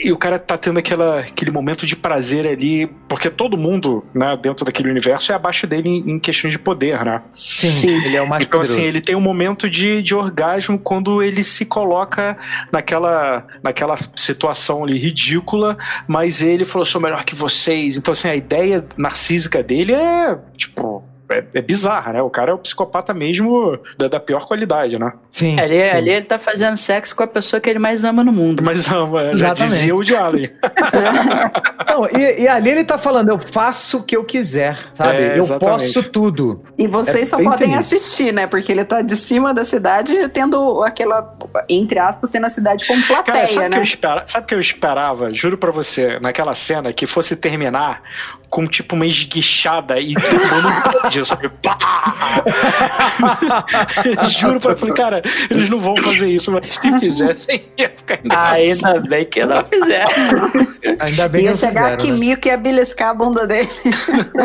e 0.03 0.11
o 0.11 0.17
cara 0.17 0.39
tá 0.39 0.57
tendo 0.57 0.79
aquela, 0.79 1.19
aquele 1.19 1.51
momento 1.51 1.85
de 1.85 1.95
prazer 1.95 2.47
ali, 2.47 2.87
porque 3.07 3.29
todo 3.29 3.57
mundo, 3.57 4.03
né, 4.13 4.37
dentro 4.41 4.65
daquele 4.65 4.89
universo 4.89 5.31
é 5.31 5.35
abaixo 5.35 5.67
dele 5.67 5.89
em, 5.89 6.11
em 6.11 6.19
questões 6.19 6.51
de 6.53 6.59
poder, 6.59 7.03
né? 7.05 7.21
Sim, 7.37 7.87
ele 8.05 8.15
é 8.15 8.21
o 8.21 8.27
mais 8.27 8.43
então, 8.45 8.59
poderoso. 8.59 8.79
assim, 8.79 8.87
ele 8.87 9.01
tem 9.01 9.15
um 9.15 9.21
momento 9.21 9.69
de, 9.69 10.01
de 10.01 10.15
orgasmo 10.15 10.79
quando 10.79 11.21
ele 11.21 11.43
se 11.43 11.65
coloca 11.65 12.37
naquela, 12.71 13.45
naquela 13.63 13.95
situação 14.15 14.83
ali 14.83 14.97
ridícula, 14.97 15.77
mas 16.07 16.41
ele 16.41 16.65
falou: 16.65 16.85
sou 16.85 17.01
melhor 17.01 17.23
que 17.23 17.35
vocês. 17.35 17.97
Então, 17.97 18.11
assim, 18.11 18.27
a 18.29 18.35
ideia 18.35 18.85
narcísica 18.97 19.61
dele 19.61 19.93
é, 19.93 20.37
tipo. 20.55 21.03
É, 21.29 21.43
é 21.55 21.61
bizarra, 21.61 22.13
né? 22.13 22.21
O 22.21 22.29
cara 22.29 22.51
é 22.51 22.53
o 22.53 22.57
psicopata 22.57 23.13
mesmo 23.13 23.77
da, 23.97 24.07
da 24.07 24.19
pior 24.19 24.45
qualidade, 24.47 24.97
né? 24.97 25.11
Sim, 25.31 25.59
Ali, 25.59 25.85
sim. 25.87 25.93
ali 25.93 26.09
ele 26.09 26.25
tá 26.25 26.37
fazendo 26.37 26.77
sexo 26.77 27.15
com 27.15 27.23
a 27.23 27.27
pessoa 27.27 27.59
que 27.59 27.69
ele 27.69 27.79
mais 27.79 28.03
ama 28.03 28.23
no 28.23 28.31
mundo. 28.31 28.63
Mas 28.63 28.87
ama, 28.87 29.35
já 29.35 29.51
Exatamente. 29.51 29.71
dizia 29.73 29.95
o 29.95 30.23
Allen. 30.23 30.49
Não, 31.89 32.05
e, 32.17 32.43
e 32.43 32.47
ali 32.47 32.69
ele 32.69 32.83
tá 32.83 32.97
falando, 32.97 33.29
eu 33.29 33.39
faço 33.39 33.97
o 33.99 34.03
que 34.03 34.15
eu 34.15 34.23
quiser, 34.23 34.77
sabe? 34.93 35.17
É, 35.17 35.39
eu 35.39 35.59
posso 35.59 36.03
tudo. 36.03 36.63
E 36.77 36.87
vocês 36.87 37.27
É 37.27 37.37
só 37.37 37.41
podem 37.43 37.75
assistir, 37.75 38.31
né? 38.33 38.47
Porque 38.47 38.71
ele 38.71 38.85
tá 38.85 39.01
de 39.01 39.15
cima 39.15 39.53
da 39.53 39.63
cidade 39.63 40.27
tendo 40.29 40.83
aquela, 40.83 41.35
entre 41.69 41.99
aspas, 41.99 42.29
tendo 42.29 42.45
a 42.45 42.49
cidade 42.49 42.85
como 42.87 43.01
Cara, 43.07 43.23
plateia, 43.23 43.47
sabe 43.47 43.67
o 43.67 43.69
que, 43.69 43.75
eu 43.75 43.79
né? 43.79 43.83
espera- 43.83 44.23
sabe 44.27 44.43
o 44.43 44.47
que 44.47 44.55
eu 44.55 44.59
esperava? 44.59 45.33
Juro 45.33 45.57
pra 45.57 45.71
você, 45.71 46.19
naquela 46.19 46.53
cena, 46.55 46.91
que 46.93 47.05
fosse 47.07 47.35
terminar 47.35 48.01
com 48.49 48.65
tipo 48.65 48.95
uma 48.95 49.05
esguichada 49.05 49.99
e 49.99 50.13
tomando 50.13 51.09
pódio, 51.17 51.25
sabe? 51.25 51.49
Pá! 51.61 51.77
Juro 54.29 54.59
pra 54.59 54.71
eu 54.71 54.77
falei, 54.77 54.95
cara, 54.95 55.21
eles 55.49 55.69
não 55.69 55.79
vão 55.79 55.95
fazer 55.97 56.29
isso, 56.29 56.51
mas 56.51 56.65
se 56.75 56.99
fizessem, 56.99 57.63
ia 57.77 57.89
ficar 57.89 58.19
Ah, 58.29 58.59
engraçado. 58.59 58.95
ainda 58.97 59.09
bem 59.09 59.25
que 59.25 59.45
não 59.45 59.63
fizeram. 59.65 60.07
Ainda 60.99 61.29
bem 61.29 61.41
Ia 61.43 61.51
que 61.51 61.61
não 61.61 61.67
chegar 61.67 61.71
fizeram, 61.71 61.89
né? 61.89 61.95
Kimiko 61.97 62.47
e 62.47 62.51
ia 62.51 62.57
beliscar 62.57 63.09
a 63.09 63.13
bunda 63.13 63.47
dele. 63.47 63.69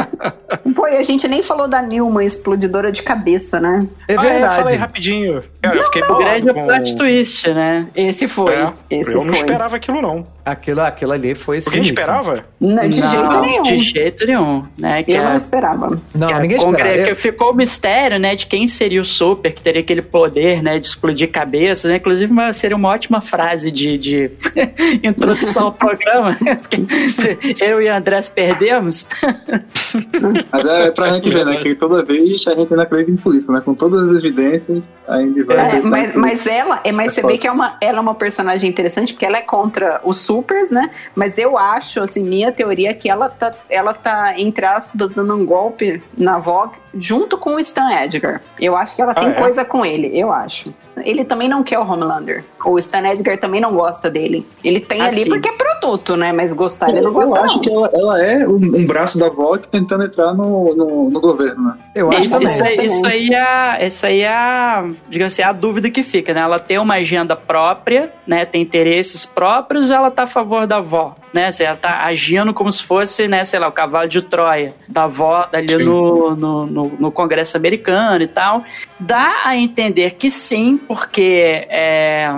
Pô, 0.74 0.86
e 0.88 0.96
a 0.96 1.02
gente 1.02 1.26
nem 1.28 1.42
falou 1.42 1.68
da 1.68 1.82
Nilma, 1.82 2.24
explodidora 2.24 2.90
de 2.92 3.02
cabeça, 3.02 3.60
né? 3.60 3.86
É 4.08 4.16
Ah, 4.16 4.24
é, 4.24 4.28
verdade. 4.28 4.56
fala 4.56 4.70
aí 4.70 4.76
rapidinho. 4.76 5.42
Cara, 5.60 5.76
eu 5.76 5.82
fiquei 5.84 6.02
O 6.02 6.06
bolado 6.08 6.24
grande 6.42 6.52
com... 6.52 6.66
plot 6.66 6.96
twist, 6.96 7.48
né? 7.52 7.86
Esse 7.94 8.28
foi. 8.28 8.54
É, 8.54 8.72
esse 8.90 9.10
eu 9.14 9.24
não 9.24 9.32
foi. 9.32 9.42
esperava 9.42 9.76
aquilo, 9.76 10.02
não. 10.02 10.26
Aquilo, 10.44 10.80
aquilo 10.80 11.12
ali 11.12 11.34
foi 11.36 11.58
Alguém 11.64 11.82
esperava? 11.82 12.44
Não, 12.60 12.88
de 12.88 13.00
Não, 13.00 13.08
jeito 13.10 13.40
nenhum. 13.40 13.62
De 13.62 13.76
jeito 13.76 14.26
nenhum, 14.26 14.66
né? 14.76 15.02
Que 15.04 15.12
Eu 15.12 15.22
não 15.24 15.34
esperava. 15.36 16.00
Não, 16.14 16.40
ninguém 16.40 16.58
congre- 16.64 16.82
esperava. 16.82 17.08
que 17.08 17.14
ficou 17.14 17.50
o 17.52 17.54
mistério, 17.54 18.18
né, 18.18 18.34
de 18.34 18.46
quem 18.46 18.66
seria 18.66 19.00
o 19.00 19.04
Super, 19.04 19.52
que 19.52 19.62
teria 19.62 19.80
aquele 19.80 20.02
poder, 20.02 20.62
né, 20.62 20.78
de 20.78 20.86
explodir 20.86 21.30
cabeças, 21.30 21.90
né? 21.90 21.96
Inclusive, 21.96 22.30
uma- 22.32 22.52
seria 22.52 22.76
uma 22.76 22.88
ótima 22.88 23.20
frase 23.20 23.70
de, 23.70 23.98
de 23.98 24.30
introdução 25.02 25.66
ao 25.66 25.72
programa. 25.72 26.36
Eu 27.60 27.80
e 27.82 27.88
o 27.88 27.94
Andrés 27.94 28.28
perdemos. 28.28 29.06
Mas 30.52 30.66
é 30.66 30.90
pra 30.90 31.10
gente 31.10 31.28
ver, 31.30 31.44
né? 31.44 31.56
Que 31.56 31.74
toda 31.74 32.04
vez 32.04 32.22
a 32.46 32.54
gente 32.54 32.74
não 32.74 32.82
acredita 32.82 33.10
em 33.10 33.16
política, 33.16 33.52
né? 33.52 33.60
Com 33.64 33.74
todas 33.74 34.02
as 34.02 34.16
evidências, 34.24 34.82
a 35.06 35.20
gente 35.20 35.42
vai. 35.42 35.76
É, 35.76 35.80
mas, 35.80 36.14
mas 36.14 36.46
ela, 36.46 36.80
é, 36.84 36.92
mas 36.92 37.12
É 37.12 37.14
você 37.14 37.20
foda. 37.22 37.32
vê 37.32 37.38
que 37.38 37.46
é 37.46 37.52
uma, 37.52 37.76
ela 37.80 37.98
é 37.98 38.00
uma 38.00 38.14
personagem 38.14 38.68
interessante 38.70 39.12
porque 39.12 39.24
ela 39.26 39.38
é 39.38 39.42
contra 39.42 40.00
os 40.04 40.18
supers, 40.18 40.70
né? 40.70 40.90
Mas 41.14 41.38
eu 41.38 41.56
acho, 41.58 42.00
assim, 42.00 42.22
minha 42.24 42.52
teoria 42.52 42.90
é 42.90 42.94
que 42.94 43.08
ela 43.08 43.28
tá, 43.28 43.54
ela 43.68 43.92
tá, 43.92 44.34
entre 44.38 44.64
aspas, 44.64 45.10
dando 45.10 45.34
um 45.36 45.44
golpe 45.44 46.02
na 46.16 46.38
Vogue 46.52 46.76
junto 46.94 47.38
com 47.38 47.54
o 47.54 47.60
Stan 47.60 47.90
Edgar. 47.90 48.42
Eu 48.60 48.76
acho 48.76 48.94
que 48.94 49.00
ela 49.00 49.14
tem 49.14 49.30
é? 49.30 49.32
coisa 49.32 49.64
com 49.64 49.86
ele, 49.86 50.18
eu 50.18 50.30
acho. 50.30 50.74
Ele 51.04 51.24
também 51.24 51.48
não 51.48 51.62
quer 51.62 51.78
o 51.78 51.82
Homelander. 51.82 52.44
O 52.64 52.78
Stan 52.78 53.06
Edgar 53.08 53.38
também 53.38 53.60
não 53.60 53.72
gosta 53.72 54.10
dele. 54.10 54.46
Ele 54.62 54.78
tem 54.80 55.00
Ah, 55.00 55.06
ali 55.06 55.26
porque 55.28 55.48
é 55.48 55.52
produto, 55.52 56.16
né? 56.16 56.32
Mas 56.32 56.52
gostar 56.52 56.88
ele 56.90 57.00
não 57.00 57.08
Eu, 57.08 57.12
gosta, 57.14 57.40
acho 57.40 57.54
não. 57.56 57.62
que 57.62 57.70
ela, 57.72 57.90
ela 57.94 58.22
é 58.22 58.46
um, 58.46 58.54
um 58.56 58.86
braço 58.86 59.18
da 59.18 59.28
VOG 59.30 59.68
tentando 59.68 60.04
entrar 60.04 60.32
no, 60.34 60.74
no, 60.74 61.10
no 61.10 61.20
governo, 61.20 61.62
né? 61.68 61.74
Eu 61.94 62.10
acho 62.10 62.20
Isso, 62.22 62.32
também. 62.32 62.46
isso, 62.48 62.64
aí, 62.64 62.70
também. 62.76 62.86
isso 62.86 63.06
aí 63.06 63.28
é, 63.34 63.86
isso 63.86 64.06
aí 64.06 64.20
é, 64.20 64.28
a- 64.28 64.84
digamos 65.08 65.32
assim, 65.32 65.42
a 65.42 65.52
dúvida 65.52 65.90
que 65.90 66.02
fica, 66.02 66.32
né? 66.34 66.40
Ela 66.40 66.58
tem 66.58 66.78
uma 66.78 66.94
agenda 66.94 67.34
própria, 67.34 68.12
né? 68.26 68.44
Tem 68.44 68.60
interesses 68.62 69.24
próprios, 69.26 69.90
ela 69.90 70.10
tá 70.10 70.24
a 70.24 70.26
favor 70.26 70.66
da 70.66 70.76
avó, 70.76 71.16
né? 71.32 71.46
Assim, 71.46 71.64
ela 71.64 71.76
tá 71.76 72.00
agindo 72.04 72.52
como 72.54 72.70
se 72.70 72.82
fosse, 72.82 73.26
né? 73.28 73.44
Sei 73.44 73.58
lá, 73.58 73.68
o 73.68 73.72
cavalo 73.72 74.08
de 74.08 74.22
Troia 74.22 74.74
da 74.88 75.04
avó 75.04 75.48
ali 75.52 75.76
no, 75.84 76.36
no, 76.36 76.66
no, 76.66 76.92
no 76.98 77.10
Congresso 77.12 77.56
americano 77.56 78.22
e 78.22 78.28
tal. 78.28 78.62
Dá 79.00 79.32
a 79.44 79.56
entender 79.56 80.12
que 80.14 80.30
sim, 80.30 80.80
porque 80.86 81.66
é, 81.68 82.28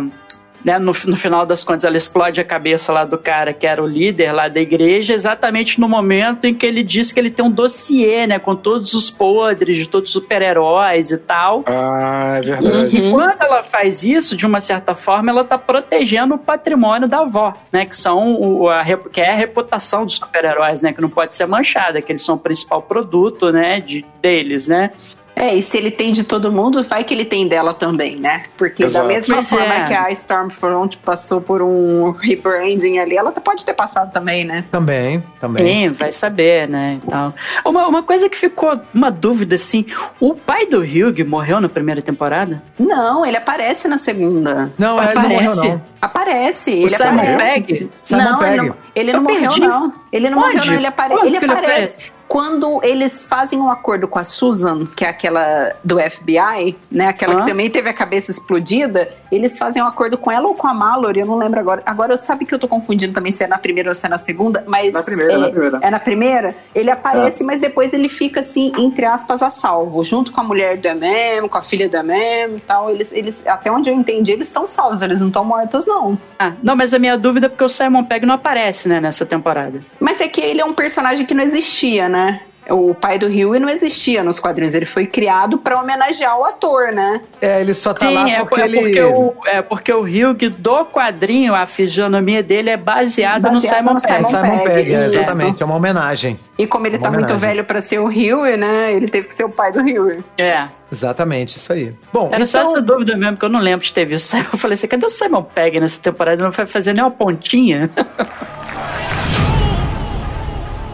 né, 0.65 0.79
no, 0.79 0.87
no 0.87 1.17
final 1.17 1.45
das 1.45 1.63
contas, 1.63 1.85
ela 1.85 1.97
explode 1.97 2.41
a 2.41 2.45
cabeça 2.45 2.91
lá 2.93 3.05
do 3.05 3.19
cara 3.19 3.53
que 3.53 3.67
era 3.67 3.83
o 3.83 3.87
líder 3.87 4.33
lá 4.33 4.49
da 4.49 4.61
igreja, 4.61 5.13
exatamente 5.13 5.79
no 5.79 5.89
momento 5.89 6.47
em 6.47 6.55
que 6.55 6.65
ele 6.65 6.83
diz 6.83 7.13
que 7.13 7.21
ele 7.21 7.31
tem 7.31 7.45
um 7.45 7.51
dossiê, 7.51 8.27
né, 8.27 8.39
com 8.39 8.57
todos 8.57 8.95
os 8.95 9.11
podres 9.11 9.77
de 9.77 9.89
todos 9.89 10.09
os 10.09 10.13
super-heróis 10.15 11.11
e 11.11 11.19
tal. 11.19 11.63
Ah, 11.67 12.37
é 12.39 12.41
verdade. 12.41 12.97
E 12.97 13.11
quando 13.11 13.35
ela 13.43 13.63
faz 13.63 14.03
isso, 14.03 14.35
de 14.35 14.47
uma 14.47 14.59
certa 14.59 14.95
forma, 14.95 15.31
ela 15.31 15.45
tá 15.45 15.59
protegendo 15.59 16.35
o 16.35 16.39
patrimônio 16.39 17.07
da 17.07 17.21
avó, 17.21 17.53
né? 17.71 17.85
Que 17.85 17.97
são 17.97 18.35
o, 18.41 18.69
a, 18.71 18.83
que 19.13 19.21
é 19.21 19.31
a 19.31 19.35
reputação 19.35 20.07
dos 20.07 20.17
super-heróis, 20.17 20.81
né? 20.81 20.93
Que 20.93 21.01
não 21.01 21.11
pode 21.11 21.35
ser 21.35 21.47
manchada, 21.47 22.01
que 22.01 22.11
eles 22.11 22.23
são 22.23 22.37
o 22.37 22.39
principal 22.39 22.81
produto, 22.81 23.51
né? 23.51 23.81
De, 23.81 24.05
deles, 24.23 24.67
né? 24.67 24.91
É, 25.37 25.55
e 25.55 25.63
se 25.63 25.77
ele 25.77 25.91
tem 25.91 26.13
de 26.13 26.25
todo 26.25 26.53
mundo, 26.53 26.83
vai 26.83 27.03
que 27.05 27.13
ele 27.13 27.25
tem 27.25 27.49
dela 27.49 27.75
também, 27.75 28.17
né? 28.17 28.45
Porque 28.57 28.85
Exato. 28.85 29.07
da 29.07 29.13
mesma 29.13 29.37
Pois 29.37 29.51
forma 29.51 29.75
é. 29.75 29.87
que 29.87 29.93
a 29.93 30.11
Stormfront 30.11 30.97
passou 30.99 31.41
por 31.41 31.61
um 31.61 32.13
rebranding 32.17 32.99
ali, 32.99 33.17
ela 33.17 33.33
pode 33.33 33.65
ter 33.65 33.75
passado 33.75 34.13
também, 34.13 34.45
né? 34.45 34.65
Também, 34.71 35.23
também. 35.41 35.89
Sim, 35.89 35.93
vai 35.93 36.13
saber, 36.13 36.69
né? 36.69 37.01
Então, 37.03 37.35
uma, 37.65 37.89
uma 37.89 38.03
coisa 38.03 38.29
que 38.29 38.37
ficou 38.37 38.79
uma 38.93 39.11
dúvida 39.11 39.57
assim: 39.57 39.85
o 40.21 40.35
pai 40.35 40.67
do 40.67 40.81
Hugh 40.81 41.27
morreu 41.27 41.61
na 41.61 41.69
primeira 41.69 42.01
temporada? 42.01 42.63
Não, 42.79 43.27
ele 43.27 43.37
aparece 43.37 43.89
na 43.89 43.99
segunda. 43.99 44.73
Não, 44.79 45.03
é, 45.03 45.07
ele 45.07 45.15
não 45.15 45.29
morreu, 45.29 45.57
não. 45.57 45.94
Aparece, 46.05 46.71
O 46.71 46.75
ele 46.75 46.89
Simon 46.97 47.11
aparece. 47.13 47.39
Pegg? 47.55 47.91
Simon 48.05 48.23
não, 48.23 48.43
ele 48.45 48.57
não, 48.69 48.77
ele 48.95 49.13
não 49.13 49.19
Eu 49.19 49.23
morreu, 49.23 49.69
não. 49.69 49.93
Ele 50.13 50.31
não 50.31 50.39
morreu, 50.39 50.57
Onde? 50.59 50.69
não. 50.71 50.77
Ele, 50.77 50.87
apare 50.87 51.15
ele 51.25 51.37
aparece. 51.39 52.13
Quando 52.29 52.81
eles 52.83 53.25
fazem 53.25 53.59
um 53.61 53.71
acordo 53.71 54.09
com 54.09 54.19
a 54.19 54.25
Susan, 54.25 54.87
que 54.87 55.05
é 55.05 55.09
aquela 55.09 55.75
do 55.85 55.99
FBI, 56.01 56.77
né? 56.91 57.09
Aquela 57.09 57.35
Hã? 57.35 57.37
que 57.41 57.47
também 57.47 57.71
teve 57.71 57.89
a 57.89 57.93
cabeça 57.93 58.31
explodida, 58.31 59.09
eles 59.31 59.59
fazem 59.59 59.83
um 59.83 59.87
acordo 59.87 60.17
com 60.17 60.31
ela 60.33 60.49
ou 60.49 60.55
com 60.55 60.67
a 60.67 60.73
Mallory, 60.75 61.21
eu 61.21 61.27
não 61.27 61.37
lembro 61.37 61.61
agora. 61.61 61.83
Agora, 61.85 62.17
sabe 62.17 62.45
que 62.45 62.55
eu 62.55 62.59
tô 62.59 62.67
confundindo 62.67 63.13
também 63.13 63.31
se 63.31 63.45
é 63.45 63.47
na 63.47 63.59
primeira 63.59 63.91
ou 63.91 63.95
se 63.95 64.07
é 64.07 64.09
na 64.09 64.19
segunda, 64.19 64.65
mas. 64.67 64.93
Na 64.93 65.03
primeira, 65.03 65.33
é, 65.33 65.39
na 65.39 65.51
primeira. 65.51 65.79
É 65.83 65.91
na 65.91 66.01
primeira? 66.01 66.57
Ele 66.75 66.91
aparece, 66.91 67.45
mas 67.45 67.61
depois 67.61 67.93
ele 67.93 68.09
fica 68.09 68.41
assim, 68.41 68.73
entre 68.79 69.05
aspas, 69.05 69.43
a 69.43 69.51
salvo, 69.51 70.03
junto 70.03 70.33
com 70.33 70.41
a 70.41 70.45
mulher 70.45 70.79
do 70.79 70.89
MM, 70.89 71.49
com 71.49 71.59
a 71.59 71.63
filha 71.63 71.89
do 71.89 71.97
MM 71.99 72.57
e 72.57 72.61
tal. 72.61 72.91
Eles, 72.91 73.13
eles, 73.13 73.47
até 73.47 73.71
onde 73.71 73.91
eu 73.91 73.95
entendi, 73.95 74.33
eles 74.33 74.49
estão 74.49 74.67
salvos, 74.67 75.03
eles 75.03 75.21
não 75.21 75.29
estão 75.29 75.45
mortos, 75.45 75.87
não. 75.87 75.94
Ah, 76.39 76.53
não, 76.63 76.77
mas 76.77 76.93
a 76.93 76.99
minha 76.99 77.17
dúvida 77.17 77.47
é 77.47 77.49
porque 77.49 77.65
o 77.65 77.69
Simon 77.69 78.05
Pegg 78.05 78.27
não 78.27 78.35
aparece, 78.35 78.89
né, 78.89 79.01
nessa 79.01 79.25
temporada. 79.25 79.85
Mas 80.01 80.21
é 80.21 80.29
que 80.29 80.41
ele 80.41 80.61
é 80.61 80.65
um 80.65 80.73
personagem 80.73 81.25
que 81.25 81.35
não 81.35 81.43
existia, 81.43 82.09
né? 82.09 82.41
O 82.71 82.95
pai 82.95 83.19
do 83.19 83.27
Huey 83.27 83.61
não 83.61 83.69
existia 83.69 84.23
nos 84.23 84.41
quadrinhos. 84.41 84.75
Ele 84.75 84.87
foi 84.87 85.05
criado 85.05 85.59
pra 85.59 85.79
homenagear 85.79 86.39
o 86.39 86.45
ator, 86.45 86.93
né? 86.93 87.21
É, 87.41 87.61
ele 87.61 87.75
só 87.75 87.93
tá 87.93 88.07
Sim, 88.07 88.15
lá 88.15 88.31
é, 88.31 88.45
porque 88.45 88.61
é 88.61 88.65
ele... 88.65 88.79
porque 88.81 89.03
o, 89.03 89.35
é 89.47 89.63
porque 89.63 89.93
o 89.93 90.03
Hugh 90.03 90.51
do 90.57 90.85
quadrinho, 90.87 91.55
a 91.55 91.67
fisionomia 91.67 92.43
dele 92.43 92.71
é 92.71 92.77
baseada 92.77 93.51
no 93.51 93.61
Simon 93.61 93.95
no 93.95 94.01
Pegg. 94.01 94.25
Simon 94.25 94.59
Pegg, 94.65 94.95
é, 94.95 95.05
exatamente, 95.07 95.63
é 95.63 95.67
uma 95.67 95.75
homenagem. 95.77 96.39
E 96.57 96.67
como 96.67 96.87
ele 96.87 96.97
Uma 96.97 97.03
tá 97.03 97.11
muito 97.11 97.31
homenagem. 97.31 97.49
velho 97.49 97.65
pra 97.65 97.81
ser 97.81 97.99
o 97.99 98.07
Huey, 98.07 98.57
né? 98.57 98.93
Ele 98.95 99.09
teve 99.09 99.29
que 99.29 99.35
ser 99.35 99.45
o 99.45 99.51
pai 99.51 99.71
do 99.73 99.81
Huey. 99.81 100.21
É. 100.39 100.69
Exatamente, 100.91 101.57
isso 101.57 101.73
aí. 101.73 101.93
Bom, 102.13 102.31
Era 102.33 102.47
só 102.47 102.61
então, 102.61 102.73
essa 102.73 102.81
dúvida 102.83 103.17
mesmo, 103.17 103.37
que 103.37 103.45
eu 103.45 103.49
não 103.49 103.61
lembro 103.61 103.85
de 103.85 103.93
ter 103.93 104.05
visto. 104.05 104.27
Simon. 104.27 104.45
Eu 104.55 104.59
falei 104.59 104.75
assim, 104.75 104.87
cadê 104.87 105.05
o 105.05 105.11
Simon 105.11 105.43
Pegg 105.43 105.81
nessa 105.81 106.01
temporada? 106.01 106.37
Ele 106.37 106.45
não 106.45 106.53
vai 106.53 106.67
fazer 106.67 106.93
nem 106.93 107.03
uma 107.03 107.11
pontinha? 107.11 107.91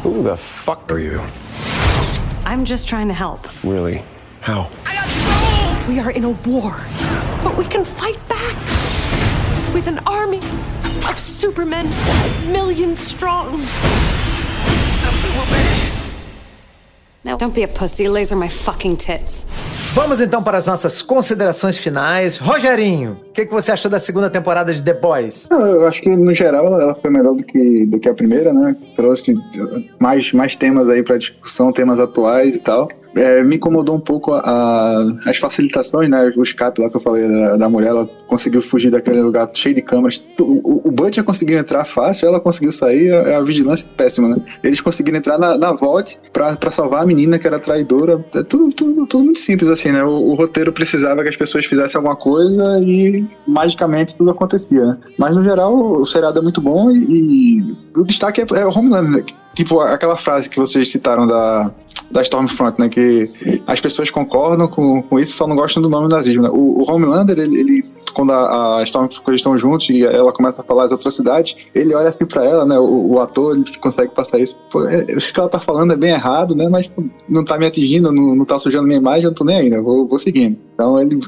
Who 0.03 0.25
the 0.25 0.37
fuck 0.37 0.91
are 0.93 1.03
you? 1.05 1.21
I'm 2.51 2.64
just 2.64 2.89
trying 2.89 3.06
to 3.06 3.14
help. 3.14 3.47
Really? 3.62 4.02
How? 4.40 4.68
We 5.89 6.01
are 6.01 6.10
in 6.10 6.24
a 6.24 6.31
war, 6.31 6.81
but 7.44 7.56
we 7.56 7.64
can 7.64 7.85
fight 7.85 8.18
back 8.28 8.56
with 9.72 9.86
an 9.86 10.01
army 10.01 10.39
of 10.39 11.16
supermen, 11.16 11.89
millions 12.52 12.98
strong. 12.98 13.52
Now, 17.23 17.37
don't 17.37 17.55
be 17.55 17.63
a 17.63 17.69
pussy. 17.69 18.09
Laser 18.09 18.35
my 18.35 18.49
fucking 18.49 18.95
tits. 18.97 19.45
Vamos 19.93 20.23
então 20.23 20.43
para 20.43 20.57
as 20.57 20.67
nossas 20.67 21.03
considerações 21.03 21.77
finais. 21.77 22.39
Rogerinho, 22.39 23.21
o 23.29 23.33
que, 23.33 23.45
que 23.45 23.53
você 23.53 23.73
achou 23.73 23.91
da 23.91 23.99
segunda 23.99 24.31
temporada 24.31 24.73
de 24.73 24.83
The 24.83 24.95
Boys? 24.95 25.47
Eu 25.51 25.87
acho 25.87 26.01
que 26.01 26.09
no 26.09 26.33
geral 26.33 26.67
ela, 26.81 26.95
foi 26.95 27.11
melhor 27.11 27.35
do 27.35 27.45
que, 27.45 27.85
do 27.87 28.01
que 28.01 28.09
a 28.09 28.15
primeira, 28.15 28.55
né? 28.55 28.75
Trouxe 28.97 29.35
mais, 29.99 30.33
mais 30.33 30.57
temas 30.57 30.89
aí 30.89 31.03
pra 31.03 31.19
discussão, 31.19 31.73
temas 31.73 32.01
atuais 32.01 32.57
e 32.57 32.63
tal. 32.63 32.89
É, 33.15 33.43
me 33.43 33.57
incomodou 33.57 33.97
um 33.97 34.01
pouco 34.01 34.33
a, 34.33 35.03
as 35.27 35.37
facilitações, 35.37 36.09
né? 36.09 36.31
O 36.37 36.43
escape 36.43 36.81
lá 36.81 36.89
que 36.89 36.97
eu 36.97 37.01
falei 37.01 37.29
da, 37.29 37.57
da 37.59 37.69
mulher, 37.69 37.89
ela 37.89 38.07
conseguiu 38.29 38.63
fugir 38.63 38.91
daquele 38.91 39.21
lugar 39.21 39.51
cheio 39.53 39.75
de 39.75 39.83
câmeras. 39.83 40.25
O, 40.39 40.45
o, 40.45 40.89
o 40.89 40.91
Butcher 40.93 41.25
conseguiu 41.25 41.59
entrar 41.59 41.85
fácil, 41.85 42.29
ela 42.29 42.41
conseguiu 42.41 42.73
sair, 42.73 43.09
é 43.09 43.35
a 43.35 43.43
vigilância 43.43 43.87
péssima, 43.97 44.29
né? 44.29 44.37
Eles 44.63 44.81
conseguiram 44.81 45.19
entrar 45.19 45.39
na, 45.39 45.59
na 45.59 45.73
Vault 45.73 46.19
pra 46.33 46.71
salvar 46.71 47.03
a 47.03 47.10
menina 47.11 47.39
que 47.39 47.47
era 47.47 47.59
traidora. 47.59 48.24
É 48.35 48.43
tudo, 48.43 48.69
tudo, 48.74 49.07
tudo 49.07 49.24
muito 49.24 49.41
simples 49.41 49.69
assim, 49.69 49.91
né? 49.91 50.05
O, 50.05 50.31
o 50.31 50.35
roteiro 50.35 50.73
precisava 50.73 51.23
que 51.23 51.28
as 51.28 51.37
pessoas 51.37 51.66
fizessem 51.66 51.97
alguma 51.97 52.16
coisa 52.16 52.78
e 52.81 53.27
magicamente 53.47 54.15
tudo 54.15 54.31
acontecia, 54.31 54.85
né? 54.85 54.99
Mas 55.19 55.35
no 55.35 55.43
geral 55.43 55.74
o 55.74 56.07
seriado 56.07 56.39
é 56.39 56.43
muito 56.43 56.61
bom 56.61 56.91
e, 56.93 56.97
e 56.97 57.77
o 57.97 58.05
destaque 58.05 58.41
é, 58.41 58.47
é 58.61 58.66
o 58.66 58.70
Homeland, 58.70 59.11
né? 59.11 59.24
Tipo 59.55 59.81
aquela 59.81 60.16
frase 60.16 60.49
que 60.49 60.57
vocês 60.57 60.89
citaram 60.91 61.27
da, 61.27 61.73
da 62.11 62.23
Stormfront, 62.23 62.78
né? 62.78 62.89
Que 62.89 63.28
as 63.66 63.81
pessoas 63.81 64.11
concordam 64.11 64.69
com, 64.69 65.03
com 65.03 65.19
isso, 65.19 65.32
só 65.32 65.47
não 65.47 65.57
gostam 65.57 65.82
do 65.82 65.89
nome 65.89 66.09
nazismo. 66.09 66.43
Né? 66.43 66.51
O, 66.53 66.82
o 66.82 66.91
Homelander, 66.91 67.39
ele, 67.39 67.59
ele 67.59 67.85
quando 68.11 68.32
a, 68.32 68.78
a 68.78 68.82
Stormfront 68.82 69.37
estão 69.37 69.57
juntos 69.57 69.89
e 69.91 70.05
ela 70.05 70.32
começa 70.32 70.61
a 70.61 70.65
falar 70.65 70.85
as 70.85 70.93
atrocidades, 70.93 71.57
ele 71.74 71.95
olha 71.95 72.09
assim 72.09 72.27
pra 72.27 72.45
ela, 72.45 72.65
né? 72.65 72.78
O, 72.78 73.12
o 73.12 73.20
ator, 73.20 73.57
ele 73.57 73.65
consegue 73.78 74.15
passar 74.15 74.39
isso. 74.39 74.59
Pô, 74.70 74.87
é, 74.89 75.03
o 75.03 75.19
que 75.19 75.39
ela 75.39 75.49
tá 75.49 75.61
falando 75.61 75.93
é 75.93 75.97
bem 75.97 76.11
errado, 76.11 76.55
né? 76.55 76.69
Mas 76.69 76.89
pô, 76.89 77.05
não 77.28 77.45
tá 77.45 77.59
me 77.59 77.66
atingindo, 77.66 78.12
não, 78.12 78.35
não 78.35 78.45
tá 78.45 78.59
sujando 78.59 78.87
minha 78.87 78.99
imagem, 78.99 79.24
eu 79.24 79.31
não 79.31 79.35
tô 79.35 79.45
nem 79.45 79.57
aí, 79.57 79.70
né? 79.70 79.78
Vou, 79.81 80.07
vou 80.07 80.19
seguindo. 80.19 80.57
Então 80.74 81.01
ele 81.01 81.19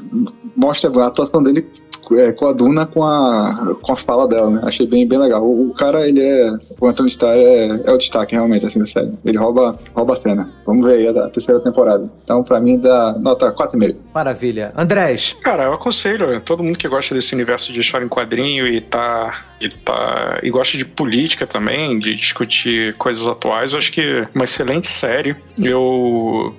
mostra 0.55 0.91
a 1.01 1.07
atuação 1.07 1.41
dele 1.43 1.65
é, 2.11 2.31
com 2.31 2.47
a 2.47 2.53
Duna 2.53 2.85
com 2.85 3.03
a, 3.03 3.75
com 3.81 3.93
a 3.93 3.95
fala 3.95 4.27
dela, 4.27 4.49
né? 4.49 4.61
Achei 4.63 4.85
bem, 4.85 5.07
bem 5.07 5.19
legal. 5.19 5.43
O, 5.43 5.69
o 5.69 5.73
cara, 5.73 6.07
ele 6.07 6.21
é. 6.21 6.51
O 6.79 6.87
Anthony 6.87 7.09
Starr 7.09 7.37
é, 7.37 7.81
é 7.85 7.91
o 7.91 7.97
destaque 7.97 8.35
realmente, 8.35 8.65
assim, 8.65 8.79
da 8.79 8.85
série. 8.85 9.11
Ele 9.23 9.37
rouba, 9.37 9.77
rouba 9.95 10.13
a 10.13 10.17
cena. 10.17 10.49
Vamos 10.65 10.85
ver 10.85 10.93
aí 10.93 11.07
a, 11.07 11.25
a 11.25 11.29
terceira 11.29 11.59
temporada. 11.59 12.09
Então, 12.23 12.43
pra 12.43 12.59
mim, 12.59 12.79
dá 12.79 13.15
nota 13.19 13.51
4,5. 13.51 13.95
Maravilha. 14.13 14.73
Andrés. 14.75 15.35
Cara, 15.41 15.65
eu 15.65 15.73
aconselho 15.73 16.39
todo 16.41 16.63
mundo 16.63 16.77
que 16.77 16.87
gosta 16.87 17.15
desse 17.15 17.33
universo 17.33 17.71
de 17.71 17.79
história 17.79 18.05
em 18.05 18.09
quadrinho 18.09 18.67
e 18.67 18.81
tá. 18.81 19.45
E, 19.61 19.69
tá, 19.77 20.39
e 20.43 20.49
gosta 20.49 20.77
de 20.77 20.83
política 20.83 21.47
também, 21.47 21.97
de 21.97 22.15
discutir 22.15 22.93
coisas 22.97 23.25
atuais, 23.25 23.71
eu 23.71 23.79
acho 23.79 23.93
que 23.93 24.01
é 24.01 24.27
uma 24.35 24.43
excelente 24.43 24.87
série. 24.87 25.35
Eu. 25.57 26.53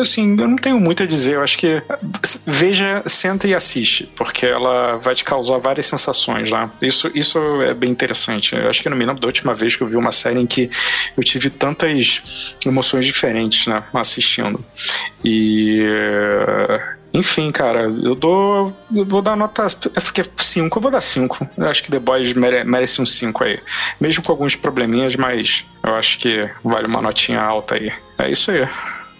Assim, 0.00 0.40
eu 0.40 0.48
não 0.48 0.56
tenho 0.56 0.80
muito 0.80 1.02
a 1.02 1.06
dizer. 1.06 1.34
Eu 1.34 1.42
acho 1.42 1.58
que. 1.58 1.82
Veja, 2.46 3.02
senta 3.06 3.46
e 3.46 3.54
assiste, 3.54 4.10
porque 4.16 4.46
ela 4.46 4.96
vai 4.96 5.14
te 5.14 5.24
causar 5.24 5.58
várias 5.58 5.86
sensações 5.86 6.50
lá. 6.50 6.70
Isso, 6.80 7.10
isso 7.14 7.38
é 7.62 7.74
bem 7.74 7.90
interessante. 7.90 8.54
Eu 8.54 8.70
acho 8.70 8.80
que 8.80 8.88
eu 8.88 8.90
não 8.90 8.98
me 8.98 9.04
lembro 9.04 9.20
da 9.20 9.26
última 9.26 9.52
vez 9.52 9.76
que 9.76 9.82
eu 9.82 9.86
vi 9.86 9.96
uma 9.96 10.12
série 10.12 10.40
em 10.40 10.46
que 10.46 10.70
eu 11.16 11.22
tive 11.22 11.50
tantas 11.50 12.54
emoções 12.64 13.04
diferentes, 13.04 13.66
né, 13.66 13.82
assistindo. 13.92 14.64
E. 15.24 15.86
Enfim, 17.12 17.50
cara, 17.50 17.82
eu 17.82 18.14
dou. 18.14 18.74
Eu 18.94 19.04
vou 19.04 19.20
dar 19.20 19.36
nota. 19.36 19.66
Eu 19.94 20.00
fiquei 20.00 20.24
5, 20.36 20.78
eu 20.78 20.82
vou 20.82 20.90
dar 20.90 21.00
5. 21.00 21.48
Eu 21.58 21.66
acho 21.66 21.82
que 21.82 21.90
The 21.90 21.98
Boys 21.98 22.32
mere, 22.32 22.64
merece 22.64 23.02
um 23.02 23.06
5 23.06 23.44
aí. 23.44 23.58
Mesmo 24.00 24.22
com 24.22 24.32
alguns 24.32 24.54
probleminhas, 24.54 25.16
mas 25.16 25.66
eu 25.84 25.94
acho 25.96 26.18
que 26.18 26.48
vale 26.62 26.86
uma 26.86 27.02
notinha 27.02 27.40
alta 27.40 27.74
aí. 27.74 27.92
É 28.16 28.30
isso 28.30 28.50
aí. 28.52 28.66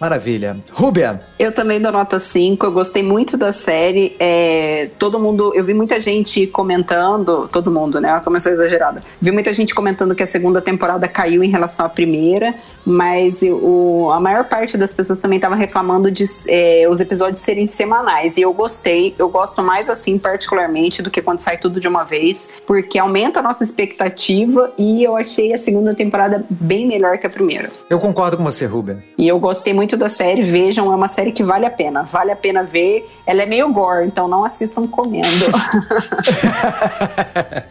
Maravilha. 0.01 0.57
Rúbia. 0.71 1.21
Eu 1.37 1.51
também 1.51 1.79
dou 1.79 1.91
nota 1.91 2.17
5, 2.17 2.65
eu 2.65 2.71
gostei 2.71 3.03
muito 3.03 3.37
da 3.37 3.51
série. 3.51 4.15
É, 4.19 4.89
todo 4.97 5.19
mundo, 5.19 5.51
eu 5.53 5.63
vi 5.63 5.75
muita 5.75 5.99
gente 5.99 6.47
comentando, 6.47 7.47
todo 7.51 7.69
mundo, 7.69 8.01
né? 8.01 8.19
Começou 8.25 8.51
exagerada. 8.51 9.01
Vi 9.21 9.31
muita 9.31 9.53
gente 9.53 9.75
comentando 9.75 10.15
que 10.15 10.23
a 10.23 10.25
segunda 10.25 10.59
temporada 10.59 11.07
caiu 11.07 11.43
em 11.43 11.51
relação 11.51 11.85
à 11.85 11.89
primeira, 11.89 12.55
mas 12.83 13.43
o, 13.43 14.09
a 14.11 14.19
maior 14.19 14.45
parte 14.45 14.75
das 14.75 14.91
pessoas 14.91 15.19
também 15.19 15.37
estava 15.37 15.53
reclamando 15.53 16.09
de 16.09 16.25
é, 16.47 16.87
os 16.89 16.99
episódios 16.99 17.39
serem 17.39 17.67
semanais. 17.67 18.37
E 18.37 18.41
eu 18.41 18.51
gostei, 18.53 19.13
eu 19.19 19.29
gosto 19.29 19.61
mais 19.61 19.87
assim, 19.87 20.17
particularmente, 20.17 21.03
do 21.03 21.11
que 21.11 21.21
quando 21.21 21.41
sai 21.41 21.57
tudo 21.57 21.79
de 21.79 21.87
uma 21.87 22.03
vez, 22.03 22.49
porque 22.65 22.97
aumenta 22.97 23.39
a 23.39 23.43
nossa 23.43 23.63
expectativa 23.63 24.71
e 24.79 25.03
eu 25.03 25.15
achei 25.15 25.53
a 25.53 25.59
segunda 25.59 25.93
temporada 25.93 26.43
bem 26.49 26.87
melhor 26.87 27.19
que 27.19 27.27
a 27.27 27.29
primeira. 27.29 27.69
Eu 27.87 27.99
concordo 27.99 28.35
com 28.35 28.43
você, 28.43 28.65
Rúbia. 28.65 29.03
E 29.15 29.27
eu 29.27 29.39
gostei 29.39 29.75
muito 29.75 29.90
da 29.97 30.09
série, 30.09 30.43
vejam, 30.43 30.91
é 30.91 30.95
uma 30.95 31.07
série 31.07 31.31
que 31.31 31.43
vale 31.43 31.65
a 31.65 31.69
pena. 31.69 32.03
Vale 32.03 32.31
a 32.31 32.35
pena 32.35 32.63
ver. 32.63 33.09
Ela 33.25 33.43
é 33.43 33.45
meio 33.45 33.71
gore, 33.71 34.05
então 34.05 34.27
não 34.27 34.43
assistam 34.43 34.87
comendo. 34.87 35.27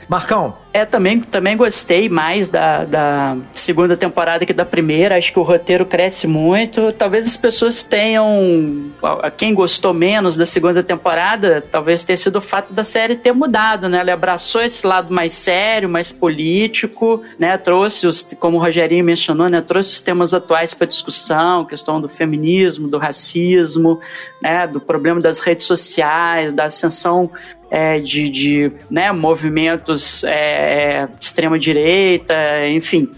Marcão. 0.09 0.55
É, 0.73 0.85
também, 0.85 1.21
também 1.21 1.57
gostei 1.57 2.09
mais 2.09 2.49
da, 2.49 2.85
da 2.85 3.37
segunda 3.53 3.97
temporada 3.97 4.47
que 4.47 4.53
da 4.53 4.65
primeira. 4.65 5.17
Acho 5.17 5.33
que 5.33 5.39
o 5.39 5.43
roteiro 5.43 5.85
cresce 5.85 6.29
muito. 6.29 6.93
Talvez 6.93 7.27
as 7.27 7.37
pessoas 7.37 7.83
tenham. 7.83 8.93
Quem 9.37 9.53
gostou 9.53 9.93
menos 9.93 10.37
da 10.37 10.47
segunda 10.47 10.83
temporada, 10.83 11.61
talvez 11.61 12.05
tenha 12.05 12.17
sido 12.17 12.37
o 12.37 12.41
fato 12.41 12.73
da 12.73 12.85
série 12.85 13.17
ter 13.17 13.33
mudado, 13.33 13.89
né? 13.89 13.99
Ela 13.99 14.13
abraçou 14.13 14.63
esse 14.63 14.87
lado 14.87 15.13
mais 15.13 15.35
sério, 15.35 15.89
mais 15.89 16.13
político, 16.13 17.23
né? 17.37 17.59
Trouxe 17.59 18.07
os, 18.07 18.23
como 18.39 18.57
o 18.57 18.61
Rogerinho 18.61 19.05
mencionou, 19.05 19.49
né? 19.49 19.61
Trouxe 19.61 19.91
os 19.91 20.01
temas 20.01 20.33
atuais 20.33 20.73
para 20.73 20.87
discussão, 20.87 21.65
questão 21.65 22.01
do 22.01 22.09
feminismo, 22.11 22.89
do 22.89 22.99
racismo, 22.99 24.01
né? 24.43 24.67
Do 24.67 24.81
problema 24.81 25.21
das 25.21 25.41
redes 25.41 25.67
sociais, 25.67 26.53
da 26.53 26.65
ascensão 26.65 27.31
é, 27.71 28.01
de, 28.01 28.29
de 28.29 28.73
né, 28.91 29.13
movimentos 29.13 30.25
é, 30.25 31.07
de 31.07 31.25
extrema 31.25 31.59
direita, 31.59 32.35
enfim, 32.69 33.09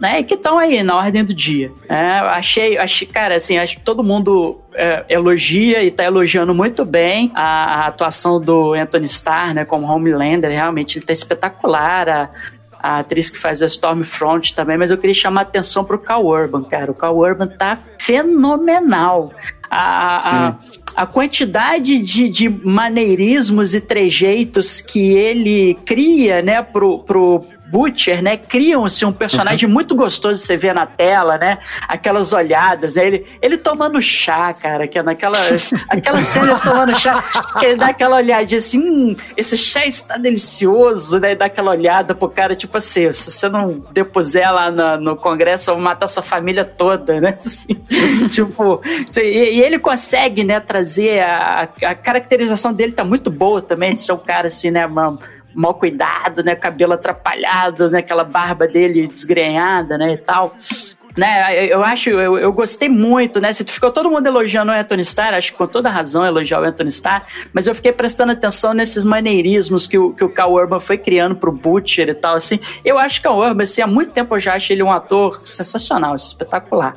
né, 0.00 0.22
que 0.22 0.34
estão 0.34 0.58
aí 0.58 0.82
na 0.82 0.96
ordem 0.96 1.22
do 1.22 1.34
dia. 1.34 1.70
É, 1.86 1.94
achei, 1.94 2.78
achei, 2.78 3.06
cara, 3.06 3.36
assim, 3.36 3.58
acho 3.58 3.76
que 3.76 3.82
todo 3.82 4.02
mundo 4.02 4.58
é, 4.74 5.04
elogia 5.10 5.82
e 5.82 5.88
está 5.88 6.04
elogiando 6.04 6.54
muito 6.54 6.86
bem 6.86 7.30
a, 7.34 7.82
a, 7.82 7.86
atuação 7.88 8.40
do 8.40 8.72
Anthony 8.72 9.04
Starr, 9.04 9.52
né, 9.52 9.64
como 9.66 9.86
Homelander, 9.86 10.50
realmente 10.50 10.96
ele 10.96 11.04
tá 11.04 11.12
espetacular, 11.12 12.08
a, 12.08 12.30
a 12.82 12.98
atriz 12.98 13.28
que 13.28 13.38
faz 13.38 13.62
a 13.62 13.66
Stormfront 13.66 14.54
também, 14.54 14.78
mas 14.78 14.90
eu 14.90 14.98
queria 14.98 15.14
chamar 15.14 15.42
a 15.42 15.44
atenção 15.44 15.84
pro 15.84 15.98
Cal 15.98 16.24
Urban, 16.24 16.62
cara. 16.62 16.90
O 16.90 16.94
Cal 16.94 17.16
Urban 17.16 17.46
tá 17.46 17.78
fenomenal. 17.98 19.32
A, 19.70 20.48
a, 20.48 20.54
a 20.96 21.06
quantidade 21.06 21.98
de, 22.00 22.28
de 22.28 22.48
maneirismos 22.48 23.74
e 23.74 23.80
trejeitos 23.80 24.80
que 24.80 25.16
ele 25.16 25.74
cria, 25.84 26.42
né, 26.42 26.62
pro, 26.62 26.98
pro 27.00 27.44
Butcher, 27.70 28.20
né, 28.20 28.36
criam-se 28.36 29.04
um 29.04 29.12
personagem 29.12 29.68
uhum. 29.68 29.72
muito 29.72 29.94
gostoso 29.94 30.40
de 30.40 30.46
você 30.46 30.56
ver 30.56 30.74
na 30.74 30.86
tela, 30.86 31.38
né, 31.38 31.58
aquelas 31.86 32.32
olhadas, 32.32 32.96
né, 32.96 33.06
ele, 33.06 33.26
ele 33.40 33.56
tomando 33.56 34.00
chá, 34.02 34.52
cara, 34.52 34.88
que 34.88 34.98
é 34.98 35.02
naquela 35.02 35.38
aquela 35.88 36.20
cena 36.20 36.58
tomando 36.58 36.98
chá, 36.98 37.22
que 37.58 37.66
ele 37.66 37.76
dá 37.76 37.86
aquela 37.86 38.16
olhadinha 38.16 38.58
assim, 38.58 38.78
hum, 38.78 39.16
esse 39.36 39.56
chá 39.56 39.86
está 39.86 40.16
delicioso, 40.16 41.20
né, 41.20 41.36
dá 41.36 41.44
aquela 41.44 41.70
olhada 41.70 42.12
pro 42.12 42.28
cara, 42.28 42.56
tipo 42.56 42.76
assim, 42.76 43.10
se 43.12 43.30
você 43.30 43.48
não 43.48 43.84
depuser 43.92 44.52
lá 44.52 44.70
no, 44.70 44.96
no 45.00 45.16
congresso, 45.16 45.70
eu 45.70 45.74
vou 45.76 45.84
matar 45.84 46.08
sua 46.08 46.24
família 46.24 46.64
toda, 46.64 47.20
né, 47.20 47.30
assim, 47.38 47.74
tipo, 48.30 48.82
e, 49.16 49.20
e, 49.20 49.62
ele 49.62 49.78
consegue, 49.78 50.42
né, 50.42 50.58
trazer 50.58 51.20
a, 51.20 51.68
a 51.84 51.94
caracterização 51.94 52.72
dele 52.72 52.92
tá 52.92 53.04
muito 53.04 53.30
boa 53.30 53.62
também, 53.62 53.94
de 53.94 54.00
ser 54.00 54.12
um 54.12 54.18
cara 54.18 54.48
assim, 54.48 54.72
né, 54.72 54.84
mano, 54.88 55.20
mal 55.54 55.74
cuidado, 55.74 56.42
né? 56.42 56.54
Cabelo 56.54 56.92
atrapalhado, 56.92 57.88
né? 57.90 57.98
Aquela 57.98 58.24
barba 58.24 58.66
dele 58.66 59.06
desgrenhada, 59.06 59.96
né? 59.98 60.12
E 60.12 60.18
tal. 60.18 60.54
Né, 61.18 61.66
eu 61.66 61.82
acho, 61.82 62.08
eu, 62.08 62.38
eu 62.38 62.52
gostei 62.52 62.88
muito, 62.88 63.40
né? 63.40 63.52
Se 63.52 63.64
ficou 63.64 63.90
todo 63.90 64.08
mundo 64.08 64.26
elogiando 64.26 64.70
o 64.70 64.74
Anthony 64.74 65.02
Starr, 65.02 65.34
acho 65.34 65.52
que 65.52 65.58
com 65.58 65.66
toda 65.66 65.90
razão 65.90 66.24
elogiar 66.24 66.60
o 66.60 66.64
Anthony 66.64 66.88
Starr, 66.88 67.26
mas 67.52 67.66
eu 67.66 67.74
fiquei 67.74 67.90
prestando 67.90 68.30
atenção 68.30 68.72
nesses 68.72 69.04
maneirismos 69.04 69.88
que 69.88 69.98
o, 69.98 70.12
que 70.14 70.22
o 70.22 70.28
Cal 70.28 70.52
Urban 70.52 70.78
foi 70.78 70.96
criando 70.96 71.34
pro 71.34 71.50
Butcher 71.50 72.08
e 72.08 72.14
tal, 72.14 72.36
assim. 72.36 72.60
Eu 72.84 72.96
acho 72.96 73.20
que 73.20 73.26
o 73.26 73.34
Urban, 73.34 73.64
assim, 73.64 73.82
há 73.82 73.88
muito 73.88 74.12
tempo 74.12 74.36
eu 74.36 74.40
já 74.40 74.54
acho 74.54 74.72
ele 74.72 74.84
um 74.84 74.92
ator 74.92 75.40
sensacional, 75.44 76.14
espetacular, 76.14 76.94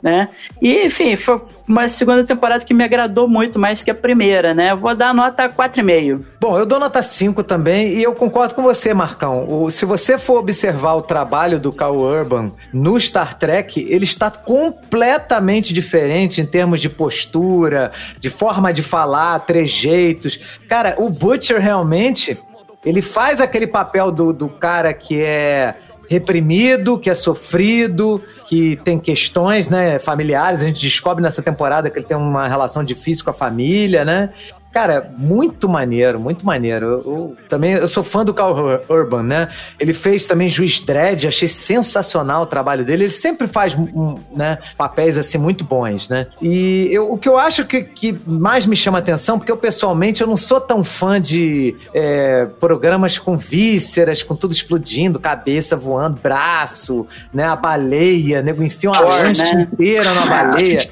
né? 0.00 0.28
E, 0.62 0.86
enfim, 0.86 1.16
foi 1.16 1.40
uma 1.68 1.88
segunda 1.88 2.24
temporada 2.24 2.64
que 2.64 2.74
me 2.74 2.84
agradou 2.84 3.28
muito 3.28 3.58
mais 3.58 3.82
que 3.82 3.90
a 3.90 3.94
primeira, 3.94 4.54
né? 4.54 4.74
Vou 4.74 4.94
dar 4.94 5.14
nota 5.14 5.48
4,5. 5.48 6.20
Bom, 6.40 6.58
eu 6.58 6.66
dou 6.66 6.78
nota 6.78 7.02
5 7.02 7.42
também 7.44 7.88
e 7.88 8.02
eu 8.02 8.14
concordo 8.14 8.54
com 8.54 8.62
você, 8.62 8.92
Marcão. 8.92 9.44
O, 9.48 9.70
se 9.70 9.84
você 9.84 10.18
for 10.18 10.38
observar 10.38 10.94
o 10.94 11.02
trabalho 11.02 11.58
do 11.58 11.72
Cal 11.72 11.96
Urban 11.96 12.50
no 12.72 12.98
Star 13.00 13.38
Trek, 13.38 13.86
ele 13.88 14.04
está 14.04 14.30
completamente 14.30 15.72
diferente 15.72 16.40
em 16.40 16.46
termos 16.46 16.80
de 16.80 16.88
postura, 16.88 17.92
de 18.18 18.30
forma 18.30 18.72
de 18.72 18.82
falar, 18.82 19.38
trejeitos. 19.40 20.40
Cara, 20.68 20.94
o 20.98 21.08
Butcher 21.08 21.60
realmente 21.60 22.38
Ele 22.84 23.02
faz 23.02 23.40
aquele 23.42 23.66
papel 23.66 24.10
do, 24.10 24.32
do 24.32 24.48
cara 24.48 24.94
que 24.94 25.20
é 25.20 25.74
reprimido, 26.10 26.98
que 26.98 27.08
é 27.08 27.14
sofrido, 27.14 28.20
que 28.46 28.74
tem 28.82 28.98
questões, 28.98 29.70
né, 29.70 30.00
familiares. 30.00 30.60
A 30.60 30.66
gente 30.66 30.82
descobre 30.82 31.22
nessa 31.22 31.40
temporada 31.40 31.88
que 31.88 31.96
ele 31.96 32.04
tem 32.04 32.16
uma 32.16 32.48
relação 32.48 32.82
difícil 32.82 33.24
com 33.24 33.30
a 33.30 33.32
família, 33.32 34.04
né? 34.04 34.30
Cara, 34.72 35.10
muito 35.16 35.68
maneiro, 35.68 36.20
muito 36.20 36.46
maneiro. 36.46 36.86
Eu, 36.86 36.98
eu 37.04 37.36
também 37.48 37.72
eu 37.72 37.88
sou 37.88 38.04
fã 38.04 38.24
do 38.24 38.32
Carl 38.32 38.56
Ur- 38.56 38.80
Urban, 38.88 39.22
né? 39.24 39.48
Ele 39.80 39.92
fez 39.92 40.26
também 40.26 40.48
Juiz 40.48 40.80
Dredd, 40.80 41.26
achei 41.26 41.48
sensacional 41.48 42.42
o 42.42 42.46
trabalho 42.46 42.84
dele. 42.84 43.04
Ele 43.04 43.10
sempre 43.10 43.48
faz 43.48 43.74
um, 43.74 44.16
né, 44.34 44.58
papéis 44.76 45.18
assim 45.18 45.38
muito 45.38 45.64
bons, 45.64 46.08
né? 46.08 46.26
E 46.40 46.88
eu- 46.92 47.12
o 47.12 47.18
que 47.18 47.28
eu 47.28 47.36
acho 47.36 47.64
que, 47.64 47.82
que 47.82 48.16
mais 48.26 48.64
me 48.66 48.76
chama 48.76 48.98
atenção, 48.98 49.38
porque 49.38 49.50
eu 49.50 49.56
pessoalmente 49.56 50.20
eu 50.20 50.26
não 50.26 50.36
sou 50.36 50.60
tão 50.60 50.84
fã 50.84 51.20
de 51.20 51.76
é, 51.92 52.46
programas 52.60 53.18
com 53.18 53.36
vísceras, 53.36 54.22
com 54.22 54.36
tudo 54.36 54.52
explodindo, 54.52 55.18
cabeça 55.18 55.76
voando, 55.76 56.20
braço, 56.22 57.08
né? 57.34 57.44
A 57.44 57.56
baleia, 57.56 58.40
nego 58.42 58.62
enfia 58.62 58.90
uma 58.90 59.00
lancha 59.00 59.52
né? 59.54 59.68
inteira 59.72 60.12
na 60.14 60.26
baleia. 60.30 60.88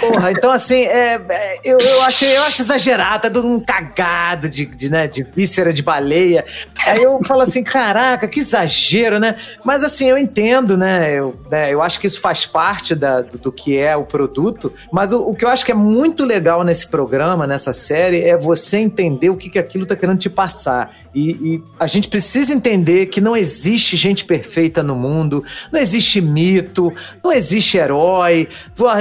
Porra, 0.00 0.32
então 0.32 0.50
assim, 0.50 0.82
é, 0.84 1.20
é, 1.28 1.58
eu, 1.64 1.78
eu, 1.78 2.02
achei, 2.02 2.36
eu 2.36 2.42
acho 2.44 2.62
exagerado, 2.62 3.09
tá 3.18 3.30
todo 3.30 3.48
mundo 3.48 3.64
cagado 3.64 4.48
de, 4.48 4.66
de, 4.66 4.90
né, 4.90 5.06
de 5.08 5.22
víscera 5.22 5.72
de 5.72 5.82
baleia. 5.82 6.44
Aí 6.86 7.02
eu 7.02 7.20
falo 7.24 7.42
assim, 7.42 7.62
caraca, 7.62 8.28
que 8.28 8.40
exagero, 8.40 9.18
né? 9.18 9.36
Mas 9.64 9.84
assim, 9.84 10.06
eu 10.06 10.16
entendo, 10.16 10.76
né? 10.76 11.12
Eu, 11.12 11.38
né, 11.50 11.72
eu 11.72 11.82
acho 11.82 12.00
que 12.00 12.06
isso 12.06 12.20
faz 12.20 12.46
parte 12.46 12.94
da, 12.94 13.20
do, 13.20 13.38
do 13.38 13.52
que 13.52 13.78
é 13.78 13.96
o 13.96 14.04
produto, 14.04 14.72
mas 14.92 15.12
o, 15.12 15.20
o 15.20 15.34
que 15.34 15.44
eu 15.44 15.48
acho 15.48 15.64
que 15.64 15.72
é 15.72 15.74
muito 15.74 16.24
legal 16.24 16.62
nesse 16.64 16.88
programa, 16.88 17.46
nessa 17.46 17.72
série, 17.72 18.22
é 18.22 18.36
você 18.36 18.78
entender 18.78 19.30
o 19.30 19.36
que, 19.36 19.48
que 19.48 19.58
aquilo 19.58 19.86
tá 19.86 19.96
querendo 19.96 20.18
te 20.18 20.30
passar. 20.30 20.94
E, 21.14 21.30
e 21.30 21.64
a 21.78 21.86
gente 21.86 22.08
precisa 22.08 22.52
entender 22.52 23.06
que 23.06 23.20
não 23.20 23.36
existe 23.36 23.96
gente 23.96 24.24
perfeita 24.24 24.82
no 24.82 24.94
mundo, 24.94 25.44
não 25.72 25.80
existe 25.80 26.20
mito, 26.20 26.92
não 27.22 27.32
existe 27.32 27.76
herói. 27.76 28.48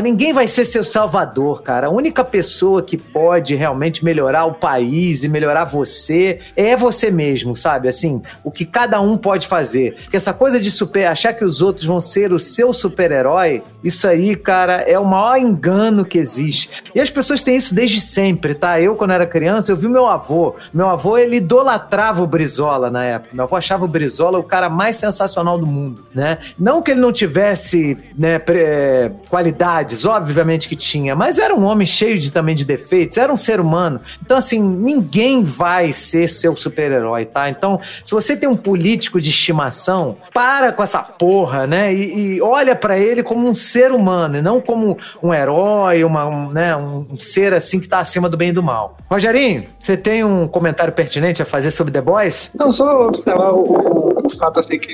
Ninguém 0.04 0.34
vai 0.34 0.48
ser 0.48 0.66
seu 0.66 0.84
salvador, 0.84 1.62
cara. 1.62 1.88
A 1.88 1.90
única 1.90 2.24
pessoa 2.24 2.82
que 2.82 2.98
pode 2.98 3.56
realmente 3.56 3.99
melhorar 4.04 4.46
o 4.46 4.54
país 4.54 5.24
e 5.24 5.30
melhorar 5.30 5.66
você 5.66 6.40
é 6.56 6.76
você 6.76 7.12
mesmo, 7.12 7.56
sabe? 7.56 7.88
Assim, 7.88 8.22
o 8.44 8.52
que 8.52 8.66
cada 8.66 9.00
um 9.02 9.18
pode 9.18 9.48
fazer. 9.48 9.96
Porque 9.96 10.18
essa 10.18 10.34
coisa 10.34 10.60
de 10.60 10.70
super, 10.72 11.06
achar 11.06 11.34
que 11.34 11.44
os 11.44 11.62
outros 11.62 11.86
vão 11.86 12.00
ser 12.00 12.34
o 12.34 12.40
seu 12.40 12.74
super-herói, 12.74 13.64
isso 13.84 14.08
aí, 14.08 14.36
cara, 14.36 14.82
é 14.82 15.00
o 15.00 15.06
maior 15.06 15.38
engano 15.38 16.04
que 16.04 16.18
existe. 16.18 16.70
E 16.94 17.00
as 17.00 17.10
pessoas 17.10 17.42
têm 17.42 17.56
isso 17.56 17.74
desde 17.74 18.02
sempre, 18.02 18.54
tá? 18.54 18.80
Eu, 18.80 18.96
quando 18.96 19.12
era 19.12 19.26
criança, 19.26 19.72
eu 19.72 19.76
vi 19.76 19.88
meu 19.88 20.06
avô. 20.06 20.56
Meu 20.74 20.90
avô, 20.90 21.18
ele 21.18 21.38
idolatrava 21.38 22.22
o 22.22 22.28
Brizola 22.28 22.90
na 22.90 23.04
época. 23.06 23.36
Meu 23.36 23.46
avô 23.46 23.56
achava 23.56 23.86
o 23.86 23.88
Brizola 23.88 24.38
o 24.38 24.44
cara 24.44 24.70
mais 24.70 24.98
sensacional 24.98 25.58
do 25.58 25.66
mundo, 25.66 26.04
né? 26.14 26.40
Não 26.58 26.82
que 26.82 26.92
ele 26.92 27.00
não 27.00 27.14
tivesse 27.14 27.98
né, 28.18 28.42
é, 28.50 29.12
qualidades, 29.30 30.06
obviamente 30.06 30.68
que 30.68 30.76
tinha, 30.76 31.16
mas 31.16 31.40
era 31.40 31.56
um 31.56 31.64
homem 31.64 31.88
cheio 31.88 32.20
de, 32.20 32.32
também 32.32 32.56
de 32.56 32.66
defeitos, 32.66 33.18
era 33.18 33.32
um 33.32 33.38
ser 33.38 33.60
humano. 33.60 34.02
Então, 34.22 34.38
assim, 34.38 34.62
ninguém 34.62 35.44
vai 35.44 35.94
ser 35.94 36.28
seu 36.28 36.56
super-herói, 36.56 37.26
tá? 37.26 37.50
Então, 37.50 37.80
se 38.04 38.12
você 38.12 38.36
tem 38.36 38.50
um 38.50 38.56
político 38.56 39.22
de 39.22 39.30
estimação, 39.30 40.18
para 40.34 40.72
com 40.72 40.84
essa 40.84 41.00
porra, 41.00 41.66
né? 41.66 41.94
E, 41.94 42.36
e 42.36 42.42
olha 42.42 42.76
pra 42.76 42.98
ele 42.98 43.24
como 43.24 43.48
um 43.48 43.56
ser 43.70 43.92
humano, 43.92 44.38
e 44.38 44.42
não 44.42 44.60
como 44.62 44.98
um 45.22 45.34
herói, 45.34 46.04
uma, 46.04 46.26
um, 46.26 46.52
né, 46.52 46.76
um 46.76 47.18
ser 47.18 47.54
assim 47.54 47.80
que 47.80 47.88
tá 47.88 48.00
acima 48.00 48.30
do 48.30 48.38
bem 48.38 48.50
e 48.50 48.54
do 48.54 48.64
mal. 48.64 48.98
Rogerinho, 49.10 49.66
você 49.80 49.96
tem 49.96 50.24
um 50.24 50.48
comentário 50.48 50.94
pertinente 50.94 51.42
a 51.42 51.46
fazer 51.46 51.72
sobre 51.72 51.94
The 51.94 52.02
Boys? 52.02 52.52
Não, 52.56 52.72
só 52.72 53.08
observar 53.08 53.52
o, 53.52 53.64
o, 53.64 54.28
o 54.28 54.30
fato 54.30 54.60
assim 54.60 54.80
que 54.80 54.94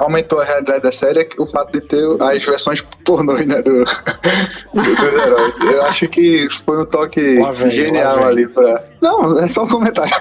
aumentou 0.00 0.40
a 0.40 0.44
realidade 0.44 0.82
da 0.82 0.92
série 0.92 1.20
é 1.20 1.24
que 1.24 1.40
o 1.40 1.46
fato 1.46 1.72
de 1.72 1.80
ter 1.86 2.02
as 2.22 2.44
versões 2.44 2.82
pornôs, 3.04 3.46
né, 3.46 3.62
do, 3.62 3.84
do- 4.74 4.82
dos 4.82 5.02
heróis. 5.02 5.54
Eu 5.60 5.84
acho 5.84 6.08
que 6.08 6.46
foi 6.64 6.80
um 6.82 6.86
toque 6.86 7.38
Lá 7.38 7.52
genial 7.52 8.16
vem. 8.16 8.24
ali 8.26 8.48
pra. 8.48 8.82
Não, 9.02 9.38
é 9.38 9.48
só 9.48 9.64
um 9.64 9.68
comentário. 9.68 10.12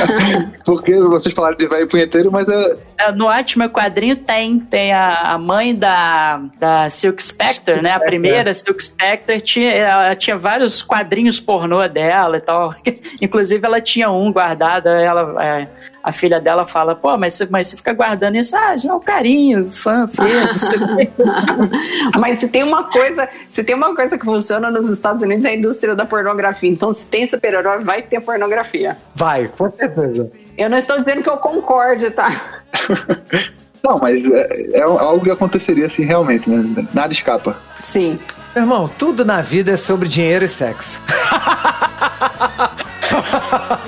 Porque 0.64 0.94
vocês 1.00 1.34
falaram 1.34 1.56
de 1.56 1.66
velho 1.66 1.88
punheteiro, 1.88 2.30
mas 2.30 2.48
é, 2.48 2.76
É, 2.98 3.12
No 3.12 3.28
Atman 3.28 3.68
quadrinho 3.68 4.16
tem, 4.16 4.58
tem 4.60 4.92
a, 4.92 5.32
a 5.32 5.38
mãe 5.38 5.74
da, 5.74 6.40
da 6.58 6.88
Silk 6.90 7.22
Spectre, 7.22 7.82
né? 7.82 7.92
A 7.92 8.00
primeira 8.00 8.52
Silk 8.54 8.82
Spectre 8.82 9.40
tinha, 9.40 9.72
ela 9.72 10.14
tinha 10.14 10.36
vários 10.38 10.82
quadrinhos 10.82 11.40
pornô 11.40 11.86
dela 11.88 12.36
e 12.36 12.40
tal. 12.40 12.74
Inclusive 13.20 13.64
ela 13.66 13.80
tinha 13.80 14.10
um 14.10 14.32
guardado, 14.32 14.88
ela, 14.88 15.44
é, 15.44 15.68
a 16.02 16.12
filha 16.12 16.40
dela 16.40 16.64
fala, 16.64 16.94
pô, 16.94 17.16
mas, 17.18 17.34
você- 17.34 17.46
mas 17.50 17.66
você 17.68 17.76
fica 17.76 17.92
guardando 17.92 18.36
isso? 18.36 18.56
Ah, 18.56 18.76
já 18.76 18.90
é 18.90 18.92
o 18.92 19.00
carinho, 19.00 19.68
fã 19.70 20.06
fez, 20.06 20.50
não 20.50 20.56
sei 20.56 20.78
o 20.78 20.96
quê. 20.96 21.10
Mas 22.18 22.38
se 22.38 22.48
tem 22.48 22.62
uma 22.62 22.84
coisa, 22.84 23.28
se 23.50 23.62
tem 23.62 23.74
uma 23.74 23.94
coisa 23.94 24.16
que 24.18 24.24
funciona 24.24 24.70
nos 24.70 24.88
Estados 24.88 25.22
Unidos 25.22 25.44
é 25.44 25.50
a 25.50 25.54
indústria 25.54 25.94
da 25.94 26.04
pornografia. 26.04 26.68
Então, 26.70 26.92
se 26.92 27.06
tem 27.06 27.26
super-herói, 27.26 27.84
vai 27.84 28.02
ter 28.02 28.20
pornografia. 28.20 28.96
Vai, 29.14 29.48
com 29.48 29.70
certeza. 29.70 30.30
Eu 30.56 30.68
não 30.70 30.78
estou 30.78 30.98
dizendo 30.98 31.22
que 31.22 31.28
eu 31.28 31.36
concorde, 31.36 32.10
tá? 32.10 32.30
Não, 33.82 33.98
mas 33.98 34.24
é, 34.24 34.78
é 34.78 34.82
algo 34.82 35.24
que 35.24 35.30
aconteceria 35.30 35.86
assim 35.86 36.04
realmente, 36.04 36.48
né? 36.50 36.86
Nada 36.92 37.12
escapa. 37.12 37.56
Sim. 37.80 38.18
Meu 38.54 38.64
irmão, 38.64 38.90
tudo 38.98 39.24
na 39.24 39.40
vida 39.40 39.72
é 39.72 39.76
sobre 39.76 40.08
dinheiro 40.08 40.44
e 40.44 40.48
sexo. 40.48 41.00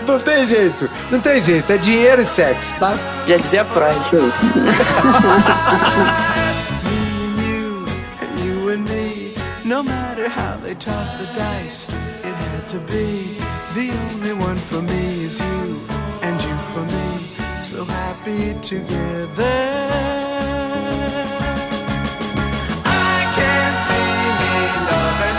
não 0.07 0.19
tem 0.21 0.45
jeito, 0.47 0.89
não 1.11 1.21
tem 1.21 1.41
jeito, 1.41 1.73
é 1.73 1.77
dinheiro 1.77 2.23
e 2.23 2.25
sexo, 2.25 2.77
tá? 2.79 2.95
Já 3.27 3.37
dizia 3.37 3.65
Freud. 3.65 3.99
you 4.13 4.33
and 8.23 8.39
you 8.45 8.71
and 8.71 8.85
me. 8.89 9.35
No 9.65 9.83
matter 9.83 10.29
how 10.29 10.57
they 10.63 10.75
toss 10.75 11.15
the 11.15 11.27
dice, 11.35 11.89
it 12.25 12.35
had 12.35 12.69
to 12.69 12.79
be. 12.93 13.39
The 13.75 13.91
only 14.15 14.33
one 14.33 14.57
for 14.57 14.83
me 14.83 15.25
is 15.25 15.39
you, 15.39 15.81
So 17.71 17.85
happy 17.85 18.59
together. 18.63 19.61
I 22.85 23.19
can't 23.39 23.79
see 23.87 24.11
me 24.41 24.55
loving 24.91 25.39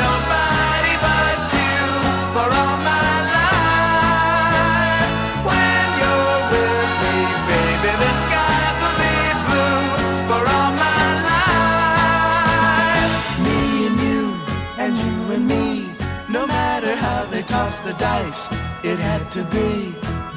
but 1.04 1.40
you 1.60 1.84
for 2.32 2.48
all 2.62 2.78
my 2.88 3.12
life. 3.36 5.12
When 5.44 5.88
you're 6.00 6.40
with 6.54 6.92
me, 7.04 7.16
baby, 7.52 7.92
the 8.00 8.14
skies 8.24 8.78
will 8.80 8.98
be 9.04 9.16
blue 9.46 9.84
for 10.30 10.42
all 10.56 10.72
my 10.86 11.04
life. 11.32 13.16
Me 13.44 13.60
and 13.88 13.98
you, 14.08 14.24
and 14.84 14.94
you 15.04 15.18
and 15.36 15.44
me. 15.54 15.66
No 16.30 16.42
matter 16.48 16.94
how 16.96 17.26
they 17.26 17.42
toss 17.42 17.76
the 17.82 17.92
dice, 17.96 18.48
it 18.86 19.00
had 19.00 19.30
to 19.34 19.44
be. 19.52 19.94